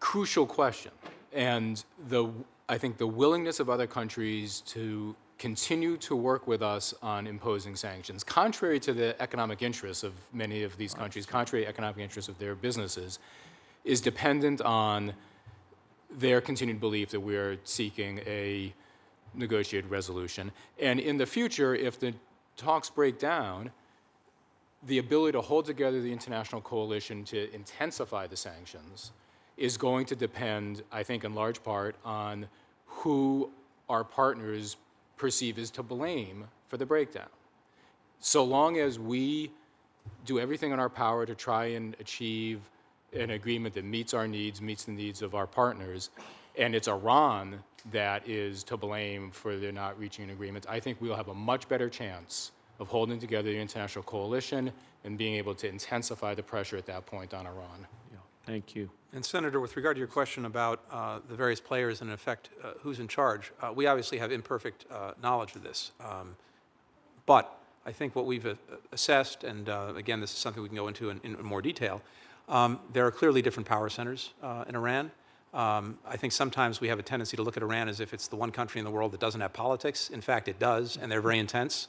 crucial 0.00 0.46
question. 0.46 0.92
And 1.32 1.84
the, 2.08 2.32
I 2.68 2.78
think 2.78 2.96
the 2.96 3.06
willingness 3.06 3.60
of 3.60 3.70
other 3.70 3.86
countries 3.86 4.62
to 4.62 5.14
continue 5.38 5.96
to 5.96 6.16
work 6.16 6.46
with 6.46 6.62
us 6.62 6.92
on 7.00 7.26
imposing 7.26 7.76
sanctions, 7.76 8.24
contrary 8.24 8.80
to 8.80 8.92
the 8.92 9.20
economic 9.22 9.62
interests 9.62 10.02
of 10.02 10.12
many 10.32 10.64
of 10.64 10.76
these 10.76 10.94
countries, 10.94 11.26
contrary 11.26 11.64
to 11.64 11.68
economic 11.68 11.98
interests 11.98 12.28
of 12.28 12.38
their 12.38 12.54
businesses, 12.54 13.18
is 13.84 14.00
dependent 14.00 14.60
on 14.60 15.12
their 16.10 16.40
continued 16.40 16.80
belief 16.80 17.10
that 17.10 17.20
we 17.20 17.36
are 17.36 17.56
seeking 17.64 18.18
a 18.26 18.72
negotiated 19.34 19.90
resolution. 19.90 20.50
And 20.80 20.98
in 20.98 21.18
the 21.18 21.26
future, 21.26 21.74
if 21.74 22.00
the 22.00 22.14
talks 22.56 22.90
break 22.90 23.18
down, 23.18 23.70
the 24.86 24.98
ability 24.98 25.32
to 25.32 25.40
hold 25.40 25.66
together 25.66 26.00
the 26.00 26.12
international 26.12 26.60
coalition 26.60 27.24
to 27.24 27.52
intensify 27.54 28.26
the 28.26 28.36
sanctions 28.36 29.12
is 29.56 29.76
going 29.76 30.06
to 30.06 30.16
depend, 30.16 30.82
I 30.90 31.02
think, 31.02 31.24
in 31.24 31.34
large 31.34 31.62
part 31.62 31.96
on 32.04 32.46
who 32.86 33.50
our 33.88 34.04
partners 34.04 34.76
perceive 35.18 35.58
is 35.58 35.70
to 35.72 35.82
blame 35.82 36.44
for 36.68 36.76
the 36.76 36.86
breakdown. 36.86 37.28
So 38.20 38.44
long 38.44 38.78
as 38.78 38.98
we 38.98 39.50
do 40.24 40.40
everything 40.40 40.72
in 40.72 40.78
our 40.78 40.88
power 40.88 41.26
to 41.26 41.34
try 41.34 41.66
and 41.66 41.94
achieve 42.00 42.60
an 43.12 43.30
agreement 43.30 43.74
that 43.74 43.84
meets 43.84 44.14
our 44.14 44.26
needs, 44.26 44.60
meets 44.60 44.84
the 44.84 44.92
needs 44.92 45.22
of 45.22 45.34
our 45.34 45.46
partners, 45.46 46.10
and 46.56 46.74
it's 46.74 46.88
Iran 46.88 47.62
that 47.92 48.28
is 48.28 48.64
to 48.64 48.76
blame 48.76 49.30
for 49.30 49.56
their 49.56 49.72
not 49.72 49.98
reaching 49.98 50.24
an 50.24 50.30
agreement, 50.30 50.66
I 50.68 50.80
think 50.80 51.00
we'll 51.00 51.16
have 51.16 51.28
a 51.28 51.34
much 51.34 51.68
better 51.68 51.88
chance 51.88 52.52
of 52.78 52.88
holding 52.88 53.18
together 53.18 53.50
the 53.50 53.58
international 53.58 54.04
coalition 54.04 54.72
and 55.04 55.16
being 55.16 55.34
able 55.34 55.54
to 55.54 55.68
intensify 55.68 56.34
the 56.34 56.42
pressure 56.42 56.76
at 56.76 56.86
that 56.86 57.06
point 57.06 57.32
on 57.34 57.46
Iran. 57.46 57.86
Thank 58.48 58.74
you. 58.74 58.88
And 59.12 59.22
Senator, 59.22 59.60
with 59.60 59.76
regard 59.76 59.96
to 59.96 59.98
your 59.98 60.08
question 60.08 60.46
about 60.46 60.82
uh, 60.90 61.18
the 61.28 61.36
various 61.36 61.60
players 61.60 62.00
and 62.00 62.08
in 62.08 62.14
effect 62.14 62.48
uh, 62.64 62.70
who's 62.80 62.98
in 62.98 63.06
charge, 63.06 63.52
uh, 63.60 63.74
we 63.74 63.86
obviously 63.86 64.16
have 64.16 64.32
imperfect 64.32 64.86
uh, 64.90 65.12
knowledge 65.22 65.54
of 65.54 65.62
this. 65.62 65.90
Um, 66.00 66.34
but 67.26 67.60
I 67.84 67.92
think 67.92 68.16
what 68.16 68.24
we've 68.24 68.46
uh, 68.46 68.54
assessed, 68.90 69.44
and 69.44 69.68
uh, 69.68 69.92
again, 69.96 70.20
this 70.20 70.32
is 70.32 70.38
something 70.38 70.62
we 70.62 70.70
can 70.70 70.76
go 70.76 70.88
into 70.88 71.10
in, 71.10 71.20
in 71.24 71.36
more 71.44 71.60
detail, 71.60 72.00
um, 72.48 72.80
there 72.90 73.04
are 73.04 73.10
clearly 73.10 73.42
different 73.42 73.68
power 73.68 73.90
centers 73.90 74.32
in 74.66 74.74
Iran. 74.74 75.10
Um, 75.52 75.98
I 76.06 76.16
think 76.16 76.32
sometimes 76.32 76.80
we 76.80 76.88
have 76.88 76.98
a 76.98 77.02
tendency 77.02 77.36
to 77.36 77.42
look 77.42 77.58
at 77.58 77.62
Iran 77.62 77.86
as 77.86 78.00
if 78.00 78.14
it's 78.14 78.28
the 78.28 78.36
one 78.36 78.50
country 78.50 78.78
in 78.78 78.86
the 78.86 78.90
world 78.90 79.12
that 79.12 79.20
doesn't 79.20 79.42
have 79.42 79.52
politics. 79.52 80.08
In 80.08 80.22
fact, 80.22 80.48
it 80.48 80.58
does, 80.58 80.96
and 80.96 81.12
they're 81.12 81.20
very 81.20 81.38
intense. 81.38 81.88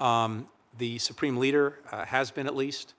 Um, 0.00 0.48
the 0.78 0.96
supreme 0.96 1.36
leader 1.36 1.78
has 1.90 2.30
been, 2.30 2.46
at 2.46 2.56
least, 2.56 2.94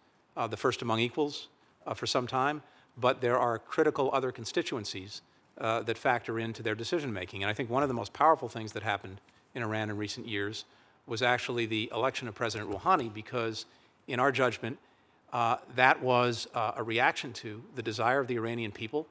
the 0.50 0.58
first 0.58 0.84
among 0.84 1.00
equals 1.00 1.48
for 1.96 2.06
some 2.06 2.28
time, 2.28 2.62
but 2.98 3.22
there 3.22 3.38
are 3.38 3.58
critical 3.58 4.10
other 4.14 4.32
constituencies 4.32 5.22
uh, 5.58 5.82
that 5.84 5.98
factor 5.98 6.40
into 6.40 6.64
their 6.64 6.76
decision 6.76 7.14
making. 7.14 7.44
And 7.44 7.50
I 7.50 7.54
think 7.54 7.70
one 7.70 7.84
of 7.84 7.90
the 7.90 7.96
most 7.96 8.14
powerful 8.14 8.50
things 8.50 8.72
that 8.74 8.84
happened 8.84 9.22
in 9.54 9.64
Iran 9.64 9.90
in 9.90 9.98
recent 9.98 10.28
years 10.28 10.66
was 11.06 11.22
actually 11.22 11.66
the 11.66 11.90
election 11.94 12.28
of 12.28 12.36
President 12.36 12.72
Rouhani, 12.72 13.14
because 13.14 13.66
in 14.08 14.20
our 14.20 14.32
judgment, 14.32 14.78
uh, 15.34 15.58
that 15.76 16.02
was 16.02 16.48
uh, 16.54 16.74
a 16.76 16.84
reaction 16.84 17.34
to 17.34 17.64
the 17.76 17.82
desire 17.82 18.20
of 18.20 18.28
the 18.28 18.36
Iranian 18.36 18.72
people 18.72 19.08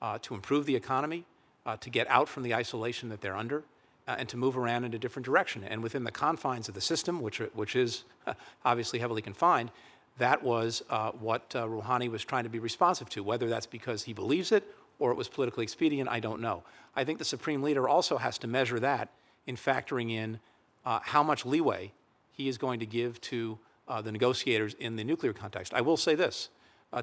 uh, 0.00 0.18
to 0.22 0.34
improve 0.34 0.66
the 0.66 0.76
economy, 0.76 1.24
uh, 1.66 1.76
to 1.76 1.90
get 1.90 2.08
out 2.08 2.28
from 2.28 2.42
the 2.42 2.54
isolation 2.54 3.08
that 3.08 3.20
they're 3.20 3.36
under, 3.36 3.64
uh, 4.06 4.16
and 4.18 4.28
to 4.28 4.36
move 4.36 4.56
Iran 4.56 4.84
in 4.84 4.94
a 4.94 4.98
different 4.98 5.24
direction. 5.24 5.64
And 5.64 5.82
within 5.82 6.04
the 6.04 6.12
confines 6.12 6.68
of 6.68 6.74
the 6.74 6.80
system, 6.80 7.20
which, 7.20 7.38
which 7.54 7.74
is 7.74 8.04
obviously 8.64 8.98
heavily 8.98 9.22
confined, 9.22 9.70
that 10.18 10.42
was 10.42 10.82
uh, 10.90 11.10
what 11.12 11.54
uh, 11.54 11.66
Rouhani 11.66 12.10
was 12.10 12.24
trying 12.24 12.44
to 12.44 12.50
be 12.50 12.58
responsive 12.58 13.08
to. 13.10 13.22
Whether 13.22 13.48
that's 13.48 13.66
because 13.66 14.04
he 14.04 14.12
believes 14.12 14.52
it 14.52 14.64
or 14.98 15.10
it 15.10 15.16
was 15.16 15.28
politically 15.28 15.64
expedient, 15.64 16.08
I 16.08 16.20
don't 16.20 16.40
know. 16.40 16.62
I 16.94 17.04
think 17.04 17.18
the 17.18 17.24
supreme 17.24 17.62
leader 17.62 17.88
also 17.88 18.18
has 18.18 18.38
to 18.38 18.46
measure 18.46 18.78
that 18.80 19.10
in 19.46 19.56
factoring 19.56 20.10
in 20.10 20.38
uh, 20.86 21.00
how 21.02 21.22
much 21.22 21.44
leeway 21.44 21.92
he 22.30 22.48
is 22.48 22.58
going 22.58 22.80
to 22.80 22.86
give 22.86 23.20
to 23.22 23.58
uh, 23.88 24.00
the 24.00 24.12
negotiators 24.12 24.74
in 24.74 24.96
the 24.96 25.04
nuclear 25.04 25.32
context. 25.32 25.74
I 25.74 25.80
will 25.80 25.96
say 25.96 26.14
this, 26.14 26.48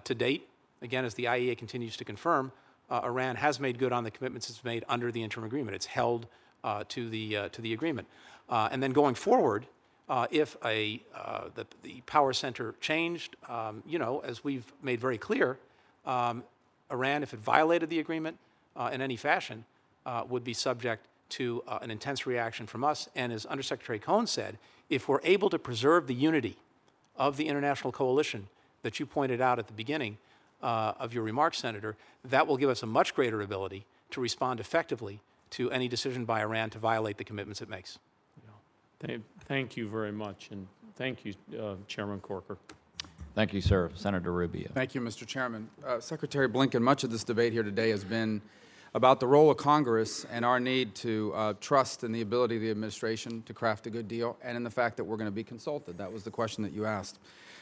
to 0.05 0.15
date, 0.15 0.47
again, 0.81 1.03
as 1.03 1.15
the 1.15 1.25
IAEA 1.25 1.57
continues 1.57 1.97
to 1.97 2.05
confirm, 2.05 2.53
uh, 2.89 3.01
Iran 3.03 3.35
has 3.37 3.59
made 3.59 3.77
good 3.77 3.91
on 3.91 4.03
the 4.03 4.11
commitments 4.11 4.49
it's 4.49 4.63
made 4.63 4.83
under 4.87 5.11
the 5.11 5.21
interim 5.21 5.45
agreement. 5.45 5.75
It's 5.75 5.85
held 5.85 6.27
uh, 6.63 6.83
to, 6.89 7.09
the, 7.09 7.37
uh, 7.37 7.49
to 7.49 7.61
the 7.61 7.73
agreement. 7.73 8.07
And 8.49 8.83
then 8.83 8.91
going 8.91 9.15
forward, 9.15 9.65
uh, 10.11 10.27
if 10.29 10.57
a, 10.65 11.01
uh, 11.15 11.43
the, 11.55 11.65
the 11.83 12.01
power 12.05 12.33
center 12.33 12.75
changed, 12.81 13.37
um, 13.47 13.81
you 13.87 13.97
know, 13.97 14.19
as 14.25 14.43
we've 14.43 14.73
made 14.83 14.99
very 14.99 15.17
clear, 15.17 15.57
um, 16.05 16.43
Iran, 16.91 17.23
if 17.23 17.33
it 17.33 17.39
violated 17.39 17.89
the 17.89 17.99
agreement 17.99 18.37
uh, 18.75 18.89
in 18.91 19.01
any 19.01 19.15
fashion, 19.15 19.63
uh, 20.05 20.23
would 20.27 20.43
be 20.43 20.53
subject 20.53 21.05
to 21.29 21.63
uh, 21.65 21.79
an 21.81 21.89
intense 21.89 22.27
reaction 22.27 22.67
from 22.67 22.83
us. 22.83 23.07
And 23.15 23.31
as 23.31 23.45
Undersecretary 23.45 23.99
Cohen 23.99 24.27
said, 24.27 24.57
if 24.89 25.07
we're 25.07 25.21
able 25.23 25.49
to 25.49 25.57
preserve 25.57 26.07
the 26.07 26.13
unity 26.13 26.57
of 27.15 27.37
the 27.37 27.47
international 27.47 27.93
coalition 27.93 28.49
that 28.81 28.99
you 28.99 29.05
pointed 29.05 29.39
out 29.39 29.59
at 29.59 29.67
the 29.67 29.73
beginning 29.73 30.17
uh, 30.61 30.91
of 30.99 31.13
your 31.13 31.23
remarks, 31.23 31.57
Senator, 31.59 31.95
that 32.25 32.47
will 32.47 32.57
give 32.57 32.69
us 32.69 32.83
a 32.83 32.85
much 32.85 33.15
greater 33.15 33.41
ability 33.41 33.85
to 34.09 34.19
respond 34.19 34.59
effectively 34.59 35.21
to 35.51 35.71
any 35.71 35.87
decision 35.87 36.25
by 36.25 36.41
Iran 36.41 36.69
to 36.71 36.79
violate 36.79 37.17
the 37.17 37.23
commitments 37.23 37.61
it 37.61 37.69
makes. 37.69 37.97
Thank- 39.01 39.23
Thank 39.47 39.75
you 39.75 39.87
very 39.89 40.11
much, 40.11 40.49
and 40.51 40.67
thank 40.95 41.25
you, 41.25 41.33
uh, 41.59 41.75
Chairman 41.87 42.19
Corker. 42.21 42.57
Thank 43.35 43.53
you, 43.53 43.61
sir. 43.61 43.89
Senator 43.95 44.31
Rubio. 44.31 44.69
Thank 44.73 44.93
you, 44.95 45.01
Mr. 45.01 45.25
Chairman. 45.25 45.69
Uh, 45.85 45.99
Secretary 45.99 46.47
Blinken, 46.47 46.81
much 46.81 47.03
of 47.03 47.11
this 47.11 47.23
debate 47.23 47.51
here 47.53 47.63
today 47.63 47.89
has 47.89 48.03
been 48.03 48.41
about 48.93 49.19
the 49.19 49.27
role 49.27 49.49
of 49.49 49.57
Congress 49.57 50.25
and 50.31 50.43
our 50.45 50.59
need 50.59 50.93
to 50.95 51.31
uh, 51.33 51.53
trust 51.61 52.03
in 52.03 52.11
the 52.11 52.21
ability 52.21 52.57
of 52.57 52.61
the 52.61 52.69
administration 52.69 53.41
to 53.43 53.53
craft 53.53 53.87
a 53.87 53.89
good 53.89 54.07
deal 54.07 54.37
and 54.43 54.57
in 54.57 54.63
the 54.63 54.69
fact 54.69 54.97
that 54.97 55.03
we're 55.05 55.15
going 55.15 55.29
to 55.29 55.31
be 55.31 55.45
consulted. 55.45 55.97
That 55.97 56.11
was 56.11 56.23
the 56.23 56.31
question 56.31 56.61
that 56.63 56.73
you 56.73 56.85
asked. 56.85 57.19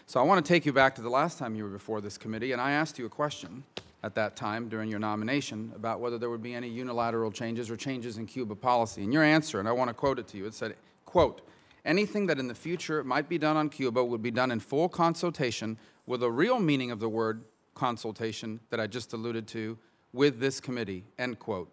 So 0.08 0.20
I 0.20 0.24
want 0.24 0.44
to 0.44 0.48
take 0.54 0.66
you 0.66 0.74
back 0.74 0.96
to 0.96 1.02
the 1.04 1.10
last 1.10 1.38
time 1.38 1.56
you 1.56 1.64
were 1.64 1.70
before 1.70 2.02
this 2.02 2.18
committee, 2.18 2.52
and 2.52 2.60
I 2.60 2.72
asked 2.72 2.98
you 2.98 3.06
a 3.06 3.10
question 3.10 3.64
at 4.02 4.16
that 4.16 4.36
time 4.36 4.70
during 4.70 4.90
your 4.90 5.00
nomination 5.00 5.72
about 5.76 6.00
whether 6.00 6.18
there 6.18 6.32
would 6.32 6.42
be 6.42 6.56
any 6.56 6.68
unilateral 6.68 7.32
changes 7.32 7.70
or 7.70 7.78
changes 7.78 8.18
in 8.18 8.26
Cuba 8.26 8.56
policy. 8.56 9.04
And 9.04 9.14
your 9.14 9.24
answer, 9.24 9.60
and 9.60 9.68
I 9.70 9.72
want 9.72 9.90
to 9.90 9.94
quote 9.94 10.18
it 10.18 10.28
to 10.30 10.38
you, 10.38 10.48
it 10.48 10.56
said, 10.56 10.76
quote, 11.10 11.42
anything 11.84 12.28
that 12.28 12.38
in 12.38 12.48
the 12.48 12.54
future 12.54 13.04
might 13.04 13.28
be 13.28 13.40
done 13.40 13.58
on 13.58 13.70
Cuba 13.70 14.06
would 14.06 14.22
be 14.22 14.30
done 14.30 14.52
in 14.52 14.60
full 14.60 14.88
consultation 14.88 15.78
with 16.06 16.22
a 16.22 16.30
real 16.30 16.60
meaning 16.60 16.92
of 16.92 17.00
the 17.00 17.10
word 17.10 17.44
consultation 17.74 18.60
that 18.70 18.80
I 18.80 18.86
just 18.86 19.12
alluded 19.14 19.48
to 19.48 19.76
with 20.14 20.40
this 20.40 20.60
committee, 20.60 21.04
end 21.18 21.40
quote. 21.40 21.72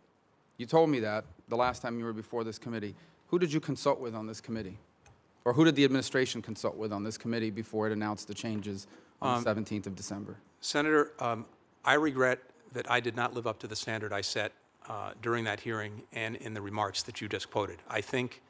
You 0.56 0.64
told 0.64 0.88
me 0.88 1.00
that 1.00 1.26
the 1.48 1.56
last 1.56 1.82
time 1.82 1.98
you 1.98 2.06
were 2.06 2.14
before 2.14 2.44
this 2.44 2.58
committee. 2.58 2.94
Who 3.28 3.38
did 3.38 3.52
you 3.52 3.60
consult 3.60 4.00
with 4.00 4.14
on 4.14 4.26
this 4.26 4.40
committee? 4.40 4.78
Or 5.44 5.52
who 5.52 5.64
did 5.64 5.76
the 5.76 5.84
administration 5.84 6.40
consult 6.40 6.76
with 6.76 6.92
on 6.92 7.04
this 7.04 7.18
committee 7.18 7.50
before 7.50 7.86
it 7.86 7.92
announced 7.92 8.26
the 8.26 8.34
changes 8.34 8.86
on 9.20 9.38
Um, 9.38 9.44
the 9.44 9.50
17th 9.50 9.86
of 9.86 9.94
December? 9.94 10.38
Senator, 10.60 11.12
um, 11.18 11.44
I 11.84 11.94
regret 11.94 12.40
that 12.72 12.90
I 12.90 13.00
did 13.00 13.16
not 13.16 13.34
live 13.34 13.46
up 13.46 13.58
to 13.60 13.66
the 13.66 13.76
standard 13.76 14.12
I 14.12 14.22
set 14.22 14.52
uh, 14.88 15.12
during 15.20 15.44
that 15.44 15.60
hearing 15.60 16.02
and 16.12 16.36
in 16.36 16.54
the 16.54 16.62
remarks 16.62 17.02
that 17.02 17.20
you 17.20 17.28
just 17.28 17.50
quoted. 17.50 17.78
I 17.88 18.00
think 18.00 18.40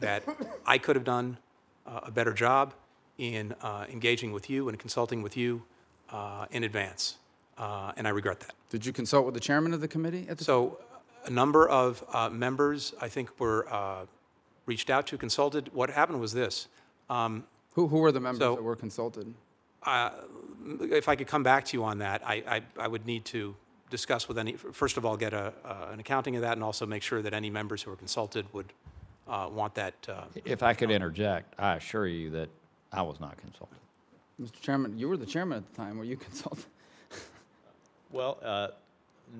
that 0.00 0.24
I 0.66 0.78
could 0.78 0.96
have 0.96 1.04
done 1.04 1.38
uh, 1.86 2.00
a 2.04 2.10
better 2.10 2.32
job 2.32 2.74
in 3.18 3.54
uh, 3.62 3.86
engaging 3.90 4.32
with 4.32 4.48
you 4.50 4.68
and 4.68 4.78
consulting 4.78 5.22
with 5.22 5.36
you 5.36 5.62
uh, 6.10 6.46
in 6.50 6.64
advance, 6.64 7.16
uh, 7.58 7.92
and 7.96 8.06
I 8.06 8.10
regret 8.10 8.40
that. 8.40 8.54
Did 8.70 8.86
you 8.86 8.92
consult 8.92 9.24
with 9.26 9.34
the 9.34 9.40
chairman 9.40 9.74
of 9.74 9.80
the 9.80 9.88
committee 9.88 10.26
at 10.28 10.38
the 10.38 10.44
So 10.44 10.78
a 11.26 11.30
number 11.30 11.68
of 11.68 12.02
uh, 12.12 12.28
members, 12.30 12.94
I 13.00 13.08
think, 13.08 13.38
were 13.38 13.66
uh, 13.72 14.06
reached 14.66 14.90
out 14.90 15.06
to, 15.08 15.18
consulted. 15.18 15.70
What 15.72 15.90
happened 15.90 16.20
was 16.20 16.32
this. 16.32 16.68
um, 17.08 17.44
Who, 17.74 17.88
who 17.88 17.98
were 17.98 18.12
the 18.12 18.20
members 18.20 18.40
so- 18.40 18.56
that 18.56 18.62
were 18.62 18.76
consulted? 18.76 19.34
uh, 19.82 20.10
If 20.80 21.08
I 21.08 21.16
could 21.16 21.26
come 21.26 21.42
back 21.42 21.64
to 21.66 21.76
you 21.76 21.84
on 21.84 21.98
that, 21.98 22.22
I, 22.26 22.34
I, 22.46 22.62
I 22.84 22.88
would 22.88 23.06
need 23.06 23.24
to 23.26 23.54
discuss 23.90 24.28
with 24.28 24.38
any, 24.38 24.52
first 24.54 24.96
of 24.96 25.04
all, 25.04 25.16
get 25.16 25.32
a, 25.32 25.52
uh, 25.64 25.88
an 25.92 26.00
accounting 26.00 26.36
of 26.36 26.42
that 26.42 26.52
and 26.52 26.62
also 26.62 26.86
make 26.86 27.02
sure 27.02 27.20
that 27.22 27.34
any 27.34 27.50
members 27.50 27.82
who 27.82 27.90
were 27.90 27.96
consulted 27.96 28.46
would 28.52 28.72
uh, 29.30 29.48
want 29.50 29.74
that. 29.76 29.94
uh, 30.08 30.24
If 30.44 30.62
I 30.62 30.74
could 30.74 30.90
interject, 30.90 31.54
I 31.58 31.76
assure 31.76 32.06
you 32.06 32.30
that 32.30 32.48
I 32.92 33.02
was 33.02 33.20
not 33.20 33.36
consulted. 33.38 33.78
Mr. 34.42 34.60
Chairman, 34.60 34.98
you 34.98 35.08
were 35.08 35.16
the 35.16 35.26
chairman 35.26 35.58
at 35.58 35.70
the 35.70 35.76
time. 35.76 35.96
Were 35.96 36.04
you 36.04 36.16
consulted? 36.16 36.64
Well, 38.12 38.38
uh, 38.42 38.68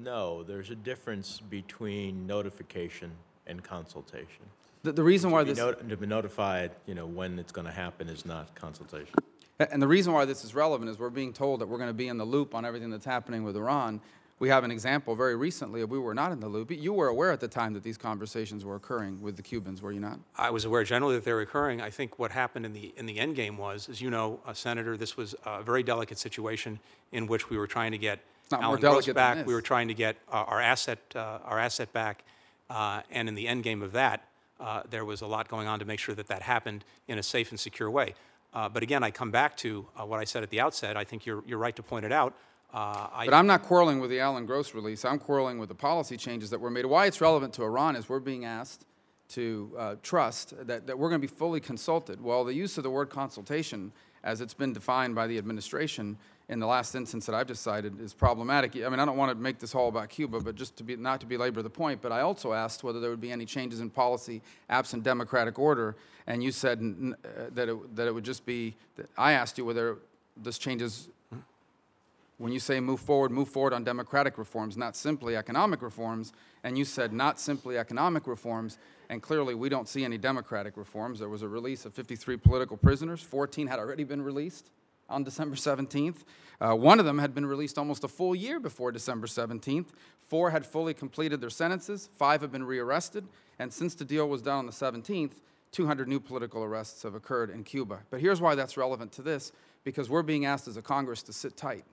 no, 0.00 0.44
there's 0.44 0.70
a 0.70 0.76
difference 0.76 1.40
between 1.40 2.24
notification 2.28 3.10
and 3.48 3.64
consultation. 3.64 4.44
The, 4.84 4.92
the 4.92 5.02
reason 5.02 5.32
why 5.32 5.40
To 5.40 5.46
be 5.46 5.50
this. 5.54 5.58
not- 5.58 5.88
To 5.88 5.96
be 5.96 6.06
notified, 6.06 6.70
you 6.86 6.94
know, 6.94 7.04
when 7.04 7.40
it's 7.40 7.50
going 7.50 7.66
to 7.66 7.72
happen 7.72 8.08
is 8.08 8.24
not 8.24 8.54
consultation. 8.54 9.12
A- 9.58 9.72
And 9.72 9.82
the 9.82 9.88
reason 9.88 10.12
why 10.12 10.24
this 10.24 10.44
is 10.44 10.54
relevant 10.54 10.88
is 10.88 11.00
we're 11.00 11.10
being 11.10 11.32
told 11.32 11.60
that 11.60 11.66
we're 11.66 11.78
going 11.78 11.90
to 11.90 11.94
be 11.94 12.06
in 12.06 12.16
the 12.16 12.24
loop 12.24 12.54
on 12.54 12.64
everything 12.64 12.90
that's 12.90 13.04
happening 13.04 13.42
with 13.42 13.56
Iran. 13.56 14.00
We 14.40 14.48
have 14.48 14.64
an 14.64 14.70
example 14.70 15.14
very 15.14 15.36
recently 15.36 15.82
of 15.82 15.90
we 15.90 15.98
were 15.98 16.14
not 16.14 16.32
in 16.32 16.40
the 16.40 16.48
loop. 16.48 16.70
You 16.70 16.94
were 16.94 17.08
aware 17.08 17.30
at 17.30 17.40
the 17.40 17.46
time 17.46 17.74
that 17.74 17.82
these 17.82 17.98
conversations 17.98 18.64
were 18.64 18.74
occurring 18.74 19.20
with 19.20 19.36
the 19.36 19.42
Cubans, 19.42 19.82
were 19.82 19.92
you 19.92 20.00
not? 20.00 20.18
I 20.34 20.48
was 20.48 20.64
aware 20.64 20.82
generally 20.82 21.14
that 21.16 21.24
they 21.26 21.32
were 21.34 21.42
occurring. 21.42 21.82
I 21.82 21.90
think 21.90 22.18
what 22.18 22.32
happened 22.32 22.64
in 22.64 22.72
the, 22.72 22.94
in 22.96 23.04
the 23.04 23.18
end 23.20 23.36
game 23.36 23.58
was, 23.58 23.90
as 23.90 24.00
you 24.00 24.08
know, 24.08 24.40
uh, 24.46 24.54
Senator, 24.54 24.96
this 24.96 25.14
was 25.14 25.34
a 25.44 25.62
very 25.62 25.82
delicate 25.82 26.18
situation 26.18 26.80
in 27.12 27.26
which 27.26 27.50
we 27.50 27.58
were 27.58 27.66
trying 27.66 27.92
to 27.92 27.98
get 27.98 28.20
Alan 28.64 28.80
Gross 28.80 29.04
back. 29.14 29.36
We 29.46 29.52
were 29.52 29.60
trying 29.60 29.88
to 29.88 29.94
get 29.94 30.16
uh, 30.32 30.36
our 30.36 30.60
asset, 30.60 30.98
uh, 31.14 31.40
our 31.44 31.58
asset 31.58 31.92
back. 31.92 32.24
Uh, 32.70 33.02
And 33.10 33.28
in 33.28 33.34
the 33.34 33.46
end 33.46 33.62
game 33.62 33.82
of 33.82 33.92
that, 33.92 34.24
uh, 34.58 34.84
there 34.88 35.04
was 35.04 35.20
a 35.20 35.26
lot 35.26 35.48
going 35.48 35.68
on 35.68 35.78
to 35.80 35.84
make 35.84 35.98
sure 36.00 36.14
that 36.14 36.28
that 36.28 36.40
happened 36.42 36.84
in 37.08 37.18
a 37.18 37.22
safe 37.22 37.50
and 37.50 37.60
secure 37.60 37.90
way. 37.90 38.14
Uh, 38.54 38.70
But 38.70 38.82
again, 38.82 39.02
I 39.04 39.10
come 39.10 39.30
back 39.30 39.54
to 39.58 39.86
uh, 39.98 40.06
what 40.06 40.18
I 40.18 40.24
said 40.24 40.42
at 40.42 40.48
the 40.48 40.60
outset. 40.60 40.96
I 40.96 41.04
think 41.04 41.26
you're, 41.26 41.44
you're 41.46 41.58
right 41.58 41.76
to 41.76 41.82
point 41.82 42.06
it 42.06 42.12
out. 42.12 42.32
Uh, 42.72 43.24
But 43.24 43.34
I'm 43.34 43.46
not 43.46 43.62
quarreling 43.62 44.00
with 44.00 44.10
the 44.10 44.20
Alan 44.20 44.46
Gross 44.46 44.74
release. 44.74 45.04
I'm 45.04 45.18
quarreling 45.18 45.58
with 45.58 45.68
the 45.68 45.74
policy 45.74 46.16
changes 46.16 46.50
that 46.50 46.60
were 46.60 46.70
made. 46.70 46.86
Why 46.86 47.06
it's 47.06 47.20
relevant 47.20 47.52
to 47.54 47.64
Iran 47.64 47.96
is 47.96 48.08
we're 48.08 48.20
being 48.20 48.44
asked 48.44 48.86
to 49.30 49.72
uh, 49.78 49.94
trust 50.02 50.54
that, 50.66 50.86
that 50.86 50.98
we're 50.98 51.08
going 51.08 51.20
to 51.20 51.26
be 51.26 51.32
fully 51.32 51.60
consulted. 51.60 52.20
Well, 52.20 52.44
the 52.44 52.54
use 52.54 52.76
of 52.78 52.84
the 52.84 52.90
word 52.90 53.10
consultation, 53.10 53.92
as 54.24 54.40
it's 54.40 54.54
been 54.54 54.72
defined 54.72 55.14
by 55.14 55.26
the 55.26 55.38
administration 55.38 56.16
in 56.48 56.58
the 56.58 56.66
last 56.66 56.96
instance 56.96 57.26
that 57.26 57.34
I've 57.34 57.46
decided, 57.46 58.00
is 58.00 58.12
problematic. 58.12 58.74
I 58.74 58.88
mean, 58.88 58.98
I 58.98 59.04
don't 59.04 59.16
want 59.16 59.30
to 59.30 59.40
make 59.40 59.60
this 59.60 59.74
all 59.74 59.88
about 59.88 60.08
Cuba, 60.08 60.40
but 60.40 60.56
just 60.56 60.76
to 60.78 60.84
be 60.84 60.96
not 60.96 61.20
to 61.20 61.26
belabor 61.26 61.62
the 61.62 61.70
point. 61.70 62.02
But 62.02 62.10
I 62.10 62.22
also 62.22 62.52
asked 62.52 62.82
whether 62.82 62.98
there 62.98 63.10
would 63.10 63.20
be 63.20 63.30
any 63.30 63.46
changes 63.46 63.80
in 63.80 63.88
policy 63.90 64.42
absent 64.68 65.04
democratic 65.04 65.58
order, 65.58 65.94
and 66.26 66.42
you 66.42 66.50
said 66.50 66.80
uh, 66.80 67.50
that 67.54 67.68
it, 67.68 67.96
that 67.96 68.08
it 68.08 68.14
would 68.14 68.24
just 68.24 68.44
be. 68.44 68.74
I 69.16 69.32
asked 69.32 69.58
you 69.58 69.64
whether 69.64 69.98
this 70.36 70.58
changes 70.58 71.08
when 72.40 72.52
you 72.52 72.58
say 72.58 72.80
move 72.80 73.00
forward, 73.00 73.30
move 73.30 73.50
forward 73.50 73.74
on 73.74 73.84
democratic 73.84 74.38
reforms, 74.38 74.74
not 74.74 74.96
simply 74.96 75.36
economic 75.36 75.82
reforms, 75.82 76.32
and 76.64 76.78
you 76.78 76.86
said 76.86 77.12
not 77.12 77.38
simply 77.38 77.76
economic 77.76 78.26
reforms, 78.26 78.78
and 79.10 79.20
clearly 79.20 79.54
we 79.54 79.68
don't 79.68 79.86
see 79.86 80.06
any 80.06 80.16
democratic 80.16 80.78
reforms. 80.78 81.18
There 81.18 81.28
was 81.28 81.42
a 81.42 81.48
release 81.48 81.84
of 81.84 81.92
53 81.92 82.38
political 82.38 82.78
prisoners, 82.78 83.20
14 83.20 83.66
had 83.66 83.78
already 83.78 84.04
been 84.04 84.22
released 84.22 84.70
on 85.10 85.22
December 85.22 85.54
17th. 85.54 86.24
Uh, 86.62 86.74
one 86.74 86.98
of 86.98 87.04
them 87.04 87.18
had 87.18 87.34
been 87.34 87.44
released 87.44 87.76
almost 87.76 88.04
a 88.04 88.08
full 88.08 88.34
year 88.34 88.58
before 88.58 88.90
December 88.90 89.26
17th. 89.26 89.88
Four 90.18 90.50
had 90.50 90.64
fully 90.64 90.94
completed 90.94 91.42
their 91.42 91.50
sentences, 91.50 92.08
five 92.14 92.40
have 92.40 92.50
been 92.50 92.64
rearrested, 92.64 93.26
and 93.58 93.70
since 93.70 93.94
the 93.94 94.04
deal 94.06 94.26
was 94.30 94.40
done 94.40 94.60
on 94.60 94.66
the 94.66 94.72
17th, 94.72 95.32
200 95.72 96.08
new 96.08 96.18
political 96.18 96.64
arrests 96.64 97.02
have 97.02 97.14
occurred 97.14 97.50
in 97.50 97.64
Cuba. 97.64 97.98
But 98.08 98.22
here's 98.22 98.40
why 98.40 98.54
that's 98.54 98.78
relevant 98.78 99.12
to 99.12 99.22
this 99.22 99.52
because 99.84 100.08
we're 100.08 100.22
being 100.22 100.46
asked 100.46 100.68
as 100.68 100.78
a 100.78 100.82
Congress 100.82 101.22
to 101.24 101.34
sit 101.34 101.58
tight 101.58 101.84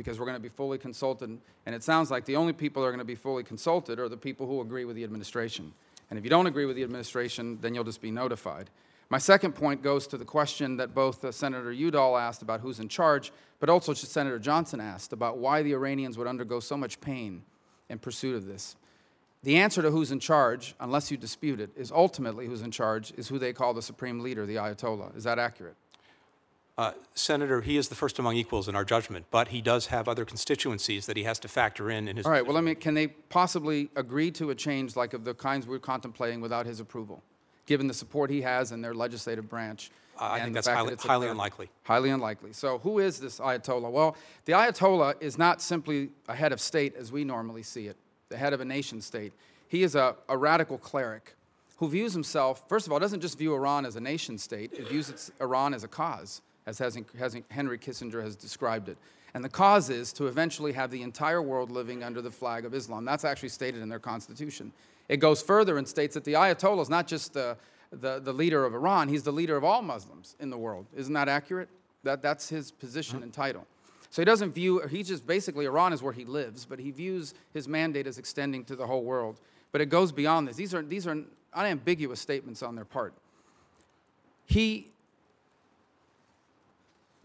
because 0.00 0.18
we're 0.18 0.24
going 0.24 0.34
to 0.34 0.40
be 0.40 0.48
fully 0.48 0.78
consulted. 0.78 1.28
And 1.66 1.74
it 1.74 1.82
sounds 1.82 2.10
like 2.10 2.24
the 2.24 2.36
only 2.36 2.54
people 2.54 2.80
that 2.80 2.88
are 2.88 2.90
going 2.90 3.00
to 3.00 3.04
be 3.04 3.14
fully 3.14 3.42
consulted 3.42 4.00
are 4.00 4.08
the 4.08 4.16
people 4.16 4.46
who 4.46 4.62
agree 4.62 4.86
with 4.86 4.96
the 4.96 5.04
administration. 5.04 5.74
And 6.08 6.18
if 6.18 6.24
you 6.24 6.30
don't 6.30 6.46
agree 6.46 6.64
with 6.64 6.76
the 6.76 6.82
administration, 6.82 7.58
then 7.60 7.74
you'll 7.74 7.84
just 7.84 8.00
be 8.00 8.10
notified. 8.10 8.70
My 9.10 9.18
second 9.18 9.52
point 9.52 9.82
goes 9.82 10.06
to 10.06 10.16
the 10.16 10.24
question 10.24 10.78
that 10.78 10.94
both 10.94 11.22
uh, 11.22 11.32
Senator 11.32 11.70
Udall 11.70 12.16
asked 12.16 12.40
about 12.40 12.62
who's 12.62 12.80
in 12.80 12.88
charge, 12.88 13.30
but 13.58 13.68
also 13.68 13.92
Senator 13.92 14.38
Johnson 14.38 14.80
asked 14.80 15.12
about 15.12 15.36
why 15.36 15.62
the 15.62 15.74
Iranians 15.74 16.16
would 16.16 16.26
undergo 16.26 16.60
so 16.60 16.78
much 16.78 16.98
pain 17.02 17.42
in 17.90 17.98
pursuit 17.98 18.36
of 18.36 18.46
this. 18.46 18.76
The 19.42 19.58
answer 19.58 19.82
to 19.82 19.90
who's 19.90 20.12
in 20.12 20.20
charge, 20.20 20.74
unless 20.80 21.10
you 21.10 21.18
dispute 21.18 21.60
it, 21.60 21.68
is 21.76 21.92
ultimately 21.92 22.46
who's 22.46 22.62
in 22.62 22.70
charge 22.70 23.12
is 23.18 23.28
who 23.28 23.38
they 23.38 23.52
call 23.52 23.74
the 23.74 23.82
supreme 23.82 24.20
leader, 24.20 24.46
the 24.46 24.56
Ayatollah. 24.56 25.14
Is 25.14 25.24
that 25.24 25.38
accurate? 25.38 25.76
Uh, 26.80 26.92
Senator, 27.12 27.60
he 27.60 27.76
is 27.76 27.88
the 27.88 27.94
first 27.94 28.18
among 28.18 28.36
equals 28.36 28.66
in 28.66 28.74
our 28.74 28.86
judgment, 28.86 29.26
but 29.30 29.48
he 29.48 29.60
does 29.60 29.88
have 29.88 30.08
other 30.08 30.24
constituencies 30.24 31.04
that 31.04 31.14
he 31.14 31.24
has 31.24 31.38
to 31.38 31.46
factor 31.46 31.90
in 31.90 32.08
in 32.08 32.16
his. 32.16 32.24
All 32.24 32.32
right, 32.32 32.46
well, 32.46 32.56
I 32.56 32.62
mean, 32.62 32.76
can 32.76 32.94
they 32.94 33.08
possibly 33.08 33.90
agree 33.96 34.30
to 34.30 34.48
a 34.48 34.54
change 34.54 34.96
like 34.96 35.12
of 35.12 35.24
the 35.24 35.34
kinds 35.34 35.66
we're 35.66 35.78
contemplating 35.78 36.40
without 36.40 36.64
his 36.64 36.80
approval, 36.80 37.22
given 37.66 37.86
the 37.86 37.92
support 37.92 38.30
he 38.30 38.40
has 38.40 38.72
in 38.72 38.80
their 38.80 38.94
legislative 38.94 39.46
branch? 39.46 39.90
I 40.18 40.40
think 40.40 40.54
that's 40.54 40.68
fact 40.68 40.76
that 40.76 40.82
highly, 40.84 40.92
it's 40.94 41.04
a 41.04 41.08
highly 41.08 41.24
clear- 41.24 41.32
unlikely. 41.32 41.68
Highly 41.82 42.08
unlikely. 42.08 42.54
So 42.54 42.78
who 42.78 42.98
is 42.98 43.20
this 43.20 43.40
Ayatollah? 43.40 43.90
Well, 43.90 44.16
the 44.46 44.54
Ayatollah 44.54 45.20
is 45.20 45.36
not 45.36 45.60
simply 45.60 46.08
a 46.28 46.34
head 46.34 46.50
of 46.50 46.62
state 46.62 46.94
as 46.96 47.12
we 47.12 47.24
normally 47.24 47.62
see 47.62 47.88
it, 47.88 47.98
the 48.30 48.38
head 48.38 48.54
of 48.54 48.62
a 48.62 48.64
nation 48.64 49.02
state. 49.02 49.34
He 49.68 49.82
is 49.82 49.96
a, 49.96 50.16
a 50.30 50.36
radical 50.38 50.78
cleric 50.78 51.34
who 51.76 51.90
views 51.90 52.14
himself, 52.14 52.64
first 52.70 52.86
of 52.86 52.92
all, 52.94 52.98
doesn't 52.98 53.20
just 53.20 53.36
view 53.36 53.54
Iran 53.54 53.84
as 53.84 53.96
a 53.96 54.00
nation 54.00 54.38
state, 54.38 54.72
it 54.72 54.88
views 54.88 55.10
its, 55.10 55.30
Iran 55.42 55.74
as 55.74 55.84
a 55.84 55.88
cause, 55.88 56.40
as 56.66 56.78
Henry 56.78 57.78
Kissinger 57.78 58.22
has 58.22 58.36
described 58.36 58.88
it. 58.88 58.98
And 59.34 59.44
the 59.44 59.48
cause 59.48 59.90
is 59.90 60.12
to 60.14 60.26
eventually 60.26 60.72
have 60.72 60.90
the 60.90 61.02
entire 61.02 61.40
world 61.40 61.70
living 61.70 62.02
under 62.02 62.20
the 62.20 62.30
flag 62.30 62.64
of 62.64 62.74
Islam. 62.74 63.04
That's 63.04 63.24
actually 63.24 63.50
stated 63.50 63.80
in 63.80 63.88
their 63.88 64.00
constitution. 64.00 64.72
It 65.08 65.18
goes 65.18 65.42
further 65.42 65.78
and 65.78 65.86
states 65.86 66.14
that 66.14 66.24
the 66.24 66.34
Ayatollah 66.34 66.82
is 66.82 66.88
not 66.88 67.06
just 67.06 67.32
the, 67.32 67.56
the, 67.92 68.20
the 68.20 68.32
leader 68.32 68.64
of 68.64 68.74
Iran, 68.74 69.08
he's 69.08 69.22
the 69.22 69.32
leader 69.32 69.56
of 69.56 69.64
all 69.64 69.82
Muslims 69.82 70.36
in 70.40 70.50
the 70.50 70.58
world. 70.58 70.86
Isn't 70.96 71.14
that 71.14 71.28
accurate? 71.28 71.68
That, 72.02 72.22
that's 72.22 72.48
his 72.48 72.70
position 72.70 73.16
uh-huh. 73.16 73.24
and 73.24 73.32
title. 73.32 73.66
So 74.10 74.22
he 74.22 74.26
doesn't 74.26 74.52
view, 74.52 74.80
he 74.88 75.04
just 75.04 75.26
basically, 75.26 75.66
Iran 75.66 75.92
is 75.92 76.02
where 76.02 76.12
he 76.12 76.24
lives, 76.24 76.64
but 76.64 76.80
he 76.80 76.90
views 76.90 77.34
his 77.54 77.68
mandate 77.68 78.08
as 78.08 78.18
extending 78.18 78.64
to 78.64 78.74
the 78.74 78.86
whole 78.86 79.04
world. 79.04 79.40
But 79.70 79.80
it 79.80 79.86
goes 79.86 80.10
beyond 80.10 80.48
this. 80.48 80.56
These 80.56 80.74
are, 80.74 80.82
these 80.82 81.06
are 81.06 81.16
unambiguous 81.54 82.20
statements 82.20 82.62
on 82.62 82.74
their 82.74 82.84
part. 82.84 83.14
He 84.46 84.88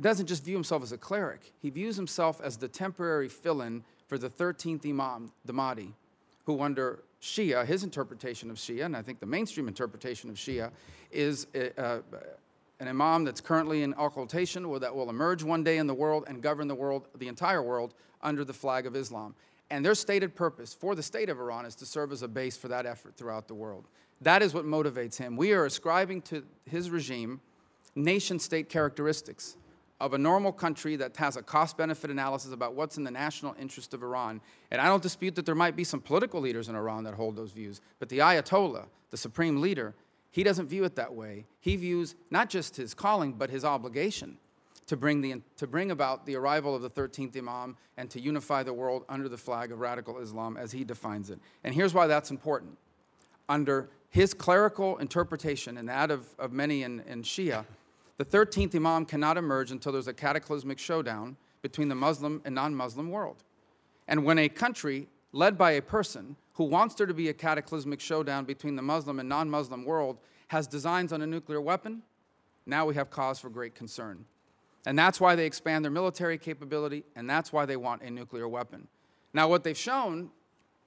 doesn't 0.01 0.27
just 0.27 0.43
view 0.43 0.55
himself 0.55 0.83
as 0.83 0.91
a 0.91 0.97
cleric, 0.97 1.53
he 1.61 1.69
views 1.69 1.95
himself 1.95 2.41
as 2.41 2.57
the 2.57 2.67
temporary 2.67 3.29
fill 3.29 3.61
in 3.61 3.83
for 4.07 4.17
the 4.17 4.29
13th 4.29 4.85
Imam, 4.87 5.31
the 5.45 5.53
Mahdi, 5.53 5.93
who, 6.45 6.61
under 6.61 6.99
Shia, 7.21 7.65
his 7.65 7.83
interpretation 7.83 8.51
of 8.51 8.57
Shia, 8.57 8.85
and 8.85 8.95
I 8.95 9.01
think 9.01 9.19
the 9.19 9.25
mainstream 9.25 9.67
interpretation 9.67 10.29
of 10.29 10.35
Shia, 10.35 10.71
is 11.11 11.47
a, 11.55 11.81
uh, 11.81 12.01
an 12.79 12.87
Imam 12.87 13.23
that's 13.23 13.41
currently 13.41 13.83
in 13.83 13.93
occultation 13.97 14.65
or 14.65 14.79
that 14.79 14.93
will 14.93 15.09
emerge 15.09 15.43
one 15.43 15.63
day 15.63 15.77
in 15.77 15.87
the 15.87 15.93
world 15.93 16.25
and 16.27 16.41
govern 16.41 16.67
the 16.67 16.75
world, 16.75 17.07
the 17.17 17.27
entire 17.27 17.63
world, 17.63 17.93
under 18.21 18.43
the 18.43 18.53
flag 18.53 18.85
of 18.85 18.95
Islam. 18.95 19.33
And 19.69 19.83
their 19.83 19.95
stated 19.95 20.35
purpose 20.35 20.73
for 20.73 20.93
the 20.93 21.01
state 21.01 21.29
of 21.29 21.39
Iran 21.39 21.65
is 21.65 21.73
to 21.75 21.85
serve 21.85 22.11
as 22.11 22.21
a 22.21 22.27
base 22.27 22.57
for 22.57 22.67
that 22.67 22.85
effort 22.85 23.15
throughout 23.15 23.47
the 23.47 23.55
world. 23.55 23.85
That 24.21 24.41
is 24.41 24.53
what 24.53 24.65
motivates 24.65 25.17
him. 25.17 25.35
We 25.35 25.53
are 25.53 25.65
ascribing 25.65 26.21
to 26.23 26.43
his 26.69 26.89
regime 26.89 27.41
nation 27.95 28.39
state 28.39 28.69
characteristics 28.69 29.57
of 30.01 30.13
a 30.13 30.17
normal 30.17 30.51
country 30.51 30.95
that 30.97 31.15
has 31.17 31.37
a 31.37 31.41
cost 31.41 31.77
benefit 31.77 32.09
analysis 32.09 32.51
about 32.51 32.73
what's 32.73 32.97
in 32.97 33.03
the 33.03 33.11
national 33.11 33.55
interest 33.59 33.93
of 33.93 34.03
Iran. 34.03 34.41
And 34.71 34.81
I 34.81 34.87
don't 34.87 35.01
dispute 35.01 35.35
that 35.35 35.45
there 35.45 35.55
might 35.55 35.75
be 35.75 35.85
some 35.85 36.01
political 36.01 36.41
leaders 36.41 36.67
in 36.67 36.75
Iran 36.75 37.05
that 37.05 37.13
hold 37.13 37.35
those 37.35 37.51
views, 37.51 37.79
but 37.99 38.09
the 38.09 38.19
Ayatollah, 38.19 38.87
the 39.11 39.17
supreme 39.17 39.61
leader, 39.61 39.95
he 40.31 40.43
doesn't 40.43 40.67
view 40.67 40.83
it 40.83 40.95
that 40.97 41.13
way. 41.13 41.45
He 41.61 41.77
views 41.77 42.15
not 42.29 42.49
just 42.49 42.75
his 42.75 42.93
calling, 42.93 43.33
but 43.33 43.49
his 43.49 43.63
obligation 43.63 44.37
to 44.87 44.97
bring, 44.97 45.21
the, 45.21 45.41
to 45.57 45.65
bring 45.65 45.91
about 45.91 46.25
the 46.25 46.35
arrival 46.35 46.75
of 46.75 46.81
the 46.81 46.89
13th 46.89 47.37
Imam 47.37 47.77
and 47.97 48.09
to 48.11 48.19
unify 48.19 48.61
the 48.61 48.73
world 48.73 49.05
under 49.09 49.29
the 49.29 49.37
flag 49.37 49.71
of 49.71 49.79
radical 49.79 50.19
Islam 50.19 50.57
as 50.57 50.73
he 50.73 50.83
defines 50.83 51.29
it. 51.29 51.39
And 51.63 51.73
here's 51.73 51.93
why 51.93 52.07
that's 52.07 52.31
important. 52.31 52.77
Under 53.47 53.89
his 54.09 54.33
clerical 54.33 54.97
interpretation 54.97 55.77
and 55.77 55.89
that 55.89 56.11
of, 56.11 56.27
of 56.37 56.51
many 56.51 56.83
in, 56.83 57.01
in 57.07 57.23
Shia, 57.23 57.65
the 58.17 58.25
13th 58.25 58.75
Imam 58.75 59.05
cannot 59.05 59.37
emerge 59.37 59.71
until 59.71 59.91
there's 59.91 60.07
a 60.07 60.13
cataclysmic 60.13 60.79
showdown 60.79 61.35
between 61.61 61.89
the 61.89 61.95
Muslim 61.95 62.41
and 62.45 62.55
non 62.55 62.75
Muslim 62.75 63.09
world. 63.09 63.43
And 64.07 64.23
when 64.23 64.39
a 64.39 64.49
country 64.49 65.07
led 65.31 65.57
by 65.57 65.71
a 65.71 65.81
person 65.81 66.35
who 66.53 66.63
wants 66.63 66.95
there 66.95 67.07
to 67.07 67.13
be 67.13 67.27
a 67.29 67.33
cataclysmic 67.33 67.99
showdown 67.99 68.45
between 68.45 68.75
the 68.75 68.81
Muslim 68.81 69.19
and 69.19 69.27
non 69.27 69.49
Muslim 69.49 69.83
world 69.83 70.17
has 70.47 70.67
designs 70.67 71.11
on 71.11 71.21
a 71.21 71.27
nuclear 71.27 71.59
weapon, 71.59 72.03
now 72.65 72.85
we 72.85 72.95
have 72.95 73.09
cause 73.09 73.39
for 73.39 73.49
great 73.49 73.75
concern. 73.75 74.25
And 74.85 74.97
that's 74.97 75.19
why 75.19 75.35
they 75.35 75.45
expand 75.45 75.83
their 75.83 75.91
military 75.91 76.37
capability, 76.37 77.03
and 77.15 77.29
that's 77.29 77.51
why 77.51 77.65
they 77.65 77.75
want 77.75 78.03
a 78.03 78.11
nuclear 78.11 78.47
weapon. 78.47 78.87
Now, 79.33 79.47
what 79.47 79.63
they've 79.63 79.77
shown 79.77 80.29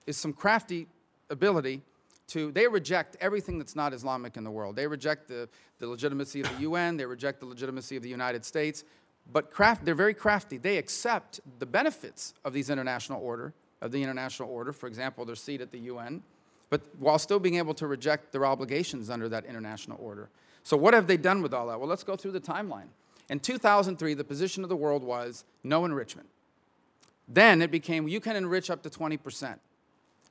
is 0.07 0.17
some 0.17 0.33
crafty 0.33 0.87
ability 1.29 1.83
to, 2.29 2.53
they 2.53 2.69
reject 2.69 3.17
everything 3.21 3.59
that's 3.59 3.77
not 3.77 3.93
Islamic 3.93 4.37
in 4.37 4.45
the 4.45 4.51
world. 4.51 4.77
They 4.77 4.87
reject 4.87 5.29
the, 5.29 5.49
the 5.79 5.87
legitimacy 5.87 6.41
of 6.41 6.55
the 6.55 6.63
UN, 6.63 6.97
they 6.97 7.07
reject 7.07 7.41
the 7.41 7.47
legitimacy 7.47 7.97
of 7.97 8.03
the 8.03 8.09
United 8.09 8.45
States, 8.45 8.85
but 9.33 9.51
craft, 9.51 9.85
they're 9.85 9.95
very 9.95 10.15
crafty. 10.15 10.57
They 10.57 10.79
accept 10.79 11.41
the 11.59 11.67
benefits 11.67 12.35
of 12.45 12.53
these 12.53 12.71
international 12.71 13.23
order, 13.23 13.53
of 13.81 13.93
the 13.93 14.03
international 14.03 14.51
order, 14.51 14.73
for 14.73 14.87
example, 14.87 15.25
their 15.25 15.37
seat 15.37 15.61
at 15.61 15.71
the 15.71 15.79
UN, 15.81 16.23
but 16.71 16.83
while 16.99 17.19
still 17.19 17.39
being 17.39 17.57
able 17.57 17.75
to 17.75 17.87
reject 17.87 18.33
their 18.33 18.47
obligations 18.47 19.11
under 19.11 19.29
that 19.29 19.45
international 19.45 19.99
order. 20.01 20.29
So 20.63 20.77
what 20.77 20.95
have 20.95 21.07
they 21.07 21.17
done 21.17 21.43
with 21.43 21.55
all 21.55 21.67
that? 21.69 21.79
Well, 21.79 21.89
let's 21.89 22.05
go 22.05 22.17
through 22.17 22.33
the 22.33 22.41
timeline. 22.41 22.89
In 23.31 23.41
2003, 23.41 24.15
the 24.15 24.25
position 24.25 24.63
of 24.63 24.69
the 24.69 24.77
world 24.77 25.03
was 25.03 25.45
no 25.63 25.85
enrichment. 25.85 26.29
Then 27.29 27.61
it 27.61 27.71
became 27.71 28.09
you 28.09 28.21
can 28.21 28.37
enrich 28.37 28.71
up 28.71 28.83
to 28.83 28.91
20%. 28.91 29.59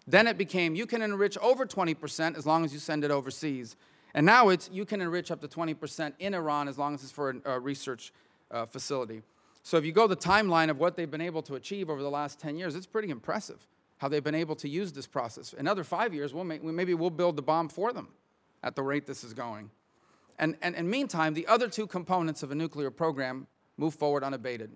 Then 0.07 0.25
it 0.27 0.37
became 0.37 0.75
you 0.75 0.85
can 0.85 1.01
enrich 1.01 1.37
over 1.39 1.65
20% 1.65 2.37
as 2.37 2.45
long 2.45 2.63
as 2.63 2.73
you 2.73 2.79
send 2.79 3.03
it 3.03 3.11
overseas. 3.11 3.75
And 4.13 4.25
now 4.25 4.49
it's 4.49 4.69
you 4.71 4.85
can 4.85 5.01
enrich 5.01 5.29
up 5.31 5.41
to 5.41 5.47
20% 5.47 6.13
in 6.19 6.33
Iran 6.33 6.67
as 6.67 6.77
long 6.77 6.95
as 6.95 7.03
it's 7.03 7.11
for 7.11 7.35
a, 7.45 7.59
research 7.59 8.13
uh, 8.49 8.65
facility. 8.65 9.21
So 9.63 9.77
if 9.77 9.83
you 9.83 9.91
go 9.91 10.07
the 10.07 10.15
timeline 10.15 10.69
of 10.69 10.79
what 10.79 10.95
they've 10.95 11.11
been 11.11 11.21
able 11.21 11.41
to 11.43 11.55
achieve 11.55 11.89
over 11.89 12.01
the 12.01 12.09
last 12.09 12.39
10 12.39 12.57
years, 12.57 12.73
it's 12.73 12.87
pretty 12.87 13.09
impressive 13.09 13.67
how 13.97 14.07
they've 14.07 14.23
been 14.23 14.35
able 14.35 14.55
to 14.55 14.69
use 14.69 14.93
this 14.93 15.07
process. 15.07 15.53
Another 15.57 15.83
five 15.83 16.13
years, 16.13 16.33
we'll 16.33 16.43
maybe 16.45 16.93
we'll 16.93 17.09
build 17.09 17.35
the 17.35 17.41
bomb 17.41 17.67
for 17.67 17.91
them 17.91 18.07
at 18.63 18.75
the 18.75 18.83
rate 18.83 19.05
this 19.05 19.23
is 19.23 19.33
going. 19.33 19.69
And, 20.39 20.55
and, 20.61 20.75
and 20.75 20.89
meantime, 20.89 21.33
the 21.33 21.47
other 21.47 21.67
two 21.67 21.87
components 21.87 22.43
of 22.43 22.51
a 22.51 22.55
nuclear 22.55 22.91
program 22.91 23.47
move 23.75 23.95
forward 23.95 24.23
unabated. 24.23 24.71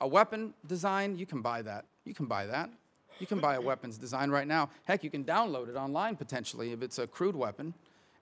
A 0.00 0.08
weapon 0.08 0.54
design, 0.66 1.18
you 1.18 1.26
can 1.26 1.42
buy 1.42 1.62
that. 1.62 1.84
You 2.04 2.14
can 2.14 2.26
buy 2.26 2.46
that. 2.46 2.70
You 3.18 3.26
can 3.26 3.38
buy 3.38 3.54
a 3.54 3.60
weapons 3.60 3.98
design 3.98 4.30
right 4.30 4.46
now. 4.46 4.70
Heck, 4.84 5.04
you 5.04 5.10
can 5.10 5.24
download 5.24 5.68
it 5.68 5.76
online 5.76 6.16
potentially 6.16 6.72
if 6.72 6.82
it's 6.82 6.98
a 6.98 7.06
crude 7.06 7.36
weapon. 7.36 7.74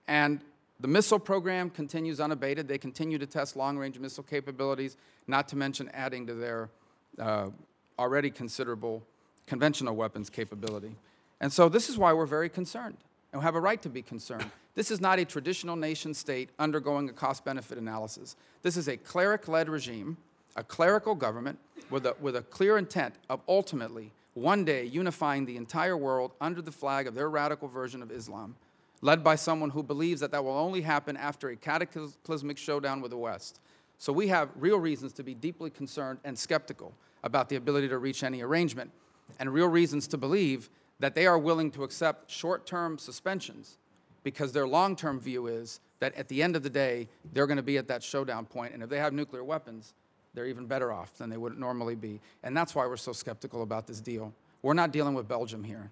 And 0.08 0.40
the 0.80 0.88
missile 0.88 1.18
program 1.18 1.70
continues 1.70 2.20
unabated. 2.20 2.68
They 2.68 2.78
continue 2.78 3.18
to 3.18 3.26
test 3.26 3.56
long 3.56 3.76
range 3.78 3.98
missile 3.98 4.24
capabilities, 4.24 4.96
not 5.26 5.48
to 5.48 5.56
mention 5.56 5.90
adding 5.92 6.26
to 6.26 6.34
their 6.34 6.70
uh, 7.18 7.50
already 7.98 8.30
considerable 8.30 9.02
conventional 9.46 9.94
weapons 9.94 10.30
capability. 10.30 10.94
And 11.40 11.52
so 11.52 11.68
this 11.68 11.88
is 11.88 11.98
why 11.98 12.12
we're 12.12 12.26
very 12.26 12.48
concerned 12.48 12.96
and 13.32 13.40
we 13.40 13.44
have 13.44 13.54
a 13.54 13.60
right 13.60 13.80
to 13.82 13.88
be 13.88 14.02
concerned. 14.02 14.50
This 14.74 14.90
is 14.90 15.00
not 15.00 15.18
a 15.18 15.24
traditional 15.24 15.76
nation 15.76 16.14
state 16.14 16.50
undergoing 16.58 17.08
a 17.08 17.12
cost 17.12 17.44
benefit 17.44 17.76
analysis. 17.76 18.36
This 18.62 18.76
is 18.76 18.88
a 18.88 18.96
cleric 18.96 19.48
led 19.48 19.68
regime, 19.68 20.16
a 20.56 20.64
clerical 20.64 21.14
government 21.14 21.58
with 21.90 22.06
a, 22.06 22.14
with 22.20 22.36
a 22.36 22.42
clear 22.42 22.78
intent 22.78 23.14
of 23.28 23.40
ultimately 23.48 24.12
one 24.40 24.64
day 24.64 24.84
unifying 24.84 25.44
the 25.44 25.56
entire 25.56 25.96
world 25.96 26.32
under 26.40 26.62
the 26.62 26.72
flag 26.72 27.06
of 27.06 27.14
their 27.14 27.28
radical 27.28 27.68
version 27.68 28.02
of 28.02 28.10
Islam, 28.10 28.56
led 29.02 29.22
by 29.22 29.34
someone 29.34 29.70
who 29.70 29.82
believes 29.82 30.20
that 30.20 30.32
that 30.32 30.44
will 30.44 30.56
only 30.56 30.80
happen 30.80 31.16
after 31.16 31.50
a 31.50 31.56
cataclysmic 31.56 32.58
showdown 32.58 33.00
with 33.00 33.10
the 33.10 33.16
West. 33.16 33.60
So 33.98 34.12
we 34.12 34.28
have 34.28 34.48
real 34.56 34.78
reasons 34.78 35.12
to 35.14 35.22
be 35.22 35.34
deeply 35.34 35.70
concerned 35.70 36.20
and 36.24 36.38
skeptical 36.38 36.94
about 37.22 37.48
the 37.48 37.56
ability 37.56 37.88
to 37.88 37.98
reach 37.98 38.22
any 38.22 38.40
arrangement, 38.40 38.90
and 39.38 39.52
real 39.52 39.68
reasons 39.68 40.08
to 40.08 40.16
believe 40.16 40.70
that 40.98 41.14
they 41.14 41.26
are 41.26 41.38
willing 41.38 41.70
to 41.72 41.84
accept 41.84 42.30
short 42.30 42.66
term 42.66 42.98
suspensions 42.98 43.76
because 44.22 44.52
their 44.52 44.66
long 44.66 44.96
term 44.96 45.20
view 45.20 45.46
is 45.46 45.80
that 45.98 46.14
at 46.14 46.28
the 46.28 46.42
end 46.42 46.56
of 46.56 46.62
the 46.62 46.70
day, 46.70 47.08
they're 47.32 47.46
going 47.46 47.58
to 47.58 47.62
be 47.62 47.76
at 47.76 47.88
that 47.88 48.02
showdown 48.02 48.46
point, 48.46 48.72
and 48.72 48.82
if 48.82 48.88
they 48.88 48.98
have 48.98 49.12
nuclear 49.12 49.44
weapons, 49.44 49.92
they're 50.34 50.46
even 50.46 50.66
better 50.66 50.92
off 50.92 51.16
than 51.18 51.30
they 51.30 51.36
would 51.36 51.58
normally 51.58 51.94
be. 51.94 52.20
And 52.42 52.56
that's 52.56 52.74
why 52.74 52.86
we're 52.86 52.96
so 52.96 53.12
skeptical 53.12 53.62
about 53.62 53.86
this 53.86 54.00
deal. 54.00 54.32
We're 54.62 54.74
not 54.74 54.92
dealing 54.92 55.14
with 55.14 55.26
Belgium 55.26 55.64
here. 55.64 55.90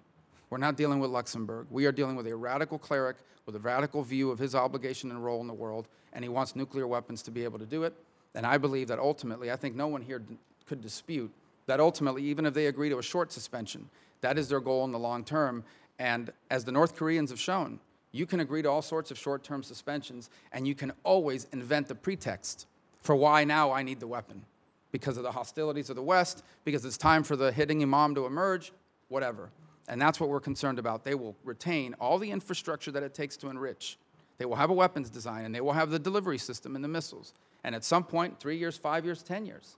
We're 0.49 0.57
not 0.57 0.77
dealing 0.77 0.99
with 0.99 1.11
Luxembourg. 1.11 1.67
We 1.69 1.85
are 1.85 1.91
dealing 1.91 2.15
with 2.15 2.27
a 2.27 2.35
radical 2.35 2.79
cleric 2.79 3.17
with 3.45 3.55
a 3.55 3.59
radical 3.59 4.03
view 4.03 4.29
of 4.29 4.37
his 4.37 4.53
obligation 4.53 5.09
and 5.09 5.25
role 5.25 5.41
in 5.41 5.47
the 5.47 5.53
world, 5.53 5.87
and 6.13 6.23
he 6.23 6.29
wants 6.29 6.55
nuclear 6.55 6.85
weapons 6.87 7.23
to 7.23 7.31
be 7.31 7.43
able 7.43 7.57
to 7.57 7.65
do 7.65 7.83
it. 7.83 7.93
And 8.35 8.45
I 8.45 8.57
believe 8.59 8.87
that 8.89 8.99
ultimately, 8.99 9.51
I 9.51 9.55
think 9.55 9.75
no 9.75 9.87
one 9.87 10.03
here 10.03 10.21
could 10.67 10.81
dispute 10.81 11.31
that 11.65 11.79
ultimately, 11.79 12.23
even 12.23 12.45
if 12.45 12.53
they 12.53 12.67
agree 12.67 12.89
to 12.89 12.99
a 12.99 13.03
short 13.03 13.31
suspension, 13.31 13.89
that 14.21 14.37
is 14.37 14.49
their 14.49 14.59
goal 14.59 14.85
in 14.85 14.91
the 14.91 14.99
long 14.99 15.23
term. 15.23 15.63
And 15.97 16.31
as 16.49 16.63
the 16.63 16.71
North 16.71 16.95
Koreans 16.95 17.31
have 17.31 17.39
shown, 17.39 17.79
you 18.11 18.25
can 18.25 18.39
agree 18.39 18.61
to 18.61 18.69
all 18.69 18.81
sorts 18.81 19.11
of 19.11 19.17
short 19.17 19.43
term 19.43 19.63
suspensions, 19.63 20.29
and 20.51 20.67
you 20.67 20.75
can 20.75 20.91
always 21.03 21.47
invent 21.51 21.87
the 21.87 21.95
pretext 21.95 22.67
for 23.01 23.15
why 23.15 23.43
now 23.43 23.71
I 23.71 23.83
need 23.83 23.99
the 23.99 24.07
weapon. 24.07 24.43
Because 24.91 25.17
of 25.17 25.23
the 25.23 25.31
hostilities 25.31 25.89
of 25.89 25.95
the 25.95 26.01
West, 26.01 26.43
because 26.65 26.83
it's 26.83 26.97
time 26.97 27.23
for 27.23 27.35
the 27.35 27.51
hidden 27.51 27.81
imam 27.81 28.15
to 28.15 28.25
emerge, 28.25 28.71
whatever. 29.07 29.49
And 29.87 30.01
that's 30.01 30.19
what 30.19 30.29
we're 30.29 30.39
concerned 30.39 30.79
about. 30.79 31.03
They 31.03 31.15
will 31.15 31.35
retain 31.43 31.95
all 31.99 32.17
the 32.17 32.31
infrastructure 32.31 32.91
that 32.91 33.03
it 33.03 33.13
takes 33.13 33.37
to 33.37 33.49
enrich. 33.49 33.97
They 34.39 34.45
will 34.45 34.55
have 34.55 34.69
a 34.69 34.73
weapons 34.73 35.09
design, 35.09 35.45
and 35.45 35.53
they 35.53 35.61
will 35.61 35.73
have 35.73 35.91
the 35.91 35.99
delivery 35.99 36.37
system 36.37 36.75
and 36.75 36.83
the 36.83 36.87
missiles. 36.87 37.33
And 37.63 37.75
at 37.75 37.83
some 37.83 38.03
point, 38.03 38.39
three 38.39 38.57
years, 38.57 38.77
five 38.77 39.05
years, 39.05 39.21
10 39.21 39.45
years, 39.45 39.75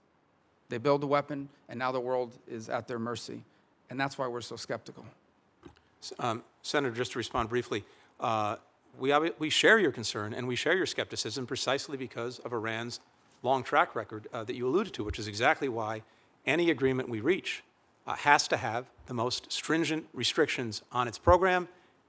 they 0.70 0.78
build 0.78 1.04
a 1.04 1.08
weapon, 1.08 1.50
and 1.68 1.78
now 1.80 1.92
the 1.92 2.00
world 2.00 2.38
is 2.48 2.70
at 2.70 2.88
their 2.88 3.00
mercy. 3.00 3.44
And 3.90 4.00
that's 4.00 4.18
why 4.18 4.28
we're 4.28 4.42
so 4.42 4.56
skeptical. 4.56 5.06
Um, 6.20 6.44
Senator, 6.62 6.96
just 6.96 7.14
to 7.14 7.18
respond 7.18 7.50
briefly, 7.50 7.84
uh, 8.20 8.58
we, 9.00 9.14
we 9.40 9.50
share 9.50 9.80
your 9.80 9.92
concern 9.92 10.34
and 10.34 10.48
we 10.48 10.56
share 10.56 10.76
your 10.76 10.86
skepticism 10.86 11.46
precisely 11.46 11.98
because 11.98 12.40
of 12.40 12.54
Iran's 12.54 13.00
long 13.44 13.64
track 13.64 13.96
record 13.96 14.28
uh, 14.34 14.44
that 14.44 14.56
you 14.56 14.68
alluded 14.68 14.94
to, 14.94 15.04
which 15.04 15.20
is 15.20 15.28
exactly 15.28 15.70
why 15.70 16.04
any 16.46 16.70
agreement 16.70 17.10
we 17.10 17.20
reach 17.20 17.64
uh, 18.08 18.16
has 18.16 18.48
to 18.48 18.58
have 18.58 18.86
the 19.08 19.14
most 19.14 19.52
stringent 19.52 20.08
restrictions 20.14 20.82
on 20.92 21.08
its 21.08 21.18
program 21.18 21.68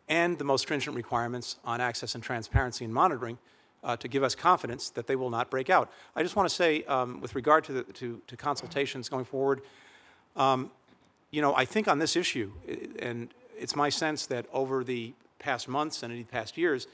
and 0.09 0.39
the 0.39 0.45
most 0.45 0.63
stringent 0.63 0.97
requirements 0.97 1.57
on 1.65 1.81
access 1.81 2.15
and 2.15 2.23
transparency 2.23 2.85
and 2.85 2.93
monitoring 2.93 3.39
uh, 3.85 3.97
to 3.97 4.09
give 4.09 4.23
us 4.23 4.35
confidence 4.35 4.91
that 4.91 5.07
they 5.07 5.17
will 5.17 5.31
not 5.31 5.51
break 5.51 5.69
out. 5.69 5.91
I 6.15 6.23
just 6.23 6.37
want 6.37 6.49
to 6.49 6.55
say, 6.55 6.85
um, 6.85 7.21
with 7.21 7.35
regard 7.35 7.65
to, 7.65 7.73
the, 7.73 7.83
to, 7.85 8.21
to 8.27 8.37
consultations 8.37 9.09
going 9.09 9.25
forward, 9.25 9.63
um, 10.37 10.71
you 11.31 11.41
know, 11.41 11.55
I 11.55 11.65
think 11.65 11.89
on 11.89 11.99
this 11.99 12.15
issue, 12.15 12.53
and 12.99 13.33
it's 13.59 13.75
my 13.75 13.89
sense 13.89 14.27
that 14.27 14.47
over 14.53 14.85
the 14.85 15.15
past 15.39 15.67
months 15.67 16.03
and 16.03 16.13
in 16.13 16.19
the 16.19 16.25
past 16.25 16.57
years, 16.57 16.87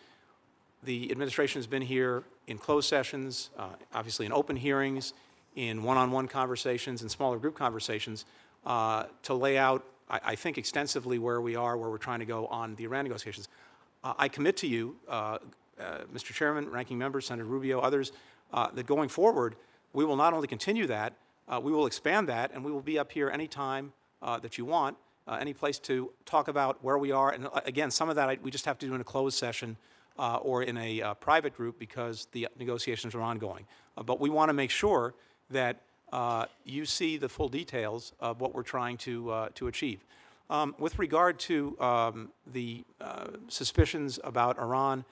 the 0.83 1.10
administration 1.10 1.58
has 1.58 1.67
been 1.67 1.83
here 1.83 2.23
in 2.49 2.57
closed 2.57 2.89
sessions, 2.89 3.51
uh, 3.59 3.68
obviously 3.94 4.27
in 4.27 4.33
open 4.33 4.57
hearings, 4.57 5.12
in 5.55 5.83
one-on-one 5.83 6.27
conversations, 6.27 7.02
and 7.02 7.10
smaller 7.10 7.39
group 7.39 7.55
conversations, 7.55 8.25
uh, 8.65 9.05
to 9.23 9.35
lay 9.35 9.59
out, 9.59 9.85
I, 10.09 10.20
I 10.25 10.35
think, 10.35 10.57
extensively 10.57 11.18
where 11.18 11.41
we 11.41 11.57
are, 11.57 11.77
where 11.77 11.91
we're 11.91 11.99
trying 11.99 12.20
to 12.20 12.25
go 12.25 12.47
on 12.47 12.75
the 12.77 12.85
Iran 12.85 13.05
negotiations. 13.05 13.49
Uh, 14.02 14.15
I 14.18 14.28
commit 14.28 14.57
to 14.59 14.67
you, 14.67 14.97
uh, 15.09 15.39
uh, 15.78 15.99
Mr. 16.12 16.33
Chairman, 16.33 16.70
Ranking 16.70 16.97
Member, 16.97 17.20
Senator 17.20 17.44
Rubio, 17.44 17.81
others, 17.81 18.12
uh, 18.52 18.70
that 18.73 18.86
going 18.86 19.10
forward, 19.10 19.55
we 19.93 20.07
will 20.07 20.17
not 20.17 20.33
only 20.33 20.49
continue 20.49 20.86
that, 20.86 21.12
uh, 21.49 21.60
we 21.62 21.70
will 21.70 21.86
expand 21.86 22.28
that, 22.28 22.51
and 22.55 22.65
we 22.65 22.73
will 22.73 22.81
be 22.81 22.99
up 22.99 23.12
here 23.12 23.28
anytime 23.28 23.93
uh, 24.23 24.39
that 24.41 24.59
you 24.59 24.65
want, 24.65 24.97
any 25.39 25.52
place 25.52 25.78
to 25.78 26.10
talk 26.25 26.49
about 26.49 26.83
where 26.83 26.97
we 26.97 27.12
are. 27.12 27.31
And 27.31 27.49
again, 27.67 27.91
some 27.91 28.09
of 28.09 28.17
that 28.17 28.31
I, 28.31 28.39
we 28.43 28.51
just 28.51 28.65
have 28.65 28.78
to 28.78 28.86
do 28.86 28.94
in 28.94 29.01
a 29.02 29.05
closed 29.05 29.36
session 29.36 29.77
uh, 30.19 30.39
or 30.43 30.63
in 30.63 30.77
a 30.77 31.01
uh, 31.01 31.15
private 31.15 31.57
group 31.57 31.79
because 31.79 32.27
the 32.33 32.49
negotiations 32.59 33.15
are 33.15 33.21
ongoing. 33.21 33.67
Uh, 33.97 34.03
but 34.03 34.21
we 34.21 34.29
want 34.29 34.49
to 34.49 34.53
make 34.53 34.71
sure 34.71 35.15
that 35.51 35.81
uh, 36.13 36.47
you 36.65 36.85
see 36.85 37.17
the 37.17 37.29
full 37.29 37.49
details 37.49 38.13
of 38.21 38.41
what 38.41 38.55
we're 38.55 38.63
trying 38.63 38.97
to, 38.97 39.31
uh, 39.31 39.49
to 39.55 39.69
achieve. 39.69 40.05
Um, 40.51 40.75
with 40.79 40.99
regard 40.99 41.39
to 41.41 41.79
um, 41.79 42.31
the 42.51 42.85
uh, 43.01 43.27
suspicions 43.49 44.19
about 44.25 44.59
Iran 44.59 45.05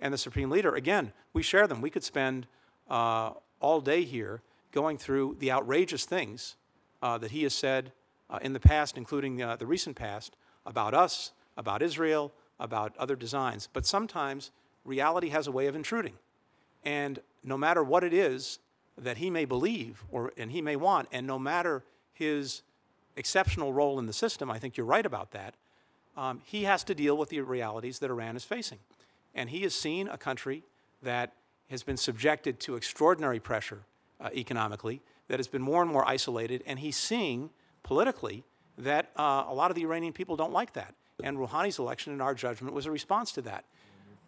and 0.00 0.14
the 0.14 0.18
Supreme 0.18 0.50
Leader, 0.50 0.74
again, 0.74 1.12
we 1.32 1.42
share 1.42 1.66
them. 1.66 1.80
We 1.80 1.90
could 1.90 2.04
spend 2.04 2.46
all 2.88 3.80
day 3.82 4.04
here 4.04 4.42
going 4.72 4.98
through 4.98 5.36
the 5.40 5.50
outrageous 5.50 6.04
things 6.04 6.56
that 7.02 7.30
he 7.32 7.42
has 7.42 7.54
said 7.54 7.92
in 8.40 8.52
the 8.52 8.60
past, 8.60 8.96
including 8.96 9.36
the 9.36 9.66
recent 9.66 9.96
past, 9.96 10.36
about 10.64 10.94
us, 10.94 11.32
about 11.56 11.82
Israel, 11.82 12.32
about 12.58 12.96
other 12.98 13.16
designs. 13.16 13.68
But 13.72 13.86
sometimes 13.86 14.50
reality 14.84 15.30
has 15.30 15.46
a 15.46 15.52
way 15.52 15.66
of 15.66 15.74
intruding. 15.74 16.14
And 16.84 17.20
no 17.42 17.56
matter 17.56 17.82
what 17.82 18.04
it 18.04 18.12
is 18.12 18.58
that 18.96 19.18
he 19.18 19.30
may 19.30 19.44
believe 19.44 20.04
or, 20.10 20.32
and 20.36 20.50
he 20.52 20.62
may 20.62 20.76
want, 20.76 21.08
and 21.10 21.26
no 21.26 21.38
matter 21.38 21.82
his 22.12 22.62
exceptional 23.16 23.72
role 23.72 23.98
in 23.98 24.06
the 24.06 24.12
system, 24.12 24.50
I 24.50 24.58
think 24.58 24.76
you're 24.76 24.86
right 24.86 25.06
about 25.06 25.32
that, 25.32 25.54
um, 26.16 26.40
he 26.44 26.64
has 26.64 26.84
to 26.84 26.94
deal 26.94 27.16
with 27.16 27.30
the 27.30 27.40
realities 27.40 27.98
that 27.98 28.10
Iran 28.10 28.36
is 28.36 28.44
facing. 28.44 28.78
And 29.34 29.50
he 29.50 29.62
has 29.62 29.74
seen 29.74 30.08
a 30.08 30.18
country 30.18 30.62
that 31.02 31.32
has 31.70 31.82
been 31.82 31.96
subjected 31.96 32.60
to 32.60 32.76
extraordinary 32.76 33.40
pressure 33.40 33.80
uh, 34.20 34.30
economically, 34.34 35.00
that 35.28 35.38
has 35.38 35.48
been 35.48 35.62
more 35.62 35.82
and 35.82 35.90
more 35.90 36.06
isolated, 36.06 36.62
and 36.66 36.78
he's 36.78 36.96
seeing 36.96 37.50
politically 37.82 38.44
that 38.76 39.10
uh, 39.16 39.44
a 39.48 39.54
lot 39.54 39.70
of 39.70 39.74
the 39.74 39.82
Iranian 39.82 40.12
people 40.12 40.36
don't 40.36 40.52
like 40.52 40.72
that. 40.74 40.94
And 41.22 41.38
Rouhani's 41.38 41.78
election, 41.78 42.12
in 42.12 42.20
our 42.20 42.34
judgment, 42.34 42.74
was 42.74 42.86
a 42.86 42.90
response 42.90 43.30
to 43.32 43.42
that. 43.42 43.64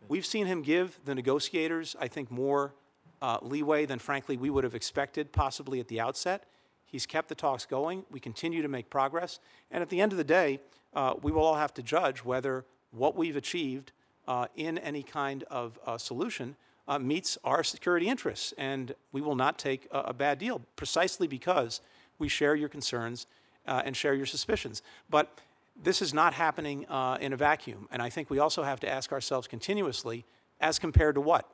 We've 0.08 0.26
seen 0.26 0.46
him 0.46 0.62
give 0.62 1.00
the 1.04 1.14
negotiators, 1.14 1.96
I 1.98 2.06
think, 2.06 2.30
more 2.30 2.74
uh, 3.20 3.38
leeway 3.42 3.86
than, 3.86 3.98
frankly, 3.98 4.36
we 4.36 4.50
would 4.50 4.62
have 4.62 4.74
expected, 4.74 5.32
possibly 5.32 5.80
at 5.80 5.88
the 5.88 6.00
outset. 6.00 6.44
He's 6.84 7.06
kept 7.06 7.28
the 7.28 7.34
talks 7.34 7.66
going. 7.66 8.04
We 8.10 8.20
continue 8.20 8.62
to 8.62 8.68
make 8.68 8.88
progress. 8.88 9.40
And 9.70 9.82
at 9.82 9.88
the 9.88 10.00
end 10.00 10.12
of 10.12 10.18
the 10.18 10.24
day, 10.24 10.60
uh, 10.94 11.14
we 11.20 11.32
will 11.32 11.42
all 11.42 11.56
have 11.56 11.74
to 11.74 11.82
judge 11.82 12.24
whether 12.24 12.64
what 12.92 13.16
we've 13.16 13.36
achieved 13.36 13.90
uh, 14.28 14.46
in 14.54 14.78
any 14.78 15.02
kind 15.02 15.42
of 15.44 15.78
uh, 15.84 15.98
solution 15.98 16.54
uh, 16.86 17.00
meets 17.00 17.36
our 17.42 17.64
security 17.64 18.08
interests. 18.08 18.54
And 18.56 18.94
we 19.10 19.20
will 19.20 19.34
not 19.34 19.58
take 19.58 19.88
a, 19.90 19.98
a 19.98 20.12
bad 20.14 20.38
deal 20.38 20.62
precisely 20.76 21.26
because 21.26 21.80
we 22.18 22.28
share 22.28 22.54
your 22.54 22.68
concerns 22.68 23.26
uh, 23.66 23.82
and 23.84 23.96
share 23.96 24.14
your 24.14 24.26
suspicions. 24.26 24.82
But 25.10 25.40
this 25.82 26.02
is 26.02 26.14
not 26.14 26.34
happening 26.34 26.86
uh, 26.88 27.18
in 27.20 27.32
a 27.32 27.36
vacuum. 27.36 27.88
And 27.90 28.02
I 28.02 28.10
think 28.10 28.30
we 28.30 28.38
also 28.38 28.62
have 28.62 28.80
to 28.80 28.88
ask 28.88 29.12
ourselves 29.12 29.46
continuously 29.46 30.24
as 30.60 30.78
compared 30.78 31.14
to 31.16 31.20
what? 31.20 31.48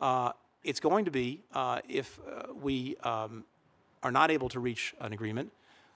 Uh, 0.00 0.32
it's 0.64 0.80
going 0.80 1.04
to 1.04 1.10
be, 1.10 1.40
uh, 1.54 1.80
if 1.88 2.18
uh, 2.20 2.52
we 2.52 2.96
um, 3.04 3.44
are 4.02 4.12
not 4.12 4.30
able 4.30 4.48
to 4.48 4.60
reach 4.60 4.94
an 5.00 5.12
agreement, 5.12 5.52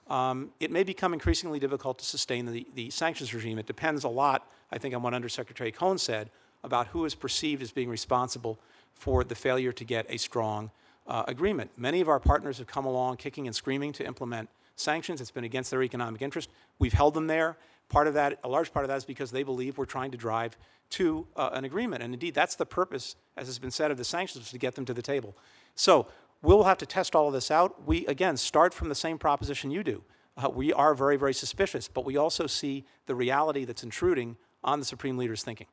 um, 0.09 0.51
it 0.61 0.71
may 0.71 0.85
become 0.85 1.13
increasingly 1.13 1.59
difficult 1.59 1.99
to 1.99 2.05
sustain 2.05 2.47
the, 2.47 2.67
the 2.75 2.91
sanctions 2.91 3.35
regime. 3.35 3.59
It 3.59 3.67
depends 3.67 4.05
a 4.05 4.09
lot, 4.09 4.49
I 4.71 4.79
think, 4.79 4.95
on 4.95 5.03
what 5.03 5.15
Undersecretary 5.15 5.73
Cohen 5.73 5.99
said 5.99 6.31
about 6.63 6.89
who 6.89 7.05
is 7.05 7.15
perceived 7.15 7.63
as 7.63 7.73
being 7.73 7.89
responsible 7.89 8.59
for 8.95 9.25
the 9.25 9.35
failure 9.35 9.73
to 9.73 9.85
get 9.85 10.07
a 10.09 10.17
strong 10.17 10.71
uh, 11.07 11.25
agreement. 11.29 11.71
Many 11.77 12.01
of 12.01 12.09
our 12.09 12.21
partners 12.21 12.59
have 12.59 12.67
come 12.67 12.85
along 12.85 13.17
kicking 13.17 13.47
and 13.47 13.55
screaming 13.55 13.93
to 13.95 14.07
implement 14.07 14.49
sanctions. 14.77 15.21
It's 15.21 15.31
been 15.31 15.45
against 15.45 15.71
their 15.71 15.83
economic 15.83 16.23
interest. 16.23 16.51
We've 16.79 16.93
held 16.93 17.15
them 17.15 17.27
there. 17.27 17.57
Part 17.89 18.07
of 18.07 18.15
that, 18.15 18.39
a 18.45 18.49
large 18.49 18.73
part 18.73 18.85
of 18.85 18.89
that 18.89 18.97
is 18.97 19.05
because 19.05 19.31
they 19.31 19.43
believe 19.43 19.79
we're 19.79 19.85
trying 19.85 20.11
to 20.11 20.19
drive 20.19 20.57
to 20.91 21.27
uh, 21.37 21.51
an 21.53 21.65
agreement. 21.65 22.03
And 22.03 22.13
indeed, 22.13 22.35
that's 22.35 22.55
the 22.55 22.67
purpose, 22.67 23.17
as 23.37 23.47
has 23.47 23.59
been 23.59 23.71
said, 23.71 23.91
of 23.91 23.97
the 23.97 24.05
sanctions, 24.05 24.51
to 24.51 24.59
get 24.59 24.75
them 24.75 24.85
to 24.85 24.95
the 24.95 25.03
table. 25.03 25.37
So 25.75 26.07
we'll 26.43 26.65
have 26.65 26.79
to 26.79 26.87
test 26.87 27.15
all 27.15 27.29
of 27.29 27.33
this 27.33 27.51
out. 27.51 27.87
We, 27.87 28.07
again, 28.07 28.37
start 28.37 28.75
from 28.75 28.89
the 28.89 28.95
same 28.95 29.19
proposition 29.19 29.71
you 29.71 29.83
do. 29.83 30.03
Uh, 30.37 30.51
we 30.51 30.73
are 30.73 30.95
very, 30.95 31.17
very 31.17 31.33
suspicious, 31.33 31.89
but 31.89 32.05
we 32.05 32.17
also 32.17 32.47
see 32.47 32.85
the 33.07 33.15
reality 33.15 33.65
that's 33.65 33.83
intruding 33.83 34.37
on 34.63 34.81
the 34.81 34.85
Supreme 34.85 35.17
Leader's 35.17 35.43
thinking. 35.43 35.67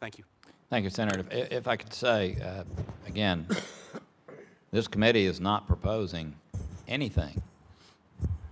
Thank 0.00 0.18
you. 0.18 0.24
Thank 0.70 0.84
you, 0.84 0.90
Senator. 0.90 1.24
If, 1.30 1.52
if 1.52 1.68
I 1.68 1.76
could 1.76 1.92
say, 1.92 2.36
uh, 2.42 2.64
again, 3.06 3.46
this 4.72 4.88
committee 4.88 5.26
is 5.26 5.40
not 5.40 5.66
proposing 5.66 6.34
anything 6.88 7.42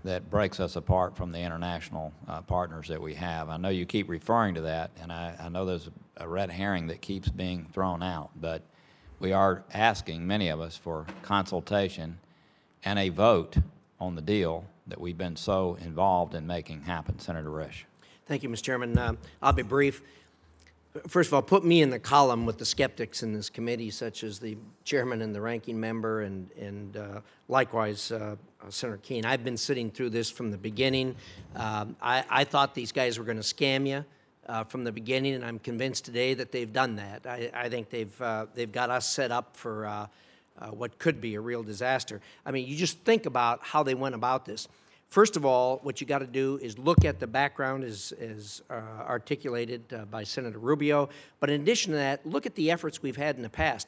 that 0.05 0.31
breaks 0.31 0.61
us 0.61 0.77
apart 0.77 1.17
from 1.17 1.33
the 1.33 1.39
international 1.39 2.13
uh, 2.29 2.43
partners 2.43 2.89
that 2.89 3.01
we 3.01 3.15
have. 3.15 3.49
I 3.49 3.57
know 3.57 3.71
you 3.71 3.87
keep 3.87 4.09
referring 4.09 4.55
to 4.55 4.61
that, 4.63 4.91
and 5.01 5.11
I, 5.11 5.35
I 5.41 5.49
know 5.49 5.65
there's 5.65 5.89
a 6.19 6.29
red 6.29 6.51
herring 6.51 6.87
that 6.89 7.01
keeps 7.01 7.31
being 7.31 7.67
thrown 7.73 8.03
out, 8.03 8.31
but 8.39 8.63
we 9.19 9.33
are 9.33 9.65
asking, 9.73 10.27
many 10.27 10.49
of 10.49 10.61
us, 10.61 10.77
for 10.77 11.07
consultation 11.23 12.19
and 12.85 12.99
a 12.99 13.09
vote 13.09 13.57
on 13.99 14.15
the 14.15 14.23
deal 14.23 14.67
that 14.87 15.01
we've 15.01 15.17
been 15.17 15.37
so 15.37 15.79
involved 15.81 16.35
in 16.35 16.47
making 16.47 16.83
happen. 16.83 17.19
Senator 17.19 17.49
Risch. 17.49 17.85
Thank 18.27 18.43
you, 18.43 18.51
Mr. 18.51 18.63
Chairman. 18.63 18.99
Uh, 18.99 19.15
I'll 19.43 19.55
be 19.55 19.63
brief. 19.63 20.03
First 21.09 21.27
of 21.27 21.35
all, 21.35 21.43
put 21.43 21.65
me 21.65 21.83
in 21.83 21.91
the 21.91 21.99
column 21.99 22.47
with 22.47 22.59
the 22.59 22.65
skeptics 22.65 23.25
in 23.25 23.33
this 23.33 23.51
committee, 23.51 23.91
such 23.91 24.23
as 24.23 24.39
the 24.39 24.57
chairman 24.85 25.23
and 25.23 25.35
the 25.35 25.41
ranking 25.41 25.81
member, 25.81 26.23
and, 26.23 26.49
and 26.53 26.97
uh, 26.97 27.21
likewise 27.49 28.13
uh, 28.13 28.37
Senator 28.69 29.01
Kaine. 29.03 29.25
I've 29.25 29.43
been 29.43 29.57
sitting 29.57 29.91
through 29.91 30.11
this 30.11 30.31
from 30.31 30.53
the 30.53 30.57
beginning. 30.57 31.17
Um, 31.57 31.97
I, 32.01 32.25
I 32.31 32.45
thought 32.45 32.77
these 32.77 32.93
guys 32.93 33.19
were 33.19 33.25
going 33.25 33.41
to 33.41 33.43
scam 33.43 33.89
you. 33.89 34.05
Uh, 34.47 34.63
from 34.63 34.85
the 34.85 34.93
beginning, 34.93 35.33
and 35.37 35.43
I'm 35.43 35.59
convinced 35.59 36.05
today 36.05 36.35
that 36.35 36.53
they've 36.53 36.71
done 36.71 36.97
that. 36.97 37.27
I, 37.27 37.51
I 37.55 37.71
think 37.71 37.89
they've 37.89 38.21
uh, 38.21 38.45
they've 38.55 38.71
got 38.71 38.91
us 38.91 39.09
set 39.09 39.33
up 39.33 39.57
for 39.57 39.87
uh, 39.87 40.07
uh, 40.59 40.67
what 40.67 40.99
could 40.99 41.19
be 41.19 41.35
a 41.37 41.41
real 41.41 41.63
disaster. 41.63 42.21
I 42.45 42.51
mean, 42.51 42.69
you 42.69 42.77
just 42.77 42.99
think 43.07 43.25
about 43.25 43.61
how 43.63 43.83
they 43.83 43.95
went 43.95 44.15
about 44.15 44.45
this. 44.45 44.69
First 45.15 45.37
of 45.37 45.47
all, 45.47 45.79
what 45.85 46.01
you 46.01 46.09
got 46.09 46.19
to 46.19 46.27
do 46.27 46.59
is 46.61 46.77
look 46.77 47.05
at 47.05 47.21
the 47.21 47.29
background 47.29 47.85
as, 47.85 48.13
as 48.21 48.63
uh, 48.69 48.75
articulated 48.75 49.85
uh, 49.93 50.07
by 50.07 50.25
Senator 50.25 50.59
Rubio. 50.59 51.09
But 51.39 51.51
in 51.51 51.61
addition 51.63 51.93
to 51.93 51.99
that, 51.99 52.27
look 52.27 52.47
at 52.47 52.57
the 52.57 52.73
efforts 52.73 53.01
we've 53.01 53.17
had 53.17 53.37
in 53.37 53.43
the 53.43 53.49
past. 53.49 53.87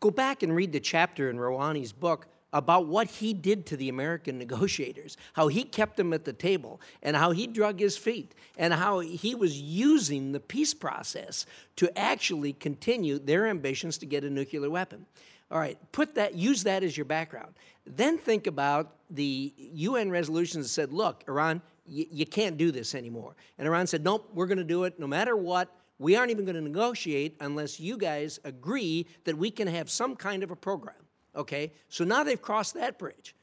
Go 0.00 0.10
back 0.10 0.42
and 0.42 0.56
read 0.56 0.72
the 0.72 0.80
chapter 0.80 1.28
in 1.28 1.36
Rouhani's 1.36 1.92
book 1.92 2.26
about 2.54 2.86
what 2.86 3.06
he 3.06 3.34
did 3.34 3.66
to 3.66 3.76
the 3.76 3.90
American 3.90 4.38
negotiators, 4.44 5.18
how 5.34 5.48
he 5.48 5.62
kept 5.62 5.98
them 5.98 6.14
at 6.14 6.24
the 6.24 6.32
table, 6.32 6.80
and 7.02 7.16
how 7.16 7.32
he 7.32 7.46
drug 7.46 7.78
his 7.78 7.98
feet, 7.98 8.34
and 8.56 8.72
how 8.72 9.00
he 9.00 9.34
was 9.34 9.60
using 9.60 10.32
the 10.32 10.40
peace 10.40 10.72
process 10.72 11.44
to 11.76 11.98
actually 11.98 12.54
continue 12.54 13.18
their 13.18 13.46
ambitions 13.46 13.98
to 13.98 14.06
get 14.06 14.24
a 14.24 14.30
nuclear 14.30 14.70
weapon. 14.70 15.04
All 15.50 15.58
right, 15.58 15.78
put 15.92 16.14
that, 16.14 16.34
use 16.34 16.64
that 16.64 16.82
as 16.82 16.96
your 16.96 17.04
background. 17.04 17.52
Then 17.86 18.18
think 18.18 18.46
about 18.46 18.94
the 19.10 19.54
UN 19.56 20.10
resolutions 20.10 20.66
that 20.66 20.70
said, 20.70 20.92
look, 20.92 21.22
Iran, 21.28 21.62
y- 21.86 22.06
you 22.10 22.26
can't 22.26 22.56
do 22.56 22.72
this 22.72 22.94
anymore. 22.94 23.36
And 23.58 23.66
Iran 23.68 23.86
said, 23.86 24.02
nope, 24.02 24.28
we're 24.34 24.46
going 24.46 24.58
to 24.58 24.64
do 24.64 24.84
it 24.84 24.98
no 24.98 25.06
matter 25.06 25.36
what. 25.36 25.72
We 25.98 26.16
aren't 26.16 26.30
even 26.30 26.44
going 26.44 26.56
to 26.56 26.62
negotiate 26.62 27.36
unless 27.40 27.80
you 27.80 27.96
guys 27.96 28.38
agree 28.44 29.06
that 29.24 29.38
we 29.38 29.50
can 29.50 29.68
have 29.68 29.88
some 29.88 30.16
kind 30.16 30.42
of 30.42 30.50
a 30.50 30.56
program. 30.56 30.96
Okay, 31.34 31.72
so 31.88 32.04
now 32.04 32.24
they've 32.24 32.40
crossed 32.40 32.74
that 32.74 32.98
bridge. 32.98 33.34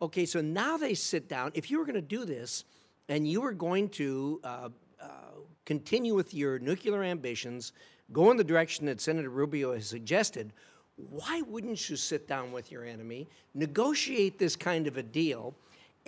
Okay, 0.00 0.26
so 0.26 0.40
now 0.40 0.76
they 0.76 0.94
sit 0.94 1.28
down. 1.28 1.50
If 1.54 1.70
you 1.70 1.78
were 1.78 1.84
going 1.84 1.96
to 1.96 2.00
do 2.00 2.24
this 2.24 2.64
and 3.08 3.26
you 3.26 3.40
were 3.40 3.52
going 3.52 3.88
to 3.90 4.40
uh, 4.44 4.68
uh, 5.00 5.06
continue 5.64 6.14
with 6.14 6.32
your 6.34 6.58
nuclear 6.58 7.02
ambitions, 7.02 7.72
go 8.12 8.30
in 8.30 8.36
the 8.36 8.44
direction 8.44 8.86
that 8.86 9.00
Senator 9.00 9.30
Rubio 9.30 9.74
has 9.74 9.86
suggested, 9.86 10.52
why 11.10 11.42
wouldn't 11.42 11.88
you 11.88 11.96
sit 11.96 12.26
down 12.26 12.50
with 12.50 12.72
your 12.72 12.84
enemy, 12.84 13.28
negotiate 13.54 14.38
this 14.38 14.56
kind 14.56 14.86
of 14.86 14.96
a 14.96 15.02
deal, 15.02 15.54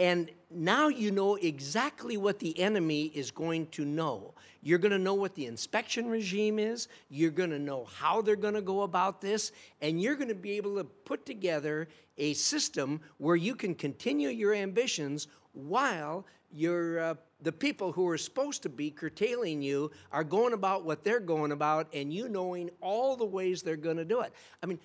And 0.00 0.30
now 0.50 0.88
you 0.88 1.10
know 1.10 1.34
exactly 1.34 2.16
what 2.16 2.38
the 2.38 2.58
enemy 2.58 3.12
is 3.14 3.30
going 3.30 3.66
to 3.72 3.84
know. 3.84 4.32
You're 4.62 4.78
going 4.78 4.92
to 4.92 4.98
know 4.98 5.12
what 5.12 5.34
the 5.34 5.44
inspection 5.44 6.08
regime 6.08 6.58
is. 6.58 6.88
You're 7.10 7.30
going 7.30 7.50
to 7.50 7.58
know 7.58 7.84
how 7.84 8.22
they're 8.22 8.34
going 8.34 8.54
to 8.54 8.62
go 8.62 8.80
about 8.80 9.20
this. 9.20 9.52
And 9.82 10.00
you're 10.00 10.14
going 10.14 10.28
to 10.28 10.34
be 10.34 10.52
able 10.52 10.76
to 10.76 10.84
put 10.84 11.26
together 11.26 11.86
a 12.16 12.32
system 12.32 13.02
where 13.18 13.36
you 13.36 13.54
can 13.54 13.74
continue 13.74 14.30
your 14.30 14.54
ambitions 14.54 15.28
while 15.52 16.24
your, 16.50 17.00
uh, 17.00 17.14
the 17.42 17.52
people 17.52 17.92
who 17.92 18.08
are 18.08 18.18
supposed 18.18 18.62
to 18.62 18.68
be 18.68 18.90
curtailing 18.90 19.62
you 19.62 19.90
are 20.12 20.24
going 20.24 20.52
about 20.52 20.84
what 20.84 21.04
they're 21.04 21.20
going 21.20 21.52
about 21.52 21.88
and 21.92 22.12
you 22.12 22.28
knowing 22.28 22.70
all 22.80 23.16
the 23.16 23.24
ways 23.24 23.62
they're 23.62 23.76
going 23.76 23.96
to 23.96 24.04
do 24.04 24.20
it. 24.20 24.32
I 24.62 24.66
mean, 24.66 24.78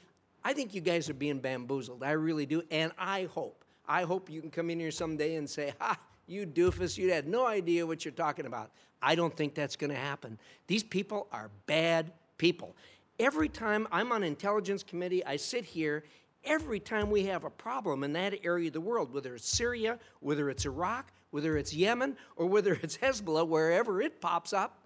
I 0.44 0.54
think 0.54 0.74
you 0.74 0.82
guys 0.82 1.10
are 1.10 1.16
being 1.16 1.40
bamboozled. 1.40 2.04
I 2.04 2.12
really 2.12 2.46
do. 2.46 2.62
And 2.72 2.92
I 2.98 3.28
hope, 3.34 3.66
I 3.88 4.04
hope 4.04 4.30
you 4.30 4.42
can 4.42 4.52
come 4.52 4.70
in 4.70 4.80
here 4.80 4.92
someday 4.92 5.36
and 5.36 5.50
say, 5.50 5.74
ha, 5.80 5.98
you 6.28 6.46
doofus, 6.46 6.98
you 6.98 7.12
had 7.12 7.28
no 7.28 7.46
idea 7.46 7.86
what 7.86 8.06
you're 8.06 8.12
talking 8.12 8.46
about. 8.46 8.72
I 9.02 9.16
don't 9.16 9.36
think 9.36 9.54
that's 9.54 9.76
going 9.76 9.92
to 9.92 9.98
happen. 9.98 10.40
These 10.68 10.84
people 10.84 11.28
are 11.32 11.50
bad 11.66 12.12
people. 12.38 12.76
Every 13.20 13.50
time 13.50 13.88
I'm 13.92 14.12
on 14.12 14.24
intelligence 14.24 14.84
committee, 14.84 15.26
I 15.26 15.36
sit 15.38 15.66
here. 15.66 16.04
Every 16.44 16.80
time 16.80 17.10
we 17.10 17.26
have 17.26 17.44
a 17.44 17.50
problem 17.50 18.04
in 18.04 18.14
that 18.14 18.36
area 18.44 18.68
of 18.68 18.74
the 18.74 18.82
world, 18.82 19.14
whether 19.14 19.36
it's 19.36 19.48
Syria, 19.48 20.00
whether 20.20 20.50
it's 20.50 20.66
Iraq, 20.66 21.12
whether 21.36 21.58
it's 21.58 21.74
Yemen, 21.74 22.16
or 22.38 22.46
whether 22.46 22.80
it's 22.82 22.96
Hezbollah, 22.96 23.46
wherever 23.46 24.02
it 24.02 24.22
pops 24.22 24.54
up, 24.54 24.80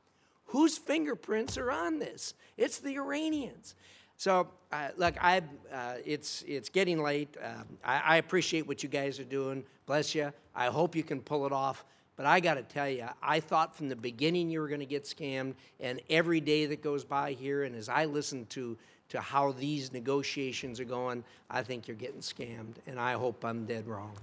whose 0.45 0.79
fingerprints 0.79 1.59
are 1.59 1.69
on 1.69 1.99
this? 1.99 2.33
It's 2.57 2.79
the 2.79 2.97
Iranians. 2.97 3.75
So, 4.17 4.47
uh, 4.71 4.87
look, 4.97 5.13
I, 5.23 5.43
uh, 5.71 5.93
it's, 6.03 6.43
it's 6.47 6.69
getting 6.69 7.03
late. 7.03 7.37
Um, 7.39 7.77
I, 7.83 7.99
I 7.99 8.17
appreciate 8.17 8.67
what 8.67 8.81
you 8.81 8.89
guys 8.89 9.19
are 9.19 9.25
doing. 9.25 9.63
Bless 9.85 10.15
you. 10.15 10.33
I 10.55 10.65
hope 10.65 10.95
you 10.95 11.03
can 11.03 11.21
pull 11.21 11.45
it 11.45 11.51
off. 11.51 11.85
But 12.15 12.25
I 12.25 12.39
got 12.39 12.55
to 12.55 12.63
tell 12.63 12.89
you, 12.89 13.05
I 13.21 13.41
thought 13.41 13.75
from 13.75 13.87
the 13.87 13.95
beginning 13.95 14.49
you 14.49 14.59
were 14.59 14.67
going 14.67 14.79
to 14.79 14.87
get 14.87 15.03
scammed. 15.03 15.53
And 15.79 16.01
every 16.09 16.41
day 16.41 16.65
that 16.65 16.81
goes 16.81 17.05
by 17.05 17.33
here, 17.33 17.63
and 17.63 17.75
as 17.75 17.89
I 17.89 18.05
listen 18.05 18.47
to, 18.47 18.75
to 19.09 19.21
how 19.21 19.51
these 19.51 19.93
negotiations 19.93 20.79
are 20.79 20.85
going, 20.85 21.23
I 21.47 21.61
think 21.61 21.87
you're 21.87 21.95
getting 21.95 22.21
scammed. 22.21 22.77
And 22.87 22.99
I 22.99 23.13
hope 23.13 23.45
I'm 23.45 23.67
dead 23.67 23.85
wrong. 23.85 24.13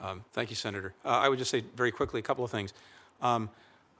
Um, 0.00 0.24
Thank 0.32 0.50
you, 0.50 0.56
Senator. 0.56 0.94
Uh, 1.04 1.08
I 1.08 1.28
would 1.28 1.38
just 1.38 1.50
say 1.50 1.64
very 1.76 1.92
quickly 1.92 2.20
a 2.20 2.22
couple 2.22 2.44
of 2.44 2.50
things. 2.50 2.72
Um, 3.22 3.50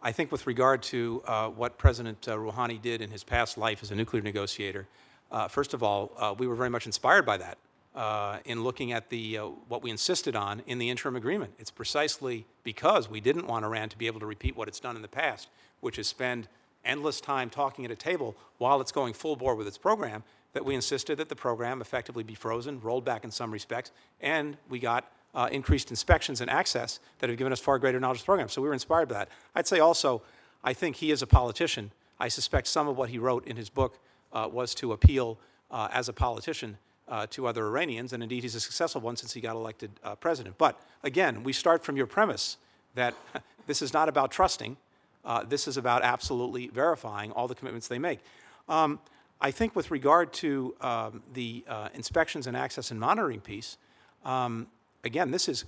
I 0.02 0.12
think 0.12 0.30
with 0.30 0.46
regard 0.46 0.82
to 0.84 1.22
uh, 1.26 1.48
what 1.48 1.78
President 1.78 2.28
uh, 2.28 2.36
Rouhani 2.36 2.80
did 2.80 3.00
in 3.00 3.10
his 3.10 3.24
past 3.24 3.56
life 3.56 3.82
as 3.82 3.90
a 3.90 3.94
nuclear 3.94 4.22
negotiator, 4.22 4.86
uh, 5.30 5.48
first 5.48 5.72
of 5.72 5.82
all, 5.82 6.12
uh, 6.18 6.34
we 6.36 6.46
were 6.46 6.54
very 6.54 6.68
much 6.70 6.86
inspired 6.86 7.24
by 7.24 7.38
that 7.38 7.58
uh, 7.94 8.38
in 8.44 8.62
looking 8.62 8.92
at 8.92 9.08
the, 9.08 9.36
what 9.68 9.82
we 9.82 9.90
insisted 9.90 10.36
on 10.36 10.62
in 10.66 10.78
the 10.78 10.90
interim 10.90 11.16
agreement. 11.16 11.52
It's 11.58 11.70
precisely 11.70 12.44
because 12.64 13.08
we 13.08 13.20
didn't 13.20 13.46
want 13.46 13.64
Iran 13.64 13.88
to 13.88 13.98
be 13.98 14.06
able 14.06 14.20
to 14.20 14.26
repeat 14.26 14.56
what 14.56 14.68
it's 14.68 14.80
done 14.80 14.96
in 14.96 15.02
the 15.02 15.08
past, 15.08 15.48
which 15.80 15.98
is 15.98 16.06
spend 16.06 16.48
endless 16.84 17.20
time 17.20 17.48
talking 17.48 17.84
at 17.84 17.90
a 17.90 17.96
table 17.96 18.36
while 18.58 18.80
it's 18.80 18.92
going 18.92 19.14
full 19.14 19.36
bore 19.36 19.54
with 19.54 19.66
its 19.66 19.78
program, 19.78 20.22
that 20.52 20.64
we 20.64 20.74
insisted 20.74 21.18
that 21.18 21.28
the 21.28 21.36
program 21.36 21.80
effectively 21.80 22.22
be 22.22 22.34
frozen, 22.34 22.80
rolled 22.80 23.04
back 23.04 23.24
in 23.24 23.30
some 23.30 23.50
respects, 23.50 23.90
and 24.20 24.56
we 24.68 24.78
got 24.78 25.10
uh, 25.34 25.48
increased 25.50 25.90
inspections 25.90 26.40
and 26.40 26.50
access 26.50 27.00
that 27.18 27.28
have 27.28 27.38
given 27.38 27.52
us 27.52 27.60
far 27.60 27.78
greater 27.78 27.98
knowledge 27.98 28.18
of 28.18 28.22
the 28.22 28.26
program. 28.26 28.48
So 28.48 28.62
we 28.62 28.68
were 28.68 28.74
inspired 28.74 29.08
by 29.08 29.14
that. 29.14 29.28
I'd 29.54 29.66
say 29.66 29.80
also, 29.80 30.22
I 30.62 30.72
think 30.72 30.96
he 30.96 31.10
is 31.10 31.22
a 31.22 31.26
politician. 31.26 31.90
I 32.20 32.28
suspect 32.28 32.68
some 32.68 32.88
of 32.88 32.96
what 32.96 33.10
he 33.10 33.18
wrote 33.18 33.46
in 33.46 33.56
his 33.56 33.68
book 33.68 33.98
uh, 34.32 34.48
was 34.50 34.74
to 34.76 34.92
appeal 34.92 35.38
uh, 35.70 35.88
as 35.92 36.08
a 36.08 36.12
politician 36.12 36.78
uh, 37.08 37.26
to 37.30 37.46
other 37.46 37.66
Iranians, 37.66 38.12
and 38.12 38.22
indeed 38.22 38.42
he's 38.42 38.54
a 38.54 38.60
successful 38.60 39.00
one 39.00 39.16
since 39.16 39.32
he 39.32 39.40
got 39.40 39.56
elected 39.56 39.90
uh, 40.02 40.14
president. 40.14 40.56
But 40.56 40.80
again, 41.02 41.42
we 41.42 41.52
start 41.52 41.82
from 41.84 41.96
your 41.96 42.06
premise 42.06 42.56
that 42.94 43.14
this 43.66 43.82
is 43.82 43.92
not 43.92 44.08
about 44.08 44.30
trusting. 44.30 44.76
Uh, 45.24 45.42
this 45.42 45.66
is 45.66 45.76
about 45.76 46.02
absolutely 46.02 46.68
verifying 46.68 47.32
all 47.32 47.48
the 47.48 47.54
commitments 47.54 47.88
they 47.88 47.98
make. 47.98 48.20
Um, 48.68 49.00
I 49.40 49.50
think 49.50 49.74
with 49.74 49.90
regard 49.90 50.32
to 50.34 50.74
um, 50.80 51.22
the 51.32 51.64
inspections 51.92 52.46
and 52.46 52.56
access 52.56 52.90
and 52.90 53.00
monitoring 53.00 53.40
piece, 53.40 53.76
um, 54.24 54.68
again, 55.04 55.30
this 55.30 55.48
is 55.48 55.64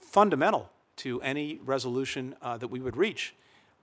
fundamental 0.00 0.70
to 0.96 1.20
any 1.22 1.60
resolution 1.64 2.34
uh, 2.42 2.56
that 2.56 2.68
we 2.68 2.80
would 2.80 2.96
reach. 2.96 3.34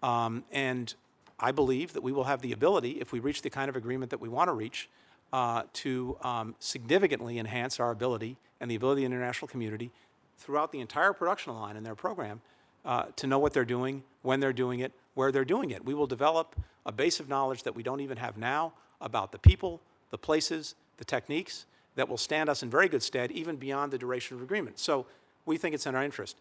Um, 0.01 0.43
and 0.51 0.93
I 1.39 1.51
believe 1.51 1.93
that 1.93 2.01
we 2.01 2.11
will 2.11 2.25
have 2.25 2.41
the 2.41 2.51
ability, 2.51 2.91
if 3.01 3.11
we 3.11 3.19
reach 3.19 3.41
the 3.41 3.49
kind 3.49 3.69
of 3.69 3.75
agreement 3.75 4.11
that 4.11 4.19
we 4.19 4.29
want 4.29 4.47
to 4.47 4.53
reach, 4.53 4.89
uh, 5.33 5.63
to 5.73 6.17
um, 6.21 6.55
significantly 6.59 7.37
enhance 7.37 7.79
our 7.79 7.91
ability 7.91 8.37
and 8.59 8.71
the 8.71 8.75
ability 8.75 9.03
of 9.03 9.09
the 9.09 9.15
international 9.15 9.47
community 9.47 9.91
throughout 10.37 10.71
the 10.71 10.79
entire 10.79 11.13
production 11.13 11.53
line 11.53 11.75
in 11.75 11.83
their 11.83 11.95
program 11.95 12.41
uh, 12.85 13.05
to 13.15 13.27
know 13.27 13.39
what 13.39 13.53
they're 13.53 13.65
doing, 13.65 14.03
when 14.21 14.39
they're 14.39 14.53
doing 14.53 14.79
it, 14.79 14.93
where 15.15 15.31
they're 15.31 15.45
doing 15.45 15.71
it. 15.71 15.83
We 15.83 15.93
will 15.93 16.07
develop 16.07 16.55
a 16.85 16.91
base 16.91 17.19
of 17.19 17.27
knowledge 17.27 17.63
that 17.63 17.75
we 17.75 17.83
don't 17.83 17.99
even 17.99 18.17
have 18.17 18.37
now 18.37 18.73
about 19.01 19.31
the 19.31 19.39
people, 19.39 19.81
the 20.11 20.17
places, 20.17 20.75
the 20.97 21.05
techniques, 21.05 21.65
that 21.97 22.07
will 22.07 22.17
stand 22.17 22.47
us 22.47 22.63
in 22.63 22.69
very 22.69 22.87
good 22.87 23.03
stead 23.03 23.31
even 23.31 23.57
beyond 23.57 23.91
the 23.91 23.97
duration 23.97 24.37
of 24.37 24.43
agreement. 24.43 24.79
So 24.79 25.05
we 25.45 25.57
think 25.57 25.75
it's 25.75 25.85
in 25.85 25.95
our 25.95 26.03
interest. 26.03 26.37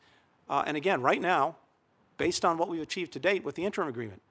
Uh, 0.48 0.62
and 0.66 0.76
again, 0.76 1.02
right 1.02 1.20
now, 1.20 1.56
based 2.18 2.44
on 2.44 2.58
what 2.58 2.68
we've 2.68 2.82
achieved 2.82 3.12
to 3.14 3.18
date 3.18 3.42
with 3.42 3.56
the 3.56 3.64
interim 3.64 3.88
agreement, 3.88 4.22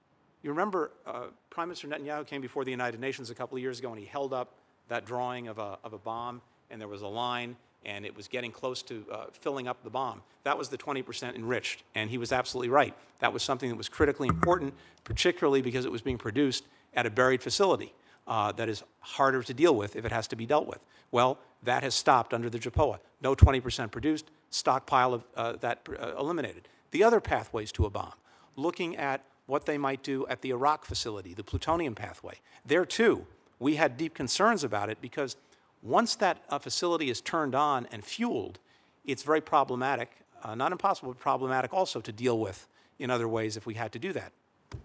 you 0.43 0.51
remember 0.51 0.91
uh, 1.05 1.23
Prime 1.49 1.67
Minister 1.67 1.87
Netanyahu 1.87 2.25
came 2.25 2.41
before 2.41 2.63
the 2.63 2.71
United 2.71 2.99
Nations 2.99 3.31
a 3.31 3.35
couple 3.35 3.57
of 3.57 3.61
years 3.61 3.79
ago 3.79 3.89
and 3.89 3.99
he 3.99 4.05
held 4.05 4.33
up 4.33 4.53
that 4.87 5.05
drawing 5.05 5.47
of 5.47 5.57
a, 5.57 5.79
of 5.83 5.93
a 5.93 5.97
bomb 5.97 6.41
and 6.69 6.79
there 6.79 6.87
was 6.87 7.01
a 7.01 7.07
line 7.07 7.55
and 7.83 8.05
it 8.05 8.15
was 8.15 8.27
getting 8.27 8.51
close 8.51 8.83
to 8.83 9.03
uh, 9.11 9.25
filling 9.33 9.67
up 9.67 9.83
the 9.83 9.89
bomb. 9.89 10.21
That 10.43 10.57
was 10.57 10.69
the 10.69 10.77
20% 10.77 11.35
enriched, 11.35 11.83
and 11.93 12.09
he 12.09 12.17
was 12.17 12.31
absolutely 12.31 12.69
right. 12.69 12.95
That 13.19 13.31
was 13.31 13.43
something 13.43 13.69
that 13.69 13.75
was 13.75 13.89
critically 13.89 14.27
important, 14.27 14.73
particularly 15.03 15.61
because 15.61 15.85
it 15.85 15.91
was 15.91 16.01
being 16.01 16.17
produced 16.17 16.65
at 16.95 17.05
a 17.05 17.11
buried 17.11 17.43
facility 17.43 17.93
uh, 18.27 18.51
that 18.53 18.69
is 18.69 18.83
harder 18.99 19.43
to 19.43 19.53
deal 19.53 19.75
with 19.75 19.95
if 19.95 20.05
it 20.05 20.11
has 20.11 20.27
to 20.27 20.35
be 20.35 20.45
dealt 20.45 20.67
with. 20.67 20.79
Well, 21.11 21.39
that 21.63 21.83
has 21.83 21.95
stopped 21.95 22.33
under 22.33 22.49
the 22.49 22.59
JPOA. 22.59 22.99
No 23.21 23.35
20% 23.35 23.91
produced, 23.91 24.31
stockpile 24.49 25.13
of 25.13 25.23
uh, 25.35 25.53
that 25.57 25.87
uh, 25.99 26.15
eliminated. 26.17 26.67
The 26.91 27.03
other 27.03 27.19
pathways 27.19 27.71
to 27.73 27.85
a 27.85 27.89
bomb, 27.89 28.13
looking 28.55 28.95
at 28.95 29.23
what 29.47 29.65
they 29.65 29.77
might 29.77 30.01
do 30.01 30.25
at 30.27 30.41
the 30.41 30.51
Arak 30.53 30.85
facility, 30.85 31.33
the 31.33 31.43
plutonium 31.43 31.95
pathway. 31.95 32.39
There 32.65 32.85
too, 32.85 33.27
we 33.59 33.75
had 33.75 33.97
deep 33.97 34.13
concerns 34.13 34.63
about 34.63 34.89
it 34.89 34.99
because 35.01 35.35
once 35.81 36.15
that 36.15 36.43
uh, 36.49 36.59
facility 36.59 37.09
is 37.09 37.21
turned 37.21 37.53
on 37.53 37.87
and 37.91 38.03
fueled, 38.03 38.59
it's 39.05 39.23
very 39.23 39.41
problematic, 39.41 40.11
uh, 40.43 40.55
not 40.55 40.71
impossible, 40.71 41.11
but 41.11 41.19
problematic 41.19 41.73
also 41.73 42.01
to 42.01 42.11
deal 42.11 42.39
with 42.39 42.67
in 42.97 43.09
other 43.11 43.27
ways 43.27 43.55
if 43.55 43.65
we 43.65 43.75
had 43.75 43.91
to 43.91 43.99
do 43.99 44.11
that. 44.13 44.31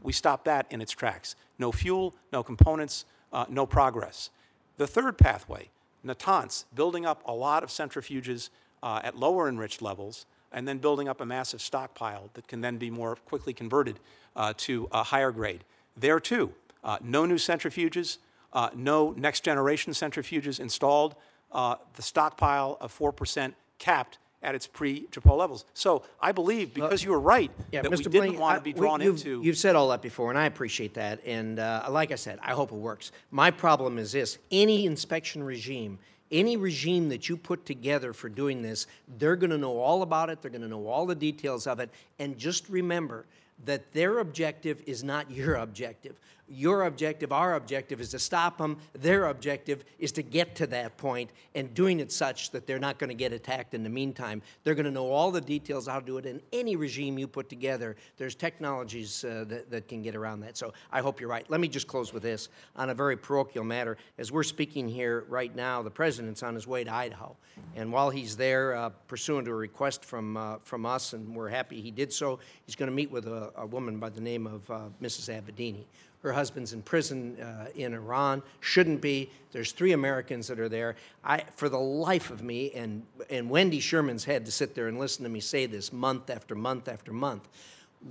We 0.02 0.12
stopped 0.12 0.44
that 0.44 0.66
in 0.70 0.80
its 0.80 0.92
tracks. 0.92 1.36
No 1.58 1.72
fuel, 1.72 2.14
no 2.32 2.42
components, 2.42 3.06
uh, 3.32 3.46
no 3.48 3.66
progress. 3.66 4.30
The 4.76 4.86
third 4.86 5.18
pathway, 5.18 5.68
Natanz, 6.04 6.64
building 6.74 7.04
up 7.04 7.22
a 7.26 7.32
lot 7.32 7.62
of 7.62 7.68
centrifuges 7.68 8.50
uh, 8.82 9.00
at 9.04 9.16
lower 9.16 9.48
enriched 9.48 9.82
levels, 9.82 10.26
and 10.52 10.66
then 10.66 10.78
building 10.78 11.08
up 11.08 11.20
a 11.20 11.26
massive 11.26 11.60
stockpile 11.60 12.30
that 12.34 12.48
can 12.48 12.60
then 12.60 12.76
be 12.76 12.90
more 12.90 13.16
quickly 13.16 13.52
converted 13.52 14.00
uh, 14.34 14.52
to 14.56 14.88
a 14.90 15.02
higher 15.04 15.30
grade. 15.30 15.64
There 15.96 16.18
too, 16.18 16.52
uh, 16.82 16.98
no 17.02 17.26
new 17.26 17.36
centrifuges, 17.36 18.18
uh, 18.52 18.70
no 18.74 19.12
next 19.12 19.44
generation 19.44 19.92
centrifuges 19.92 20.58
installed, 20.58 21.14
uh, 21.52 21.76
the 21.94 22.02
stockpile 22.02 22.78
of 22.80 22.96
4% 22.96 23.54
capped 23.78 24.18
at 24.42 24.54
its 24.54 24.66
pre-JPO 24.66 25.36
levels. 25.36 25.64
So 25.74 26.02
I 26.20 26.32
believe, 26.32 26.72
because 26.72 27.04
you 27.04 27.10
were 27.10 27.20
right, 27.20 27.50
Yeah, 27.72 27.82
that 27.82 27.90
Mr. 27.92 28.06
we 28.06 28.12
didn't 28.12 28.38
want 28.38 28.56
to 28.58 28.62
be 28.64 28.72
we- 28.72 28.80
drawn 28.80 29.00
you've- 29.00 29.18
into. 29.20 29.42
You've 29.44 29.58
said 29.58 29.76
all 29.76 29.88
that 29.90 30.02
before, 30.02 30.30
and 30.30 30.38
I 30.38 30.46
appreciate 30.46 30.94
that. 30.94 31.20
And 31.26 31.58
uh, 31.58 31.86
like 31.90 32.10
I 32.10 32.14
said, 32.14 32.38
I 32.42 32.52
hope 32.52 32.72
it 32.72 32.76
works. 32.76 33.12
My 33.30 33.50
problem 33.50 33.98
is 33.98 34.12
this: 34.12 34.38
any 34.50 34.86
inspection 34.86 35.42
regime, 35.42 35.98
any 36.30 36.56
regime 36.56 37.08
that 37.10 37.28
you 37.28 37.36
put 37.36 37.66
together 37.66 38.12
for 38.12 38.28
doing 38.30 38.62
this, 38.62 38.86
they're 39.18 39.36
going 39.36 39.50
to 39.50 39.58
know 39.58 39.78
all 39.78 40.02
about 40.02 40.30
it. 40.30 40.40
They're 40.40 40.50
going 40.50 40.62
to 40.62 40.68
know 40.68 40.86
all 40.86 41.04
the 41.04 41.14
details 41.14 41.66
of 41.66 41.78
it. 41.80 41.90
And 42.18 42.38
just 42.38 42.68
remember 42.70 43.26
that 43.66 43.92
their 43.92 44.20
objective 44.20 44.82
is 44.86 45.04
not 45.04 45.30
your 45.30 45.54
objective. 45.66 46.18
Your 46.52 46.82
objective, 46.82 47.30
our 47.30 47.54
objective, 47.54 48.00
is 48.00 48.08
to 48.10 48.18
stop 48.18 48.58
them. 48.58 48.78
Their 48.92 49.26
objective 49.26 49.84
is 50.00 50.10
to 50.12 50.22
get 50.22 50.56
to 50.56 50.66
that 50.68 50.96
point 50.96 51.30
and 51.54 51.72
doing 51.74 52.00
it 52.00 52.10
such 52.10 52.50
that 52.50 52.66
they're 52.66 52.80
not 52.80 52.98
going 52.98 53.08
to 53.08 53.14
get 53.14 53.32
attacked 53.32 53.72
in 53.72 53.84
the 53.84 53.88
meantime. 53.88 54.42
They're 54.64 54.74
going 54.74 54.86
to 54.86 54.90
know 54.90 55.12
all 55.12 55.30
the 55.30 55.40
details 55.40 55.86
how 55.86 56.00
to 56.00 56.04
do 56.04 56.18
it 56.18 56.26
in 56.26 56.42
any 56.52 56.74
regime 56.74 57.20
you 57.20 57.28
put 57.28 57.48
together. 57.48 57.94
There's 58.16 58.34
technologies 58.34 59.22
uh, 59.22 59.44
that, 59.46 59.70
that 59.70 59.86
can 59.86 60.02
get 60.02 60.16
around 60.16 60.40
that. 60.40 60.56
So 60.56 60.72
I 60.90 61.00
hope 61.00 61.20
you're 61.20 61.30
right. 61.30 61.48
Let 61.48 61.60
me 61.60 61.68
just 61.68 61.86
close 61.86 62.12
with 62.12 62.24
this 62.24 62.48
on 62.74 62.90
a 62.90 62.94
very 62.94 63.16
parochial 63.16 63.64
matter. 63.64 63.96
As 64.18 64.32
we're 64.32 64.42
speaking 64.42 64.88
here 64.88 65.24
right 65.28 65.54
now, 65.54 65.82
the 65.82 65.90
president's 65.90 66.42
on 66.42 66.56
his 66.56 66.66
way 66.66 66.82
to 66.82 66.92
Idaho. 66.92 67.36
And 67.76 67.92
while 67.92 68.10
he's 68.10 68.36
there, 68.36 68.74
uh, 68.74 68.88
pursuant 69.06 69.46
to 69.46 69.52
a 69.52 69.54
request 69.54 70.04
from, 70.04 70.36
uh, 70.36 70.56
from 70.64 70.84
us, 70.84 71.12
and 71.12 71.32
we're 71.32 71.48
happy 71.48 71.80
he 71.80 71.92
did 71.92 72.12
so, 72.12 72.40
he's 72.66 72.74
going 72.74 72.90
to 72.90 72.94
meet 72.94 73.10
with 73.10 73.28
a, 73.28 73.52
a 73.56 73.66
woman 73.66 74.00
by 74.00 74.08
the 74.08 74.20
name 74.20 74.48
of 74.48 74.68
uh, 74.68 74.80
Mrs. 75.00 75.40
Abedini 75.40 75.84
Her 76.22 76.32
husband's 76.32 76.72
in 76.72 76.82
prison 76.82 77.40
uh, 77.40 77.68
in 77.74 77.94
Iran. 77.94 78.42
Shouldn't 78.60 79.00
be. 79.00 79.30
There's 79.52 79.72
three 79.72 79.92
Americans 79.92 80.48
that 80.48 80.60
are 80.60 80.68
there. 80.68 80.96
I, 81.24 81.44
for 81.56 81.68
the 81.68 81.78
life 81.78 82.30
of 82.30 82.42
me, 82.42 82.72
and, 82.72 83.04
and 83.30 83.48
Wendy 83.48 83.80
Sherman's 83.80 84.24
had 84.24 84.44
to 84.44 84.52
sit 84.52 84.74
there 84.74 84.88
and 84.88 84.98
listen 84.98 85.24
to 85.24 85.30
me 85.30 85.40
say 85.40 85.66
this 85.66 85.92
month 85.92 86.28
after 86.28 86.54
month 86.54 86.88
after 86.88 87.12
month. 87.12 87.48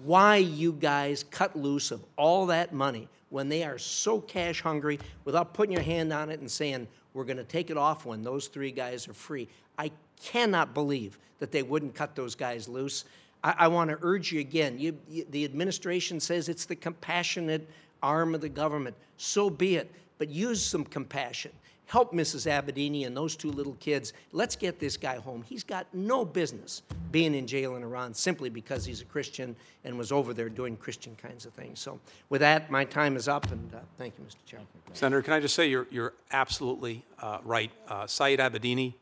Why 0.03 0.37
you 0.37 0.73
guys 0.73 1.23
cut 1.29 1.55
loose 1.55 1.91
of 1.91 2.03
all 2.15 2.47
that 2.47 2.73
money 2.73 3.07
when 3.29 3.47
they 3.47 3.63
are 3.63 3.77
so 3.77 4.19
cash 4.19 4.61
hungry 4.61 4.99
without 5.23 5.53
putting 5.53 5.73
your 5.73 5.83
hand 5.83 6.11
on 6.11 6.29
it 6.29 6.39
and 6.39 6.49
saying, 6.49 6.87
we're 7.13 7.23
going 7.25 7.37
to 7.37 7.43
take 7.43 7.69
it 7.69 7.77
off 7.77 8.05
when 8.05 8.23
those 8.23 8.47
three 8.47 8.71
guys 8.71 9.07
are 9.07 9.13
free. 9.13 9.47
I 9.77 9.91
cannot 10.21 10.73
believe 10.73 11.17
that 11.39 11.51
they 11.51 11.63
wouldn't 11.63 11.95
cut 11.95 12.15
those 12.15 12.35
guys 12.35 12.67
loose. 12.67 13.05
I, 13.43 13.55
I 13.59 13.67
want 13.67 13.89
to 13.89 13.97
urge 14.01 14.31
you 14.31 14.39
again. 14.39 14.77
You, 14.77 14.97
you, 15.07 15.25
the 15.29 15.45
administration 15.45 16.19
says 16.19 16.49
it's 16.49 16.65
the 16.65 16.75
compassionate 16.75 17.69
arm 18.01 18.35
of 18.35 18.41
the 18.41 18.49
government. 18.49 18.95
So 19.17 19.49
be 19.49 19.75
it. 19.75 19.91
But 20.17 20.29
use 20.29 20.63
some 20.63 20.83
compassion. 20.83 21.51
Help 21.89 22.13
Mrs. 22.13 22.45
Abedini 22.45 23.07
and 23.07 23.17
those 23.17 23.35
two 23.35 23.51
little 23.51 23.75
kids. 23.79 24.13
Let's 24.31 24.55
get 24.55 24.79
this 24.79 24.95
guy 24.95 25.17
home. 25.17 25.43
He's 25.47 25.63
got 25.63 25.87
no 25.91 26.23
business 26.23 26.83
being 27.11 27.33
in 27.33 27.47
jail 27.47 27.77
in 27.77 27.83
Iran 27.83 28.13
simply 28.13 28.49
because 28.49 28.85
he's 28.85 29.01
a 29.01 29.05
Christian 29.05 29.55
and 29.83 29.97
was 29.97 30.11
over 30.11 30.31
there 30.31 30.49
doing 30.49 30.77
Christian 30.77 31.15
kinds 31.15 31.47
of 31.47 31.53
things. 31.53 31.79
So, 31.79 31.99
with 32.29 32.41
that, 32.41 32.69
my 32.69 32.85
time 32.85 33.15
is 33.15 33.27
up, 33.27 33.51
and 33.51 33.73
uh, 33.73 33.79
thank 33.97 34.13
you, 34.19 34.25
Mr. 34.25 34.45
Chairman. 34.45 34.67
Senator, 34.93 35.23
can 35.23 35.33
I 35.33 35.39
just 35.39 35.55
say 35.55 35.67
you're, 35.67 35.87
you're 35.89 36.13
absolutely 36.31 37.05
uh, 37.23 37.39
right. 37.43 37.71
Uh, 37.87 38.05
Saeed 38.05 38.37
Abedini, 38.37 38.93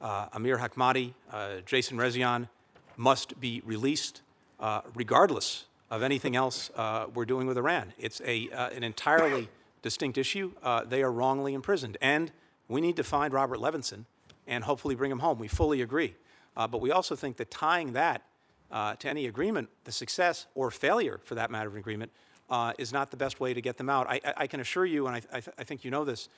uh, 0.00 0.26
Amir 0.32 0.58
Hekmati, 0.58 1.12
uh, 1.30 1.58
Jason 1.64 1.96
Rezaian 1.96 2.48
must 2.96 3.38
be 3.38 3.62
released 3.64 4.22
uh, 4.58 4.80
regardless 4.94 5.66
of 5.90 6.02
anything 6.02 6.36
else 6.36 6.70
uh, 6.76 7.06
we're 7.14 7.24
doing 7.24 7.46
with 7.46 7.56
Iran. 7.56 7.92
It's 7.98 8.20
a, 8.24 8.50
uh, 8.50 8.70
an 8.70 8.82
entirely 8.82 9.48
distinct 9.82 10.18
issue. 10.18 10.52
Uh, 10.62 10.84
they 10.84 11.02
are 11.02 11.12
wrongly 11.12 11.54
imprisoned. 11.54 11.96
And 12.00 12.32
we 12.68 12.80
need 12.80 12.96
to 12.96 13.04
find 13.04 13.32
Robert 13.32 13.58
Levinson 13.58 14.04
and 14.46 14.64
hopefully 14.64 14.94
bring 14.94 15.10
him 15.10 15.20
home. 15.20 15.38
We 15.38 15.48
fully 15.48 15.80
agree. 15.82 16.16
Uh, 16.56 16.66
but 16.66 16.80
we 16.80 16.90
also 16.90 17.14
think 17.14 17.36
that 17.36 17.50
tying 17.50 17.92
that 17.92 18.22
uh, 18.70 18.96
to 18.96 19.08
any 19.08 19.26
agreement, 19.26 19.68
the 19.84 19.92
success 19.92 20.46
or 20.54 20.70
failure, 20.70 21.20
for 21.22 21.34
that 21.36 21.50
matter, 21.50 21.68
of 21.68 21.74
an 21.74 21.78
agreement, 21.78 22.10
uh, 22.50 22.72
is 22.78 22.92
not 22.92 23.10
the 23.10 23.16
best 23.16 23.40
way 23.40 23.54
to 23.54 23.60
get 23.60 23.76
them 23.76 23.88
out. 23.88 24.06
I, 24.08 24.20
I, 24.36 24.46
can 24.46 24.60
assure 24.60 24.86
you, 24.86 25.06
and 25.06 25.16
I, 25.16 25.22
I, 25.32 25.40
th- 25.40 25.54
I 25.58 25.64
think 25.64 25.84
you 25.84 25.90
know 25.90 26.04
this, 26.04 26.28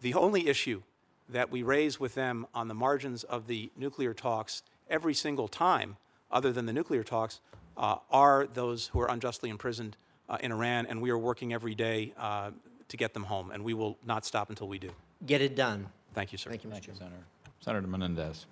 the 0.00 0.14
only 0.14 0.48
issue 0.48 0.82
that 1.28 1.50
we 1.50 1.62
raise 1.62 1.98
with 1.98 2.14
them 2.14 2.46
on 2.54 2.68
the 2.68 2.74
margins 2.74 3.24
of 3.24 3.46
the 3.46 3.70
nuclear 3.76 4.14
talks 4.14 4.62
every 4.88 5.14
single 5.14 5.48
time, 5.48 5.96
other 6.30 6.52
than 6.52 6.66
the 6.66 6.72
nuclear 6.72 7.02
talks, 7.02 7.40
uh, 7.76 7.96
are 8.10 8.46
those 8.46 8.88
who 8.88 9.00
are 9.00 9.10
unjustly 9.10 9.50
imprisoned 9.50 9.96
uh, 10.28 10.38
in 10.40 10.52
Iran, 10.52 10.86
and 10.86 11.00
we 11.00 11.10
are 11.10 11.18
working 11.18 11.52
every 11.52 11.74
day 11.74 12.12
uh, 12.18 12.50
to 12.88 12.96
get 12.96 13.14
them 13.14 13.24
home, 13.24 13.50
and 13.50 13.64
we 13.64 13.74
will 13.74 13.98
not 14.04 14.24
stop 14.24 14.50
until 14.50 14.68
we 14.68 14.78
do. 14.78 14.90
Get 15.24 15.40
it 15.40 15.56
done. 15.56 15.88
Thank 16.14 16.32
you, 16.32 16.38
sir. 16.38 16.50
Thank 16.50 16.64
you, 16.64 16.70
Mr. 16.70 16.82
Chairman. 16.82 16.98
Senator. 16.98 17.26
Senator 17.60 17.86
Menendez. 17.86 18.46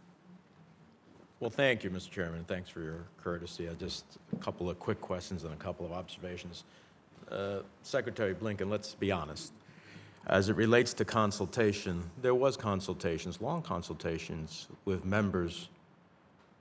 Well, 1.41 1.51
thank 1.51 1.85
you, 1.85 1.91
Mr. 1.91 2.11
Chairman. 2.11 2.45
Thanks 2.45 2.71
for 2.71 2.81
your 2.81 3.05
courtesy. 3.19 3.69
I 3.69 3.75
just 3.75 4.05
a 4.33 4.37
couple 4.37 4.71
of 4.71 4.79
quick 4.79 5.01
questions 5.01 5.45
and 5.45 5.53
a 5.53 5.57
couple 5.57 5.85
of 5.85 5.93
observations. 5.93 6.65
Uh, 7.31 7.59
Secretary 7.83 8.35
Blinken, 8.35 8.71
let's 8.71 8.95
be 8.95 9.11
honest. 9.11 9.53
As 10.27 10.49
it 10.49 10.57
relates 10.57 10.95
to 10.95 11.05
consultation, 11.05 12.03
there 12.23 12.35
was 12.35 12.57
consultations, 12.57 13.43
long 13.43 13.61
consultations 13.61 14.69
with 14.87 15.05
members 15.05 15.69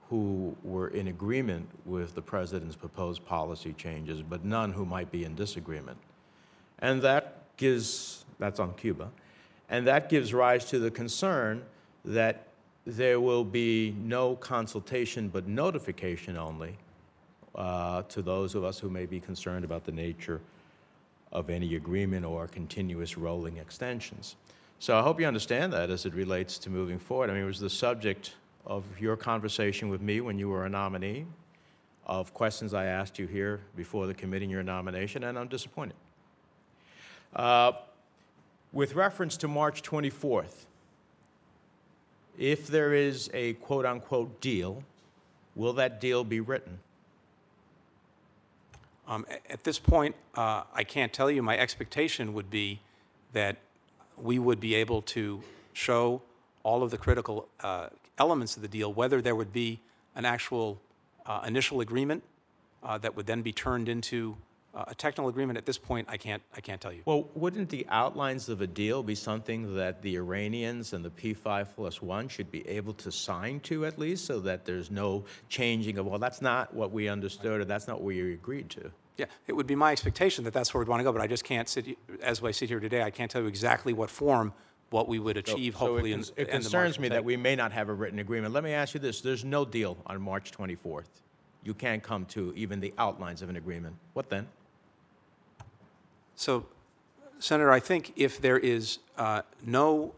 who 0.09 0.55
were 0.63 0.89
in 0.89 1.07
agreement 1.07 1.67
with 1.85 2.13
the 2.15 2.21
president's 2.21 2.75
proposed 2.75 3.25
policy 3.25 3.73
changes, 3.73 4.21
but 4.21 4.43
none 4.43 4.71
who 4.71 4.85
might 4.85 5.11
be 5.11 5.23
in 5.23 5.35
disagreement. 5.35 5.97
And 6.79 7.01
that 7.01 7.43
gives, 7.57 8.25
that's 8.39 8.59
on 8.59 8.73
Cuba, 8.75 9.09
and 9.69 9.87
that 9.87 10.09
gives 10.09 10.33
rise 10.33 10.65
to 10.65 10.79
the 10.79 10.91
concern 10.91 11.63
that 12.05 12.47
there 12.85 13.19
will 13.19 13.45
be 13.45 13.95
no 14.01 14.35
consultation 14.35 15.29
but 15.29 15.47
notification 15.47 16.37
only 16.37 16.77
uh, 17.55 18.01
to 18.03 18.21
those 18.21 18.55
of 18.55 18.63
us 18.63 18.79
who 18.79 18.89
may 18.89 19.05
be 19.05 19.19
concerned 19.19 19.63
about 19.63 19.85
the 19.85 19.91
nature 19.91 20.41
of 21.31 21.49
any 21.49 21.75
agreement 21.75 22.25
or 22.25 22.47
continuous 22.47 23.17
rolling 23.17 23.57
extensions. 23.57 24.35
So 24.79 24.97
I 24.97 25.01
hope 25.01 25.19
you 25.19 25.25
understand 25.25 25.71
that 25.73 25.89
as 25.89 26.05
it 26.05 26.13
relates 26.13 26.57
to 26.59 26.69
moving 26.69 26.99
forward. 26.99 27.29
I 27.29 27.33
mean, 27.33 27.43
it 27.43 27.47
was 27.47 27.59
the 27.59 27.69
subject 27.69 28.33
of 28.65 28.83
your 28.99 29.17
conversation 29.17 29.89
with 29.89 30.01
me 30.01 30.21
when 30.21 30.39
you 30.39 30.49
were 30.49 30.65
a 30.65 30.69
nominee, 30.69 31.25
of 32.05 32.33
questions 32.33 32.73
I 32.73 32.85
asked 32.85 33.17
you 33.17 33.27
here 33.27 33.61
before 33.75 34.07
the 34.07 34.13
committee 34.13 34.45
in 34.45 34.51
your 34.51 34.63
nomination, 34.63 35.23
and 35.23 35.37
I'm 35.37 35.47
disappointed. 35.47 35.95
Uh, 37.35 37.73
with 38.71 38.95
reference 38.95 39.37
to 39.37 39.47
March 39.47 39.81
24th, 39.83 40.65
if 42.37 42.67
there 42.67 42.93
is 42.93 43.29
a 43.33 43.53
quote 43.53 43.85
unquote 43.85 44.41
deal, 44.41 44.83
will 45.55 45.73
that 45.73 46.01
deal 46.01 46.23
be 46.23 46.39
written? 46.39 46.79
Um, 49.07 49.25
At 49.49 49.63
this 49.63 49.79
point, 49.79 50.15
uh, 50.35 50.63
I 50.73 50.83
can't 50.83 51.13
tell 51.13 51.29
you. 51.29 51.43
My 51.43 51.57
expectation 51.57 52.33
would 52.33 52.49
be 52.49 52.79
that 53.33 53.57
we 54.17 54.39
would 54.39 54.59
be 54.59 54.75
able 54.75 55.01
to 55.01 55.41
show 55.73 56.21
all 56.63 56.83
of 56.83 56.91
the 56.91 56.97
critical 56.97 57.47
uh, 57.61 57.89
elements 58.17 58.55
of 58.55 58.61
the 58.61 58.67
deal, 58.67 58.93
whether 58.93 59.21
there 59.21 59.35
would 59.35 59.53
be 59.53 59.79
an 60.15 60.25
actual 60.25 60.81
uh, 61.25 61.41
initial 61.45 61.81
agreement 61.81 62.23
uh, 62.83 62.97
that 62.99 63.15
would 63.15 63.25
then 63.25 63.41
be 63.41 63.51
turned 63.51 63.89
into 63.89 64.35
uh, 64.75 64.85
a 64.87 64.95
technical 64.95 65.29
agreement. 65.29 65.57
At 65.57 65.65
this 65.65 65.77
point, 65.77 66.07
I 66.09 66.17
can't, 66.17 66.41
I 66.55 66.61
can't 66.61 66.81
tell 66.81 66.91
you. 66.91 67.01
Well, 67.05 67.29
wouldn't 67.35 67.69
the 67.69 67.85
outlines 67.89 68.49
of 68.49 68.61
a 68.61 68.67
deal 68.67 69.03
be 69.03 69.15
something 69.15 69.75
that 69.75 70.01
the 70.01 70.15
Iranians 70.15 70.93
and 70.93 71.05
the 71.05 71.09
P5 71.09 71.67
plus 71.75 72.01
one 72.01 72.27
should 72.27 72.51
be 72.51 72.67
able 72.67 72.93
to 72.95 73.11
sign 73.11 73.59
to 73.61 73.85
at 73.85 73.99
least 73.99 74.25
so 74.25 74.39
that 74.41 74.65
there's 74.65 74.89
no 74.89 75.25
changing 75.49 75.97
of, 75.97 76.05
well, 76.07 76.19
that's 76.19 76.41
not 76.41 76.73
what 76.73 76.91
we 76.91 77.07
understood 77.07 77.61
or 77.61 77.65
that's 77.65 77.87
not 77.87 77.97
what 77.97 78.05
we 78.05 78.33
agreed 78.33 78.69
to? 78.71 78.91
Yeah, 79.17 79.25
it 79.45 79.53
would 79.53 79.67
be 79.67 79.75
my 79.75 79.91
expectation 79.91 80.43
that 80.45 80.53
that's 80.53 80.73
where 80.73 80.79
we'd 80.79 80.89
want 80.89 81.01
to 81.01 81.03
go, 81.03 81.11
but 81.11 81.21
I 81.21 81.27
just 81.27 81.43
can't 81.43 81.69
sit, 81.69 81.95
as 82.23 82.43
I 82.43 82.49
sit 82.49 82.69
here 82.69 82.79
today, 82.79 83.03
I 83.03 83.11
can't 83.11 83.29
tell 83.29 83.41
you 83.41 83.47
exactly 83.47 83.93
what 83.93 84.09
form, 84.09 84.53
what 84.93 85.07
we 85.07 85.17
would 85.17 85.35
So- 85.35 85.53
achieve, 85.53 85.73
so 85.73 85.85
it 85.85 85.89
hopefully, 85.89 86.11
in 86.11 86.19
cons- 86.19 86.29
the 86.29 86.41
It 86.41 86.49
end 86.49 86.63
concerns 86.63 86.99
March. 86.99 87.01
me 87.01 87.09
that 87.09 87.25
we 87.25 87.35
may 87.35 87.55
not 87.55 87.71
have 87.71 87.89
a 87.89 87.93
written 87.93 88.19
agreement. 88.19 88.53
Let 88.53 88.63
me 88.63 88.73
ask 88.73 88.93
you 88.93 88.99
this, 88.99 89.21
there's 89.21 89.43
no 89.43 89.65
deal 89.65 89.97
on 90.05 90.21
March 90.21 90.51
24th. 90.51 91.09
You 91.63 91.73
can't 91.73 92.03
come 92.03 92.25
to 92.27 92.53
even 92.55 92.79
the 92.79 92.93
outlines 92.99 93.41
of 93.41 93.49
an 93.49 93.55
agreement. 93.55 93.95
What 94.13 94.29
then? 94.29 94.47
So, 96.35 96.67
Senator, 97.39 97.71
I 97.71 97.79
think 97.79 98.13
if 98.15 98.39
there 98.39 98.57
is 98.59 98.99
uh, 99.17 99.41
no 99.65 100.13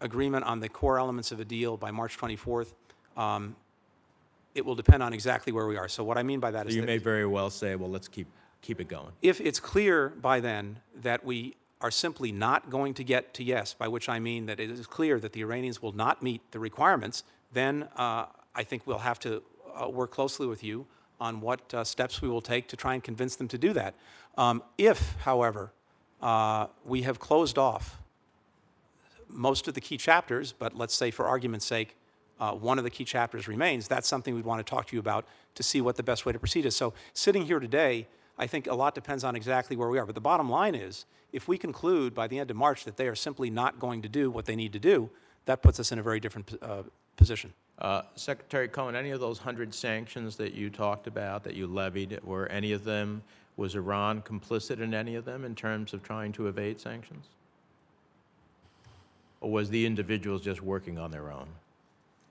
agreement 0.00 0.44
on 0.44 0.60
the 0.60 0.68
core 0.68 0.98
elements 0.98 1.32
of 1.32 1.40
a 1.40 1.44
deal 1.44 1.76
by 1.76 1.90
March 1.90 2.16
24th, 2.18 2.72
um, 3.16 3.56
it 4.54 4.64
will 4.66 4.74
depend 4.74 5.02
on 5.02 5.12
exactly 5.12 5.52
where 5.52 5.66
we 5.66 5.76
are. 5.76 5.88
So 5.88 6.04
what 6.04 6.18
I 6.18 6.22
mean 6.22 6.40
by 6.40 6.50
that 6.50 6.64
So 6.64 6.68
is 6.68 6.74
you 6.76 6.82
that 6.82 6.86
may 6.86 6.98
very 6.98 7.26
well 7.26 7.48
say, 7.50 7.76
well, 7.76 7.90
let's 7.90 8.08
keep, 8.08 8.26
keep 8.60 8.80
it 8.80 8.88
going. 8.88 9.12
if 9.22 9.40
it's 9.40 9.60
clear 9.60 10.08
by 10.10 10.40
then 10.40 10.80
that 11.02 11.24
we 11.24 11.54
are 11.80 11.90
simply 11.90 12.30
not 12.30 12.70
going 12.70 12.94
to 12.94 13.04
get 13.04 13.32
to 13.34 13.42
yes, 13.42 13.74
by 13.74 13.88
which 13.88 14.08
I 14.08 14.18
mean 14.18 14.46
that 14.46 14.60
it 14.60 14.70
is 14.70 14.86
clear 14.86 15.18
that 15.20 15.32
the 15.32 15.40
Iranians 15.40 15.80
will 15.80 15.92
not 15.92 16.22
meet 16.22 16.42
the 16.52 16.58
requirements, 16.58 17.24
then 17.52 17.88
uh, 17.96 18.26
I 18.54 18.64
think 18.64 18.86
we'll 18.86 18.98
have 18.98 19.18
to 19.20 19.42
uh, 19.80 19.88
work 19.88 20.10
closely 20.10 20.46
with 20.46 20.62
you 20.62 20.86
on 21.20 21.40
what 21.40 21.72
uh, 21.72 21.84
steps 21.84 22.20
we 22.22 22.28
will 22.28 22.40
take 22.40 22.68
to 22.68 22.76
try 22.76 22.94
and 22.94 23.02
convince 23.02 23.36
them 23.36 23.48
to 23.48 23.58
do 23.58 23.72
that. 23.72 23.94
Um, 24.36 24.62
if, 24.78 25.16
however, 25.20 25.72
uh, 26.20 26.66
we 26.84 27.02
have 27.02 27.18
closed 27.18 27.58
off 27.58 27.98
most 29.28 29.68
of 29.68 29.74
the 29.74 29.80
key 29.80 29.96
chapters, 29.96 30.52
but 30.52 30.76
let's 30.76 30.94
say 30.94 31.10
for 31.10 31.26
argument's 31.26 31.66
sake, 31.66 31.96
uh, 32.40 32.52
one 32.52 32.78
of 32.78 32.84
the 32.84 32.90
key 32.90 33.04
chapters 33.04 33.46
remains, 33.48 33.86
that's 33.86 34.08
something 34.08 34.34
we'd 34.34 34.44
want 34.44 34.64
to 34.64 34.68
talk 34.68 34.86
to 34.86 34.96
you 34.96 35.00
about 35.00 35.26
to 35.54 35.62
see 35.62 35.80
what 35.80 35.96
the 35.96 36.02
best 36.02 36.24
way 36.24 36.32
to 36.32 36.38
proceed 36.38 36.64
is. 36.64 36.74
So 36.74 36.94
sitting 37.12 37.44
here 37.44 37.60
today, 37.60 38.06
I 38.38 38.46
think 38.46 38.66
a 38.66 38.74
lot 38.74 38.94
depends 38.94 39.24
on 39.24 39.36
exactly 39.36 39.76
where 39.76 39.88
we 39.88 39.98
are. 39.98 40.06
But 40.06 40.14
the 40.14 40.20
bottom 40.22 40.48
line 40.48 40.74
is, 40.74 41.04
if 41.32 41.48
we 41.48 41.58
conclude 41.58 42.14
by 42.14 42.26
the 42.26 42.38
end 42.38 42.50
of 42.50 42.56
March 42.56 42.84
that 42.84 42.96
they 42.96 43.08
are 43.08 43.14
simply 43.14 43.50
not 43.50 43.78
going 43.78 44.02
to 44.02 44.08
do 44.08 44.30
what 44.30 44.46
they 44.46 44.56
need 44.56 44.72
to 44.72 44.78
do, 44.78 45.10
that 45.46 45.62
puts 45.62 45.80
us 45.80 45.92
in 45.92 45.98
a 45.98 46.02
very 46.02 46.20
different 46.20 46.52
uh, 46.62 46.82
position. 47.16 47.52
Uh, 47.78 48.02
Secretary 48.14 48.68
Cohen, 48.68 48.94
any 48.94 49.10
of 49.10 49.20
those 49.20 49.38
100 49.38 49.72
sanctions 49.72 50.36
that 50.36 50.52
you 50.52 50.68
talked 50.68 51.06
about, 51.06 51.44
that 51.44 51.54
you 51.54 51.66
levied, 51.66 52.18
were 52.22 52.46
any 52.48 52.72
of 52.72 52.84
them, 52.84 53.22
was 53.56 53.74
Iran 53.74 54.22
complicit 54.22 54.80
in 54.80 54.94
any 54.94 55.14
of 55.14 55.24
them 55.24 55.44
in 55.44 55.54
terms 55.54 55.94
of 55.94 56.02
trying 56.02 56.32
to 56.32 56.48
evade 56.48 56.78
sanctions? 56.78 57.26
Or 59.40 59.50
was 59.50 59.70
the 59.70 59.86
individuals 59.86 60.42
just 60.42 60.62
working 60.62 60.98
on 60.98 61.10
their 61.10 61.30
own? 61.30 61.48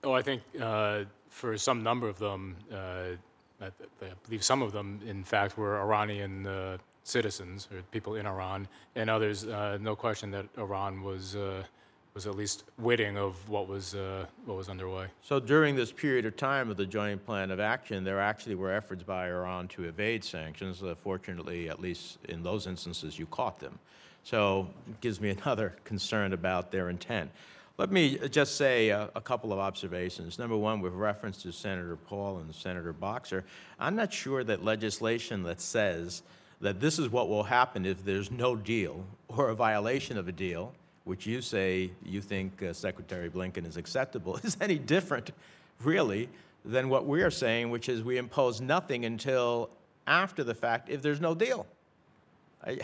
Oh, 0.04 0.12
I 0.12 0.22
think 0.22 0.42
uh, 0.60 1.04
for 1.28 1.58
some 1.58 1.82
number 1.82 2.08
of 2.08 2.18
them, 2.18 2.56
uh, 2.72 3.16
I, 3.60 3.66
I 3.66 4.12
believe 4.24 4.44
some 4.44 4.62
of 4.62 4.72
them, 4.72 5.00
in 5.06 5.24
fact, 5.24 5.58
were 5.58 5.80
Iranian 5.80 6.46
uh, 6.46 6.78
citizens 7.04 7.68
or 7.72 7.82
people 7.90 8.14
in 8.14 8.26
Iran, 8.26 8.68
and 8.94 9.10
others, 9.10 9.46
uh, 9.46 9.78
no 9.80 9.96
question 9.96 10.30
that 10.32 10.46
Iran 10.56 11.02
was 11.02 11.36
uh, 11.36 11.62
was 12.14 12.26
at 12.26 12.34
least 12.34 12.64
witting 12.78 13.16
of 13.16 13.48
what 13.48 13.68
was, 13.68 13.94
uh, 13.94 14.26
what 14.44 14.56
was 14.56 14.68
underway. 14.68 15.06
So 15.22 15.38
during 15.38 15.76
this 15.76 15.92
period 15.92 16.26
of 16.26 16.36
time 16.36 16.68
of 16.68 16.76
the 16.76 16.86
joint 16.86 17.24
plan 17.24 17.50
of 17.50 17.60
action, 17.60 18.02
there 18.02 18.20
actually 18.20 18.56
were 18.56 18.72
efforts 18.72 19.02
by 19.04 19.28
Iran 19.28 19.68
to 19.68 19.84
evade 19.84 20.24
sanctions. 20.24 20.82
Uh, 20.82 20.94
Fortunately, 21.00 21.68
at 21.68 21.80
least 21.80 22.18
in 22.28 22.42
those 22.42 22.66
instances, 22.66 23.18
you 23.18 23.26
caught 23.26 23.60
them. 23.60 23.78
So 24.24 24.68
it 24.88 25.00
gives 25.00 25.20
me 25.20 25.30
another 25.42 25.76
concern 25.84 26.32
about 26.32 26.72
their 26.72 26.90
intent. 26.90 27.30
Let 27.78 27.90
me 27.90 28.18
just 28.28 28.56
say 28.56 28.90
a, 28.90 29.08
a 29.14 29.20
couple 29.20 29.52
of 29.52 29.58
observations. 29.58 30.38
Number 30.38 30.56
one, 30.56 30.80
with 30.80 30.92
reference 30.92 31.40
to 31.42 31.52
Senator 31.52 31.96
Paul 31.96 32.38
and 32.38 32.54
Senator 32.54 32.92
Boxer, 32.92 33.44
I'm 33.78 33.96
not 33.96 34.12
sure 34.12 34.44
that 34.44 34.64
legislation 34.64 35.44
that 35.44 35.60
says 35.60 36.22
that 36.60 36.80
this 36.80 36.98
is 36.98 37.08
what 37.08 37.28
will 37.28 37.44
happen 37.44 37.86
if 37.86 38.04
there's 38.04 38.30
no 38.30 38.54
deal 38.54 39.04
or 39.28 39.48
a 39.48 39.54
violation 39.54 40.18
of 40.18 40.28
a 40.28 40.32
deal, 40.32 40.72
which 41.04 41.26
you 41.26 41.40
say 41.40 41.90
you 42.04 42.20
think 42.20 42.62
uh, 42.62 42.72
Secretary 42.72 43.30
Blinken 43.30 43.66
is 43.66 43.76
acceptable, 43.76 44.36
is 44.42 44.56
any 44.60 44.78
different, 44.78 45.30
really, 45.82 46.28
than 46.64 46.88
what 46.88 47.06
we 47.06 47.22
are 47.22 47.30
saying, 47.30 47.70
which 47.70 47.88
is 47.88 48.02
we 48.02 48.18
impose 48.18 48.60
nothing 48.60 49.04
until 49.04 49.70
after 50.06 50.44
the 50.44 50.54
fact 50.54 50.88
if 50.90 51.00
there's 51.00 51.20
no 51.20 51.34
deal. 51.34 51.66
I, 52.64 52.78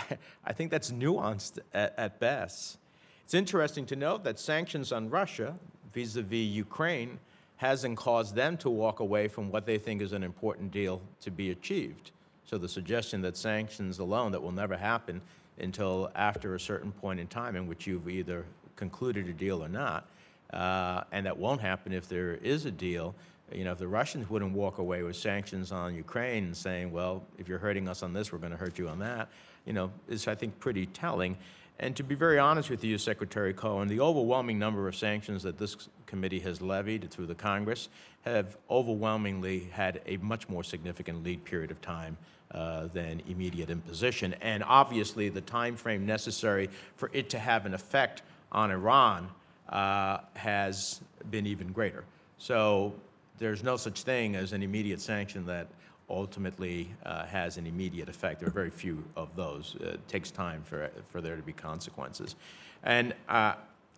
I 0.45 0.53
think 0.53 0.71
that's 0.71 0.91
nuanced 0.91 1.59
at, 1.75 1.95
at 1.99 2.19
best. 2.19 2.79
It's 3.25 3.35
interesting 3.35 3.85
to 3.87 3.97
note 3.97 4.25
that 4.25 4.39
sanctions 4.39 4.93
on 4.93 5.11
Russia 5.11 5.57
vis-a-vis 5.93 6.47
Ukraine 6.47 7.19
hasn't 7.57 7.97
caused 7.97 8.35
them 8.35 8.57
to 8.59 8.71
walk 8.71 9.01
away 9.01 9.29
from 9.29 9.51
what 9.51 9.67
they 9.67 9.79
think 9.79 10.01
is 10.01 10.13
an 10.13 10.23
important 10.23 10.71
deal 10.71 11.01
to 11.23 11.31
be 11.31 11.51
achieved. 11.51 12.13
So 12.47 12.59
the 12.59 12.69
suggestion 12.69 13.23
that 13.23 13.37
sanctions 13.37 13.99
alone, 13.99 14.33
that 14.33 14.43
will 14.43 14.53
never 14.53 14.77
happen 14.77 15.21
until 15.59 16.11
after 16.15 16.55
a 16.55 16.61
certain 16.61 16.93
point 16.93 17.19
in 17.19 17.27
time 17.27 17.57
in 17.57 17.67
which 17.67 17.87
you've 17.87 18.09
either 18.09 18.45
concluded 18.77 19.27
a 19.29 19.33
deal 19.33 19.65
or 19.65 19.69
not, 19.69 20.09
uh, 20.53 21.03
and 21.13 21.27
that 21.27 21.37
won't 21.37 21.61
happen 21.61 21.93
if 21.93 22.09
there 22.09 22.35
is 22.35 22.67
a 22.67 22.71
deal. 22.71 23.15
You 23.53 23.65
know, 23.65 23.73
if 23.73 23.79
the 23.79 23.89
Russians 23.89 24.29
wouldn't 24.29 24.53
walk 24.53 24.79
away 24.79 25.03
with 25.03 25.17
sanctions 25.17 25.73
on 25.73 25.95
Ukraine 25.95 26.45
and 26.45 26.57
saying, 26.57 26.93
well, 26.93 27.25
if 27.39 27.49
you're 27.49 27.59
hurting 27.59 27.89
us 27.89 28.03
on 28.03 28.13
this, 28.13 28.33
we're 28.33 28.39
going 28.39 28.53
to 28.53 28.59
hurt 28.59 28.79
you 28.79 28.89
on 28.89 28.99
that, 29.01 29.29
you 29.65 29.73
know, 29.73 29.91
is, 30.09 30.29
I 30.29 30.35
think, 30.35 30.59
pretty 30.61 30.87
telling. 30.87 31.37
And 31.79 31.95
to 31.97 32.03
be 32.03 32.15
very 32.15 32.39
honest 32.39 32.71
with 32.71 32.83
you, 32.85 32.97
Secretary 32.97 33.53
Cohen, 33.53 33.89
the 33.89 34.01
overwhelming 34.01 34.59
number 34.59 34.89
of 34.89 34.97
sanctions 34.97 35.43
that 35.43 35.59
this 35.59 35.89
committee 36.07 36.41
has 36.41 36.61
levied 36.61 37.11
through 37.11 37.27
the 37.27 37.35
Congress 37.35 37.89
have 38.23 38.57
overwhelmingly 38.71 39.69
had 39.73 40.01
a 40.07 40.17
much 40.19 40.49
more 40.49 40.65
significant 40.65 41.23
lead 41.23 41.45
period 41.45 41.71
of 41.71 41.81
time 41.81 42.17
uh, 42.53 42.87
than 42.93 43.21
immediate 43.29 43.71
imposition. 43.71 44.35
And 44.41 44.63
obviously, 44.65 45.29
the 45.29 45.41
time 45.41 45.77
frame 45.77 46.07
necessary 46.07 46.71
for 46.97 47.11
it 47.13 47.29
to 47.31 47.39
have 47.39 47.67
an 47.67 47.75
effect 47.75 48.23
on 48.53 48.71
Iran 48.71 49.29
uh, 49.69 50.19
has 50.35 51.01
been 51.31 51.47
even 51.47 51.73
greater. 51.73 52.05
So 52.39 52.95
there's 53.39 53.63
no 53.63 53.77
such 53.77 54.03
thing 54.03 54.37
as 54.37 54.53
an 54.53 54.63
immediate 54.63 55.01
sanction 55.01 55.45
that 55.47 55.67
ultimately 56.09 56.89
uh, 57.05 57.25
has 57.27 57.57
an 57.57 57.67
immediate 57.67 58.09
effect. 58.09 58.41
There 58.41 58.49
are 58.49 58.53
very 58.53 58.71
few 58.71 59.05
of 59.17 59.35
those. 59.35 59.77
Uh, 59.81 59.89
it 59.91 60.09
takes 60.09 60.31
time 60.31 60.63
for, 60.65 60.91
for 61.11 61.21
there 61.21 61.37
to 61.37 61.43
be 61.43 61.53
consequences. 61.53 62.37
And 62.83 63.15
uh, 63.29 63.55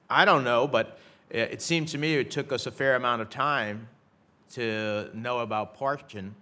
I 0.08 0.24
don't 0.24 0.44
know, 0.44 0.66
but 0.66 0.98
it, 1.30 1.52
it 1.52 1.62
seems 1.62 1.92
to 1.92 1.98
me 1.98 2.14
it 2.14 2.30
took 2.30 2.52
us 2.52 2.66
a 2.66 2.70
fair 2.70 2.96
amount 2.96 3.22
of 3.22 3.30
time 3.30 3.88
to 4.54 5.10
know 5.12 5.40
about 5.40 5.78
Parchin, 5.78 6.34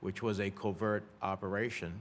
which 0.00 0.22
was 0.22 0.40
a 0.40 0.50
covert 0.50 1.04
operation. 1.22 2.00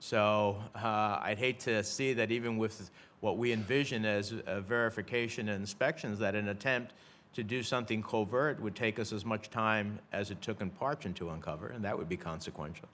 So 0.00 0.56
uh, 0.74 1.18
I'd 1.20 1.38
hate 1.38 1.60
to 1.60 1.84
see 1.84 2.14
that 2.14 2.30
even 2.30 2.56
with 2.56 2.90
what 3.20 3.36
we 3.36 3.52
envision 3.52 4.04
as 4.04 4.30
verification 4.30 5.48
and 5.48 5.60
inspections, 5.60 6.18
that 6.20 6.34
an 6.34 6.48
attempt 6.48 6.94
to 7.34 7.44
do 7.44 7.62
something 7.62 8.02
covert 8.02 8.60
would 8.60 8.74
take 8.74 8.98
us 8.98 9.12
as 9.12 9.24
much 9.24 9.50
time 9.50 9.98
as 10.12 10.30
it 10.30 10.40
took 10.42 10.60
in 10.60 10.70
Parchin 10.70 11.14
to 11.14 11.30
uncover, 11.30 11.68
and 11.68 11.84
that 11.84 11.96
would 11.96 12.08
be 12.08 12.16
consequential. 12.16 12.88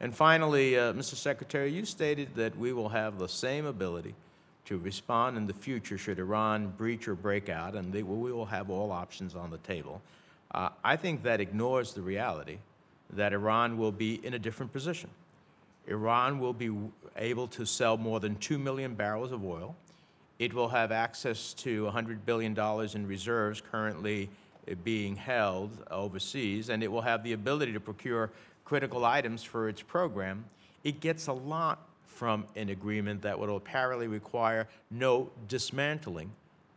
And 0.00 0.14
finally, 0.14 0.78
uh, 0.78 0.92
Mr. 0.92 1.14
Secretary, 1.14 1.72
you 1.72 1.84
stated 1.84 2.34
that 2.34 2.56
we 2.56 2.72
will 2.72 2.88
have 2.88 3.18
the 3.18 3.28
same 3.28 3.66
ability 3.66 4.14
to 4.66 4.78
respond 4.78 5.36
in 5.36 5.46
the 5.46 5.52
future 5.52 5.98
should 5.98 6.18
Iran 6.18 6.68
breach 6.76 7.06
or 7.06 7.14
break 7.14 7.48
out, 7.48 7.74
and 7.74 7.92
they, 7.92 8.02
we 8.02 8.32
will 8.32 8.46
have 8.46 8.70
all 8.70 8.90
options 8.90 9.34
on 9.34 9.50
the 9.50 9.58
table. 9.58 10.00
Uh, 10.52 10.70
I 10.82 10.96
think 10.96 11.22
that 11.24 11.40
ignores 11.40 11.92
the 11.92 12.00
reality 12.00 12.58
that 13.10 13.32
Iran 13.32 13.78
will 13.78 13.92
be 13.92 14.24
in 14.24 14.34
a 14.34 14.38
different 14.38 14.72
position. 14.72 15.10
Iran 15.86 16.38
will 16.38 16.52
be 16.52 16.70
able 17.16 17.46
to 17.48 17.66
sell 17.66 17.96
more 17.96 18.20
than 18.20 18.36
2 18.36 18.58
million 18.58 18.94
barrels 18.94 19.32
of 19.32 19.44
oil. 19.44 19.76
It 20.38 20.52
will 20.52 20.68
have 20.68 20.90
access 20.90 21.52
to 21.54 21.84
$100 21.84 22.24
billion 22.24 22.58
in 22.94 23.06
reserves 23.06 23.60
currently 23.60 24.30
uh, 24.70 24.74
being 24.82 25.14
held 25.14 25.70
overseas, 25.90 26.70
and 26.70 26.82
it 26.82 26.90
will 26.90 27.02
have 27.02 27.22
the 27.22 27.32
ability 27.32 27.72
to 27.72 27.80
procure 27.80 28.30
critical 28.64 29.04
items 29.04 29.42
for 29.42 29.68
its 29.68 29.82
program. 29.82 30.44
It 30.82 31.00
gets 31.00 31.26
a 31.28 31.32
lot 31.32 31.86
from 32.06 32.46
an 32.56 32.70
agreement 32.70 33.22
that 33.22 33.38
would 33.38 33.50
apparently 33.50 34.06
require 34.06 34.68
no 34.90 35.30
dismantling 35.48 36.30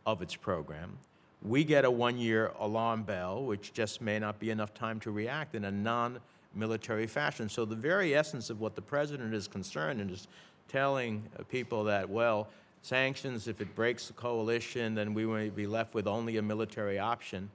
of 0.04 0.20
its 0.22 0.36
program. 0.36 0.98
We 1.42 1.64
get 1.64 1.84
a 1.84 1.90
one-year 1.90 2.52
alarm 2.58 3.04
bell, 3.04 3.44
which 3.44 3.72
just 3.72 4.00
may 4.00 4.18
not 4.18 4.38
be 4.38 4.50
enough 4.50 4.74
time 4.74 4.98
to 5.00 5.10
react 5.10 5.54
in 5.54 5.64
a 5.64 5.70
non-military 5.70 7.06
fashion. 7.06 7.48
So 7.48 7.64
the 7.64 7.76
very 7.76 8.14
essence 8.14 8.50
of 8.50 8.60
what 8.60 8.74
the 8.74 8.82
president 8.82 9.34
is 9.34 9.46
concerned 9.46 10.00
in 10.00 10.10
is 10.10 10.26
telling 10.66 11.22
people 11.48 11.84
that, 11.84 12.08
well, 12.08 12.48
sanctions, 12.82 13.48
if 13.48 13.60
it 13.60 13.74
breaks 13.74 14.08
the 14.08 14.14
coalition, 14.14 14.94
then 14.94 15.14
we 15.14 15.26
may 15.26 15.48
be 15.48 15.66
left 15.66 15.94
with 15.94 16.06
only 16.06 16.38
a 16.38 16.42
military 16.42 16.98
option. 16.98 17.50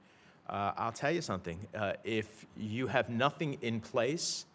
Uh, 0.50 0.72
I'll 0.78 0.92
tell 0.92 1.12
you 1.12 1.22
something. 1.22 1.60
Uh, 1.76 1.94
if 2.04 2.46
you 2.58 2.88
have 2.88 3.10
nothing 3.10 3.58
in 3.62 3.80
place 3.80 4.46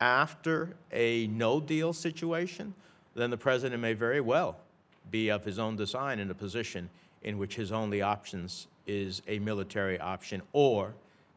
after 0.00 0.74
a 0.92 1.26
no 1.28 1.60
deal 1.60 1.92
situation, 1.92 2.74
then 3.14 3.30
the 3.30 3.36
president 3.36 3.80
may 3.80 3.92
very 3.92 4.20
well 4.20 4.58
be 5.10 5.30
of 5.30 5.44
his 5.44 5.58
own 5.58 5.76
design 5.76 6.18
in 6.18 6.30
a 6.30 6.34
position 6.34 6.88
in 7.24 7.38
which 7.38 7.54
his 7.56 7.72
only 7.72 8.02
options 8.02 8.66
is 8.86 9.22
a 9.28 9.38
military 9.38 9.98
option 10.00 10.42
or 10.52 10.92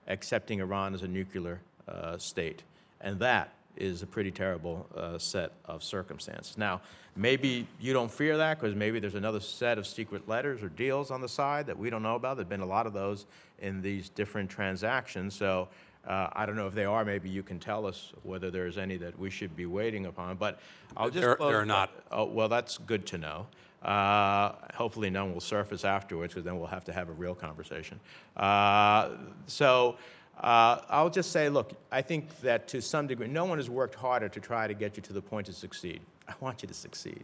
accepting 0.08 0.60
Iran 0.60 0.94
as 0.94 1.04
a 1.04 1.08
nuclear 1.08 1.60
uh, 1.88 2.18
state. 2.18 2.64
And 3.02 3.20
that 3.20 3.52
is 3.78 4.02
a 4.02 4.08
pretty 4.08 4.32
terrible 4.32 4.88
uh, 4.96 5.18
set 5.18 5.52
of 5.66 5.84
circumstances. 5.84 6.58
Now, 6.58 6.82
maybe 7.16 7.68
you 7.80 7.94
don't 7.94 8.12
fear 8.12 8.38
that 8.38 8.60
because 8.60 8.76
maybe 8.76 9.00
there's 9.00 9.16
another 9.16 9.40
set 9.40 9.78
of 9.78 9.86
secret 9.86 10.28
letters 10.28 10.64
or 10.64 10.70
deals 10.70 11.12
on 11.12 11.22
the 11.22 11.30
side 11.30 11.68
that 11.68 11.78
we 11.78 11.90
don't 11.90 12.02
know 12.02 12.16
about. 12.16 12.38
There 12.38 12.44
have 12.44 12.50
been 12.50 12.62
a 12.62 12.66
lot 12.66 12.88
of 12.88 12.94
those 12.94 13.26
in 13.60 13.82
these 13.82 14.10
different 14.10 14.50
transactions. 14.50 15.36
So 15.36 15.68
uh, 16.08 16.30
I 16.34 16.46
don't 16.46 16.56
know 16.56 16.68
if 16.68 16.74
they 16.74 16.86
are. 16.86 17.04
Maybe 17.04 17.30
you 17.30 17.44
can 17.44 17.60
tell 17.60 17.86
us 17.86 18.14
whether 18.24 18.50
there's 18.50 18.78
any 18.78 18.96
that 18.98 19.18
we 19.20 19.30
should 19.30 19.56
be 19.56 19.66
waiting 19.66 20.06
upon. 20.06 20.38
But 20.38 20.60
I'll 20.96 21.10
just 21.10 21.22
There- 21.22 21.36
there 21.40 21.60
are 21.60 21.66
not. 21.66 21.92
Oh, 22.12 22.26
well, 22.26 22.48
that's 22.48 22.78
good 22.78 23.06
to 23.08 23.18
know. 23.18 23.48
Uh, 23.86 24.54
hopefully, 24.74 25.12
none 25.12 25.32
will 25.32 25.40
surface 25.40 25.86
afterwards, 25.86 26.34
because 26.34 26.44
then 26.44 26.58
we'll 26.58 26.68
have 26.68 26.84
to 26.84 26.92
have 26.92 27.08
a 27.08 27.14
real 27.14 27.36
conversation. 27.36 28.00
Uh, 28.36 29.10
so. 29.48 29.96
Uh, 30.38 30.82
I'll 30.90 31.10
just 31.10 31.32
say, 31.32 31.48
look, 31.48 31.72
I 31.94 32.02
think 32.02 32.42
that 32.42 32.68
to 32.68 32.82
some 32.82 33.08
degree, 33.08 33.30
no 33.30 33.46
one 33.46 33.58
has 33.58 33.70
worked 33.70 33.96
harder 33.96 34.28
to 34.28 34.40
try 34.42 34.68
to 34.68 34.74
get 34.74 34.98
you 34.98 35.04
to 35.04 35.14
the 35.14 35.22
point 35.22 35.46
to 35.46 35.54
succeed. 35.54 36.02
I 36.28 36.34
want 36.42 36.62
you 36.62 36.68
to 36.68 36.74
succeed. 36.74 37.24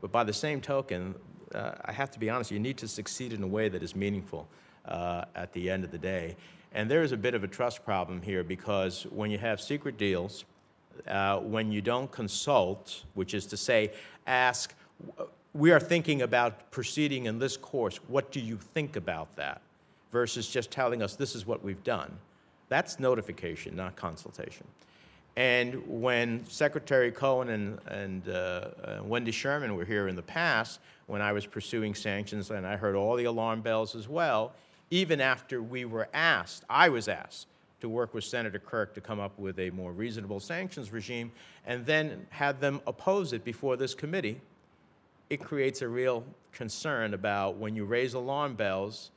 But 0.00 0.12
by 0.12 0.22
the 0.22 0.32
same 0.32 0.60
token, 0.60 1.16
uh, 1.52 1.72
I 1.84 1.90
have 1.90 2.08
to 2.12 2.20
be 2.20 2.30
honest, 2.30 2.52
you 2.52 2.60
need 2.60 2.76
to 2.78 2.86
succeed 2.86 3.32
in 3.32 3.42
a 3.42 3.46
way 3.48 3.68
that 3.68 3.82
is 3.82 3.96
meaningful 3.96 4.46
uh, 4.84 5.24
at 5.34 5.52
the 5.54 5.68
end 5.68 5.82
of 5.82 5.90
the 5.90 5.98
day. 5.98 6.36
And 6.72 6.88
there 6.88 7.02
is 7.02 7.10
a 7.10 7.16
bit 7.16 7.34
of 7.34 7.42
a 7.42 7.48
trust 7.48 7.84
problem 7.84 8.22
here 8.22 8.44
because 8.44 9.08
when 9.10 9.32
you 9.32 9.38
have 9.38 9.60
secret 9.60 9.98
deals, 9.98 10.44
when 11.42 11.72
you 11.72 11.80
don't 11.82 12.12
consult, 12.12 13.02
which 13.14 13.34
is 13.34 13.46
to 13.46 13.56
say, 13.56 13.90
ask, 14.28 14.72
we 15.56 15.72
are 15.72 15.80
thinking 15.80 16.22
about 16.22 16.70
proceeding 16.70 17.24
in 17.24 17.38
this 17.38 17.56
course, 17.56 17.96
what 18.08 18.30
do 18.30 18.40
you 18.40 18.56
think 18.56 18.96
about 18.96 19.34
that? 19.36 19.62
Versus 20.12 20.48
just 20.48 20.70
telling 20.70 21.02
us 21.02 21.16
this 21.16 21.34
is 21.34 21.46
what 21.46 21.64
we've 21.64 21.82
done. 21.82 22.16
That's 22.68 23.00
notification, 23.00 23.74
not 23.74 23.96
consultation. 23.96 24.66
And 25.36 25.82
when 25.86 26.46
Secretary 26.46 27.10
Cohen 27.10 27.50
and, 27.50 27.78
and 27.88 28.28
uh, 28.28 28.32
uh, 28.32 29.00
Wendy 29.02 29.30
Sherman 29.32 29.76
were 29.76 29.84
here 29.84 30.08
in 30.08 30.16
the 30.16 30.22
past, 30.22 30.80
when 31.06 31.20
I 31.20 31.32
was 31.32 31.46
pursuing 31.46 31.94
sanctions, 31.94 32.50
and 32.50 32.66
I 32.66 32.76
heard 32.76 32.94
all 32.94 33.16
the 33.16 33.24
alarm 33.24 33.60
bells 33.60 33.94
as 33.94 34.08
well, 34.08 34.52
even 34.90 35.20
after 35.20 35.62
we 35.62 35.84
were 35.84 36.08
asked, 36.14 36.64
I 36.68 36.88
was 36.88 37.08
asked, 37.08 37.46
to 37.80 37.88
work 37.88 38.14
with 38.14 38.24
Senator 38.24 38.58
Kirk 38.58 38.94
to 38.94 39.00
come 39.00 39.20
up 39.20 39.38
with 39.38 39.58
a 39.58 39.70
more 39.70 39.92
reasonable 39.92 40.40
sanctions 40.40 40.90
regime, 40.90 41.30
and 41.66 41.84
then 41.84 42.26
had 42.30 42.60
them 42.60 42.80
oppose 42.86 43.32
it 43.34 43.44
before 43.44 43.76
this 43.76 43.94
committee, 43.94 44.40
it 45.30 45.42
creates 45.42 45.82
a 45.82 45.88
real 45.88 46.24
concern 46.52 47.14
about 47.14 47.56
when 47.56 47.74
you 47.74 47.84
raise 47.84 48.14
alarm 48.14 48.54
bells, 48.54 49.10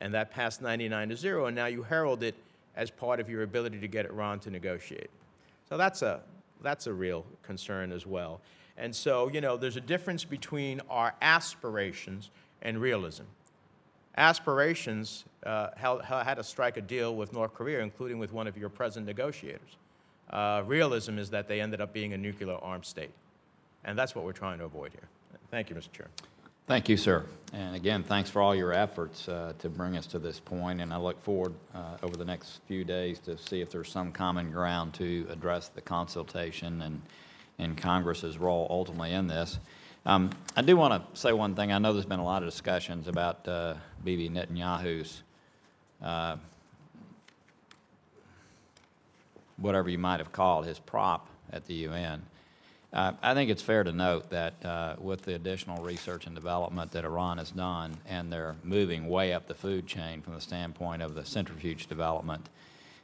and 0.00 0.14
that 0.14 0.30
passed 0.30 0.62
99 0.62 1.10
to 1.10 1.16
0, 1.16 1.46
and 1.46 1.56
now 1.56 1.66
you 1.66 1.82
herald 1.82 2.22
it 2.22 2.34
as 2.76 2.90
part 2.90 3.20
of 3.20 3.28
your 3.28 3.42
ability 3.42 3.80
to 3.80 3.88
get 3.88 4.06
Iran 4.06 4.38
to 4.40 4.50
negotiate. 4.50 5.10
So 5.68 5.76
that's 5.76 6.02
a, 6.02 6.20
that's 6.62 6.86
a 6.86 6.92
real 6.92 7.24
concern 7.42 7.90
as 7.90 8.06
well. 8.06 8.40
And 8.76 8.94
so, 8.94 9.28
you 9.28 9.40
know, 9.40 9.56
there's 9.56 9.76
a 9.76 9.80
difference 9.80 10.24
between 10.24 10.80
our 10.90 11.14
aspirations 11.22 12.30
and 12.62 12.78
realism. 12.78 13.24
Aspirations 14.18 15.24
uh, 15.44 15.68
had 15.76 16.34
to 16.34 16.44
strike 16.44 16.76
a 16.76 16.82
deal 16.82 17.16
with 17.16 17.32
North 17.32 17.54
Korea, 17.54 17.80
including 17.80 18.18
with 18.18 18.32
one 18.32 18.46
of 18.46 18.56
your 18.56 18.68
present 18.68 19.06
negotiators. 19.06 19.76
Uh, 20.30 20.62
realism 20.66 21.18
is 21.18 21.30
that 21.30 21.48
they 21.48 21.60
ended 21.60 21.80
up 21.80 21.92
being 21.92 22.12
a 22.12 22.18
nuclear 22.18 22.56
armed 22.62 22.84
state. 22.84 23.12
And 23.84 23.98
that's 23.98 24.14
what 24.14 24.24
we're 24.24 24.32
trying 24.32 24.58
to 24.58 24.64
avoid 24.64 24.92
here. 24.92 25.08
Thank 25.50 25.70
you, 25.70 25.76
Mr. 25.76 25.92
Chair. 25.92 26.08
Thank 26.66 26.88
you, 26.88 26.96
sir. 26.96 27.24
And 27.52 27.76
again, 27.76 28.02
thanks 28.02 28.28
for 28.28 28.42
all 28.42 28.54
your 28.54 28.72
efforts 28.72 29.28
uh, 29.28 29.52
to 29.60 29.68
bring 29.68 29.96
us 29.96 30.06
to 30.08 30.18
this 30.18 30.40
point, 30.40 30.80
and 30.80 30.92
I 30.92 30.96
look 30.96 31.22
forward 31.22 31.54
uh, 31.74 31.98
over 32.02 32.16
the 32.16 32.24
next 32.24 32.60
few 32.66 32.84
days 32.84 33.20
to 33.20 33.38
see 33.38 33.60
if 33.60 33.70
there's 33.70 33.88
some 33.88 34.10
common 34.10 34.50
ground 34.50 34.94
to 34.94 35.26
address 35.30 35.68
the 35.68 35.80
consultation 35.80 36.82
and, 36.82 37.02
and 37.58 37.76
Congress's 37.76 38.36
role 38.36 38.66
ultimately 38.68 39.12
in 39.12 39.28
this. 39.28 39.60
Um, 40.04 40.30
I 40.56 40.62
do 40.62 40.76
want 40.76 41.14
to 41.14 41.20
say 41.20 41.32
one 41.32 41.54
thing. 41.54 41.72
I 41.72 41.78
know 41.78 41.92
there's 41.92 42.04
been 42.04 42.18
a 42.18 42.24
lot 42.24 42.42
of 42.42 42.48
discussions 42.48 43.06
about 43.06 43.46
uh, 43.46 43.74
Bibi 44.02 44.28
Netanyahu's 44.28 45.22
uh, 46.02 46.36
whatever 49.56 49.88
you 49.88 49.98
might 49.98 50.18
have 50.18 50.32
called 50.32 50.66
his 50.66 50.78
prop 50.78 51.28
at 51.52 51.64
the 51.66 51.74
UN. 51.74 52.22
Uh, 52.96 53.12
I 53.22 53.34
think 53.34 53.50
it's 53.50 53.60
fair 53.60 53.84
to 53.84 53.92
note 53.92 54.30
that 54.30 54.64
uh, 54.64 54.96
with 54.98 55.20
the 55.20 55.34
additional 55.34 55.84
research 55.84 56.24
and 56.24 56.34
development 56.34 56.92
that 56.92 57.04
Iran 57.04 57.36
has 57.36 57.50
done, 57.50 57.94
and 58.06 58.32
they're 58.32 58.56
moving 58.64 59.06
way 59.06 59.34
up 59.34 59.46
the 59.46 59.54
food 59.54 59.86
chain 59.86 60.22
from 60.22 60.32
the 60.32 60.40
standpoint 60.40 61.02
of 61.02 61.14
the 61.14 61.22
centrifuge 61.22 61.88
development, 61.88 62.48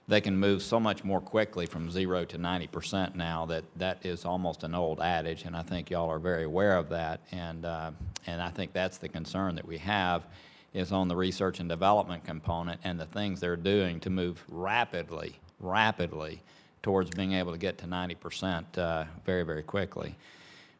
they 0.09 0.23
can 0.23 0.35
move 0.35 0.63
so 0.63 0.81
much 0.81 1.05
more 1.05 1.21
quickly 1.21 1.67
from 1.67 1.91
zero 1.91 2.25
to 2.25 2.39
90 2.39 2.69
percent 2.69 3.17
now 3.17 3.45
that 3.45 3.65
that 3.77 4.07
is 4.07 4.25
almost 4.25 4.65
an 4.65 4.75
old 4.75 4.99
adage, 4.99 5.45
and 5.45 5.55
I 5.55 5.61
think 5.61 5.91
y'all 5.91 6.09
are 6.09 6.19
very 6.19 6.45
aware 6.45 6.79
of 6.79 6.89
that. 6.89 7.21
And 7.31 7.67
uh, 7.67 7.91
and 8.27 8.41
I 8.41 8.49
think 8.49 8.73
that's 8.73 8.97
the 8.97 9.11
concern 9.11 9.57
that 9.57 9.67
we 9.67 9.77
have 9.77 10.25
is 10.73 10.91
on 10.91 11.07
the 11.07 11.17
research 11.17 11.61
and 11.61 11.69
development 11.69 12.25
component 12.25 12.81
and 12.83 12.99
the 12.99 13.05
things 13.05 13.41
they're 13.41 13.57
doing 13.57 14.01
to 14.01 14.09
move 14.09 14.43
rapidly, 14.49 15.39
rapidly 15.61 16.41
towards 16.83 17.11
being 17.11 17.33
able 17.33 17.53
to 17.53 17.59
get 17.59 17.79
to 17.79 17.87
90 17.87 18.15
percent 18.17 18.79
uh, 18.79 19.05
very, 19.25 19.45
very 19.45 19.63
quickly. 19.63 20.15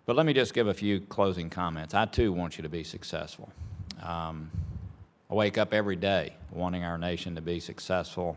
But 0.05 0.17
let 0.17 0.27
me 0.27 0.33
just 0.33 0.53
give 0.53 0.67
a 0.67 0.75
few 0.75 1.01
closing 1.01 1.49
comments. 1.49 1.95
I 1.95 2.07
too 2.07 2.33
want 2.33 2.59
you 2.59 2.63
to 2.63 2.69
be 2.69 2.83
successful. 2.83 3.53
Um, 4.03 4.51
I 5.31 5.35
wake 5.35 5.59
up 5.59 5.73
every 5.73 5.97
day 5.97 6.35
wanting 6.51 6.85
our 6.85 6.99
nation 6.99 7.37
to 7.37 7.41
be 7.41 7.61
successful 7.61 8.37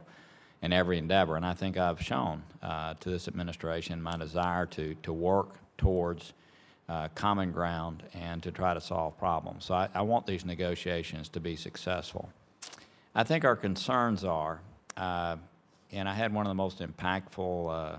in 0.61 0.72
every 0.72 0.98
endeavor, 0.98 1.35
and 1.35 1.45
I 1.45 1.53
think 1.53 1.77
I've 1.77 2.02
shown 2.02 2.44
uh, 2.61 2.94
to 3.00 3.10
this 3.10 3.27
administration 3.27 4.02
my 4.02 4.16
desire 4.18 4.66
to, 4.68 4.95
to 5.03 5.11
work 5.11 5.56
towards 5.77 6.34
uh, 6.88 7.08
common 7.16 7.52
ground 7.52 8.03
and 8.14 8.42
to 8.44 8.52
try 8.52 8.74
to 8.74 8.82
solve 8.82 9.18
problems. 9.18 9.66
So 9.66 9.74
I, 9.74 9.90
I, 9.94 10.02
want 10.02 10.27
these 10.27 10.45
negotiations 10.45 11.30
to 11.30 11.40
be 11.40 11.56
successful. 11.56 12.30
I 13.16 13.24
think 13.24 13.44
our 13.44 13.56
concerns 13.56 14.24
are, 14.24 14.61
uh, 14.95 15.38
and 15.95 16.09
I 16.09 16.14
had 16.14 16.33
one 16.33 16.45
of 16.45 16.49
the 16.49 16.56
most 16.56 16.80
impactful 16.80 17.72
uh, 17.72 17.98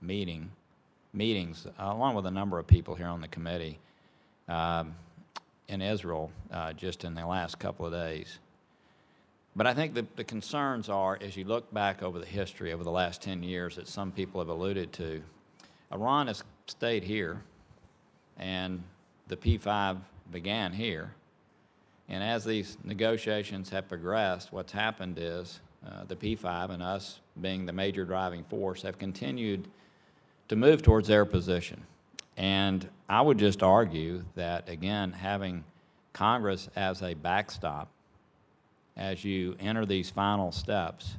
meeting 0.00 0.50
meetings, 1.12 1.66
along 1.76 2.14
with 2.14 2.26
a 2.26 2.30
number 2.30 2.60
of 2.60 2.66
people 2.68 2.94
here 2.94 3.08
on 3.08 3.20
the 3.20 3.26
committee, 3.26 3.80
um, 4.48 4.94
in 5.66 5.82
Israel 5.82 6.30
uh, 6.52 6.72
just 6.72 7.02
in 7.02 7.14
the 7.14 7.26
last 7.26 7.58
couple 7.58 7.84
of 7.84 7.92
days. 7.92 8.38
But 9.56 9.66
I 9.66 9.74
think 9.74 9.94
the, 9.94 10.06
the 10.14 10.22
concerns 10.22 10.88
are, 10.88 11.18
as 11.20 11.36
you 11.36 11.44
look 11.44 11.74
back 11.74 12.04
over 12.04 12.20
the 12.20 12.26
history 12.26 12.72
over 12.72 12.84
the 12.84 12.92
last 12.92 13.20
10 13.20 13.42
years 13.42 13.74
that 13.74 13.88
some 13.88 14.12
people 14.12 14.40
have 14.40 14.48
alluded 14.48 14.92
to, 14.94 15.20
Iran 15.92 16.28
has 16.28 16.44
stayed 16.68 17.02
here, 17.02 17.42
and 18.38 18.80
the 19.26 19.36
P5 19.36 19.98
began 20.30 20.72
here. 20.72 21.14
And 22.08 22.22
as 22.22 22.44
these 22.44 22.78
negotiations 22.84 23.70
have 23.70 23.88
progressed, 23.88 24.52
what's 24.52 24.72
happened 24.72 25.18
is 25.18 25.58
uh, 25.86 26.04
the 26.06 26.16
P5 26.16 26.70
and 26.70 26.82
us 26.82 27.20
being 27.40 27.66
the 27.66 27.72
major 27.72 28.04
driving 28.04 28.44
force 28.44 28.82
have 28.82 28.98
continued 28.98 29.68
to 30.48 30.56
move 30.56 30.82
towards 30.82 31.08
their 31.08 31.24
position. 31.24 31.82
And 32.36 32.88
I 33.08 33.20
would 33.20 33.38
just 33.38 33.62
argue 33.62 34.24
that, 34.34 34.68
again, 34.68 35.12
having 35.12 35.64
Congress 36.12 36.68
as 36.76 37.02
a 37.02 37.14
backstop 37.14 37.88
as 38.96 39.24
you 39.24 39.56
enter 39.60 39.86
these 39.86 40.10
final 40.10 40.50
steps, 40.50 41.16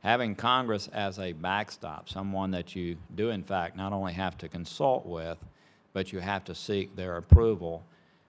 having 0.00 0.34
Congress 0.34 0.88
as 0.92 1.18
a 1.18 1.32
backstop, 1.32 2.08
someone 2.08 2.50
that 2.52 2.76
you 2.76 2.96
do, 3.14 3.30
in 3.30 3.42
fact, 3.42 3.76
not 3.76 3.92
only 3.92 4.12
have 4.12 4.38
to 4.38 4.48
consult 4.48 5.04
with, 5.06 5.38
but 5.92 6.12
you 6.12 6.20
have 6.20 6.44
to 6.44 6.54
seek 6.54 6.94
their 6.96 7.16
approval, 7.16 7.84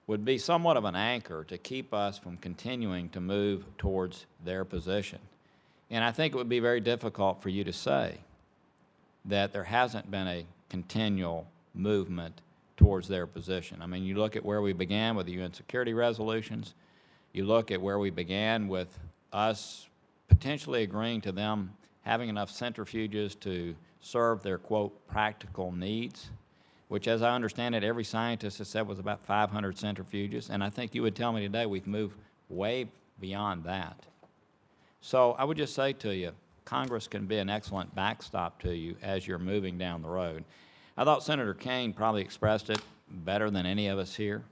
would 0.08 0.26
be 0.26 0.38
somewhat 0.38 0.78
of 0.78 0.86
an 0.86 0.96
anchor 0.96 1.44
to 1.46 1.58
keep 1.58 1.94
us 1.94 2.18
from 2.18 2.38
continuing 2.38 3.10
to 3.10 3.22
move 3.22 3.66
towards 3.78 4.26
their 4.44 4.66
position. 4.66 5.20
And 5.94 6.04
I 6.04 6.12
think 6.12 6.34
it 6.34 6.38
would 6.38 6.50
be 6.50 6.60
very 6.60 6.80
difficult 6.80 7.44
for 7.44 7.50
you 7.50 7.64
to 7.66 7.72
say 7.72 8.18
that 9.26 9.54
there 9.54 9.64
hasn't 9.64 10.10
been 10.10 10.28
a 10.28 10.44
continual 10.68 11.46
movement 11.76 12.42
towards 12.78 13.08
their 13.08 13.28
position. 13.28 13.80
I 13.80 13.86
mean, 13.86 14.04
you 14.04 14.16
look 14.16 14.36
at 14.36 14.44
where 14.44 14.64
we 14.64 14.74
began 14.74 15.16
with 15.16 15.28
the 15.28 15.34
UN 15.34 15.54
security 15.54 15.94
resolutions, 15.94 16.74
you 17.32 17.46
look 17.46 17.70
at 17.70 17.80
where 17.80 18.00
we 18.00 18.10
began 18.10 18.68
with 18.68 18.88
us 19.32 19.88
potentially 20.30 20.82
agreeing 20.82 21.22
to 21.22 21.32
them 21.32 21.72
having 22.02 22.28
enough 22.28 22.52
centrifuges 22.52 23.40
to 23.42 23.76
serve 24.02 24.42
their, 24.42 24.58
quote, 24.58 25.08
practical 25.08 25.72
needs, 25.72 26.32
which, 26.88 27.08
as 27.08 27.22
I 27.22 27.36
understand 27.36 27.76
it, 27.76 27.84
every 27.84 28.04
scientist 28.04 28.58
has 28.58 28.68
said 28.68 28.88
was 28.88 28.98
about 28.98 29.22
500 29.22 29.76
centrifuges. 29.76 30.50
And 30.50 30.64
I 30.64 30.72
think 30.72 30.96
you 30.96 31.04
would 31.04 31.16
tell 31.16 31.32
me 31.32 31.42
today 31.42 31.68
we've 31.68 31.86
moved 31.86 32.18
way 32.50 32.88
beyond 33.20 33.64
that. 33.66 34.08
So 35.06 35.36
I 35.38 35.44
would 35.44 35.58
just 35.58 35.76
say 35.76 35.92
to 35.92 36.16
you, 36.16 36.32
Congress 36.64 37.10
can 37.10 37.26
be 37.26 37.38
an 37.38 37.50
excellent 37.50 37.94
backstop 37.94 38.62
to 38.62 38.74
you 38.74 38.96
as 39.02 39.28
you're 39.28 39.38
moving 39.38 39.78
down 39.78 40.02
the 40.02 40.08
road. 40.08 40.46
I 40.96 41.04
thought 41.04 41.24
Senator 41.24 41.54
Kaine 41.54 41.92
probably 41.92 42.22
expressed 42.22 42.70
it 42.70 42.80
better 43.10 43.50
than 43.50 43.66
any 43.66 43.90
of 43.90 44.00
us 44.00 44.16
here 44.16 44.46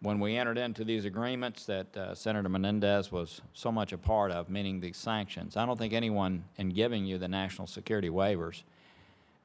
when 0.00 0.20
we 0.20 0.36
entered 0.36 0.58
into 0.58 0.84
these 0.84 1.06
agreements 1.06 1.64
that 1.64 1.96
uh, 1.96 2.14
Senator 2.14 2.50
Menendez 2.50 3.10
was 3.10 3.40
so 3.54 3.72
much 3.72 3.94
a 3.94 3.98
part 3.98 4.30
of, 4.30 4.50
meaning 4.50 4.78
these 4.78 4.98
sanctions, 4.98 5.56
I 5.56 5.64
don't 5.64 5.78
think 5.78 5.94
anyone 5.94 6.44
in 6.58 6.68
giving 6.68 7.06
you 7.06 7.16
the 7.16 7.26
national 7.26 7.66
security 7.66 8.10
waivers 8.10 8.62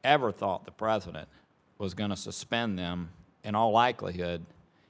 ever 0.04 0.34
thought 0.34 0.66
the 0.66 0.72
president 0.72 1.30
was 1.78 1.94
going 1.94 2.10
to 2.10 2.18
suspend 2.18 2.78
them 2.78 3.12
in 3.46 3.56
all 3.56 3.72
likelihood 3.72 4.46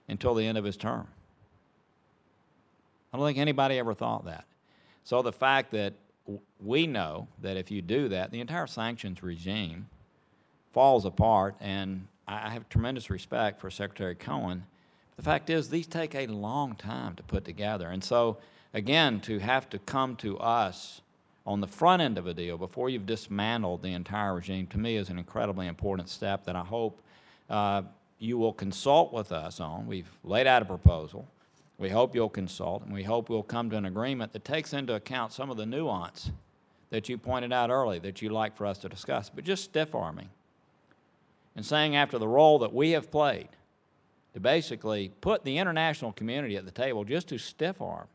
until 0.08 0.34
the 0.34 0.48
end 0.48 0.58
of 0.58 0.64
his 0.64 0.78
term. 0.78 1.08
I 3.14 3.18
don't 3.18 3.26
think 3.28 3.38
anybody 3.38 3.78
ever 3.78 3.94
thought 3.94 4.26
that. 4.26 4.46
So 5.04 5.22
the 5.22 5.32
fact 5.32 5.72
that 5.72 5.94
we 6.60 6.88
know 6.88 7.28
that 7.42 7.58
if 7.58 7.72
you 7.72 7.82
do 7.82 8.10
that, 8.10 8.32
the 8.32 8.40
entire 8.40 8.68
sanctions 8.68 9.24
regime 9.24 9.90
falls 10.72 11.06
apart, 11.06 11.56
and 11.60 12.08
I 12.28 12.50
have 12.50 12.70
tremendous 12.70 13.10
respect 13.10 13.60
for 13.60 13.70
Secretary 13.70 14.16
Cohen 14.16 14.64
the 15.22 15.26
fact 15.26 15.52
is, 15.52 15.70
these 15.70 15.86
take 15.86 16.16
a 16.16 16.26
long 16.26 16.76
time 16.76 17.16
to 17.16 17.22
put 17.22 17.46
together. 17.46 17.90
And 17.90 18.04
so, 18.04 18.38
again, 18.74 19.20
to 19.22 19.38
have 19.38 19.70
to 19.70 19.78
come 19.78 20.16
to 20.16 20.40
us 20.40 21.02
on 21.46 21.62
the 21.62 21.68
front 21.68 22.02
end 22.02 22.18
of 22.18 22.26
a 22.26 22.34
deal 22.34 22.58
before 22.58 22.90
you've 22.90 23.06
dismantled 23.06 23.84
the 23.84 23.94
entire 23.94 24.34
regime, 24.34 24.66
to 24.68 24.80
me, 24.80 24.96
is 24.96 25.10
an 25.10 25.20
incredibly 25.20 25.68
important 25.68 26.10
step 26.10 26.46
that 26.46 26.56
I 26.56 26.64
hope 26.64 27.04
uh, 27.52 27.84
you 28.18 28.40
will 28.40 28.52
consult 28.52 29.14
with 29.14 29.32
us 29.32 29.60
on. 29.60 29.86
We've 29.86 30.10
laid 30.24 30.48
out 30.48 30.64
a 30.64 30.66
proposal. 30.66 31.28
We 31.82 31.90
hope 31.90 32.14
you'll 32.14 32.30
consult, 32.30 32.84
and 32.84 32.94
we 32.94 33.02
hope 33.02 33.28
we'll 33.28 33.42
come 33.42 33.72
to 33.72 33.76
an 33.76 33.86
agreement 33.86 34.34
that 34.34 34.46
takes 34.46 34.72
into 34.72 34.94
account 34.94 35.34
some 35.34 35.50
of 35.50 35.58
the 35.58 35.66
nuance 35.66 36.30
that 36.92 37.10
you 37.10 37.18
pointed 37.18 37.52
out 37.52 37.72
early 37.72 37.98
that 37.98 38.22
you'd 38.22 38.32
like 38.32 38.56
for 38.56 38.68
us 38.68 38.78
to 38.80 38.90
discuss, 38.90 39.32
but 39.32 39.44
just 39.44 39.64
stiff 39.64 39.96
arming 39.96 40.30
and 41.56 41.66
saying 41.66 41.96
after 41.96 42.20
the 42.20 42.28
role 42.28 42.60
that 42.60 42.72
we 42.72 42.92
have 42.92 43.10
played 43.10 43.50
to 44.36 44.40
basically 44.40 45.12
put 45.22 45.44
the 45.44 45.58
international 45.58 46.12
community 46.12 46.56
at 46.56 46.66
the 46.66 46.72
table 46.72 47.04
just 47.04 47.30
to 47.30 47.40
stiff 47.40 47.82
arm, 47.82 48.08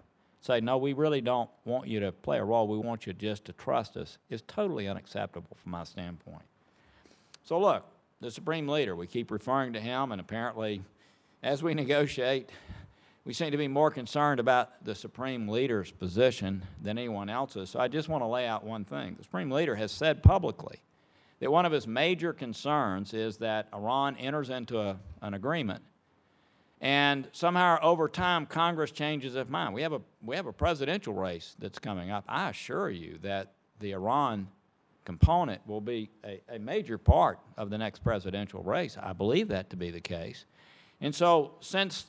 say, 0.42 0.60
no, 0.60 0.76
we 0.76 0.92
really 0.92 1.20
don't 1.20 1.50
want 1.64 1.88
you 1.88 1.98
to 1.98 2.12
play 2.12 2.38
a 2.38 2.44
role, 2.44 2.68
we 2.68 2.78
want 2.78 3.04
you 3.04 3.12
just 3.14 3.44
to 3.46 3.52
trust 3.52 3.96
us, 3.96 4.18
is 4.30 4.42
totally 4.42 4.86
unacceptable 4.86 5.56
from 5.60 5.72
my 5.72 5.82
standpoint. 5.82 6.44
So, 7.42 7.58
look, 7.58 7.84
the 8.20 8.30
Supreme 8.30 8.68
Leader, 8.68 8.94
we 8.94 9.08
keep 9.08 9.32
referring 9.32 9.72
to 9.72 9.80
him, 9.80 10.12
and 10.12 10.20
apparently, 10.20 10.82
as 11.42 11.64
we 11.64 11.74
negotiate, 11.74 12.50
we 13.26 13.34
seem 13.34 13.50
to 13.50 13.58
be 13.58 13.68
more 13.68 13.90
concerned 13.90 14.40
about 14.40 14.82
the 14.82 14.94
Supreme 14.94 15.48
Leader's 15.48 15.90
position 15.90 16.62
than 16.80 16.96
anyone 16.96 17.28
else's. 17.28 17.68
So, 17.68 17.78
I 17.78 17.88
just 17.88 18.08
want 18.08 18.22
to 18.22 18.26
lay 18.26 18.46
out 18.46 18.64
one 18.64 18.84
thing. 18.84 19.16
The 19.18 19.24
Supreme 19.24 19.50
Leader 19.50 19.74
has 19.74 19.92
said 19.92 20.22
publicly 20.22 20.80
that 21.40 21.50
one 21.50 21.66
of 21.66 21.72
his 21.72 21.86
major 21.86 22.32
concerns 22.32 23.12
is 23.12 23.36
that 23.38 23.68
Iran 23.74 24.16
enters 24.16 24.48
into 24.48 24.80
a, 24.80 24.98
an 25.20 25.34
agreement 25.34 25.82
and 26.80 27.28
somehow 27.32 27.78
over 27.80 28.08
time 28.08 28.46
Congress 28.46 28.90
changes 28.90 29.34
its 29.34 29.48
mind. 29.48 29.74
We 29.74 29.82
have 29.82 29.92
a 29.92 30.00
we 30.22 30.36
have 30.36 30.46
a 30.46 30.52
presidential 30.52 31.14
race 31.14 31.56
that's 31.58 31.78
coming 31.78 32.10
up. 32.10 32.24
I 32.28 32.50
assure 32.50 32.90
you 32.90 33.18
that 33.22 33.52
the 33.80 33.92
Iran 33.92 34.48
component 35.04 35.66
will 35.66 35.80
be 35.80 36.10
a, 36.24 36.40
a 36.48 36.58
major 36.58 36.98
part 36.98 37.38
of 37.56 37.70
the 37.70 37.78
next 37.78 38.02
presidential 38.02 38.62
race. 38.62 38.96
I 39.00 39.12
believe 39.12 39.48
that 39.48 39.70
to 39.70 39.76
be 39.76 39.90
the 39.90 40.00
case. 40.00 40.44
And 41.00 41.14
so 41.14 41.52
since 41.60 42.06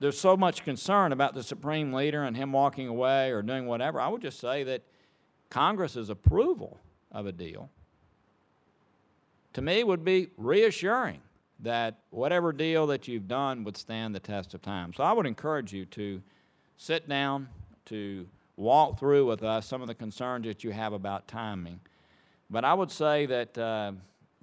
there's 0.00 0.18
so 0.18 0.36
much 0.36 0.64
concern 0.64 1.12
about 1.12 1.34
the 1.34 1.42
supreme 1.42 1.92
leader 1.92 2.22
and 2.24 2.36
him 2.36 2.52
walking 2.52 2.88
away 2.88 3.30
or 3.30 3.42
doing 3.42 3.66
whatever, 3.66 4.00
I 4.00 4.08
would 4.08 4.22
just 4.22 4.40
say 4.40 4.64
that 4.64 4.82
Congress's 5.50 6.10
approval 6.10 6.78
of 7.12 7.26
a 7.26 7.32
deal 7.32 7.70
to 9.54 9.62
me 9.62 9.82
would 9.82 10.04
be 10.04 10.28
reassuring 10.36 11.20
that 11.60 12.00
whatever 12.10 12.52
deal 12.52 12.86
that 12.88 13.08
you've 13.08 13.28
done 13.28 13.64
would 13.64 13.76
stand 13.76 14.14
the 14.14 14.20
test 14.20 14.52
of 14.52 14.60
time. 14.60 14.92
So 14.92 15.02
I 15.02 15.12
would 15.12 15.26
encourage 15.26 15.72
you 15.72 15.86
to 15.86 16.20
sit 16.76 17.08
down, 17.08 17.48
to 17.86 18.26
walk 18.56 18.98
through 18.98 19.26
with 19.26 19.42
us 19.42 19.66
some 19.66 19.80
of 19.80 19.88
the 19.88 19.94
concerns 19.94 20.46
that 20.46 20.64
you 20.64 20.72
have 20.72 20.92
about 20.92 21.26
timing. 21.28 21.80
But 22.50 22.64
I 22.64 22.74
would 22.74 22.90
say 22.90 23.26
that 23.26 23.56
uh, 23.56 23.92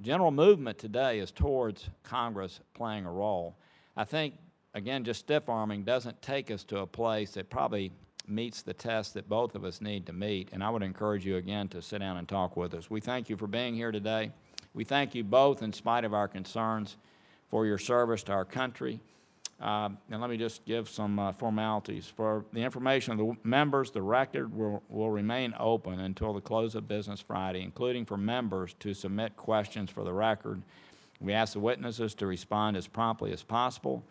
general 0.02 0.32
movement 0.32 0.78
today 0.78 1.20
is 1.20 1.32
towards 1.32 1.90
Congress 2.04 2.62
playing 2.74 3.06
a 3.06 3.12
role. 3.12 3.56
I 3.96 4.06
think, 4.06 4.36
again, 4.74 5.04
just 5.04 5.22
stiff 5.22 5.50
arming 5.50 5.84
doesn't 5.84 6.22
take 6.22 6.52
us 6.52 6.64
to 6.66 6.80
a 6.80 6.88
place 6.88 7.32
that 7.32 7.50
probably 7.50 7.92
meets 8.28 8.62
the 8.62 8.74
test 8.74 9.14
that 9.16 9.28
both 9.28 9.56
of 9.56 9.66
us 9.66 9.82
need 9.82 10.06
to 10.06 10.14
meet. 10.14 10.50
And 10.52 10.64
I 10.64 10.70
would 10.70 10.84
encourage 10.84 11.26
you 11.26 11.38
again 11.38 11.68
to 11.70 11.82
sit 11.82 12.00
down 12.00 12.18
and 12.18 12.28
talk 12.28 12.56
with 12.56 12.74
us. 12.74 12.90
We 12.90 13.02
thank 13.02 13.30
you 13.30 13.38
for 13.38 13.48
being 13.48 13.76
here 13.76 13.92
today. 13.92 14.32
We 14.74 14.84
thank 14.84 15.16
you 15.16 15.24
both, 15.24 15.62
in 15.62 15.74
spite 15.74 16.06
of 16.06 16.14
our 16.14 16.28
concerns, 16.28 16.98
for 17.50 17.66
your 17.66 17.78
service 17.78 18.24
to 18.24 18.32
our 18.32 18.46
country. 18.46 19.00
Uh, 19.62 19.90
and 20.10 20.22
let 20.22 20.30
me 20.30 20.38
just 20.38 20.66
give 20.66 20.90
some 20.90 21.20
uh, 21.20 21.32
formalities. 21.34 22.08
For 22.08 22.46
the 22.52 22.62
information 22.62 23.12
of 23.12 23.20
the 23.20 23.36
members, 23.44 23.92
the 23.92 24.02
record 24.02 24.56
will, 24.56 24.82
will 24.90 25.12
remain 25.12 25.54
open 25.60 26.00
until 26.00 26.34
the 26.34 26.42
close 26.42 26.74
of 26.74 26.88
business 26.88 27.20
Friday, 27.20 27.62
including 27.62 28.06
for 28.06 28.18
members 28.18 28.74
to 28.80 28.94
submit 28.94 29.36
questions 29.36 29.92
for 29.92 30.04
the 30.04 30.14
record. 30.14 30.64
We 31.20 31.34
ask 31.34 31.54
the 31.54 31.60
witnesses 31.60 32.16
to 32.16 32.26
respond 32.26 32.76
as 32.76 32.88
promptly 32.88 33.32
as 33.32 33.44
possible. 33.44 34.04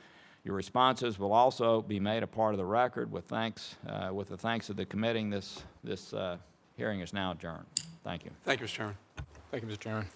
Your 0.44 0.54
responses 0.54 1.18
will 1.18 1.32
also 1.32 1.82
be 1.82 2.00
made 2.00 2.22
a 2.22 2.26
part 2.26 2.54
of 2.54 2.58
the 2.58 2.64
record 2.64 3.12
with 3.12 3.26
thanks, 3.26 3.76
uh, 3.86 4.10
with 4.12 4.28
the 4.28 4.36
thanks 4.36 4.70
of 4.70 4.76
the 4.76 4.86
committee. 4.86 5.28
This, 5.28 5.62
this 5.84 6.14
uh, 6.14 6.38
hearing 6.76 7.00
is 7.00 7.12
now 7.12 7.32
adjourned. 7.32 7.66
Thank 8.04 8.24
you. 8.24 8.30
Thank 8.44 8.60
you, 8.60 8.66
Mr. 8.66 8.70
Chairman. 8.70 8.96
Thank 9.50 9.64
you, 9.64 9.68
Mr. 9.68 9.78
Chairman. 9.78 10.06